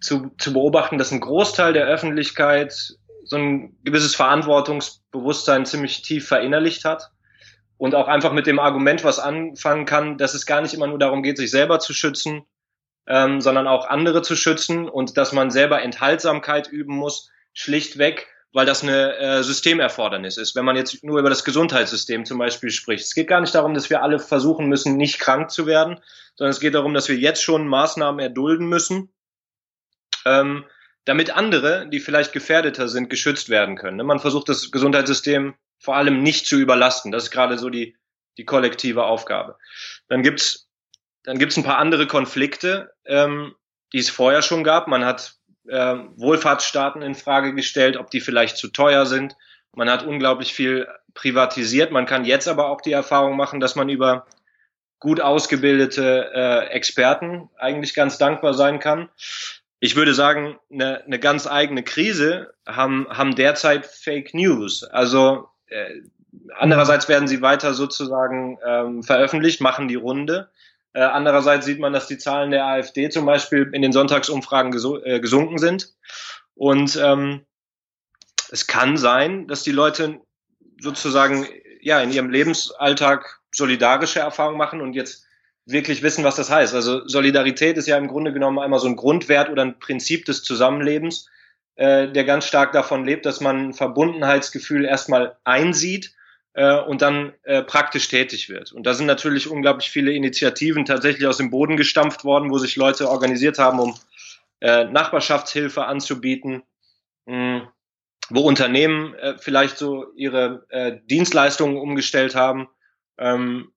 zu, 0.00 0.30
zu 0.38 0.54
beobachten, 0.54 0.96
dass 0.96 1.12
ein 1.12 1.20
Großteil 1.20 1.74
der 1.74 1.84
Öffentlichkeit 1.84 2.72
so 3.24 3.36
ein 3.36 3.76
gewisses 3.84 4.14
Verantwortungsbewusstsein 4.14 5.66
ziemlich 5.66 6.00
tief 6.00 6.26
verinnerlicht 6.26 6.86
hat 6.86 7.10
und 7.76 7.94
auch 7.94 8.08
einfach 8.08 8.32
mit 8.32 8.46
dem 8.46 8.60
Argument 8.60 9.04
was 9.04 9.18
anfangen 9.18 9.84
kann, 9.84 10.16
dass 10.16 10.32
es 10.32 10.46
gar 10.46 10.62
nicht 10.62 10.72
immer 10.72 10.86
nur 10.86 10.98
darum 10.98 11.22
geht, 11.22 11.36
sich 11.36 11.50
selber 11.50 11.80
zu 11.80 11.92
schützen, 11.92 12.46
ähm, 13.06 13.40
sondern 13.40 13.66
auch 13.66 13.86
andere 13.88 14.22
zu 14.22 14.36
schützen 14.36 14.88
und 14.88 15.16
dass 15.16 15.32
man 15.32 15.50
selber 15.50 15.82
Enthaltsamkeit 15.82 16.68
üben 16.68 16.96
muss, 16.96 17.30
schlichtweg, 17.52 18.28
weil 18.52 18.66
das 18.66 18.82
eine 18.82 19.16
äh, 19.18 19.42
Systemerfordernis 19.42 20.36
ist. 20.36 20.54
Wenn 20.54 20.64
man 20.64 20.76
jetzt 20.76 21.04
nur 21.04 21.18
über 21.18 21.30
das 21.30 21.44
Gesundheitssystem 21.44 22.24
zum 22.24 22.38
Beispiel 22.38 22.70
spricht. 22.70 23.04
Es 23.04 23.14
geht 23.14 23.28
gar 23.28 23.40
nicht 23.40 23.54
darum, 23.54 23.74
dass 23.74 23.90
wir 23.90 24.02
alle 24.02 24.18
versuchen 24.18 24.66
müssen, 24.66 24.96
nicht 24.96 25.18
krank 25.18 25.50
zu 25.50 25.66
werden, 25.66 26.00
sondern 26.36 26.50
es 26.50 26.60
geht 26.60 26.74
darum, 26.74 26.94
dass 26.94 27.08
wir 27.08 27.16
jetzt 27.16 27.42
schon 27.42 27.68
Maßnahmen 27.68 28.18
erdulden 28.20 28.68
müssen, 28.68 29.12
ähm, 30.24 30.64
damit 31.04 31.30
andere, 31.30 31.88
die 31.88 32.00
vielleicht 32.00 32.32
gefährdeter 32.32 32.88
sind, 32.88 33.10
geschützt 33.10 33.48
werden 33.48 33.76
können. 33.76 34.04
Man 34.04 34.18
versucht 34.18 34.48
das 34.48 34.70
Gesundheitssystem 34.70 35.54
vor 35.78 35.96
allem 35.96 36.22
nicht 36.22 36.46
zu 36.46 36.56
überlasten. 36.56 37.12
Das 37.12 37.24
ist 37.24 37.30
gerade 37.30 37.58
so 37.58 37.70
die, 37.70 37.96
die 38.38 38.44
kollektive 38.44 39.04
Aufgabe. 39.04 39.56
Dann 40.08 40.22
gibt's 40.22 40.65
dann 41.26 41.38
gibt 41.38 41.52
es 41.52 41.58
ein 41.58 41.64
paar 41.64 41.78
andere 41.78 42.06
Konflikte, 42.06 42.92
ähm, 43.04 43.54
die 43.92 43.98
es 43.98 44.08
vorher 44.08 44.42
schon 44.42 44.64
gab. 44.64 44.86
Man 44.86 45.04
hat 45.04 45.34
äh, 45.68 45.96
Wohlfahrtsstaaten 46.16 47.02
in 47.02 47.14
Frage 47.14 47.54
gestellt, 47.54 47.96
ob 47.96 48.10
die 48.10 48.20
vielleicht 48.20 48.56
zu 48.56 48.68
teuer 48.68 49.04
sind. 49.06 49.36
Man 49.72 49.90
hat 49.90 50.06
unglaublich 50.06 50.54
viel 50.54 50.86
privatisiert. 51.14 51.90
Man 51.90 52.06
kann 52.06 52.24
jetzt 52.24 52.46
aber 52.46 52.70
auch 52.70 52.80
die 52.80 52.92
Erfahrung 52.92 53.36
machen, 53.36 53.58
dass 53.58 53.74
man 53.74 53.88
über 53.88 54.26
gut 55.00 55.20
ausgebildete 55.20 56.30
äh, 56.32 56.66
Experten 56.68 57.50
eigentlich 57.58 57.94
ganz 57.94 58.18
dankbar 58.18 58.54
sein 58.54 58.78
kann. 58.78 59.08
Ich 59.80 59.96
würde 59.96 60.14
sagen, 60.14 60.58
eine, 60.72 61.04
eine 61.04 61.18
ganz 61.18 61.46
eigene 61.46 61.82
Krise 61.82 62.54
haben, 62.66 63.06
haben 63.10 63.34
derzeit 63.34 63.84
Fake 63.84 64.32
News. 64.32 64.84
Also 64.84 65.48
äh, 65.66 66.02
andererseits 66.56 67.08
werden 67.08 67.28
sie 67.28 67.42
weiter 67.42 67.74
sozusagen 67.74 68.58
ähm, 68.64 69.02
veröffentlicht, 69.02 69.60
machen 69.60 69.88
die 69.88 69.96
Runde. 69.96 70.50
Äh, 70.96 71.02
andererseits 71.02 71.66
sieht 71.66 71.78
man, 71.78 71.92
dass 71.92 72.06
die 72.06 72.16
Zahlen 72.16 72.50
der 72.50 72.64
AfD 72.64 73.10
zum 73.10 73.26
Beispiel 73.26 73.68
in 73.74 73.82
den 73.82 73.92
Sonntagsumfragen 73.92 74.72
gesu 74.72 74.96
äh, 75.04 75.20
gesunken 75.20 75.58
sind. 75.58 75.92
Und 76.54 76.96
ähm, 76.96 77.44
es 78.50 78.66
kann 78.66 78.96
sein, 78.96 79.46
dass 79.46 79.62
die 79.62 79.72
Leute 79.72 80.20
sozusagen 80.80 81.46
ja 81.82 82.00
in 82.00 82.10
ihrem 82.10 82.30
Lebensalltag 82.30 83.40
solidarische 83.54 84.20
Erfahrungen 84.20 84.56
machen 84.56 84.80
und 84.80 84.94
jetzt 84.94 85.26
wirklich 85.66 86.02
wissen, 86.02 86.24
was 86.24 86.36
das 86.36 86.48
heißt. 86.48 86.74
Also 86.74 87.06
Solidarität 87.06 87.76
ist 87.76 87.88
ja 87.88 87.98
im 87.98 88.08
Grunde 88.08 88.32
genommen 88.32 88.58
einmal 88.58 88.80
so 88.80 88.88
ein 88.88 88.96
Grundwert 88.96 89.50
oder 89.50 89.66
ein 89.66 89.78
Prinzip 89.78 90.24
des 90.24 90.44
Zusammenlebens, 90.44 91.28
äh, 91.74 92.08
der 92.08 92.24
ganz 92.24 92.46
stark 92.46 92.72
davon 92.72 93.04
lebt, 93.04 93.26
dass 93.26 93.42
man 93.42 93.68
ein 93.68 93.74
Verbundenheitsgefühl 93.74 94.86
erstmal 94.86 95.36
einsieht 95.44 96.15
äh, 96.56 96.80
und 96.80 97.02
dann 97.02 97.34
äh, 97.44 97.62
praktisch 97.62 98.08
tätig 98.08 98.48
wird. 98.48 98.72
Und 98.72 98.84
da 98.84 98.94
sind 98.94 99.06
natürlich 99.06 99.48
unglaublich 99.48 99.90
viele 99.90 100.12
Initiativen 100.12 100.86
tatsächlich 100.86 101.26
aus 101.26 101.36
dem 101.36 101.50
Boden 101.50 101.76
gestampft 101.76 102.24
worden, 102.24 102.50
wo 102.50 102.58
sich 102.58 102.76
Leute 102.76 103.10
organisiert 103.10 103.58
haben, 103.58 103.78
um 103.78 103.94
äh, 104.60 104.84
Nachbarschaftshilfe 104.84 105.84
anzubieten, 105.84 106.62
mh, 107.26 107.70
wo 108.30 108.40
Unternehmen 108.40 109.14
äh, 109.16 109.36
vielleicht 109.38 109.76
so 109.76 110.06
ihre 110.16 110.64
äh, 110.70 110.96
Dienstleistungen 111.04 111.76
umgestellt 111.76 112.34
haben. 112.34 112.68
Ähm, 113.18 113.70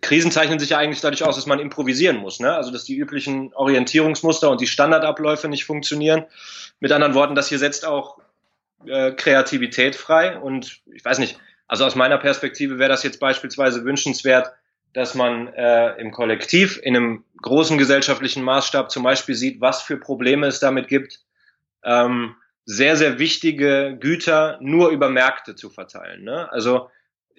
Krisen 0.00 0.32
zeichnen 0.32 0.58
sich 0.58 0.70
ja 0.70 0.78
eigentlich 0.78 1.02
dadurch 1.02 1.22
aus, 1.22 1.36
dass 1.36 1.46
man 1.46 1.60
improvisieren 1.60 2.16
muss, 2.16 2.40
ne? 2.40 2.52
Also 2.54 2.72
dass 2.72 2.84
die 2.84 2.96
üblichen 2.96 3.52
Orientierungsmuster 3.54 4.50
und 4.50 4.60
die 4.60 4.66
Standardabläufe 4.66 5.48
nicht 5.48 5.66
funktionieren. 5.66 6.24
Mit 6.80 6.92
anderen 6.92 7.14
Worten, 7.14 7.34
das 7.34 7.50
hier 7.50 7.58
setzt 7.58 7.84
auch 7.84 8.18
äh, 8.86 9.12
Kreativität 9.12 9.94
frei. 9.94 10.38
Und 10.38 10.80
ich 10.92 11.04
weiß 11.04 11.18
nicht, 11.18 11.38
also 11.66 11.84
aus 11.84 11.94
meiner 11.94 12.18
Perspektive 12.18 12.78
wäre 12.78 12.88
das 12.88 13.02
jetzt 13.02 13.20
beispielsweise 13.20 13.84
wünschenswert, 13.84 14.52
dass 14.92 15.14
man 15.14 15.48
äh, 15.48 16.00
im 16.00 16.10
Kollektiv, 16.10 16.80
in 16.82 16.96
einem 16.96 17.24
großen 17.42 17.76
gesellschaftlichen 17.76 18.42
Maßstab 18.42 18.90
zum 18.90 19.02
Beispiel 19.02 19.34
sieht, 19.34 19.60
was 19.60 19.82
für 19.82 19.98
Probleme 19.98 20.46
es 20.46 20.60
damit 20.60 20.88
gibt, 20.88 21.20
ähm, 21.84 22.36
sehr, 22.64 22.96
sehr 22.96 23.18
wichtige 23.18 23.96
Güter 24.00 24.58
nur 24.60 24.90
über 24.90 25.08
Märkte 25.10 25.54
zu 25.54 25.70
verteilen. 25.70 26.24
Ne? 26.24 26.50
Also 26.50 26.88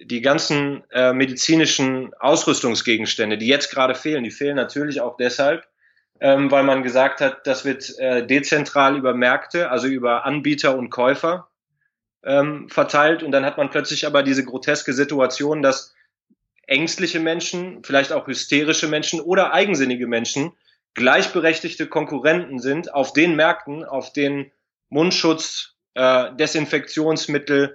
die 0.00 0.20
ganzen 0.20 0.84
äh, 0.90 1.12
medizinischen 1.12 2.14
Ausrüstungsgegenstände, 2.14 3.36
die 3.36 3.48
jetzt 3.48 3.70
gerade 3.72 3.94
fehlen, 3.94 4.24
die 4.24 4.30
fehlen 4.30 4.56
natürlich 4.56 5.00
auch 5.00 5.16
deshalb, 5.16 5.66
ähm, 6.20 6.50
weil 6.50 6.62
man 6.62 6.82
gesagt 6.82 7.20
hat, 7.20 7.46
das 7.46 7.64
wird 7.64 7.98
äh, 7.98 8.26
dezentral 8.26 8.96
über 8.96 9.14
Märkte, 9.14 9.70
also 9.70 9.86
über 9.86 10.24
Anbieter 10.24 10.76
und 10.76 10.90
Käufer 10.90 11.48
ähm, 12.24 12.68
verteilt. 12.68 13.22
Und 13.22 13.32
dann 13.32 13.44
hat 13.44 13.56
man 13.56 13.70
plötzlich 13.70 14.06
aber 14.06 14.22
diese 14.22 14.44
groteske 14.44 14.92
Situation, 14.92 15.62
dass 15.62 15.94
ängstliche 16.66 17.20
Menschen, 17.20 17.82
vielleicht 17.82 18.12
auch 18.12 18.26
hysterische 18.26 18.88
Menschen 18.88 19.20
oder 19.20 19.52
eigensinnige 19.52 20.06
Menschen 20.06 20.52
gleichberechtigte 20.94 21.86
Konkurrenten 21.86 22.58
sind 22.58 22.92
auf 22.92 23.12
den 23.12 23.36
Märkten, 23.36 23.84
auf 23.84 24.12
denen 24.12 24.50
Mundschutz, 24.88 25.74
äh, 25.94 26.34
Desinfektionsmittel, 26.34 27.74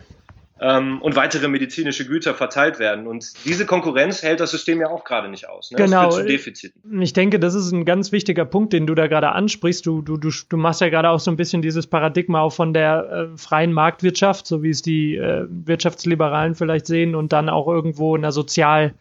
ähm, 0.64 1.02
und 1.02 1.15
weitere 1.18 1.49
medizinische 1.49 2.06
Güter 2.06 2.34
verteilt 2.34 2.80
werden. 2.80 3.06
Und 3.06 3.34
diese 3.45 3.65
Konkurrenz 3.65 4.23
hält 4.23 4.40
das 4.40 4.52
System 4.52 4.80
ja 4.80 4.90
auch 4.90 5.03
gerade 5.03 5.27
nicht 5.27 5.49
aus. 5.49 5.72
Ne? 5.72 5.77
Genau. 5.77 6.06
Das 6.06 6.15
führt 6.15 6.27
zu 6.27 6.31
Defiziten. 6.31 7.02
Ich 7.02 7.11
denke, 7.11 7.38
das 7.40 7.53
ist 7.53 7.72
ein 7.72 7.84
ganz 7.84 8.14
wichtiger 8.14 8.45
Punkt, 8.45 8.72
den 8.72 8.88
du 8.88 8.95
da 8.95 9.07
gerade 9.07 9.34
ansprichst. 9.34 9.85
Du, 9.85 10.02
du, 10.02 10.15
du, 10.15 10.30
du 10.48 10.57
machst 10.57 10.80
ja 10.80 10.88
gerade 10.88 11.10
auch 11.10 11.19
so 11.19 11.30
ein 11.30 11.38
bisschen 11.38 11.61
dieses 11.61 11.88
Paradigma 11.88 12.41
auch 12.41 12.53
von 12.53 12.73
der 12.73 13.30
äh, 13.34 13.38
freien 13.38 13.73
Marktwirtschaft, 13.73 14.48
so 14.48 14.64
wie 14.64 14.69
es 14.69 14.81
die 14.81 15.18
äh, 15.18 15.45
Wirtschaftsliberalen 15.49 16.56
vielleicht 16.56 16.88
sehen, 16.88 17.15
und 17.15 17.34
dann 17.34 17.49
auch 17.49 17.68
irgendwo 17.68 18.15
in 18.15 18.23
einer 18.23 18.31
sozial 18.31 18.94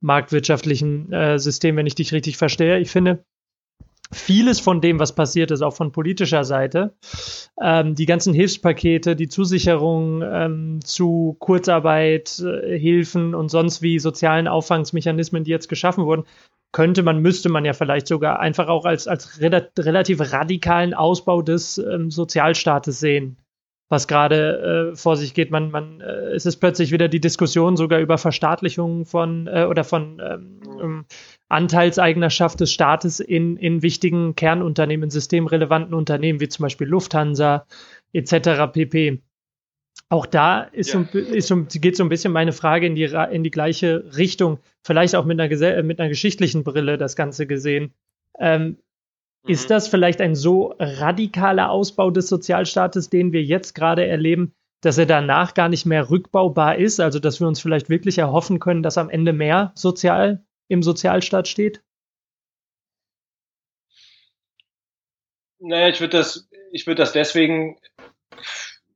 marktwirtschaftlichen 0.00 1.12
äh, 1.12 1.38
System, 1.38 1.76
wenn 1.76 1.86
ich 1.86 1.94
dich 1.94 2.14
richtig 2.14 2.38
verstehe. 2.38 2.78
Ich 2.78 2.90
finde, 2.90 3.22
vieles 4.12 4.60
von 4.60 4.80
dem, 4.80 4.98
was 4.98 5.14
passiert 5.14 5.50
ist, 5.50 5.62
auch 5.62 5.74
von 5.74 5.92
politischer 5.92 6.44
Seite, 6.44 6.94
ähm, 7.62 7.94
die 7.94 8.06
ganzen 8.06 8.34
Hilfspakete, 8.34 9.16
die 9.16 9.28
Zusicherung 9.28 10.22
ähm, 10.22 10.80
zu 10.82 11.36
Kurzarbeit, 11.38 12.40
äh, 12.40 12.78
Hilfen 12.78 13.34
und 13.34 13.50
sonst 13.50 13.82
wie 13.82 13.98
sozialen 13.98 14.48
Auffangsmechanismen, 14.48 15.44
die 15.44 15.50
jetzt 15.50 15.68
geschaffen 15.68 16.04
wurden, 16.06 16.24
könnte 16.72 17.02
man, 17.02 17.20
müsste 17.20 17.48
man 17.48 17.64
ja 17.64 17.72
vielleicht 17.72 18.06
sogar 18.06 18.40
einfach 18.40 18.68
auch 18.68 18.84
als, 18.84 19.08
als 19.08 19.40
relativ 19.40 20.32
radikalen 20.32 20.94
Ausbau 20.94 21.42
des 21.42 21.78
ähm, 21.78 22.10
Sozialstaates 22.10 23.00
sehen 23.00 23.36
was 23.90 24.06
gerade 24.06 24.92
äh, 24.92 24.96
vor 24.96 25.16
sich 25.16 25.34
geht. 25.34 25.50
Man, 25.50 25.72
man, 25.72 26.00
äh, 26.00 26.30
es 26.30 26.46
ist 26.46 26.56
plötzlich 26.56 26.92
wieder 26.92 27.08
die 27.08 27.20
Diskussion 27.20 27.76
sogar 27.76 27.98
über 27.98 28.18
Verstaatlichung 28.18 29.04
von 29.04 29.48
äh, 29.48 29.66
oder 29.68 29.82
von 29.82 30.22
ähm, 30.24 30.60
ähm, 30.80 31.04
Anteilseignerschaft 31.48 32.60
des 32.60 32.72
Staates 32.72 33.18
in, 33.18 33.56
in 33.56 33.82
wichtigen 33.82 34.36
Kernunternehmen, 34.36 35.10
systemrelevanten 35.10 35.92
Unternehmen 35.92 36.38
wie 36.40 36.48
zum 36.48 36.62
Beispiel 36.62 36.86
Lufthansa 36.86 37.66
etc. 38.12 38.72
pp. 38.72 39.22
Auch 40.08 40.26
da 40.26 40.62
ist 40.62 40.92
ja. 40.92 41.04
so, 41.12 41.18
ist 41.18 41.48
so, 41.48 41.64
geht 41.64 41.96
so 41.96 42.04
ein 42.04 42.08
bisschen 42.08 42.32
meine 42.32 42.52
Frage 42.52 42.86
in 42.86 42.94
die, 42.94 43.04
in 43.04 43.42
die 43.42 43.50
gleiche 43.50 44.04
Richtung, 44.16 44.60
vielleicht 44.84 45.16
auch 45.16 45.24
mit 45.24 45.40
einer, 45.40 45.82
mit 45.82 46.00
einer 46.00 46.08
geschichtlichen 46.08 46.62
Brille 46.62 46.96
das 46.96 47.16
Ganze 47.16 47.48
gesehen. 47.48 47.92
Ähm, 48.38 48.78
Mhm. 49.44 49.50
Ist 49.50 49.70
das 49.70 49.88
vielleicht 49.88 50.20
ein 50.20 50.34
so 50.34 50.74
radikaler 50.78 51.70
Ausbau 51.70 52.10
des 52.10 52.28
Sozialstaates, 52.28 53.10
den 53.10 53.32
wir 53.32 53.42
jetzt 53.42 53.74
gerade 53.74 54.06
erleben, 54.06 54.54
dass 54.82 54.98
er 54.98 55.06
danach 55.06 55.54
gar 55.54 55.68
nicht 55.68 55.86
mehr 55.86 56.10
rückbaubar 56.10 56.76
ist? 56.76 57.00
Also, 57.00 57.18
dass 57.18 57.40
wir 57.40 57.48
uns 57.48 57.60
vielleicht 57.60 57.88
wirklich 57.88 58.18
erhoffen 58.18 58.58
können, 58.58 58.82
dass 58.82 58.98
am 58.98 59.10
Ende 59.10 59.32
mehr 59.32 59.72
sozial 59.74 60.44
im 60.68 60.82
Sozialstaat 60.82 61.48
steht? 61.48 61.82
Naja, 65.58 65.88
ich 65.88 66.00
würde 66.00 66.16
das, 66.16 66.48
ich 66.72 66.86
würde 66.86 67.02
das 67.02 67.12
deswegen 67.12 67.76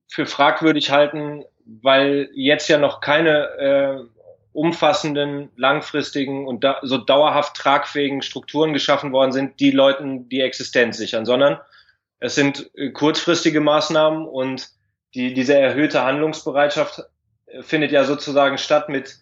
für 0.09 0.25
fragwürdig 0.25 0.91
halten, 0.91 1.45
weil 1.67 2.31
jetzt 2.33 2.69
ja 2.69 2.79
noch 2.79 3.01
keine 3.01 3.49
äh, 3.59 4.14
umfassenden, 4.55 5.51
langfristigen 5.57 6.47
und 6.47 6.63
da, 6.63 6.79
so 6.83 6.97
dauerhaft 6.97 7.57
tragfähigen 7.57 8.23
Strukturen 8.23 8.73
geschaffen 8.73 9.13
worden 9.13 9.33
sind, 9.33 9.59
die 9.59 9.73
Leuten 9.73 10.29
die 10.29 10.41
Existenz 10.41 10.97
sichern, 10.97 11.27
sondern 11.27 11.59
es 12.21 12.37
sind 12.37 12.71
äh, 12.75 12.91
kurzfristige 12.91 13.61
Maßnahmen 13.61 14.27
und 14.27 14.69
die, 15.15 15.35
diese 15.35 15.59
erhöhte 15.59 16.05
Handlungsbereitschaft 16.05 17.03
äh, 17.47 17.63
findet 17.63 17.91
ja 17.91 18.05
sozusagen 18.05 18.57
statt 18.57 18.89
mit 18.89 19.19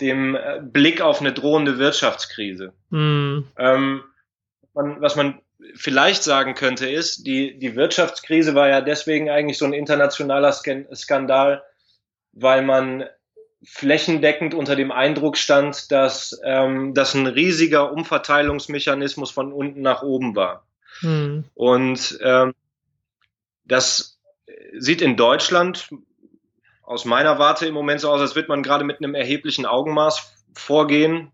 dem 0.00 0.36
äh, 0.36 0.60
Blick 0.62 1.00
auf 1.00 1.20
eine 1.20 1.32
drohende 1.32 1.78
Wirtschaftskrise. 1.78 2.72
Mm. 2.90 3.40
Ähm, 3.58 4.04
man, 4.72 5.00
was 5.00 5.16
man 5.16 5.40
vielleicht 5.74 6.22
sagen 6.22 6.54
könnte, 6.54 6.88
ist, 6.88 7.26
die, 7.26 7.58
die 7.58 7.74
Wirtschaftskrise 7.74 8.54
war 8.54 8.68
ja 8.68 8.80
deswegen 8.82 9.30
eigentlich 9.30 9.58
so 9.58 9.64
ein 9.64 9.72
internationaler 9.72 10.52
Skandal, 10.52 11.64
weil 12.32 12.62
man 12.62 13.04
flächendeckend 13.66 14.54
unter 14.54 14.76
dem 14.76 14.92
Eindruck 14.92 15.36
stand, 15.36 15.90
dass 15.90 16.40
ähm, 16.44 16.94
das 16.94 17.14
ein 17.14 17.26
riesiger 17.26 17.92
Umverteilungsmechanismus 17.92 19.30
von 19.30 19.52
unten 19.52 19.82
nach 19.82 20.02
oben 20.02 20.36
war. 20.36 20.64
Mhm. 21.02 21.44
Und 21.54 22.18
ähm, 22.22 22.54
das 23.64 24.18
sieht 24.78 25.02
in 25.02 25.16
Deutschland 25.16 25.90
aus 26.82 27.04
meiner 27.04 27.38
Warte 27.38 27.66
im 27.66 27.74
Moment 27.74 28.00
so 28.00 28.10
aus, 28.10 28.20
als 28.20 28.36
würde 28.36 28.48
man 28.48 28.62
gerade 28.62 28.84
mit 28.84 28.98
einem 28.98 29.14
erheblichen 29.14 29.66
Augenmaß 29.66 30.32
vorgehen 30.54 31.32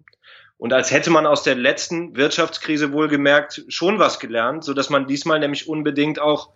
und 0.56 0.72
als 0.72 0.90
hätte 0.90 1.10
man 1.10 1.26
aus 1.26 1.42
der 1.42 1.56
letzten 1.56 2.16
Wirtschaftskrise 2.16 2.92
wohlgemerkt 2.92 3.64
schon 3.68 3.98
was 3.98 4.20
gelernt, 4.20 4.64
so 4.64 4.74
dass 4.74 4.90
man 4.90 5.06
diesmal 5.06 5.40
nämlich 5.40 5.68
unbedingt 5.68 6.20
auch 6.20 6.50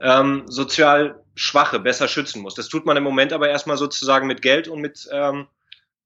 ähm, 0.00 0.44
sozial 0.46 1.22
Schwache 1.34 1.78
besser 1.78 2.08
schützen 2.08 2.42
muss. 2.42 2.54
Das 2.54 2.68
tut 2.68 2.86
man 2.86 2.96
im 2.96 3.02
Moment 3.02 3.32
aber 3.32 3.48
erstmal 3.48 3.76
sozusagen 3.76 4.26
mit 4.26 4.42
Geld 4.42 4.68
und 4.68 4.80
mit 4.80 5.08
ähm, 5.12 5.46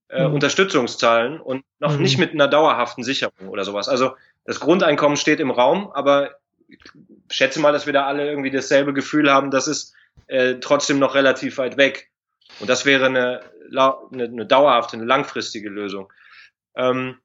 äh, 0.09 0.27
mhm. 0.27 0.35
Unterstützungszahlen 0.35 1.41
und 1.41 1.65
noch 1.79 1.97
mhm. 1.97 2.03
nicht 2.03 2.19
mit 2.19 2.33
einer 2.33 2.49
dauerhaften 2.49 3.05
Sicherung 3.05 3.49
oder 3.49 3.65
sowas. 3.65 3.89
Also 3.89 4.17
das 4.45 4.61
Grundeinkommen 4.61 5.17
steht 5.17 5.41
im 5.41 5.51
Raum, 5.51 5.91
aber 5.93 6.37
ich 6.69 6.79
schätze 7.31 7.61
mal, 7.61 7.73
dass 7.73 7.87
wir 7.87 7.93
da 7.93 8.07
alle 8.07 8.29
irgendwie 8.29 8.51
dasselbe 8.51 8.93
Gefühl 8.93 9.33
haben, 9.33 9.51
das 9.51 9.69
ist 9.69 9.95
äh, 10.27 10.55
trotzdem 10.61 10.99
noch 10.99 11.15
relativ 11.15 11.59
weit 11.59 11.77
weg. 11.77 12.11
Und 12.61 12.69
das 12.69 12.85
wäre 12.85 13.07
eine, 13.07 13.41
eine, 13.71 14.25
eine 14.25 14.47
dauerhafte, 14.47 14.97
eine 14.97 15.07
langfristige 15.07 15.69
Lösung. 15.69 16.13
Ähm, 16.77 17.19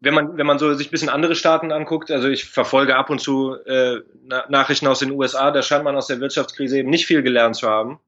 wenn 0.00 0.14
man, 0.14 0.36
wenn 0.36 0.46
man 0.46 0.58
so 0.58 0.72
sich 0.74 0.88
ein 0.88 0.90
bisschen 0.90 1.08
andere 1.10 1.34
Staaten 1.34 1.72
anguckt, 1.72 2.10
also 2.10 2.28
ich 2.28 2.46
verfolge 2.46 2.96
ab 2.96 3.10
und 3.10 3.20
zu 3.20 3.54
äh, 3.66 4.00
Na 4.24 4.46
Nachrichten 4.48 4.86
aus 4.86 5.00
den 5.00 5.10
USA, 5.10 5.50
da 5.50 5.62
scheint 5.62 5.84
man 5.84 5.96
aus 5.96 6.06
der 6.06 6.20
Wirtschaftskrise 6.20 6.78
eben 6.78 6.90
nicht 6.90 7.06
viel 7.06 7.22
gelernt 7.22 7.56
zu 7.56 7.68
haben, 7.68 8.00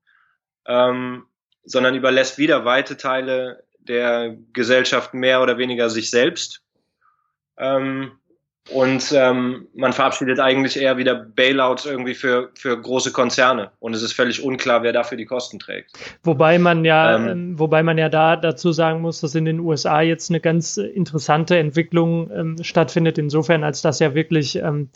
ähm, 0.66 1.26
sondern 1.64 1.94
überlässt 1.94 2.38
wieder 2.38 2.64
weite 2.64 2.96
Teile 2.96 3.64
der 3.78 4.36
Gesellschaft 4.52 5.12
mehr 5.12 5.42
oder 5.42 5.58
weniger 5.58 5.90
sich 5.90 6.10
selbst. 6.10 6.62
Ähm, 7.58 8.12
und 8.70 9.12
ähm, 9.12 9.66
man 9.74 9.92
verabschiedet 9.92 10.38
eigentlich 10.38 10.80
eher 10.80 10.96
wieder 10.96 11.14
Bailouts 11.14 11.84
irgendwie 11.84 12.14
für, 12.14 12.50
für 12.54 12.80
große 12.80 13.12
Konzerne. 13.12 13.72
Und 13.80 13.94
es 13.94 14.02
ist 14.02 14.12
völlig 14.12 14.42
unklar, 14.42 14.82
wer 14.84 14.92
dafür 14.92 15.18
die 15.18 15.24
Kosten 15.24 15.58
trägt. 15.58 15.92
Wobei 16.22 16.58
man 16.58 16.84
ja, 16.84 17.16
ähm, 17.16 17.28
ähm 17.28 17.58
wobei 17.58 17.82
man 17.82 17.98
ja 17.98 18.08
da 18.08 18.36
dazu 18.36 18.70
sagen 18.70 19.00
muss, 19.00 19.20
dass 19.20 19.34
in 19.34 19.44
den 19.44 19.58
USA 19.58 20.00
jetzt 20.00 20.30
eine 20.30 20.40
ganz 20.40 20.76
interessante 20.76 21.58
Entwicklung 21.58 22.30
ähm, 22.30 22.56
stattfindet, 22.62 23.18
insofern, 23.18 23.64
als 23.64 23.82
dass 23.82 23.98
ja 23.98 24.14
wirklich 24.14 24.56
ähm, 24.56 24.90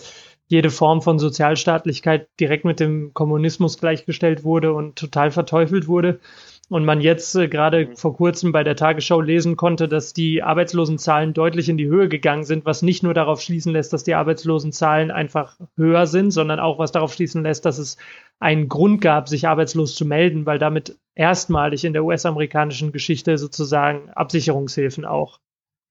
jede 0.48 0.70
Form 0.70 1.02
von 1.02 1.18
Sozialstaatlichkeit 1.18 2.28
direkt 2.38 2.64
mit 2.64 2.78
dem 2.78 3.12
Kommunismus 3.14 3.78
gleichgestellt 3.78 4.44
wurde 4.44 4.72
und 4.72 4.96
total 4.96 5.32
verteufelt 5.32 5.88
wurde. 5.88 6.20
Und 6.68 6.84
man 6.84 7.00
jetzt 7.00 7.34
äh, 7.36 7.48
gerade 7.48 7.86
mhm. 7.86 7.96
vor 7.96 8.16
kurzem 8.16 8.52
bei 8.52 8.64
der 8.64 8.76
Tagesschau 8.76 9.20
lesen 9.20 9.56
konnte, 9.56 9.88
dass 9.88 10.12
die 10.12 10.42
Arbeitslosenzahlen 10.42 11.32
deutlich 11.32 11.68
in 11.68 11.76
die 11.76 11.86
Höhe 11.86 12.08
gegangen 12.08 12.44
sind, 12.44 12.64
was 12.64 12.82
nicht 12.82 13.02
nur 13.02 13.14
darauf 13.14 13.40
schließen 13.40 13.72
lässt, 13.72 13.92
dass 13.92 14.04
die 14.04 14.14
Arbeitslosenzahlen 14.14 15.10
einfach 15.10 15.58
höher 15.76 16.06
sind, 16.06 16.32
sondern 16.32 16.58
auch 16.58 16.78
was 16.78 16.92
darauf 16.92 17.12
schließen 17.12 17.42
lässt, 17.42 17.64
dass 17.64 17.78
es 17.78 17.96
einen 18.40 18.68
Grund 18.68 19.00
gab, 19.00 19.28
sich 19.28 19.46
arbeitslos 19.46 19.94
zu 19.94 20.04
melden, 20.04 20.46
weil 20.46 20.58
damit 20.58 20.98
erstmalig 21.14 21.84
in 21.84 21.92
der 21.92 22.04
US-amerikanischen 22.04 22.92
Geschichte 22.92 23.38
sozusagen 23.38 24.10
Absicherungshilfen 24.10 25.04
auch 25.04 25.38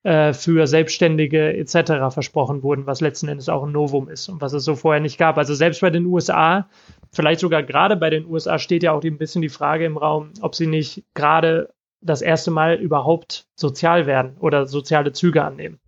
äh, 0.06 0.34
für 0.34 0.67
Selbstständige 0.67 1.58
etc. 1.58 2.14
versprochen 2.14 2.61
wurden, 2.61 2.85
was 2.85 3.01
letzten 3.01 3.27
Endes 3.27 3.50
auch 3.50 3.64
ein 3.64 3.72
Novum 3.72 4.08
ist 4.08 4.30
und 4.30 4.40
was 4.40 4.53
es 4.53 4.64
so 4.64 4.75
vorher 4.75 5.01
nicht 5.01 5.17
gab. 5.17 5.35
Also 5.40 5.56
selbst 5.56 5.82
bei 5.82 5.90
den 5.90 6.06
USA, 6.06 6.69
vielleicht 7.11 7.40
sogar 7.40 7.64
gerade 7.64 7.95
bei 7.95 8.11
den 8.11 8.27
USA 8.27 8.59
steht 8.59 8.84
ja 8.84 8.92
auch 8.92 9.03
ein 9.03 9.17
bisschen 9.17 9.42
die 9.42 9.50
Frage 9.50 9.84
im 9.84 9.98
Raum, 9.98 10.32
ob 10.42 10.53
sie 10.53 10.67
nicht 10.67 11.03
gerade 11.16 11.74
das 12.01 12.22
erste 12.22 12.51
Mal 12.51 12.75
überhaupt 12.75 13.48
sozial 13.56 14.06
werden 14.06 14.38
oder 14.40 14.67
soziale 14.67 15.11
Züge 15.11 15.43
annehmen. 15.43 15.80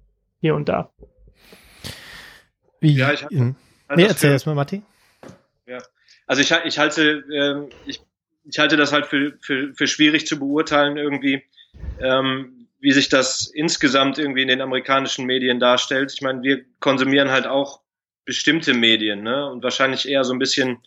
Hier 0.42 0.56
und 0.56 0.68
da. 0.68 0.90
Wie? 2.80 2.96
Ja, 2.96 3.14
ich 3.14 3.24
in, 3.30 3.56
nee, 3.96 4.06
erzähl 4.06 4.32
erstmal, 4.32 4.56
Matti. 4.56 4.82
Ja, 5.68 5.78
also 6.26 6.42
ich, 6.42 6.52
ich 6.66 6.80
halte, 6.80 7.24
ähm, 7.32 7.70
ich, 7.86 8.02
ich 8.46 8.58
halte 8.58 8.78
das 8.78 8.92
halt 8.92 9.06
für, 9.06 9.38
für, 9.42 9.76
für 9.76 9.86
schwierig 9.86 10.26
zu 10.26 10.40
beurteilen 10.40 10.98
irgendwie, 10.98 11.44
ähm, 12.00 12.57
wie 12.80 12.92
sich 12.92 13.10
das 13.10 13.48
insgesamt 13.48 14.18
irgendwie 14.18 14.44
in 14.44 14.48
den 14.48 14.62
amerikanischen 14.62 15.26
Medien 15.26 15.60
darstellt. 15.60 16.12
Ich 16.14 16.22
meine, 16.22 16.44
wir 16.44 16.64
konsumieren 16.80 17.32
halt 17.32 17.48
auch 17.48 17.82
bestimmte 18.26 18.74
Medien, 18.74 19.24
ne? 19.24 19.50
Und 19.50 19.64
wahrscheinlich 19.64 20.08
eher 20.08 20.24
so 20.24 20.34
ein 20.34 20.40
bisschen 20.40 20.80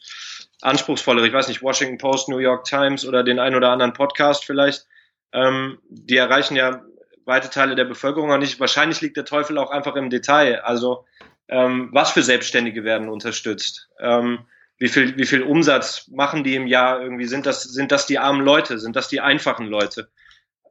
anspruchsvoller. 0.61 1.25
Ich 1.25 1.33
weiß 1.33 1.49
nicht, 1.49 1.63
Washington 1.63 1.99
Post, 1.99 2.29
New 2.29 2.39
York 2.39 2.65
Times 2.65 3.07
oder 3.07 3.25
den 3.25 3.39
ein 3.39 3.55
oder 3.55 3.71
anderen 3.71 3.93
Podcast 3.93 4.45
vielleicht. 4.45 4.87
Ähm, 5.33 5.79
die 5.89 6.17
erreichen 6.17 6.57
ja 6.57 6.83
weite 7.25 7.51
Teile 7.51 7.75
der 7.75 7.85
Bevölkerung 7.85 8.31
auch 8.33 8.39
nicht. 8.39 8.61
Wahrscheinlich 8.61 9.01
liegt 9.01 9.17
der 9.17 9.25
Teufel 9.25 9.59
auch 9.59 9.71
einfach 9.71 9.97
im 9.97 10.11
Detail. 10.11 10.61
Also 10.63 11.07
ähm, 11.49 11.89
was 11.93 12.13
für 12.13 12.23
Selbstständige 12.23 12.85
werden 12.85 13.09
unterstützt? 13.09 13.89
Ähm, 13.99 14.41
wie 14.79 14.89
viel, 14.89 15.17
wie 15.17 15.27
viel 15.27 15.43
Umsatz 15.43 16.09
machen 16.09 16.45
die 16.45 16.55
im 16.55 16.67
Jahr 16.67 17.01
irgendwie? 17.01 17.27
Sind 17.27 17.47
das, 17.47 17.63
sind 17.63 17.93
das 17.93 18.07
die 18.07 18.19
armen 18.19 18.45
Leute? 18.45 18.79
Sind 18.79 18.97
das 18.97 19.09
die 19.09 19.21
einfachen 19.21 19.67
Leute? 19.67 20.11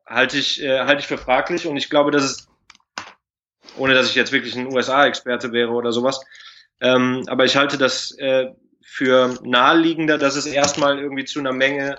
Halte 0.09 0.37
ich, 0.37 0.61
äh, 0.61 0.79
halte 0.81 1.01
ich 1.01 1.07
für 1.07 1.17
fraglich 1.17 1.67
und 1.67 1.77
ich 1.77 1.89
glaube, 1.89 2.11
dass 2.11 2.23
es, 2.23 2.47
ohne 3.77 3.93
dass 3.93 4.09
ich 4.09 4.15
jetzt 4.15 4.31
wirklich 4.31 4.55
ein 4.55 4.73
USA-Experte 4.73 5.51
wäre 5.51 5.71
oder 5.71 5.91
sowas, 5.91 6.19
ähm, 6.81 7.23
aber 7.27 7.45
ich 7.45 7.55
halte 7.55 7.77
das 7.77 8.17
äh, 8.17 8.47
für 8.81 9.35
naheliegender, 9.43 10.17
dass 10.17 10.35
es 10.35 10.45
erstmal 10.45 10.99
irgendwie 10.99 11.25
zu 11.25 11.39
einer 11.39 11.53
Menge 11.53 11.95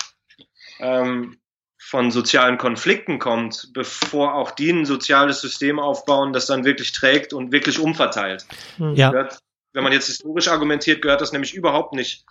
ähm, 0.80 1.38
von 1.78 2.10
sozialen 2.10 2.58
Konflikten 2.58 3.18
kommt, 3.18 3.70
bevor 3.72 4.34
auch 4.34 4.50
die 4.50 4.70
ein 4.70 4.84
soziales 4.84 5.40
System 5.40 5.78
aufbauen, 5.78 6.32
das 6.32 6.46
dann 6.46 6.64
wirklich 6.64 6.92
trägt 6.92 7.32
und 7.32 7.52
wirklich 7.52 7.78
umverteilt. 7.78 8.46
Hm. 8.76 8.94
Ja. 8.94 9.10
Gehört, 9.10 9.38
wenn 9.72 9.84
man 9.84 9.92
jetzt 9.92 10.06
historisch 10.06 10.48
argumentiert, 10.48 11.02
gehört 11.02 11.20
das 11.20 11.32
nämlich 11.32 11.54
überhaupt 11.54 11.94
nicht 11.94 12.24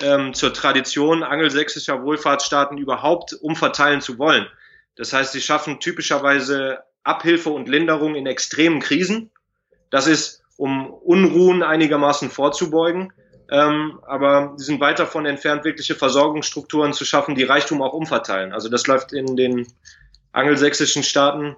ähm, 0.00 0.34
zur 0.34 0.52
Tradition 0.52 1.22
angelsächsischer 1.22 2.02
Wohlfahrtsstaaten 2.02 2.78
überhaupt 2.78 3.32
umverteilen 3.34 4.00
zu 4.00 4.18
wollen. 4.18 4.46
Das 4.96 5.12
heißt, 5.12 5.32
sie 5.32 5.40
schaffen 5.40 5.78
typischerweise 5.78 6.80
Abhilfe 7.04 7.50
und 7.50 7.68
Linderung 7.68 8.14
in 8.14 8.26
extremen 8.26 8.80
Krisen. 8.80 9.30
Das 9.90 10.06
ist, 10.06 10.42
um 10.56 10.92
Unruhen 10.92 11.62
einigermaßen 11.62 12.30
vorzubeugen. 12.30 13.12
Ähm, 13.48 14.00
aber 14.06 14.54
sie 14.56 14.64
sind 14.64 14.80
weit 14.80 14.98
davon 14.98 15.24
entfernt, 15.24 15.64
wirkliche 15.64 15.94
Versorgungsstrukturen 15.94 16.92
zu 16.92 17.04
schaffen, 17.04 17.36
die 17.36 17.44
Reichtum 17.44 17.80
auch 17.80 17.92
umverteilen. 17.92 18.52
Also 18.52 18.68
das 18.68 18.86
läuft 18.88 19.12
in 19.12 19.36
den 19.36 19.68
angelsächsischen 20.32 21.04
Staaten 21.04 21.54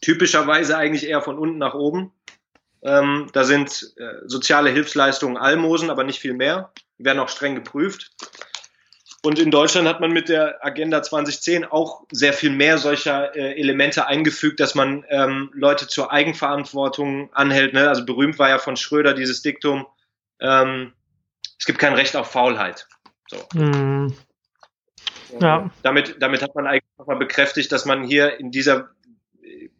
typischerweise 0.00 0.76
eigentlich 0.76 1.08
eher 1.08 1.20
von 1.20 1.38
unten 1.38 1.58
nach 1.58 1.74
oben. 1.74 2.12
Ähm, 2.82 3.28
da 3.32 3.44
sind 3.44 3.94
äh, 3.96 4.26
soziale 4.26 4.70
Hilfsleistungen 4.70 5.36
Almosen, 5.36 5.90
aber 5.90 6.04
nicht 6.04 6.20
viel 6.20 6.34
mehr. 6.34 6.72
Die 6.98 7.04
werden 7.04 7.20
auch 7.20 7.28
streng 7.28 7.54
geprüft. 7.54 8.12
Und 9.24 9.38
in 9.38 9.52
Deutschland 9.52 9.86
hat 9.86 10.00
man 10.00 10.10
mit 10.10 10.28
der 10.28 10.64
Agenda 10.64 11.00
2010 11.00 11.64
auch 11.64 12.02
sehr 12.10 12.32
viel 12.32 12.50
mehr 12.50 12.78
solcher 12.78 13.36
äh, 13.36 13.58
Elemente 13.58 14.08
eingefügt, 14.08 14.58
dass 14.58 14.74
man 14.74 15.04
ähm, 15.10 15.50
Leute 15.54 15.86
zur 15.86 16.10
Eigenverantwortung 16.10 17.32
anhält. 17.32 17.72
Ne? 17.72 17.88
Also 17.88 18.04
berühmt 18.04 18.40
war 18.40 18.48
ja 18.48 18.58
von 18.58 18.76
Schröder 18.76 19.14
dieses 19.14 19.42
Diktum, 19.42 19.86
ähm, 20.40 20.92
es 21.56 21.66
gibt 21.66 21.78
kein 21.78 21.94
Recht 21.94 22.16
auf 22.16 22.32
Faulheit. 22.32 22.88
So. 23.28 23.38
Mhm. 23.54 24.16
Ja. 25.40 25.70
Damit, 25.82 26.16
damit 26.18 26.42
hat 26.42 26.56
man 26.56 26.66
eigentlich 26.66 26.82
nochmal 26.98 27.16
bekräftigt, 27.16 27.70
dass 27.70 27.84
man 27.84 28.02
hier 28.02 28.40
in 28.40 28.50
dieser 28.50 28.90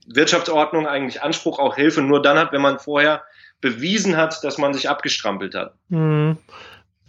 Wirtschaftsordnung 0.07 0.87
eigentlich 0.87 1.23
Anspruch 1.23 1.59
auf 1.59 1.75
Hilfe 1.75 2.03
nur 2.03 2.23
dann 2.23 2.39
hat, 2.39 2.53
wenn 2.53 2.62
man 2.62 2.79
vorher 2.79 3.25
bewiesen 3.61 4.17
hat, 4.17 4.43
dass 4.45 4.59
man 4.59 4.73
sich 4.75 4.89
abgestrampelt 4.89 5.55
hat. 5.55 5.75
Mhm. 5.89 6.39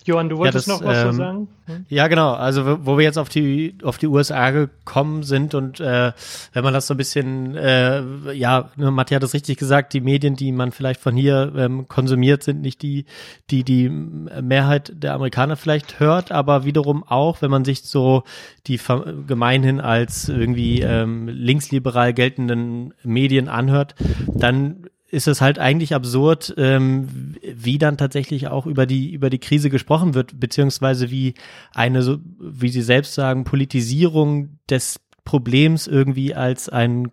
Johann, 0.06 0.30
du 0.30 0.38
wolltest 0.38 0.68
ja, 0.68 0.74
das, 0.74 0.82
noch 0.82 0.88
was 0.88 1.04
ähm, 1.04 1.12
zu 1.12 1.18
sagen? 1.18 1.48
Hm? 1.66 1.86
Ja, 1.88 2.08
genau. 2.08 2.34
Also 2.34 2.86
wo 2.86 2.98
wir 2.98 3.04
jetzt 3.06 3.18
auf 3.18 3.30
die 3.30 3.76
auf 3.84 3.98
die 3.98 4.08
USA 4.08 4.52
gekommen 4.52 5.24
sind 5.24 5.56
und 5.56 5.80
äh, 5.80 6.12
wenn 6.52 6.64
man 6.64 6.74
das 6.74 6.88
so 6.88 6.94
ein 6.94 6.98
bisschen, 6.98 7.56
äh, 7.56 8.34
ja, 8.34 8.70
ne, 8.76 8.92
Matthias 8.92 9.18
hat 9.18 9.24
es 9.24 9.34
richtig 9.34 9.58
gesagt, 9.58 9.94
die 9.94 10.02
Medien, 10.02 10.36
die 10.36 10.52
man 10.52 10.72
vielleicht 10.72 11.00
von 11.00 11.16
hier 11.16 11.54
ähm, 11.56 11.88
konsumiert, 11.88 12.44
sind 12.44 12.62
nicht 12.62 12.82
die, 12.82 13.06
die 13.50 13.64
die 13.64 13.90
Mehrheit 13.90 14.92
der 14.96 15.14
Amerikaner 15.14 15.56
vielleicht 15.56 16.00
hört, 16.00 16.32
aber 16.32 16.66
wiederum 16.66 17.04
auch, 17.04 17.42
wenn 17.42 17.52
man 17.52 17.64
sich 17.64 17.84
so 17.84 18.24
die 18.68 18.80
gemeinhin 19.28 19.80
als 19.80 20.28
irgendwie 20.30 20.82
ähm, 20.82 21.28
linksliberal 21.28 22.14
geltenden 22.14 22.94
Medien 23.04 23.48
anhört, 23.48 23.96
dann 24.28 24.83
ist 25.14 25.28
es 25.28 25.42
halt 25.42 25.60
eigentlich 25.60 25.94
absurd, 25.94 26.56
ähm, 26.58 27.36
wie 27.44 27.78
dann 27.78 27.98
tatsächlich 27.98 28.48
auch 28.48 28.66
über 28.66 28.88
die 28.88 29.12
über 29.12 29.30
die 29.30 29.38
Krise 29.38 29.70
gesprochen 29.70 30.16
wird, 30.16 30.40
beziehungsweise 30.40 31.12
wie 31.12 31.36
eine, 31.76 32.02
so 32.02 32.18
wie 32.40 32.70
Sie 32.70 32.82
selbst 32.82 33.14
sagen, 33.14 33.44
Politisierung 33.44 34.58
des 34.68 35.00
Problems 35.24 35.86
irgendwie 35.86 36.34
als 36.34 36.68
ein 36.68 37.12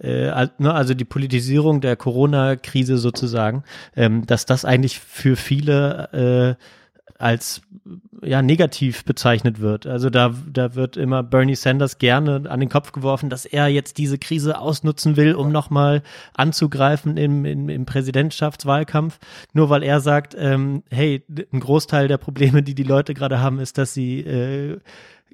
äh, 0.00 0.48
ne, 0.58 0.74
also 0.74 0.94
die 0.94 1.04
Politisierung 1.04 1.80
der 1.80 1.94
Corona-Krise 1.94 2.98
sozusagen, 2.98 3.62
ähm, 3.94 4.26
dass 4.26 4.44
das 4.44 4.64
eigentlich 4.64 4.98
für 4.98 5.36
viele 5.36 6.56
äh, 6.58 6.64
als 7.20 7.62
ja 8.22 8.42
negativ 8.42 9.04
bezeichnet 9.04 9.60
wird. 9.60 9.86
Also 9.86 10.10
da 10.10 10.34
da 10.50 10.74
wird 10.74 10.96
immer 10.96 11.22
Bernie 11.22 11.54
Sanders 11.54 11.98
gerne 11.98 12.42
an 12.48 12.60
den 12.60 12.68
Kopf 12.68 12.92
geworfen, 12.92 13.30
dass 13.30 13.46
er 13.46 13.68
jetzt 13.68 13.98
diese 13.98 14.18
Krise 14.18 14.58
ausnutzen 14.58 15.16
will, 15.16 15.34
um 15.34 15.52
nochmal 15.52 16.02
anzugreifen 16.34 17.16
im, 17.16 17.44
im, 17.44 17.68
im 17.68 17.86
Präsidentschaftswahlkampf. 17.86 19.18
Nur 19.52 19.70
weil 19.70 19.82
er 19.82 20.00
sagt, 20.00 20.34
ähm, 20.38 20.82
hey, 20.90 21.22
ein 21.52 21.60
Großteil 21.60 22.08
der 22.08 22.18
Probleme, 22.18 22.62
die 22.62 22.74
die 22.74 22.82
Leute 22.82 23.14
gerade 23.14 23.40
haben, 23.40 23.58
ist, 23.58 23.78
dass 23.78 23.94
sie 23.94 24.20
äh, 24.20 24.78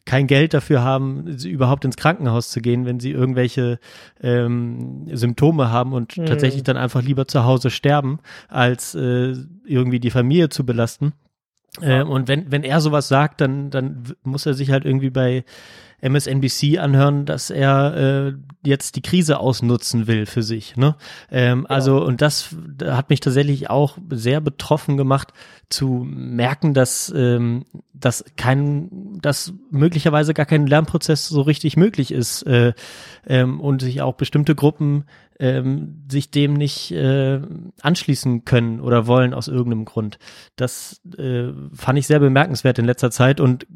kein 0.06 0.28
Geld 0.28 0.55
dafür 0.55 0.82
haben, 0.82 1.26
überhaupt 1.44 1.84
ins 1.84 1.97
Krankenhaus 1.97 2.50
zu 2.50 2.60
gehen, 2.60 2.86
wenn 2.86 3.00
sie 3.00 3.10
irgendwelche 3.10 3.81
ähm, 4.23 5.08
Symptome 5.12 5.70
haben 5.70 5.92
und 5.92 6.16
mhm. 6.16 6.26
tatsächlich 6.26 6.62
dann 6.62 6.76
einfach 6.76 7.02
lieber 7.02 7.26
zu 7.26 7.44
Hause 7.44 7.70
sterben, 7.70 8.20
als 8.48 8.94
äh, 8.94 9.34
irgendwie 9.66 9.98
die 9.98 10.10
Familie 10.10 10.48
zu 10.48 10.65
belasten. 10.65 11.12
Äh, 11.81 12.03
und 12.03 12.29
wenn, 12.29 12.51
wenn 12.51 12.65
er 12.65 12.81
sowas 12.81 13.09
sagt, 13.09 13.41
dann, 13.41 13.71
dann 13.71 14.15
muss 14.23 14.47
er 14.47 14.55
sich 14.55 14.71
halt 14.71 14.85
irgendwie 14.85 15.11
bei 15.11 15.45
MSNBC 16.00 16.78
anhören, 16.78 17.25
dass 17.25 17.50
er 17.50 17.97
äh, 17.97 18.33
jetzt 18.65 18.97
die 18.97 19.02
Krise 19.02 19.41
ausnutzen 19.41 20.07
will 20.07 20.26
für 20.26 20.42
sich. 20.42 20.76
Ne? 20.76 20.97
Ähm, 21.31 21.66
ja. 21.68 21.75
Also, 21.75 22.05
und 22.05 22.20
das 22.23 22.55
hat 22.83 23.10
mich 23.10 23.20
tatsächlich 23.20 23.70
auch 23.70 23.99
sehr 24.10 24.41
betroffen 24.41 24.97
gemacht, 24.97 25.33
zu 25.68 26.07
merken, 26.08 26.75
dass, 26.75 27.12
ähm, 27.16 27.65
dass 27.92 28.25
kein, 28.36 29.18
dass 29.20 29.52
möglicherweise 29.70 30.33
gar 30.33 30.47
kein 30.47 30.66
Lernprozess 30.66 31.28
so 31.28 31.41
richtig 31.41 31.76
möglich 31.76 32.12
ist 32.12 32.42
äh, 32.47 32.73
ähm, 33.26 33.60
und 33.60 33.83
sich 33.83 34.00
auch 34.00 34.15
bestimmte 34.15 34.55
Gruppen 34.55 35.07
ähm, 35.39 36.05
sich 36.10 36.31
dem 36.31 36.55
nicht 36.55 36.92
äh, 36.92 37.41
anschließen 37.81 38.44
können 38.44 38.81
oder 38.81 39.07
wollen 39.07 39.34
aus 39.34 39.49
irgendeinem 39.49 39.84
Grund. 39.84 40.18
Das 40.57 41.00
äh, 41.18 41.49
fand 41.75 41.99
ich 41.99 42.07
sehr 42.07 42.20
bemerkenswert 42.20 42.78
in 42.78 42.84
letzter 42.84 43.10
Zeit 43.10 43.41
und 43.41 43.66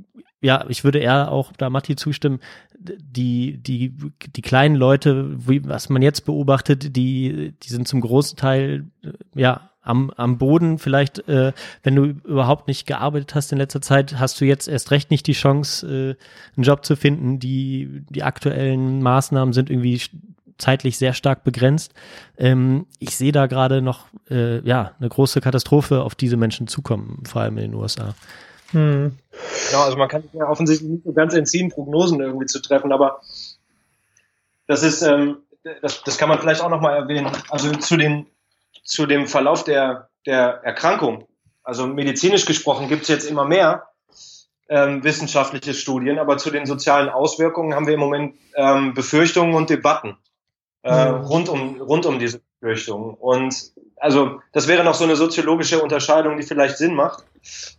ja, 0.41 0.65
ich 0.69 0.85
würde 0.85 0.99
eher 0.99 1.31
auch 1.31 1.53
da 1.53 1.71
Matti 1.71 1.97
zustimmen, 1.97 2.41
die, 2.79 3.59
die, 3.59 3.95
die 4.35 4.43
kleinen 4.43 4.75
Leute, 4.75 5.37
wie, 5.49 5.67
was 5.69 5.89
man 5.91 6.03
jetzt 6.03 6.25
beobachtet, 6.25 6.97
die, 6.97 7.55
die 7.63 7.69
sind 7.69 7.87
zum 7.87 8.01
großen 8.01 8.37
Teil, 8.37 8.87
äh, 9.03 9.13
ja, 9.35 9.71
am, 9.83 10.11
am 10.17 10.39
Boden. 10.39 10.79
Vielleicht, 10.79 11.27
äh, 11.29 11.53
wenn 11.83 11.97
du 11.97 12.05
überhaupt 12.05 12.69
nicht 12.69 12.87
gearbeitet 12.87 13.35
hast 13.35 13.53
in 13.53 13.59
letzter 13.59 13.81
Zeit, 13.81 14.19
hast 14.19 14.41
du 14.41 14.45
jetzt 14.45 14.69
erst 14.69 14.91
recht 14.91 15.11
nicht 15.11 15.27
die 15.27 15.33
Chance, 15.33 15.87
äh, 15.87 16.57
einen 16.57 16.65
Job 16.65 16.85
zu 16.85 16.97
finden. 16.97 17.39
Die, 17.39 18.03
die 18.09 18.23
aktuellen 18.23 19.03
Maßnahmen 19.03 19.53
sind 19.53 19.71
irgendwie 19.71 20.01
zeitlich 20.59 20.99
sehr 20.99 21.15
stark 21.15 21.45
begrenzt. 21.45 21.95
Ähm, 22.37 22.87
ich 22.99 23.17
sehe 23.17 23.33
da 23.33 23.47
gerade 23.47 23.83
noch 23.83 24.07
äh, 24.31 24.61
ja 24.67 24.93
eine 24.99 25.09
große 25.09 25.41
Katastrophe 25.41 26.03
auf 26.03 26.15
diese 26.15 26.37
Menschen 26.37 26.67
zukommen, 26.67 27.23
vor 27.27 27.43
allem 27.43 27.57
in 27.59 27.73
den 27.73 27.75
USA. 27.75 28.15
Hm. 28.73 29.19
Genau, 29.69 29.83
also 29.83 29.97
man 29.97 30.09
kann 30.09 30.23
sich 30.23 30.33
ja 30.33 30.49
offensichtlich 30.49 30.89
nicht 30.89 31.05
so 31.05 31.13
ganz 31.13 31.35
entziehen, 31.35 31.71
Prognosen 31.71 32.21
irgendwie 32.21 32.47
zu 32.47 32.61
treffen, 32.61 32.93
aber 32.93 33.21
das 34.67 34.83
ist, 34.83 35.03
ähm, 35.03 35.39
das, 35.83 36.03
das 36.05 36.19
kann 36.19 36.29
man 36.29 36.39
vielleicht 36.39 36.63
auch 36.63 36.71
nochmal 36.71 36.97
erwähnen. 36.97 37.31
Also 37.49 37.73
zu, 37.73 37.97
den, 37.97 38.27
zu 38.85 39.07
dem 39.07 39.27
Verlauf 39.27 39.65
der, 39.65 40.09
der 40.27 40.61
Erkrankung, 40.63 41.27
also 41.63 41.87
medizinisch 41.87 42.47
gesprochen, 42.47 42.89
gibt 42.89 43.03
es 43.03 43.09
jetzt 43.09 43.29
immer 43.29 43.45
mehr 43.45 43.89
ähm, 44.69 45.03
wissenschaftliche 45.03 45.75
Studien, 45.75 46.19
aber 46.19 46.39
zu 46.39 46.51
den 46.51 46.67
sozialen 46.67 47.09
Auswirkungen 47.09 47.75
haben 47.75 47.87
wir 47.87 47.95
im 47.95 48.01
Moment 48.01 48.37
ähm, 48.55 48.95
Befürchtungen 48.95 49.55
und 49.55 49.69
Debatten 49.69 50.17
äh, 50.83 51.11
mhm. 51.11 51.25
rund, 51.25 51.49
um, 51.49 51.81
rund 51.81 52.07
um 52.07 52.19
diese 52.19 52.41
Befürchtungen. 52.61 53.15
Und 53.15 53.73
also 53.97 54.41
das 54.53 54.69
wäre 54.69 54.85
noch 54.85 54.95
so 54.95 55.05
eine 55.05 55.17
soziologische 55.17 55.83
Unterscheidung, 55.83 56.37
die 56.37 56.43
vielleicht 56.43 56.79
Sinn 56.79 56.95
macht. 56.95 57.25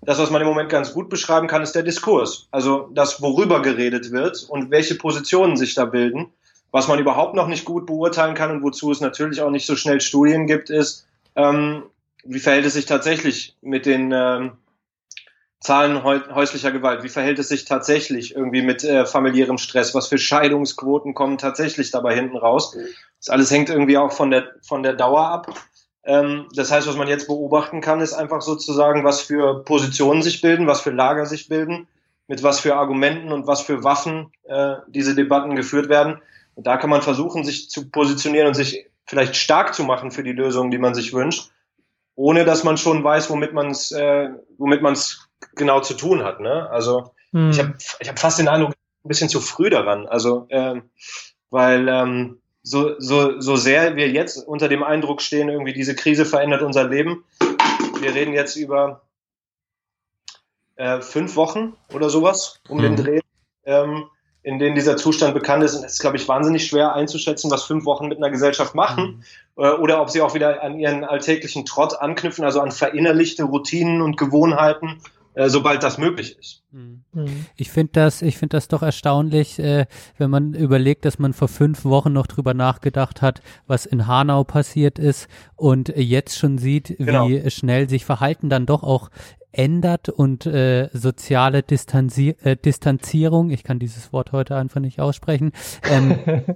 Das, 0.02 0.20
was 0.20 0.32
man 0.32 0.42
im 0.42 0.48
Moment 0.48 0.70
ganz 0.70 0.94
gut 0.94 1.10
beschreiben 1.10 1.48
kann, 1.48 1.62
ist 1.62 1.74
der 1.74 1.84
Diskurs. 1.84 2.48
Also 2.52 2.90
das, 2.94 3.22
worüber 3.22 3.62
geredet 3.62 4.12
wird 4.12 4.44
und 4.50 4.72
welche 4.72 4.96
Positionen 4.96 5.56
sich 5.56 5.76
da 5.76 5.86
bilden. 5.86 6.32
Was 6.72 6.88
man 6.88 7.00
überhaupt 7.00 7.36
noch 7.36 7.48
nicht 7.48 7.66
gut 7.66 7.86
beurteilen 7.86 8.34
kann 8.34 8.52
und 8.52 8.64
wozu 8.64 8.92
es 8.92 9.02
natürlich 9.02 9.42
auch 9.42 9.52
nicht 9.52 9.66
so 9.66 9.76
schnell 9.76 10.00
Studien 10.00 10.48
gibt, 10.48 10.70
ist, 10.70 11.06
ähm, 11.36 11.84
wie 12.24 12.40
verhält 12.40 12.66
es 12.66 12.74
sich 12.74 12.86
tatsächlich 12.86 13.58
mit 13.62 13.86
den 13.86 14.12
ähm, 14.14 14.54
Zahlen 15.62 16.04
häuslicher 16.04 16.72
Gewalt? 16.72 17.04
Wie 17.04 17.10
verhält 17.10 17.38
es 17.38 17.50
sich 17.50 17.66
tatsächlich 17.66 18.36
irgendwie 18.36 18.64
mit 18.64 18.84
äh, 18.84 19.06
familiärem 19.06 19.60
Stress? 19.60 19.94
Was 19.94 20.08
für 20.08 20.18
Scheidungsquoten 20.18 21.14
kommen 21.14 21.38
tatsächlich 21.38 21.92
dabei 21.92 22.16
hinten 22.16 22.36
raus? 22.36 22.76
Das 23.20 23.30
alles 23.30 23.52
hängt 23.52 23.70
irgendwie 23.70 23.98
auch 24.00 24.12
von 24.12 24.32
der, 24.32 24.50
von 24.64 24.82
der 24.82 24.94
Dauer 24.94 25.28
ab. 25.28 25.54
Ähm, 26.04 26.48
das 26.56 26.72
heißt, 26.72 26.88
was 26.88 26.98
man 26.98 27.08
jetzt 27.08 27.28
beobachten 27.28 27.80
kann, 27.80 28.02
ist 28.02 28.14
einfach 28.14 28.42
sozusagen, 28.42 29.04
was 29.04 29.22
für 29.22 29.64
Positionen 29.64 30.24
sich 30.24 30.42
bilden, 30.42 30.66
was 30.66 30.82
für 30.82 30.90
Lager 30.90 31.28
sich 31.28 31.48
bilden, 31.48 31.88
mit 32.28 32.42
was 32.42 32.60
für 32.60 32.76
Argumenten 32.76 33.32
und 33.32 33.46
was 33.46 33.62
für 33.62 33.84
Waffen 33.84 34.32
äh, 34.46 34.78
diese 34.88 35.14
Debatten 35.14 35.56
geführt 35.56 35.90
werden. 35.90 36.20
Und 36.56 36.66
da 36.66 36.78
kann 36.78 36.90
man 36.90 37.04
versuchen, 37.04 37.44
sich 37.44 37.70
zu 37.70 37.88
positionieren 37.92 38.48
und 38.48 38.56
sich 38.56 38.88
vielleicht 39.06 39.36
stark 39.36 39.76
zu 39.76 39.84
machen 39.84 40.10
für 40.10 40.24
die 40.24 40.32
Lösungen, 40.32 40.72
die 40.72 40.80
man 40.80 40.96
sich 40.96 41.14
wünscht, 41.14 41.52
ohne 42.16 42.46
dass 42.46 42.64
man 42.64 42.78
schon 42.78 43.04
weiß, 43.04 43.30
womit 43.30 43.54
man 43.54 43.70
es 43.70 43.92
äh, 43.92 44.30
womit 44.58 44.82
man 44.82 44.94
es 44.94 45.28
genau 45.56 45.80
zu 45.82 45.94
tun 45.94 46.24
hat. 46.24 46.40
Ne? 46.40 46.70
Also 46.70 47.12
hm. 47.32 47.50
ich 47.50 47.60
habe 47.60 47.74
ich 48.00 48.10
hab 48.10 48.20
fast 48.20 48.40
den 48.40 48.48
Eindruck, 48.48 48.74
ein 49.04 49.08
bisschen 49.08 49.30
zu 49.30 49.40
früh 49.40 49.70
daran. 49.70 50.08
Also 50.08 50.46
äh, 50.50 50.82
weil 51.50 51.88
ähm, 51.88 52.40
so, 52.64 53.00
so, 53.00 53.40
so 53.40 53.56
sehr 53.56 53.96
wir 53.96 54.10
jetzt 54.10 54.38
unter 54.38 54.70
dem 54.70 54.84
Eindruck 54.84 55.22
stehen, 55.22 55.50
irgendwie 55.50 55.74
diese 55.74 55.96
Krise 55.96 56.26
verändert 56.26 56.62
unser 56.62 56.88
Leben. 56.88 57.24
Wir 58.00 58.14
reden 58.14 58.34
jetzt 58.34 58.56
über 58.56 59.02
äh, 60.76 61.02
fünf 61.02 61.36
Wochen 61.36 61.74
oder 61.94 62.10
sowas 62.10 62.62
um 62.70 62.78
mhm. 62.78 62.82
den 62.82 62.96
Dreh. 62.96 63.20
Ähm, 63.66 64.06
in 64.44 64.58
denen 64.58 64.76
dieser 64.76 64.98
Zustand 64.98 65.34
bekannt 65.34 65.64
ist. 65.64 65.76
Und 65.76 65.86
es 65.86 65.94
ist, 65.94 66.00
glaube 66.00 66.18
ich, 66.18 66.28
wahnsinnig 66.28 66.66
schwer 66.66 66.94
einzuschätzen, 66.94 67.52
was 67.52 67.64
fünf 67.64 67.86
Wochen 67.86 68.08
mit 68.08 68.18
einer 68.18 68.32
Gesellschaft 68.32 68.74
machen 68.74 69.24
mhm. 69.56 69.64
äh, 69.64 69.72
oder 69.72 70.02
ob 70.02 70.10
sie 70.10 70.22
auch 70.22 70.34
wieder 70.34 70.64
an 70.64 70.80
ihren 70.80 71.04
alltäglichen 71.04 71.66
Trott 71.66 71.94
anknüpfen, 72.00 72.44
also 72.44 72.62
an 72.62 72.72
verinnerlichte 72.72 73.44
Routinen 73.44 74.02
und 74.02 74.18
Gewohnheiten, 74.18 75.02
sobald 75.36 75.84
das 75.84 75.98
möglich 75.98 76.38
ist. 76.38 76.64
Mhm. 76.72 77.04
mhm. 77.14 77.46
Ich 77.56 77.70
finde 77.72 77.92
das, 77.94 78.22
ich 78.22 78.38
finde 78.38 78.58
das 78.58 78.68
doch 78.68 78.82
erstaunlich, 78.82 79.60
äh, 79.60 79.86
wenn 80.18 80.30
man 80.30 80.54
überlegt, 80.54 81.06
dass 81.06 81.20
man 81.20 81.34
vor 81.34 81.48
fünf 81.48 81.86
Wochen 81.86 82.14
noch 82.14 82.28
drüber 82.28 82.54
nachgedacht 82.54 83.22
hat, 83.22 83.42
was 83.68 83.86
in 83.86 84.08
Hanau 84.08 84.44
passiert 84.44 85.00
ist 85.00 85.28
und 85.56 85.90
jetzt 85.90 86.38
schon 86.38 86.58
sieht, 86.58 86.96
genau. 86.98 87.30
wie 87.30 87.50
schnell 87.50 87.90
sich 87.90 88.06
Verhalten 88.06 88.50
dann 88.50 88.66
doch 88.66 88.84
auch 88.84 89.10
ändert 89.52 90.10
und 90.10 90.46
äh, 90.46 90.90
soziale 90.94 91.64
Distanzi 91.64 92.36
äh, 92.44 92.56
Distanzierung, 92.56 93.50
ich 93.50 93.64
kann 93.64 93.80
dieses 93.80 94.14
Wort 94.14 94.32
heute 94.32 94.56
einfach 94.56 94.80
nicht 94.80 95.00
aussprechen, 95.00 95.52
ähm, 95.90 96.20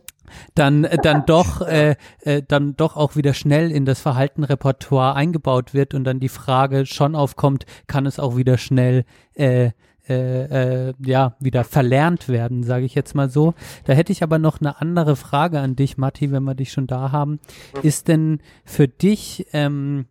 dann 0.53 0.87
dann 1.03 1.25
doch 1.25 1.61
äh, 1.61 1.95
äh, 2.21 2.41
dann 2.47 2.75
doch 2.75 2.95
auch 2.95 3.15
wieder 3.15 3.33
schnell 3.33 3.71
in 3.71 3.85
das 3.85 4.01
Verhaltenrepertoire 4.01 5.15
eingebaut 5.15 5.73
wird 5.73 5.93
und 5.93 6.03
dann 6.03 6.19
die 6.19 6.29
Frage 6.29 6.85
schon 6.85 7.15
aufkommt, 7.15 7.65
kann 7.87 8.05
es 8.05 8.19
auch 8.19 8.37
wieder 8.37 8.57
schnell 8.57 9.05
äh, 9.33 9.71
äh, 10.07 10.89
äh, 10.89 10.93
ja 11.03 11.35
wieder 11.39 11.63
verlernt 11.63 12.29
werden, 12.29 12.63
sage 12.63 12.85
ich 12.85 12.93
jetzt 12.93 13.15
mal 13.15 13.29
so. 13.29 13.55
Da 13.85 13.93
hätte 13.93 14.11
ich 14.11 14.21
aber 14.21 14.37
noch 14.37 14.61
eine 14.61 14.79
andere 14.79 15.15
Frage 15.15 15.59
an 15.59 15.75
dich, 15.75 15.97
Matti, 15.97 16.31
wenn 16.31 16.43
wir 16.43 16.53
dich 16.53 16.71
schon 16.71 16.85
da 16.85 17.11
haben. 17.11 17.39
Ist 17.81 18.07
denn 18.07 18.39
für 18.65 18.87
dich 18.87 19.47
ähm, 19.51 20.05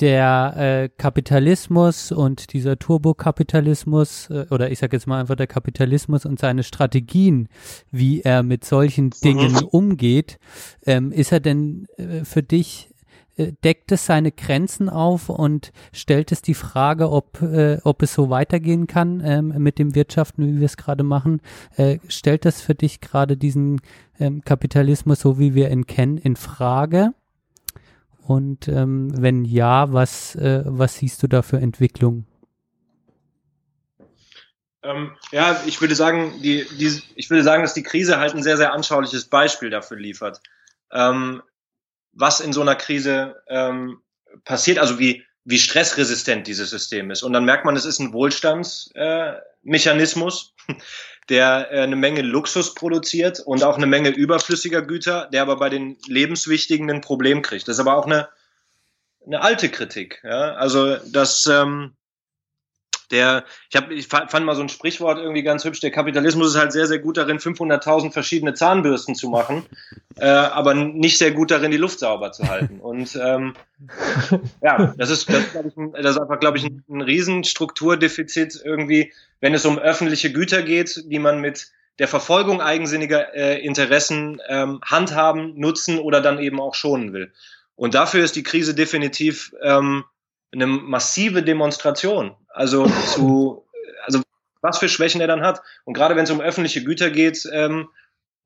der 0.00 0.54
äh, 0.56 0.88
Kapitalismus 0.88 2.12
und 2.12 2.52
dieser 2.52 2.78
Turbokapitalismus 2.78 4.28
äh, 4.30 4.46
oder 4.50 4.70
ich 4.70 4.78
sage 4.78 4.96
jetzt 4.96 5.06
mal 5.06 5.20
einfach 5.20 5.36
der 5.36 5.46
Kapitalismus 5.46 6.26
und 6.26 6.38
seine 6.38 6.62
Strategien, 6.62 7.48
wie 7.90 8.20
er 8.20 8.42
mit 8.42 8.64
solchen 8.64 9.10
Dingen 9.10 9.52
mhm. 9.52 9.68
umgeht, 9.70 10.38
ähm, 10.84 11.12
ist 11.12 11.32
er 11.32 11.40
denn 11.40 11.86
äh, 11.96 12.24
für 12.24 12.42
dich 12.42 12.90
äh, 13.36 13.52
deckt 13.64 13.92
es 13.92 14.06
seine 14.06 14.32
Grenzen 14.32 14.88
auf 14.88 15.28
und 15.28 15.72
stellt 15.92 16.32
es 16.32 16.42
die 16.42 16.54
Frage, 16.54 17.10
ob, 17.10 17.40
äh, 17.42 17.78
ob 17.84 18.02
es 18.02 18.14
so 18.14 18.30
weitergehen 18.30 18.86
kann 18.86 19.22
ähm, 19.24 19.54
mit 19.58 19.78
dem 19.78 19.94
Wirtschaften, 19.94 20.46
wie 20.46 20.58
wir 20.58 20.66
es 20.66 20.76
gerade 20.76 21.04
machen. 21.04 21.40
Äh, 21.76 21.98
stellt 22.08 22.44
das 22.44 22.60
für 22.60 22.74
dich 22.74 23.00
gerade 23.00 23.36
diesen 23.36 23.80
ähm, 24.18 24.42
Kapitalismus, 24.42 25.20
so 25.20 25.38
wie 25.38 25.54
wir 25.54 25.70
ihn 25.70 25.86
kennen, 25.86 26.18
in 26.18 26.36
Frage? 26.36 27.12
Und 28.26 28.66
ähm, 28.66 29.10
wenn 29.22 29.44
ja, 29.44 29.92
was, 29.92 30.34
äh, 30.34 30.62
was 30.64 30.96
siehst 30.96 31.22
du 31.22 31.28
da 31.28 31.42
für 31.42 31.58
Entwicklungen? 31.58 32.26
Ähm, 34.82 35.12
ja, 35.30 35.62
ich 35.66 35.80
würde 35.80 35.94
sagen, 35.94 36.34
die, 36.42 36.66
die, 36.76 37.00
ich 37.14 37.30
würde 37.30 37.44
sagen, 37.44 37.62
dass 37.62 37.74
die 37.74 37.84
Krise 37.84 38.18
halt 38.18 38.34
ein 38.34 38.42
sehr, 38.42 38.56
sehr 38.56 38.72
anschauliches 38.72 39.26
Beispiel 39.26 39.70
dafür 39.70 39.96
liefert. 39.96 40.40
Ähm, 40.90 41.40
was 42.12 42.40
in 42.40 42.52
so 42.52 42.62
einer 42.62 42.74
Krise 42.74 43.36
ähm, 43.46 44.00
passiert, 44.44 44.80
also 44.80 44.98
wie, 44.98 45.24
wie 45.44 45.58
stressresistent 45.58 46.48
dieses 46.48 46.70
System 46.70 47.12
ist. 47.12 47.22
Und 47.22 47.32
dann 47.32 47.44
merkt 47.44 47.64
man, 47.64 47.76
es 47.76 47.84
ist 47.84 48.00
ein 48.00 48.12
Wohlstandsmechanismus. 48.12 50.52
Äh, 50.66 50.74
der 51.28 51.72
äh, 51.72 51.80
eine 51.80 51.96
Menge 51.96 52.22
Luxus 52.22 52.74
produziert 52.74 53.40
und 53.40 53.62
auch 53.62 53.76
eine 53.76 53.86
Menge 53.86 54.10
überflüssiger 54.10 54.82
Güter, 54.82 55.28
der 55.32 55.42
aber 55.42 55.56
bei 55.56 55.68
den 55.68 55.96
lebenswichtigen 56.06 56.90
ein 56.90 57.00
Problem 57.00 57.42
kriegt. 57.42 57.68
Das 57.68 57.76
ist 57.76 57.80
aber 57.80 57.96
auch 57.96 58.06
eine, 58.06 58.28
eine 59.24 59.40
alte 59.40 59.68
Kritik. 59.68 60.20
Ja? 60.24 60.54
Also 60.54 60.96
das 60.96 61.46
ähm, 61.46 61.96
der, 63.10 63.44
ich 63.70 63.76
habe, 63.76 63.94
ich 63.94 64.08
fand 64.08 64.44
mal 64.44 64.54
so 64.54 64.62
ein 64.62 64.68
Sprichwort 64.68 65.18
irgendwie 65.18 65.42
ganz 65.42 65.64
hübsch. 65.64 65.80
Der 65.80 65.90
Kapitalismus 65.90 66.48
ist 66.48 66.60
halt 66.60 66.72
sehr, 66.72 66.86
sehr 66.86 66.98
gut 66.98 67.16
darin, 67.16 67.38
500.000 67.38 68.12
verschiedene 68.12 68.54
Zahnbürsten 68.54 69.14
zu 69.14 69.28
machen, 69.28 69.64
äh, 70.16 70.26
aber 70.26 70.74
nicht 70.74 71.18
sehr 71.18 71.32
gut 71.32 71.50
darin, 71.50 71.70
die 71.70 71.76
Luft 71.76 72.00
sauber 72.00 72.32
zu 72.32 72.48
halten. 72.48 72.80
Und 72.80 73.18
ähm, 73.22 73.54
ja, 74.62 74.94
das 74.96 75.10
ist, 75.10 75.28
das 75.28 75.38
ist, 75.38 75.76
ich, 75.76 76.02
das 76.02 76.16
ist 76.16 76.20
einfach, 76.20 76.40
glaube 76.40 76.58
ich, 76.58 76.64
ein, 76.64 76.84
ein 76.88 77.00
Riesenstrukturdefizit 77.00 78.60
irgendwie, 78.64 79.12
wenn 79.40 79.54
es 79.54 79.64
um 79.64 79.78
öffentliche 79.78 80.32
Güter 80.32 80.62
geht, 80.62 81.04
die 81.06 81.18
man 81.18 81.40
mit 81.40 81.70
der 81.98 82.08
Verfolgung 82.08 82.60
eigensinniger 82.60 83.34
äh, 83.34 83.58
Interessen 83.64 84.40
ähm, 84.48 84.80
handhaben, 84.84 85.58
nutzen 85.58 85.98
oder 85.98 86.20
dann 86.20 86.38
eben 86.38 86.60
auch 86.60 86.74
schonen 86.74 87.12
will. 87.12 87.32
Und 87.74 87.94
dafür 87.94 88.24
ist 88.24 88.36
die 88.36 88.42
Krise 88.42 88.74
definitiv 88.74 89.54
ähm, 89.62 90.04
eine 90.56 90.66
massive 90.66 91.42
Demonstration. 91.42 92.34
Also 92.48 92.86
zu, 92.86 93.64
also 94.04 94.20
was 94.62 94.78
für 94.78 94.88
Schwächen 94.88 95.20
er 95.20 95.26
dann 95.26 95.42
hat. 95.42 95.62
Und 95.84 95.94
gerade 95.94 96.16
wenn 96.16 96.24
es 96.24 96.30
um 96.30 96.40
öffentliche 96.40 96.82
Güter 96.82 97.10
geht, 97.10 97.48
ähm, 97.52 97.88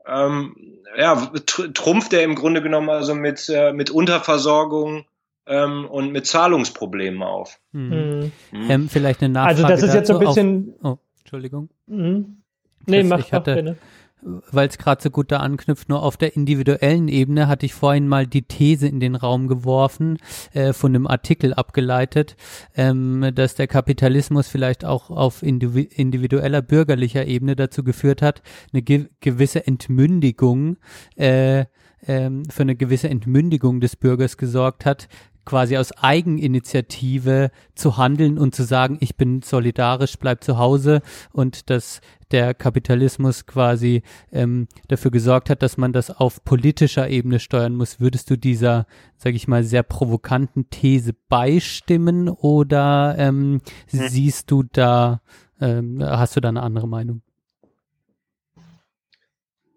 ähm, 0.07 0.57
ja, 0.97 1.33
trumpft 1.47 2.13
er 2.13 2.23
im 2.23 2.35
Grunde 2.35 2.63
genommen 2.63 2.91
also 2.91 3.15
mit, 3.15 3.49
äh, 3.49 3.73
mit 3.73 3.91
Unterversorgung 3.91 5.07
ähm, 5.47 5.87
und 5.87 6.13
mit 6.13 6.27
Zahlungsproblemen 6.27 7.23
auf. 7.23 7.61
Mhm. 7.73 8.33
Mhm. 8.51 8.71
Ähm, 8.71 8.89
vielleicht 8.89 9.23
eine 9.23 9.33
Nachfrage. 9.33 9.65
Also 9.65 9.69
das 9.69 9.83
ist 9.83 9.95
jetzt 9.95 10.09
so 10.09 10.19
ein 10.19 10.21
bisschen. 10.21 10.75
Auf, 10.83 10.99
oh, 10.99 11.21
Entschuldigung. 11.21 11.71
Mhm. 11.87 12.43
Nee, 12.87 13.05
mach, 13.05 13.21
ich 13.21 13.33
hatte, 13.33 13.63
mach 13.63 13.75
weil 14.23 14.69
es 14.69 14.79
gerade 14.79 15.03
so 15.03 15.11
gut 15.11 15.33
da 15.33 15.39
anknüpft, 15.39 15.89
nur 15.89 16.03
auf 16.03 16.17
der 16.17 16.37
individuellen 16.37 17.09
Ebene 17.09 17.49
hatte 17.49 17.67
ich 17.67 17.75
vorhin 17.75 18.09
mal 18.09 18.27
die 18.27 18.43
These 18.43 18.87
in 18.87 19.01
den 19.01 19.15
Raum 19.15 19.49
geworfen, 19.49 20.19
äh, 20.53 20.73
von 20.73 20.95
einem 20.95 21.07
Artikel 21.07 21.55
abgeleitet, 21.55 22.37
ähm, 22.75 23.31
dass 23.35 23.55
der 23.55 23.67
Kapitalismus 23.67 24.49
vielleicht 24.49 24.85
auch 24.85 25.11
auf 25.11 25.43
individueller 25.43 26.63
bürgerlicher 26.63 27.27
Ebene 27.27 27.57
dazu 27.57 27.83
geführt 27.85 28.23
hat, 28.23 28.43
eine 28.73 28.83
ge 28.83 29.09
gewisse 29.21 29.67
Entmündigung 29.67 30.77
äh, 31.17 31.65
ähm, 32.07 32.45
für 32.49 32.63
eine 32.63 32.77
gewisse 32.77 33.09
Entmündigung 33.09 33.81
des 33.81 33.97
Bürgers 33.97 34.37
gesorgt 34.37 34.87
hat, 34.87 35.09
quasi 35.45 35.77
aus 35.77 35.93
Eigeninitiative 35.93 37.51
zu 37.75 37.97
handeln 37.97 38.39
und 38.39 38.55
zu 38.55 38.63
sagen, 38.63 38.99
ich 39.01 39.17
bin 39.17 39.43
solidarisch, 39.43 40.17
bleib 40.19 40.45
zu 40.45 40.59
Hause 40.59 41.03
und 41.33 41.71
dass 41.71 42.01
der 42.31 42.55
Kapitalismus 42.55 43.47
quasi 43.47 44.03
ähm, 44.33 44.69
dafür 44.89 45.11
gesorgt 45.11 45.51
hat, 45.51 45.63
dass 45.63 45.77
man 45.77 45.93
das 45.93 46.11
auf 46.11 46.45
politischer 46.45 47.09
Ebene 47.09 47.41
steuern 47.41 47.75
muss. 47.75 48.01
Würdest 48.01 48.31
du 48.31 48.37
dieser, 48.37 48.87
sage 49.17 49.37
ich 49.37 49.49
mal, 49.49 49.65
sehr 49.65 49.83
provokanten 49.83 50.71
These 50.71 51.15
beistimmen 51.29 52.29
oder 52.29 53.17
ähm, 53.19 53.61
hm. 53.91 54.09
siehst 54.09 54.51
du 54.51 54.63
da, 54.63 55.21
ähm, 55.61 56.03
hast 56.03 56.37
du 56.37 56.41
da 56.41 56.49
eine 56.49 56.63
andere 56.63 56.87
Meinung? 56.87 57.23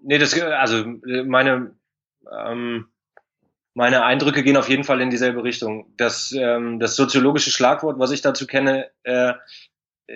Nee, 0.01 0.17
das, 0.17 0.40
also 0.40 0.83
meine, 1.25 1.72
ähm, 2.45 2.88
meine 3.73 4.03
Eindrücke 4.03 4.43
gehen 4.43 4.57
auf 4.57 4.69
jeden 4.69 4.83
Fall 4.83 5.01
in 5.01 5.09
dieselbe 5.09 5.43
Richtung. 5.43 5.93
Das, 5.97 6.31
ähm, 6.31 6.79
das 6.79 6.95
soziologische 6.95 7.51
Schlagwort, 7.51 7.99
was 7.99 8.11
ich 8.11 8.21
dazu 8.21 8.45
kenne, 8.45 8.89
äh, 9.03 9.33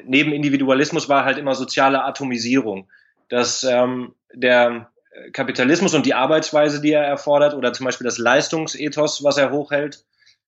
neben 0.03 0.31
Individualismus 0.31 1.09
war 1.09 1.25
halt 1.25 1.37
immer 1.37 1.55
soziale 1.55 2.03
Atomisierung. 2.03 2.89
Dass 3.29 3.63
ähm, 3.63 4.13
der 4.33 4.91
Kapitalismus 5.33 5.93
und 5.93 6.05
die 6.05 6.13
Arbeitsweise, 6.13 6.81
die 6.81 6.91
er 6.91 7.03
erfordert, 7.03 7.53
oder 7.53 7.73
zum 7.73 7.85
Beispiel 7.85 8.05
das 8.05 8.17
Leistungsethos, 8.17 9.23
was 9.23 9.37
er 9.37 9.51
hochhält, 9.51 10.05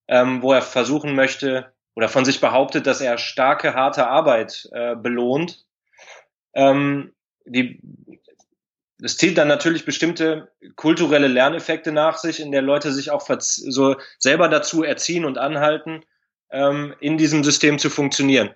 ähm, 0.07 0.41
wo 0.41 0.53
er 0.53 0.61
versuchen 0.61 1.15
möchte 1.15 1.73
oder 1.95 2.07
von 2.07 2.25
sich 2.25 2.39
behauptet, 2.39 2.87
dass 2.87 3.01
er 3.01 3.17
starke, 3.17 3.73
harte 3.73 4.07
Arbeit 4.07 4.69
äh, 4.71 4.95
belohnt, 4.95 5.65
ähm, 6.53 7.13
die 7.45 7.81
das 8.99 9.17
zieht 9.17 9.37
dann 9.37 9.47
natürlich 9.47 9.85
bestimmte 9.85 10.51
kulturelle 10.75 11.27
Lerneffekte 11.27 11.91
nach 11.91 12.17
sich, 12.17 12.39
in 12.41 12.51
der 12.51 12.61
Leute 12.61 12.91
sich 12.91 13.11
auch 13.11 13.27
so 13.39 13.95
selber 14.17 14.49
dazu 14.49 14.83
erziehen 14.83 15.25
und 15.25 15.37
anhalten, 15.37 16.03
ähm, 16.51 16.93
in 16.99 17.17
diesem 17.17 17.43
System 17.43 17.79
zu 17.79 17.89
funktionieren. 17.89 18.49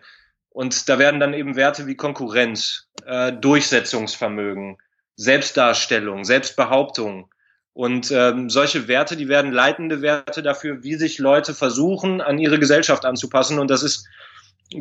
Und 0.50 0.90
da 0.90 1.00
werden 1.00 1.20
dann 1.20 1.34
eben 1.34 1.56
Werte 1.56 1.88
wie 1.88 1.96
Konkurrenz, 1.96 2.90
äh, 3.06 3.32
Durchsetzungsvermögen, 3.32 4.78
Selbstdarstellung, 5.16 6.26
Selbstbehauptung 6.26 7.34
und 7.74 8.12
ähm, 8.12 8.50
solche 8.50 8.88
Werte, 8.88 9.16
die 9.16 9.30
werden 9.30 9.52
leitende 9.52 10.02
Werte 10.02 10.44
dafür, 10.44 10.84
wie 10.84 10.96
sich 10.96 11.18
Leute 11.18 11.54
versuchen, 11.54 12.22
an 12.22 12.38
ihre 12.38 12.60
Gesellschaft 12.60 13.06
anzupassen. 13.06 13.60
Und 13.60 13.72
das 13.72 13.82
ist 13.82 14.08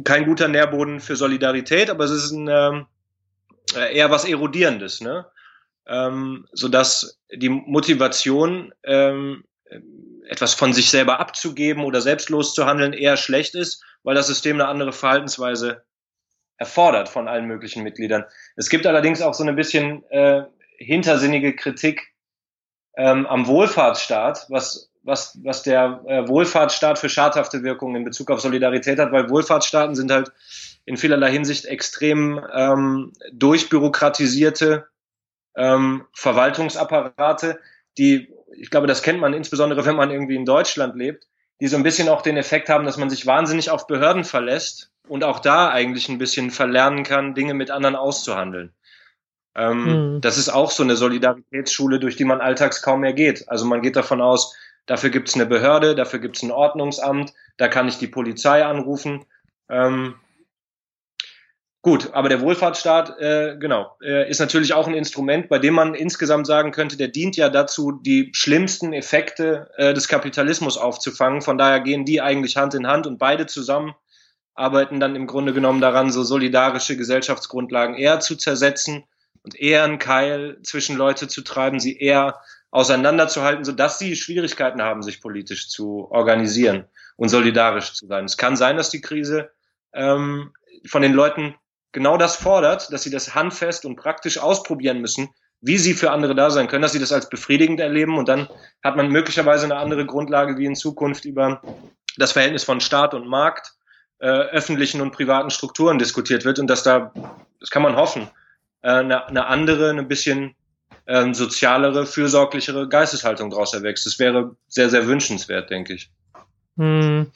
kein 0.05 0.27
guter 0.27 0.49
Nährboden 0.49 1.01
für 1.01 1.17
Solidarität, 1.17 1.89
aber 1.89 2.05
es 2.05 2.11
ist 2.11 2.33
ein, 2.33 2.49
ähm, 2.49 2.87
äh, 3.75 3.97
eher 3.97 4.11
was 4.11 4.27
Erodierendes. 4.27 5.01
Ne? 5.01 5.25
Ähm, 5.87 6.47
sodass 6.53 7.21
die 7.33 7.49
Motivation, 7.49 8.73
ähm, 8.85 9.45
etwas 10.29 10.55
von 10.55 10.73
sich 10.73 10.91
selber 10.91 11.21
abzugeben 11.21 11.85
oder 11.85 12.01
selbstlos 12.01 12.55
zu 12.55 12.67
handeln, 12.67 12.93
eher 12.93 13.17
schlecht 13.17 13.55
ist, 13.55 13.83
weil 14.03 14.15
das 14.15 14.27
System 14.27 14.57
eine 14.57 14.69
andere 14.69 14.93
Verhaltensweise 14.93 15.85
erfordert 16.57 17.09
von 17.09 17.29
allen 17.29 17.47
möglichen 17.47 17.83
Mitgliedern. 17.83 18.25
Es 18.57 18.71
gibt 18.71 18.87
allerdings 18.87 19.21
auch 19.21 19.35
so 19.35 19.45
ein 19.45 19.57
bisschen 19.57 20.05
äh, 20.11 20.45
hintersinnige 20.79 21.57
Kritik 21.57 22.13
ähm, 22.97 23.27
am 23.27 23.47
Wohlfahrtsstaat, 23.47 24.47
was, 24.49 24.91
was, 25.03 25.39
was 25.43 25.63
der 25.63 26.03
äh, 26.07 26.29
Wohlfahrtsstaat 26.29 26.99
für 26.99 27.09
schadhafte 27.09 27.63
Wirkungen 27.63 27.97
in 27.97 28.05
Bezug 28.05 28.31
auf 28.31 28.41
Solidarität 28.41 28.99
hat, 28.99 29.13
weil 29.13 29.31
Wohlfahrtsstaaten 29.31 29.95
sind 29.95 30.13
halt 30.13 30.31
in 30.85 30.97
vielerlei 30.97 31.31
Hinsicht 31.31 31.65
extrem 31.65 32.41
ähm, 32.53 33.13
durchbürokratisierte 33.33 34.87
ähm, 35.57 36.05
Verwaltungsapparate, 36.15 37.61
die, 37.99 38.33
ich 38.57 38.71
glaube, 38.71 38.87
das 38.87 39.03
kennt 39.03 39.21
man 39.21 39.35
insbesondere, 39.35 39.85
wenn 39.85 39.97
man 39.97 40.11
irgendwie 40.11 40.37
in 40.37 40.45
Deutschland 40.45 40.97
lebt, 40.97 41.27
die 41.61 41.69
so 41.69 41.77
ein 41.77 41.83
bisschen 41.83 42.09
auch 42.09 42.23
den 42.23 42.37
Effekt 42.37 42.69
haben, 42.69 42.85
dass 42.85 42.97
man 42.97 43.11
sich 43.11 43.27
wahnsinnig 43.27 43.71
auf 43.71 43.87
Behörden 43.87 44.25
verlässt 44.25 44.91
und 45.09 45.25
auch 45.25 45.41
da 45.41 45.71
eigentlich 45.71 46.09
ein 46.09 46.19
bisschen 46.19 46.51
verlernen 46.51 47.05
kann, 47.05 47.35
Dinge 47.35 47.55
mit 47.55 47.71
anderen 47.71 47.97
auszuhandeln. 47.97 48.73
Ähm, 49.55 50.15
mhm. 50.15 50.21
Das 50.21 50.39
ist 50.39 50.49
auch 50.49 50.71
so 50.71 50.83
eine 50.83 50.97
Solidaritätsschule, 50.97 52.01
durch 52.01 52.17
die 52.17 52.25
man 52.25 52.41
alltags 52.41 52.83
kaum 52.83 53.01
mehr 53.01 53.13
geht. 53.13 53.49
Also 53.49 53.67
man 53.67 53.83
geht 53.83 53.97
davon 53.97 54.21
aus, 54.21 54.57
dafür 54.87 55.11
gibt 55.11 55.29
es 55.29 55.35
eine 55.35 55.47
Behörde, 55.47 55.95
dafür 55.95 56.19
gibt 56.19 56.37
es 56.37 56.43
ein 56.43 56.51
Ordnungsamt, 56.51 57.33
da 57.59 57.69
kann 57.69 57.89
ich 57.89 57.99
die 57.99 58.09
Polizei 58.09 58.65
anrufen. 58.65 59.25
Ähm, 59.69 60.15
Gut, 61.85 62.11
aber 62.13 62.29
der 62.29 62.41
Wohlfahrtsstaat, 62.41 63.19
äh, 63.19 63.57
genau, 63.59 63.97
äh, 64.01 64.31
ist 64.31 64.39
natürlich 64.39 64.73
auch 64.73 64.87
ein 64.87 64.95
Instrument, 64.95 65.49
bei 65.49 65.59
dem 65.59 65.75
man 65.75 65.95
insgesamt 65.95 66.47
sagen 66.47 66.71
könnte, 66.71 66.97
der 66.97 67.09
dient 67.09 67.37
ja 67.37 67.49
dazu, 67.49 67.91
die 67.91 68.31
schlimmsten 68.33 68.93
Effekte 68.93 69.69
äh, 69.77 69.93
des 69.93 70.07
Kapitalismus 70.07 70.79
aufzufangen. 70.79 71.43
Von 71.43 71.59
daher 71.59 71.81
gehen 71.81 72.05
die 72.05 72.23
eigentlich 72.23 72.57
Hand 72.57 72.75
in 72.75 72.87
Hand 72.87 73.09
und 73.09 73.19
beide 73.19 73.47
zusammen 73.47 73.97
arbeiten 74.55 75.01
dann 75.01 75.17
im 75.17 75.27
Grunde 75.27 75.53
genommen 75.53 75.81
daran, 75.81 76.13
so 76.13 76.23
solidarische 76.23 76.97
Gesellschaftsgrundlagen 76.97 77.97
eher 77.97 78.21
zu 78.21 78.37
zersetzen 78.37 79.03
und 79.43 79.59
eher 79.59 79.83
einen 79.83 79.99
Keil 79.99 80.59
zwischen 80.63 80.97
Leute 80.97 81.27
zu 81.27 81.43
treiben, 81.43 81.81
sie 81.81 81.99
eher 81.99 82.39
auseinanderzuhalten, 82.71 83.65
sodass 83.65 83.99
sie 83.99 84.15
Schwierigkeiten 84.15 84.83
haben, 84.83 85.03
sich 85.03 85.21
politisch 85.21 85.69
zu 85.69 86.07
organisieren 86.13 86.85
und 87.17 87.29
solidarisch 87.29 87.95
zu 87.95 88.07
sein. 88.07 88.25
Es 88.25 88.37
kann 88.37 88.57
sein, 88.57 88.77
dass 88.77 88.91
die 88.91 89.01
Krise 89.01 89.51
ähm, 89.93 90.53
von 90.87 91.03
den 91.03 91.13
Leuten 91.13 91.57
genau 91.93 92.17
das 92.17 92.37
fordert, 92.37 92.93
dass 92.93 93.03
sie 93.03 93.11
das 93.11 93.35
handfest 93.35 93.85
und 93.85 93.97
praktisch 93.97 94.39
ausprobieren 94.39 95.01
müssen, 95.01 95.31
wie 95.61 95.79
sie 95.79 95.95
für 95.95 96.11
andere 96.11 96.35
da 96.35 96.51
sein 96.51 96.67
können, 96.67 96.83
dass 96.83 96.93
sie 96.93 96.99
das 96.99 97.13
als 97.13 97.29
befriedigend 97.29 97.79
erleben 97.79 98.19
und 98.19 98.29
dann 98.29 98.49
hat 98.83 98.97
man 98.97 99.09
möglicherweise 99.09 99.65
eine 99.65 99.77
andere 99.77 100.05
Grundlage, 100.05 100.59
wie 100.59 100.67
in 100.67 100.75
Zukunft 100.75 101.25
über 101.25 101.63
das 102.17 102.33
Verhältnis 102.33 102.65
von 102.65 102.81
Staat 102.81 103.15
und 103.15 103.29
Markt, 103.29 103.73
äh, 104.19 104.27
öffentlichen 104.27 105.01
und 105.01 105.13
privaten 105.13 105.51
Strukturen 105.51 105.99
diskutiert 105.99 106.45
wird 106.45 106.59
und 106.59 106.67
dass 106.67 106.83
da, 106.83 107.13
das 107.61 107.71
kann 107.71 107.83
man 107.83 107.97
hoffen, 107.97 108.29
äh, 108.83 108.89
eine, 108.89 109.27
eine 109.27 109.47
andere, 109.47 109.91
ein 109.91 110.09
bisschen 110.09 110.55
äh, 111.07 111.33
sozialere, 111.33 112.07
fürsorglichere 112.07 112.89
Geisteshaltung 112.89 113.51
daraus 113.51 113.75
erwächst. 113.75 114.07
Das 114.07 114.19
wäre 114.19 114.57
sehr, 114.69 114.91
sehr 114.91 115.07
wünschenswert, 115.07 115.71
denke 115.71 115.95
ich. 115.95 116.11
Hm. 116.83 117.27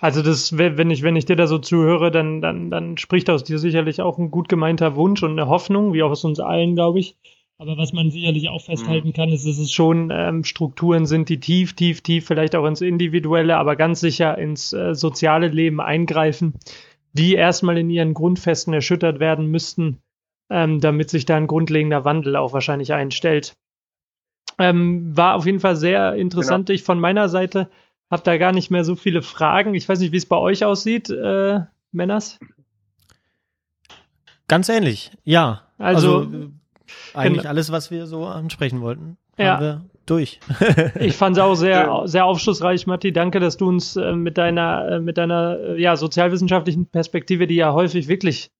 Also 0.00 0.22
das, 0.22 0.56
wenn 0.56 0.90
ich, 0.90 1.02
wenn 1.02 1.14
ich 1.14 1.26
dir 1.26 1.36
da 1.36 1.46
so 1.46 1.58
zuhöre, 1.58 2.10
dann, 2.10 2.40
dann, 2.40 2.70
dann 2.70 2.96
spricht 2.96 3.28
aus 3.28 3.44
dir 3.44 3.58
sicherlich 3.58 4.00
auch 4.00 4.16
ein 4.16 4.30
gut 4.30 4.48
gemeinter 4.48 4.96
Wunsch 4.96 5.22
und 5.22 5.32
eine 5.32 5.46
Hoffnung, 5.46 5.92
wie 5.92 6.02
auch 6.02 6.10
aus 6.10 6.24
uns 6.24 6.40
allen, 6.40 6.74
glaube 6.74 7.00
ich. 7.00 7.14
Aber 7.58 7.76
was 7.76 7.92
man 7.92 8.10
sicherlich 8.10 8.48
auch 8.48 8.62
festhalten 8.62 9.12
kann, 9.12 9.28
ist, 9.28 9.46
dass 9.46 9.58
es 9.58 9.72
schon 9.72 10.10
ähm, 10.10 10.42
Strukturen 10.42 11.04
sind, 11.04 11.28
die 11.28 11.38
tief, 11.38 11.74
tief, 11.74 12.00
tief 12.00 12.26
vielleicht 12.26 12.56
auch 12.56 12.64
ins 12.64 12.80
Individuelle, 12.80 13.58
aber 13.58 13.76
ganz 13.76 14.00
sicher 14.00 14.38
ins 14.38 14.72
äh, 14.72 14.94
soziale 14.94 15.48
Leben 15.48 15.82
eingreifen, 15.82 16.54
die 17.12 17.34
erstmal 17.34 17.76
in 17.76 17.90
ihren 17.90 18.14
Grundfesten 18.14 18.72
erschüttert 18.72 19.20
werden 19.20 19.50
müssten, 19.50 19.98
ähm, 20.50 20.80
damit 20.80 21.10
sich 21.10 21.26
da 21.26 21.36
ein 21.36 21.46
grundlegender 21.46 22.06
Wandel 22.06 22.36
auch 22.36 22.54
wahrscheinlich 22.54 22.94
einstellt. 22.94 23.54
Ähm, 24.58 25.14
war 25.14 25.34
auf 25.34 25.44
jeden 25.44 25.60
Fall 25.60 25.76
sehr 25.76 26.14
interessant. 26.14 26.66
Genau. 26.66 26.74
Ich 26.74 26.82
von 26.82 26.98
meiner 26.98 27.28
Seite 27.28 27.68
habe 28.10 28.22
da 28.22 28.36
gar 28.36 28.52
nicht 28.52 28.70
mehr 28.70 28.84
so 28.84 28.96
viele 28.96 29.22
Fragen. 29.22 29.74
Ich 29.74 29.88
weiß 29.88 29.98
nicht, 30.00 30.12
wie 30.12 30.16
es 30.16 30.26
bei 30.26 30.36
euch 30.36 30.64
aussieht, 30.64 31.10
äh, 31.10 31.60
Männers. 31.92 32.38
Ganz 34.48 34.68
ähnlich, 34.68 35.12
ja. 35.24 35.62
Also, 35.78 36.18
also 36.18 36.32
äh, 36.36 36.48
eigentlich 37.14 37.42
genau. 37.42 37.50
alles, 37.50 37.72
was 37.72 37.90
wir 37.90 38.06
so 38.06 38.26
ansprechen 38.26 38.80
wollten, 38.80 39.16
ja. 39.38 39.54
haben 39.54 39.62
wir 39.62 39.84
durch. 40.06 40.40
ich 41.00 41.16
fand 41.16 41.36
es 41.36 41.42
auch 41.42 41.54
sehr, 41.54 42.02
sehr 42.04 42.26
aufschlussreich, 42.26 42.86
Matti. 42.86 43.12
Danke, 43.12 43.40
dass 43.40 43.56
du 43.56 43.68
uns 43.68 43.96
äh, 43.96 44.12
mit 44.12 44.36
deiner, 44.36 44.88
äh, 44.88 45.00
mit 45.00 45.16
deiner 45.16 45.58
äh, 45.58 45.80
ja, 45.80 45.96
sozialwissenschaftlichen 45.96 46.86
Perspektive, 46.86 47.46
die 47.46 47.56
ja 47.56 47.72
häufig 47.72 48.08
wirklich 48.08 48.50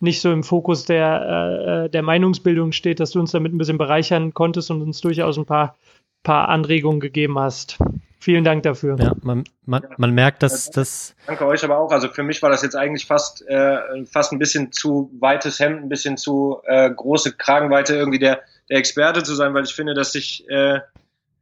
nicht 0.00 0.20
so 0.20 0.32
im 0.32 0.42
Fokus 0.42 0.84
der, 0.84 1.84
äh, 1.84 1.90
der 1.90 2.02
Meinungsbildung 2.02 2.72
steht, 2.72 3.00
dass 3.00 3.10
du 3.10 3.20
uns 3.20 3.32
damit 3.32 3.52
ein 3.52 3.58
bisschen 3.58 3.78
bereichern 3.78 4.34
konntest 4.34 4.70
und 4.70 4.82
uns 4.82 5.00
durchaus 5.00 5.38
ein 5.38 5.46
paar, 5.46 5.76
paar 6.22 6.48
Anregungen 6.48 7.00
gegeben 7.00 7.38
hast. 7.38 7.78
Vielen 8.24 8.42
Dank 8.42 8.62
dafür. 8.62 8.96
Ja, 8.98 9.12
man, 9.20 9.44
man, 9.66 9.82
man 9.98 10.14
merkt, 10.14 10.42
dass 10.42 10.70
das. 10.70 11.14
Danke 11.26 11.44
euch 11.44 11.62
aber 11.62 11.76
auch. 11.76 11.92
Also 11.92 12.08
für 12.08 12.22
mich 12.22 12.40
war 12.40 12.48
das 12.48 12.62
jetzt 12.62 12.74
eigentlich 12.74 13.04
fast, 13.04 13.46
äh, 13.46 14.06
fast 14.06 14.32
ein 14.32 14.38
bisschen 14.38 14.72
zu 14.72 15.10
weites 15.20 15.60
Hemd, 15.60 15.82
ein 15.82 15.90
bisschen 15.90 16.16
zu 16.16 16.62
äh, 16.64 16.88
große 16.88 17.36
Kragenweite, 17.36 17.94
irgendwie 17.94 18.18
der, 18.18 18.40
der 18.70 18.78
Experte 18.78 19.22
zu 19.24 19.34
sein, 19.34 19.52
weil 19.52 19.64
ich 19.64 19.74
finde, 19.74 19.92
dass 19.92 20.12
sich 20.12 20.48
äh, 20.48 20.80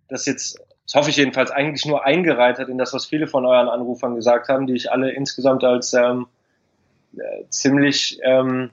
das 0.09 0.27
jetzt, 0.27 0.59
das 0.85 0.95
hoffe 0.97 1.11
ich 1.11 1.19
jedenfalls, 1.19 1.53
eigentlich 1.53 1.87
nur 1.87 2.05
eingereiht 2.05 2.59
hat 2.59 2.69
in 2.69 2.79
das, 2.79 2.93
was 2.93 3.07
viele 3.07 3.29
von 3.29 3.47
euren 3.47 3.69
Anrufern 3.69 4.17
gesagt 4.17 4.49
haben, 4.49 4.67
die 4.67 4.75
ich 4.75 4.91
alle 4.91 5.13
insgesamt 5.13 5.63
als 5.63 5.93
ähm, 5.93 6.27
äh, 7.17 7.45
ziemlich 7.49 8.19
ähm, 8.25 8.71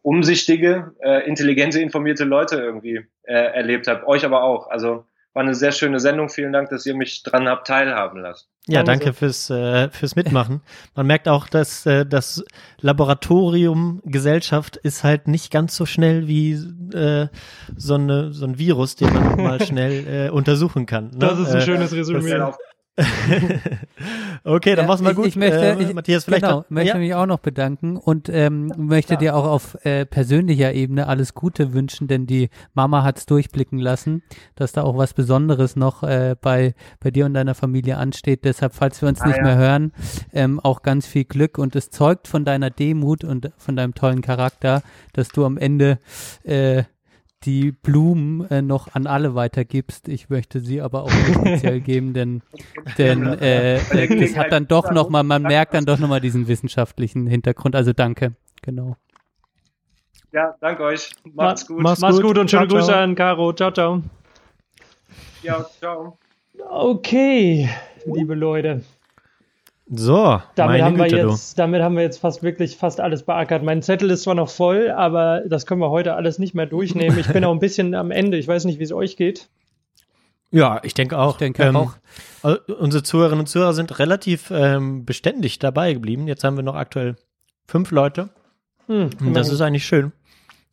umsichtige, 0.00 0.94
äh, 1.00 1.28
intelligente, 1.28 1.78
informierte 1.78 2.24
Leute 2.24 2.56
irgendwie 2.58 3.04
äh, 3.24 3.34
erlebt 3.34 3.86
habe. 3.86 4.08
Euch 4.08 4.24
aber 4.24 4.44
auch. 4.44 4.70
Also 4.70 5.04
war 5.32 5.42
eine 5.42 5.54
sehr 5.54 5.72
schöne 5.72 6.00
Sendung. 6.00 6.28
Vielen 6.28 6.52
Dank, 6.52 6.70
dass 6.70 6.86
ihr 6.86 6.94
mich 6.94 7.22
dran 7.22 7.48
habt 7.48 7.66
teilhaben 7.66 8.20
lassen. 8.20 8.46
Ja, 8.66 8.82
danke 8.82 9.12
fürs, 9.12 9.48
äh, 9.50 9.88
fürs 9.90 10.16
Mitmachen. 10.16 10.60
Man 10.94 11.06
merkt 11.06 11.28
auch, 11.28 11.48
dass 11.48 11.86
äh, 11.86 12.04
das 12.04 12.44
Laboratorium 12.80 14.00
Gesellschaft 14.04 14.76
ist 14.76 15.02
halt 15.02 15.28
nicht 15.28 15.50
ganz 15.50 15.74
so 15.76 15.86
schnell 15.86 16.28
wie 16.28 16.52
äh, 16.94 17.28
so, 17.76 17.94
eine, 17.94 18.32
so 18.32 18.44
ein 18.44 18.58
Virus, 18.58 18.96
den 18.96 19.12
man 19.12 19.36
mal 19.42 19.64
schnell 19.64 20.26
äh, 20.26 20.30
untersuchen 20.30 20.86
kann. 20.86 21.10
Ne? 21.10 21.18
Das 21.18 21.38
ist 21.38 21.48
ein 21.48 21.58
äh, 21.58 21.62
schönes 21.62 21.92
Resümee. 21.92 22.52
okay, 24.44 24.74
dann 24.74 24.84
ja, 24.84 24.88
mach's 24.88 25.00
mal 25.00 25.14
gut. 25.14 25.26
Ich, 25.26 25.36
möchte, 25.36 25.58
äh, 25.58 25.82
ich, 25.82 25.94
Matthias, 25.94 26.24
vielleicht 26.24 26.42
genau, 26.42 26.58
noch, 26.58 26.70
möchte 26.70 26.94
ja? 26.94 26.98
mich 26.98 27.14
auch 27.14 27.26
noch 27.26 27.38
bedanken 27.38 27.96
und 27.96 28.28
ähm, 28.28 28.72
möchte 28.76 29.14
ja. 29.14 29.18
dir 29.18 29.36
auch 29.36 29.46
auf 29.46 29.84
äh, 29.84 30.06
persönlicher 30.06 30.72
Ebene 30.72 31.06
alles 31.06 31.34
Gute 31.34 31.72
wünschen, 31.72 32.08
denn 32.08 32.26
die 32.26 32.50
Mama 32.74 33.02
hat's 33.02 33.26
durchblicken 33.26 33.78
lassen, 33.78 34.22
dass 34.54 34.72
da 34.72 34.82
auch 34.82 34.96
was 34.96 35.14
Besonderes 35.14 35.76
noch 35.76 36.02
äh, 36.02 36.36
bei 36.40 36.74
bei 37.00 37.10
dir 37.10 37.26
und 37.26 37.34
deiner 37.34 37.54
Familie 37.54 37.96
ansteht. 37.96 38.44
Deshalb, 38.44 38.74
falls 38.74 39.00
wir 39.02 39.08
uns 39.08 39.20
ah, 39.20 39.28
nicht 39.28 39.40
mehr 39.42 39.56
hören, 39.56 39.92
ähm, 40.32 40.60
auch 40.60 40.82
ganz 40.82 41.06
viel 41.06 41.24
Glück 41.24 41.58
und 41.58 41.76
es 41.76 41.90
zeugt 41.90 42.28
von 42.28 42.44
deiner 42.44 42.70
Demut 42.70 43.24
und 43.24 43.50
von 43.56 43.76
deinem 43.76 43.94
tollen 43.94 44.22
Charakter, 44.22 44.82
dass 45.12 45.28
du 45.28 45.44
am 45.44 45.56
Ende 45.56 45.98
äh, 46.44 46.84
die 47.44 47.72
Blumen 47.72 48.48
äh, 48.50 48.62
noch 48.62 48.94
an 48.94 49.06
alle 49.06 49.34
weitergibst. 49.34 50.08
Ich 50.08 50.28
möchte 50.28 50.60
sie 50.60 50.80
aber 50.80 51.04
auch 51.04 51.10
speziell 51.10 51.80
geben, 51.80 52.12
denn, 52.12 52.42
denn 52.98 53.26
äh, 53.26 53.76
äh, 53.76 54.20
das 54.20 54.36
hat 54.36 54.52
dann 54.52 54.68
doch 54.68 54.90
nochmal, 54.90 55.24
man 55.24 55.42
merkt 55.42 55.74
dann 55.74 55.86
doch 55.86 55.98
nochmal 55.98 56.20
diesen 56.20 56.48
wissenschaftlichen 56.48 57.26
Hintergrund. 57.26 57.74
Also 57.74 57.92
danke, 57.92 58.34
genau. 58.62 58.96
Ja, 60.32 60.54
danke 60.60 60.84
euch. 60.84 61.10
Macht's 61.24 61.66
gut. 61.66 61.82
Mach's, 61.82 62.00
Mach's 62.00 62.16
gut. 62.16 62.24
gut 62.24 62.38
und 62.38 62.50
schöne 62.50 62.68
ciao, 62.68 62.78
Grüße 62.78 62.92
ciao. 62.92 63.02
an 63.02 63.14
Caro. 63.14 63.52
Ciao, 63.52 63.70
ciao. 63.72 64.02
Ja, 65.42 65.64
ciao. 65.78 66.18
Okay, 66.68 67.68
liebe 68.04 68.34
Leute. 68.34 68.82
So, 69.92 70.40
damit 70.54 70.82
haben 70.82 70.96
Güte, 70.96 71.16
wir 71.16 71.28
jetzt, 71.30 71.58
du. 71.58 71.62
damit 71.62 71.82
haben 71.82 71.96
wir 71.96 72.04
jetzt 72.04 72.18
fast 72.18 72.44
wirklich 72.44 72.76
fast 72.76 73.00
alles 73.00 73.24
beackert. 73.24 73.64
Mein 73.64 73.82
Zettel 73.82 74.08
ist 74.10 74.22
zwar 74.22 74.36
noch 74.36 74.48
voll, 74.48 74.90
aber 74.90 75.42
das 75.48 75.66
können 75.66 75.80
wir 75.80 75.90
heute 75.90 76.14
alles 76.14 76.38
nicht 76.38 76.54
mehr 76.54 76.66
durchnehmen. 76.66 77.18
Ich 77.18 77.26
bin 77.26 77.44
auch 77.44 77.52
ein 77.52 77.58
bisschen 77.58 77.94
am 77.96 78.12
Ende. 78.12 78.36
Ich 78.36 78.46
weiß 78.46 78.66
nicht, 78.66 78.78
wie 78.78 78.84
es 78.84 78.92
euch 78.92 79.16
geht. 79.16 79.48
Ja, 80.52 80.80
ich 80.84 80.94
denke 80.94 81.18
auch. 81.18 81.32
Ich 81.32 81.38
denke 81.38 81.64
ähm, 81.64 81.76
auch. 81.76 81.94
Unsere 82.78 83.02
Zuhörerinnen 83.02 83.40
und 83.40 83.46
Zuhörer 83.46 83.72
sind 83.72 83.98
relativ 83.98 84.52
ähm, 84.52 85.04
beständig 85.04 85.58
dabei 85.58 85.92
geblieben. 85.92 86.28
Jetzt 86.28 86.44
haben 86.44 86.56
wir 86.56 86.62
noch 86.62 86.76
aktuell 86.76 87.16
fünf 87.66 87.90
Leute. 87.90 88.30
Hm, 88.86 89.10
das 89.32 89.50
ist 89.50 89.60
eigentlich 89.60 89.86
schön. 89.86 90.12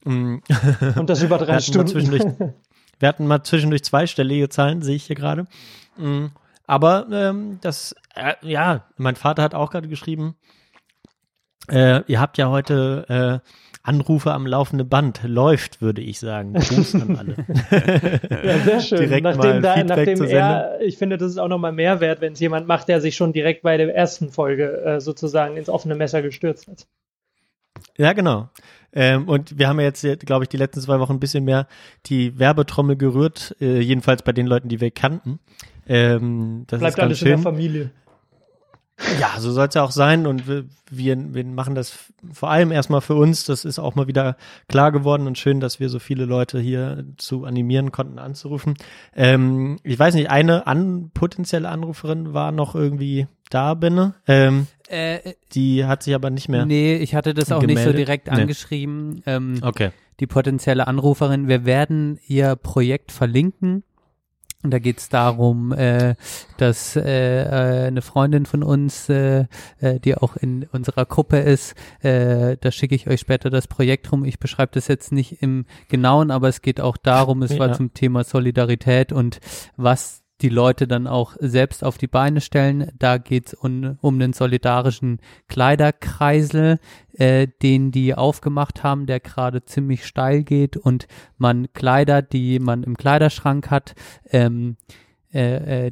Mm. 0.03 0.37
Und 0.95 1.09
das 1.09 1.21
über 1.21 1.37
drei 1.37 1.59
Stunden. 1.59 1.93
wir 2.99 3.07
hatten 3.07 3.27
mal 3.27 3.43
zwischendurch 3.43 3.83
zweistellige 3.83 4.49
Zahlen, 4.49 4.81
sehe 4.81 4.95
ich 4.95 5.05
hier 5.05 5.15
gerade. 5.15 5.45
Mm. 5.97 6.27
Aber 6.65 7.07
ähm, 7.11 7.59
das, 7.61 7.95
äh, 8.17 8.35
ja, 8.41 8.85
mein 8.97 9.15
Vater 9.15 9.43
hat 9.43 9.55
auch 9.55 9.71
gerade 9.71 9.87
geschrieben, 9.87 10.35
äh, 11.69 12.01
ihr 12.07 12.19
habt 12.19 12.37
ja 12.37 12.49
heute 12.49 13.41
äh, 13.43 13.49
Anrufe 13.83 14.33
am 14.33 14.45
laufenden 14.45 14.87
Band. 14.87 15.21
Läuft, 15.23 15.81
würde 15.81 16.01
ich 16.01 16.19
sagen. 16.19 16.53
Gruß 16.53 16.95
an 16.95 17.17
alle. 17.17 17.35
ja, 18.43 18.59
sehr 18.59 18.79
schön. 18.81 18.99
direkt 18.99 19.23
nachdem, 19.23 19.61
da, 19.61 19.83
nachdem 19.83 20.23
er, 20.23 20.79
ich 20.81 20.97
finde, 20.97 21.17
das 21.17 21.31
ist 21.31 21.37
auch 21.37 21.47
nochmal 21.47 21.71
Mehrwert, 21.71 22.19
wenn 22.19 22.33
es 22.33 22.39
jemand 22.39 22.67
macht, 22.67 22.89
der 22.89 22.99
sich 22.99 23.15
schon 23.15 23.31
direkt 23.33 23.63
bei 23.63 23.77
der 23.77 23.93
ersten 23.95 24.29
Folge 24.29 24.81
äh, 24.83 24.99
sozusagen 24.99 25.55
ins 25.55 25.69
offene 25.69 25.95
Messer 25.95 26.21
gestürzt 26.21 26.67
hat. 26.67 26.85
Ja, 27.97 28.13
genau. 28.13 28.49
Ähm, 28.93 29.27
und 29.27 29.57
wir 29.57 29.67
haben 29.67 29.79
ja 29.79 29.85
jetzt, 29.85 30.05
glaube 30.25 30.43
ich, 30.43 30.49
die 30.49 30.57
letzten 30.57 30.81
zwei 30.81 30.99
Wochen 30.99 31.13
ein 31.13 31.19
bisschen 31.19 31.43
mehr 31.43 31.67
die 32.07 32.37
Werbetrommel 32.39 32.95
gerührt, 32.95 33.55
äh, 33.61 33.79
jedenfalls 33.79 34.21
bei 34.23 34.33
den 34.33 34.47
Leuten, 34.47 34.69
die 34.69 34.81
wir 34.81 34.91
kannten. 34.91 35.39
Ähm, 35.87 36.63
das 36.67 36.79
Bleibt 36.79 36.97
ist 36.97 37.03
alles 37.03 37.19
schön. 37.19 37.27
in 37.27 37.33
der 37.35 37.43
Familie. 37.43 37.91
Ja, 39.19 39.40
so 39.40 39.51
soll 39.51 39.67
es 39.67 39.76
ja 39.76 39.84
auch 39.84 39.92
sein 39.92 40.26
und 40.26 40.48
wir, 40.48 40.66
wir, 40.90 41.34
wir 41.34 41.45
machen 41.45 41.76
das 41.76 41.98
vor 42.34 42.50
allem 42.50 42.72
erstmal 42.72 43.01
für 43.01 43.14
uns. 43.14 43.45
Das 43.45 43.64
ist 43.64 43.77
auch 43.77 43.93
mal 43.93 44.08
wieder 44.08 44.38
klar 44.67 44.92
geworden 44.92 45.27
und 45.27 45.38
schön, 45.38 45.59
dass 45.59 45.80
wir 45.80 45.90
so 45.90 46.00
viele 46.00 46.26
Leute 46.26 46.59
hier 46.59 47.06
zu 47.17 47.45
animieren 47.45 47.92
konnten, 47.92 48.17
anzurufen. 48.17 48.74
Ähm, 49.16 49.77
ich 49.84 50.00
weiß 50.00 50.16
nicht, 50.16 50.32
eine 50.32 50.66
an, 50.66 51.11
potenzielle 51.14 51.69
Anruferin 51.69 52.34
war 52.34 52.51
noch 52.51 52.74
irgendwie 52.74 53.27
da, 53.51 53.76
Benne. 53.76 54.16
Ähm, 54.27 54.66
äh, 54.88 55.34
die 55.53 55.85
hat 55.85 56.01
sich 56.01 56.16
aber 56.16 56.32
nicht 56.32 56.50
mehr. 56.50 56.66
Nee, 56.66 56.95
ich 56.95 57.14
hatte 57.14 57.35
das 57.35 57.51
auch 57.51 57.61
gemeldet. 57.61 57.85
nicht 57.85 57.93
so 57.93 57.98
direkt 57.98 58.27
nee. 58.27 58.42
angeschrieben. 58.42 59.22
Ähm, 59.27 59.59
okay. 59.61 59.92
Die 60.19 60.27
potenzielle 60.27 60.88
Anruferin. 60.88 61.48
Wir 61.48 61.66
werden 61.66 62.19
ihr 62.27 62.56
Projekt 62.56 63.11
verlinken 63.11 63.84
und 64.67 64.71
da 64.71 64.79
geht 64.79 64.97
es 64.97 65.07
darum, 65.07 65.71
äh, 65.71 66.15
dass 66.57 66.97
äh, 66.97 67.01
äh, 67.03 67.87
eine 67.87 68.01
Freundin 68.01 68.45
von 68.45 68.63
uns, 68.63 69.07
äh, 69.07 69.45
äh, 69.79 69.97
die 70.01 70.15
auch 70.15 70.35
in 70.35 70.67
unserer 70.73 71.05
Gruppe 71.05 71.37
ist, 71.37 71.73
äh, 72.01 72.57
da 72.59 72.69
schicke 72.69 72.93
ich 72.93 73.07
euch 73.07 73.21
später 73.21 73.49
das 73.49 73.67
Projekt 73.67 74.11
rum. 74.11 74.25
Ich 74.25 74.39
beschreibe 74.39 74.71
das 74.73 74.89
jetzt 74.89 75.13
nicht 75.13 75.41
im 75.41 75.65
Genauen, 75.87 76.31
aber 76.31 76.49
es 76.49 76.61
geht 76.61 76.81
auch 76.81 76.97
darum, 76.97 77.43
es 77.43 77.53
ja. 77.53 77.59
war 77.59 77.73
zum 77.73 77.93
Thema 77.93 78.25
Solidarität 78.25 79.13
und 79.13 79.39
was 79.77 80.26
die 80.41 80.49
Leute 80.49 80.88
dann 80.88 81.07
auch 81.07 81.35
selbst 81.40 81.83
auf 81.83 81.98
die 81.98 82.07
Beine 82.07 82.41
stellen. 82.41 82.91
Da 82.98 83.17
geht's 83.17 83.53
um, 83.53 83.98
um 84.01 84.19
den 84.19 84.33
solidarischen 84.33 85.19
Kleiderkreisel, 85.48 86.80
äh, 87.14 87.48
den 87.61 87.91
die 87.91 88.14
aufgemacht 88.14 88.83
haben, 88.83 89.06
der 89.06 89.19
gerade 89.19 89.66
ziemlich 89.66 90.06
steil 90.06 90.43
geht 90.43 90.77
und 90.77 91.07
man 91.38 91.72
Kleider, 91.74 92.22
die 92.22 92.59
man 92.59 92.83
im 92.83 92.98
Kleiderschrank 92.98 93.72
hat, 93.72 93.95
ähm, 94.32 94.77
äh, 95.33 95.88
äh, 95.88 95.91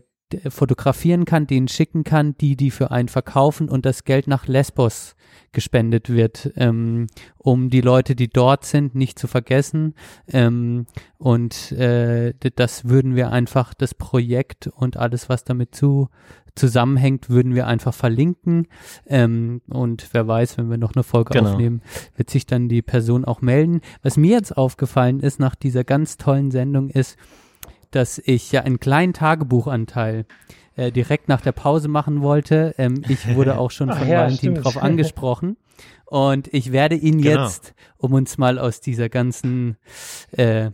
fotografieren 0.50 1.26
kann, 1.26 1.48
denen 1.48 1.68
schicken 1.68 2.04
kann, 2.04 2.36
die 2.38 2.56
die 2.56 2.72
für 2.72 2.92
einen 2.92 3.10
verkaufen 3.10 3.70
und 3.70 3.86
das 3.86 4.04
Geld 4.04 4.28
nach 4.28 4.48
Lesbos 4.48 5.16
gespendet 5.56 6.10
wird, 6.10 6.52
ähm, 6.56 7.08
um 7.40 7.72
die 7.72 7.82
Leute, 7.82 8.16
die 8.16 8.28
dort 8.28 8.66
sind, 8.66 8.94
nicht 8.94 9.18
zu 9.18 9.28
vergessen. 9.28 9.96
Ähm, 10.28 10.86
und 11.18 11.72
äh, 11.72 12.34
das 12.56 12.86
würden 12.86 13.16
wir 13.16 13.32
einfach, 13.32 13.74
das 13.74 13.96
Projekt 13.96 14.68
und 14.68 14.98
alles, 14.98 15.30
was 15.30 15.44
damit 15.44 15.74
zu 15.74 16.10
zusammenhängt, 16.56 17.30
würden 17.30 17.54
wir 17.54 17.68
einfach 17.68 17.94
verlinken. 17.94 18.68
Ähm, 19.08 19.62
und 19.68 20.08
wer 20.14 20.28
weiß, 20.28 20.58
wenn 20.58 20.70
wir 20.70 20.78
noch 20.78 20.96
eine 20.96 21.04
Folge 21.04 21.34
genau. 21.34 21.52
aufnehmen, 21.52 21.82
wird 22.16 22.30
sich 22.30 22.46
dann 22.46 22.70
die 22.70 22.82
Person 22.82 23.26
auch 23.26 23.42
melden. 23.42 23.82
Was 24.04 24.16
mir 24.16 24.32
jetzt 24.32 24.56
aufgefallen 24.56 25.20
ist 25.20 25.40
nach 25.40 25.56
dieser 25.56 25.84
ganz 25.84 26.18
tollen 26.18 26.52
Sendung 26.52 26.90
ist, 26.90 27.18
dass 27.92 28.20
ich 28.20 28.52
ja 28.52 28.62
einen 28.62 28.80
kleinen 28.80 29.14
Tagebuchanteil 29.14 30.26
äh, 30.76 30.92
direkt 30.92 31.28
nach 31.28 31.42
der 31.42 31.52
Pause 31.52 31.88
machen 31.88 32.22
wollte. 32.22 32.76
Ähm, 32.78 33.02
ich 33.08 33.36
wurde 33.36 33.58
auch 33.58 33.72
schon 33.72 33.92
von 33.92 34.08
ja, 34.08 34.22
Valentin 34.22 34.52
stimmt. 34.52 34.66
drauf 34.66 34.78
angesprochen. 34.78 35.58
Und 36.06 36.54
ich 36.54 36.72
werde 36.72 36.96
ihn 36.96 37.22
genau. 37.22 37.44
jetzt, 37.44 37.74
um 37.98 38.14
uns 38.14 38.38
mal 38.38 38.60
aus 38.60 38.80
dieser 38.80 39.10
ganzen 39.10 39.78
äh, 40.32 40.72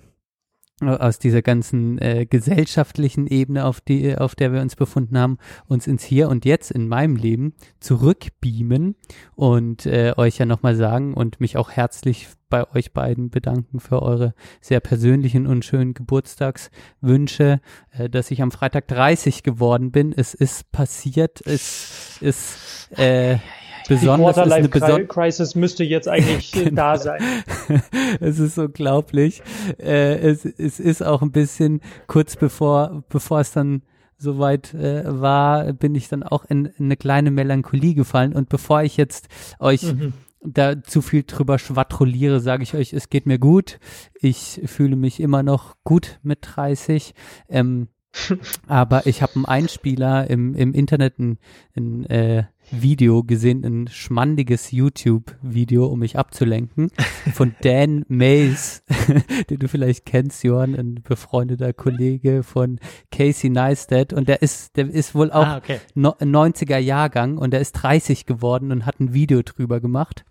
aus 0.81 1.19
dieser 1.19 1.41
ganzen 1.43 1.99
äh, 1.99 2.25
gesellschaftlichen 2.25 3.27
Ebene, 3.27 3.65
auf 3.65 3.81
die, 3.81 4.17
auf 4.17 4.33
der 4.33 4.51
wir 4.51 4.61
uns 4.61 4.75
befunden 4.75 5.17
haben, 5.17 5.37
uns 5.67 5.85
ins 5.85 6.03
Hier 6.03 6.27
und 6.27 6.43
Jetzt 6.43 6.71
in 6.71 6.87
meinem 6.87 7.15
Leben 7.15 7.53
zurückbeamen 7.79 8.95
und 9.35 9.85
äh, 9.85 10.13
euch 10.17 10.39
ja 10.39 10.47
nochmal 10.47 10.75
sagen 10.75 11.13
und 11.13 11.39
mich 11.39 11.55
auch 11.57 11.69
herzlich 11.69 12.27
bei 12.51 12.69
euch 12.75 12.93
beiden 12.93 13.31
bedanken 13.31 13.79
für 13.79 14.03
eure 14.03 14.35
sehr 14.59 14.79
persönlichen 14.79 15.47
und 15.47 15.65
schönen 15.65 15.95
Geburtstagswünsche, 15.95 17.61
äh, 17.97 18.09
dass 18.09 18.29
ich 18.29 18.43
am 18.43 18.51
Freitag 18.51 18.87
30 18.87 19.41
geworden 19.41 19.91
bin. 19.91 20.13
Es 20.15 20.35
ist 20.35 20.71
passiert, 20.71 21.41
es 21.47 22.19
ist 22.21 22.91
äh, 22.99 23.39
besonders 23.87 24.35
die 24.35 24.41
ist 24.41 24.51
eine 24.51 24.69
beson 24.69 25.07
Crisis 25.07 25.55
müsste 25.55 25.83
jetzt 25.83 26.07
eigentlich 26.07 26.51
genau. 26.51 26.75
da 26.75 26.97
sein. 26.97 27.21
es 28.19 28.37
ist 28.37 28.59
unglaublich. 28.59 29.41
Äh, 29.79 30.17
es, 30.17 30.45
es 30.45 30.79
ist 30.79 31.01
auch 31.01 31.23
ein 31.23 31.31
bisschen 31.31 31.81
kurz 32.05 32.35
bevor 32.35 33.03
bevor 33.09 33.39
es 33.39 33.51
dann 33.53 33.81
soweit 34.17 34.75
äh, 34.75 35.03
war, 35.19 35.73
bin 35.73 35.95
ich 35.95 36.07
dann 36.07 36.21
auch 36.21 36.45
in, 36.45 36.65
in, 36.65 36.85
eine 36.85 36.97
kleine 36.97 37.31
Melancholie 37.31 37.95
gefallen. 37.95 38.33
Und 38.33 38.49
bevor 38.49 38.83
ich 38.83 38.95
jetzt 38.97 39.29
euch 39.59 39.81
mhm. 39.81 40.13
Da 40.43 40.81
zu 40.83 41.01
viel 41.01 41.23
drüber 41.23 41.59
schwadrolliere, 41.59 42.39
sage 42.39 42.63
ich 42.63 42.73
euch, 42.73 42.93
es 42.93 43.09
geht 43.09 43.25
mir 43.25 43.39
gut. 43.39 43.79
Ich 44.19 44.61
fühle 44.65 44.95
mich 44.95 45.19
immer 45.19 45.43
noch 45.43 45.75
gut 45.83 46.19
mit 46.23 46.39
30. 46.41 47.13
Ähm, 47.49 47.87
aber 48.67 49.05
ich 49.07 49.21
habe 49.21 49.35
einen 49.35 49.45
Einspieler 49.45 50.29
im, 50.29 50.53
im 50.55 50.73
Internet, 50.73 51.17
ein, 51.19 51.37
ein 51.77 52.05
äh, 52.07 52.43
Video 52.69 53.23
gesehen, 53.23 53.63
ein 53.63 53.87
schmandiges 53.87 54.71
YouTube-Video, 54.71 55.85
um 55.85 55.99
mich 55.99 56.17
abzulenken, 56.17 56.91
von 57.33 57.55
Dan 57.61 58.05
Mays, 58.07 58.83
den 59.49 59.59
du 59.59 59.67
vielleicht 59.67 60.05
kennst, 60.05 60.43
Johann, 60.43 60.75
ein 60.75 60.95
befreundeter 61.03 61.73
Kollege 61.73 62.43
von 62.43 62.79
Casey 63.11 63.49
Neistat. 63.49 64.13
Und 64.13 64.27
der 64.27 64.41
ist, 64.41 64.75
der 64.75 64.89
ist 64.89 65.15
wohl 65.15 65.31
auch 65.31 65.45
ah, 65.45 65.57
okay. 65.57 65.79
no, 65.95 66.11
90er 66.19 66.77
Jahrgang 66.77 67.37
und 67.37 67.51
der 67.51 67.61
ist 67.61 67.73
30 67.73 68.25
geworden 68.25 68.71
und 68.71 68.85
hat 68.85 68.99
ein 68.99 69.13
Video 69.13 69.41
drüber 69.41 69.79
gemacht. 69.79 70.25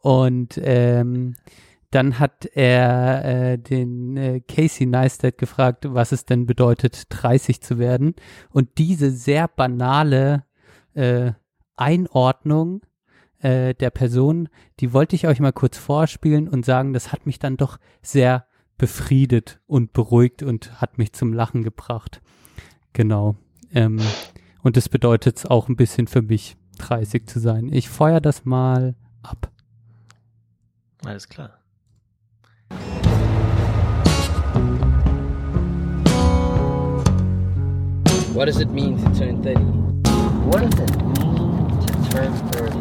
Und 0.00 0.60
ähm, 0.62 1.34
dann 1.90 2.18
hat 2.18 2.46
er 2.54 3.24
äh, 3.24 3.58
den 3.58 4.16
äh, 4.16 4.40
Casey 4.40 4.86
Neistat 4.86 5.38
gefragt, 5.38 5.86
was 5.88 6.12
es 6.12 6.24
denn 6.24 6.46
bedeutet, 6.46 7.04
30 7.08 7.60
zu 7.60 7.78
werden. 7.78 8.14
Und 8.50 8.78
diese 8.78 9.10
sehr 9.10 9.48
banale 9.48 10.44
äh, 10.94 11.32
Einordnung 11.76 12.82
äh, 13.40 13.74
der 13.74 13.90
Person, 13.90 14.48
die 14.78 14.92
wollte 14.92 15.16
ich 15.16 15.26
euch 15.26 15.40
mal 15.40 15.52
kurz 15.52 15.78
vorspielen 15.78 16.48
und 16.48 16.64
sagen, 16.64 16.92
das 16.92 17.12
hat 17.12 17.26
mich 17.26 17.38
dann 17.38 17.56
doch 17.56 17.78
sehr 18.02 18.46
befriedet 18.78 19.60
und 19.66 19.92
beruhigt 19.92 20.42
und 20.42 20.80
hat 20.80 20.96
mich 20.96 21.12
zum 21.12 21.32
Lachen 21.32 21.64
gebracht. 21.64 22.22
Genau. 22.92 23.36
Ähm, 23.72 24.00
und 24.62 24.76
das 24.76 24.88
bedeutet 24.88 25.38
es 25.38 25.46
auch 25.46 25.68
ein 25.68 25.76
bisschen 25.76 26.06
für 26.06 26.22
mich, 26.22 26.56
30 26.78 27.28
zu 27.28 27.40
sein. 27.40 27.70
Ich 27.72 27.88
feuer 27.88 28.20
das 28.20 28.44
mal 28.44 28.94
ab. 29.24 29.50
Alles 31.06 31.26
klar. 31.26 31.50
What 38.32 38.44
does 38.46 38.60
it 38.60 38.70
mean 38.70 38.96
to 38.96 39.18
turn 39.18 39.42
30? 39.42 39.60
What 40.46 40.60
does 40.60 40.80
it 40.80 40.90
mean 41.02 41.80
to 41.86 42.10
turn 42.10 42.32
30? 42.52 42.78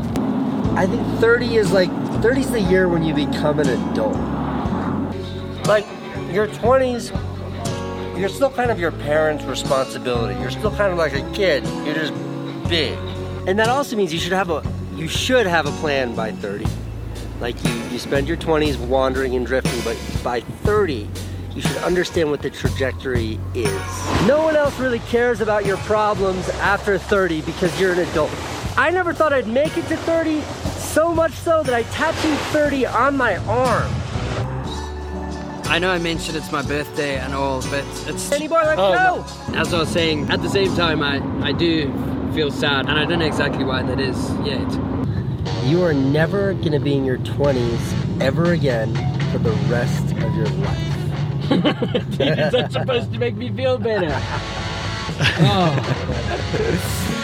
I 0.78 0.86
think 0.86 1.20
30 1.20 1.56
is 1.56 1.72
like 1.72 1.90
30 2.22 2.42
is 2.42 2.52
the 2.52 2.62
year 2.62 2.88
when 2.88 3.04
you 3.04 3.14
become 3.14 3.60
an 3.60 3.68
adult. 3.68 4.16
Like 5.68 5.86
your 6.32 6.48
20s, 6.48 7.10
you're 8.18 8.30
still 8.30 8.52
kind 8.52 8.72
of 8.72 8.80
your 8.80 8.92
parents' 8.92 9.44
responsibility. 9.44 10.40
You're 10.40 10.52
still 10.52 10.72
kind 10.72 10.92
of 10.92 10.98
like 10.98 11.14
a 11.14 11.30
kid. 11.34 11.66
You're 11.86 11.96
just 11.96 12.14
big. 12.70 12.98
And 13.48 13.58
that 13.58 13.70
also 13.70 13.96
means 13.96 14.14
you 14.14 14.20
should 14.20 14.34
have 14.34 14.50
a 14.50 14.62
you 15.00 15.08
should 15.08 15.48
have 15.48 15.66
a 15.66 15.72
plan 15.80 16.14
by 16.14 16.32
30. 16.32 16.66
Like 17.40 17.62
you, 17.64 17.72
you 17.90 18.00
spend 18.00 18.28
your 18.28 18.36
20s 18.36 18.78
wandering 18.88 19.34
and 19.36 19.46
drifting, 19.46 19.80
but 19.86 19.98
by 20.24 20.42
30, 20.42 21.08
you 21.56 21.62
should 21.62 21.78
understand 21.78 22.30
what 22.30 22.42
the 22.42 22.50
trajectory 22.50 23.40
is. 23.56 23.72
No 24.28 24.42
one 24.44 24.58
else 24.58 24.78
really 24.78 25.00
cares 25.00 25.40
about 25.40 25.66
your 25.66 25.78
problems 25.78 26.50
after 26.50 26.98
30 26.98 27.42
because 27.42 27.80
you're 27.80 27.94
an 27.94 28.00
adult. 28.00 28.32
I 28.78 28.90
never 28.92 29.14
thought 29.14 29.32
I'd 29.32 29.48
make 29.48 29.78
it 29.78 29.88
to 29.88 29.96
30, 29.98 30.42
so 30.42 31.14
much 31.14 31.32
so 31.32 31.64
that 31.64 31.74
I 31.74 31.84
tattooed 31.84 32.38
30 32.52 32.86
on 32.86 33.16
my 33.16 33.38
arm. 33.48 33.90
I 35.72 35.78
know 35.80 35.92
I 35.92 36.00
mentioned 36.00 36.36
it's 36.36 36.52
my 36.52 36.64
birthday 36.64 37.18
and 37.20 37.34
all, 37.34 37.62
but 37.70 37.86
it's. 38.08 38.32
Any 38.32 38.48
boy 38.48 38.56
like 38.64 38.80
Oh, 38.80 38.94
no. 39.52 39.56
As 39.60 39.74
I 39.74 39.80
was 39.80 39.90
saying, 39.90 40.30
at 40.30 40.42
the 40.42 40.50
same 40.50 40.76
time, 40.76 41.02
I, 41.04 41.22
I 41.46 41.52
do 41.52 41.90
feel 42.34 42.52
sad, 42.52 42.88
and 42.88 42.98
I 42.98 43.06
don't 43.06 43.20
know 43.20 43.26
exactly 43.26 43.64
why 43.64 43.82
that 43.84 44.00
is 44.00 44.18
yet. 44.46 44.68
You 45.66 45.84
are 45.84 45.94
never 45.94 46.54
going 46.54 46.72
to 46.72 46.80
be 46.80 46.96
in 46.96 47.06
your 47.06 47.18
20s 47.20 48.22
ever 48.22 48.54
again 48.54 48.94
for 49.32 49.40
the 49.40 49.52
rest 49.70 50.12
of 50.12 50.36
your 50.36 50.48
life. 50.48 50.90
That's 52.18 52.74
supposed 52.74 53.14
to 53.14 53.20
make 53.20 53.36
me 53.36 53.52
feel 53.52 53.78
better. 53.78 54.10
Oh. 55.42 57.16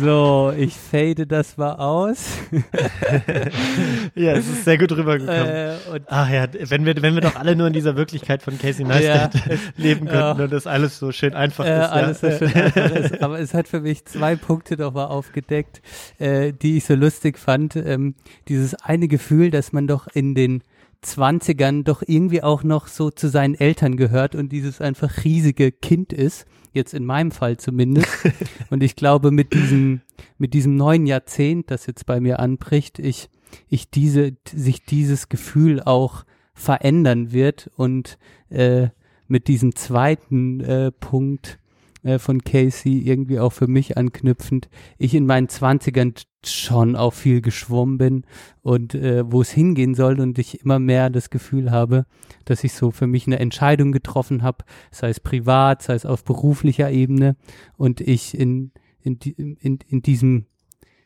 So, 0.00 0.52
ich 0.56 0.74
fade 0.74 1.26
das 1.26 1.56
mal 1.56 1.74
aus. 1.74 2.26
ja, 4.14 4.32
es 4.32 4.46
ist 4.48 4.64
sehr 4.64 4.78
gut 4.78 4.92
rübergekommen. 4.92 5.46
Äh, 5.46 5.74
Ach 6.06 6.28
ja, 6.28 6.46
wenn 6.68 6.84
wir, 6.84 7.00
wenn 7.02 7.14
wir 7.14 7.20
doch 7.22 7.36
alle 7.36 7.56
nur 7.56 7.68
in 7.68 7.72
dieser 7.72 7.96
Wirklichkeit 7.96 8.42
von 8.42 8.58
Casey 8.58 8.84
Neistat 8.84 9.34
Ja. 9.46 9.56
leben 9.76 10.06
könnten 10.06 10.38
Ja. 10.38 10.44
und 10.44 10.52
das 10.52 10.66
alles 10.66 10.98
so 10.98 11.12
schön 11.12 11.34
einfach 11.34 11.64
äh, 11.64 11.80
ist. 11.80 11.88
alles 11.90 12.20
ja. 12.20 12.30
so 12.32 12.38
schön 12.38 12.54
einfach 12.62 12.90
ist. 12.90 13.20
Aber 13.22 13.38
es 13.38 13.54
hat 13.54 13.68
für 13.68 13.80
mich 13.80 14.04
zwei 14.04 14.36
Punkte 14.36 14.76
doch 14.76 14.92
mal 14.92 15.06
aufgedeckt, 15.06 15.80
äh, 16.18 16.52
die 16.52 16.76
ich 16.78 16.84
so 16.84 16.94
lustig 16.94 17.38
fand. 17.38 17.76
Ähm, 17.76 18.14
dieses 18.48 18.74
eine 18.74 19.08
Gefühl, 19.08 19.50
dass 19.50 19.72
man 19.72 19.86
doch 19.86 20.08
in 20.08 20.34
den 20.34 20.62
20ern 21.04 21.84
doch 21.84 22.02
irgendwie 22.06 22.42
auch 22.42 22.64
noch 22.64 22.88
so 22.88 23.10
zu 23.10 23.28
seinen 23.28 23.54
Eltern 23.54 23.96
gehört 23.96 24.34
und 24.34 24.50
dieses 24.50 24.80
einfach 24.80 25.24
riesige 25.24 25.70
Kind 25.72 26.12
ist. 26.12 26.46
Jetzt 26.76 26.92
in 26.92 27.06
meinem 27.06 27.30
Fall 27.30 27.56
zumindest. 27.56 28.06
und 28.70 28.82
ich 28.82 28.96
glaube, 28.96 29.30
mit 29.30 29.54
diesem, 29.54 30.02
mit 30.36 30.52
diesem 30.52 30.76
neuen 30.76 31.06
Jahrzehnt, 31.06 31.70
das 31.70 31.86
jetzt 31.86 32.04
bei 32.04 32.20
mir 32.20 32.38
anbricht, 32.38 32.98
ich, 32.98 33.30
ich 33.66 33.90
diese, 33.90 34.36
sich 34.46 34.84
dieses 34.84 35.30
Gefühl 35.30 35.80
auch 35.82 36.26
verändern 36.52 37.32
wird 37.32 37.70
und 37.76 38.18
äh, 38.50 38.88
mit 39.26 39.48
diesem 39.48 39.74
zweiten 39.74 40.60
äh, 40.60 40.92
Punkt 40.92 41.58
äh, 42.02 42.18
von 42.18 42.44
Casey 42.44 42.98
irgendwie 42.98 43.40
auch 43.40 43.54
für 43.54 43.68
mich 43.68 43.96
anknüpfend, 43.96 44.68
ich 44.98 45.14
in 45.14 45.24
meinen 45.24 45.48
Zwanzigern 45.48 46.12
schon 46.52 46.96
auch 46.96 47.14
viel 47.14 47.40
geschwommen 47.40 47.98
bin 47.98 48.24
und 48.62 48.94
äh, 48.94 49.30
wo 49.30 49.40
es 49.40 49.50
hingehen 49.50 49.94
soll 49.94 50.20
und 50.20 50.38
ich 50.38 50.62
immer 50.62 50.78
mehr 50.78 51.10
das 51.10 51.30
Gefühl 51.30 51.70
habe, 51.70 52.06
dass 52.44 52.64
ich 52.64 52.72
so 52.72 52.90
für 52.90 53.06
mich 53.06 53.26
eine 53.26 53.38
Entscheidung 53.38 53.92
getroffen 53.92 54.42
habe, 54.42 54.64
sei 54.90 55.08
es 55.08 55.20
privat, 55.20 55.82
sei 55.82 55.94
es 55.94 56.06
auf 56.06 56.24
beruflicher 56.24 56.90
Ebene 56.90 57.36
und 57.76 58.00
ich 58.00 58.38
in, 58.38 58.72
in, 59.02 59.18
in, 59.60 59.78
in 59.86 60.02
diesem 60.02 60.46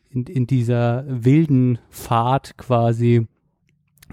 in, 0.09 0.25
in 0.25 0.45
dieser 0.45 1.05
wilden 1.07 1.79
Fahrt 1.89 2.57
quasi 2.57 3.27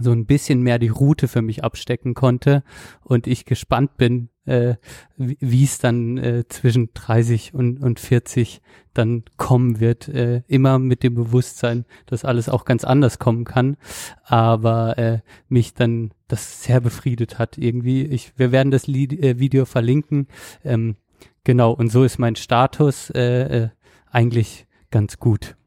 so 0.00 0.12
ein 0.12 0.26
bisschen 0.26 0.62
mehr 0.62 0.78
die 0.78 0.88
Route 0.88 1.28
für 1.28 1.42
mich 1.42 1.64
abstecken 1.64 2.14
konnte 2.14 2.62
und 3.02 3.26
ich 3.26 3.44
gespannt 3.44 3.96
bin, 3.96 4.28
äh, 4.48 4.76
wie 5.16 5.64
es 5.64 5.78
dann 5.78 6.18
äh, 6.18 6.44
zwischen 6.48 6.90
30 6.94 7.54
und, 7.54 7.82
und 7.82 8.00
40 8.00 8.60
dann 8.94 9.24
kommen 9.36 9.80
wird. 9.80 10.08
Äh, 10.08 10.42
immer 10.48 10.78
mit 10.78 11.02
dem 11.02 11.14
Bewusstsein, 11.14 11.84
dass 12.06 12.24
alles 12.24 12.48
auch 12.48 12.64
ganz 12.64 12.84
anders 12.84 13.18
kommen 13.18 13.44
kann, 13.44 13.76
aber 14.24 14.98
äh, 14.98 15.20
mich 15.48 15.74
dann 15.74 16.10
das 16.26 16.62
sehr 16.62 16.80
befriedet 16.80 17.38
hat 17.38 17.58
irgendwie. 17.58 18.04
Ich, 18.04 18.32
wir 18.36 18.52
werden 18.52 18.70
das 18.70 18.86
Lied, 18.86 19.12
äh, 19.12 19.38
Video 19.38 19.64
verlinken. 19.64 20.26
Ähm, 20.64 20.96
genau, 21.44 21.72
und 21.72 21.90
so 21.90 22.04
ist 22.04 22.18
mein 22.18 22.36
Status 22.36 23.10
äh, 23.10 23.64
äh, 23.64 23.68
eigentlich 24.10 24.66
ganz 24.90 25.18
gut. 25.18 25.57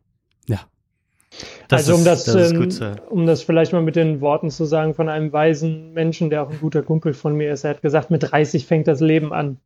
Ja. 1.32 1.78
also 1.78 1.96
um 1.96 2.04
das, 2.04 2.26
das 2.26 2.36
ist 2.36 2.52
ähm, 2.52 2.60
gut 2.60 3.02
um 3.10 3.26
das 3.26 3.42
vielleicht 3.44 3.74
mal 3.74 3.82
mit 3.82 3.96
den 3.96 4.22
Worten 4.22 4.50
zu 4.50 4.66
sagen 4.66 4.94
von 4.94 5.10
einem 5.10 5.32
weisen 5.32 5.94
Menschen, 5.94 6.30
der 6.30 6.44
auch 6.44 6.52
ein 6.52 6.60
guter 6.60 6.84
Kumpel 6.84 7.14
von 7.14 7.36
mir 7.36 7.52
ist, 7.52 7.64
er 7.64 7.72
hat 7.72 7.82
gesagt, 7.82 8.12
mit 8.12 8.32
30 8.32 8.66
fängt 8.66 8.88
das 8.88 9.00
Leben 9.00 9.34
an. 9.34 9.58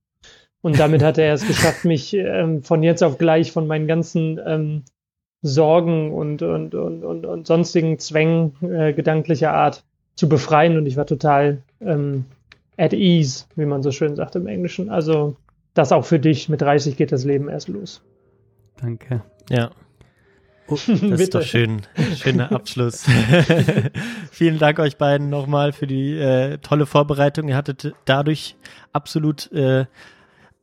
Und 0.61 0.79
damit 0.79 1.03
hat 1.03 1.17
er 1.17 1.33
es 1.33 1.47
geschafft, 1.47 1.85
mich 1.85 2.13
ähm, 2.13 2.63
von 2.63 2.83
jetzt 2.83 3.03
auf 3.03 3.17
gleich 3.17 3.51
von 3.51 3.67
meinen 3.67 3.87
ganzen 3.87 4.39
ähm, 4.45 4.83
Sorgen 5.41 6.11
und, 6.11 6.41
und, 6.41 6.73
und, 6.73 7.03
und, 7.03 7.25
und 7.25 7.47
sonstigen 7.47 7.99
Zwängen 7.99 8.55
äh, 8.61 8.93
gedanklicher 8.93 9.53
Art 9.53 9.83
zu 10.15 10.27
befreien. 10.27 10.77
Und 10.77 10.87
ich 10.87 10.97
war 10.97 11.05
total 11.05 11.61
ähm, 11.81 12.25
at 12.77 12.93
ease, 12.93 13.45
wie 13.55 13.65
man 13.65 13.83
so 13.83 13.91
schön 13.91 14.15
sagt 14.15 14.35
im 14.35 14.47
Englischen. 14.47 14.89
Also 14.89 15.35
das 15.75 15.91
auch 15.91 16.05
für 16.05 16.19
dich. 16.19 16.49
Mit 16.49 16.61
30 16.61 16.97
geht 16.97 17.11
das 17.11 17.25
Leben 17.25 17.47
erst 17.47 17.67
los. 17.67 18.01
Danke. 18.81 19.21
Ja. 19.51 19.69
Das 20.87 21.21
ist 21.21 21.35
doch 21.35 21.41
schön. 21.41 21.81
Schöner 22.17 22.51
Abschluss. 22.51 23.05
Vielen 24.31 24.57
Dank 24.57 24.79
euch 24.79 24.97
beiden 24.97 25.29
nochmal 25.29 25.73
für 25.73 25.87
die 25.87 26.17
äh, 26.17 26.57
tolle 26.57 26.85
Vorbereitung. 26.85 27.47
Ihr 27.47 27.55
hattet 27.55 27.93
dadurch 28.05 28.55
absolut 28.91 29.51
äh, 29.51 29.85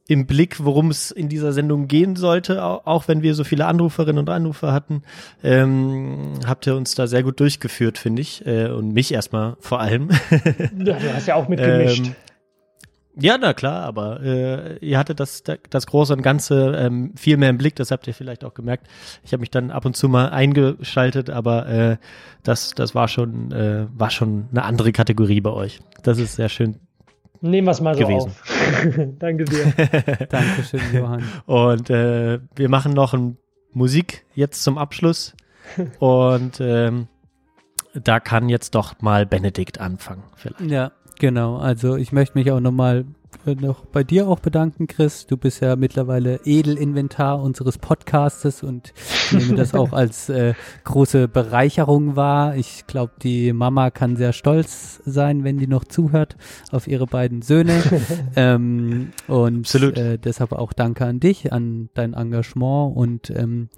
im 0.08 0.26
Blick, 0.26 0.64
worum 0.64 0.90
es 0.90 1.10
in 1.10 1.28
dieser 1.28 1.52
Sendung 1.52 1.86
gehen 1.88 2.16
sollte, 2.16 2.64
auch, 2.64 2.86
auch 2.86 3.08
wenn 3.08 3.22
wir 3.22 3.34
so 3.34 3.44
viele 3.44 3.66
Anruferinnen 3.66 4.18
und 4.18 4.28
Anrufer 4.28 4.72
hatten, 4.72 5.02
ähm, 5.44 6.34
habt 6.46 6.66
ihr 6.66 6.74
uns 6.74 6.94
da 6.94 7.06
sehr 7.06 7.22
gut 7.22 7.38
durchgeführt, 7.40 7.98
finde 7.98 8.22
ich. 8.22 8.44
Äh, 8.44 8.68
und 8.68 8.92
mich 8.92 9.14
erstmal 9.14 9.56
vor 9.60 9.80
allem. 9.80 10.10
Ja, 10.78 10.94
du 10.98 11.14
hast 11.14 11.28
ja 11.28 11.34
auch 11.36 11.48
mitgemischt. 11.48 12.06
Ähm, 12.06 12.14
ja, 13.14 13.36
na 13.38 13.52
klar, 13.52 13.82
aber 13.84 14.22
äh, 14.22 14.78
ihr 14.78 14.98
hattet 14.98 15.20
das, 15.20 15.42
das 15.68 15.86
Große 15.86 16.14
und 16.14 16.22
Ganze 16.22 16.74
ähm, 16.78 17.12
viel 17.14 17.36
mehr 17.36 17.50
im 17.50 17.58
Blick, 17.58 17.76
das 17.76 17.90
habt 17.90 18.06
ihr 18.06 18.14
vielleicht 18.14 18.44
auch 18.44 18.54
gemerkt. 18.54 18.86
Ich 19.22 19.32
habe 19.32 19.42
mich 19.42 19.50
dann 19.50 19.70
ab 19.70 19.84
und 19.84 19.96
zu 19.96 20.08
mal 20.08 20.30
eingeschaltet, 20.30 21.28
aber 21.28 21.68
äh, 21.68 21.96
das, 22.42 22.70
das 22.70 22.94
war 22.94 23.08
schon, 23.08 23.52
äh, 23.52 23.86
war 23.94 24.10
schon 24.10 24.48
eine 24.50 24.64
andere 24.64 24.92
Kategorie 24.92 25.40
bei 25.42 25.50
euch. 25.50 25.80
Das 26.02 26.18
ist 26.18 26.36
sehr 26.36 26.48
schön. 26.48 26.78
Nehmen 27.42 27.66
wir 27.66 27.72
es 27.72 27.80
mal 27.80 27.96
so 27.96 28.06
gewesen. 28.06 28.30
auf. 28.30 29.08
Danke 29.18 29.44
dir. 29.44 29.66
Dankeschön, 30.30 30.80
Johann. 30.92 31.24
Und 31.44 31.90
äh, 31.90 32.38
wir 32.54 32.68
machen 32.68 32.92
noch 32.92 33.14
ein 33.14 33.36
Musik 33.72 34.24
jetzt 34.34 34.62
zum 34.62 34.78
Abschluss. 34.78 35.34
Und 35.98 36.60
ähm, 36.60 37.08
da 37.94 38.20
kann 38.20 38.48
jetzt 38.48 38.74
doch 38.74 39.00
mal 39.00 39.26
Benedikt 39.26 39.80
anfangen, 39.80 40.22
vielleicht. 40.36 40.60
Ja, 40.70 40.92
genau. 41.22 41.56
Also 41.56 41.94
ich 41.94 42.10
möchte 42.10 42.36
mich 42.36 42.50
auch 42.50 42.58
nochmal 42.58 43.04
äh, 43.46 43.54
noch 43.54 43.84
bei 43.86 44.02
dir 44.02 44.26
auch 44.26 44.40
bedanken, 44.40 44.88
Chris. 44.88 45.24
Du 45.24 45.36
bist 45.36 45.60
ja 45.60 45.76
mittlerweile 45.76 46.40
Edelinventar 46.44 47.40
unseres 47.40 47.78
Podcastes 47.78 48.64
und 48.64 48.92
ich 49.30 49.32
nehme 49.32 49.54
das 49.54 49.72
auch 49.72 49.92
als 50.02 50.28
äh, 50.28 50.54
große 50.82 51.28
Bereicherung 51.28 52.16
wahr. 52.16 52.56
Ich 52.56 52.88
glaube, 52.88 53.12
die 53.22 53.52
Mama 53.52 53.90
kann 53.90 54.16
sehr 54.16 54.32
stolz 54.32 55.00
sein, 55.04 55.44
wenn 55.44 55.58
die 55.58 55.68
noch 55.68 55.84
zuhört, 55.84 56.36
auf 56.72 56.88
ihre 56.88 57.06
beiden 57.06 57.40
Söhne. 57.40 57.80
ähm, 58.36 59.12
und 59.28 59.68
Äh, 59.96 60.18
deshalb 60.18 60.50
auch 60.52 60.72
danke 60.72 61.06
an 61.06 61.20
dich, 61.20 61.52
an 61.52 61.88
dein 61.94 62.14
Engagement 62.14 62.96
und 62.96 63.30
ähm, 63.30 63.68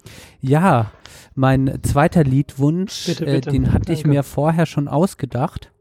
ja, 0.41 0.91
mein 1.35 1.79
zweiter 1.83 2.23
Liedwunsch, 2.23 3.05
Bitte, 3.05 3.27
äh, 3.27 3.35
bitte. 3.35 3.51
den 3.51 3.71
hatte 3.71 3.93
ich 3.93 4.01
Danke. 4.01 4.15
mir 4.17 4.23
vorher 4.23 4.65
schon 4.65 4.87
ausgedacht. 4.87 5.71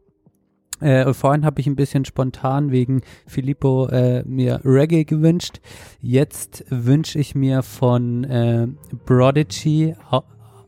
Äh, 0.80 1.12
vorhin 1.14 1.44
habe 1.44 1.60
ich 1.60 1.66
ein 1.66 1.76
bisschen 1.76 2.04
spontan 2.04 2.70
wegen 2.70 3.02
Filippo 3.26 3.86
äh, 3.88 4.22
mir 4.24 4.60
Reggae 4.64 5.04
gewünscht. 5.04 5.60
Jetzt 6.00 6.64
wünsche 6.68 7.18
ich 7.18 7.34
mir 7.34 7.62
von 7.62 8.24
äh, 8.24 8.66
Prodigy 9.06 9.94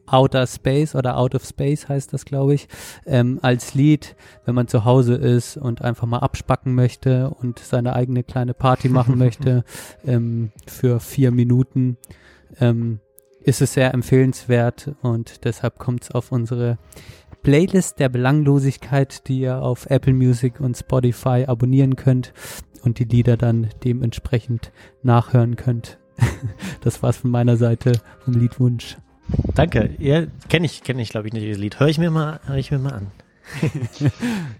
Outer 0.06 0.46
Space 0.46 0.94
oder 0.94 1.18
Out 1.18 1.34
of 1.34 1.44
Space 1.44 1.88
heißt 1.88 2.12
das, 2.12 2.24
glaube 2.24 2.54
ich, 2.54 2.68
ähm, 3.06 3.40
als 3.42 3.74
Lied, 3.74 4.16
wenn 4.44 4.54
man 4.54 4.68
zu 4.68 4.84
Hause 4.84 5.14
ist 5.14 5.56
und 5.56 5.82
einfach 5.82 6.06
mal 6.06 6.20
abspacken 6.20 6.74
möchte 6.74 7.30
und 7.30 7.58
seine 7.58 7.94
eigene 7.94 8.22
kleine 8.22 8.54
Party 8.54 8.88
machen 8.88 9.18
möchte 9.18 9.64
ähm, 10.06 10.52
für 10.66 11.00
vier 11.00 11.32
Minuten, 11.32 11.96
ähm, 12.60 13.00
ist 13.40 13.62
es 13.62 13.74
sehr 13.74 13.94
empfehlenswert 13.94 14.92
und 15.02 15.44
deshalb 15.44 15.78
kommt 15.78 16.04
es 16.04 16.10
auf 16.10 16.32
unsere 16.32 16.78
Playlist 17.46 18.00
der 18.00 18.08
Belanglosigkeit, 18.08 19.28
die 19.28 19.38
ihr 19.42 19.62
auf 19.62 19.86
Apple 19.88 20.12
Music 20.12 20.58
und 20.58 20.76
Spotify 20.76 21.44
abonnieren 21.46 21.94
könnt 21.94 22.32
und 22.82 22.98
die 22.98 23.04
Lieder 23.04 23.36
dann 23.36 23.68
dementsprechend 23.84 24.72
nachhören 25.04 25.54
könnt. 25.54 25.96
das 26.80 27.04
war's 27.04 27.18
von 27.18 27.30
meiner 27.30 27.56
Seite 27.56 27.92
vom 28.24 28.34
Liedwunsch. 28.34 28.96
Danke. 29.54 29.90
Ja, 30.00 30.24
kenne 30.48 30.66
ich, 30.66 30.82
kenne 30.82 31.00
ich, 31.00 31.10
glaube 31.10 31.28
ich, 31.28 31.34
nicht 31.34 31.44
dieses 31.44 31.58
Lied. 31.58 31.78
Höre 31.78 31.86
ich 31.86 31.98
mir 31.98 32.10
mal, 32.10 32.40
höre 32.46 32.56
ich 32.56 32.72
mir 32.72 32.80
mal 32.80 32.94
an. 32.94 33.12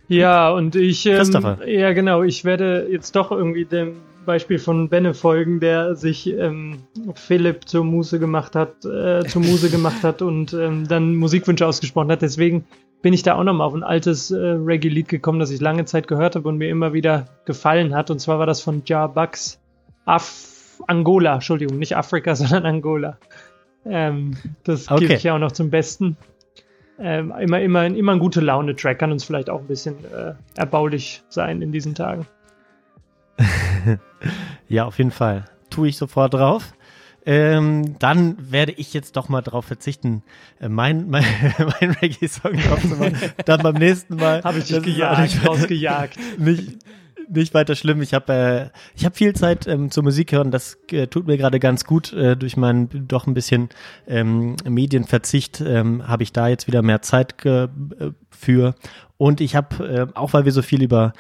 ja, 0.07 0.51
und 0.51 0.77
ich, 0.77 1.07
ähm, 1.07 1.57
ja 1.67 1.93
genau, 1.93 2.23
ich 2.23 2.45
werde 2.45 2.87
jetzt 2.89 3.17
doch 3.17 3.33
irgendwie 3.33 3.65
dem 3.65 3.97
Beispiel 4.27 4.59
von 4.59 4.89
Benne 4.89 5.15
folgen, 5.15 5.61
der 5.61 5.95
sich 5.95 6.27
ähm, 6.29 6.83
Philipp 7.15 7.69
zur 7.69 7.85
Muse 7.85 8.19
gemacht 8.19 8.55
hat, 8.55 8.85
äh, 8.85 9.25
zur 9.25 9.43
Muse 9.43 9.71
gemacht 9.71 10.03
hat 10.03 10.23
und 10.23 10.53
ähm, 10.53 10.87
dann 10.87 11.15
Musikwünsche 11.15 11.67
ausgesprochen 11.67 12.11
hat. 12.11 12.23
Deswegen 12.23 12.65
bin 13.03 13.13
ich 13.13 13.23
da 13.23 13.37
auch 13.37 13.45
nochmal 13.45 13.67
auf 13.67 13.75
ein 13.75 13.83
altes 13.83 14.31
äh, 14.31 14.37
Reggae-Lied 14.37 15.09
gekommen, 15.09 15.39
das 15.39 15.51
ich 15.51 15.61
lange 15.61 15.85
Zeit 15.85 16.09
gehört 16.09 16.37
habe 16.37 16.49
und 16.49 16.59
mir 16.59 16.69
immer 16.69 16.93
wieder 16.93 17.27
gefallen 17.45 17.95
hat. 17.95 18.11
Und 18.11 18.19
zwar 18.19 18.39
war 18.39 18.47
das 18.47 18.61
von 18.61 18.83
Jar 18.85 19.09
Bucks 19.09 19.61
Af 20.05 20.83
Angola, 20.87 21.35
Entschuldigung, 21.35 21.79
nicht 21.79 21.97
Afrika, 21.97 22.35
sondern 22.37 22.67
Angola. 22.67 23.19
Ähm, 23.85 24.37
das 24.65 24.91
okay. 24.91 25.01
gebe 25.01 25.15
ich 25.15 25.23
ja 25.23 25.35
auch 25.35 25.39
noch 25.39 25.53
zum 25.53 25.71
Besten. 25.71 26.17
Ähm, 26.99 27.33
immer, 27.39 27.61
immer, 27.61 27.85
immer 27.87 28.13
ein 28.13 28.19
gute 28.19 28.41
Laune-Track 28.41 28.99
kann 28.99 29.13
uns 29.13 29.25
vielleicht 29.25 29.51
auch 29.51 29.61
ein 29.61 29.67
bisschen 29.67 29.97
äh, 30.13 30.33
erbaulich 30.57 31.23
sein 31.29 31.61
in 31.61 31.71
diesen 31.71 31.95
Tagen. 31.95 32.27
ja, 34.69 34.85
auf 34.85 34.99
jeden 34.99 35.11
Fall. 35.11 35.45
Tue 35.71 35.89
ich 35.89 35.97
sofort 35.97 36.35
drauf. 36.35 36.73
Ähm, 37.29 37.99
dann 37.99 38.53
werde 38.53 38.71
ich 38.71 38.95
jetzt 38.95 39.17
doch 39.17 39.29
mal 39.29 39.43
darauf 39.43 39.65
verzichten, 39.65 40.23
äh, 40.61 40.69
mein, 40.69 41.09
mein, 41.11 41.25
mein 41.59 41.91
Reggae-Song 42.01 42.53
drauf 42.57 42.81
zu 42.81 42.95
machen. 42.97 43.19
Dann 43.45 43.63
beim 43.63 43.75
nächsten 43.75 44.15
Mal. 44.15 44.43
Habe 44.45 44.59
ich 44.59 44.67
dich 44.67 44.81
gejagt, 44.83 45.41
rausgejagt. 45.47 46.17
Nicht, 46.39 46.79
nicht 47.29 47.53
weiter 47.53 47.75
schlimm. 47.75 48.01
Ich 48.01 48.15
habe 48.15 48.33
äh, 48.73 48.79
ich 48.95 49.05
habe 49.05 49.17
viel 49.17 49.35
Zeit 49.35 49.67
ähm, 49.67 49.91
zur 49.91 50.05
Musik 50.05 50.31
hören. 50.31 50.53
Das 50.53 50.79
äh, 50.93 51.09
tut 51.09 51.27
mir 51.27 51.37
gerade 51.37 51.59
ganz 51.59 51.85
gut. 51.85 52.13
Äh, 52.13 52.37
durch 52.37 52.57
meinen 52.57 53.09
doch 53.09 53.27
ein 53.27 53.35
bisschen 53.35 53.71
ähm, 54.07 54.55
Medienverzicht 54.65 55.61
ähm, 55.61 56.07
habe 56.07 56.23
ich 56.23 56.33
da 56.33 56.47
jetzt 56.47 56.69
wieder 56.69 56.83
mehr 56.83 57.03
Zeit 57.03 57.45
äh, 57.45 57.67
für. 58.31 58.77
Und 59.19 59.41
ich 59.41 59.57
habe, 59.57 59.85
äh, 59.85 60.07
auch 60.17 60.33
weil 60.33 60.45
wir 60.45 60.53
so 60.53 60.63
viel 60.63 60.83
über 60.83 61.13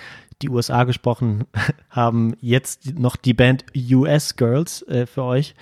die 0.42 0.48
USA 0.48 0.84
gesprochen 0.84 1.44
haben, 1.90 2.34
jetzt 2.40 2.98
noch 2.98 3.16
die 3.16 3.34
Band 3.34 3.64
US 3.74 4.36
Girls 4.36 4.82
äh, 4.82 5.06
für 5.06 5.24
euch. 5.24 5.54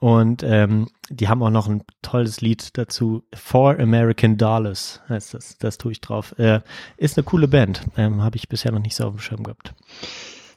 Und 0.00 0.42
ähm, 0.42 0.88
die 1.10 1.28
haben 1.28 1.42
auch 1.44 1.50
noch 1.50 1.68
ein 1.68 1.84
tolles 2.02 2.40
Lied 2.40 2.76
dazu. 2.76 3.22
For 3.34 3.78
American 3.78 4.36
Dollars 4.36 5.00
heißt 5.08 5.34
das. 5.34 5.58
Das 5.58 5.78
tue 5.78 5.92
ich 5.92 6.00
drauf. 6.00 6.36
Äh, 6.40 6.60
ist 6.96 7.16
eine 7.16 7.22
coole 7.22 7.46
Band. 7.46 7.82
Ähm, 7.96 8.20
Habe 8.20 8.36
ich 8.36 8.48
bisher 8.48 8.72
noch 8.72 8.80
nicht 8.80 8.96
so 8.96 9.04
auf 9.04 9.14
dem 9.14 9.20
Schirm 9.20 9.44
gehabt. 9.44 9.74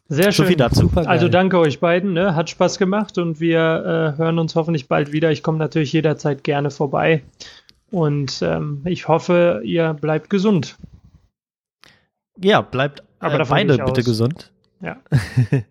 Sehr 0.08 0.32
schön. 0.32 0.46
So 0.46 0.46
viel 0.46 0.58
dazu. 0.58 0.92
Also 0.96 1.30
danke 1.30 1.60
euch 1.60 1.80
beiden. 1.80 2.14
Ne? 2.14 2.36
Hat 2.36 2.50
Spaß 2.50 2.80
gemacht 2.80 3.20
und 3.20 3.40
wir 3.40 4.16
äh, 4.16 4.18
hören 4.18 4.40
uns 4.40 4.56
hoffentlich 4.56 4.88
bald 4.88 5.12
wieder. 5.12 5.32
Ich 5.32 5.44
komme 5.44 5.60
natürlich 5.60 5.94
jederzeit 5.94 6.44
gerne 6.44 6.72
vorbei. 6.72 7.22
Und 7.92 8.42
ähm, 8.42 8.82
ich 8.86 9.08
hoffe, 9.08 9.62
ihr 9.64 9.94
bleibt 9.94 10.32
gesund. 10.32 10.76
Ja, 12.42 12.62
bleibt 12.62 13.04
aber 13.26 13.42
äh, 13.42 13.46
beide 13.48 13.78
bitte 13.78 14.02
aus. 14.02 14.06
gesund. 14.06 14.52
Ja. 14.82 14.98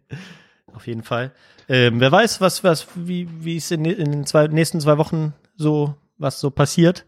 Auf 0.74 0.86
jeden 0.86 1.02
Fall. 1.02 1.32
Ähm, 1.68 2.00
wer 2.00 2.10
weiß, 2.10 2.40
was, 2.40 2.64
was, 2.64 2.88
wie, 2.94 3.28
wie 3.40 3.56
es 3.56 3.70
in, 3.70 3.84
in 3.84 4.10
den 4.10 4.26
zwei, 4.26 4.48
nächsten 4.48 4.80
zwei 4.80 4.98
Wochen 4.98 5.32
so, 5.56 5.94
was 6.18 6.40
so 6.40 6.50
passiert. 6.50 7.04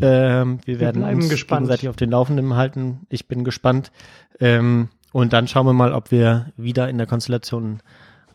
Ähm, 0.00 0.58
wir, 0.64 0.74
wir 0.74 0.80
werden 0.80 1.02
uns 1.04 1.28
gespannt. 1.28 1.62
gegenseitig 1.62 1.88
auf 1.88 1.96
den 1.96 2.10
Laufenden 2.10 2.56
halten. 2.56 3.06
Ich 3.08 3.28
bin 3.28 3.44
gespannt. 3.44 3.92
Ähm, 4.40 4.88
und 5.12 5.32
dann 5.32 5.48
schauen 5.48 5.66
wir 5.66 5.72
mal, 5.72 5.92
ob 5.92 6.10
wir 6.10 6.52
wieder 6.56 6.88
in 6.88 6.98
der 6.98 7.06
Konstellation 7.06 7.80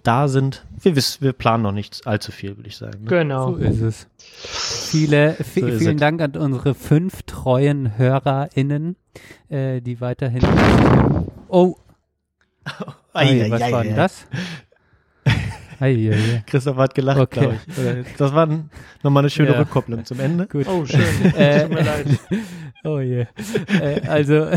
da 0.03 0.27
sind. 0.27 0.65
Wir 0.81 0.95
wissen, 0.95 1.21
wir 1.21 1.33
planen 1.33 1.63
noch 1.63 1.71
nicht 1.71 2.07
allzu 2.07 2.31
viel, 2.31 2.57
würde 2.57 2.69
ich 2.69 2.77
sagen. 2.77 3.03
Ne? 3.03 3.09
Genau. 3.09 3.51
So 3.51 3.57
ist 3.57 3.81
es. 3.81 4.07
Viele, 4.17 5.35
so 5.37 5.43
vielen 5.43 5.97
Dank 5.97 6.21
an 6.21 6.35
unsere 6.35 6.73
fünf 6.73 7.21
treuen 7.23 7.97
HörerInnen, 7.97 8.95
äh, 9.49 9.81
die 9.81 10.01
weiterhin. 10.01 10.41
Oh. 11.51 11.75
Ei, 13.13 13.43
ei, 13.43 13.51
was 13.51 13.61
ei, 13.61 13.71
war 13.73 13.83
denn 13.83 13.95
das? 13.97 14.25
Ei, 15.81 16.09
ei, 16.09 16.43
Christoph 16.47 16.77
hat 16.77 16.95
gelacht, 16.95 17.19
okay. 17.19 17.39
glaube 17.39 18.05
ich. 18.05 18.15
Das 18.15 18.33
war 18.33 18.47
nochmal 19.03 19.23
eine 19.23 19.29
schöne 19.29 19.51
ja. 19.51 19.59
Rückkopplung 19.59 20.05
zum 20.05 20.21
Ende. 20.21 20.47
Gut. 20.47 20.65
Oh, 20.69 20.85
schön. 20.85 21.01
äh, 21.35 21.61
Tut 21.67 21.71
mir 21.71 21.83
leid. 21.83 22.19
Oh 22.85 22.99
je. 22.99 23.25
Äh, 23.81 24.07
also 24.07 24.47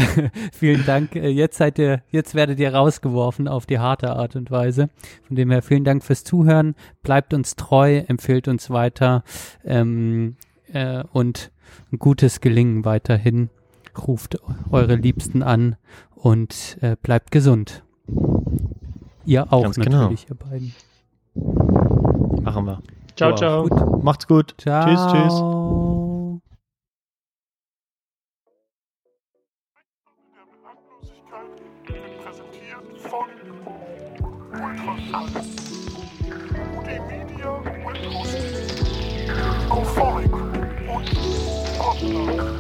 vielen 0.52 0.86
Dank. 0.86 1.16
Äh, 1.16 1.30
jetzt 1.30 1.56
seid 1.56 1.80
ihr, 1.80 2.02
jetzt 2.10 2.36
werdet 2.36 2.60
ihr 2.60 2.72
rausgeworfen 2.72 3.48
auf 3.48 3.66
die 3.66 3.80
harte 3.80 4.10
Art 4.10 4.36
und 4.36 4.52
Weise. 4.52 4.88
Von 5.26 5.34
dem 5.34 5.50
her 5.50 5.62
vielen 5.62 5.82
Dank 5.82 6.04
fürs 6.04 6.22
Zuhören. 6.22 6.76
Bleibt 7.02 7.34
uns 7.34 7.56
treu, 7.56 8.04
empfehlt 8.06 8.46
uns 8.46 8.70
weiter 8.70 9.24
ähm, 9.64 10.36
äh, 10.72 11.02
und 11.12 11.50
ein 11.90 11.98
gutes 11.98 12.40
Gelingen 12.40 12.84
weiterhin. 12.84 13.50
Ruft 13.98 14.38
eure 14.70 14.94
Liebsten 14.94 15.42
an 15.42 15.76
und 16.24 16.78
äh, 16.80 16.96
bleibt 17.02 17.30
gesund. 17.30 17.84
Ihr 19.26 19.52
auch 19.52 19.62
Ganz 19.62 19.76
genau. 19.76 20.02
natürlich, 20.04 20.26
genau. 20.26 20.40
ihr 20.42 20.50
beiden. 20.50 20.74
Machen 22.42 22.64
wir. 22.64 22.82
Ciao, 23.14 23.30
wow. 23.30 23.38
ciao. 23.38 23.68
Gut. 23.68 24.02
Macht's 24.02 24.26
gut. 24.26 24.54
Ciao. 24.56 24.86
Tschüss, 24.86 25.06
tschüss. 25.12 25.34
Euphoric 39.70 40.32
und 40.88 41.10
Podcast. 41.78 42.53